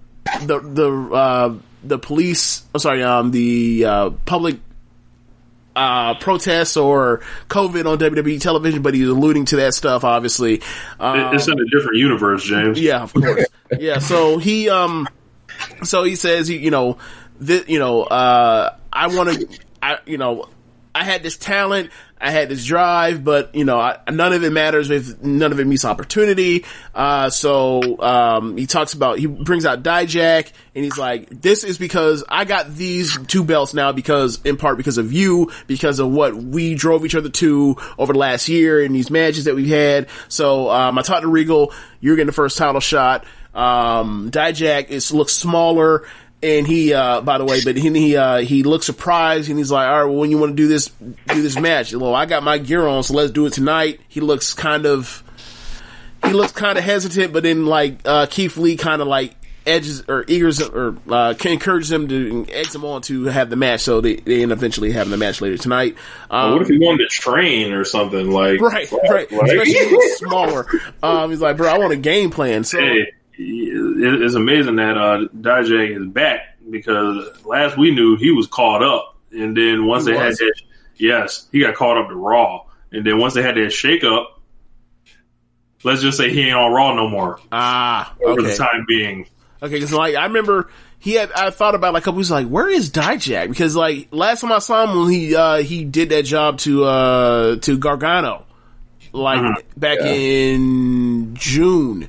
the 0.43 0.59
the 0.59 1.09
uh, 1.14 1.56
the 1.83 1.99
police. 1.99 2.64
I'm 2.74 2.80
sorry, 2.80 3.03
um, 3.03 3.32
the 3.32 3.85
uh, 3.85 4.09
public 4.25 4.59
uh, 5.78 6.16
protests 6.16 6.76
or 6.76 7.22
COVID 7.50 7.86
on 7.86 8.00
WWE 8.00 8.42
television, 8.42 8.82
but 8.82 8.94
he's 8.94 9.08
alluding 9.08 9.46
to 9.46 9.58
that 9.58 9.74
stuff, 9.76 10.04
obviously. 10.04 10.62
Um, 11.00 11.36
it's 11.36 11.48
in 11.48 11.60
a 11.60 11.66
different 11.66 11.98
universe, 11.98 12.44
James. 12.44 12.80
yeah, 12.82 13.04
of 13.04 13.14
course. 13.14 13.46
yeah, 13.80 14.00
so 14.00 14.40
he, 14.40 14.70
um, 14.70 15.08
so 15.84 16.04
he 16.04 16.16
says, 16.16 16.50
you 16.50 16.72
know, 16.72 16.98
that, 17.42 17.70
you 17.70 17.80
know, 17.80 18.04
uh, 18.04 18.76
I 18.92 19.08
want 19.16 19.30
to, 19.30 19.60
I, 19.82 20.00
you 20.06 20.18
know, 20.18 20.50
I 20.96 21.04
had 21.04 21.22
this 21.22 21.38
talent, 21.38 21.92
I 22.20 22.32
had 22.32 22.50
this 22.50 22.66
drive, 22.66 23.24
but 23.24 23.54
you 23.54 23.64
know, 23.64 23.80
I, 23.80 24.00
none 24.12 24.34
of 24.34 24.44
it 24.44 24.52
matters 24.52 24.90
if 24.90 25.22
none 25.22 25.52
of 25.52 25.60
it 25.60 25.68
meets 25.68 25.86
opportunity. 25.86 26.66
Uh, 26.94 27.30
so 27.30 28.00
um, 28.02 28.58
he 28.58 28.66
talks 28.66 28.94
about 28.94 29.20
he 29.20 29.28
brings 29.28 29.66
out 29.66 29.84
Dijak, 29.84 30.52
and 30.74 30.84
he's 30.84 30.98
like, 30.98 31.30
"This 31.30 31.64
is 31.64 31.78
because 31.78 32.24
I 32.28 32.46
got 32.46 32.74
these 32.74 33.18
two 33.28 33.44
belts 33.44 33.74
now 33.74 33.92
because, 33.92 34.42
in 34.44 34.58
part, 34.58 34.78
because 34.78 34.98
of 34.98 35.14
you, 35.14 35.52
because 35.68 36.00
of 36.00 36.10
what 36.12 36.36
we 36.36 36.74
drove 36.74 37.06
each 37.06 37.16
other 37.16 37.30
to 37.30 37.78
over 38.00 38.14
the 38.14 38.20
last 38.20 38.50
year 38.50 38.84
and 38.84 38.96
these 38.96 39.12
matches 39.12 39.46
that 39.46 39.56
we've 39.56 39.68
had. 39.68 40.08
So 40.28 40.72
um, 40.72 40.98
I 40.98 41.04
talked 41.04 41.22
to 41.22 41.28
Regal, 41.28 41.72
you're 42.00 42.16
getting 42.16 42.28
the 42.28 42.34
first 42.34 42.58
title 42.58 42.82
shot. 42.82 43.26
Um, 43.54 44.32
Dijak 44.32 44.90
is 44.90 45.12
looks 45.12 45.34
smaller." 45.34 46.08
And 46.43 46.67
he, 46.67 46.93
uh, 46.93 47.22
by 47.22 47.40
the 47.40 47.45
way, 47.45 47.64
but 47.64 47.75
he, 47.77 47.90
he, 47.91 48.16
uh, 48.16 48.38
he 48.38 48.61
looks 48.61 48.85
surprised 48.85 49.49
and 49.49 49.57
he's 49.57 49.72
like, 49.72 49.88
all 49.88 49.98
right, 50.01 50.06
well, 50.06 50.19
when 50.19 50.30
you 50.30 50.38
want 50.38 50.51
to 50.51 50.56
do 50.56 50.67
this, 50.67 50.88
do 50.90 51.41
this 51.41 51.57
match? 51.59 51.95
Well, 51.95 52.14
I 52.14 52.27
got 52.27 52.43
my 52.43 52.59
gear 52.59 52.85
on, 52.85 53.01
so 53.01 53.16
let's 53.16 53.32
do 53.32 53.48
it 53.48 53.53
tonight. 53.53 54.01
He 54.07 54.22
looks 54.22 54.53
kind 54.53 54.85
of, 54.85 55.24
he 56.24 56.33
looks 56.33 56.51
kind 56.51 56.77
of 56.77 56.83
hesitant, 56.83 57.33
but 57.33 57.41
then 57.41 57.66
like, 57.66 57.99
uh, 58.06 58.27
Keith 58.27 58.56
Lee 58.57 58.75
kind 58.77 59.01
of 59.01 59.07
like 59.07 59.33
edges 59.66 60.03
or 60.07 60.24
eagers 60.25 60.61
or, 60.61 60.95
uh, 61.11 61.33
can 61.33 61.53
encourage 61.53 61.91
him 61.91 62.07
to 62.07 62.45
edge 62.51 62.74
him 62.74 62.85
on 62.85 63.01
to 63.01 63.24
have 63.25 63.49
the 63.49 63.56
match. 63.56 63.82
So 63.82 63.99
they, 63.99 64.17
they 64.17 64.43
end 64.43 64.51
up 64.51 64.59
eventually 64.59 64.91
having 64.91 65.09
the 65.11 65.17
match 65.17 65.41
later 65.41 65.57
tonight. 65.57 65.95
Um, 66.30 66.53
what 66.53 66.61
if 66.61 66.67
he 66.67 66.77
wanted 66.77 67.09
to 67.09 67.16
train 67.16 67.74
or 67.74 67.83
something 67.83 68.30
like 68.30 68.61
Right, 68.61 68.90
like- 68.91 69.03
right. 69.09 69.32
like- 69.32 69.51
Especially 69.67 70.09
smaller. 70.17 70.67
Um, 71.01 71.32
he's 71.32 71.41
like, 71.41 71.57
bro, 71.57 71.67
I 71.67 71.80
want 71.80 71.93
a 71.93 71.98
game 71.98 72.30
plan. 72.30 72.64
So, 72.64 72.80
Hey, 72.80 73.07
it's 73.38 74.35
amazing 74.35 74.77
that 74.77 74.98
uh, 74.98 75.27
Dijak 75.35 75.99
is 76.01 76.07
back 76.07 76.57
because 76.69 77.27
last 77.45 77.77
we 77.77 77.91
knew 77.91 78.16
he 78.17 78.32
was 78.32 78.48
caught 78.48 78.83
up, 78.83 79.16
and 79.32 79.56
then 79.56 79.85
once 79.85 80.06
He 80.06 80.11
they 80.11 80.17
was? 80.17 80.40
had 80.40 80.48
that, 80.48 80.61
yes, 80.98 81.48
he 81.51 81.59
got 81.61 81.75
caught 81.75 81.98
up 81.98 82.09
to 82.09 82.16
Raw, 82.16 82.66
and 82.91 83.06
then 83.06 83.19
once 83.19 83.33
they 83.35 83.41
had 83.43 83.56
that 83.56 83.72
shake 83.72 84.03
up, 84.03 84.41
let's 85.83 86.01
just 86.01 86.17
say 86.17 86.32
he 86.33 86.48
ain't 86.48 86.56
on 86.56 86.72
Raw 86.72 86.95
no 86.95 87.07
more 87.07 87.40
ah, 87.51 88.14
for 88.22 88.41
the 88.41 88.56
time 88.56 88.85
being. 88.88 89.27
Okay, 89.61 89.74
because 89.75 89.93
like 89.93 90.16
I 90.16 90.25
remember 90.25 90.69
he 90.99 91.14
had 91.14 91.32
I 91.32 91.49
thought 91.49 91.75
about 91.75 91.93
like 91.93 92.03
a 92.03 92.06
couple 92.06 92.17
weeks 92.17 92.30
like 92.32 92.48
where 92.48 92.69
is 92.69 92.90
Dijak 92.91 93.49
because 93.49 93.75
like 93.75 94.07
last 94.11 94.41
time 94.41 94.51
I 94.51 94.59
saw 94.59 94.83
him 94.83 94.99
when 95.01 95.09
he 95.11 95.35
uh 95.35 95.57
he 95.57 95.83
did 95.83 96.09
that 96.09 96.24
job 96.24 96.59
to 96.59 96.83
uh 96.85 97.56
to 97.57 97.77
Gargano 97.77 98.45
like 99.14 99.40
Mhm. 99.40 99.56
back 99.75 99.98
Yeah. 99.99 100.11
in 100.14 101.35
June 101.35 102.07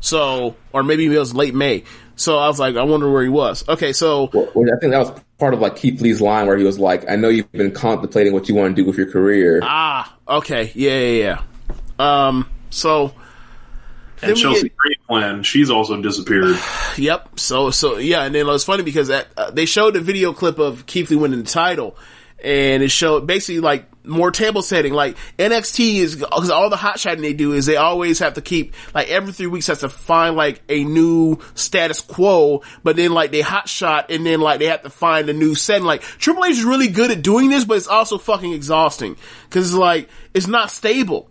so 0.00 0.56
or 0.78 0.82
maybe 0.82 1.06
it 1.06 1.18
was 1.18 1.34
late 1.34 1.54
May 1.54 1.84
so 2.16 2.38
I 2.38 2.48
was 2.48 2.58
like 2.58 2.76
I 2.76 2.82
wonder 2.84 3.10
where 3.10 3.22
he 3.22 3.28
was 3.28 3.68
okay 3.68 3.92
so 3.92 4.30
well, 4.32 4.48
well, 4.54 4.74
I 4.74 4.78
think 4.80 4.92
that 4.92 4.98
was 4.98 5.20
part 5.38 5.54
of 5.54 5.60
like 5.60 5.76
Keith 5.76 6.00
Lee's 6.00 6.20
line 6.20 6.46
where 6.46 6.56
he 6.56 6.64
was 6.64 6.78
like, 6.78 7.08
"I 7.08 7.14
know 7.16 7.28
you've 7.28 7.50
been 7.52 7.70
contemplating 7.72 8.32
what 8.32 8.48
you 8.48 8.54
want 8.56 8.74
to 8.74 8.82
do 8.82 8.86
with 8.86 8.96
your 8.96 9.10
career." 9.10 9.60
ah 9.62 10.16
okay 10.28 10.72
yeah 10.74 10.98
yeah 10.98 11.38
yeah 11.98 12.26
um 12.26 12.50
so 12.70 13.14
And 14.22 14.36
Chelsea 14.36 14.62
get- 14.64 14.76
Green 14.76 14.96
plan, 15.06 15.42
she's 15.44 15.70
also 15.70 16.00
disappeared. 16.02 16.56
Yep. 16.98 17.38
So 17.38 17.70
so 17.70 17.98
yeah, 17.98 18.24
and 18.24 18.34
then 18.34 18.40
it 18.48 18.50
was 18.50 18.64
funny 18.64 18.82
because 18.82 19.06
that 19.06 19.28
uh, 19.36 19.52
they 19.52 19.66
showed 19.66 19.94
a 19.94 20.00
video 20.00 20.32
clip 20.32 20.58
of 20.58 20.84
Keith 20.86 21.10
Lee 21.10 21.16
winning 21.16 21.44
the 21.44 21.48
title, 21.48 21.96
and 22.42 22.82
it 22.82 22.90
showed 22.90 23.26
basically 23.26 23.60
like 23.60 23.86
more 24.06 24.30
table 24.30 24.62
setting. 24.62 24.92
Like 24.92 25.16
NXT 25.38 25.96
is 25.96 26.16
because 26.16 26.50
all 26.50 26.70
the 26.70 26.76
hot 26.76 26.98
shotting 26.98 27.22
they 27.22 27.32
do 27.32 27.52
is 27.52 27.66
they 27.66 27.76
always 27.76 28.20
have 28.20 28.34
to 28.34 28.40
keep 28.40 28.74
like 28.94 29.08
every 29.08 29.32
three 29.32 29.46
weeks 29.46 29.66
has 29.66 29.80
to 29.80 29.88
find 29.88 30.36
like 30.36 30.62
a 30.68 30.84
new 30.84 31.38
status 31.54 32.00
quo, 32.00 32.62
but 32.82 32.96
then 32.96 33.12
like 33.12 33.32
they 33.32 33.40
hot 33.40 33.68
shot 33.68 34.10
and 34.10 34.24
then 34.24 34.40
like 34.40 34.60
they 34.60 34.66
have 34.66 34.82
to 34.82 34.90
find 34.90 35.28
a 35.28 35.32
new 35.32 35.54
setting. 35.54 35.84
Like 35.84 36.02
Triple 36.02 36.44
H 36.44 36.52
is 36.52 36.64
really 36.64 36.88
good 36.88 37.10
at 37.10 37.22
doing 37.22 37.48
this, 37.48 37.64
but 37.64 37.76
it's 37.76 37.88
also 37.88 38.18
fucking 38.18 38.52
exhausting 38.52 39.16
because 39.44 39.66
it's 39.70 39.78
like 39.78 40.08
it's 40.34 40.46
not 40.46 40.70
stable 40.70 41.30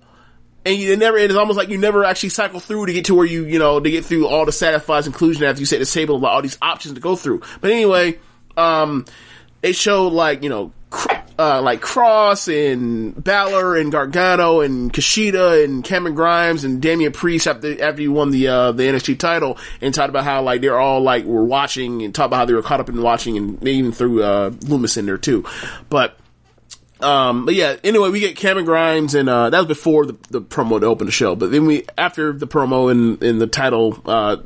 and 0.65 0.77
you 0.77 0.97
never 0.97 1.17
it's 1.17 1.35
almost 1.35 1.57
like 1.57 1.69
you 1.69 1.77
never 1.77 2.03
actually 2.03 2.29
cycle 2.29 2.59
through 2.59 2.85
to 2.87 2.93
get 2.93 3.05
to 3.05 3.15
where 3.15 3.25
you 3.25 3.45
you 3.45 3.57
know 3.57 3.79
to 3.79 3.89
get 3.89 4.03
through 4.03 4.27
all 4.27 4.45
the 4.45 4.51
satisfies 4.51 5.07
inclusion 5.07 5.43
after 5.43 5.61
you 5.61 5.65
set 5.65 5.79
the 5.79 5.85
table 5.85 6.17
about 6.17 6.33
all 6.33 6.41
these 6.41 6.57
options 6.61 6.93
to 6.93 6.99
go 6.99 7.15
through 7.15 7.41
but 7.61 7.71
anyway 7.71 8.19
um 8.57 9.05
it 9.63 9.75
showed 9.75 10.11
like 10.11 10.43
you 10.43 10.49
know 10.49 10.73
uh, 11.39 11.61
like 11.61 11.81
Cross 11.81 12.47
and 12.47 13.23
Balor 13.23 13.77
and 13.77 13.91
Gargano 13.91 14.61
and 14.61 14.91
Kushida 14.91 15.63
and 15.63 15.83
Cameron 15.83 16.15
Grimes 16.15 16.63
and 16.63 16.81
Damian 16.81 17.11
Priest 17.11 17.47
after 17.47 17.81
after 17.83 18.01
you 18.01 18.11
won 18.11 18.31
the 18.31 18.47
uh, 18.47 18.71
the 18.71 18.83
NXT 18.83 19.19
title 19.19 19.57
and 19.81 19.93
talked 19.93 20.09
about 20.09 20.23
how 20.23 20.41
like 20.41 20.61
they're 20.61 20.79
all 20.79 21.01
like 21.01 21.25
were 21.25 21.45
watching 21.45 22.01
and 22.01 22.13
talked 22.13 22.27
about 22.27 22.37
how 22.37 22.45
they 22.45 22.53
were 22.53 22.63
caught 22.63 22.79
up 22.79 22.89
in 22.89 23.01
watching 23.01 23.37
and 23.37 23.59
they 23.59 23.73
even 23.73 23.91
threw 23.91 24.23
uh, 24.23 24.49
Lumis 24.49 24.97
in 24.97 25.05
there 25.05 25.17
too, 25.17 25.45
but 25.89 26.17
um, 26.99 27.45
but 27.45 27.53
yeah, 27.53 27.75
anyway, 27.83 28.09
we 28.09 28.19
get 28.19 28.35
Cameron 28.35 28.65
Grimes 28.65 29.13
and, 29.13 29.29
uh, 29.29 29.51
that 29.51 29.57
was 29.59 29.67
before 29.67 30.07
the, 30.07 30.17
the 30.29 30.41
promo 30.41 30.79
to 30.79 30.87
open 30.87 31.05
the 31.05 31.11
show. 31.11 31.35
But 31.35 31.51
then 31.51 31.67
we, 31.67 31.85
after 31.97 32.33
the 32.33 32.47
promo 32.47 32.89
and, 32.89 33.21
and 33.21 33.39
the 33.39 33.45
title, 33.45 34.01
uh, 34.05 34.37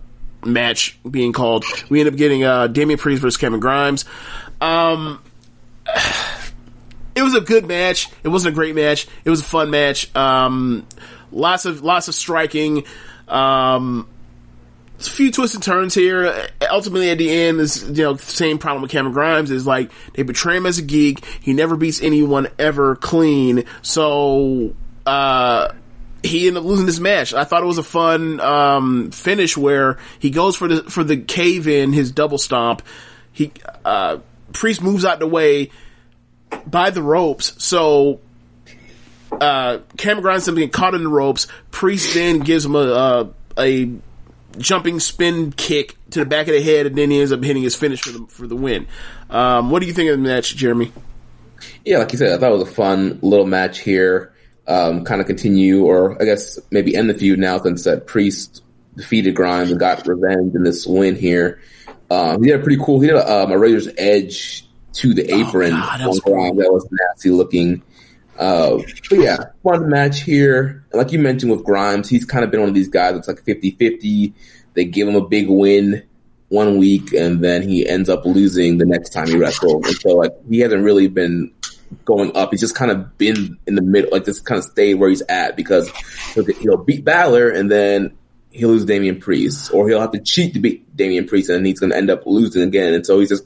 match 0.43 0.99
being 1.09 1.31
called, 1.31 1.63
we 1.89 2.01
end 2.01 2.09
up 2.09 2.15
getting, 2.17 2.43
uh, 2.43 2.67
Damian 2.67 2.99
Priest 2.99 3.21
versus 3.21 3.37
Cameron 3.37 3.61
Grimes. 3.61 4.03
Um, 4.59 5.23
it 7.15 7.23
was 7.23 7.33
a 7.33 7.41
good 7.41 7.65
match. 7.65 8.09
It 8.23 8.29
wasn't 8.29 8.53
a 8.53 8.55
great 8.55 8.75
match. 8.75 9.07
It 9.23 9.29
was 9.29 9.41
a 9.41 9.45
fun 9.45 9.69
match. 9.69 10.13
Um, 10.15 10.87
lots 11.31 11.65
of, 11.65 11.83
lots 11.83 12.07
of 12.07 12.15
striking. 12.15 12.85
Um, 13.27 14.07
a 15.07 15.09
few 15.09 15.31
twists 15.31 15.55
and 15.55 15.63
turns 15.63 15.93
here. 15.93 16.47
Ultimately, 16.69 17.09
at 17.09 17.17
the 17.17 17.29
end, 17.29 17.59
is 17.59 17.83
you 17.89 18.03
know 18.03 18.15
same 18.17 18.57
problem 18.57 18.81
with 18.81 18.91
Cameron 18.91 19.13
Grimes 19.13 19.51
is 19.51 19.65
like 19.65 19.91
they 20.13 20.23
betray 20.23 20.57
him 20.57 20.65
as 20.65 20.77
a 20.77 20.83
geek. 20.83 21.25
He 21.41 21.53
never 21.53 21.75
beats 21.75 22.01
anyone 22.01 22.47
ever 22.59 22.95
clean. 22.95 23.65
So 23.81 24.75
uh, 25.05 25.73
he 26.23 26.47
ended 26.47 26.61
up 26.61 26.67
losing 26.67 26.85
this 26.85 26.99
match. 26.99 27.33
I 27.33 27.43
thought 27.43 27.63
it 27.63 27.67
was 27.67 27.77
a 27.77 27.83
fun 27.83 28.39
um, 28.39 29.11
finish 29.11 29.57
where 29.57 29.97
he 30.19 30.29
goes 30.29 30.55
for 30.55 30.67
the 30.67 30.83
for 30.83 31.03
the 31.03 31.17
cave 31.17 31.67
in 31.67 31.93
his 31.93 32.11
double 32.11 32.37
stomp. 32.37 32.83
He 33.31 33.51
uh, 33.85 34.19
Priest 34.53 34.81
moves 34.81 35.05
out 35.05 35.19
the 35.19 35.27
way 35.27 35.71
by 36.67 36.89
the 36.89 37.01
ropes. 37.01 37.53
So 37.63 38.19
uh, 39.31 39.79
up 40.47 40.55
getting 40.55 40.69
caught 40.69 40.93
in 40.93 41.03
the 41.03 41.09
ropes. 41.09 41.47
Priest 41.71 42.13
then 42.13 42.39
gives 42.39 42.65
him 42.65 42.75
a, 42.75 42.79
a 42.79 43.29
a 43.57 43.91
jumping 44.57 44.99
spin 44.99 45.51
kick 45.51 45.95
to 46.11 46.19
the 46.19 46.25
back 46.25 46.47
of 46.47 46.53
the 46.53 46.61
head, 46.61 46.85
and 46.85 46.95
then 46.95 47.11
he 47.11 47.19
ends 47.19 47.31
up 47.31 47.43
hitting 47.43 47.63
his 47.63 47.75
finish 47.75 48.01
for 48.01 48.11
the 48.11 48.25
for 48.27 48.47
the 48.47 48.55
win. 48.55 48.87
Um, 49.29 49.71
what 49.71 49.79
do 49.79 49.87
you 49.87 49.93
think 49.93 50.09
of 50.09 50.21
the 50.21 50.27
match, 50.27 50.55
Jeremy? 50.55 50.91
Yeah, 51.85 51.99
like 51.99 52.11
you 52.11 52.17
said, 52.17 52.33
I 52.33 52.37
thought 52.37 52.51
it 52.51 52.57
was 52.57 52.67
a 52.69 52.73
fun 52.73 53.19
little 53.21 53.45
match 53.45 53.79
here. 53.79 54.33
Um, 54.67 55.03
kind 55.03 55.21
of 55.21 55.27
continue, 55.27 55.85
or 55.85 56.21
I 56.21 56.25
guess 56.25 56.59
maybe 56.69 56.95
end 56.95 57.09
the 57.09 57.13
feud 57.13 57.39
now 57.39 57.57
since 57.59 57.83
that 57.85 58.07
Priest 58.07 58.63
defeated 58.95 59.35
Grimes 59.35 59.71
and 59.71 59.79
got 59.79 60.05
revenge 60.07 60.55
in 60.55 60.63
this 60.63 60.85
win 60.85 61.15
here. 61.15 61.61
Um, 62.11 62.43
he 62.43 62.49
did 62.49 62.59
a 62.59 62.63
pretty 62.63 62.81
cool. 62.83 62.99
He 62.99 63.07
did 63.07 63.15
a, 63.15 63.43
um, 63.43 63.51
a 63.51 63.57
Razor's 63.57 63.87
Edge 63.97 64.65
to 64.93 65.13
the 65.13 65.23
apron 65.33 65.71
God, 65.71 65.99
that 66.01 66.07
was 66.07 66.19
on 66.19 66.31
Grimes. 66.33 66.57
That 66.57 66.71
was 66.73 66.87
nasty 66.91 67.29
looking. 67.29 67.81
Uh, 68.37 68.79
but 69.09 69.19
yeah, 69.19 69.37
fun 69.63 69.89
match 69.89 70.21
here. 70.23 70.83
And 70.91 70.99
like 71.01 71.11
you 71.11 71.19
mentioned 71.19 71.51
with 71.51 71.63
Grimes, 71.63 72.09
he's 72.09 72.25
kind 72.25 72.43
of 72.43 72.51
been 72.51 72.59
one 72.59 72.69
of 72.69 72.75
these 72.75 72.89
guys 72.89 73.13
that's 73.13 73.27
like 73.27 73.43
50-50. 73.43 74.33
They 74.73 74.85
give 74.85 75.07
him 75.07 75.15
a 75.15 75.25
big 75.25 75.47
win 75.49 76.03
one 76.49 76.77
week 76.77 77.13
and 77.13 77.41
then 77.41 77.61
he 77.61 77.87
ends 77.87 78.09
up 78.09 78.25
losing 78.25 78.77
the 78.77 78.85
next 78.85 79.11
time 79.11 79.27
he 79.27 79.37
wrestles. 79.37 79.85
And 79.85 79.95
so 79.97 80.09
like 80.15 80.33
he 80.49 80.59
hasn't 80.59 80.83
really 80.83 81.07
been 81.07 81.53
going 82.03 82.35
up. 82.35 82.51
He's 82.51 82.59
just 82.61 82.75
kind 82.75 82.91
of 82.91 83.17
been 83.17 83.57
in 83.67 83.75
the 83.75 83.81
middle, 83.81 84.09
like 84.11 84.25
just 84.25 84.43
kind 84.43 84.59
of 84.59 84.65
stayed 84.65 84.95
where 84.95 85.09
he's 85.09 85.21
at 85.23 85.55
because 85.55 85.89
he'll, 86.33 86.43
get- 86.43 86.57
he'll 86.57 86.77
beat 86.77 87.05
Balor 87.05 87.49
and 87.51 87.71
then 87.71 88.17
he'll 88.51 88.69
lose 88.69 88.85
Damian 88.85 89.19
Priest 89.19 89.73
or 89.73 89.87
he'll 89.87 90.01
have 90.01 90.11
to 90.11 90.19
cheat 90.19 90.53
to 90.53 90.59
beat 90.59 90.95
Damian 90.95 91.27
Priest 91.27 91.49
and 91.49 91.57
then 91.57 91.65
he's 91.65 91.79
going 91.79 91.91
to 91.91 91.97
end 91.97 92.09
up 92.09 92.25
losing 92.25 92.61
again. 92.63 92.93
And 92.93 93.05
so 93.05 93.19
he's 93.19 93.29
just 93.29 93.43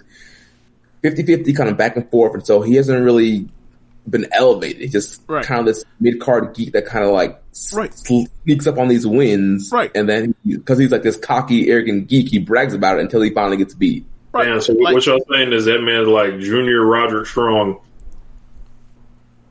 50-50 1.03 1.55
kind 1.55 1.69
of 1.69 1.77
back 1.77 1.95
and 1.95 2.09
forth. 2.09 2.33
And 2.33 2.45
so 2.45 2.61
he 2.61 2.75
hasn't 2.75 3.03
really 3.03 3.47
been 4.07 4.27
elevated. 4.31 4.81
He's 4.81 4.91
just 4.91 5.21
Right. 5.27 5.43
kind 5.45 5.59
of 5.61 5.65
this 5.67 5.83
mid 5.99 6.19
card 6.19 6.53
geek 6.55 6.73
that 6.73 6.85
kind 6.85 7.05
of 7.05 7.11
like 7.11 7.41
s- 7.51 7.73
Right. 7.73 7.93
sneaks 7.93 8.67
up 8.67 8.77
on 8.77 8.87
these 8.87 9.05
wins. 9.07 9.69
Right. 9.71 9.91
And 9.95 10.07
then 10.09 10.35
because 10.47 10.77
he's 10.79 10.91
like 10.91 11.03
this 11.03 11.17
cocky, 11.17 11.69
arrogant 11.69 12.07
geek, 12.07 12.29
he 12.29 12.37
brags 12.39 12.73
about 12.73 12.97
it 12.97 13.01
until 13.01 13.21
he 13.21 13.29
finally 13.31 13.57
gets 13.57 13.73
beat. 13.73 14.05
Right. 14.31 14.45
Damn, 14.45 14.61
so 14.61 14.73
Like- 14.73 14.93
what 14.95 15.05
y'all 15.05 15.23
saying 15.31 15.53
is 15.53 15.65
that 15.65 15.81
man's 15.81 16.07
like 16.07 16.39
Junior 16.39 16.85
Roger 16.85 17.25
Strong. 17.25 17.77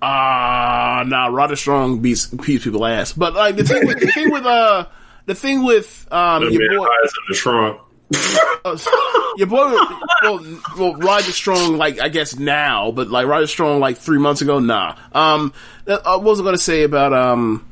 Ah, 0.03 1.03
nah, 1.07 1.27
Roger 1.29 1.57
Strong 1.57 2.01
beats 2.01 2.27
beats 2.27 2.65
people 2.65 2.85
ass. 2.85 3.13
But 3.13 3.35
like 3.35 3.57
the 3.57 3.65
thing 3.65 3.87
with 3.87 4.01
the 4.01 4.07
thing 4.09 4.31
with 4.31 4.45
uh 4.45 4.87
the 5.27 5.35
thing 5.35 5.65
with 5.65 6.07
um 6.11 6.45
That 6.45 6.53
your 6.53 6.79
boy 6.79 6.85
in 6.85 7.11
the 7.29 7.35
trunk. 7.35 7.81
your 9.37 9.47
boy 9.47 9.75
well 10.23 10.61
well 10.79 10.95
Roger 10.97 11.33
Strong 11.33 11.79
like 11.79 12.01
I 12.01 12.09
guess 12.09 12.39
now, 12.39 12.91
but 12.91 13.09
like 13.09 13.27
Roger 13.27 13.47
Strong 13.47 13.81
like 13.81 13.97
three 13.97 14.19
months 14.19 14.43
ago, 14.43 14.59
nah. 14.59 14.97
Um 15.13 15.53
uh, 15.87 15.99
what 16.03 16.23
was 16.23 16.41
I 16.41 16.45
gonna 16.45 16.59
say 16.59 16.83
about 16.83 17.13
um 17.13 17.67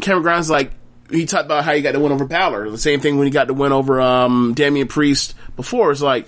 Cameron 0.00 0.22
Grimes 0.22 0.50
like 0.50 0.72
he 1.10 1.26
talked 1.26 1.44
about 1.44 1.64
how 1.64 1.74
he 1.74 1.82
got 1.82 1.92
the 1.92 2.00
win 2.00 2.12
over 2.12 2.24
Balor. 2.24 2.70
The 2.70 2.78
same 2.78 3.00
thing 3.00 3.18
when 3.18 3.26
he 3.26 3.30
got 3.30 3.46
the 3.46 3.54
win 3.54 3.72
over 3.72 4.00
um 4.00 4.54
Damian 4.54 4.88
Priest 4.88 5.34
before. 5.56 5.92
It's 5.92 6.00
like 6.00 6.26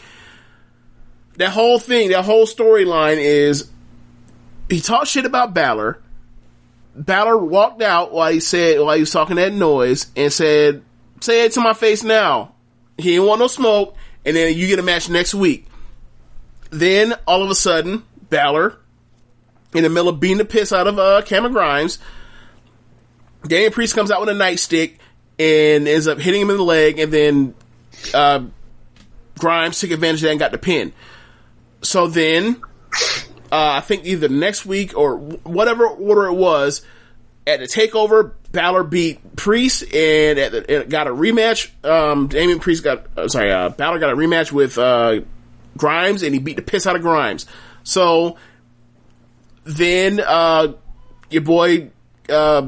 that 1.36 1.50
whole 1.50 1.78
thing, 1.78 2.10
that 2.10 2.24
whole 2.24 2.46
storyline 2.46 3.16
is 3.16 3.70
he 4.68 4.80
talked 4.80 5.08
shit 5.08 5.26
about 5.26 5.54
Balor. 5.54 5.98
Balor 6.94 7.38
walked 7.38 7.82
out 7.82 8.12
while 8.12 8.32
he 8.32 8.40
said 8.40 8.80
while 8.80 8.94
he 8.94 9.00
was 9.00 9.10
talking 9.10 9.36
that 9.36 9.52
noise 9.52 10.06
and 10.16 10.32
said, 10.32 10.82
"Say 11.20 11.44
it 11.44 11.52
to 11.52 11.60
my 11.60 11.74
face 11.74 12.02
now." 12.02 12.54
He 12.96 13.10
didn't 13.10 13.26
want 13.26 13.40
no 13.40 13.48
smoke, 13.48 13.96
and 14.24 14.36
then 14.36 14.56
you 14.56 14.68
get 14.68 14.78
a 14.78 14.82
match 14.82 15.08
next 15.08 15.34
week. 15.34 15.66
Then 16.70 17.14
all 17.26 17.42
of 17.42 17.50
a 17.50 17.54
sudden, 17.54 18.04
Balor, 18.30 18.78
in 19.74 19.82
the 19.82 19.88
middle 19.88 20.08
of 20.08 20.20
beating 20.20 20.38
the 20.38 20.44
piss 20.44 20.72
out 20.72 20.86
of 20.86 20.98
uh, 20.98 21.22
Cameron 21.22 21.52
Grimes, 21.52 21.98
Damian 23.46 23.72
Priest 23.72 23.94
comes 23.94 24.10
out 24.10 24.20
with 24.20 24.28
a 24.28 24.32
nightstick 24.32 24.98
and 25.38 25.88
ends 25.88 26.06
up 26.06 26.18
hitting 26.18 26.42
him 26.42 26.50
in 26.50 26.56
the 26.56 26.62
leg, 26.62 26.98
and 26.98 27.12
then 27.12 27.54
uh, 28.12 28.44
Grimes 29.38 29.80
took 29.80 29.90
advantage 29.90 30.20
of 30.20 30.26
that 30.26 30.30
and 30.30 30.40
got 30.40 30.52
the 30.52 30.58
pin. 30.58 30.92
So 31.82 32.06
then, 32.06 32.62
uh, 33.54 33.74
I 33.76 33.80
think 33.82 34.04
either 34.04 34.28
next 34.28 34.66
week 34.66 34.98
or 34.98 35.16
whatever 35.16 35.86
order 35.86 36.26
it 36.26 36.34
was, 36.34 36.82
at 37.46 37.60
the 37.60 37.66
takeover, 37.66 38.32
Balor 38.50 38.82
beat 38.82 39.36
Priest 39.36 39.82
and 39.94 40.38
at 40.40 40.50
the, 40.50 40.86
got 40.88 41.06
a 41.06 41.10
rematch. 41.10 41.70
Um, 41.84 42.26
Damian 42.26 42.58
Priest 42.58 42.82
got, 42.82 43.06
uh, 43.16 43.28
sorry, 43.28 43.52
uh, 43.52 43.68
Balor 43.68 44.00
got 44.00 44.10
a 44.10 44.16
rematch 44.16 44.50
with, 44.50 44.76
uh, 44.76 45.20
Grimes 45.76 46.24
and 46.24 46.34
he 46.34 46.40
beat 46.40 46.56
the 46.56 46.62
piss 46.62 46.84
out 46.84 46.96
of 46.96 47.02
Grimes. 47.02 47.46
So 47.84 48.38
then, 49.62 50.18
uh, 50.18 50.72
your 51.30 51.42
boy, 51.42 51.90
uh, 52.28 52.66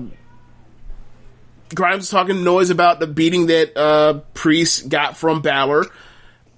Grimes 1.75 2.03
was 2.03 2.11
talking 2.11 2.45
noise 2.45 2.71
about 2.71 3.01
the 3.01 3.09
beating 3.09 3.47
that, 3.47 3.77
uh, 3.77 4.21
Priest 4.35 4.89
got 4.89 5.17
from 5.17 5.43
Balor. 5.43 5.87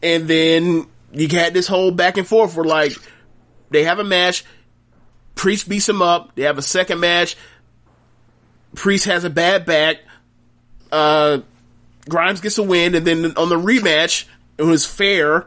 And 0.02 0.28
then 0.28 0.86
you 1.12 1.28
had 1.28 1.54
this 1.54 1.66
whole 1.66 1.92
back 1.92 2.18
and 2.18 2.26
forth 2.26 2.56
where 2.56 2.66
like, 2.66 2.92
they 3.70 3.84
have 3.84 3.98
a 3.98 4.04
match, 4.04 4.44
Priest 5.34 5.68
beats 5.68 5.88
him 5.88 6.02
up, 6.02 6.34
they 6.34 6.42
have 6.42 6.58
a 6.58 6.62
second 6.62 7.00
match, 7.00 7.36
Priest 8.74 9.06
has 9.06 9.24
a 9.24 9.30
bad 9.30 9.64
back. 9.66 9.96
Uh, 10.90 11.40
Grimes 12.08 12.40
gets 12.40 12.56
a 12.58 12.62
win, 12.62 12.94
and 12.94 13.06
then 13.06 13.24
on 13.36 13.48
the 13.48 13.56
rematch, 13.56 14.24
it 14.56 14.62
was 14.62 14.86
fair. 14.86 15.46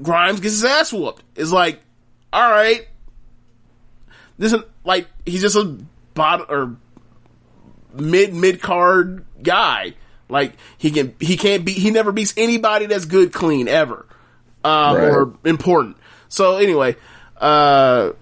Grimes 0.00 0.40
gets 0.40 0.54
his 0.54 0.64
ass 0.64 0.92
whooped. 0.92 1.22
It's 1.34 1.50
like, 1.52 1.80
all 2.32 2.48
right, 2.50 2.86
this 4.38 4.52
is 4.52 4.60
like 4.84 5.08
he's 5.24 5.40
just 5.40 5.56
a 5.56 5.78
bot 6.14 6.50
or 6.50 6.76
mid 7.94 8.34
mid 8.34 8.60
card 8.60 9.24
guy. 9.42 9.94
Like 10.28 10.54
he 10.78 10.90
can 10.90 11.14
he 11.20 11.36
can't 11.36 11.64
beat 11.64 11.78
he 11.78 11.90
never 11.90 12.12
beats 12.12 12.34
anybody 12.36 12.86
that's 12.86 13.04
good 13.04 13.32
clean 13.32 13.68
ever 13.68 14.06
um, 14.64 14.96
Right. 14.96 15.08
or 15.08 15.32
important. 15.44 15.96
So 16.28 16.56
anyway, 16.56 16.96
uh, 17.40 18.12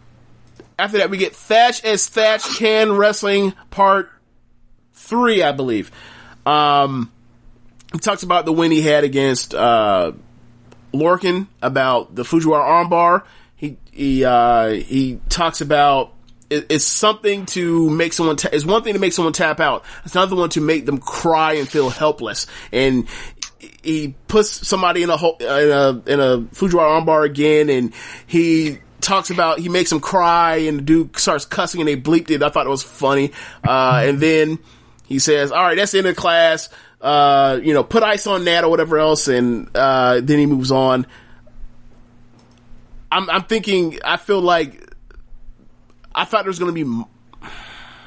after 0.79 0.99
that 0.99 1.11
we 1.11 1.19
get 1.19 1.35
Thatch 1.35 1.85
as 1.85 2.07
Thatch 2.09 2.43
Can 2.59 2.93
Wrestling 2.93 3.53
Part 3.71 4.11
Three, 4.93 5.43
I 5.43 5.53
believe. 5.53 5.91
Um, 6.47 7.13
he 7.93 7.99
talks 7.99 8.23
about 8.23 8.45
the 8.45 8.53
win 8.53 8.71
he 8.71 8.83
had 8.83 9.05
against 9.05 9.55
uh, 9.55 10.13
Lorcan 10.93 11.49
about 11.63 12.15
the 12.15 12.23
Fujiwara 12.23 12.89
armbar. 12.89 13.23
He 13.57 13.79
he 13.93 14.25
uh, 14.25 14.71
he 14.71 15.21
talks 15.29 15.61
about 15.61 16.15
it, 16.51 16.67
it's 16.71 16.85
something 16.85 17.47
to 17.47 17.91
make 17.91 18.13
someone. 18.13 18.37
Ta- 18.37 18.51
it's 18.53 18.65
one 18.65 18.83
thing 18.83 18.95
to 18.95 18.99
make 18.99 19.13
someone 19.13 19.33
tap 19.33 19.61
out. 19.61 19.85
It's 20.05 20.15
another 20.15 20.37
one 20.37 20.51
to 20.51 20.61
make 20.61 20.87
them 20.87 20.99
cry 20.99 21.55
and 21.55 21.69
feel 21.69 21.91
helpless. 21.91 22.47
And 22.73 23.09
he 23.83 24.15
puts 24.29 24.67
somebody 24.67 25.03
in 25.03 25.11
a 25.11 25.17
ho- 25.17 25.37
in 25.41 25.47
a 25.47 26.03
in 26.07 26.21
a 26.21 26.39
Fujiwara 26.55 27.01
armbar 27.01 27.25
again, 27.25 27.69
and 27.71 27.93
he 28.27 28.79
talks 29.05 29.31
about 29.31 29.59
he 29.59 29.69
makes 29.69 29.93
him 29.93 30.01
cry, 30.01 30.57
and 30.57 30.79
the 30.79 30.83
dude 30.83 31.17
starts 31.19 31.45
cussing, 31.45 31.81
and 31.81 31.89
they 31.89 31.97
bleeped 31.97 32.31
it. 32.31 32.43
I 32.43 32.49
thought 32.49 32.67
it 32.67 32.71
was 32.71 32.83
funny. 32.83 33.33
Uh, 33.67 34.03
and 34.07 34.21
then 34.21 34.59
he 35.07 35.19
says, 35.19 35.53
"All 35.53 35.63
right, 35.63 35.77
that's 35.77 35.93
the 35.93 35.99
end 35.99 36.07
of 36.07 36.17
the 36.17 36.21
class." 36.21 36.69
Uh, 37.01 37.61
you 37.63 37.75
know, 37.75 37.85
put 37.85 38.03
ice 38.03 38.27
on 38.27 38.45
that 38.47 38.65
or 38.65 38.71
whatever 38.71 38.99
else, 38.99 39.29
and 39.29 39.69
uh, 39.75 40.21
then 40.23 40.39
he 40.39 40.47
moves 40.47 40.71
on. 40.71 41.07
I'm, 43.13 43.31
I'm 43.31 43.45
thinking. 43.45 44.01
I 44.05 44.17
feel 44.17 44.41
like 44.41 44.91
I 46.15 46.25
thought 46.25 46.45
there 46.45 46.51
was 46.51 46.59
going 46.59 46.75
to 46.75 46.85
be. 46.85 47.05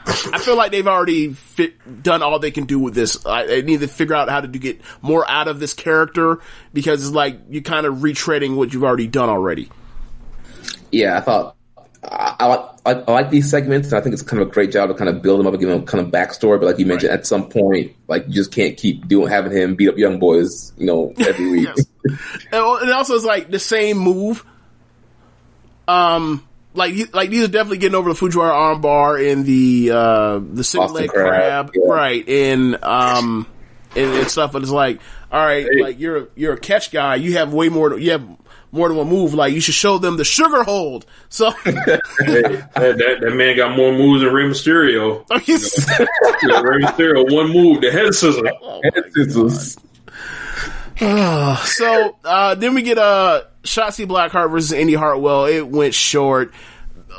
I 0.07 0.39
feel 0.39 0.55
like 0.55 0.71
they've 0.71 0.87
already 0.87 1.33
fit, 1.33 2.01
done 2.01 2.23
all 2.23 2.39
they 2.39 2.51
can 2.51 2.65
do 2.65 2.79
with 2.79 2.93
this. 2.93 3.25
I, 3.25 3.57
I 3.57 3.61
need 3.61 3.81
to 3.81 3.89
figure 3.89 4.15
out 4.15 4.29
how 4.29 4.39
to 4.39 4.47
do, 4.47 4.57
get 4.57 4.79
more 5.01 5.29
out 5.29 5.49
of 5.49 5.59
this 5.59 5.73
character 5.73 6.39
because 6.73 7.05
it's 7.05 7.13
like 7.13 7.39
you're 7.49 7.61
kind 7.61 7.85
of 7.85 7.95
retreading 7.95 8.55
what 8.55 8.73
you've 8.73 8.85
already 8.85 9.07
done 9.07 9.27
already. 9.27 9.69
Yeah, 10.91 11.17
I 11.17 11.21
thought 11.21 11.57
I, 12.03 12.35
I, 12.39 12.45
like- 12.47 12.69
I, 12.85 13.11
like 13.11 13.29
these 13.29 13.49
segments, 13.49 13.89
and 13.89 13.97
I 13.97 14.01
think 14.01 14.13
it's 14.13 14.21
kind 14.21 14.41
of 14.41 14.47
a 14.47 14.51
great 14.51 14.71
job 14.71 14.89
to 14.89 14.95
kind 14.95 15.09
of 15.09 15.21
build 15.21 15.39
them 15.39 15.47
up 15.47 15.53
and 15.53 15.59
give 15.59 15.69
them 15.69 15.85
kind 15.85 16.05
of 16.05 16.11
backstory. 16.11 16.59
But 16.59 16.67
like 16.67 16.79
you 16.79 16.85
mentioned, 16.85 17.11
at 17.11 17.27
some 17.27 17.49
point, 17.49 17.95
like 18.07 18.25
you 18.27 18.33
just 18.33 18.53
can't 18.53 18.77
keep 18.77 19.07
doing 19.07 19.29
having 19.29 19.51
him 19.51 19.75
beat 19.75 19.89
up 19.89 19.97
young 19.97 20.19
boys, 20.19 20.71
you 20.77 20.85
know, 20.85 21.13
every 21.17 21.51
week. 21.51 21.69
And 22.51 22.91
also 22.91 23.15
it's 23.15 23.25
like 23.25 23.51
the 23.51 23.59
same 23.59 23.97
move. 23.97 24.45
Um, 25.87 26.47
like 26.73 27.13
like 27.13 27.29
these 27.29 27.43
are 27.43 27.49
definitely 27.51 27.79
getting 27.79 27.95
over 27.95 28.13
the 28.13 28.19
Fujiwara 28.19 28.51
armbar 28.51 29.31
and 29.31 29.45
the 29.45 29.91
uh 29.91 30.39
the 30.39 30.63
single 30.63 30.93
leg 30.93 31.09
crab, 31.09 31.71
crab, 31.71 31.71
yeah. 31.75 31.91
right? 31.91 32.29
And 32.29 32.83
um 32.83 33.47
and, 33.95 34.13
and 34.13 34.29
stuff. 34.29 34.51
But 34.53 34.61
it's 34.61 34.71
like, 34.71 35.01
all 35.31 35.43
right, 35.43 35.67
like 35.81 35.99
you're 35.99 36.29
you're 36.35 36.53
a 36.53 36.59
catch 36.59 36.91
guy. 36.91 37.15
You 37.15 37.33
have 37.33 37.53
way 37.53 37.69
more. 37.69 37.97
You 37.97 38.11
have 38.11 38.27
more 38.71 38.87
than 38.87 38.97
one 38.97 39.07
move. 39.07 39.33
Like 39.33 39.53
you 39.53 39.59
should 39.61 39.73
show 39.73 39.97
them 39.97 40.17
the 40.17 40.25
sugar 40.25 40.63
hold. 40.63 41.05
So 41.29 41.51
Hey, 41.63 41.71
that, 41.73 42.71
that, 42.73 43.17
that 43.21 43.35
man 43.35 43.55
got 43.55 43.75
more 43.75 43.91
moves 43.91 44.23
than 44.23 44.33
Rey 44.33 44.43
Mysterio. 44.43 45.25
Rey 45.31 46.81
Mysterio, 46.83 47.33
one 47.33 47.51
move, 47.51 47.81
the 47.81 47.91
head 47.91 48.13
scissor. 48.13 48.43
so 51.65 52.15
uh, 52.23 52.55
then 52.55 52.73
we 52.73 52.81
get 52.81 52.97
uh, 52.97 53.43
Shotzi 53.63 54.07
Blackheart 54.07 54.51
versus 54.51 54.71
Indi 54.71 54.95
Hartwell. 54.95 55.45
It 55.45 55.67
went 55.67 55.93
short. 55.93 56.53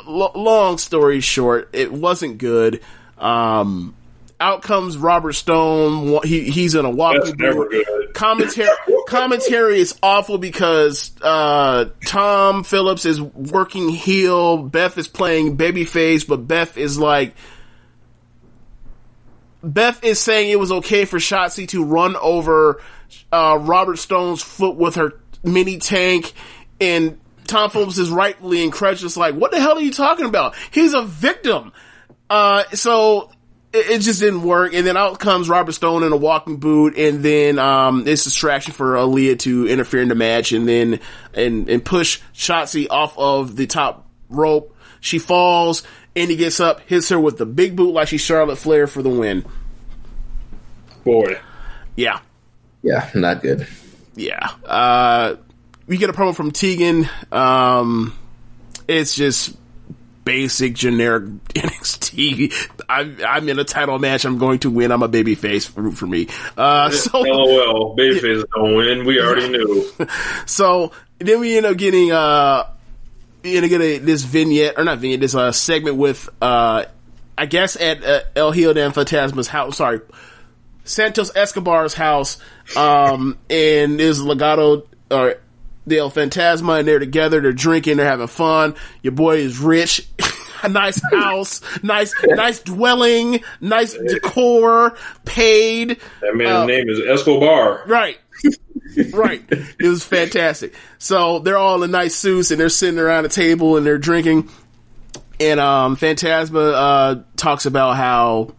L- 0.07 0.33
long 0.35 0.79
story 0.79 1.21
short, 1.21 1.71
it 1.73 1.93
wasn't 1.93 2.39
good. 2.39 2.81
Um, 3.19 3.95
out 4.41 4.63
comes 4.63 4.97
Robert 4.97 5.33
Stone. 5.33 6.21
He 6.25 6.45
he's 6.51 6.75
in 6.75 6.85
a 6.85 6.91
walking 6.91 7.23
That's 7.25 7.37
never 7.37 7.69
good. 7.69 8.15
Commentary 8.15 8.69
commentary 9.07 9.81
is 9.81 9.99
awful 10.03 10.39
because 10.39 11.13
uh, 11.23 11.87
Tom 12.05 12.65
Phillips 12.65 13.05
is 13.05 13.21
working 13.21 13.89
heel. 13.89 14.59
Beth 14.59 14.97
is 14.99 15.09
playing 15.09 15.57
babyface, 15.57 16.27
but 16.27 16.47
Beth 16.47 16.77
is 16.77 16.99
like. 16.99 17.35
Beth 19.61 20.05
is 20.05 20.21
saying 20.21 20.51
it 20.51 20.59
was 20.61 20.71
okay 20.71 21.05
for 21.05 21.19
Shotzi 21.19 21.67
to 21.69 21.85
run 21.85 22.15
over 22.15 22.81
uh, 23.33 23.59
Robert 23.61 23.99
Stone's 23.99 24.41
foot 24.41 24.77
with 24.77 24.95
her 24.95 25.21
mini 25.43 25.79
tank, 25.79 26.33
and 26.81 27.19
Tom 27.49 27.71
Phillips 27.71 27.99
is 27.99 28.09
rightfully 28.09 28.63
incredulous, 28.63 29.17
like, 29.17 29.35
"What 29.35 29.51
the 29.51 29.61
hell 29.61 29.77
are 29.77 29.83
you 29.83 29.91
talking 29.91 30.27
about? 30.27 30.55
He's 30.71 30.95
a 30.95 31.03
victim." 31.03 31.73
Uh, 32.31 32.65
so 32.75 33.31
it, 33.79 33.91
it 33.91 34.01
just 34.01 34.21
didn't 34.21 34.43
work, 34.43 34.75
and 34.75 34.87
then 34.87 34.97
out 34.97 35.19
comes 35.19 35.49
Robert 35.49 35.73
Stone 35.73 36.03
in 36.03 36.13
a 36.13 36.17
walking 36.17 36.57
boot, 36.57 36.97
and 36.97 37.23
then 37.23 37.59
um, 37.59 38.07
it's 38.07 38.25
distraction 38.25 38.73
for 38.73 38.95
Aaliyah 38.95 39.39
to 39.41 39.67
interfere 39.69 40.03
in 40.03 40.09
the 40.09 40.15
match, 40.15 40.53
and 40.53 40.69
then 40.69 41.01
and 41.35 41.69
and 41.69 41.85
push 41.85 42.21
Shotzi 42.35 42.87
off 42.91 43.17
of 43.19 43.57
the 43.57 43.67
top 43.67 44.07
rope. 44.29 44.75
She 45.01 45.19
falls. 45.19 45.83
and 46.17 46.29
he 46.31 46.37
gets 46.37 46.59
up, 46.59 46.81
hits 46.81 47.09
her 47.11 47.21
with 47.21 47.39
the 47.39 47.47
big 47.47 47.77
boot 47.77 47.93
like 47.95 48.09
she's 48.09 48.21
Charlotte 48.21 48.57
Flair 48.57 48.87
for 48.89 49.03
the 49.03 49.09
win. 49.09 49.45
Boy. 51.05 51.39
Yeah. 51.97 52.19
Yeah, 52.83 53.09
not 53.15 53.43
good. 53.43 53.67
Yeah. 54.17 54.49
Uh, 54.65 55.37
we 55.87 55.97
get 55.97 56.11
a 56.11 56.13
promo 56.13 56.35
from 56.35 56.51
Tegan. 56.51 57.09
Um, 57.31 58.17
it's 58.89 59.15
just 59.15 59.57
basic, 60.25 60.75
generic 60.75 61.25
NXT. 61.55 62.53
I'm, 62.89 63.19
I'm 63.27 63.49
in 63.49 63.59
a 63.59 63.65
title 63.65 63.99
match. 63.99 64.25
I'm 64.25 64.39
going 64.39 64.61
to 64.61 64.71
win. 64.71 64.91
I'm 64.91 65.03
a 65.03 65.09
baby 65.09 65.35
face. 65.35 65.71
Root 65.77 65.93
for 65.93 66.07
me. 66.07 66.29
Uh, 66.57 66.91
so, 66.91 67.21
LOL, 67.21 67.97
babyface 67.97 68.45
don't 68.55 68.77
win. 68.77 69.05
We 69.05 69.21
already 69.21 69.49
knew. 69.49 69.91
so 70.47 70.93
then 71.19 71.41
we 71.41 71.57
end 71.57 71.67
up 71.67 71.77
getting, 71.77 72.13
uh, 72.13 72.71
we 73.43 73.57
end 73.57 73.65
up 73.65 73.71
getting 73.71 74.05
this 74.05 74.23
vignette, 74.23 74.79
or 74.79 74.85
not 74.85 74.99
vignette, 74.99 75.21
this, 75.21 75.35
uh, 75.35 75.53
segment 75.53 75.97
with, 75.97 76.29
uh, 76.41 76.85
I 77.37 77.47
guess 77.47 77.77
at 77.77 78.03
uh, 78.05 78.21
El 78.35 78.53
Hijo 78.53 78.73
del 78.73 78.91
Fantasma's 78.91 79.49
house, 79.49 79.77
sorry, 79.77 80.01
Santos 80.85 81.31
Escobar's 81.37 81.95
house, 81.95 82.39
um, 82.75 83.39
and 83.51 84.01
there's 84.01 84.21
Legado, 84.21 84.87
or 85.11 85.37
the 85.87 85.99
El 85.99 86.11
Fantasma, 86.11 86.81
and 86.81 86.89
they're 86.89 86.99
together, 86.99 87.41
they're 87.41 87.53
drinking, 87.53 87.99
they're 87.99 88.07
having 88.07 88.27
fun. 88.27 88.75
Your 89.03 89.13
boy 89.13 89.37
is 89.37 89.59
rich. 89.59 90.07
A 90.63 90.69
nice 90.69 91.01
house, 91.13 91.61
nice, 91.83 92.13
nice 92.27 92.61
dwelling, 92.61 93.43
nice 93.61 93.95
decor, 93.95 94.97
paid. 95.25 95.99
That 96.21 96.35
man's 96.37 96.51
Uh, 96.51 96.67
name 96.67 96.89
is 96.89 97.01
Escobar. 97.01 97.83
Right. 97.87 98.19
right. 99.13 99.43
It 99.51 99.89
was 99.89 100.05
fantastic. 100.05 100.75
So 100.99 101.39
they're 101.41 101.59
all 101.59 101.83
in 101.83 101.91
nice 101.91 102.15
suits 102.15 102.51
and 102.51 102.59
they're 102.61 102.69
sitting 102.69 102.99
around 102.99 103.25
a 103.27 103.29
table 103.29 103.77
and 103.77 103.85
they're 103.87 103.99
drinking. 103.99 104.49
And 105.41 105.61
um 105.61 105.97
Fantasma 105.97 106.73
uh 106.75 107.23
talks 107.37 107.67
about 107.67 107.97
how 107.97 108.55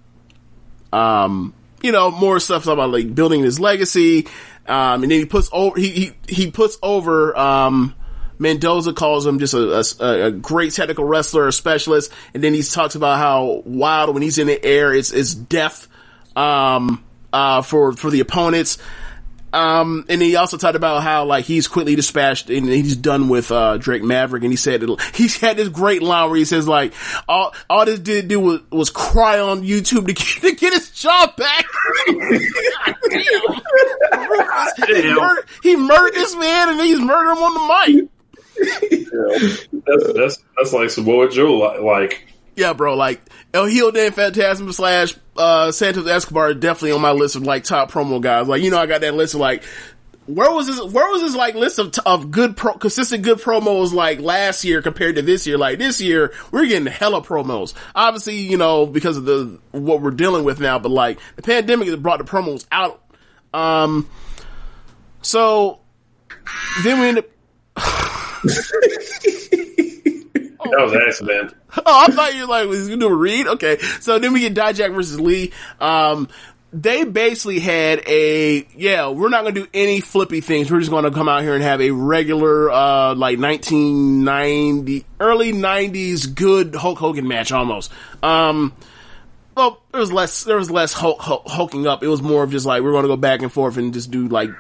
um 0.94 1.54
you 1.82 1.92
know, 1.92 2.12
more 2.12 2.40
stuff 2.40 2.68
about 2.68 2.90
like 2.90 3.14
building 3.16 3.42
his 3.44 3.60
legacy. 3.60 4.28
Um 4.68 5.04
and 5.04 5.12
then 5.12 5.20
he 5.20 5.26
puts 5.26 5.50
over 5.52 5.80
he 5.80 5.90
he, 5.90 6.12
he 6.28 6.52
puts 6.52 6.78
over 6.84 7.36
um 7.38 7.96
Mendoza 8.40 8.94
calls 8.94 9.28
him 9.28 9.38
just 9.38 9.54
a, 9.54 10.04
a, 10.04 10.26
a 10.28 10.32
great 10.32 10.74
technical 10.74 11.04
wrestler, 11.04 11.48
a 11.48 11.54
specialist, 11.54 12.12
and 12.34 12.44
then 12.44 12.54
he 12.54 12.64
talks 12.64 12.96
about 12.96 13.18
how 13.18 13.62
Wilde 13.66 14.14
when 14.14 14.24
he's 14.24 14.38
in 14.38 14.48
the 14.48 14.66
air, 14.66 14.94
it's 14.94 15.12
it's 15.12 15.34
death 15.36 15.88
um, 16.36 17.04
uh, 17.32 17.62
for 17.62 17.94
for 17.94 18.10
the 18.10 18.22
opponents. 18.22 18.78
Um, 19.52 20.06
and 20.10 20.22
he 20.22 20.36
also 20.36 20.58
talked 20.58 20.76
about 20.76 21.02
how 21.02 21.26
like 21.26 21.46
he's 21.46 21.68
quickly 21.68 21.96
dispatched 21.96 22.52
and 22.52 22.68
he's 22.70 22.96
done 22.96 23.30
with 23.30 23.52
uh, 23.52 23.78
Drake 23.78 24.04
Maverick. 24.04 24.44
And 24.44 24.52
he 24.52 24.58
said 24.58 24.84
he's 25.16 25.38
had 25.38 25.58
this 25.58 25.70
great 25.70 26.04
line 26.04 26.30
where 26.30 26.38
he 26.38 26.46
says 26.46 26.68
like 26.68 26.94
all 27.28 27.56
all 27.70 27.86
this 27.86 28.00
did 28.00 28.28
do 28.28 28.40
was, 28.40 28.62
was 28.72 28.90
cry 28.92 29.40
on 29.40 29.64
YouTube 29.64 30.06
to 30.08 30.14
get, 30.14 30.42
to 30.42 30.52
get 30.52 30.74
his 30.74 30.92
job 30.92 31.36
back. 31.36 31.66
He, 34.88 35.14
murdered, 35.14 35.46
he 35.64 35.76
murdered 35.76 36.14
this 36.14 36.36
man 36.36 36.70
and 36.70 36.82
he's 36.82 37.00
murdered 37.00 37.32
him 37.32 37.44
on 37.44 37.54
the 37.88 37.94
mic. 37.94 38.10
That's 39.86 40.14
that's 40.14 40.44
that's 40.58 40.74
like 40.74 40.90
Samoa 40.90 41.30
Joe 41.30 41.54
like. 41.84 42.26
Yeah, 42.56 42.74
bro. 42.74 42.96
Like 42.96 43.22
El 43.54 43.66
Hijo 43.66 43.92
de 43.92 44.12
Phantasm 44.12 44.72
slash 44.72 45.16
uh, 45.38 45.72
Santos 45.72 46.08
Escobar 46.08 46.54
definitely 46.54 46.92
on 46.92 47.02
my 47.02 47.12
list 47.12 47.36
of 47.36 47.44
like 47.44 47.64
top 47.64 47.92
promo 47.92 48.22
guys. 48.22 48.48
Like 48.48 48.62
you 48.62 48.70
know, 48.70 48.78
I 48.78 48.86
got 48.86 49.02
that 49.02 49.16
list 49.16 49.34
of 49.34 49.40
like 49.40 49.64
where 50.30 50.52
was 50.52 50.68
this? 50.68 50.80
Where 50.80 51.10
was 51.12 51.22
this 51.22 51.36
like 51.36 51.56
list 51.56 51.80
of 51.80 51.98
of 52.06 52.30
good 52.30 52.56
pro, 52.56 52.74
consistent 52.74 53.24
good 53.24 53.40
promos 53.40 53.94
like 53.94 54.20
last 54.20 54.64
year 54.64 54.82
compared 54.82 55.16
to 55.16 55.24
this 55.24 55.48
year? 55.48 55.58
Like 55.58 55.80
this 55.80 56.00
year, 56.00 56.34
we're 56.52 56.68
getting 56.68 56.86
hella 56.86 57.22
promos. 57.22 57.74
Obviously, 57.96 58.38
you 58.38 58.58
know 58.58 58.86
because 58.86 59.18
of 59.18 59.26
the 59.26 59.60
what 59.72 60.02
we're 60.02 60.12
dealing 60.12 60.44
with 60.44 60.60
now. 60.60 60.78
But 60.78 60.92
like 60.92 61.20
the 61.36 61.42
pandemic 61.42 61.88
has 61.88 61.98
brought 61.98 62.20
the 62.20 62.26
promos 62.26 62.66
out. 62.72 63.02
Um, 63.54 64.08
so 65.22 65.80
then 66.84 67.00
we 67.00 67.08
end 67.08 67.18
up. 67.20 67.26
That 70.72 70.84
was 70.84 70.94
an 70.94 71.02
accident. 71.08 71.56
oh, 71.78 72.06
I 72.08 72.12
thought 72.12 72.36
you 72.36 72.42
were 72.42 72.48
like, 72.48 72.68
was 72.68 72.88
going 72.88 73.00
to 73.00 73.08
do 73.08 73.14
a 73.14 73.16
read? 73.16 73.48
Okay. 73.48 73.78
So 74.02 74.20
then 74.20 74.34
we 74.34 74.42
get 74.42 74.54
Dijak 74.54 74.94
versus 74.94 75.20
Lee. 75.20 75.52
Um, 75.80 76.28
they 76.72 77.04
basically 77.04 77.60
had 77.60 78.04
a, 78.08 78.68
yeah, 78.76 79.10
we're 79.10 79.30
not 79.30 79.44
going 79.44 79.56
to 79.56 79.62
do 79.62 79.68
any 79.74 80.02
flippy 80.02 80.42
things. 80.42 80.72
We're 80.72 80.80
just 80.80 80.92
going 80.92 81.06
to 81.06 81.12
come 81.12 81.28
out 81.28 81.42
here 81.42 81.56
and 81.56 81.64
have 81.64 81.82
a 81.82 81.92
regular, 81.92 82.70
uh, 82.70 83.16
like 83.16 83.40
1990, 83.40 85.06
early 85.20 85.54
90s 85.54 86.36
good 86.36 86.76
Hulk 86.76 87.00
Hogan 87.00 87.28
match 87.28 87.52
almost. 87.52 87.92
Um, 88.22 88.74
well, 89.56 89.82
there 89.92 90.02
was 90.02 90.12
less, 90.12 90.44
there 90.44 90.58
was 90.58 90.70
less 90.70 90.94
Hulk, 90.94 91.20
Hulk, 91.22 91.48
hulking 91.48 91.88
up. 91.88 92.04
It 92.04 92.08
was 92.08 92.22
more 92.22 92.44
of 92.44 92.52
just 92.52 92.66
like, 92.66 92.84
we're 92.84 92.92
going 92.92 93.04
to 93.04 93.10
go 93.10 93.18
back 93.18 93.42
and 93.42 93.52
forth 93.52 93.78
and 93.78 93.94
just 93.94 94.12
do 94.12 94.28
like 94.28 94.52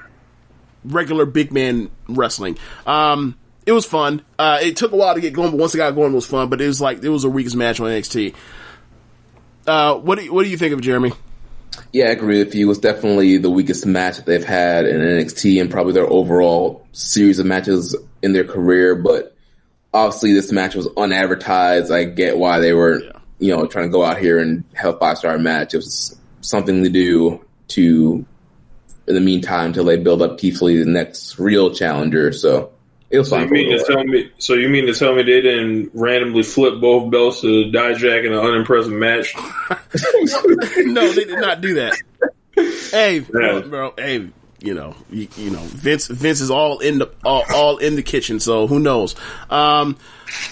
regular 0.83 1.25
big 1.25 1.51
man 1.51 1.91
wrestling. 2.07 2.57
Um, 2.87 3.35
it 3.69 3.71
was 3.71 3.85
fun. 3.85 4.23
Uh, 4.39 4.57
it 4.63 4.75
took 4.75 4.93
a 4.93 4.95
while 4.95 5.13
to 5.13 5.21
get 5.21 5.31
going, 5.31 5.51
but 5.51 5.59
once 5.59 5.75
it 5.75 5.77
got 5.77 5.93
going, 5.93 6.11
it 6.11 6.15
was 6.15 6.25
fun. 6.25 6.49
But 6.49 6.59
it 6.59 6.65
was 6.65 6.81
like 6.81 7.03
it 7.03 7.09
was 7.09 7.21
the 7.21 7.29
weakest 7.29 7.55
match 7.55 7.79
on 7.79 7.85
NXT. 7.85 8.33
Uh, 9.67 9.95
what 9.97 10.17
do 10.17 10.25
you, 10.25 10.33
what 10.33 10.41
do 10.41 10.49
you 10.49 10.57
think 10.57 10.73
of 10.73 10.81
Jeremy? 10.81 11.11
Yeah, 11.93 12.05
I 12.05 12.09
agree 12.09 12.39
with 12.39 12.55
you. 12.55 12.65
It 12.65 12.67
was 12.67 12.79
definitely 12.79 13.37
the 13.37 13.51
weakest 13.51 13.85
match 13.85 14.17
that 14.17 14.25
they've 14.25 14.43
had 14.43 14.87
in 14.87 14.99
NXT 14.99 15.61
and 15.61 15.69
probably 15.69 15.93
their 15.93 16.09
overall 16.09 16.87
series 16.93 17.37
of 17.37 17.45
matches 17.45 17.95
in 18.23 18.33
their 18.33 18.43
career. 18.43 18.95
But 18.95 19.35
obviously, 19.93 20.33
this 20.33 20.51
match 20.51 20.73
was 20.73 20.87
unadvertised. 20.97 21.91
I 21.91 22.05
get 22.05 22.39
why 22.39 22.57
they 22.57 22.73
were, 22.73 23.03
you 23.37 23.55
know, 23.55 23.67
trying 23.67 23.85
to 23.85 23.91
go 23.91 24.03
out 24.03 24.17
here 24.17 24.39
and 24.39 24.63
have 24.73 24.95
a 24.95 24.97
five 24.97 25.19
star 25.19 25.37
match. 25.37 25.75
It 25.75 25.77
was 25.77 26.19
something 26.41 26.83
to 26.83 26.89
do 26.89 27.45
to, 27.67 28.25
in 29.05 29.13
the 29.13 29.21
meantime, 29.21 29.67
until 29.67 29.85
they 29.85 29.97
build 29.97 30.23
up 30.23 30.39
Keith 30.39 30.59
Lee, 30.59 30.79
the 30.79 30.89
next 30.89 31.37
real 31.37 31.71
challenger. 31.71 32.31
So 32.31 32.71
it 33.11 33.17
was 33.19 33.29
So 33.29 33.39
you 33.39 33.47
mean 33.49 33.77
to 33.77 33.83
tell 33.83 34.03
me? 34.03 34.31
So 34.37 34.53
you 34.53 34.69
mean 34.69 34.85
to 34.87 34.93
tell 34.93 35.15
me 35.15 35.23
they 35.23 35.41
didn't 35.41 35.91
randomly 35.93 36.43
flip 36.43 36.79
both 36.79 37.11
belts 37.11 37.41
to 37.41 37.47
Dijak 37.71 38.25
in 38.25 38.33
an 38.33 38.39
unimpressive 38.39 38.91
match? 38.91 39.33
no, 40.85 41.11
they 41.13 41.23
did 41.25 41.39
not 41.39 41.61
do 41.61 41.75
that. 41.75 41.97
Hey, 42.91 43.25
Yeah. 43.33 43.59
bro. 43.61 43.93
Hey, 43.97 44.29
you 44.61 44.73
know, 44.73 44.95
you, 45.09 45.27
you 45.37 45.49
know, 45.51 45.59
Vince. 45.61 46.07
Vince 46.07 46.41
is 46.41 46.51
all 46.51 46.79
in 46.79 46.99
the 46.99 47.09
all, 47.23 47.43
all 47.53 47.77
in 47.77 47.95
the 47.95 48.03
kitchen. 48.03 48.39
So 48.39 48.67
who 48.67 48.79
knows? 48.79 49.15
Um, 49.49 49.97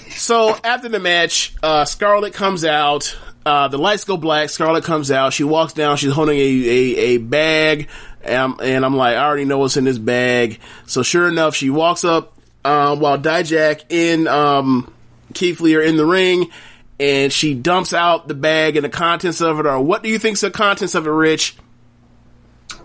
so 0.10 0.56
after 0.64 0.88
the 0.90 1.00
match, 1.00 1.54
uh, 1.62 1.86
Scarlett 1.86 2.34
comes 2.34 2.64
out. 2.66 3.18
Uh, 3.46 3.68
the 3.68 3.78
lights 3.78 4.04
go 4.04 4.18
black. 4.18 4.50
Scarlett 4.50 4.84
comes 4.84 5.12
out. 5.12 5.34
She 5.34 5.44
walks 5.44 5.74
down. 5.74 5.98
She's 5.98 6.12
holding 6.14 6.38
a 6.38 6.42
a, 6.42 6.96
a 6.98 7.18
bag, 7.18 7.90
and 8.24 8.36
I'm, 8.36 8.56
and 8.62 8.86
I'm 8.86 8.96
like, 8.96 9.16
I 9.18 9.24
already 9.26 9.46
know 9.46 9.58
what's 9.60 9.78
in 9.78 9.84
this 9.84 9.98
bag. 9.98 10.60
So 10.86 11.04
sure 11.04 11.28
enough, 11.28 11.56
she 11.56 11.70
walks 11.70 12.04
up 12.06 12.34
um, 12.68 13.00
while 13.00 13.18
Dijak 13.18 13.86
and 13.90 14.28
um, 14.28 14.94
Keith 15.34 15.62
Lee 15.62 15.76
are 15.76 15.82
in 15.82 15.96
the 15.96 16.06
ring, 16.06 16.52
and 17.00 17.32
she 17.32 17.54
dumps 17.54 17.94
out 17.94 18.28
the 18.28 18.34
bag 18.34 18.76
and 18.76 18.84
the 18.84 18.90
contents 18.90 19.42
of 19.42 19.60
it. 19.60 19.66
Or 19.66 19.80
what 19.82 20.04
do 20.04 20.10
you 20.10 20.20
think's 20.20 20.42
the 20.42 20.52
contents 20.52 20.94
of 20.94 21.08
it, 21.08 21.12
Rich? 21.12 21.56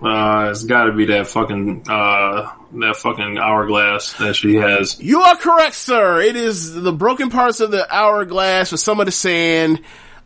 Uh, 0.01 0.49
it's 0.51 0.65
got 0.65 0.85
to 0.85 0.93
be 0.93 1.07
that 1.07 1.27
fucking 1.27 1.85
uh, 1.89 2.52
that 2.73 2.97
fucking 2.97 3.39
hourglass 3.39 4.12
that 4.15 4.35
she 4.35 4.57
has. 4.57 5.01
You 5.01 5.20
are 5.20 5.36
correct, 5.36 5.75
sir. 5.75 6.20
It 6.20 6.36
is 6.36 6.73
the 6.75 6.93
broken 6.93 7.31
parts 7.31 7.61
of 7.61 7.70
the 7.70 7.93
hourglass 7.93 8.70
with 8.73 8.81
some 8.81 9.01
of 9.01 9.07
the 9.07 9.12
sand. 9.12 9.81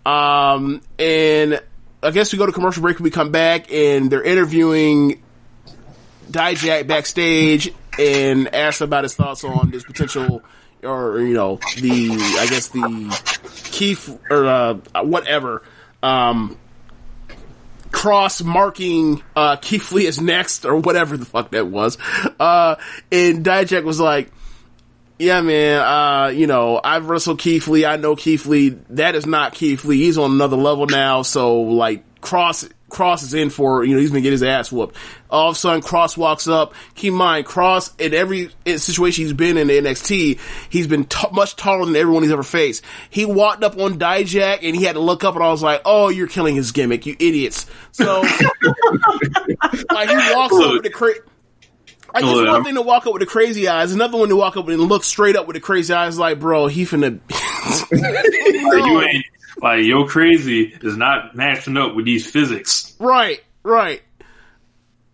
Um, 0.05 0.83
and 0.99 1.61
I 2.03 2.11
guess 2.11 2.33
we 2.33 2.39
go 2.39 2.47
to 2.47 2.53
commercial 2.53 2.83
break. 2.83 3.01
We 3.01 3.11
come 3.11 3.33
back 3.33 3.73
and 3.73 4.11
they're 4.11 4.23
interviewing 4.23 5.23
Dijak 6.31 6.87
backstage 6.87 7.73
and 7.99 8.55
asked 8.55 8.81
about 8.81 9.05
his 9.05 9.15
thoughts 9.15 9.45
on 9.45 9.71
this 9.71 9.85
potential, 9.85 10.43
or 10.83 11.21
you 11.21 11.35
know, 11.35 11.57
the 11.81 12.11
I 12.41 12.47
guess 12.47 12.69
the 12.69 13.71
Keith 13.73 14.19
or 14.31 14.47
uh, 14.47 14.75
whatever. 15.03 15.63
Um, 16.03 16.59
cross 17.91 18.43
marking 18.43 19.23
uh, 19.35 19.57
Keith 19.57 19.91
Lee 19.91 20.07
is 20.07 20.21
next 20.21 20.67
or 20.67 20.77
whatever 20.77 21.17
the 21.17 21.25
fuck 21.25 21.51
that 21.53 21.67
was. 21.67 21.97
Uh, 22.39 22.77
and 23.11 23.45
Dijak 23.45 23.85
was 23.85 23.99
like, 23.99 24.31
yeah, 25.19 25.41
man, 25.41 25.81
uh, 25.81 26.29
you 26.29 26.47
know, 26.47 26.79
I've 26.83 27.09
wrestled 27.09 27.39
Keith 27.39 27.67
Lee. 27.69 27.87
I 27.87 27.97
know 27.97 28.15
Keith 28.15 28.45
Lee. 28.45 28.71
That 28.91 29.15
is 29.15 29.25
not 29.25 29.55
Keith 29.55 29.85
Lee. 29.85 29.97
He's 29.97 30.19
on 30.19 30.33
another 30.33 30.57
level 30.57 30.87
now. 30.87 31.23
So 31.23 31.63
like 31.63 32.21
cross, 32.21 32.69
cross 32.89 33.23
is 33.23 33.35
in 33.35 33.51
for, 33.51 33.85
you 33.85 33.95
know, 33.95 34.01
he's 34.01 34.11
gonna 34.11 34.21
get 34.21 34.33
his 34.33 34.43
ass 34.43 34.71
whooped. 34.71 34.97
All 35.29 35.51
of 35.51 35.57
a 35.57 35.59
sudden, 35.59 35.83
Cross 35.83 36.17
walks 36.17 36.47
up. 36.47 36.75
Keep 36.95 37.13
in 37.13 37.19
mind, 37.19 37.47
Cross, 37.47 37.97
in 37.97 38.15
every 38.15 38.51
situation 38.65 39.25
he's 39.25 39.33
been 39.33 39.57
in 39.57 39.67
the 39.67 39.79
NXT, 39.79 40.39
he's 40.71 40.87
been 40.87 41.05
t- 41.05 41.29
much 41.33 41.57
taller 41.57 41.85
than 41.85 41.97
everyone 41.97 42.23
he's 42.23 42.33
ever 42.33 42.45
faced. 42.45 42.85
He 43.11 43.25
walked 43.25 43.65
up 43.65 43.77
on 43.79 43.99
Dijak 43.99 44.61
and 44.63 44.77
he 44.77 44.85
had 44.85 44.93
to 44.93 45.01
look 45.01 45.25
up 45.25 45.35
and 45.35 45.43
I 45.43 45.51
was 45.51 45.63
like, 45.63 45.83
oh, 45.85 46.09
you're 46.11 46.29
killing 46.29 46.55
his 46.55 46.71
gimmick, 46.73 47.07
you 47.07 47.17
idiots. 47.19 47.67
So, 47.93 48.21
like, 49.91 50.09
he 50.09 50.35
walks 50.35 50.55
up 50.55 50.73
with 50.75 50.83
the 50.85 50.91
cra- 50.93 51.15
I 52.15 52.21
guess 52.23 52.35
Look, 52.35 52.49
one 52.49 52.65
thing 52.65 52.75
to 52.77 52.83
walk 52.83 53.07
up 53.07 53.13
with 53.13 53.21
the 53.21 53.27
crazy 53.27 53.69
eyes, 53.69 53.93
another 53.93 54.17
one 54.17 54.29
to 54.31 54.37
walk 54.37 54.57
up 54.57 54.69
and 54.69 54.81
look 54.81 55.05
straight 55.05 55.37
up 55.37 55.47
with 55.47 55.55
the 55.55 55.61
crazy 55.61 55.93
eyes, 55.93 56.19
like, 56.19 56.39
bro, 56.41 56.67
he 56.67 56.85
finna. 56.85 57.21
Like, 57.91 58.87
you 58.87 59.03
ain't 59.03 59.25
like 59.61 59.85
yo 59.85 60.05
crazy 60.05 60.77
is 60.83 60.97
not 60.97 61.35
matching 61.35 61.77
up 61.77 61.95
with 61.95 62.05
these 62.05 62.29
physics. 62.31 62.95
Right, 62.99 63.43
right. 63.63 64.03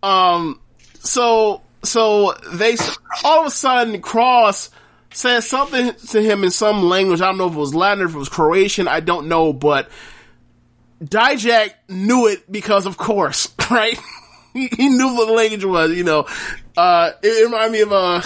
Um, 0.01 0.59
so, 0.99 1.61
so 1.83 2.33
they, 2.53 2.75
all 3.23 3.41
of 3.41 3.47
a 3.47 3.51
sudden, 3.51 4.01
Cross 4.01 4.71
says 5.11 5.47
something 5.47 5.93
to 6.09 6.21
him 6.21 6.43
in 6.43 6.51
some 6.51 6.83
language. 6.83 7.21
I 7.21 7.27
don't 7.27 7.37
know 7.37 7.47
if 7.47 7.53
it 7.53 7.59
was 7.59 7.75
Latin 7.75 8.03
or 8.03 8.07
if 8.07 8.15
it 8.15 8.17
was 8.17 8.29
Croatian. 8.29 8.87
I 8.87 8.99
don't 8.99 9.27
know, 9.27 9.53
but 9.53 9.89
Dijak 11.03 11.73
knew 11.87 12.27
it 12.27 12.51
because 12.51 12.85
of 12.85 12.97
course, 12.97 13.53
right? 13.71 13.99
he, 14.53 14.69
knew 14.89 15.15
what 15.15 15.27
the 15.27 15.33
language 15.33 15.65
was, 15.65 15.91
you 15.91 16.03
know. 16.03 16.27
Uh, 16.75 17.11
it, 17.21 17.27
it 17.27 17.45
reminded 17.45 17.71
me 17.71 17.81
of, 17.81 17.93
uh, 17.93 18.21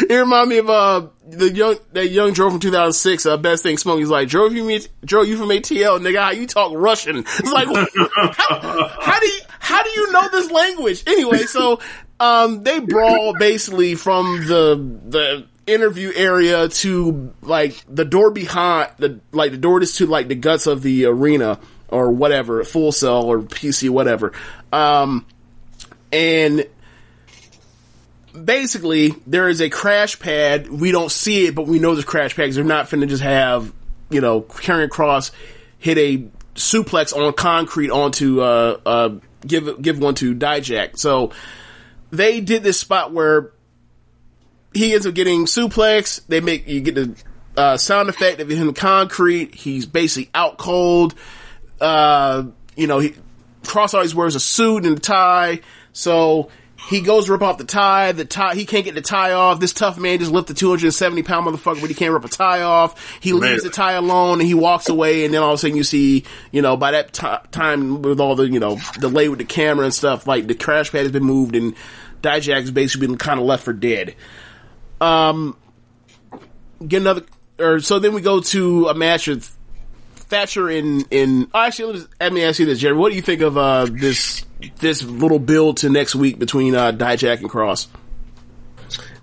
it 0.08 0.14
reminded 0.14 0.48
me 0.48 0.58
of, 0.58 0.70
uh, 0.70 1.06
the 1.28 1.52
young, 1.52 1.76
that 1.92 2.08
young 2.08 2.34
Joe 2.34 2.50
from 2.50 2.60
2006, 2.60 3.26
uh, 3.26 3.36
Best 3.36 3.62
Thing 3.62 3.78
Smoke. 3.78 3.98
He's 3.98 4.08
like, 4.08 4.28
Joe, 4.28 4.48
you 4.48 4.64
meet, 4.64 4.88
Joe, 5.04 5.22
you 5.22 5.36
from 5.36 5.48
ATL, 5.48 6.00
nigga, 6.00 6.22
how 6.22 6.30
you 6.30 6.46
talk 6.46 6.72
Russian? 6.74 7.18
It's 7.18 7.52
like, 7.52 7.66
how, 7.68 8.88
how 9.00 9.20
do 9.20 9.26
you, 9.26 9.40
how 9.58 9.82
do 9.82 9.90
you 9.90 10.12
know 10.12 10.28
this 10.30 10.50
language? 10.50 11.02
Anyway, 11.06 11.38
so, 11.38 11.80
um, 12.20 12.62
they 12.62 12.78
brawl 12.78 13.34
basically 13.38 13.94
from 13.94 14.46
the, 14.46 14.98
the 15.08 15.46
interview 15.66 16.12
area 16.14 16.68
to, 16.68 17.34
like, 17.42 17.84
the 17.88 18.04
door 18.04 18.30
behind, 18.30 18.90
the, 18.98 19.20
like, 19.32 19.50
the 19.50 19.58
door 19.58 19.82
is 19.82 19.96
to, 19.96 20.06
like, 20.06 20.28
the 20.28 20.34
guts 20.34 20.66
of 20.66 20.82
the 20.82 21.06
arena 21.06 21.58
or 21.88 22.10
whatever, 22.10 22.62
Full 22.64 22.92
Sail 22.92 23.24
or 23.24 23.40
PC, 23.40 23.90
whatever. 23.90 24.32
Um, 24.72 25.26
and 26.12 26.66
basically 28.44 29.14
there 29.26 29.48
is 29.48 29.60
a 29.60 29.70
crash 29.70 30.18
pad. 30.18 30.68
We 30.68 30.92
don't 30.92 31.10
see 31.10 31.46
it, 31.46 31.54
but 31.54 31.66
we 31.66 31.78
know 31.78 31.94
there's 31.94 32.04
crash 32.04 32.36
pads. 32.36 32.56
They're 32.56 32.64
not 32.64 32.88
finna 32.88 33.08
just 33.08 33.22
have, 33.22 33.72
you 34.10 34.20
know, 34.20 34.42
Karrion 34.42 34.90
Cross 34.90 35.32
hit 35.78 35.98
a 35.98 36.28
suplex 36.54 37.16
on 37.16 37.32
concrete 37.32 37.90
onto, 37.90 38.40
uh, 38.40 38.80
uh, 38.86 39.10
give, 39.46 39.80
give 39.80 39.98
one 39.98 40.14
to 40.16 40.34
Dijak. 40.34 40.98
So 40.98 41.32
they 42.10 42.40
did 42.40 42.62
this 42.62 42.78
spot 42.80 43.12
where 43.12 43.52
he 44.72 44.94
ends 44.94 45.06
up 45.06 45.14
getting 45.14 45.46
suplex. 45.46 46.26
They 46.26 46.40
make, 46.40 46.68
you 46.68 46.80
get 46.80 46.94
the, 46.94 47.16
uh, 47.56 47.76
sound 47.76 48.08
effect 48.08 48.40
of 48.40 48.48
him 48.48 48.72
concrete. 48.74 49.54
He's 49.54 49.86
basically 49.86 50.30
out 50.34 50.58
cold. 50.58 51.14
Uh, 51.80 52.44
you 52.76 52.86
know, 52.86 52.98
he, 52.98 53.14
Cross 53.66 53.94
always 53.94 54.14
wears 54.14 54.34
a 54.34 54.40
suit 54.40 54.84
and 54.86 54.96
a 54.96 55.00
tie. 55.00 55.60
So 55.92 56.50
he 56.88 57.00
goes 57.00 57.26
to 57.26 57.32
rip 57.32 57.42
off 57.42 57.58
the 57.58 57.64
tie. 57.64 58.12
The 58.12 58.24
tie, 58.24 58.54
he 58.54 58.64
can't 58.64 58.84
get 58.84 58.94
the 58.94 59.00
tie 59.00 59.32
off. 59.32 59.60
This 59.60 59.72
tough 59.72 59.98
man 59.98 60.18
just 60.18 60.30
lifted 60.30 60.56
270 60.56 61.22
pound 61.22 61.46
motherfucker, 61.46 61.80
but 61.80 61.88
he 61.88 61.94
can't 61.94 62.12
rip 62.12 62.24
a 62.24 62.28
tie 62.28 62.62
off. 62.62 63.18
He 63.20 63.32
leaves 63.32 63.62
the 63.62 63.70
tie 63.70 63.92
alone 63.92 64.40
and 64.40 64.46
he 64.46 64.54
walks 64.54 64.88
away. 64.88 65.24
And 65.24 65.32
then 65.32 65.42
all 65.42 65.52
of 65.52 65.54
a 65.54 65.58
sudden 65.58 65.76
you 65.76 65.84
see, 65.84 66.24
you 66.52 66.62
know, 66.62 66.76
by 66.76 66.92
that 66.92 67.12
ti 67.12 67.26
time 67.50 68.02
with 68.02 68.20
all 68.20 68.36
the, 68.36 68.48
you 68.48 68.60
know, 68.60 68.78
delay 69.00 69.28
with 69.28 69.38
the 69.38 69.44
camera 69.44 69.84
and 69.84 69.94
stuff, 69.94 70.26
like 70.26 70.46
the 70.46 70.54
crash 70.54 70.92
pad 70.92 71.02
has 71.02 71.12
been 71.12 71.24
moved 71.24 71.56
and 71.56 71.74
Dijak's 72.22 72.70
basically 72.70 73.06
been 73.06 73.18
kind 73.18 73.40
of 73.40 73.46
left 73.46 73.64
for 73.64 73.72
dead. 73.72 74.14
Um, 75.00 75.56
get 76.86 77.00
another, 77.00 77.22
or 77.58 77.80
so 77.80 77.98
then 77.98 78.12
we 78.12 78.20
go 78.20 78.40
to 78.40 78.88
a 78.88 78.94
match 78.94 79.28
with 79.28 79.55
Thatcher 80.28 80.68
in 80.70 81.02
in. 81.10 81.48
Oh, 81.54 81.60
actually, 81.60 81.92
let 81.92 82.00
me, 82.00 82.08
let 82.20 82.32
me 82.32 82.44
ask 82.44 82.58
you 82.58 82.66
this, 82.66 82.78
Jerry. 82.80 82.96
What 82.96 83.10
do 83.10 83.16
you 83.16 83.22
think 83.22 83.42
of 83.42 83.56
uh, 83.56 83.86
this 83.90 84.44
this 84.78 85.02
little 85.02 85.38
build 85.38 85.78
to 85.78 85.88
next 85.88 86.14
week 86.14 86.38
between 86.38 86.74
uh, 86.74 86.92
Dijak 86.92 87.40
and 87.40 87.50
Cross? 87.50 87.88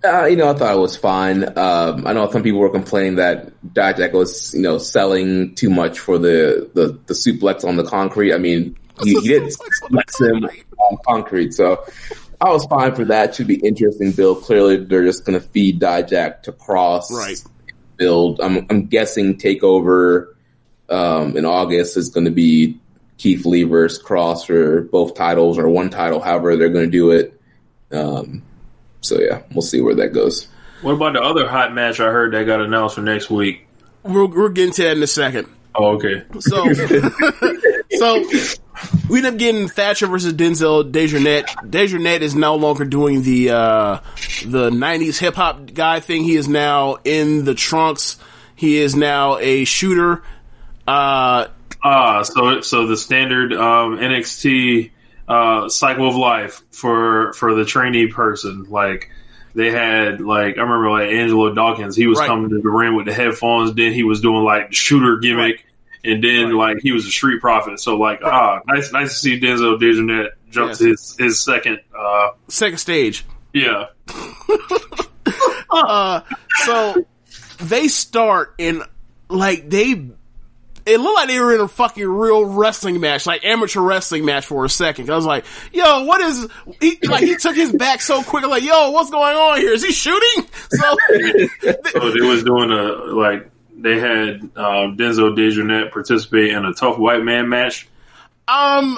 Uh, 0.05 0.25
you 0.25 0.35
know, 0.35 0.49
I 0.49 0.53
thought 0.53 0.75
it 0.75 0.79
was 0.79 0.97
fine. 0.97 1.57
Um, 1.57 2.05
I 2.05 2.11
know 2.11 2.29
some 2.29 2.43
people 2.43 2.59
were 2.59 2.69
complaining 2.69 3.15
that 3.15 3.53
Dijak 3.63 4.11
was, 4.11 4.53
you 4.53 4.61
know, 4.61 4.77
selling 4.77 5.55
too 5.55 5.69
much 5.69 5.97
for 5.97 6.17
the, 6.17 6.69
the, 6.73 6.99
the 7.05 7.13
suplex 7.13 7.63
on 7.63 7.77
the 7.77 7.85
concrete. 7.85 8.33
I 8.33 8.37
mean, 8.37 8.77
he, 9.01 9.13
he 9.13 9.27
did 9.29 9.43
suplex 9.81 10.19
him 10.19 10.43
on 10.77 10.97
concrete, 11.07 11.53
so 11.53 11.85
I 12.41 12.49
was 12.49 12.65
fine 12.65 12.93
for 12.95 13.05
that. 13.05 13.35
Should 13.35 13.47
be 13.47 13.55
interesting 13.55 14.11
build. 14.11 14.43
Clearly, 14.43 14.83
they're 14.83 15.05
just 15.05 15.23
going 15.23 15.39
to 15.39 15.47
feed 15.47 15.79
Dijak 15.79 16.43
to 16.43 16.51
Cross. 16.51 17.13
Right. 17.13 17.41
Build. 17.95 18.41
I'm, 18.41 18.65
I'm 18.69 18.87
guessing 18.87 19.37
Takeover 19.37 20.32
um, 20.93 21.35
in 21.35 21.45
August 21.45 21.97
is 21.97 22.09
going 22.09 22.25
to 22.25 22.31
be 22.31 22.79
Keith 23.17 23.45
Lee 23.45 23.63
versus 23.63 24.01
Cross 24.01 24.45
for 24.45 24.81
both 24.81 25.15
titles 25.15 25.57
or 25.57 25.67
one 25.67 25.89
title, 25.89 26.19
however 26.19 26.55
they're 26.55 26.69
going 26.69 26.85
to 26.85 26.91
do 26.91 27.11
it. 27.11 27.39
Um, 27.91 28.43
so 29.01 29.19
yeah, 29.19 29.41
we'll 29.51 29.61
see 29.61 29.81
where 29.81 29.95
that 29.95 30.09
goes. 30.09 30.47
What 30.81 30.93
about 30.93 31.13
the 31.13 31.21
other 31.21 31.47
hot 31.47 31.73
match 31.73 31.99
I 31.99 32.05
heard 32.05 32.33
that 32.33 32.45
got 32.45 32.61
announced 32.61 32.95
for 32.95 33.01
next 33.01 33.29
week? 33.29 33.67
We're, 34.03 34.25
we're 34.25 34.49
getting 34.49 34.73
to 34.73 34.83
that 34.83 34.97
in 34.97 35.03
a 35.03 35.07
second. 35.07 35.47
Oh, 35.75 35.95
okay. 35.95 36.23
So, 36.39 36.71
so 37.93 38.25
we 39.09 39.19
end 39.19 39.27
up 39.27 39.37
getting 39.37 39.67
Thatcher 39.67 40.07
versus 40.07 40.33
Denzel 40.33 40.91
Dejournette. 40.91 41.45
Dejournette 41.69 42.21
is 42.21 42.35
no 42.35 42.55
longer 42.57 42.85
doing 42.85 43.23
the 43.23 43.51
uh, 43.51 43.99
the 44.45 44.69
'90s 44.69 45.17
hip 45.17 45.33
hop 45.33 45.73
guy 45.73 45.99
thing. 45.99 46.23
He 46.23 46.35
is 46.35 46.47
now 46.47 46.97
in 47.03 47.45
the 47.45 47.55
trunks. 47.55 48.19
He 48.55 48.77
is 48.77 48.95
now 48.95 49.37
a 49.37 49.65
shooter. 49.65 50.21
Uh, 50.87 51.47
Ah, 51.85 52.21
so 52.23 52.61
so 52.61 52.87
the 52.87 52.95
standard 52.95 53.51
um, 53.51 53.97
NXT 53.97 54.91
uh, 55.27 55.67
cycle 55.67 56.07
of 56.07 56.15
life 56.15 56.61
for 56.71 57.33
for 57.33 57.55
the 57.55 57.65
trainee 57.65 58.07
person, 58.07 58.67
like 58.69 59.09
they 59.53 59.69
had 59.69 60.21
like 60.21 60.57
I 60.57 60.61
remember 60.61 60.89
like 60.89 61.09
Angelo 61.09 61.53
Dawkins, 61.53 61.95
he 61.97 62.07
was 62.07 62.19
Right. 62.19 62.27
coming 62.27 62.49
to 62.51 62.61
the 62.61 62.69
ring 62.69 62.95
with 62.95 63.05
the 63.05 63.13
headphones, 63.13 63.73
then 63.73 63.91
he 63.91 64.03
was 64.03 64.21
doing 64.21 64.43
like 64.45 64.71
shooter 64.73 65.17
gimmick, 65.17 65.65
and 66.05 66.23
then 66.23 66.53
like 66.53 66.77
he 66.81 66.93
was 66.93 67.05
a 67.05 67.11
Street 67.11 67.41
Profit. 67.41 67.81
So 67.81 67.97
like 67.97 68.21
ah, 68.23 68.61
nice 68.65 68.93
nice 68.93 69.09
to 69.09 69.15
see 69.19 69.39
Denzel 69.41 69.77
Dejournette 69.77 70.29
jump 70.51 70.69
Yes. 70.69 70.77
to 70.77 70.87
his 70.89 71.15
his 71.19 71.39
second. 71.43 71.79
Uh, 71.97 72.29
second 72.47 72.77
stage. 72.77 73.25
yeah, 73.53 73.87
Uh, 75.69 76.21
so 76.65 77.05
they 77.59 77.87
start 77.87 78.55
in 78.57 78.83
like 79.29 79.69
they. 79.69 80.01
It 80.85 80.99
looked 80.99 81.15
like 81.15 81.29
they 81.29 81.39
were 81.39 81.53
in 81.55 81.61
a 81.61 81.67
fucking 81.67 82.05
real 82.05 82.43
wrestling 82.45 82.99
match, 82.99 83.25
like 83.25 83.45
amateur 83.45 83.79
wrestling 83.79 84.25
match 84.25 84.45
for 84.45 84.65
a 84.65 84.69
second. 84.69 85.09
I 85.09 85.15
was 85.15 85.25
like, 85.25 85.45
"Yo, 85.71 86.03
what 86.03 86.19
is?" 86.19 86.47
He 86.81 86.99
like 87.03 87.23
he 87.23 87.37
took 87.37 87.55
his 87.55 87.71
back 87.71 88.01
so 88.01 88.21
quick. 88.21 88.43
I'm 88.43 88.49
like, 88.49 88.63
"Yo, 88.63 88.91
what's 88.91 89.09
going 89.09 89.35
on 89.35 89.59
here? 89.59 89.71
Is 89.71 89.83
he 89.83 89.91
shooting?" 89.91 90.45
So 90.73 90.95
so 91.91 92.11
they 92.11 92.21
was 92.21 92.43
doing 92.43 92.71
a 92.71 93.13
like 93.13 93.49
they 93.77 93.99
had 93.99 94.41
um, 94.55 94.97
Denzel 94.97 95.35
Dejournette 95.37 95.91
participate 95.91 96.51
in 96.51 96.65
a 96.65 96.73
tough 96.73 96.97
white 96.97 97.23
man 97.23 97.47
match. 97.49 97.87
Um, 98.47 98.97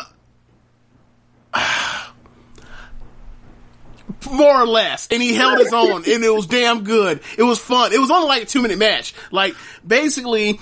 more 4.32 4.62
or 4.62 4.68
less, 4.68 5.08
and 5.12 5.22
he 5.22 5.34
held 5.34 5.60
his 5.60 5.74
own, 5.74 6.04
and 6.08 6.24
it 6.24 6.34
was 6.34 6.48
damn 6.48 6.84
good. 6.84 7.22
It 7.38 7.44
was 7.44 7.60
fun. 7.60 7.94
It 7.94 8.00
was 8.00 8.12
only 8.12 8.28
like 8.28 8.44
a 8.44 8.46
two 8.46 8.62
minute 8.62 8.78
match. 8.78 9.14
Like 9.32 9.56
basically, 9.86 10.60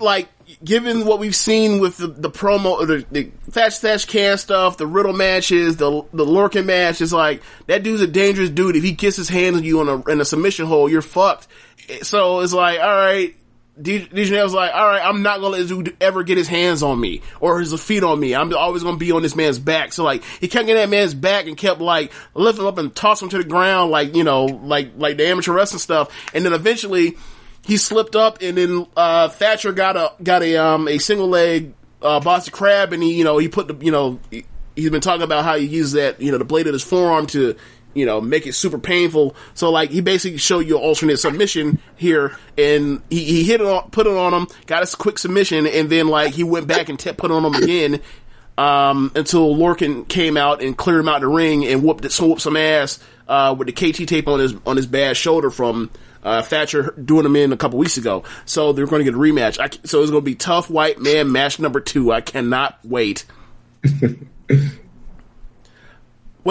like 0.00 0.28
given 0.64 1.04
what 1.04 1.18
we've 1.18 1.36
seen 1.36 1.78
with 1.80 1.98
the, 1.98 2.08
the 2.08 2.30
promo, 2.30 2.86
the, 2.86 3.04
the 3.10 3.30
Thatch 3.50 3.78
Thatch 3.78 4.06
Can 4.06 4.38
stuff, 4.38 4.76
the 4.76 4.86
Riddle 4.86 5.12
matches, 5.12 5.76
the 5.76 6.04
the 6.12 6.24
Lorcan 6.24 6.64
match, 6.66 7.00
it's 7.00 7.12
like 7.12 7.42
that 7.66 7.82
dude's 7.82 8.02
a 8.02 8.06
dangerous 8.06 8.50
dude. 8.50 8.76
If 8.76 8.82
he 8.82 8.92
gets 8.92 9.16
his 9.16 9.28
hands 9.28 9.56
on 9.56 9.64
you 9.64 9.80
in 9.80 9.88
a 9.88 10.02
in 10.10 10.20
a 10.20 10.24
submission 10.24 10.66
hole, 10.66 10.88
you're 10.88 11.02
fucked. 11.02 11.48
So 12.02 12.40
it's 12.40 12.52
like, 12.52 12.80
all 12.80 12.86
right. 12.86 13.34
DJ 13.80 14.42
was 14.42 14.52
like, 14.52 14.74
all 14.74 14.88
right, 14.88 15.00
I'm 15.00 15.22
not 15.22 15.36
gonna 15.36 15.50
let 15.50 15.58
this 15.58 15.68
dude 15.68 15.96
ever 16.00 16.24
get 16.24 16.36
his 16.36 16.48
hands 16.48 16.82
on 16.82 16.98
me 16.98 17.22
or 17.40 17.60
his 17.60 17.72
feet 17.80 18.02
on 18.02 18.18
me. 18.18 18.34
I'm 18.34 18.52
always 18.52 18.82
gonna 18.82 18.96
be 18.96 19.12
on 19.12 19.22
this 19.22 19.36
man's 19.36 19.60
back. 19.60 19.92
So 19.92 20.02
like, 20.02 20.24
he 20.24 20.48
kept 20.48 20.66
getting 20.66 20.82
that 20.82 20.88
man's 20.88 21.14
back 21.14 21.46
and 21.46 21.56
kept 21.56 21.80
like 21.80 22.10
lifting 22.34 22.64
him 22.64 22.68
up 22.68 22.78
and 22.78 22.92
tossing 22.92 23.26
him 23.26 23.30
to 23.30 23.38
the 23.38 23.44
ground, 23.44 23.92
like 23.92 24.16
you 24.16 24.24
know, 24.24 24.46
like 24.46 24.94
like 24.96 25.16
the 25.16 25.28
amateur 25.28 25.52
wrestling 25.52 25.78
stuff. 25.78 26.12
And 26.34 26.44
then 26.44 26.54
eventually, 26.54 27.16
he 27.68 27.76
slipped 27.76 28.16
up, 28.16 28.38
and 28.40 28.56
then 28.56 28.86
uh, 28.96 29.28
Thatcher 29.28 29.72
got 29.72 29.96
a 29.96 30.12
got 30.22 30.42
a 30.42 30.56
um 30.56 30.88
a 30.88 30.96
single 30.96 31.28
leg 31.28 31.74
uh, 32.00 32.18
Boston 32.18 32.52
Crab, 32.52 32.94
and 32.94 33.02
he 33.02 33.18
you 33.18 33.24
know 33.24 33.36
he 33.36 33.48
put 33.48 33.68
the 33.68 33.84
you 33.84 33.92
know 33.92 34.18
he, 34.30 34.46
he's 34.74 34.88
been 34.88 35.02
talking 35.02 35.22
about 35.22 35.44
how 35.44 35.56
he 35.58 35.66
uses 35.66 35.92
that 35.92 36.18
you 36.20 36.32
know 36.32 36.38
the 36.38 36.46
blade 36.46 36.66
of 36.66 36.72
his 36.72 36.82
forearm 36.82 37.26
to 37.26 37.56
you 37.92 38.06
know 38.06 38.22
make 38.22 38.46
it 38.46 38.54
super 38.54 38.78
painful. 38.78 39.36
So 39.52 39.70
like 39.70 39.90
he 39.90 40.00
basically 40.00 40.38
showed 40.38 40.60
you 40.60 40.78
an 40.78 40.82
alternate 40.82 41.18
submission 41.18 41.78
here, 41.96 42.38
and 42.56 43.02
he, 43.10 43.22
he 43.22 43.44
hit 43.44 43.60
it 43.60 43.66
on, 43.66 43.90
put 43.90 44.06
it 44.06 44.16
on 44.16 44.32
him, 44.32 44.46
got 44.64 44.82
a 44.82 44.96
quick 44.96 45.18
submission, 45.18 45.66
and 45.66 45.90
then 45.90 46.08
like 46.08 46.32
he 46.32 46.44
went 46.44 46.66
back 46.66 46.88
and 46.88 46.98
t- 46.98 47.12
put 47.12 47.30
it 47.30 47.34
on 47.34 47.44
him 47.44 47.62
again. 47.62 48.00
Um, 48.56 49.12
until 49.14 49.54
Lorcan 49.54 50.08
came 50.08 50.36
out 50.36 50.62
and 50.62 50.76
cleared 50.76 50.98
him 50.98 51.08
out 51.08 51.20
the 51.20 51.28
ring 51.28 51.64
and 51.64 51.80
whooped 51.80 52.02
whooped 52.18 52.40
some 52.40 52.56
ass 52.56 52.98
uh, 53.28 53.54
with 53.56 53.68
the 53.68 53.72
KT 53.72 54.08
tape 54.08 54.26
on 54.26 54.40
his 54.40 54.54
on 54.66 54.76
his 54.76 54.86
bad 54.86 55.16
shoulder 55.16 55.48
from 55.48 55.90
uh, 56.22 56.42
Thatcher 56.42 56.94
doing 57.02 57.22
them 57.22 57.36
in 57.36 57.52
a 57.52 57.56
couple 57.56 57.78
weeks 57.78 57.96
ago. 57.96 58.24
So 58.44 58.72
they're 58.72 58.86
going 58.86 59.00
to 59.00 59.04
get 59.04 59.14
a 59.14 59.18
rematch. 59.18 59.58
I, 59.58 59.70
so 59.86 60.02
it's 60.02 60.10
going 60.10 60.22
to 60.22 60.30
be 60.30 60.34
tough 60.34 60.70
white 60.70 60.98
man 60.98 61.32
match 61.32 61.58
number 61.58 61.80
two. 61.80 62.12
I 62.12 62.20
cannot 62.20 62.78
wait. 62.84 63.24
what 63.82 64.00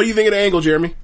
do 0.04 0.08
you 0.08 0.14
think 0.14 0.28
of 0.28 0.34
the 0.34 0.40
angle, 0.40 0.62
Jeremy? 0.62 0.96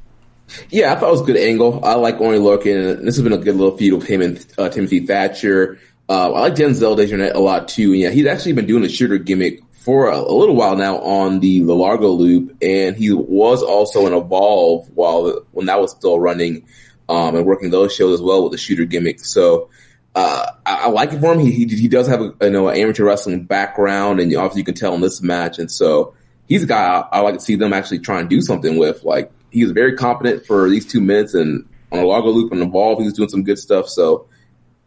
Yeah, 0.69 0.93
I 0.93 0.95
thought 0.95 1.07
it 1.07 1.11
was 1.11 1.21
a 1.21 1.25
good 1.25 1.37
angle. 1.37 1.83
I 1.83 1.95
like 1.95 2.19
Oney 2.19 2.37
Lorcan. 2.37 3.03
This 3.03 3.15
has 3.15 3.21
been 3.21 3.33
a 3.33 3.37
good 3.37 3.55
little 3.55 3.77
feud 3.77 3.99
with 3.99 4.07
him 4.07 4.21
and 4.21 4.45
uh, 4.57 4.69
Timothy 4.69 5.05
Thatcher. 5.05 5.79
Uh, 6.09 6.33
I 6.33 6.39
like 6.41 6.55
Denzel 6.55 6.97
Dejournette 6.97 7.33
a 7.33 7.39
lot 7.39 7.69
too. 7.69 7.91
And 7.91 8.01
yeah, 8.01 8.09
he's 8.09 8.25
actually 8.25 8.53
been 8.53 8.67
doing 8.67 8.83
the 8.83 8.89
shooter 8.89 9.17
gimmick 9.17 9.61
for 9.71 10.09
a, 10.09 10.17
a, 10.17 10.33
little 10.33 10.55
while 10.55 10.75
now 10.75 10.97
on 10.99 11.39
the, 11.39 11.61
the 11.61 11.73
Largo 11.73 12.09
loop, 12.09 12.57
and 12.61 12.95
he 12.95 13.11
was 13.11 13.61
also 13.61 14.07
in 14.07 14.13
Evolve 14.13 14.89
while 14.89 15.45
when 15.51 15.65
that 15.65 15.81
was 15.81 15.91
still 15.91 16.19
running 16.19 16.65
um, 17.09 17.35
and 17.35 17.45
working 17.45 17.69
those 17.69 17.93
shows 17.93 18.15
as 18.15 18.21
well 18.21 18.43
with 18.43 18.51
the 18.51 18.57
shooter 18.57 18.85
gimmick. 18.85 19.19
So 19.19 19.69
uh, 20.15 20.47
I, 20.65 20.75
I, 20.75 20.87
like 20.89 21.11
it 21.11 21.19
for 21.19 21.33
him. 21.33 21.39
He, 21.39 21.51
he, 21.51 21.65
he 21.65 21.87
does 21.87 22.07
have 22.07 22.21
a 22.21 22.33
you 22.41 22.49
know 22.49 22.67
an 22.67 22.77
amateur 22.77 23.05
wrestling 23.05 23.43
background, 23.43 24.19
and 24.19 24.33
obviously 24.35 24.61
you 24.61 24.65
can 24.65 24.75
tell 24.75 24.93
in 24.93 25.01
this 25.01 25.21
match. 25.21 25.59
And 25.59 25.71
so 25.71 26.13
he's 26.47 26.63
a 26.63 26.67
guy 26.67 26.83
I, 26.83 27.17
I 27.17 27.19
like 27.21 27.35
to 27.35 27.39
see 27.39 27.55
them 27.55 27.73
actually 27.73 27.99
try 27.99 28.19
and 28.19 28.29
do 28.29 28.41
something 28.41 28.77
with. 28.77 29.03
Like 29.03 29.31
he's 29.51 29.71
very 29.71 29.95
competent 29.95 30.45
for 30.45 30.69
these 30.69 30.85
two 30.85 31.01
minutes, 31.01 31.33
and 31.33 31.67
on 31.91 31.99
a 31.99 32.05
Largo 32.05 32.29
loop 32.29 32.51
and 32.51 32.61
Evolve, 32.61 32.99
he's 32.99 33.13
doing 33.13 33.29
some 33.29 33.43
good 33.43 33.57
stuff. 33.57 33.89
So 33.89 34.27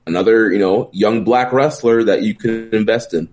another 0.07 0.53
you 0.53 0.59
know 0.59 0.91
young 0.93 1.25
black 1.25 1.53
wrestler 1.53 2.05
that 2.05 2.23
you 2.23 2.35
can 2.35 2.73
invest 2.73 3.15
in. 3.15 3.29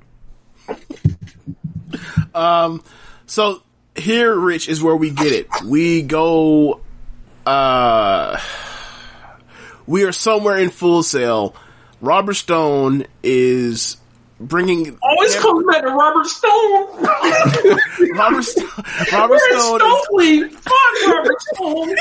Um, 2.34 2.84
so 3.28 3.62
here, 3.96 4.34
Rich, 4.36 4.68
is 4.68 4.82
where 4.82 4.96
we 4.96 5.12
get 5.12 5.32
it. 5.32 5.48
We 5.64 6.02
go, 6.02 6.82
uh, 7.46 8.40
we 9.88 10.04
are 10.04 10.12
somewhere 10.12 10.58
in 10.58 10.70
Full 10.70 11.04
Sail. 11.04 11.56
Robert 12.02 12.34
Stone 12.34 13.06
is 13.24 13.98
bringing. 14.40 14.98
Always 15.02 15.36
every, 15.36 15.50
comes 15.50 15.66
back 15.68 15.84
to 15.84 15.90
Robert 15.90 16.26
Stone. 16.26 17.04
Robert, 18.18 18.44
Stone. 18.44 18.68
Robert 19.14 19.40
Stone. 19.40 19.80
Stone 19.80 20.22
is, 20.22 20.56
Fuck 20.56 21.08
Robert 21.08 21.42
Stone. 21.42 21.96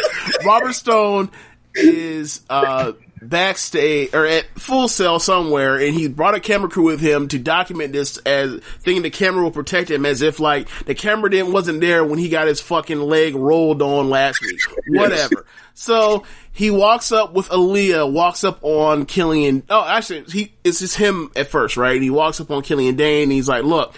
Robert 0.45 0.73
Stone 0.73 1.31
is 1.75 2.41
uh, 2.51 2.93
backstage 3.29 4.13
or 4.13 4.27
at 4.27 4.47
Full 4.59 4.89
Sail 4.89 5.19
somewhere, 5.19 5.77
and 5.77 5.95
he 5.95 6.09
brought 6.09 6.35
a 6.35 6.41
camera 6.41 6.69
crew 6.69 6.85
with 6.85 7.01
him 7.01 7.29
to 7.29 7.39
document 7.39 7.93
this 7.93 8.19
as 8.19 8.61
thinking 8.81 9.03
the 9.03 9.11
camera 9.11 9.43
will 9.43 9.51
protect 9.51 9.91
him, 9.91 10.05
as 10.05 10.23
if 10.23 10.41
like 10.41 10.69
the 10.85 10.95
camera 10.95 11.31
didn't 11.31 11.53
wasn't 11.53 11.81
there 11.81 12.05
when 12.05 12.19
he 12.19 12.29
got 12.29 12.49
his 12.49 12.61
fucking 12.61 13.01
leg 13.01 13.35
rolled 13.35 13.83
on 13.83 14.11
last 14.11 14.41
week. 14.41 14.61
Whatever. 14.89 15.47
So 15.75 16.25
he 16.53 16.71
walks 16.71 17.13
up 17.13 17.33
with 17.33 17.49
Aliyah, 17.49 18.11
walks 18.11 18.45
up 18.45 18.59
on 18.63 19.07
Killian. 19.07 19.63
Oh, 19.71 19.85
actually, 19.87 20.25
he 20.25 20.53
it's 20.65 20.81
just 20.81 20.97
him 20.97 21.31
at 21.37 21.49
first, 21.49 21.77
right? 21.77 21.95
And 21.95 22.03
he 22.03 22.11
walks 22.11 22.41
up 22.41 22.51
on 22.51 22.63
Killian 22.63 22.97
Dain, 22.97 23.25
and 23.25 23.33
he's 23.33 23.49
like, 23.49 23.65
"Look, 23.65 23.95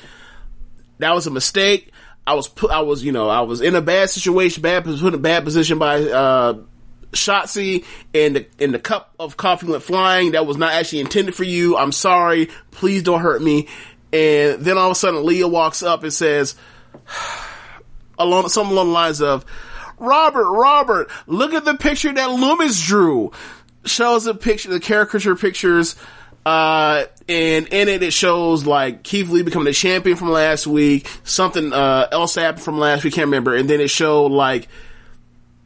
that 0.99 1.15
was 1.15 1.27
a 1.27 1.31
mistake." 1.31 1.91
I 2.27 2.35
was 2.35 2.49
put, 2.49 2.70
I 2.70 2.81
was, 2.81 3.05
you 3.05 3.12
know, 3.12 3.28
I 3.28 3.43
was 3.43 3.61
in 3.61 3.75
a 3.75 3.83
bad 3.83 4.09
situation, 4.09 4.62
bad, 4.62 4.85
put 4.85 4.99
in 4.99 5.15
a 5.15 5.19
bad 5.19 5.44
position 5.44 5.78
by, 5.78 6.01
uh, 6.01 6.55
Shotzi 7.15 7.84
and 8.15 8.36
the, 8.36 8.47
and 8.59 8.75
the 8.75 8.78
cup 8.78 9.15
of 9.18 9.36
coffee 9.36 9.67
went 9.67 9.83
flying. 9.83 10.33
That 10.33 10.47
was 10.47 10.57
not 10.57 10.73
actually 10.73 11.01
intended 11.01 11.34
for 11.34 11.44
you. 11.44 11.76
I'm 11.76 11.93
sorry. 11.93 12.51
Please 12.70 13.02
don't 13.02 13.20
hurt 13.20 13.43
me. 13.43 13.68
And 14.12 14.60
then 14.60 14.78
all 14.78 14.86
of 14.86 14.93
a 14.93 14.94
sudden 14.94 15.25
Leah 15.25 15.49
walks 15.49 15.83
up 15.83 16.02
and 16.02 16.12
says, 16.12 16.55
along, 18.18 18.49
some 18.49 18.70
along 18.70 18.89
the 18.89 18.93
lines 18.93 19.20
of, 19.20 19.44
Robert, 19.99 20.51
Robert, 20.51 21.10
look 21.26 21.55
at 21.55 21.65
the 21.65 21.75
picture 21.75 22.12
that 22.12 22.28
Lumis 22.28 22.84
drew. 22.86 23.33
Shows 23.84 24.25
the 24.25 24.34
picture, 24.34 24.70
the 24.70 24.81
caricature 24.81 25.36
pictures, 25.36 25.94
uh, 26.47 27.05
and 27.28 27.68
in 27.68 27.89
it, 27.89 28.02
it 28.02 28.12
shows 28.12 28.67
like 28.67 29.02
Keith 29.02 29.28
Lee 29.31 29.43
becoming 29.43 29.67
the 29.67 29.73
champion 29.73 30.17
from 30.17 30.31
last 30.31 30.67
week, 30.67 31.09
something, 31.25 31.73
uh, 31.73 32.09
else 32.10 32.34
happened 32.34 32.65
from 32.65 32.78
last 32.78 33.05
week, 33.05 33.15
can't 33.15 33.26
remember. 33.26 33.55
And 33.55 33.68
then 33.68 33.81
it 33.81 33.89
showed 33.89 34.28
like, 34.28 34.68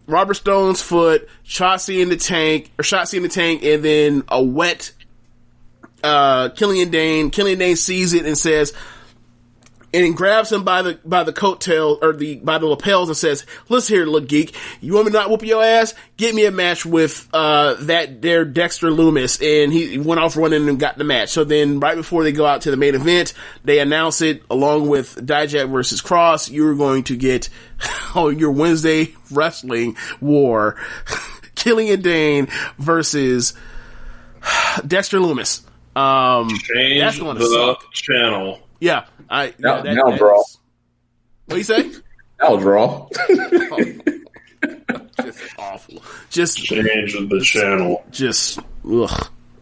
Robert 0.08 0.34
Stone's 0.34 0.80
foot, 0.80 1.28
Shotzi 1.44 2.00
in 2.00 2.08
the 2.08 2.16
tank, 2.16 2.72
or 2.78 2.82
Shotzi 2.82 3.18
in 3.18 3.22
the 3.22 3.28
tank, 3.28 3.62
and 3.62 3.84
then 3.84 4.24
a 4.28 4.42
wet, 4.42 4.92
uh, 6.02 6.48
Killian 6.48 6.90
Dain. 6.90 7.30
Killian 7.30 7.58
Dain 7.58 7.76
sees 7.76 8.14
it 8.14 8.24
and 8.24 8.36
says, 8.36 8.72
and 9.92 10.16
grabs 10.16 10.52
him 10.52 10.64
by 10.64 10.82
the 10.82 10.98
by 11.04 11.24
the 11.24 11.32
coattail 11.32 11.98
or 12.02 12.12
the 12.12 12.36
by 12.36 12.58
the 12.58 12.66
lapels 12.66 13.08
and 13.08 13.16
says, 13.16 13.46
"Listen 13.68 13.96
here, 13.96 14.04
little 14.04 14.26
geek. 14.26 14.54
You 14.80 14.94
want 14.94 15.06
me 15.06 15.12
to 15.12 15.18
not 15.18 15.30
whoop 15.30 15.42
your 15.42 15.62
ass? 15.62 15.94
Get 16.16 16.34
me 16.34 16.44
a 16.44 16.50
match 16.50 16.84
with 16.84 17.28
uh 17.32 17.74
that 17.80 18.20
there 18.20 18.44
Dexter 18.44 18.88
Lumis." 18.88 19.40
And 19.40 19.72
he 19.72 19.98
went 19.98 20.20
off 20.20 20.36
running 20.36 20.68
and 20.68 20.78
got 20.78 20.98
the 20.98 21.04
match. 21.04 21.30
So 21.30 21.44
then, 21.44 21.80
right 21.80 21.96
before 21.96 22.22
they 22.22 22.32
go 22.32 22.44
out 22.44 22.62
to 22.62 22.70
the 22.70 22.76
main 22.76 22.94
event, 22.94 23.32
they 23.64 23.78
announce 23.78 24.20
it 24.20 24.42
along 24.50 24.88
with 24.88 25.14
Dijak 25.14 25.70
versus 25.70 26.00
Cross. 26.00 26.50
You're 26.50 26.74
going 26.74 27.04
to 27.04 27.16
get 27.16 27.48
oh 28.14 28.28
your 28.28 28.50
Wednesday 28.50 29.14
wrestling 29.30 29.96
war, 30.20 30.76
Killian 31.54 32.02
Dain 32.02 32.48
versus 32.78 33.54
Dexter 34.86 35.18
Lumis. 35.18 35.62
Um, 35.96 36.50
Change 36.50 37.00
that's 37.00 37.18
going 37.18 37.38
to 37.38 37.46
suck. 37.46 37.92
Channel. 37.92 38.60
Yeah, 38.80 39.06
I 39.30 39.54
now, 39.58 39.76
yeah, 39.76 39.82
that, 39.82 39.94
now 39.94 40.16
draw. 40.16 40.36
What 40.36 41.54
do 41.54 41.56
you 41.56 41.64
say? 41.64 41.90
Now 42.40 42.56
draw. 42.56 43.08
just 45.20 45.58
awful. 45.58 46.02
Just 46.30 46.58
change 46.58 47.14
the 47.14 47.40
channel. 47.42 48.04
Just 48.12 48.60
ugh, 48.60 49.10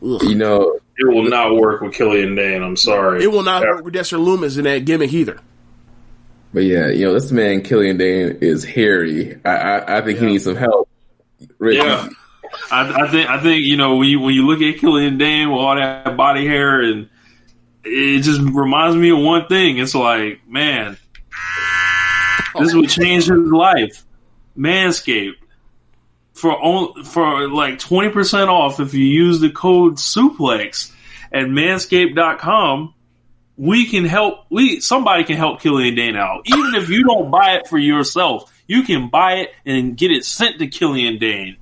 ugh. 0.02 0.22
You 0.22 0.34
know, 0.34 0.78
it 0.98 1.06
will 1.06 1.24
not 1.24 1.56
work 1.56 1.80
with 1.80 1.94
Killian 1.94 2.34
Dain. 2.34 2.62
I'm 2.62 2.76
sorry. 2.76 3.24
It 3.24 3.28
will 3.32 3.44
not 3.44 3.62
yeah. 3.62 3.70
work 3.70 3.84
with 3.86 3.94
Dexter 3.94 4.18
Lumis 4.18 4.58
in 4.58 4.64
that 4.64 4.84
gimmick 4.84 5.14
either. 5.14 5.40
But 6.52 6.64
yeah, 6.64 6.88
you 6.88 7.06
know, 7.06 7.14
this 7.14 7.32
man 7.32 7.62
Killian 7.62 7.96
Dain 7.96 8.38
is 8.42 8.62
hairy. 8.62 9.40
I 9.42 9.50
I, 9.50 9.98
I 9.98 10.00
think 10.02 10.18
yeah. 10.18 10.26
he 10.26 10.32
needs 10.32 10.44
some 10.44 10.56
help. 10.56 10.88
Really. 11.58 11.78
Yeah. 11.78 12.08
I, 12.70 13.04
I, 13.04 13.10
think 13.10 13.28
I 13.28 13.40
think 13.40 13.64
you 13.64 13.76
know 13.76 13.96
when 13.96 14.08
you 14.08 14.20
when 14.20 14.34
you 14.34 14.46
look 14.46 14.60
at 14.60 14.80
Killian 14.80 15.18
Dain 15.18 15.50
with 15.50 15.60
all 15.60 15.76
that 15.76 16.16
body 16.16 16.46
hair 16.46 16.80
and 16.80 17.08
it 17.86 18.22
just 18.22 18.40
reminds 18.40 18.96
me 18.96 19.10
of 19.10 19.18
one 19.18 19.46
thing. 19.46 19.78
It's 19.78 19.94
like, 19.94 20.46
man, 20.48 20.98
this 22.58 22.74
would 22.74 22.90
change 22.90 23.26
his 23.26 23.38
life. 23.38 24.04
Manscaped 24.58 25.34
for 26.32 26.58
only, 26.62 27.04
for 27.04 27.48
like 27.48 27.78
twenty 27.78 28.10
percent 28.10 28.48
off 28.48 28.80
if 28.80 28.94
you 28.94 29.04
use 29.04 29.40
the 29.40 29.50
code 29.50 29.96
suplex 29.96 30.92
at 31.32 31.46
manscaped.com. 31.46 32.94
We 33.58 33.86
can 33.86 34.04
help. 34.04 34.46
We 34.50 34.80
somebody 34.80 35.24
can 35.24 35.36
help 35.36 35.60
Killian 35.60 35.94
Dain 35.94 36.16
out, 36.16 36.42
even 36.46 36.74
if 36.74 36.88
you 36.88 37.04
don't 37.04 37.30
buy 37.30 37.56
it 37.56 37.68
for 37.68 37.78
yourself. 37.78 38.52
You 38.66 38.82
can 38.82 39.08
buy 39.08 39.34
it 39.34 39.54
and 39.64 39.96
get 39.96 40.10
it 40.10 40.24
sent 40.24 40.58
to 40.58 40.66
Killian 40.66 41.18
Dain. 41.18 41.56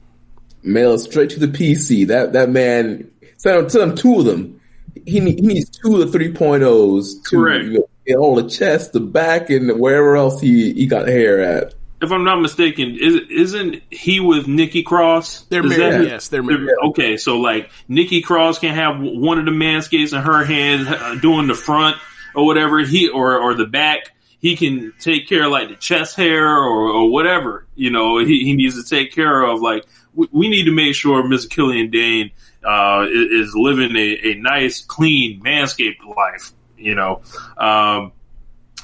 Mail 0.63 0.97
straight 0.99 1.31
to 1.31 1.41
the 1.41 1.49
PC. 1.49 2.07
That 2.07 2.33
that 2.33 2.49
man 2.49 3.11
send 3.37 3.69
them 3.71 3.97
two 3.97 4.21
of 4.21 4.25
them 4.25 4.61
he, 5.07 5.21
he 5.21 5.41
needs 5.41 5.71
two 5.71 6.01
of 6.01 6.13
the 6.13 6.19
3.0s 6.19 7.25
to 7.25 7.37
Correct. 7.37 7.65
You 7.65 7.87
know, 8.09 8.25
on 8.25 8.43
the 8.43 8.49
chest, 8.49 8.93
the 8.93 9.01
back, 9.01 9.51
and 9.51 9.81
wherever 9.81 10.17
else 10.17 10.41
he, 10.41 10.73
he 10.75 10.87
got 10.87 11.09
hair 11.09 11.41
at. 11.41 11.75
if 12.03 12.13
I'm 12.13 12.25
not 12.25 12.41
mistaken, 12.41 12.99
is, 13.01 13.21
isn't 13.31 13.83
he 13.91 14.21
with 14.21 14.47
Nikki 14.47 14.83
Cross? 14.83 15.43
They're 15.43 15.65
Is 15.65 15.79
married. 15.79 16.09
Yes, 16.09 16.29
they're 16.29 16.43
married. 16.43 16.69
Okay, 16.89 17.17
so 17.17 17.39
like 17.39 17.71
Nikki 17.89 18.21
Cross 18.21 18.59
can 18.59 18.75
have 18.75 19.01
one 19.01 19.39
of 19.39 19.47
the 19.47 19.53
manscapes 19.53 20.13
in 20.13 20.23
her 20.23 20.45
hand 20.45 20.89
uh, 20.89 21.15
doing 21.17 21.47
the 21.47 21.55
front 21.55 21.97
or 22.35 22.45
whatever 22.45 22.81
he 22.81 23.09
or 23.09 23.39
or 23.39 23.55
the 23.55 23.67
back. 23.67 24.11
He 24.39 24.57
can 24.57 24.93
take 24.99 25.27
care 25.27 25.47
of 25.47 25.53
like 25.53 25.71
the 25.71 25.77
chest 25.77 26.17
hair 26.17 26.47
or, 26.47 26.91
or 26.91 27.11
whatever 27.11 27.67
you 27.75 27.89
know 27.91 28.19
he, 28.19 28.45
he 28.45 28.53
needs 28.53 28.83
to 28.83 28.87
take 28.87 29.15
care 29.15 29.43
of. 29.43 29.63
Like 29.63 29.87
we, 30.15 30.29
we 30.31 30.49
need 30.51 30.65
to 30.65 30.73
make 30.73 30.95
sure 30.95 31.23
Mr. 31.23 31.49
Killian 31.49 31.91
Dain 31.91 32.31
uh, 32.65 33.07
is, 33.11 33.55
living 33.55 33.97
a, 33.97 34.31
a 34.31 34.35
nice, 34.35 34.83
clean, 34.83 35.43
manscaped 35.43 36.05
life. 36.05 36.53
You 36.77 36.95
know, 36.95 37.23
um, 37.57 38.13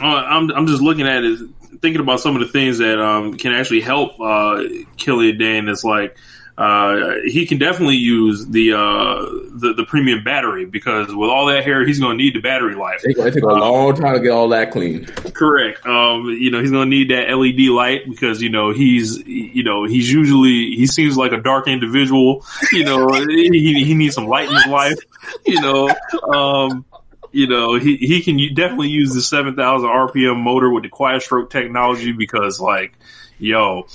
uh, 0.00 0.04
I'm 0.04 0.50
I'm 0.50 0.66
just 0.66 0.82
looking 0.82 1.06
at 1.06 1.24
it, 1.24 1.38
thinking 1.80 2.00
about 2.00 2.20
some 2.20 2.36
of 2.36 2.40
the 2.40 2.48
things 2.48 2.78
that 2.78 2.98
um, 2.98 3.36
can 3.36 3.52
actually 3.52 3.80
help 3.80 4.20
uh, 4.20 4.62
Killian 4.96 5.38
Dain. 5.38 5.68
It's 5.68 5.84
like 5.84 6.16
uh, 6.58 7.14
he 7.24 7.46
can 7.46 7.58
definitely 7.58 7.96
use 7.96 8.46
the, 8.46 8.72
uh, 8.72 9.24
the 9.52 9.74
the 9.76 9.84
premium 9.84 10.22
battery 10.22 10.64
because 10.66 11.08
with 11.08 11.30
all 11.30 11.46
that 11.46 11.64
hair, 11.64 11.86
he's 11.86 11.98
going 11.98 12.18
to 12.18 12.22
need 12.22 12.34
the 12.34 12.40
battery 12.40 12.74
life. 12.74 13.00
It's 13.02 13.16
going 13.16 13.32
to 13.32 13.34
take 13.34 13.44
a 13.44 13.46
long 13.46 13.94
time 13.94 14.14
to 14.14 14.20
get 14.20 14.30
all 14.30 14.48
that 14.48 14.70
clean. 14.70 15.06
Correct. 15.06 15.84
Um, 15.86 16.26
you 16.26 16.50
know, 16.50 16.60
he's 16.60 16.70
going 16.70 16.90
to 16.90 16.96
need 16.96 17.10
that 17.10 17.34
LED 17.34 17.68
light 17.70 18.08
because 18.08 18.42
you 18.42 18.50
know 18.50 18.72
he's 18.72 19.18
you 19.26 19.62
know 19.62 19.84
he's 19.84 20.12
usually 20.12 20.74
he 20.76 20.86
seems 20.86 21.16
like 21.16 21.32
a 21.32 21.40
dark 21.40 21.66
individual. 21.66 22.44
You 22.72 22.84
know, 22.84 23.08
he 23.28 23.84
he 23.84 23.94
needs 23.94 24.14
some 24.14 24.26
light 24.26 24.48
in 24.48 24.54
his 24.54 24.66
life. 24.66 24.98
You 25.46 25.60
know, 25.60 25.88
um, 26.32 26.84
you 27.32 27.46
know 27.46 27.78
he 27.78 27.96
he 27.96 28.22
can 28.22 28.36
definitely 28.54 28.88
use 28.88 29.14
the 29.14 29.22
seven 29.22 29.56
thousand 29.56 29.88
RPM 29.88 30.40
motor 30.40 30.70
with 30.70 30.82
the 30.82 30.88
quiet 30.88 31.22
stroke 31.22 31.50
technology 31.50 32.12
because 32.12 32.60
like 32.60 32.92
yo. 33.38 33.86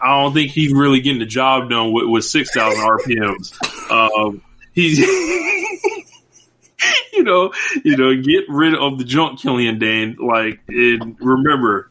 I 0.00 0.22
don't 0.22 0.34
think 0.34 0.50
he's 0.50 0.72
really 0.72 1.00
getting 1.00 1.20
the 1.20 1.26
job 1.26 1.70
done 1.70 1.92
with, 1.92 2.06
with 2.06 2.24
six 2.24 2.52
thousand 2.52 2.80
RPMs. 2.80 3.90
Um, 3.90 4.42
he's 4.72 4.98
you 7.12 7.22
know, 7.22 7.52
you 7.84 7.96
know, 7.96 8.20
get 8.20 8.44
rid 8.48 8.74
of 8.74 8.98
the 8.98 9.04
junk 9.04 9.40
Killian 9.40 9.78
Dain. 9.78 10.16
Like, 10.18 10.60
and 10.68 11.16
remember, 11.20 11.88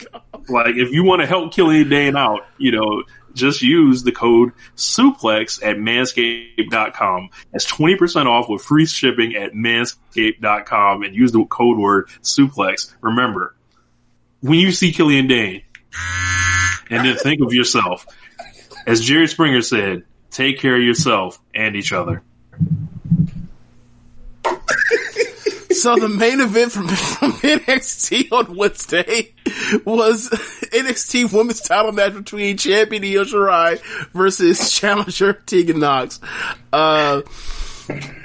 like, 0.48 0.76
if 0.76 0.92
you 0.92 1.04
want 1.04 1.22
to 1.22 1.28
help 1.28 1.54
Killian 1.54 1.90
Dain 1.90 2.16
out, 2.16 2.42
you 2.58 2.72
know, 2.72 3.04
just 3.34 3.62
use 3.62 4.04
the 4.04 4.12
code 4.12 4.52
suplex 4.76 5.64
at 5.64 5.78
manscaped.com. 5.78 7.30
That's 7.52 7.70
20% 7.70 8.26
off 8.28 8.50
with 8.50 8.62
free 8.62 8.86
shipping 8.86 9.36
at 9.36 9.54
manscaped.com 9.54 11.04
and 11.04 11.16
use 11.16 11.32
the 11.32 11.46
code 11.46 11.78
word 11.78 12.08
suplex. 12.22 12.94
Remember, 13.02 13.56
when 14.42 14.60
you 14.60 14.72
see 14.72 14.94
Killian 14.94 15.28
Dain, 15.28 15.64
and 16.90 17.06
then 17.06 17.16
think 17.18 17.42
of 17.42 17.54
yourself, 17.54 18.06
as 18.86 19.02
Jerry 19.02 19.28
Springer 19.28 19.62
said, 19.62 20.04
take 20.32 20.60
care 20.60 20.76
of 20.76 20.82
yourself 20.82 21.40
and 21.54 21.76
each 21.76 21.94
other. 21.94 22.22
So 25.72 25.96
the 25.98 26.10
main 26.10 26.40
event 26.40 26.72
from, 26.72 26.88
from 26.88 27.34
NXT 27.34 28.32
on 28.32 28.56
Wednesday 28.56 29.34
was 29.86 30.30
NXT 30.30 31.32
Women's 31.34 31.62
Title 31.62 31.92
match 31.92 32.14
between 32.14 32.58
champion 32.58 33.04
Io 33.04 33.24
Shirai 33.24 33.80
versus 34.14 34.72
challenger 34.80 35.34
Tegan 35.34 35.80
Nox. 35.80 36.20
Uh, 36.72 37.22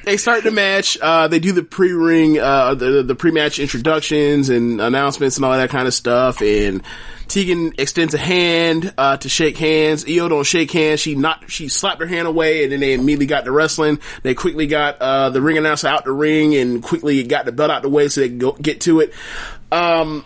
they 0.05 0.17
start 0.17 0.45
the 0.45 0.51
match. 0.53 0.97
Uh, 1.03 1.29
they 1.29 1.39
do 1.39 1.53
the 1.53 1.63
pre-ring, 1.63 2.39
uh, 2.39 2.75
the 2.75 3.03
the 3.03 3.15
pre-match 3.15 3.59
introductions 3.59 4.49
and 4.49 4.81
announcements 4.81 5.37
and 5.37 5.45
all 5.45 5.53
that 5.53 5.71
kind 5.71 5.87
of 5.87 5.93
stuff. 5.93 6.41
And 6.41 6.83
Tegan 7.31 7.75
extends 7.79 8.13
a 8.13 8.19
hand 8.19 8.93
uh, 8.99 9.17
to 9.17 9.29
shake 9.29 9.57
hands. 9.57 10.05
Io 10.09 10.29
don't 10.29 10.45
shake 10.45 10.73
hands. 10.73 10.99
She 10.99 11.15
not 11.15 11.49
she 11.49 11.69
slapped 11.69 12.01
her 12.01 12.07
hand 12.07 12.27
away, 12.27 12.65
and 12.65 12.73
then 12.73 12.81
they 12.81 12.93
immediately 12.93 13.27
got 13.27 13.45
to 13.45 13.53
wrestling. 13.53 14.01
They 14.25 14.35
quickly 14.35 14.67
got 14.67 15.01
uh, 15.01 15.31
the 15.31 15.41
ring 15.41 15.57
announcer 15.57 15.87
out 15.87 16.05
the 16.05 16.13
ring 16.13 16.57
and 16.57 16.83
quickly 16.83 17.23
got 17.23 17.45
the 17.45 17.53
belt 17.53 17.71
out 17.71 17.83
the 17.83 17.89
way 17.89 18.09
so 18.09 18.21
they 18.21 18.31
could 18.31 18.41
go, 18.41 18.53
get 18.53 18.81
to 18.83 18.99
it. 18.99 19.15
Um, 19.71 20.25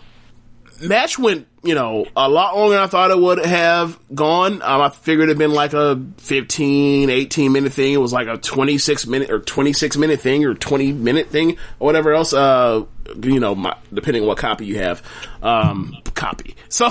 match 0.81 1.19
went, 1.19 1.47
you 1.63 1.75
know, 1.75 2.07
a 2.15 2.27
lot 2.27 2.55
longer 2.55 2.73
than 2.73 2.83
I 2.83 2.87
thought 2.87 3.11
it 3.11 3.19
would 3.19 3.45
have 3.45 3.99
gone. 4.13 4.63
Um, 4.63 4.81
I 4.81 4.89
figured 4.89 5.29
it'd 5.29 5.37
been 5.37 5.53
like 5.53 5.73
a 5.73 6.03
15, 6.17 7.11
18 7.11 7.51
minute 7.51 7.73
thing. 7.73 7.93
It 7.93 7.97
was 7.97 8.13
like 8.13 8.27
a 8.27 8.37
26 8.37 9.05
minute 9.05 9.29
or 9.29 9.39
26 9.39 9.97
minute 9.97 10.21
thing 10.21 10.43
or 10.43 10.55
20 10.55 10.91
minute 10.91 11.29
thing 11.29 11.57
or 11.79 11.85
whatever 11.85 12.13
else. 12.13 12.33
Uh, 12.33 12.85
you 13.21 13.39
know, 13.39 13.55
my, 13.55 13.75
depending 13.93 14.23
on 14.23 14.27
what 14.27 14.37
copy 14.37 14.65
you 14.65 14.77
have. 14.79 15.01
Um, 15.41 15.97
copy. 16.13 16.55
So, 16.69 16.87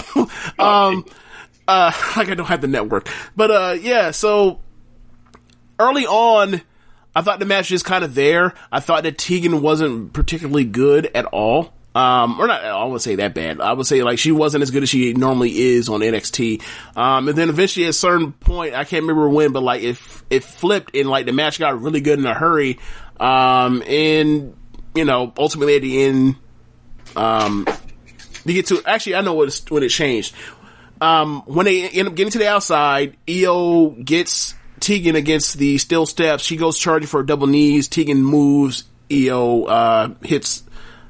um, 0.58 1.04
uh, 1.68 1.92
like 2.16 2.28
I 2.28 2.34
don't 2.34 2.46
have 2.46 2.60
the 2.60 2.68
network, 2.68 3.08
but, 3.36 3.50
uh, 3.50 3.76
yeah, 3.78 4.12
so 4.12 4.60
early 5.78 6.06
on, 6.06 6.62
I 7.14 7.22
thought 7.22 7.38
the 7.38 7.44
match 7.44 7.70
was 7.70 7.82
kind 7.82 8.04
of 8.04 8.14
there. 8.14 8.54
I 8.72 8.80
thought 8.80 9.04
that 9.04 9.18
Tegan 9.18 9.60
wasn't 9.62 10.12
particularly 10.12 10.64
good 10.64 11.10
at 11.14 11.26
all. 11.26 11.72
Um, 11.94 12.40
or 12.40 12.48
not, 12.48 12.64
I 12.64 12.84
would 12.84 13.02
say 13.02 13.16
that 13.16 13.34
bad. 13.34 13.60
I 13.60 13.72
would 13.72 13.86
say 13.86 14.02
like 14.02 14.18
she 14.18 14.32
wasn't 14.32 14.62
as 14.62 14.72
good 14.72 14.82
as 14.82 14.88
she 14.88 15.12
normally 15.12 15.56
is 15.56 15.88
on 15.88 16.00
NXT. 16.00 16.60
Um, 16.96 17.28
and 17.28 17.38
then 17.38 17.48
eventually 17.48 17.86
at 17.86 17.90
a 17.90 17.92
certain 17.92 18.32
point, 18.32 18.74
I 18.74 18.82
can't 18.82 19.02
remember 19.02 19.28
when, 19.28 19.52
but 19.52 19.62
like 19.62 19.82
it, 19.82 19.98
it 20.28 20.42
flipped 20.42 20.96
and 20.96 21.08
like 21.08 21.26
the 21.26 21.32
match 21.32 21.60
got 21.60 21.80
really 21.80 22.00
good 22.00 22.18
in 22.18 22.26
a 22.26 22.34
hurry. 22.34 22.80
Um, 23.20 23.82
and 23.86 24.56
you 24.94 25.04
know, 25.04 25.32
ultimately 25.36 25.76
at 25.76 25.82
the 25.82 26.04
end, 26.04 26.36
um, 27.16 27.66
to 28.46 28.52
get 28.52 28.66
to, 28.66 28.82
actually 28.86 29.16
I 29.16 29.20
know 29.20 29.34
what 29.34 29.62
when 29.68 29.82
it 29.82 29.88
changed. 29.88 30.34
Um, 31.00 31.42
when 31.46 31.66
they 31.66 31.88
end 31.88 32.08
up 32.08 32.14
getting 32.14 32.32
to 32.32 32.38
the 32.38 32.48
outside, 32.48 33.16
Io 33.28 33.90
gets 33.90 34.54
Tegan 34.80 35.16
against 35.16 35.58
the 35.58 35.78
steel 35.78 36.06
steps. 36.06 36.44
She 36.44 36.56
goes 36.56 36.78
charging 36.78 37.08
for 37.08 37.22
double 37.22 37.46
knees. 37.46 37.88
Tegan 37.88 38.22
moves. 38.22 38.84
Io, 39.12 39.64
uh, 39.64 40.14
hits, 40.22 40.62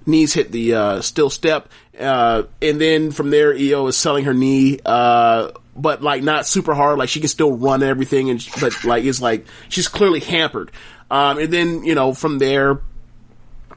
knees 0.06 0.32
hit 0.32 0.50
the, 0.50 0.74
uh, 0.74 1.00
steel 1.00 1.30
step. 1.30 1.68
Uh, 1.98 2.44
and 2.60 2.80
then 2.80 3.12
from 3.12 3.30
there, 3.30 3.54
Io 3.54 3.86
is 3.86 3.96
selling 3.96 4.24
her 4.24 4.34
knee, 4.34 4.80
uh, 4.84 5.50
but 5.76 6.02
like 6.02 6.22
not 6.22 6.46
super 6.46 6.74
hard. 6.74 6.98
Like 6.98 7.08
she 7.08 7.20
can 7.20 7.28
still 7.28 7.56
run 7.56 7.82
everything. 7.82 8.30
And, 8.30 8.44
but 8.60 8.84
like, 8.84 9.04
it's 9.04 9.20
like, 9.20 9.46
she's 9.68 9.86
clearly 9.86 10.20
hampered. 10.20 10.72
Um, 11.10 11.38
and 11.38 11.52
then, 11.52 11.84
you 11.84 11.94
know, 11.94 12.14
from 12.14 12.38
there, 12.38 12.80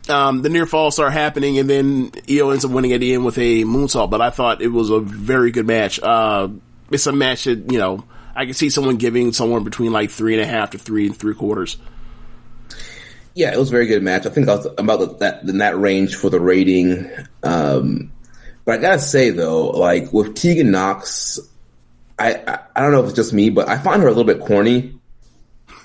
um, 0.10 0.42
the 0.42 0.50
near 0.50 0.66
falls 0.66 0.96
start 0.96 1.14
happening, 1.14 1.58
and 1.58 1.70
then 1.70 2.12
Io 2.30 2.50
ends 2.50 2.66
up 2.66 2.72
winning 2.72 2.94
at 2.94 3.00
the 3.00 3.14
end 3.14 3.26
with 3.26 3.38
a 3.38 3.64
moonsault. 3.64 4.10
But 4.10 4.22
I 4.22 4.30
thought 4.30 4.62
it 4.62 4.68
was 4.68 4.90
a 4.90 5.00
very 5.00 5.52
good 5.52 5.68
match. 5.68 6.00
Uh, 6.02 6.50
it's 6.92 7.08
a 7.08 7.12
match 7.12 7.46
that 7.46 7.72
you 7.72 7.78
know 7.78 8.04
I 8.36 8.46
can 8.46 8.54
see 8.54 8.70
someone 8.70 8.98
giving 8.98 9.34
somewhere 9.34 9.62
between 9.62 9.92
like 9.92 10.12
three 10.12 10.34
and 10.34 10.42
a 10.42 10.46
half 10.46 10.72
to 10.72 10.78
three 10.78 11.08
and 11.08 11.18
three 11.18 11.34
quarters. 11.34 11.78
Yeah, 13.34 13.54
it 13.54 13.58
was 13.58 13.70
a 13.70 13.72
very 13.72 13.88
good 13.88 14.02
match. 14.02 14.26
I 14.26 14.30
think 14.30 14.50
I 14.50 14.56
was 14.56 14.68
about 14.78 15.20
that 15.20 15.44
in 15.44 15.60
that 15.60 15.78
range 15.78 16.16
for 16.16 16.30
the 16.30 16.40
rating. 16.40 17.10
Um, 17.44 18.12
but 18.66 18.76
I 18.76 18.82
gotta 18.82 19.00
say 19.00 19.30
though, 19.30 19.68
like 19.68 20.12
with 20.12 20.36
Tegan 20.36 20.72
Nox, 20.72 21.40
I, 22.18 22.34
I 22.34 22.60
I 22.76 22.82
don't 22.82 22.92
know 22.92 23.02
if 23.02 23.08
it's 23.08 23.16
just 23.16 23.34
me, 23.34 23.50
but 23.50 23.68
I 23.68 23.78
find 23.78 24.02
her 24.02 24.08
a 24.08 24.12
little 24.12 24.24
bit 24.24 24.40
corny. 24.46 25.00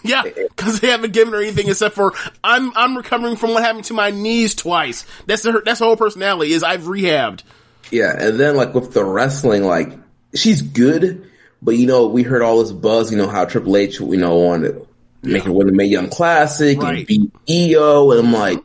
Yeah, 0.05 0.23
eh, 0.25 0.33
eh. 0.37 0.47
because 0.49 0.81
they 0.81 0.89
haven't 0.89 1.13
given 1.13 1.33
her 1.35 1.41
anything 1.43 1.69
except 1.69 1.95
for 1.95 2.13
I'm 2.43 2.77
I'm 2.77 2.97
recovering 2.97 3.37
from 3.37 3.51
what 3.55 3.63
happened 3.63 3.85
to 3.87 3.95
my 3.95 4.11
knees 4.11 4.55
twice. 4.55 5.05
That's 5.27 5.45
her 5.45 5.63
that's 5.65 5.81
her 5.81 5.87
whole 5.87 5.97
personality 5.97 6.53
is 6.53 6.63
I've 6.63 6.83
rehabbed. 6.83 7.43
Yeah, 7.91 8.15
and 8.19 8.39
then 8.41 8.57
like 8.57 8.75
with 8.75 8.93
the 8.95 9.05
wrestling, 9.05 9.65
like 9.65 9.93
she's 10.35 10.63
good, 10.63 11.31
but 11.61 11.77
you 11.77 11.87
know 11.87 12.09
we 12.09 12.23
heard 12.23 12.43
all 12.43 12.61
this 12.63 12.73
buzz. 12.73 13.11
You 13.13 13.19
know 13.19 13.29
how 13.29 13.45
Triple 13.45 13.77
H, 13.77 14.01
you 14.01 14.17
know, 14.17 14.37
wanted 14.37 14.73
to 14.73 14.87
make 15.23 15.45
her 15.45 15.53
win 15.53 15.67
the 15.67 15.73
Mae 15.73 15.85
Young 15.87 16.09
Classic 16.09 16.81
Right. 16.81 16.99
and 16.99 17.07
beat 17.47 17.73
Io, 17.77 18.11
and 18.11 18.27
I'm 18.27 18.33
like, 18.33 18.59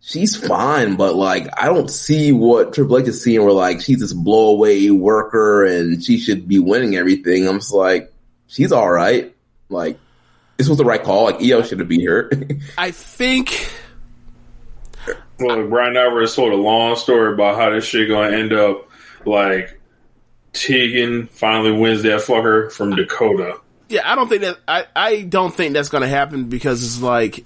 she's 0.00 0.36
fine, 0.36 0.96
but 0.96 1.14
like 1.14 1.48
I 1.60 1.66
don't 1.66 1.90
see 1.90 2.32
what 2.32 2.74
Triple 2.74 2.98
H 2.98 3.08
is 3.08 3.22
seeing. 3.22 3.42
Where 3.42 3.52
like 3.52 3.80
she's 3.80 4.00
this 4.00 4.12
blowaway 4.12 4.90
worker 4.90 5.64
and 5.64 6.04
she 6.04 6.18
should 6.18 6.46
be 6.46 6.58
winning 6.58 6.96
everything. 6.96 7.48
I'm 7.48 7.58
just 7.58 7.72
like, 7.72 8.12
she's 8.46 8.72
all 8.72 8.90
right. 8.90 9.34
Like 9.70 9.98
this 10.56 10.68
was 10.68 10.78
the 10.78 10.84
right 10.84 11.02
call. 11.02 11.24
Like 11.24 11.42
Io 11.42 11.62
should 11.62 11.78
have 11.80 11.88
been 11.88 12.00
here. 12.00 12.30
I 12.78 12.90
think 12.90 13.70
Well, 15.40 15.66
Bryan 15.68 15.96
Alvarez 15.96 16.34
told 16.34 16.52
a 16.52 16.56
long 16.56 16.96
story 16.96 17.34
about 17.34 17.56
how 17.56 17.70
this 17.70 17.84
shit 17.84 18.08
gonna 18.08 18.36
end 18.36 18.52
up. 18.52 18.88
Like 19.26 19.80
Tegan 20.52 21.26
finally 21.28 21.72
wins 21.72 22.02
that 22.02 22.20
fucker 22.20 22.70
from 22.70 22.94
Dakota. 22.94 23.58
yeah, 23.88 24.02
I 24.04 24.14
don't 24.14 24.28
think 24.28 24.42
that 24.42 24.58
I, 24.68 24.86
I 24.94 25.22
don't 25.22 25.52
think 25.54 25.72
that's 25.74 25.88
gonna 25.88 26.08
happen 26.08 26.44
because 26.44 26.84
it's 26.84 27.00
like 27.00 27.44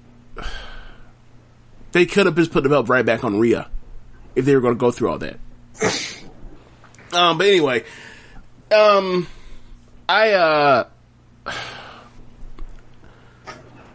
they 1.93 2.05
could 2.05 2.27
have 2.27 2.37
just 2.37 2.51
put 2.53 2.63
the 2.65 2.69
belt 2.69 2.89
right 2.89 3.05
back 3.07 3.25
on 3.25 3.39
Rhea 3.39 3.71
if 4.35 4.45
they 4.45 4.55
were 4.55 4.61
gonna 4.61 4.75
go 4.75 4.91
through 4.91 5.11
all 5.11 5.19
that. 5.19 5.39
um, 7.13 7.39
but 7.39 7.47
anyway, 7.47 7.85
um, 8.73 9.27
I 10.09 10.33
uh, 10.33 10.89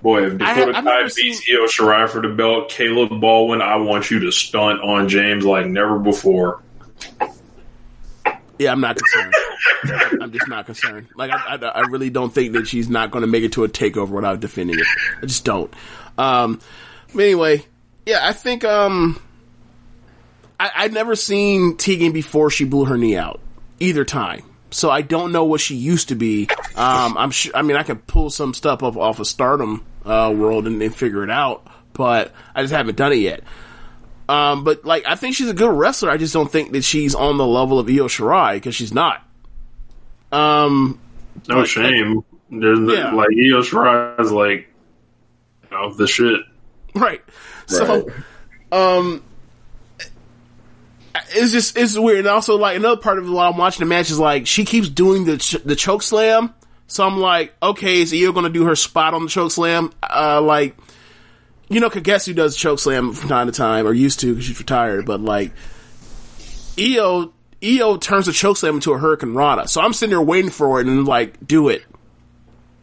Boy, 0.04 0.26
if 0.28 0.42
I 0.42 0.46
have- 0.54 0.58
Dakota 0.68 0.78
I've 0.78 0.84
Kai 0.84 0.98
never 1.02 1.10
beats 1.16 1.50
Io 1.50 1.66
Shirai 1.66 2.10
for 2.10 2.22
the 2.22 2.28
belt, 2.28 2.70
Caleb 2.70 3.20
Baldwin, 3.22 3.62
I 3.62 3.78
want 3.78 4.12
you 4.12 4.20
to 4.20 4.32
stunt 4.32 4.82
on 4.82 5.08
James 5.10 5.46
like 5.46 5.66
never 5.66 5.98
before. 5.98 6.62
Yeah, 8.60 8.72
I'm 8.72 8.82
not 8.82 8.98
concerned. 8.98 9.34
I'm 10.22 10.32
just 10.32 10.48
not 10.48 10.66
concerned. 10.66 11.08
Like, 11.16 11.32
I, 11.32 11.56
I, 11.56 11.68
I 11.68 11.80
really 11.90 12.10
don't 12.10 12.32
think 12.34 12.54
that 12.54 12.68
she's 12.68 12.88
not 12.90 13.10
going 13.12 13.22
to 13.22 13.28
make 13.28 13.44
it 13.44 13.54
to 13.54 13.64
a 13.64 13.70
takeover 13.70 14.10
without 14.10 14.40
defending 14.42 14.78
it. 14.78 14.86
I 15.22 15.26
just 15.26 15.44
don't. 15.44 15.74
Um, 16.18 16.60
but 17.16 17.24
anyway, 17.24 17.66
yeah, 18.06 18.20
I 18.22 18.32
think 18.34 18.64
um, 18.64 19.20
I, 20.60 20.70
I'd 20.76 20.94
never 20.94 21.16
seen 21.16 21.78
Tegan 21.78 22.12
before 22.12 22.50
she 22.52 22.66
blew 22.66 22.86
her 22.86 22.98
knee 22.98 23.18
out 23.18 23.40
either 23.80 24.06
time. 24.06 24.44
So 24.70 24.90
I 24.90 25.02
don't 25.02 25.32
know 25.32 25.46
what 25.46 25.62
she 25.62 25.76
used 25.76 26.10
to 26.10 26.16
be. 26.16 26.48
Um, 26.76 27.18
I'm 27.18 27.32
sure. 27.32 27.56
I 27.56 27.62
mean, 27.64 27.78
I 27.78 27.84
can 27.84 27.98
pull 28.00 28.30
some 28.30 28.54
stuff 28.54 28.84
up 28.84 28.98
off 28.98 29.20
of 29.20 29.28
Stardom 29.28 29.84
uh, 30.06 30.34
World 30.36 30.68
and, 30.68 30.82
and 30.82 30.94
figure 30.96 31.24
it 31.24 31.30
out, 31.30 31.66
but 31.94 32.34
I 32.56 32.62
just 32.62 32.74
haven't 32.74 32.96
done 32.98 33.12
it 33.14 33.18
yet. 33.18 33.42
Um, 34.30 34.64
but 34.64 34.86
like, 34.86 35.06
I 35.06 35.16
think 35.16 35.36
she's 35.36 35.50
a 35.50 35.54
good 35.54 35.72
wrestler. 35.72 36.10
I 36.10 36.18
just 36.18 36.34
don't 36.34 36.52
think 36.52 36.72
that 36.72 36.84
she's 36.84 37.14
on 37.16 37.38
the 37.38 37.46
level 37.46 37.78
of 37.80 37.88
Io 37.90 38.08
Shirai 38.08 38.54
because 38.56 38.74
she's 38.76 38.94
not. 38.94 39.22
Um, 40.32 41.00
No 41.48 41.60
Like- 41.60 41.68
shame. 41.68 42.24
There's 42.50 42.80
no- 42.80 42.94
Yeah. 42.94 43.12
like 43.14 43.30
Io 43.30 43.62
Shirai 43.62 44.20
is 44.20 44.32
like, 44.32 44.68
you 45.64 45.78
know, 45.78 45.94
the 45.94 46.08
shit. 46.08 46.42
right. 46.96 47.22
So, 47.66 48.08
um, 48.72 49.24
it's 51.36 51.52
just 51.52 51.78
it's 51.78 51.98
weird. 51.98 52.20
And 52.20 52.28
also, 52.28 52.58
like 52.58 52.76
another 52.78 53.00
part 53.02 53.18
of 53.20 53.26
it 53.26 53.30
while 53.32 53.52
I'm 53.52 53.58
watching 53.58 53.80
the 53.80 53.90
match 53.90 54.10
is 54.12 54.20
like 54.20 54.48
she 54.48 54.66
keeps 54.66 54.90
doing 54.90 55.26
the 55.26 55.38
ch- 55.38 55.64
the 55.64 55.76
choke 55.76 56.04
slam. 56.04 56.54
So 56.94 57.04
I'm 57.04 57.20
like, 57.20 57.56
okay, 57.64 58.02
is 58.04 58.14
Io 58.14 58.32
going 58.34 58.44
to 58.44 58.52
do 58.52 58.66
her 58.66 58.76
spot 58.76 59.16
on 59.16 59.24
the 59.24 59.28
choke 59.28 59.50
slam? 59.52 59.92
Uh, 60.04 60.40
like, 60.40 60.78
you 61.68 61.80
know, 61.80 61.90
Kagetsu 61.90 62.36
does 62.36 62.56
choke 62.56 62.78
slam 62.78 63.14
from 63.14 63.30
time 63.30 63.48
to 63.48 63.52
time, 63.52 63.88
or 63.88 63.94
used 63.94 64.20
to 64.20 64.28
because 64.28 64.46
she's 64.46 64.60
retired. 64.60 65.08
But 65.08 65.20
like, 65.20 65.54
Io 66.80 67.34
Io 67.64 67.98
turns 67.98 68.28
the 68.28 68.32
choke 68.32 68.58
slam 68.58 68.76
into 68.76 68.94
a 68.94 69.00
hurricanrana. 69.00 69.68
So 69.68 69.82
I'm 69.82 69.92
sitting 69.92 70.12
there 70.12 70.22
waiting 70.22 70.52
for 70.52 70.80
it 70.82 70.86
and 70.86 71.08
like, 71.08 71.44
do 71.48 71.70
it. 71.70 71.84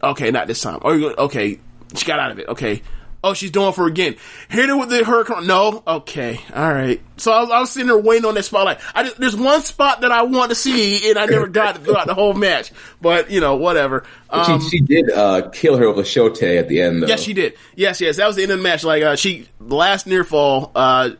Okay, 0.02 0.32
not 0.32 0.48
this 0.48 0.60
time. 0.60 0.80
Or 0.82 0.92
okay, 0.92 1.60
she 1.94 2.04
got 2.04 2.18
out 2.18 2.32
of 2.32 2.40
it. 2.40 2.48
Okay. 2.48 2.82
Oh, 3.22 3.34
she's 3.34 3.50
doing 3.50 3.74
for 3.74 3.86
again. 3.86 4.16
Hit 4.48 4.70
her 4.70 4.76
with 4.78 4.88
the 4.88 5.04
hurricane. 5.04 5.46
No. 5.46 5.82
Okay. 5.86 6.40
All 6.54 6.72
right. 6.72 7.02
So 7.18 7.30
I 7.32 7.40
was, 7.40 7.50
I 7.50 7.60
was 7.60 7.70
sitting 7.70 7.88
there 7.88 7.98
waiting 7.98 8.24
on 8.24 8.34
that 8.34 8.44
spot. 8.44 8.64
Like, 8.64 8.80
I 8.94 9.02
just, 9.02 9.18
there's 9.18 9.36
one 9.36 9.60
spot 9.60 10.00
that 10.00 10.10
I 10.10 10.22
want 10.22 10.50
to 10.50 10.54
see, 10.54 11.10
and 11.10 11.18
I 11.18 11.26
never 11.26 11.46
got 11.46 11.76
it 11.76 11.82
throughout 11.82 12.06
the 12.06 12.14
whole 12.14 12.32
match. 12.32 12.72
But 13.02 13.30
you 13.30 13.40
know, 13.40 13.56
whatever. 13.56 14.04
Um, 14.30 14.60
she, 14.62 14.70
she 14.70 14.80
did 14.80 15.10
uh, 15.10 15.50
kill 15.50 15.76
her 15.76 15.86
with 15.88 15.98
a 15.98 16.08
shotei 16.08 16.58
at 16.58 16.68
the 16.68 16.80
end, 16.80 17.02
though. 17.02 17.08
Yes, 17.08 17.20
she 17.20 17.34
did. 17.34 17.58
Yes, 17.76 18.00
yes. 18.00 18.16
That 18.16 18.26
was 18.26 18.36
the 18.36 18.42
end 18.42 18.52
of 18.52 18.58
the 18.58 18.62
match. 18.62 18.84
Like, 18.84 19.02
uh, 19.02 19.16
she, 19.16 19.48
last 19.60 20.06
near 20.06 20.24
fall, 20.24 20.72
uh, 20.74 21.10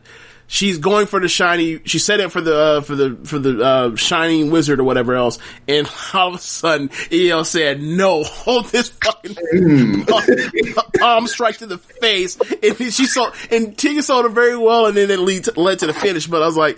she's 0.51 0.77
going 0.79 1.07
for 1.07 1.21
the 1.21 1.29
shiny, 1.29 1.79
she 1.85 1.97
set 1.97 2.19
it 2.19 2.29
for 2.29 2.41
the, 2.41 2.55
uh, 2.55 2.81
for 2.81 2.93
the, 2.93 3.17
for 3.23 3.39
the, 3.39 3.63
uh, 3.63 3.95
shining 3.95 4.51
wizard 4.51 4.81
or 4.81 4.83
whatever 4.83 5.15
else. 5.15 5.39
And 5.65 5.89
all 6.13 6.29
of 6.29 6.35
a 6.35 6.39
sudden, 6.39 6.89
EL 7.09 7.45
said, 7.45 7.81
no, 7.81 8.23
hold 8.23 8.65
this 8.65 8.89
fucking 8.89 10.05
palm 10.99 11.27
strike 11.27 11.59
to 11.59 11.67
the 11.67 11.77
face. 11.77 12.37
And 12.39 12.75
then 12.75 12.91
she 12.91 13.05
saw, 13.05 13.31
and 13.49 13.77
Tegan 13.77 14.01
sold 14.01 14.25
it 14.25 14.33
very 14.33 14.57
well. 14.57 14.87
And 14.87 14.97
then 14.97 15.09
it 15.09 15.19
lead 15.19 15.45
to, 15.45 15.57
led 15.57 15.79
to 15.79 15.87
the 15.87 15.93
finish. 15.93 16.27
But 16.27 16.43
I 16.43 16.47
was 16.47 16.57
like, 16.57 16.77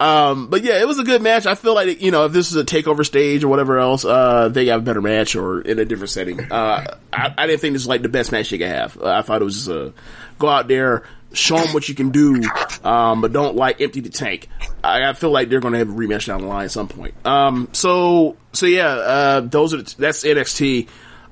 um, 0.00 0.48
but 0.48 0.64
yeah, 0.64 0.80
it 0.80 0.88
was 0.88 0.98
a 0.98 1.04
good 1.04 1.20
match. 1.20 1.44
I 1.44 1.54
feel 1.54 1.74
like, 1.74 2.00
you 2.00 2.10
know, 2.10 2.24
if 2.24 2.32
this 2.32 2.50
is 2.50 2.56
a 2.56 2.64
takeover 2.64 3.04
stage 3.04 3.44
or 3.44 3.48
whatever 3.48 3.78
else, 3.78 4.06
uh, 4.06 4.48
they 4.48 4.64
got 4.64 4.78
a 4.78 4.82
better 4.82 5.02
match 5.02 5.36
or 5.36 5.60
in 5.60 5.78
a 5.78 5.84
different 5.84 6.08
setting. 6.08 6.40
Uh, 6.50 6.96
I, 7.12 7.34
I 7.36 7.46
didn't 7.46 7.60
think 7.60 7.74
this 7.74 7.82
was 7.82 7.88
like 7.88 8.00
the 8.00 8.08
best 8.08 8.32
match 8.32 8.48
they 8.48 8.56
could 8.56 8.68
have. 8.68 8.96
Uh, 8.96 9.10
I 9.10 9.20
thought 9.20 9.42
it 9.42 9.44
was 9.44 9.56
just 9.56 9.68
a 9.68 9.92
go 10.38 10.48
out 10.48 10.68
there, 10.68 11.04
show 11.32 11.56
them 11.56 11.72
what 11.72 11.88
you 11.88 11.94
can 11.94 12.10
do, 12.10 12.42
um, 12.84 13.20
but 13.20 13.32
don't 13.32 13.56
like 13.56 13.80
empty 13.80 14.00
the 14.00 14.10
tank. 14.10 14.48
I, 14.82 15.08
I 15.08 15.12
feel 15.12 15.30
like 15.30 15.48
they're 15.48 15.60
going 15.60 15.72
to 15.72 15.78
have 15.78 15.90
a 15.90 15.92
rematch 15.92 16.26
down 16.26 16.40
the 16.42 16.46
line 16.46 16.64
at 16.64 16.70
some 16.70 16.88
point. 16.88 17.14
Um, 17.26 17.68
so, 17.72 18.36
so 18.52 18.66
yeah, 18.66 18.88
uh, 18.88 19.40
those 19.40 19.74
are, 19.74 19.78
the, 19.78 19.94
that's 19.98 20.24
NXT. 20.24 20.88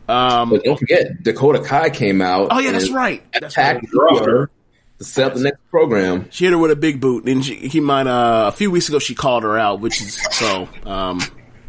Um, 0.09 0.51
But 0.51 0.65
don't 0.65 0.79
forget, 0.79 1.23
Dakota 1.23 1.63
Kai 1.63 1.91
came 1.91 2.23
out. 2.23 2.49
Oh, 2.51 2.59
yeah, 2.59 2.73
that's 2.73 2.87
and 2.87 2.95
right. 2.95 3.23
That's 3.33 3.55
attacked 3.55 3.87
right. 3.93 4.25
her 4.25 4.51
to 4.99 5.05
set 5.05 5.27
up 5.27 5.35
the 5.35 5.41
next 5.41 5.61
program. 5.71 6.31
She 6.31 6.45
hit 6.45 6.53
her 6.53 6.59
with 6.59 6.71
a 6.71 6.77
big 6.77 7.01
boot, 7.01 7.27
and 7.29 7.45
she, 7.45 7.57
he 7.57 7.81
might. 7.81 8.07
Uh, 8.07 8.47
a 8.49 8.53
few 8.53 8.71
weeks 8.71 8.89
ago, 8.89 8.99
she 8.99 9.15
called 9.15 9.43
her 9.43 9.59
out, 9.59 9.81
which 9.81 10.01
is 10.01 10.15
so. 10.31 10.69
Um, 10.85 11.21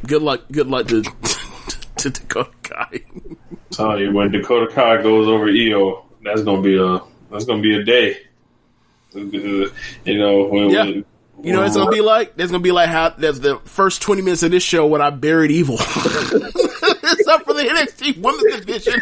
good 0.06 0.22
luck. 0.22 0.43
Good 0.51 0.67
luck 0.67 0.88
to 0.88 1.03
to 1.98 2.09
Dakota 2.09 2.51
Kai. 2.64 3.01
Tell 3.72 3.99
you 3.99 4.14
when 4.14 4.32
Dakota 4.32 4.74
Kai 4.74 5.01
goes 5.01 5.27
over 5.27 5.49
Io, 5.49 6.06
that's 6.24 6.41
gonna 6.41 6.61
be 6.61 6.77
a 6.77 7.01
that's 7.32 7.45
gonna 7.45 7.61
be 7.61 7.75
a 7.75 7.83
day. 7.83 8.17
You 9.14 9.72
know, 10.06 10.43
when, 10.45 10.69
Yeah. 10.69 10.83
when- 10.85 11.06
You 11.41 11.53
know, 11.53 11.64
it's 11.64 11.75
gonna 11.77 11.90
be 11.90 12.01
like. 12.01 12.35
There's 12.35 12.51
gonna 12.51 12.61
be 12.61 12.74
like 12.74 12.90
how 12.90 13.09
there's 13.17 13.40
the 13.40 13.59
first 13.64 14.01
20 14.01 14.22
minutes 14.22 14.43
of 14.43 14.51
this 14.51 14.61
show 14.61 14.85
when 14.88 15.01
I 15.01 15.09
buried 15.09 15.51
evil. 15.51 15.75
it's 15.80 17.27
up 17.27 17.45
for 17.45 17.53
the 17.53 17.64
NXT 17.64 18.17
Women's 18.22 18.66
Division. 18.66 19.01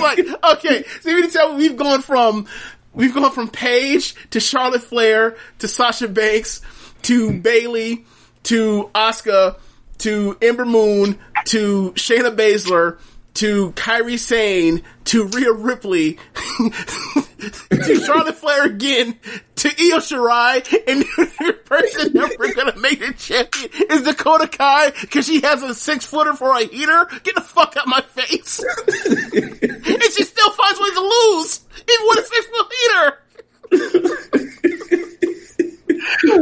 like, 0.00 0.20
okay, 0.54 0.84
so 1.00 1.10
you 1.10 1.28
tell 1.28 1.50
me 1.52 1.56
we've 1.68 1.76
gone 1.76 2.00
from 2.02 2.46
we've 2.94 3.12
gone 3.12 3.32
from 3.32 3.48
Paige 3.48 4.14
to 4.30 4.38
Charlotte 4.38 4.82
Flair 4.82 5.36
to 5.58 5.66
Sasha 5.66 6.06
Banks 6.06 6.60
to 7.02 7.32
Bayley 7.40 8.04
to 8.44 8.88
Asuka 8.94 9.56
to 9.98 10.36
Ember 10.40 10.64
Moon 10.64 11.18
to 11.46 11.90
Shayna 11.96 12.34
Baszler 12.36 12.98
to 13.34 13.72
Kairi 13.72 14.18
Sane 14.18 14.82
to 15.04 15.24
Rhea 15.24 15.52
Ripley 15.52 16.18
to 16.58 18.00
Charlotte 18.04 18.36
Flair 18.36 18.66
again 18.66 19.18
to 19.56 19.68
Io 19.68 19.98
Shirai 19.98 20.56
and 20.86 21.00
the 21.16 21.58
person 21.64 22.12
never 22.12 22.52
gonna 22.54 22.76
make 22.78 23.00
the 23.00 23.12
champion 23.14 23.70
is 23.90 24.02
Dakota 24.02 24.48
Kai 24.48 24.90
because 24.90 25.26
she 25.26 25.40
has 25.40 25.62
a 25.62 25.74
six 25.74 26.04
footer 26.06 26.34
for 26.34 26.54
a 26.54 26.64
heater. 26.64 27.06
Get 27.22 27.34
the 27.34 27.40
fuck 27.40 27.76
out 27.76 27.86
my 27.86 28.00
face! 28.02 28.60
and 29.34 30.02
she 30.12 30.24
still 30.24 30.50
finds 30.50 30.80
ways 30.80 30.92
to 30.92 31.00
lose 31.00 31.60
even 31.76 32.06
with 32.08 32.18
a 32.18 32.24
six 32.24 32.46
foot 32.46 32.72
heater. 32.80 33.18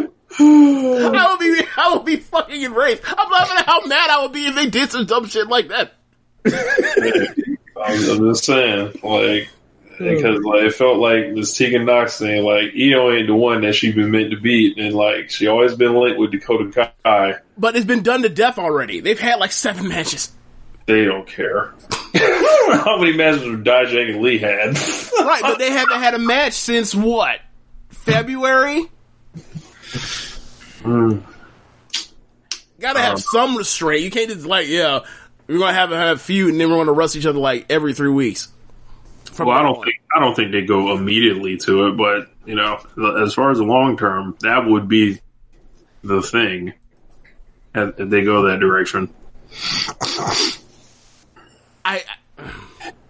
I 0.42 1.26
would 1.30 1.40
be, 1.40 1.66
I 1.76 1.94
would 1.94 2.04
be 2.06 2.16
fucking 2.16 2.62
enraged. 2.62 3.02
I'm 3.06 3.30
laughing 3.30 3.58
at 3.58 3.66
how 3.66 3.84
mad 3.86 4.10
I 4.10 4.22
would 4.22 4.32
be 4.32 4.46
if 4.46 4.54
they 4.54 4.70
did 4.70 4.90
some 4.90 5.04
dumb 5.04 5.26
shit 5.26 5.48
like 5.48 5.68
that. 5.68 5.94
I'm, 6.46 7.98
just 7.98 8.44
saying, 8.44 8.98
like, 9.02 9.48
because 9.98 10.42
like 10.42 10.62
it 10.62 10.74
felt 10.74 10.98
like 10.98 11.34
this 11.34 11.56
Tegan 11.56 11.84
Nox 11.84 12.18
thing, 12.18 12.42
like 12.42 12.72
Io 12.74 13.12
ain't 13.12 13.26
the 13.26 13.34
one 13.34 13.62
that 13.62 13.74
she 13.74 13.92
been 13.92 14.10
meant 14.10 14.30
to 14.30 14.40
beat, 14.40 14.78
and 14.78 14.94
like 14.94 15.30
she 15.30 15.46
always 15.46 15.74
been 15.74 15.94
linked 15.94 16.18
with 16.18 16.32
Dakota 16.32 16.90
Kai. 17.04 17.36
But 17.58 17.76
it's 17.76 17.86
been 17.86 18.02
done 18.02 18.22
to 18.22 18.28
death 18.28 18.58
already. 18.58 19.00
They've 19.00 19.18
had 19.18 19.40
like 19.40 19.52
seven 19.52 19.88
matches. 19.88 20.32
They 20.86 21.04
don't 21.04 21.26
care. 21.26 21.74
How 22.14 22.98
many 22.98 23.16
matches 23.16 23.42
have 23.42 23.60
Dijak 23.60 24.10
and 24.12 24.22
Lee 24.22 24.38
had? 24.38 24.76
Right, 25.18 25.42
but 25.42 25.58
they 25.58 25.70
haven't 25.70 26.00
had 26.00 26.14
a 26.14 26.18
match 26.18 26.54
since 26.54 26.94
what? 26.94 27.40
February? 27.90 28.86
Mm. 30.82 31.22
Gotta 32.80 33.00
have 33.00 33.20
some 33.20 33.56
restraint. 33.56 34.02
You 34.02 34.10
can't 34.10 34.30
just 34.30 34.46
like, 34.46 34.66
yeah, 34.66 35.00
we're 35.50 35.58
gonna 35.58 35.72
have 35.74 35.92
a, 35.92 35.96
have 35.96 36.16
a 36.16 36.20
feud 36.20 36.52
and 36.52 36.60
then 36.60 36.70
we're 36.70 36.76
gonna 36.76 36.92
wrestle 36.92 37.18
each 37.20 37.26
other 37.26 37.38
like 37.38 37.66
every 37.68 37.92
three 37.94 38.10
weeks. 38.10 38.48
From 39.32 39.48
Well, 39.48 39.58
I 39.58 39.62
don't 39.62 39.76
on. 39.78 39.84
think 39.84 39.96
I 40.16 40.20
don't 40.20 40.34
think 40.34 40.52
they 40.52 40.62
go 40.62 40.94
immediately 40.94 41.56
to 41.58 41.88
it, 41.88 41.96
but 41.96 42.28
you 42.46 42.54
know, 42.54 42.78
as 43.22 43.34
far 43.34 43.50
as 43.50 43.58
the 43.58 43.64
long 43.64 43.96
term, 43.96 44.36
that 44.40 44.66
would 44.66 44.88
be 44.88 45.20
the 46.02 46.22
thing. 46.22 46.72
If 47.74 48.00
if 48.00 48.10
they 48.10 48.22
go 48.22 48.42
that 48.48 48.58
direction. 48.60 49.12
I 51.84 52.02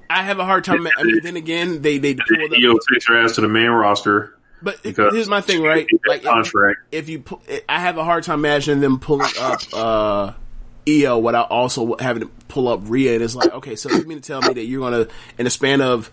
I 0.08 0.22
have 0.22 0.38
a 0.38 0.44
hard 0.44 0.64
time. 0.64 0.86
I 0.98 1.02
mean, 1.02 1.20
then 1.22 1.36
again, 1.36 1.82
they 1.82 1.98
they 1.98 2.14
pulled 2.14 2.52
up. 2.52 2.58
Io 2.58 2.78
takes 2.92 3.06
her 3.08 3.22
ass 3.22 3.32
to 3.36 3.40
the 3.42 3.48
main 3.48 3.68
roster. 3.70 4.36
But 4.62 4.82
because 4.82 5.14
here's 5.14 5.28
my 5.28 5.40
thing, 5.40 5.62
right? 5.62 5.86
Like, 6.06 6.20
if, 6.20 6.24
contract. 6.26 6.80
if 6.92 7.08
you, 7.08 7.20
pu- 7.20 7.40
I 7.66 7.80
have 7.80 7.96
a 7.96 8.04
hard 8.04 8.24
time 8.24 8.40
imagining 8.40 8.80
them 8.82 8.98
pulling 9.00 9.30
up 9.40 9.60
uh 9.72 10.32
Io 10.88 11.18
without 11.18 11.50
also 11.50 11.96
having 11.98 12.22
to 12.22 12.30
pull 12.48 12.68
up 12.68 12.80
Rhea, 12.84 13.14
and 13.14 13.22
it's 13.22 13.34
like, 13.34 13.52
okay, 13.52 13.76
so 13.76 13.90
you 13.90 14.04
mean 14.04 14.20
to 14.20 14.26
tell 14.26 14.40
me 14.42 14.54
that 14.54 14.64
you're 14.64 14.80
gonna, 14.80 15.08
in 15.38 15.44
the 15.44 15.50
span 15.50 15.80
of 15.80 16.10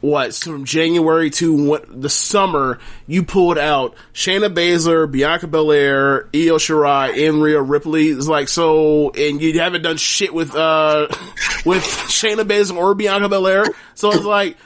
what, 0.00 0.34
from 0.34 0.64
January 0.64 1.30
to 1.30 1.54
what 1.54 2.00
the 2.00 2.08
summer, 2.08 2.78
you 3.06 3.22
pulled 3.22 3.58
out 3.58 3.94
Shayna 4.12 4.52
Baszler, 4.52 5.10
Bianca 5.10 5.46
Belair, 5.46 6.28
Io 6.34 6.58
Shirai, 6.58 7.28
and 7.28 7.42
Rhea 7.42 7.60
Ripley. 7.60 8.08
It's 8.08 8.28
like 8.28 8.48
so, 8.48 9.10
and 9.10 9.40
you 9.40 9.58
haven't 9.58 9.82
done 9.82 9.96
shit 9.96 10.32
with 10.32 10.54
uh 10.54 11.08
with 11.64 11.82
Shayna 11.82 12.44
Baszler 12.44 12.76
or 12.76 12.94
Bianca 12.94 13.28
Belair. 13.28 13.64
So 13.94 14.12
it's 14.12 14.24
like. 14.24 14.56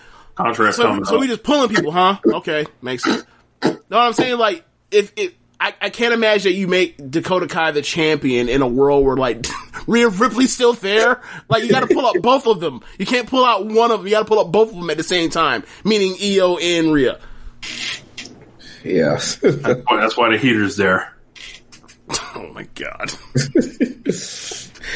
So, 0.73 1.03
so 1.05 1.19
we 1.19 1.27
just 1.27 1.43
pulling 1.43 1.69
people, 1.69 1.93
huh? 1.93 2.19
Okay, 2.25 2.65
makes 2.81 3.05
sense. 3.05 3.25
No, 3.63 3.99
I'm 3.99 4.15
saying? 4.15 4.39
Like, 4.39 4.65
if 4.91 5.13
if 5.17 5.35
I, 5.63 5.75
I 5.79 5.91
can't 5.91 6.15
imagine 6.15 6.51
that 6.53 6.57
you 6.57 6.67
make 6.69 7.11
Dakota 7.11 7.47
Kai 7.47 7.73
the 7.73 7.83
champion 7.83 8.49
in 8.49 8.63
a 8.63 8.67
world 8.67 9.05
where 9.05 9.17
like 9.17 9.45
Rhea 9.87 10.09
Ripley's 10.09 10.55
still 10.55 10.73
there. 10.73 11.21
Like, 11.51 11.65
you 11.65 11.69
got 11.69 11.87
to 11.87 11.95
pull 11.95 12.07
up 12.07 12.17
both 12.23 12.47
of 12.47 12.61
them. 12.61 12.83
You 12.99 13.05
can't 13.05 13.29
pull 13.29 13.45
out 13.45 13.67
one 13.67 13.91
of 13.91 13.99
them. 14.01 14.07
You 14.07 14.13
got 14.15 14.21
to 14.21 14.25
pull 14.25 14.39
up 14.39 14.51
both 14.51 14.71
of 14.71 14.77
them 14.77 14.89
at 14.89 14.97
the 14.97 15.03
same 15.03 15.29
time, 15.29 15.65
meaning 15.85 16.17
Io 16.23 16.57
and 16.57 16.93
Rhea. 16.93 17.21
Yeah. 18.83 19.21
Well, 19.43 20.01
that's 20.01 20.17
why 20.17 20.31
the 20.31 20.39
heater's 20.39 20.77
there. 20.77 21.15
Oh 22.35 22.51
my 22.55 22.67
god. 22.75 23.13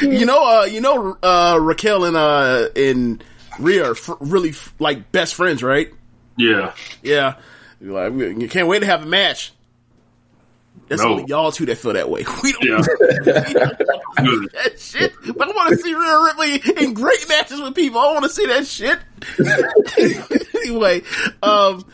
you 0.01 0.25
know, 0.27 0.61
uh, 0.61 0.65
you 0.65 0.81
know, 0.81 1.17
uh, 1.23 1.59
Raquel 1.61 2.05
and 2.05 2.17
uh, 2.17 2.69
and 2.75 3.23
Rhea 3.59 3.85
are 3.89 3.93
f- 3.93 4.11
really 4.21 4.51
f- 4.51 4.73
like 4.79 5.13
best 5.13 5.35
friends, 5.35 5.63
right? 5.63 5.91
Yeah. 6.39 6.73
Yeah. 7.03 7.37
You're 7.81 8.09
like, 8.11 8.41
you 8.41 8.49
can't 8.49 8.67
wait 8.69 8.81
to 8.81 8.87
have 8.87 9.03
a 9.03 9.07
match. 9.07 9.53
That's 10.89 11.03
No. 11.03 11.13
only 11.13 11.25
y'all 11.29 11.51
two 11.51 11.67
that 11.67 11.77
feel 11.79 11.95
that 11.95 12.11
way. 12.11 12.25
We 12.43 12.53
don't, 12.53 12.65
Yeah. 12.65 12.81
we 14.19 14.25
don't 14.25 14.53
that 14.53 14.79
shit. 14.79 15.13
But 15.37 15.49
I 15.49 15.53
want 15.53 15.71
to 15.71 15.77
see 15.79 15.95
Rhea 15.95 16.21
Ripley 16.25 16.85
in 16.85 16.95
great 16.95 17.27
matches 17.29 17.61
with 17.61 17.75
people. 17.75 18.01
I 18.01 18.13
want 18.13 18.25
to 18.25 18.31
see 18.31 18.47
that 18.47 18.67
shit. 18.67 18.99
anyway, 20.65 21.03
um, 21.43 21.79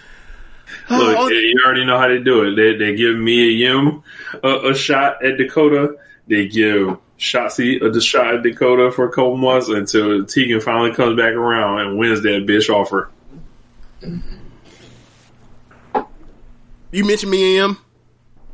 Look, 0.91 1.17
oh, 1.19 1.29
you 1.29 1.61
already 1.65 1.85
know 1.85 1.99
how 1.99 2.09
they 2.09 2.19
do 2.19 2.43
it. 2.45 2.57
They 2.57 2.77
they 2.77 2.97
give 2.97 3.17
Mia 3.17 3.47
Yim 3.47 4.03
a, 4.43 4.71
a 4.71 4.75
shot 4.75 5.25
at 5.25 5.37
Dakota. 5.37 5.97
They 6.27 6.47
give 6.49 6.97
Shotzi 7.19 7.81
a 7.83 8.01
shot 8.01 8.35
at 8.35 8.43
Dakota 8.43 8.91
for 8.91 9.05
a 9.09 9.11
couple 9.11 9.37
months 9.37 9.69
until 9.69 10.25
Tegan 10.25 10.61
finally 10.61 10.93
comes 10.93 11.17
back 11.17 11.35
around 11.35 11.81
and 11.81 11.99
wins 11.99 12.23
that 12.23 12.45
bitch 12.47 12.71
off 12.71 12.91
her. 12.91 13.09
you 16.93 17.05
mentioned 17.05 17.31
Mia 17.31 17.63
Yim. 17.63 17.79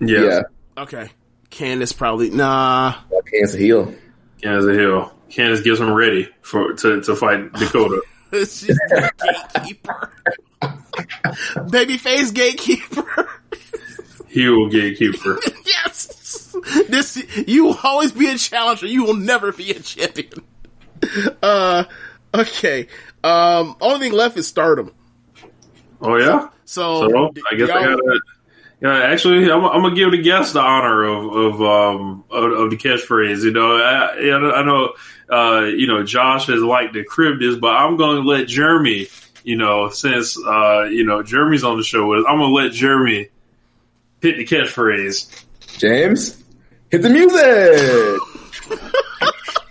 Yeah. 0.01 0.25
Yeah. 0.25 0.43
Okay. 0.79 1.11
Candice 1.51 1.97
probably 1.97 2.31
nah. 2.31 2.97
Cancer 3.33 3.59
heel. 3.59 3.95
Kansas 4.43 4.77
Hill. 4.77 5.13
Candice 5.31 5.65
gets 5.65 5.81
him 5.81 5.93
ready 5.93 6.29
for 6.43 6.75
to, 6.75 7.01
to 7.01 7.17
fight 7.17 7.53
Dakota. 7.55 8.03
She's 8.33 8.67
the 8.67 9.13
gatekeeper. 9.55 10.13
Babyface 10.63 12.35
gatekeeper. 12.35 13.29
Heel 14.29 14.69
gatekeeper. 14.69 15.39
yes. 15.67 16.55
This 16.89 17.23
you 17.47 17.65
will 17.65 17.79
always 17.83 18.13
be 18.13 18.31
a 18.31 18.37
challenger. 18.39 18.87
You 18.87 19.05
will 19.05 19.17
never 19.17 19.53
be 19.53 19.71
a 19.71 19.81
champion. 19.81 20.45
Uh 21.43 21.85
okay. 22.35 22.89
Um 23.25 23.77
only 23.81 24.09
thing 24.09 24.13
left 24.13 24.37
is 24.37 24.47
stardom. 24.47 24.93
Oh 26.01 26.17
yeah. 26.17 26.49
So, 26.65 27.09
So 27.09 27.33
I 27.51 27.55
guess 27.57 27.71
I 27.71 27.85
gotta. 27.85 28.21
Yeah, 28.81 28.95
actually, 28.95 29.51
I'm, 29.51 29.65
I'm 29.65 29.83
gonna 29.83 29.95
give 29.95 30.11
the 30.11 30.21
guest 30.23 30.53
the 30.53 30.61
honor 30.61 31.05
of 31.05 31.35
of 31.35 31.63
um 31.63 32.25
of, 32.31 32.53
of 32.53 32.71
the 32.71 32.77
catchphrase. 32.77 33.43
You 33.43 33.53
know, 33.53 33.77
I, 33.77 34.21
know, 34.21 34.53
I 34.53 34.63
know, 34.65 34.93
uh, 35.35 35.65
you 35.65 35.87
know, 35.87 36.05
Josh 36.05 36.49
has 36.49 36.61
liked 36.61 36.93
to 36.95 37.03
crib 37.03 37.41
this, 37.41 37.57
but 37.57 37.75
I'm 37.75 37.97
gonna 37.97 38.21
let 38.21 38.49
Jeremy. 38.49 39.09
You 39.45 39.57
know, 39.57 39.89
since 39.89 40.37
uh, 40.45 40.85
you 40.91 41.05
know 41.05 41.23
Jeremy's 41.23 41.65
on 41.65 41.79
the 41.79 41.85
show 41.85 42.07
with 42.07 42.21
us, 42.21 42.25
I'm 42.29 42.39
gonna 42.39 42.53
let 42.53 42.73
Jeremy 42.73 43.29
hit 44.21 44.37
the 44.37 44.45
catchphrase. 44.45 45.45
James, 45.79 46.43
hit 46.91 47.01
the 47.01 47.11
music. 47.11 48.21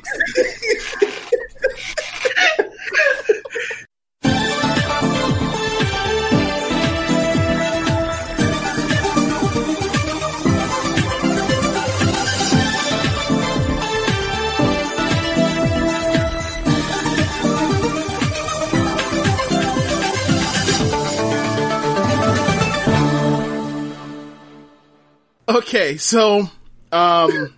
Okay, 25.55 25.95
so 25.95 26.49
um 26.91 27.53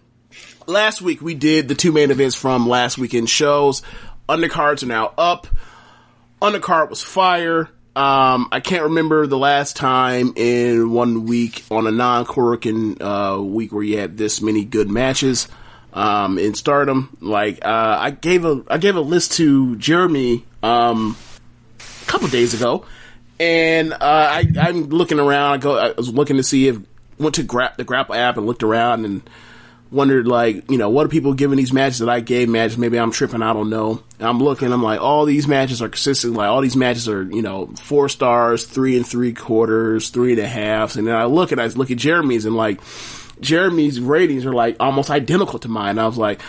last 0.67 1.01
week 1.01 1.19
we 1.19 1.33
did 1.33 1.67
the 1.67 1.73
two 1.73 1.91
main 1.91 2.11
events 2.11 2.35
from 2.35 2.69
last 2.69 2.99
weekend 2.99 3.27
shows. 3.27 3.81
Undercards 4.29 4.83
are 4.83 4.85
now 4.85 5.15
up. 5.17 5.47
Undercard 6.39 6.91
was 6.91 7.01
fire. 7.01 7.71
Um, 7.95 8.49
I 8.51 8.59
can't 8.59 8.83
remember 8.83 9.25
the 9.25 9.39
last 9.39 9.77
time 9.77 10.33
in 10.35 10.91
one 10.91 11.25
week 11.25 11.63
on 11.71 11.87
a 11.87 11.91
non-Korakuen 11.91 13.01
uh, 13.01 13.41
week 13.41 13.71
where 13.71 13.81
you 13.81 13.97
had 13.97 14.15
this 14.15 14.43
many 14.43 14.63
good 14.63 14.91
matches 14.91 15.47
um, 15.91 16.37
in 16.37 16.53
Stardom. 16.53 17.17
Like 17.19 17.65
uh, 17.65 17.97
I 17.99 18.11
gave 18.11 18.45
a 18.45 18.63
I 18.67 18.77
gave 18.77 18.95
a 18.95 19.01
list 19.01 19.31
to 19.37 19.75
Jeremy 19.77 20.45
um, 20.61 21.17
a 21.79 22.05
couple 22.05 22.27
days 22.27 22.53
ago, 22.53 22.85
and 23.39 23.91
uh, 23.91 23.97
I, 24.01 24.45
I'm 24.55 24.83
looking 24.89 25.19
around. 25.19 25.53
I 25.53 25.57
go. 25.57 25.79
I 25.79 25.93
was 25.93 26.13
looking 26.13 26.37
to 26.37 26.43
see 26.43 26.67
if 26.67 26.77
went 27.19 27.35
to 27.35 27.43
grab 27.43 27.77
the 27.77 27.83
Grapple 27.83 28.15
app 28.15 28.37
and 28.37 28.45
looked 28.45 28.63
around 28.63 29.05
and 29.05 29.27
wondered 29.89 30.27
like, 30.27 30.69
you 30.69 30.77
know, 30.77 30.89
what 30.89 31.05
are 31.05 31.09
people 31.09 31.33
giving 31.33 31.57
these 31.57 31.71
matches 31.71 31.99
that 31.99 32.09
I 32.09 32.19
gave 32.19 32.49
matches? 32.49 32.77
Maybe 32.77 32.99
I'm 32.99 33.11
tripping. 33.11 33.41
I 33.41 33.53
don't 33.53 33.69
know. 33.69 34.03
And 34.19 34.27
I'm 34.27 34.39
looking. 34.39 34.71
I'm 34.71 34.83
like, 34.83 34.99
all 34.99 35.25
these 35.25 35.47
matches 35.47 35.81
are 35.81 35.89
consistent. 35.89 36.33
Like 36.33 36.49
all 36.49 36.61
these 36.61 36.75
matches 36.75 37.07
are, 37.07 37.23
you 37.23 37.41
know, 37.41 37.67
four 37.67 38.09
stars, 38.09 38.65
three 38.65 38.97
and 38.97 39.07
three 39.07 39.33
quarters, 39.33 40.09
three 40.09 40.33
and 40.33 40.41
a 40.41 40.47
half. 40.47 40.95
And 40.95 41.07
then 41.07 41.15
I 41.15 41.25
look 41.25 41.51
and 41.51 41.61
I 41.61 41.67
look 41.67 41.91
at 41.91 41.97
Jeremy's 41.97 42.45
and 42.45 42.55
like. 42.55 42.81
Jeremy's 43.39 43.99
ratings 43.99 44.47
are 44.47 44.53
like 44.53 44.77
almost 44.79 45.11
identical 45.11 45.59
to 45.59 45.67
mine. 45.67 45.99
I 45.99 46.07
was 46.07 46.17
like, 46.17 46.41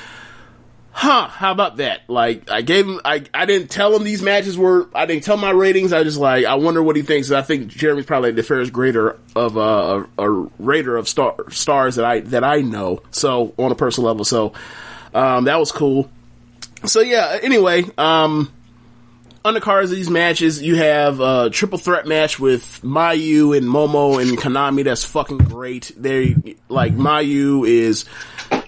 huh, 0.91 1.29
how 1.29 1.53
about 1.53 1.77
that? 1.79 2.03
Like, 2.09 2.51
I 2.51 2.63
gave 2.63 2.87
him, 2.87 3.01
I, 3.05 3.25
I 3.33 3.47
didn't 3.47 3.69
tell 3.69 3.95
him 3.95 4.05
these 4.05 4.23
matches 4.23 4.59
were, 4.59 4.89
I 4.95 5.07
didn't 5.07 5.25
tell 5.25 5.37
my 5.37 5.51
ratings. 5.51 5.93
I 5.93 6.05
just 6.05 6.19
like, 6.19 6.45
I 6.45 6.55
wonder 6.57 6.83
what 6.83 6.97
he 6.97 7.03
thinks. 7.03 7.31
I 7.31 7.43
think 7.43 7.69
Jeremy's 7.69 8.07
probably 8.07 8.33
the 8.33 8.43
fairest 8.43 8.73
grader 8.73 9.19
of, 9.37 9.57
uh, 9.57 10.05
a, 10.19 10.31
a 10.31 10.49
rater 10.59 10.97
of 10.97 11.09
star, 11.09 11.35
stars 11.51 11.97
that 11.97 12.05
I, 12.05 12.21
that 12.21 12.45
I 12.45 12.61
know. 12.61 13.03
So, 13.11 13.55
on 13.59 13.73
a 13.73 13.75
personal 13.75 14.09
level. 14.09 14.25
So, 14.25 14.53
um, 15.15 15.45
that 15.45 15.59
was 15.59 15.73
cool. 15.73 16.11
So 16.85 17.01
yeah, 17.01 17.39
anyway, 17.43 17.85
um, 17.99 18.53
undercards 19.45 19.85
of 19.85 19.91
these 19.91 20.11
matches, 20.11 20.61
you 20.63 20.77
have 20.77 21.21
a 21.21 21.51
triple 21.51 21.79
threat 21.79 22.07
match 22.07 22.39
with 22.39 22.81
Mayu 22.83 23.57
and 23.57 23.67
Momo 23.67 24.21
and 24.21 24.37
Konami. 24.39 24.85
That's 24.85 25.05
fucking 25.05 25.39
great. 25.39 25.93
They 25.97 26.57
like 26.69 26.95
Mayu 26.95 27.69
is 27.69 28.05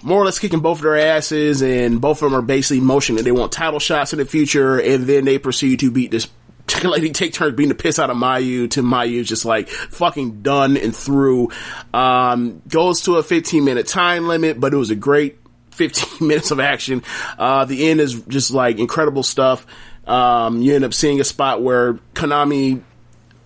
more 0.02 0.22
or 0.22 0.24
less 0.24 0.38
kicking 0.38 0.60
both 0.60 0.78
of 0.78 0.82
their 0.82 0.96
asses, 0.96 1.62
and 1.62 2.00
both 2.00 2.22
of 2.22 2.30
them 2.30 2.38
are 2.38 2.42
basically 2.42 2.80
motioning 2.80 3.18
that 3.18 3.24
they 3.24 3.32
want 3.32 3.52
title 3.52 3.80
shots 3.80 4.12
in 4.12 4.18
the 4.18 4.24
future, 4.24 4.78
and 4.78 5.04
then 5.04 5.24
they 5.24 5.38
proceed 5.38 5.80
to 5.80 5.90
beat 5.90 6.10
this. 6.10 6.28
They 6.82 7.10
take 7.10 7.32
turns 7.34 7.56
beating 7.56 7.70
the 7.70 7.74
piss 7.74 7.98
out 7.98 8.10
of 8.10 8.16
Mayu 8.16 8.70
to 8.70 8.82
Mayu 8.82 9.24
just 9.24 9.44
like 9.44 9.68
fucking 9.68 10.42
done 10.42 10.76
and 10.76 10.94
through. 10.94 11.50
Um, 11.92 12.62
goes 12.68 13.02
to 13.02 13.16
a 13.16 13.24
15 13.24 13.64
minute 13.64 13.88
time 13.88 14.28
limit, 14.28 14.60
but 14.60 14.72
it 14.72 14.76
was 14.76 14.90
a 14.90 14.94
great 14.94 15.40
15 15.72 16.26
minutes 16.28 16.50
of 16.52 16.60
action. 16.60 17.02
Uh, 17.38 17.64
the 17.64 17.90
end 17.90 18.00
is 18.00 18.22
just 18.22 18.52
like 18.52 18.78
incredible 18.78 19.22
stuff. 19.24 19.66
Um, 20.10 20.60
you 20.60 20.74
end 20.74 20.84
up 20.84 20.92
seeing 20.92 21.20
a 21.20 21.24
spot 21.24 21.62
where 21.62 21.94
Konami, 22.14 22.82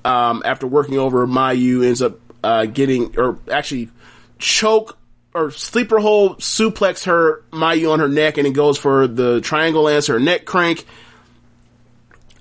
um, 0.05 0.43
after 0.47 0.67
working 0.67 0.99
over 0.99 1.27
Mayu, 1.27 1.85
ends 1.87 2.01
up 2.01 2.19
uh, 2.43 2.65
getting, 2.65 3.19
or 3.19 3.39
actually 3.51 3.91
choke 4.39 4.97
or 5.35 5.51
sleeper 5.51 5.99
hold, 5.99 6.39
suplex 6.39 7.05
her 7.05 7.43
Mayu 7.51 7.93
on 7.93 8.01
her 8.01 8.09
neck, 8.09 8.39
and 8.39 8.47
it 8.47 8.53
goes 8.53 8.79
for 8.79 9.07
the 9.07 9.43
triangle 9.43 9.87
or 9.89 10.19
neck 10.19 10.47
crank. 10.47 10.87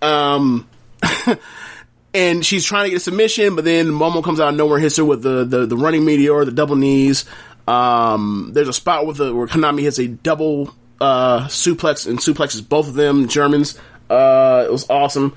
Um, 0.01 0.69
and 2.13 2.45
she's 2.45 2.63
trying 2.63 2.85
to 2.85 2.89
get 2.91 2.97
a 2.97 2.99
submission, 3.01 3.55
but 3.55 3.65
then 3.65 3.87
Momo 3.87 4.23
comes 4.23 4.39
out 4.39 4.49
of 4.49 4.55
nowhere, 4.55 4.79
hits 4.79 4.95
her 4.97 5.05
with 5.05 5.21
the 5.21 5.43
the, 5.43 5.65
the 5.65 5.75
running 5.75 6.05
meteor, 6.05 6.45
the 6.45 6.51
double 6.51 6.77
knees. 6.77 7.25
Um, 7.67 8.51
there's 8.53 8.67
a 8.69 8.73
spot 8.73 9.05
with 9.05 9.17
the 9.17 9.33
where 9.33 9.47
Konami 9.47 9.81
hits 9.81 9.99
a 9.99 10.07
double 10.07 10.73
uh, 11.01 11.47
suplex 11.47 12.07
and 12.07 12.19
suplexes 12.19 12.67
both 12.67 12.87
of 12.87 12.93
them 12.93 13.27
Germans. 13.27 13.77
Uh, 14.09 14.63
it 14.67 14.71
was 14.71 14.89
awesome. 14.89 15.35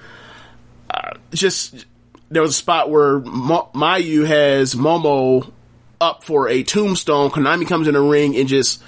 Uh, 0.91 1.13
just 1.33 1.87
there 2.31 2.43
was 2.43 2.53
a 2.53 2.55
spot 2.55 2.91
where 2.91 3.21
Mayu 3.21 4.27
has 4.27 4.75
Momo 4.75 5.53
up 6.01 6.25
for 6.25 6.49
a 6.49 6.63
tombstone. 6.63 7.31
Konami 7.31 7.67
comes 7.67 7.89
in 7.89 7.95
the 7.95 8.01
ring 8.01 8.37
and 8.37 8.49
just 8.49 8.83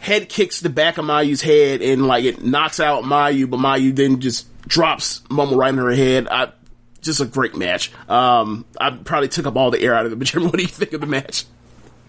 head 0.00 0.28
kicks 0.28 0.60
the 0.60 0.70
back 0.70 0.98
of 0.98 1.04
Mayu's 1.04 1.42
head 1.42 1.82
and 1.82 2.06
like 2.06 2.24
it 2.24 2.44
knocks 2.44 2.80
out 2.80 3.04
Mayu, 3.04 3.48
but 3.48 3.60
Mayu 3.60 3.94
then 3.94 4.20
just 4.20 4.46
drops 4.62 5.20
Momo 5.28 5.56
right 5.56 5.70
in 5.70 5.78
her 5.78 5.90
head. 5.90 6.28
I, 6.28 6.52
just 7.00 7.20
a 7.20 7.24
great 7.24 7.56
match. 7.56 7.90
Um, 8.08 8.64
I 8.80 8.90
probably 8.90 9.28
took 9.28 9.46
up 9.46 9.56
all 9.56 9.70
the 9.70 9.80
air 9.80 9.94
out 9.94 10.06
of 10.06 10.12
it, 10.12 10.18
but 10.18 10.26
Jim, 10.28 10.44
what 10.44 10.54
do 10.54 10.62
you 10.62 10.68
think 10.68 10.92
of 10.92 11.00
the 11.00 11.06
match? 11.06 11.44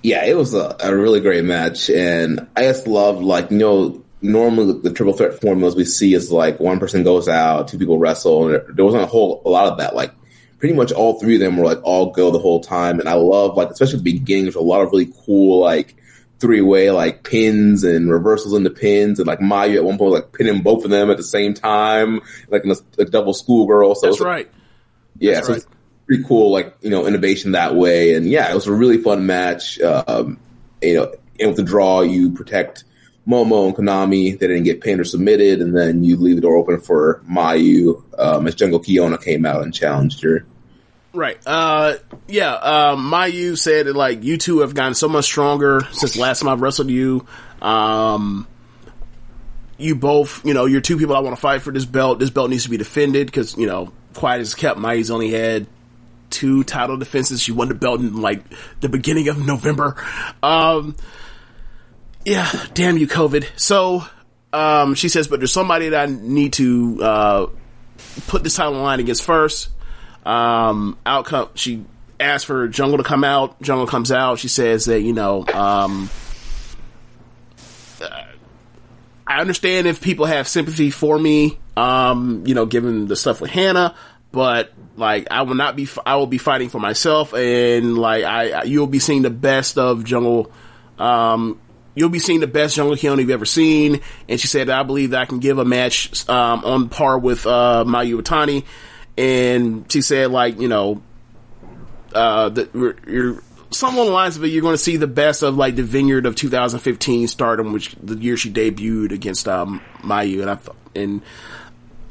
Yeah, 0.04 0.26
it 0.26 0.36
was 0.36 0.54
a, 0.54 0.76
a 0.82 0.96
really 0.96 1.22
great 1.22 1.46
match, 1.46 1.90
and 1.90 2.48
I 2.58 2.64
just 2.64 2.88
love 2.88 3.22
like 3.24 3.52
you 3.52 3.58
know 3.58 4.03
normally 4.24 4.80
the 4.82 4.92
triple 4.92 5.14
threat 5.14 5.40
formulas 5.40 5.76
we 5.76 5.86
see 5.86 6.14
is 6.14 6.32
like 6.32 6.60
one 6.60 6.80
person 6.80 7.04
goes 7.04 7.28
out, 7.28 7.68
two 7.68 7.78
people 7.78 8.00
wrestle, 8.00 8.48
and 8.48 8.54
there- 8.76 8.86
wasn't 8.86 9.04
a 9.04 9.08
whole 9.08 9.42
a 9.46 9.50
lot 9.50 9.72
of 9.72 9.78
that. 9.78 9.96
Like 9.96 10.12
pretty 10.58 10.74
much 10.74 10.92
all 10.94 11.20
three 11.20 11.36
of 11.36 11.42
them 11.42 11.58
were 11.58 11.66
like 11.66 11.82
all 11.84 12.12
go 12.12 12.32
the 12.32 12.40
whole 12.40 12.62
time, 12.62 13.00
and 13.00 13.08
I 13.10 13.14
love 13.14 13.56
like 13.58 13.70
especially 13.70 13.98
at 14.00 14.04
the 14.04 14.14
beginning, 14.14 14.46
there's 14.46 14.56
a 14.56 14.62
lot 14.62 14.82
of 14.82 14.92
really 14.92 15.12
cool 15.26 15.60
like 15.60 15.98
three 16.40 16.62
way 16.62 16.90
like 16.92 17.24
pins 17.24 17.84
and 17.84 18.10
reversals 18.10 18.54
into 18.54 18.70
pins, 18.70 19.20
and 19.20 19.28
like 19.28 19.40
Mayu 19.40 19.76
at 19.76 19.84
one 19.84 19.98
point 19.98 20.12
was, 20.12 20.22
like 20.22 20.32
pinning 20.34 20.62
both 20.62 20.84
of 20.86 20.90
them 20.92 21.10
at 21.12 21.18
the 21.18 21.24
same 21.24 21.54
time, 21.54 22.22
like 22.48 22.64
in 22.64 22.72
a, 22.72 22.76
a 23.00 23.06
double 23.06 23.34
schoolgirl. 23.34 23.96
So 23.96 24.08
That's 24.08 24.20
was, 24.20 24.26
right. 24.26 24.52
yeah, 25.20 25.36
That's 25.36 25.48
so 25.48 25.54
it's 25.54 25.68
pretty 26.08 26.24
cool, 26.24 26.52
like 26.52 26.76
you 26.82 26.90
know, 26.90 27.06
innovation 27.06 27.52
that 27.52 27.76
way, 27.76 28.16
and 28.16 28.26
yeah, 28.26 28.50
it 28.50 28.56
was 28.56 28.68
a 28.68 28.74
really 28.74 28.98
fun 28.98 29.26
match. 29.26 29.80
Um, 29.82 30.40
you 30.82 30.96
know, 30.96 31.14
and 31.40 31.50
with 31.50 31.58
the 31.58 31.64
draw, 31.64 32.02
you 32.02 32.32
protect 32.32 32.84
Momo 33.28 33.68
and 33.68 33.76
Konami. 33.76 34.38
They 34.38 34.48
didn't 34.48 34.64
get 34.64 34.82
pinned 34.82 35.00
or 35.00 35.06
submitted, 35.06 35.62
and 35.62 35.76
then 35.76 36.04
you 36.04 36.18
leave 36.18 36.36
the 36.36 36.42
door 36.42 36.58
open 36.58 36.80
for 36.80 37.22
Mayu 37.30 38.04
um, 38.20 38.48
as 38.48 38.56
Jungle 38.56 38.80
Kyona 38.80 39.22
came 39.22 39.46
out 39.46 39.64
and 39.64 39.74
challenged 39.74 40.22
her. 40.24 40.46
Right. 41.14 41.38
Uh, 41.46 41.96
yeah. 42.28 42.54
Um, 42.54 43.12
Mayu 43.12 43.58
said 43.58 43.86
that 43.86 43.96
like 43.96 44.24
you 44.24 44.38
two 44.38 44.60
have 44.60 44.74
gotten 44.74 44.96
so 44.96 45.08
much 45.08 45.26
stronger 45.26 45.82
since 45.92 46.18
last 46.18 46.40
time 46.40 46.50
I've 46.50 46.62
wrestled 46.62 46.90
you. 46.90 47.26
Um, 47.62 48.48
you 49.78 49.96
both, 49.96 50.44
you 50.46 50.54
know, 50.54 50.66
you're 50.66 50.82
two 50.82 50.98
people 50.98 51.16
I 51.16 51.20
want 51.20 51.36
to 51.36 51.42
fight 51.42 51.62
for 51.62 51.72
this 51.72 51.86
belt. 51.86 52.20
This 52.20 52.30
belt 52.30 52.50
needs 52.50 52.64
to 52.64 52.70
be 52.70 52.78
defended 52.78 53.28
because 53.28 53.56
you 53.58 53.68
know, 53.68 53.92
quiet 54.16 54.42
as 54.42 54.56
kept. 54.56 54.80
Mayu's 54.80 55.12
only 55.12 55.30
had 55.30 55.68
two 56.32 56.64
title 56.64 56.98
defenses. 56.98 57.42
She 57.42 57.52
won 57.52 57.68
the 57.68 57.76
belt 57.76 58.00
in 58.00 58.20
like 58.20 58.44
the 58.82 58.90
beginning 58.90 59.28
of 59.28 59.38
November. 59.38 59.96
Um, 60.42 60.96
yeah, 62.26 62.50
damn 62.74 62.98
you, 62.98 63.08
COVID. 63.08 63.46
So, 63.56 64.04
um, 64.52 64.96
she 64.96 65.10
says, 65.10 65.28
but 65.28 65.40
there's 65.40 65.54
somebody 65.54 65.90
that 65.90 66.10
I 66.10 66.12
need 66.12 66.54
to, 66.54 67.00
uh, 67.02 67.48
put 68.28 68.44
this 68.44 68.56
title 68.56 68.82
line 68.82 69.00
against 69.00 69.24
first. 69.24 69.70
Um, 70.26 70.98
outcome, 71.06 71.50
she 71.56 71.86
asked 72.20 72.46
for 72.46 72.68
Jungle 72.68 72.98
to 72.98 73.04
come 73.04 73.24
out. 73.24 73.62
Jungle 73.62 73.88
comes 73.88 74.12
out. 74.12 74.40
She 74.40 74.48
says 74.48 74.86
that, 74.86 75.02
you 75.02 75.14
know, 75.14 75.46
um, 75.48 76.10
I 79.26 79.40
understand 79.40 79.88
if 79.88 80.02
people 80.02 80.26
have 80.26 80.48
sympathy 80.48 80.92
for 80.92 81.18
me, 81.18 81.58
um, 81.76 82.44
you 82.46 82.54
know, 82.56 82.66
given 82.66 83.08
the 83.08 83.16
stuff 83.16 83.42
with 83.42 83.50
Hana, 83.50 83.96
but 84.32 84.72
like 84.96 85.28
I 85.32 85.42
will 85.44 85.56
not 85.56 85.76
be, 85.76 85.88
I 86.06 86.18
will 86.18 86.28
be 86.28 86.38
fighting 86.38 86.70
for 86.70 86.80
myself, 86.80 87.34
and 87.34 87.98
like 87.98 88.26
I, 88.26 88.64
you'll 88.64 88.88
be 88.88 89.00
seeing 89.00 89.24
the 89.24 89.30
best 89.30 89.78
of 89.78 90.04
Jungle, 90.04 90.52
um, 91.00 91.60
you'll 91.96 92.10
be 92.10 92.20
seeing 92.20 92.40
the 92.40 92.48
best 92.48 92.76
Jungle 92.76 92.96
Kyona 92.96 93.20
you've 93.20 93.30
ever 93.30 93.46
seen. 93.46 94.02
And 94.28 94.40
she 94.40 94.48
said, 94.48 94.70
I 94.70 94.84
believe 94.84 95.12
that 95.12 95.22
I 95.22 95.26
can 95.26 95.40
give 95.40 95.58
a 95.58 95.66
match, 95.66 96.28
um, 96.30 96.64
on 96.66 96.90
par 96.90 97.18
with, 97.18 97.46
uh, 97.46 97.84
Mayu 97.88 98.22
Iwatani. 98.22 98.66
And 99.18 99.92
she 99.92 100.02
said, 100.02 100.32
like, 100.32 100.60
you 100.60 100.68
know, 100.68 101.02
uh, 102.14 102.50
that 102.50 102.74
you're, 102.74 102.96
you're 103.08 103.44
some 103.72 103.96
the 103.96 104.04
lines 104.04 104.38
of 104.38 104.44
it, 104.44 104.48
you're 104.48 104.62
going 104.62 104.76
to 104.76 104.78
see 104.82 104.98
the 104.98 105.08
best 105.08 105.42
of 105.42 105.58
like 105.58 105.76
the 105.76 105.84
vineyard 105.84 106.26
of 106.26 106.36
2015 106.36 107.28
stardom, 107.28 107.74
which 107.74 107.96
the 108.02 108.16
year 108.16 108.38
she 108.38 108.52
debuted 108.52 109.12
against, 109.12 109.48
um, 109.48 109.82
Mayu. 110.00 110.42
And 110.42 110.50
I 110.52 110.58
and, 110.96 111.22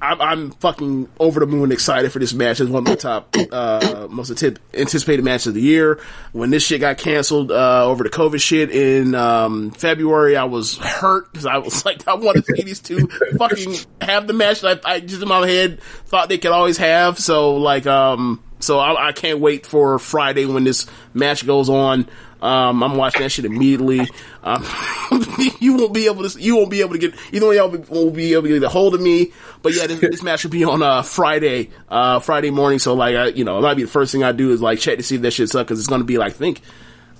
I'm, 0.02 0.20
I'm 0.20 0.50
fucking 0.50 1.08
over 1.20 1.38
the 1.38 1.46
moon 1.46 1.70
excited 1.70 2.10
for 2.10 2.18
this 2.18 2.34
match. 2.34 2.60
It's 2.60 2.68
one 2.68 2.82
of 2.82 2.88
my 2.88 2.96
top, 2.96 3.36
uh, 3.52 4.08
most 4.10 4.30
anticipated 4.74 5.24
matches 5.24 5.46
of 5.46 5.54
the 5.54 5.62
year. 5.62 6.00
When 6.32 6.50
this 6.50 6.66
shit 6.66 6.80
got 6.80 6.98
canceled, 6.98 7.52
uh, 7.52 7.86
over 7.86 8.02
the 8.02 8.10
COVID 8.10 8.40
shit 8.40 8.70
in, 8.70 9.14
um, 9.14 9.70
February, 9.70 10.36
I 10.36 10.44
was 10.44 10.76
hurt 10.76 11.32
because 11.32 11.46
I 11.46 11.58
was 11.58 11.84
like, 11.86 12.06
I 12.08 12.14
wanted 12.14 12.44
to 12.46 12.56
see 12.56 12.62
these 12.64 12.80
two 12.80 13.06
fucking 13.38 13.76
have 14.00 14.26
the 14.26 14.32
match 14.32 14.62
that 14.62 14.80
I, 14.84 14.94
I 14.94 15.00
just 15.00 15.22
in 15.22 15.28
my 15.28 15.46
head 15.46 15.80
thought 16.06 16.28
they 16.28 16.38
could 16.38 16.50
always 16.50 16.78
have. 16.78 17.20
So 17.20 17.54
like, 17.54 17.86
um, 17.86 18.42
so 18.62 18.78
I, 18.78 19.08
I 19.08 19.12
can't 19.12 19.40
wait 19.40 19.66
for 19.66 19.98
Friday 19.98 20.46
when 20.46 20.64
this 20.64 20.86
match 21.14 21.46
goes 21.46 21.68
on. 21.68 22.08
Um, 22.40 22.82
I'm 22.82 22.96
watching 22.96 23.22
that 23.22 23.30
shit 23.30 23.44
immediately. 23.44 24.08
Um, 24.42 24.64
you 25.60 25.76
won't 25.76 25.94
be 25.94 26.06
able 26.06 26.28
to, 26.28 26.40
you 26.40 26.56
won't 26.56 26.70
be 26.70 26.80
able 26.80 26.94
to 26.94 26.98
get, 26.98 27.14
either 27.32 27.46
one 27.46 27.56
of 27.56 27.88
y'all 27.88 28.02
won't 28.02 28.16
be 28.16 28.32
able 28.32 28.42
to 28.42 28.48
get 28.48 28.62
a 28.64 28.68
hold 28.68 28.94
of 28.94 29.00
me. 29.00 29.32
But 29.62 29.74
yeah, 29.74 29.86
this, 29.86 30.00
this 30.00 30.22
match 30.24 30.42
will 30.42 30.50
be 30.50 30.64
on, 30.64 30.82
uh, 30.82 31.02
Friday, 31.02 31.70
uh, 31.88 32.18
Friday 32.18 32.50
morning. 32.50 32.80
So 32.80 32.94
like, 32.94 33.14
I, 33.14 33.26
you 33.28 33.44
know, 33.44 33.58
it 33.58 33.62
might 33.62 33.74
be 33.74 33.84
the 33.84 33.90
first 33.90 34.10
thing 34.10 34.24
I 34.24 34.32
do 34.32 34.50
is 34.50 34.60
like 34.60 34.80
check 34.80 34.96
to 34.96 35.04
see 35.04 35.14
if 35.14 35.22
that 35.22 35.30
shit's 35.30 35.54
up 35.54 35.66
because 35.66 35.78
it's 35.78 35.88
going 35.88 36.00
to 36.00 36.04
be 36.06 36.18
like, 36.18 36.32
I 36.32 36.36
think, 36.36 36.62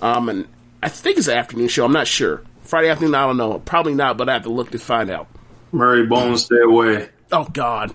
um, 0.01 0.27
and 0.27 0.47
I 0.81 0.89
think 0.89 1.17
it's 1.17 1.29
an 1.29 1.37
afternoon 1.37 1.69
show. 1.69 1.85
I'm 1.85 1.93
not 1.93 2.07
sure. 2.07 2.43
Friday 2.63 2.89
afternoon, 2.89 3.15
I 3.15 3.25
don't 3.25 3.37
know. 3.37 3.59
Probably 3.59 3.93
not, 3.93 4.17
but 4.17 4.27
I 4.27 4.33
have 4.33 4.43
to 4.43 4.49
look 4.49 4.71
to 4.71 4.79
find 4.79 5.09
out. 5.09 5.27
Murray 5.71 6.05
Bones, 6.05 6.45
stay 6.45 6.59
away. 6.59 7.09
Oh 7.31 7.45
God. 7.45 7.93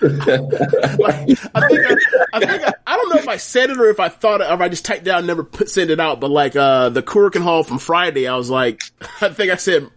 Like, 0.00 1.38
I 1.54 1.68
think 1.68 1.80
I, 1.86 1.96
I 2.32 2.40
think 2.40 2.62
I, 2.62 2.74
I 2.86 2.96
don't 2.96 3.10
know 3.10 3.20
if 3.20 3.28
I 3.28 3.36
said 3.36 3.70
it 3.70 3.78
or 3.78 3.88
if 3.90 4.00
I 4.00 4.08
thought 4.08 4.40
it 4.40 4.50
or 4.50 4.54
if 4.54 4.60
I 4.60 4.68
just 4.68 4.84
typed 4.84 5.02
it 5.02 5.04
down 5.04 5.26
never 5.26 5.44
put 5.44 5.68
send 5.68 5.90
it 5.90 6.00
out. 6.00 6.20
But 6.20 6.30
like 6.30 6.56
uh 6.56 6.90
the 6.90 7.02
Korakuen 7.02 7.42
Hall 7.42 7.62
from 7.62 7.78
Friday, 7.78 8.28
I 8.28 8.36
was 8.36 8.50
like, 8.50 8.82
I 9.20 9.28
think 9.28 9.50
I 9.50 9.56
said 9.56 9.88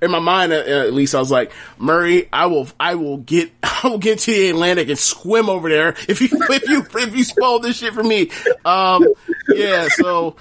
in 0.00 0.10
my 0.10 0.18
mind 0.18 0.52
uh, 0.52 0.56
at 0.56 0.92
least 0.92 1.14
I 1.14 1.18
was 1.18 1.30
like, 1.30 1.52
Murray, 1.78 2.28
I 2.32 2.46
will 2.46 2.68
I 2.78 2.94
will 2.96 3.18
get 3.18 3.52
I 3.62 3.88
will 3.88 3.98
get 3.98 4.20
to 4.20 4.30
the 4.32 4.50
Atlantic 4.50 4.88
and 4.88 4.98
swim 4.98 5.48
over 5.48 5.68
there 5.68 5.94
if 6.08 6.20
you 6.20 6.28
if 6.50 6.68
you 6.68 6.86
if 6.94 7.16
you 7.16 7.24
spoil 7.24 7.58
this 7.60 7.78
shit 7.78 7.94
for 7.94 8.02
me. 8.02 8.30
Um, 8.64 9.06
yeah, 9.48 9.88
so 9.88 10.36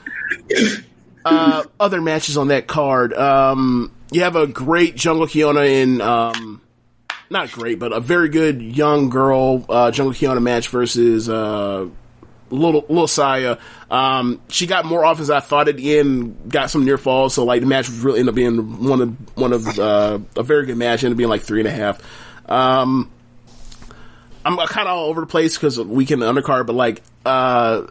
uh, 1.26 1.64
other 1.80 2.02
matches 2.02 2.38
on 2.38 2.50
that 2.50 2.68
card. 2.68 3.14
Um, 3.14 3.94
you 4.12 4.22
have 4.22 4.36
a 4.36 4.48
great 4.48 4.96
Jungle 4.96 5.28
Kyona 5.28 5.68
in 5.70 6.02
um 6.02 6.62
not 7.32 7.52
great, 7.52 7.80
but 7.80 7.94
a 7.94 8.00
very 8.00 8.30
good 8.30 8.62
young 8.62 9.10
girl 9.10 9.66
uh, 9.70 9.90
Jungle 9.90 10.14
Kyona 10.14 10.42
match 10.42 10.68
versus 10.68 11.30
uh, 11.30 11.88
little 12.50 12.86
little 12.90 13.08
Saya. 13.08 13.58
Um, 13.90 14.42
she 14.50 14.68
got 14.68 14.86
more 14.86 15.04
offense 15.04 15.30
than 15.30 15.38
I 15.38 15.40
thought 15.40 15.70
at 15.70 15.78
the 15.78 15.98
end. 15.98 16.50
Got 16.50 16.70
some 16.70 16.84
near 16.84 16.98
falls, 16.98 17.34
so 17.34 17.46
like 17.46 17.62
the 17.62 17.68
match 17.68 17.90
really 17.90 18.20
ended 18.20 18.34
up 18.34 18.36
being 18.36 18.84
one 18.84 19.02
of 19.02 19.38
one 19.38 19.54
of 19.54 19.80
uh, 19.80 20.20
a 20.36 20.44
very 20.44 20.66
good 20.66 20.78
match. 20.78 21.04
Ended 21.04 21.14
up 21.14 21.18
being 21.18 21.30
like 21.30 21.42
three 21.42 21.62
and 21.62 21.68
a 21.68 21.72
half. 21.72 22.02
Um, 22.50 23.10
I'm 24.44 24.58
kind 24.58 24.88
of 24.88 24.98
all 24.98 25.06
over 25.06 25.22
the 25.22 25.28
place 25.28 25.56
because 25.58 25.80
weekend 25.80 26.22
undercard, 26.22 26.66
but 26.66 26.76
like 26.76 27.02
uh, 27.26 27.88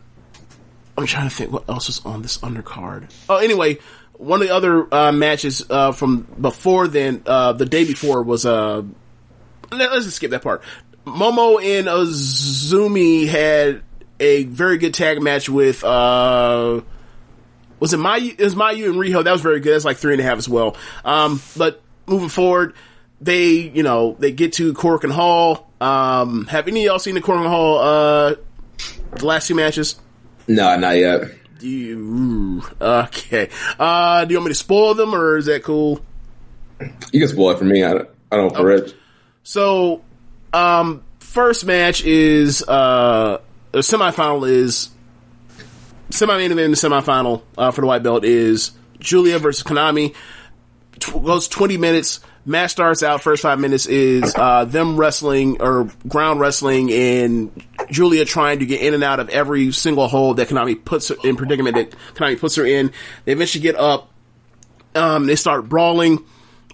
I'm 0.98 1.06
trying 1.06 1.28
to 1.28 1.34
think 1.34 1.50
what 1.50 1.68
else 1.68 1.86
was 1.86 2.04
on 2.04 2.22
this 2.22 2.38
undercard. 2.38 3.10
Oh, 3.28 3.38
anyway. 3.38 3.78
One 4.12 4.42
of 4.42 4.48
the 4.48 4.54
other 4.54 4.94
uh, 4.94 5.12
matches 5.12 5.64
uh, 5.70 5.92
from 5.92 6.26
before 6.38 6.88
then, 6.88 7.22
uh, 7.24 7.54
the 7.54 7.64
day 7.64 7.86
before 7.86 8.22
was 8.22 8.44
uh, 8.44 8.82
let, 9.73 9.90
us 9.92 10.05
just 10.05 10.16
skip 10.16 10.31
that 10.31 10.42
part. 10.42 10.62
Momo 11.07 11.62
and 11.62 11.86
Azumi 11.86 13.26
had 13.26 13.82
a 14.18 14.44
very 14.44 14.78
good 14.78 14.94
tag 14.94 15.23
match 15.23 15.49
with 15.49 15.82
uh 15.82 16.81
was 17.78 17.94
it 17.94 17.99
Mayu 17.99 18.39
it 18.39 18.40
was 18.40 18.55
Mayu 18.55 18.86
and 18.86 18.97
Riho, 18.97 19.24
that 19.24 19.32
was 19.32 19.40
very 19.40 19.60
good. 19.60 19.73
That's 19.74 19.84
like 19.84 19.97
three 19.97 20.12
and 20.12 20.20
a 20.20 20.24
half 20.24 20.39
as 20.39 20.49
well. 20.49 20.76
Um 21.05 21.40
but 21.57 21.81
moving 22.07 22.28
forward, 22.28 22.74
they, 23.20 23.49
you 23.49 23.82
know, 23.82 24.16
they 24.18 24.32
get 24.32 24.55
to 24.55 24.74
Korakuen 24.74 25.10
Hall. 25.10 25.70
Um 25.81 26.47
have 26.47 26.68
any 26.68 26.81
of 26.81 26.90
y'all 26.90 26.99
seen 26.99 27.15
the 27.15 27.23
Korakuen 27.23 27.49
Hall 27.49 27.78
uh 27.78 28.34
the 29.16 29.26
last 29.26 29.49
two 29.49 29.55
matches? 29.55 29.99
No, 30.47 30.76
not 30.78 30.97
yet. 30.97 31.23
You, 31.60 32.62
okay. 32.81 33.49
Uh 33.78 34.24
do 34.26 34.32
you 34.32 34.39
want 34.39 34.49
me 34.49 34.50
to 34.50 34.58
spoil 34.58 34.94
them 34.94 35.15
or 35.15 35.39
is 35.39 35.47
that 35.47 35.62
cool? 35.62 36.00
You 37.12 37.20
can 37.20 37.28
spoil 37.28 37.50
it 37.50 37.58
for 37.58 37.65
me. 37.65 37.84
I 37.84 37.94
don't, 37.94 38.08
I 38.31 38.36
don't 38.36 38.55
for 38.55 38.66
Rich. 38.66 38.94
So, 39.42 40.02
um, 40.52 41.02
first 41.18 41.64
match 41.64 42.04
is, 42.04 42.62
uh, 42.66 43.40
the 43.72 43.78
semifinal 43.78 44.48
is, 44.48 44.90
semi-main 46.10 46.52
event 46.52 46.64
in 46.66 46.70
the 46.72 46.76
semifinal, 46.76 47.42
uh, 47.56 47.70
for 47.70 47.80
the 47.80 47.86
white 47.86 48.02
belt 48.02 48.24
is 48.24 48.72
Julia 48.98 49.38
versus 49.38 49.62
Konami. 49.62 50.14
Goes 51.12 51.48
20 51.48 51.78
minutes. 51.78 52.20
Match 52.44 52.72
starts 52.72 53.02
out, 53.02 53.22
first 53.22 53.42
five 53.42 53.58
minutes 53.58 53.86
is, 53.86 54.34
uh, 54.34 54.64
them 54.64 54.96
wrestling, 54.96 55.60
or 55.60 55.90
ground 56.08 56.40
wrestling, 56.40 56.90
and 56.90 57.50
Julia 57.90 58.24
trying 58.24 58.58
to 58.58 58.66
get 58.66 58.80
in 58.80 58.94
and 58.94 59.04
out 59.04 59.20
of 59.20 59.28
every 59.28 59.72
single 59.72 60.08
hole 60.08 60.34
that 60.34 60.48
Konami 60.48 60.82
puts 60.82 61.08
her 61.08 61.16
in 61.22 61.36
predicament 61.36 61.76
that 61.76 61.90
Konami 62.14 62.38
puts 62.38 62.56
her 62.56 62.64
in. 62.64 62.92
They 63.24 63.32
eventually 63.32 63.62
get 63.62 63.76
up, 63.76 64.10
um, 64.94 65.26
they 65.26 65.36
start 65.36 65.68
brawling. 65.68 66.24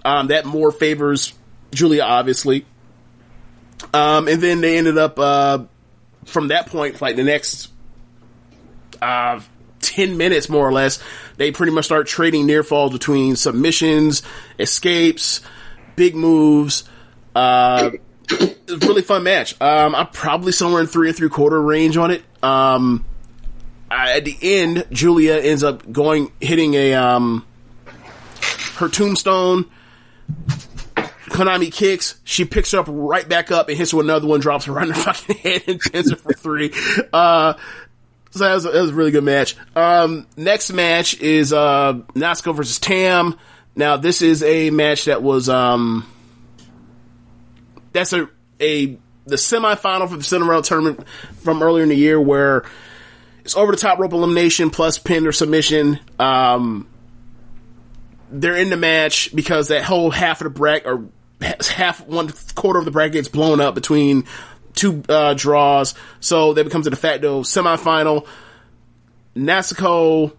Um, 0.04 0.28
that 0.28 0.46
more 0.46 0.70
favors 0.70 1.32
Julia, 1.72 2.02
obviously. 2.02 2.66
Um, 3.92 4.28
and 4.28 4.42
then 4.42 4.60
they 4.60 4.78
ended 4.78 4.98
up, 4.98 5.18
uh, 5.18 5.64
from 6.24 6.48
that 6.48 6.68
point, 6.68 7.00
like 7.00 7.16
the 7.16 7.24
next, 7.24 7.70
uh, 9.00 9.40
10 9.80 10.16
minutes 10.16 10.48
more 10.48 10.66
or 10.66 10.72
less, 10.72 11.02
they 11.36 11.52
pretty 11.52 11.72
much 11.72 11.84
start 11.86 12.06
trading 12.06 12.46
near 12.46 12.62
falls 12.62 12.92
between 12.92 13.36
submissions, 13.36 14.22
escapes, 14.58 15.40
big 15.94 16.14
moves. 16.14 16.84
Uh, 17.34 17.90
really 18.68 19.02
fun 19.02 19.22
match. 19.22 19.60
Um, 19.60 19.94
I'm 19.94 20.08
probably 20.08 20.52
somewhere 20.52 20.80
in 20.80 20.86
three 20.86 21.08
and 21.08 21.16
three 21.16 21.28
quarter 21.28 21.60
range 21.60 21.96
on 21.96 22.10
it. 22.10 22.22
Um, 22.42 23.04
I, 23.90 24.16
at 24.16 24.24
the 24.24 24.36
end, 24.42 24.86
Julia 24.90 25.34
ends 25.34 25.62
up 25.62 25.90
going, 25.90 26.32
hitting 26.40 26.74
a, 26.74 26.94
um, 26.94 27.46
her 28.76 28.88
tombstone, 28.88 29.66
Konami 31.36 31.70
kicks, 31.70 32.18
she 32.24 32.46
picks 32.46 32.72
her 32.72 32.78
up 32.78 32.86
right 32.88 33.28
back 33.28 33.50
up 33.50 33.68
and 33.68 33.76
hits 33.76 33.90
her 33.90 33.98
with 33.98 34.06
another 34.06 34.26
one, 34.26 34.40
drops 34.40 34.64
her 34.64 34.80
in 34.80 34.88
the 34.88 34.94
fucking 34.94 35.36
head 35.36 35.62
and 35.66 35.80
pins 35.80 36.10
her 36.10 36.16
for 36.16 36.32
three. 36.32 36.72
Uh, 37.12 37.54
so 38.30 38.44
that 38.44 38.54
was, 38.54 38.64
a, 38.64 38.70
that 38.70 38.80
was 38.80 38.90
a 38.90 38.94
really 38.94 39.10
good 39.10 39.24
match. 39.24 39.54
Um, 39.74 40.26
next 40.36 40.72
match 40.72 41.18
is, 41.20 41.52
uh, 41.52 41.94
Natsuko 42.14 42.54
versus 42.54 42.78
Tam. 42.78 43.38
Now, 43.74 43.98
this 43.98 44.22
is 44.22 44.42
a 44.42 44.70
match 44.70 45.04
that 45.04 45.22
was, 45.22 45.50
um, 45.50 46.10
that's 47.92 48.14
a, 48.14 48.28
a, 48.58 48.98
the 49.26 49.36
semifinal 49.36 50.08
for 50.08 50.16
the 50.16 50.24
Cinderella 50.24 50.62
tournament 50.62 51.06
from 51.42 51.62
earlier 51.62 51.82
in 51.82 51.90
the 51.90 51.96
year 51.96 52.18
where 52.18 52.64
it's 53.44 53.56
over 53.56 53.72
the 53.72 53.78
top 53.78 53.98
rope 53.98 54.12
elimination 54.12 54.70
plus 54.70 54.98
pin 54.98 55.26
or 55.26 55.32
submission. 55.32 56.00
Um, 56.18 56.88
they're 58.30 58.56
in 58.56 58.70
the 58.70 58.76
match 58.76 59.34
because 59.34 59.68
that 59.68 59.84
whole 59.84 60.10
half 60.10 60.40
of 60.40 60.44
the 60.44 60.50
bracket 60.50 60.86
or 60.86 61.08
half 61.40 62.06
one 62.06 62.30
quarter 62.54 62.78
of 62.78 62.84
the 62.84 62.90
bracket 62.90 63.12
gets 63.12 63.28
blown 63.28 63.60
up 63.60 63.74
between 63.74 64.24
two 64.74 65.02
uh, 65.08 65.34
draws, 65.34 65.94
so 66.20 66.54
that 66.54 66.64
becomes 66.64 66.86
a 66.86 66.90
de 66.90 66.96
facto 66.96 67.42
semifinal. 67.42 68.26
Natsuko 69.34 70.32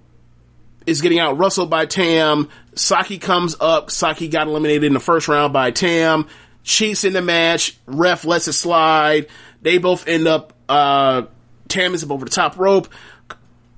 is 0.85 1.01
getting 1.01 1.19
out 1.19 1.37
rustled 1.37 1.69
by 1.69 1.85
Tam. 1.85 2.49
Saki 2.73 3.17
comes 3.17 3.55
up. 3.59 3.91
Saki 3.91 4.27
got 4.27 4.47
eliminated 4.47 4.85
in 4.85 4.93
the 4.93 4.99
first 4.99 5.27
round 5.27 5.53
by 5.53 5.71
Tam. 5.71 6.27
Cheats 6.63 7.03
in 7.03 7.13
the 7.13 7.21
match. 7.21 7.77
Ref 7.85 8.25
lets 8.25 8.47
it 8.47 8.53
slide. 8.53 9.27
They 9.61 9.77
both 9.77 10.07
end 10.07 10.27
up, 10.27 10.53
uh, 10.67 11.23
Tam 11.67 11.93
is 11.93 12.03
up 12.03 12.11
over 12.11 12.25
the 12.25 12.31
top 12.31 12.57
rope. 12.57 12.87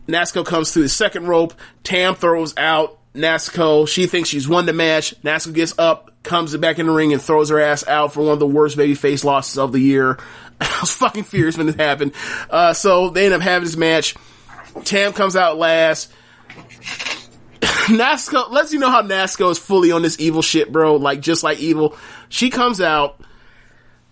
Natsuko 0.07 0.45
comes 0.45 0.71
through 0.71 0.83
the 0.83 0.89
second 0.89 1.27
rope. 1.27 1.53
Tam 1.83 2.15
throws 2.15 2.55
out 2.57 2.98
Natsuko. 3.15 3.87
She 3.87 4.07
thinks 4.07 4.29
she's 4.29 4.47
won 4.47 4.65
the 4.65 4.73
match. 4.73 5.13
Natsuko 5.21 5.53
gets 5.53 5.77
up, 5.77 6.11
comes 6.23 6.55
back 6.57 6.79
in 6.79 6.85
the 6.87 6.91
ring 6.91 7.13
and 7.13 7.21
throws 7.21 7.49
her 7.49 7.59
ass 7.59 7.87
out 7.87 8.13
for 8.13 8.21
one 8.21 8.33
of 8.33 8.39
the 8.39 8.47
worst 8.47 8.77
babyface 8.77 9.23
losses 9.23 9.57
of 9.57 9.71
the 9.71 9.79
year. 9.79 10.17
I 10.61 10.77
was 10.81 10.91
fucking 10.91 11.23
furious 11.23 11.57
when 11.57 11.69
it 11.69 11.75
happened. 11.75 12.13
Uh, 12.49 12.73
so 12.73 13.09
they 13.09 13.25
end 13.25 13.33
up 13.33 13.41
having 13.41 13.65
this 13.65 13.77
match. 13.77 14.15
Tam 14.83 15.13
comes 15.13 15.35
out 15.35 15.57
last. 15.57 16.11
Natsuko 17.89 18.51
lets 18.51 18.71
you 18.71 18.79
know 18.79 18.89
how 18.91 19.01
Natsuko 19.01 19.51
is 19.51 19.57
fully 19.57 19.91
on 19.91 20.01
this 20.01 20.19
evil 20.19 20.41
shit, 20.41 20.71
bro. 20.71 20.97
Like 20.97 21.21
just 21.21 21.43
like 21.43 21.59
evil. 21.59 21.97
She 22.29 22.49
comes 22.49 22.79
out. 22.81 23.19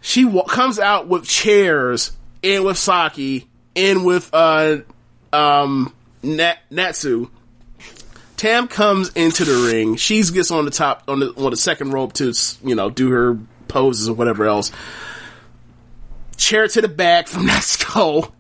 She 0.01 0.25
wa- 0.25 0.45
comes 0.45 0.79
out 0.79 1.07
with 1.07 1.25
chairs 1.25 2.11
and 2.43 2.65
with 2.65 2.77
Saki 2.77 3.47
and 3.75 4.05
with 4.05 4.29
uh 4.33 4.77
um 5.31 5.93
Nat- 6.23 6.59
Natsu. 6.71 7.29
Tam 8.37 8.67
comes 8.67 9.09
into 9.13 9.43
the 9.43 9.67
ring. 9.71 9.95
She 9.95 10.23
gets 10.23 10.51
on 10.51 10.65
the 10.65 10.71
top 10.71 11.03
on 11.07 11.19
the 11.19 11.33
on 11.33 11.49
the 11.49 11.57
second 11.57 11.91
rope 11.91 12.13
to 12.13 12.33
you 12.63 12.75
know 12.75 12.89
do 12.89 13.09
her 13.09 13.37
poses 13.67 14.07
or 14.07 14.13
whatever 14.13 14.45
else. 14.45 14.71
Chair 16.37 16.67
to 16.67 16.81
the 16.81 16.87
back 16.87 17.27
from 17.27 17.43
Natsuko. 17.47 18.31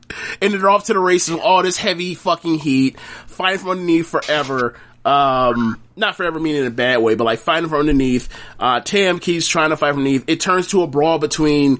And 0.41 0.53
they're 0.53 0.69
off 0.69 0.85
to 0.85 0.93
the 0.93 0.99
races 0.99 1.33
with 1.33 1.43
all 1.43 1.63
this 1.63 1.77
heavy 1.77 2.15
fucking 2.15 2.59
heat. 2.59 2.99
Fighting 2.99 3.59
from 3.59 3.69
underneath 3.71 4.07
forever. 4.07 4.79
Um, 5.03 5.81
not 5.95 6.15
forever 6.15 6.39
meaning 6.39 6.61
in 6.61 6.67
a 6.67 6.71
bad 6.71 6.97
way, 6.99 7.15
but 7.15 7.23
like 7.23 7.39
fighting 7.39 7.69
from 7.69 7.79
underneath. 7.79 8.29
Uh, 8.59 8.79
Tam 8.79 9.19
keeps 9.19 9.47
trying 9.47 9.71
to 9.71 9.77
fight 9.77 9.89
from 9.91 9.99
underneath. 9.99 10.25
It 10.27 10.39
turns 10.39 10.67
to 10.67 10.83
a 10.83 10.87
brawl 10.87 11.17
between 11.17 11.79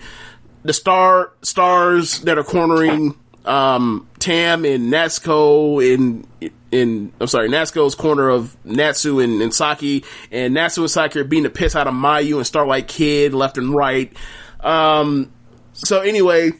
the 0.63 0.73
star 0.73 1.31
stars 1.41 2.19
that 2.21 2.37
are 2.37 2.43
cornering 2.43 3.15
um, 3.47 4.07
Tam 4.19 4.65
and 4.65 4.91
Natsuko 4.91 5.83
in 5.83 6.27
in 6.71 7.13
I'm 7.19 7.27
sorry, 7.27 7.49
Natsuko's 7.49 7.95
corner 7.95 8.29
of 8.29 8.55
Natsu 8.65 9.19
and, 9.19 9.41
and 9.41 9.53
Saki, 9.53 10.03
and 10.31 10.53
Natsu 10.53 10.81
and 10.81 10.91
Saki 10.91 11.19
are 11.19 11.23
beating 11.23 11.43
the 11.43 11.49
piss 11.49 11.75
out 11.75 11.87
of 11.87 11.93
Mayu 11.93 12.37
and 12.37 12.45
Starlight 12.45 12.87
Kid 12.87 13.33
left 13.33 13.57
and 13.57 13.73
right. 13.73 14.11
Um, 14.59 15.31
so 15.73 16.01
anyway, 16.01 16.51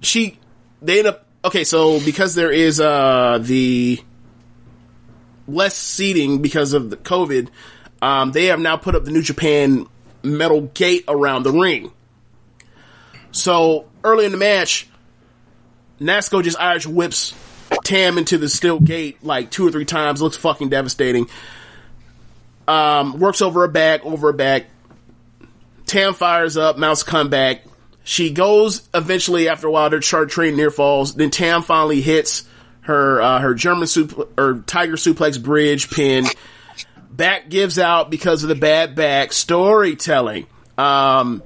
she 0.00 0.38
they 0.82 0.98
end 0.98 1.08
up 1.08 1.26
okay. 1.44 1.64
So 1.64 2.04
because 2.04 2.34
there 2.34 2.50
is 2.50 2.80
uh 2.80 3.38
the 3.40 4.00
less 5.46 5.76
seating 5.76 6.42
because 6.42 6.72
of 6.72 6.90
the 6.90 6.96
COVID, 6.96 7.48
um, 8.02 8.32
they 8.32 8.46
have 8.46 8.58
now 8.58 8.76
put 8.76 8.94
up 8.94 9.04
the 9.04 9.12
New 9.12 9.22
Japan 9.22 9.86
metal 10.22 10.62
gate 10.62 11.04
around 11.06 11.44
the 11.44 11.52
ring. 11.52 11.92
So 13.30 13.86
early 14.02 14.24
in 14.24 14.32
the 14.32 14.38
match, 14.38 14.88
Natsuko 16.00 16.42
just 16.42 16.58
Irish 16.60 16.86
whips 16.86 17.34
Tam 17.84 18.18
into 18.18 18.38
the 18.38 18.48
steel 18.48 18.80
gate 18.80 19.22
like 19.24 19.50
two 19.50 19.66
or 19.66 19.70
three 19.70 19.84
times. 19.84 20.22
Looks 20.22 20.36
fucking 20.36 20.68
devastating. 20.68 21.28
Um, 22.66 23.18
works 23.18 23.40
over 23.42 23.62
her 23.62 23.68
back, 23.68 24.04
over 24.04 24.28
her 24.28 24.32
back. 24.32 24.66
Tam 25.86 26.12
fires 26.14 26.56
up, 26.56 26.76
mounts 26.76 27.02
a 27.02 27.06
comeback. 27.06 27.64
She 28.04 28.30
goes 28.30 28.86
eventually 28.94 29.48
after 29.48 29.66
a 29.66 29.70
while. 29.70 29.90
Their 29.90 30.00
chart 30.00 30.30
train 30.30 30.56
near 30.56 30.70
falls. 30.70 31.14
Then 31.14 31.30
Tam 31.30 31.62
finally 31.62 32.00
hits 32.00 32.44
her 32.82 33.20
uh, 33.20 33.40
her 33.40 33.54
German 33.54 33.86
sup- 33.86 34.38
or 34.38 34.62
Tiger 34.66 34.94
suplex 34.94 35.42
bridge 35.42 35.90
pin. 35.90 36.26
Back 37.10 37.48
gives 37.48 37.78
out 37.78 38.10
because 38.10 38.42
of 38.42 38.48
the 38.48 38.54
bad 38.54 38.94
back 38.94 39.32
storytelling. 39.32 40.46
Um, 40.76 41.42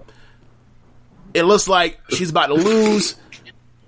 it 1.35 1.45
looks 1.45 1.67
like 1.67 1.99
she's 2.11 2.31
about 2.31 2.49
to 2.49 2.55
lose. 2.55 3.17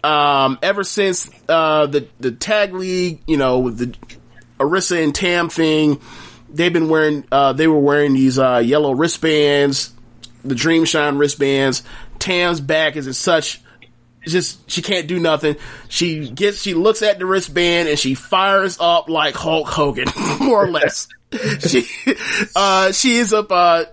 Um, 0.05 0.59
ever 0.63 0.85
since 0.85 1.31
uh, 1.49 1.87
the 1.87 2.07
the 2.21 2.31
tag 2.31 2.75
league, 2.75 3.21
you 3.27 3.39
know, 3.39 3.61
with 3.61 3.79
the 3.79 3.95
Arisa 4.59 5.03
and 5.03 5.15
Tam 5.15 5.49
thing, 5.49 5.99
they've 6.53 6.73
been 6.73 6.91
wearing. 6.91 7.25
Uh, 7.33 7.55
they 7.55 7.67
were 7.67 7.81
wearing 7.81 8.13
these 8.13 8.39
uh, 8.39 8.59
yellow 8.59 8.93
wristbands, 8.93 9.93
the 10.45 10.55
Dream 10.55 10.85
Shine 10.85 11.17
wristbands. 11.17 11.83
Tam's 12.19 12.61
back 12.61 12.97
is 12.97 13.07
in 13.07 13.15
such. 13.15 13.63
Just 14.27 14.71
she 14.71 14.83
can't 14.83 15.07
do 15.07 15.19
nothing. 15.19 15.57
She 15.89 16.29
gets 16.29 16.61
she 16.61 16.75
looks 16.75 17.03
at 17.03 17.19
the 17.19 17.27
wristband 17.27 17.89
and 17.89 17.99
she 17.99 18.15
fires 18.15 18.79
up 18.81 19.09
like 19.09 19.35
Hulk 19.35 19.69
Hogan, 19.69 20.09
more 20.41 20.65
or 20.65 20.71
less. 20.71 21.09
she 21.61 21.87
uh 22.55 22.93
she 22.93 23.19
ends 23.19 23.33
up 23.33 23.51
uh 23.51 23.85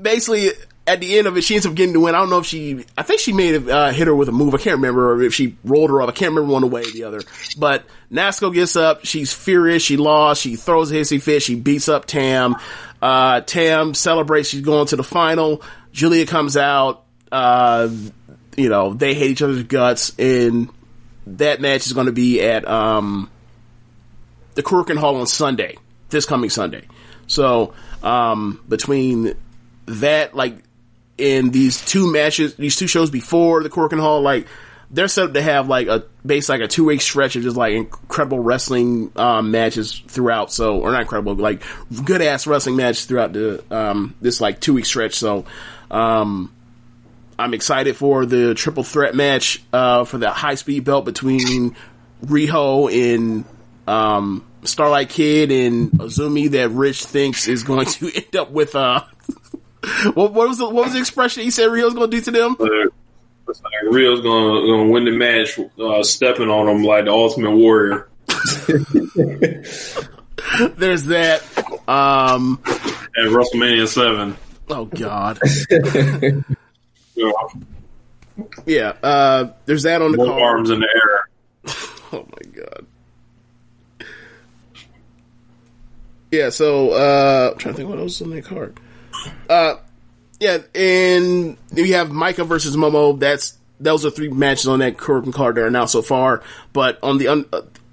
basically 0.00 0.50
at 0.86 1.00
the 1.00 1.18
end 1.18 1.26
of 1.26 1.36
it, 1.36 1.42
she 1.42 1.54
ends 1.54 1.66
up 1.66 1.74
getting 1.74 1.92
the 1.92 2.00
win. 2.00 2.14
I 2.14 2.18
don't 2.18 2.30
know 2.30 2.38
if 2.38 2.46
she, 2.46 2.84
I 2.96 3.02
think 3.02 3.20
she 3.20 3.32
may 3.32 3.48
have 3.52 3.68
uh, 3.68 3.90
hit 3.90 4.06
her 4.06 4.14
with 4.14 4.28
a 4.28 4.32
move. 4.32 4.54
I 4.54 4.58
can't 4.58 4.76
remember 4.76 5.12
or 5.12 5.22
if 5.22 5.34
she 5.34 5.56
rolled 5.62 5.90
her 5.90 6.02
up. 6.02 6.08
I 6.08 6.12
can't 6.12 6.34
remember 6.34 6.52
one 6.52 6.68
way 6.70 6.82
or 6.82 6.90
the 6.90 7.04
other. 7.04 7.20
But 7.56 7.84
Natsuko 8.10 8.52
gets 8.52 8.76
up. 8.76 9.04
She's 9.04 9.32
furious. 9.32 9.82
She 9.82 9.96
lost. 9.96 10.42
She 10.42 10.56
throws 10.56 10.90
a 10.90 10.94
hissy 10.94 11.22
fit. 11.22 11.42
She 11.42 11.54
beats 11.54 11.88
up 11.88 12.06
Tam. 12.06 12.56
Uh, 13.00 13.40
Tam 13.42 13.94
celebrates. 13.94 14.48
She's 14.48 14.62
going 14.62 14.86
to 14.88 14.96
the 14.96 15.04
final. 15.04 15.62
Julia 15.92 16.26
comes 16.26 16.56
out. 16.56 17.04
Uh, 17.30 17.88
you 18.56 18.68
know, 18.68 18.92
they 18.92 19.14
hate 19.14 19.30
each 19.30 19.42
other's 19.42 19.62
guts. 19.62 20.12
And 20.18 20.70
that 21.26 21.60
match 21.60 21.86
is 21.86 21.92
going 21.92 22.06
to 22.06 22.12
be 22.12 22.42
at, 22.42 22.66
um, 22.66 23.30
the 24.54 24.62
Korakuen 24.64 24.98
Hall 24.98 25.16
on 25.16 25.26
Sunday, 25.26 25.76
this 26.08 26.26
coming 26.26 26.50
Sunday. 26.50 26.88
So, 27.28 27.74
um, 28.02 28.60
between 28.68 29.34
that, 29.86 30.34
like, 30.34 30.56
in 31.20 31.50
these 31.50 31.84
two 31.84 32.10
matches, 32.10 32.54
these 32.56 32.76
two 32.76 32.86
shows 32.86 33.10
before 33.10 33.62
the 33.62 33.70
Korakuen 33.70 34.00
Hall, 34.00 34.20
like, 34.20 34.46
they're 34.90 35.08
set 35.08 35.26
up 35.26 35.34
to 35.34 35.42
have 35.42 35.68
like 35.68 35.86
a 35.86 36.04
base 36.26 36.48
like 36.48 36.60
a 36.60 36.66
two 36.66 36.84
week 36.84 37.00
stretch 37.00 37.36
of 37.36 37.42
just 37.42 37.56
like 37.56 37.74
incredible 37.74 38.40
wrestling 38.40 39.12
um, 39.16 39.52
matches 39.52 40.02
throughout. 40.08 40.52
So 40.52 40.80
or 40.80 40.90
not 40.90 41.02
incredible, 41.02 41.34
like 41.34 41.62
good 42.04 42.20
ass 42.22 42.46
wrestling 42.46 42.76
matches 42.76 43.04
throughout 43.04 43.32
the 43.32 43.62
um, 43.70 44.16
this 44.20 44.40
like 44.40 44.60
two 44.60 44.74
week 44.74 44.84
stretch. 44.84 45.14
So 45.14 45.44
um, 45.90 46.52
I'm 47.38 47.54
excited 47.54 47.96
for 47.96 48.26
the 48.26 48.54
triple 48.54 48.82
threat 48.82 49.14
match 49.14 49.62
uh, 49.72 50.04
for 50.04 50.18
the 50.18 50.30
high 50.30 50.56
speed 50.56 50.84
belt 50.84 51.04
between 51.04 51.76
Riho 52.24 53.14
and 53.14 53.44
um, 53.86 54.44
Starlight 54.64 55.08
Kid 55.08 55.52
and 55.52 55.90
Azumi 55.92 56.50
that 56.50 56.70
Rich 56.70 57.04
thinks 57.04 57.46
is 57.48 57.62
going 57.62 57.86
to 57.86 58.12
end 58.14 58.36
up 58.36 58.50
with 58.50 58.74
uh 58.74 59.04
what, 60.14 60.32
what 60.32 60.48
was 60.48 60.58
the 60.58 60.64
what 60.68 60.84
was 60.84 60.92
the 60.92 60.98
expression 61.00 61.42
he 61.42 61.50
said 61.50 61.68
Riho's 61.70 61.94
going 61.94 62.10
to 62.10 62.16
do 62.16 62.22
to 62.22 62.30
them? 62.30 62.56
It's 63.48 63.62
like 63.62 63.72
Riho's 63.90 64.20
gonna, 64.20 64.60
gonna 64.66 64.88
win 64.90 65.04
the 65.06 65.10
match, 65.12 65.58
uh, 65.78 66.02
stepping 66.02 66.48
on 66.50 66.66
them 66.66 66.82
like 66.84 67.04
the 67.06 67.10
Ultimate 67.12 67.50
Warrior. 67.56 68.08
There's 70.76 71.04
that. 71.06 71.42
Um, 71.88 72.60
At 72.66 73.26
WrestleMania 73.28 73.86
Seven. 73.88 74.36
oh 74.68 74.84
God. 74.86 75.38
Know, 77.16 77.34
Yeah. 78.64 78.94
Uh, 79.02 79.50
there's 79.66 79.82
that 79.82 80.00
on 80.00 80.12
the 80.12 80.18
both 80.18 80.28
card. 80.28 80.42
arms 80.42 80.70
in 80.70 80.80
the 80.80 80.88
air. 80.88 81.28
Oh 82.12 82.26
my 82.32 82.50
god. 82.62 82.86
Yeah, 86.32 86.48
so 86.50 86.90
uh 86.90 87.50
I'm 87.52 87.58
trying 87.58 87.74
to 87.74 87.76
think 87.78 87.88
what 87.90 87.98
else 87.98 88.16
is 88.16 88.22
on 88.22 88.30
the 88.30 88.42
card. 88.42 88.80
Uh 89.48 89.76
yeah, 90.40 90.58
and 90.74 91.58
we 91.72 91.90
have 91.90 92.10
Micah 92.10 92.44
versus 92.44 92.76
Momo. 92.76 93.18
That's 93.18 93.58
those 93.78 94.04
are 94.04 94.10
three 94.10 94.28
matches 94.28 94.68
on 94.68 94.78
that 94.80 94.98
current 94.98 95.34
card 95.34 95.56
that 95.56 95.64
are 95.64 95.70
now 95.70 95.86
so 95.86 96.02
far. 96.02 96.42
But 96.72 96.98
on 97.02 97.18
the 97.18 97.28
uh, 97.28 97.42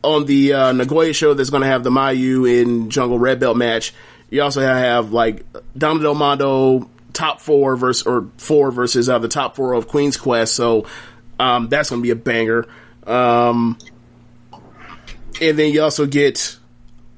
on 0.03 0.25
the 0.25 0.53
uh, 0.53 0.72
Nagoya 0.72 1.14
show, 1.14 1.33
that's 1.33 1.49
going 1.49 1.61
to 1.61 1.67
have 1.67 1.83
the 1.83 1.89
Mayu 1.89 2.61
and 2.61 2.91
Jungle 2.91 3.19
Red 3.19 3.39
Belt 3.39 3.57
match. 3.57 3.93
You 4.30 4.43
also 4.43 4.61
have 4.61 5.11
like 5.11 5.45
Donna 5.77 6.01
Del 6.01 6.15
Mondo 6.15 6.89
top 7.14 7.41
four 7.41 7.75
versus 7.75 8.06
or 8.06 8.30
four 8.38 8.72
versus 8.72 9.09
uh, 9.09 9.19
the 9.19 9.27
top 9.27 9.56
four 9.56 9.73
of 9.73 9.88
Queen's 9.88 10.17
Quest. 10.17 10.56
So 10.56 10.85
um, 11.39 11.67
that's 11.69 11.89
going 11.89 12.01
to 12.01 12.03
be 12.03 12.11
a 12.11 12.15
banger. 12.15 12.65
Um, 13.06 13.77
and 15.41 15.57
then 15.59 15.72
you 15.72 15.81
also 15.83 16.06
get 16.06 16.56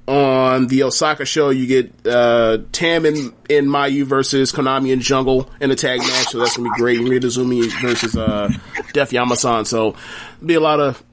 on 0.10 0.68
the 0.68 0.84
Osaka 0.84 1.24
show, 1.24 1.52
you 1.52 1.68
get 1.68 2.08
uh, 2.08 2.58
Tam 2.72 3.06
and, 3.06 3.32
and 3.50 3.68
Mayu 3.68 4.06
versus 4.06 4.52
Konami 4.52 4.92
and 4.92 5.04
Jungle 5.04 5.50
in 5.62 5.70
a 5.70 5.76
tag 5.76 6.00
match, 6.00 6.30
so 6.30 6.40
that's 6.40 6.58
gonna 6.58 6.70
be 6.72 6.80
great. 6.80 7.00
Rita 7.00 7.28
Zumi 7.28 7.70
versus 7.82 8.18
uh, 8.18 8.50
Death 8.92 9.14
Yama-san, 9.14 9.66
so 9.66 9.96
be 10.44 10.56
a 10.56 10.60
lot 10.60 10.80
of 10.80 11.04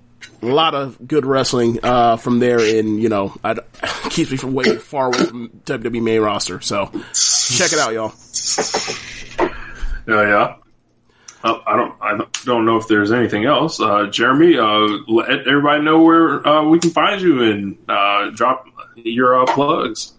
a 0.43 0.47
lot 0.47 0.75
of 0.75 1.07
good 1.07 1.27
wrestling 1.27 1.79
uh, 1.83 2.17
from 2.17 2.39
there, 2.39 2.59
and 2.59 3.03
you 3.03 3.11
know, 3.11 3.35
I, 3.45 3.57
keeps 4.09 4.31
me 4.31 4.39
from 4.39 4.55
way 4.55 4.77
far 4.77 5.09
away 5.09 5.27
from 5.27 5.51
WWE 5.67 6.03
main 6.03 6.23
roster. 6.23 6.63
So 6.63 6.87
check 6.87 7.73
it 7.73 7.79
out, 7.79 7.93
y'all. 7.93 8.15
Yeah, 10.09 10.23
yeah. 10.23 10.57
Uh, 11.45 11.61
I 11.67 11.77
don't. 11.77 11.95
I 12.01 12.25
don't 12.45 12.65
know 12.65 12.77
if 12.79 12.89
there's 12.89 13.13
anything 13.13 13.45
else. 13.45 13.79
Uh, 13.79 14.07
Jeremy, 14.07 14.57
uh, 14.57 14.89
let 15.07 15.47
everybody 15.47 15.83
know 15.83 16.01
where 16.01 16.47
uh, 16.47 16.65
we 16.65 16.79
can 16.79 16.91
find 16.91 17.21
you 17.21 17.43
and 17.43 17.77
uh, 17.89 18.31
drop 18.31 18.67
your 18.97 19.41
uh, 19.41 19.47
plugs. 19.47 20.13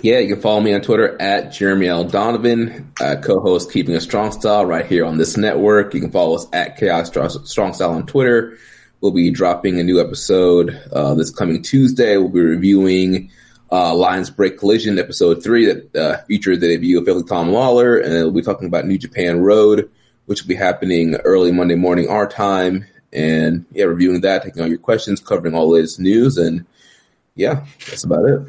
Yeah, 0.00 0.18
you 0.18 0.28
can 0.34 0.40
follow 0.40 0.60
me 0.60 0.72
on 0.74 0.80
Twitter 0.80 1.20
at 1.20 1.52
Jeremy 1.52 1.88
L. 1.88 2.04
Donovan, 2.04 2.92
uh, 3.00 3.16
co-host 3.22 3.72
Keeping 3.72 3.96
a 3.96 4.00
Strong 4.00 4.32
Style 4.32 4.64
right 4.64 4.86
here 4.86 5.04
on 5.04 5.18
this 5.18 5.36
network. 5.36 5.92
You 5.92 6.00
can 6.00 6.12
follow 6.12 6.36
us 6.36 6.46
at 6.52 6.76
Chaos 6.76 7.08
Strong 7.08 7.74
Style 7.74 7.90
on 7.90 8.06
Twitter. 8.06 8.56
We'll 9.00 9.12
be 9.12 9.30
dropping 9.30 9.80
a 9.80 9.82
new 9.82 10.00
episode 10.00 10.80
uh, 10.92 11.14
this 11.14 11.30
coming 11.30 11.62
Tuesday. 11.62 12.16
We'll 12.16 12.28
be 12.28 12.40
reviewing 12.40 13.30
uh, 13.72 13.94
Lions 13.94 14.30
Break 14.30 14.58
Collision 14.58 14.98
episode 15.00 15.42
three 15.42 15.66
that 15.66 15.96
uh, 15.96 16.22
featured 16.24 16.60
the 16.60 16.68
debut 16.68 17.00
of 17.00 17.04
Filthy 17.04 17.28
Tom 17.28 17.48
Lawlor, 17.50 18.00
and 18.00 18.12
we'll 18.12 18.30
be 18.30 18.42
talking 18.42 18.68
about 18.68 18.86
New 18.86 18.98
Japan 18.98 19.40
Road, 19.40 19.90
which 20.26 20.42
will 20.42 20.48
be 20.48 20.54
happening 20.54 21.16
early 21.16 21.50
Monday 21.50 21.74
morning 21.74 22.08
our 22.08 22.28
time. 22.28 22.86
And 23.12 23.66
yeah, 23.72 23.86
reviewing 23.86 24.20
that, 24.20 24.44
taking 24.44 24.62
all 24.62 24.68
your 24.68 24.78
questions, 24.78 25.20
covering 25.20 25.54
all 25.54 25.68
the 25.68 25.74
latest 25.74 25.98
news, 25.98 26.38
and 26.38 26.64
yeah, 27.34 27.64
that's 27.88 28.04
about 28.04 28.24
it. 28.24 28.40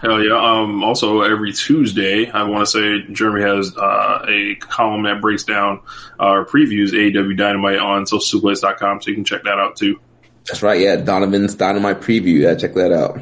Hell 0.00 0.22
yeah. 0.22 0.36
Um, 0.36 0.82
also, 0.82 1.22
every 1.22 1.52
Tuesday, 1.52 2.30
I 2.30 2.44
want 2.44 2.66
to 2.66 2.70
say 2.70 3.12
Jeremy 3.12 3.42
has 3.42 3.76
uh, 3.76 4.24
a 4.28 4.54
column 4.56 5.02
that 5.04 5.20
breaks 5.20 5.44
down 5.44 5.80
uh, 6.18 6.28
or 6.28 6.46
previews 6.46 6.90
AEW 6.90 7.36
Dynamite 7.36 7.78
on 7.78 8.04
socialsuplex.com, 8.04 9.02
so 9.02 9.10
you 9.10 9.14
can 9.14 9.24
check 9.24 9.44
that 9.44 9.58
out 9.58 9.76
too. 9.76 10.00
That's 10.46 10.62
right. 10.62 10.80
Yeah, 10.80 10.96
Donovan's 10.96 11.54
Dynamite 11.54 12.00
preview. 12.00 12.40
Yeah, 12.40 12.54
check 12.54 12.74
that 12.74 12.92
out. 12.92 13.20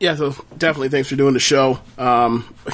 Yeah, 0.00 0.14
so 0.14 0.34
definitely 0.56 0.90
thanks 0.90 1.08
for 1.08 1.16
doing 1.16 1.34
the 1.34 1.40
show. 1.40 1.80
Um, 1.98 2.54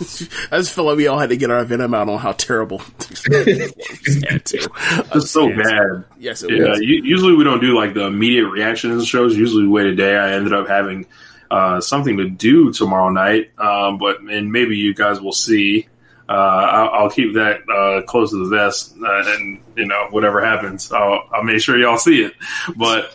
I 0.00 0.58
just 0.58 0.74
feel 0.74 0.84
like 0.84 0.96
we 0.96 1.08
all 1.08 1.18
had 1.18 1.30
to 1.30 1.36
get 1.36 1.50
our 1.50 1.64
venom 1.64 1.94
out 1.94 2.08
on 2.08 2.18
how 2.18 2.32
terrible 2.32 2.82
It's 3.26 5.30
so 5.30 5.48
bad. 5.48 6.04
Yes, 6.18 6.42
it 6.42 6.50
yeah, 6.50 6.70
was. 6.70 6.80
usually 6.80 7.34
we 7.34 7.44
don't 7.44 7.60
do 7.60 7.76
like 7.76 7.94
the 7.94 8.06
immediate 8.06 8.48
reactions 8.48 9.06
shows. 9.06 9.36
Usually 9.36 9.64
we 9.64 9.68
wait 9.68 9.86
a 9.86 9.94
day. 9.94 10.16
I 10.16 10.34
ended 10.34 10.52
up 10.52 10.68
having 10.68 11.06
uh, 11.50 11.80
something 11.80 12.18
to 12.18 12.28
do 12.28 12.72
tomorrow 12.72 13.10
night, 13.10 13.50
um, 13.58 13.98
but 13.98 14.20
and 14.20 14.52
maybe 14.52 14.76
you 14.76 14.94
guys 14.94 15.20
will 15.20 15.32
see. 15.32 15.88
Uh, 16.28 16.32
I'll, 16.32 16.90
I'll 16.90 17.10
keep 17.10 17.34
that 17.34 17.60
uh, 17.68 18.02
close 18.06 18.30
to 18.30 18.48
the 18.48 18.54
vest, 18.54 18.94
uh, 19.02 19.22
and 19.34 19.60
you 19.76 19.86
know 19.86 20.08
whatever 20.10 20.44
happens, 20.44 20.92
I'll, 20.92 21.24
I'll 21.32 21.42
make 21.42 21.60
sure 21.60 21.78
y'all 21.78 21.96
see 21.96 22.22
it. 22.22 22.34
But 22.76 23.12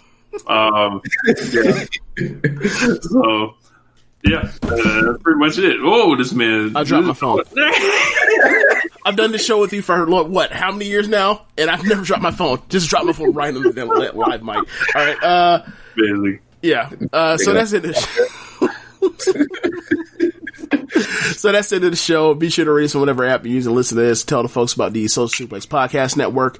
um, 0.48 1.02
yeah, 1.28 1.86
so 3.02 3.56
yeah, 4.24 4.50
uh, 4.64 5.12
that's 5.12 5.24
pretty 5.24 5.40
much 5.40 5.58
it. 5.58 5.78
Oh, 5.82 6.16
this 6.16 6.34
man! 6.34 6.76
I 6.76 6.84
dropped 6.84 7.08
my 7.08 7.14
phone. 7.14 7.42
I've 9.06 9.18
done 9.18 9.32
this 9.32 9.46
show 9.46 9.60
with 9.60 9.74
you 9.74 9.82
for 9.82 10.08
Lord, 10.08 10.30
what? 10.30 10.52
How 10.52 10.72
many 10.72 10.86
years 10.86 11.10
now? 11.10 11.46
And 11.58 11.70
I've 11.70 11.84
never 11.84 12.04
dropped 12.04 12.24
my 12.24 12.32
phone. 12.32 12.62
Just 12.70 12.90
dropped 12.90 13.06
my 13.06 13.14
phone 13.14 13.34
right 13.34 13.54
on 13.54 13.62
the 13.64 14.12
live 14.16 14.44
mic. 14.44 14.56
All 14.56 14.64
right. 14.96 15.22
Uh, 15.22 15.66
Basically. 15.96 16.40
yeah. 16.62 16.90
Uh, 17.12 17.38
so 17.38 17.54
that's 17.54 17.74
it. 17.74 17.96
so 21.36 21.52
that's 21.52 21.72
it 21.72 21.84
of 21.84 21.92
the 21.92 21.98
show. 21.98 22.34
Be 22.34 22.50
sure 22.50 22.66
to 22.66 22.72
rate 22.72 22.86
us 22.86 22.96
on 22.96 23.02
whatever 23.02 23.26
app 23.26 23.46
you 23.46 23.52
use 23.52 23.66
and 23.66 23.76
listen 23.76 23.98
to 23.98 24.04
this. 24.04 24.24
Tell 24.24 24.42
the 24.42 24.50
folks 24.50 24.74
about 24.74 24.94
the 24.94 25.08
Social 25.10 25.48
Suplex 25.48 25.68
Podcast 25.68 26.16
Network. 26.16 26.60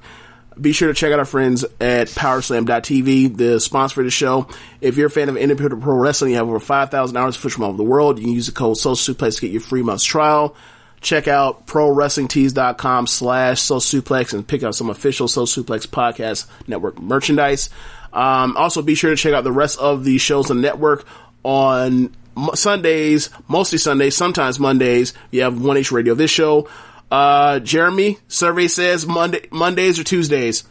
Be 0.60 0.72
sure 0.72 0.88
to 0.88 0.94
check 0.94 1.12
out 1.12 1.18
our 1.18 1.24
friends 1.24 1.64
at 1.80 2.08
Powerslam.tv, 2.08 3.36
the 3.36 3.60
sponsor 3.60 3.94
for 3.94 4.04
the 4.04 4.10
show. 4.10 4.48
If 4.80 4.96
you're 4.96 5.08
a 5.08 5.10
fan 5.10 5.28
of 5.28 5.36
independent 5.36 5.82
pro 5.82 5.96
wrestling, 5.96 6.32
you 6.32 6.36
have 6.36 6.48
over 6.48 6.60
5,000 6.60 7.16
hours 7.16 7.36
of 7.36 7.42
footage 7.42 7.54
from 7.54 7.64
all 7.64 7.70
over 7.70 7.76
the 7.76 7.84
world. 7.84 8.18
You 8.18 8.24
can 8.24 8.34
use 8.34 8.46
the 8.46 8.52
code 8.52 8.76
Social 8.76 9.14
Suplex 9.14 9.36
to 9.36 9.40
get 9.42 9.50
your 9.50 9.60
free 9.60 9.82
month's 9.82 10.04
trial. 10.04 10.56
Check 11.00 11.28
out 11.28 11.66
ProWrestlingTees.com 11.66 13.06
slash 13.06 13.60
Social 13.60 14.00
Suplex 14.00 14.32
and 14.32 14.46
pick 14.46 14.62
up 14.62 14.74
some 14.74 14.88
official 14.88 15.28
Social 15.28 15.62
Suplex 15.62 15.86
Podcast 15.86 16.46
Network 16.66 16.98
merchandise. 16.98 17.68
Um, 18.12 18.56
also, 18.56 18.80
be 18.80 18.94
sure 18.94 19.10
to 19.10 19.16
check 19.16 19.34
out 19.34 19.44
the 19.44 19.52
rest 19.52 19.78
of 19.78 20.04
the 20.04 20.16
shows 20.16 20.50
on 20.50 20.56
the 20.56 20.62
network 20.62 21.04
on 21.42 22.14
Sundays, 22.54 23.30
mostly 23.48 23.78
Sundays, 23.78 24.16
sometimes 24.16 24.58
Mondays. 24.58 25.12
You 25.30 25.42
have 25.42 25.60
One 25.60 25.76
H 25.76 25.92
Radio. 25.92 26.14
This 26.14 26.30
show, 26.30 26.68
uh, 27.10 27.60
Jeremy, 27.60 28.18
survey 28.28 28.68
says 28.68 29.06
Monday, 29.06 29.48
Mondays 29.50 29.98
or 29.98 30.04
Tuesdays. 30.04 30.64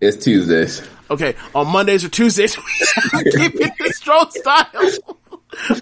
It's 0.00 0.22
Tuesdays. 0.22 0.86
Okay, 1.10 1.34
on 1.54 1.68
Mondays 1.68 2.04
or 2.04 2.08
Tuesdays, 2.08 2.56
we 3.12 3.24
keep 3.24 3.54
it 3.54 3.72
the 3.78 3.92
strong 3.92 4.30
style. 4.30 4.66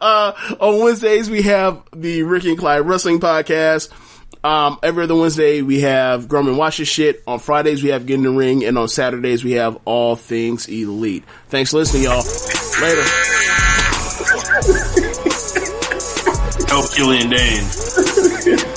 Uh, 0.01 0.33
on 0.59 0.81
Wednesdays, 0.81 1.31
we 1.31 1.43
have 1.43 1.85
the 1.95 2.25
Ricky 2.25 2.49
and 2.49 2.59
Clyde 2.59 2.85
Wrestling 2.87 3.21
Podcast. 3.21 3.89
Um, 4.43 4.79
every 4.83 5.05
other 5.05 5.15
Wednesday, 5.15 5.63
we 5.63 5.81
have 5.83 6.27
Grumman 6.27 6.57
Watches 6.57 6.89
Shit. 6.89 7.23
On 7.27 7.39
Fridays, 7.39 7.83
we 7.83 7.91
have 7.91 8.07
Get 8.07 8.15
in 8.15 8.23
the 8.23 8.31
Ring. 8.31 8.65
And 8.65 8.79
on 8.79 8.89
Saturdays, 8.89 9.45
we 9.45 9.53
have 9.53 9.79
All 9.85 10.17
Things 10.17 10.69
Elite. 10.69 11.25
Thanks 11.49 11.71
for 11.71 11.79
listening, 11.79 12.05
y'all. 12.05 12.25
Later. 12.81 13.03
Help 16.69 16.93
Killian 16.93 17.31
Dain. 17.31 18.77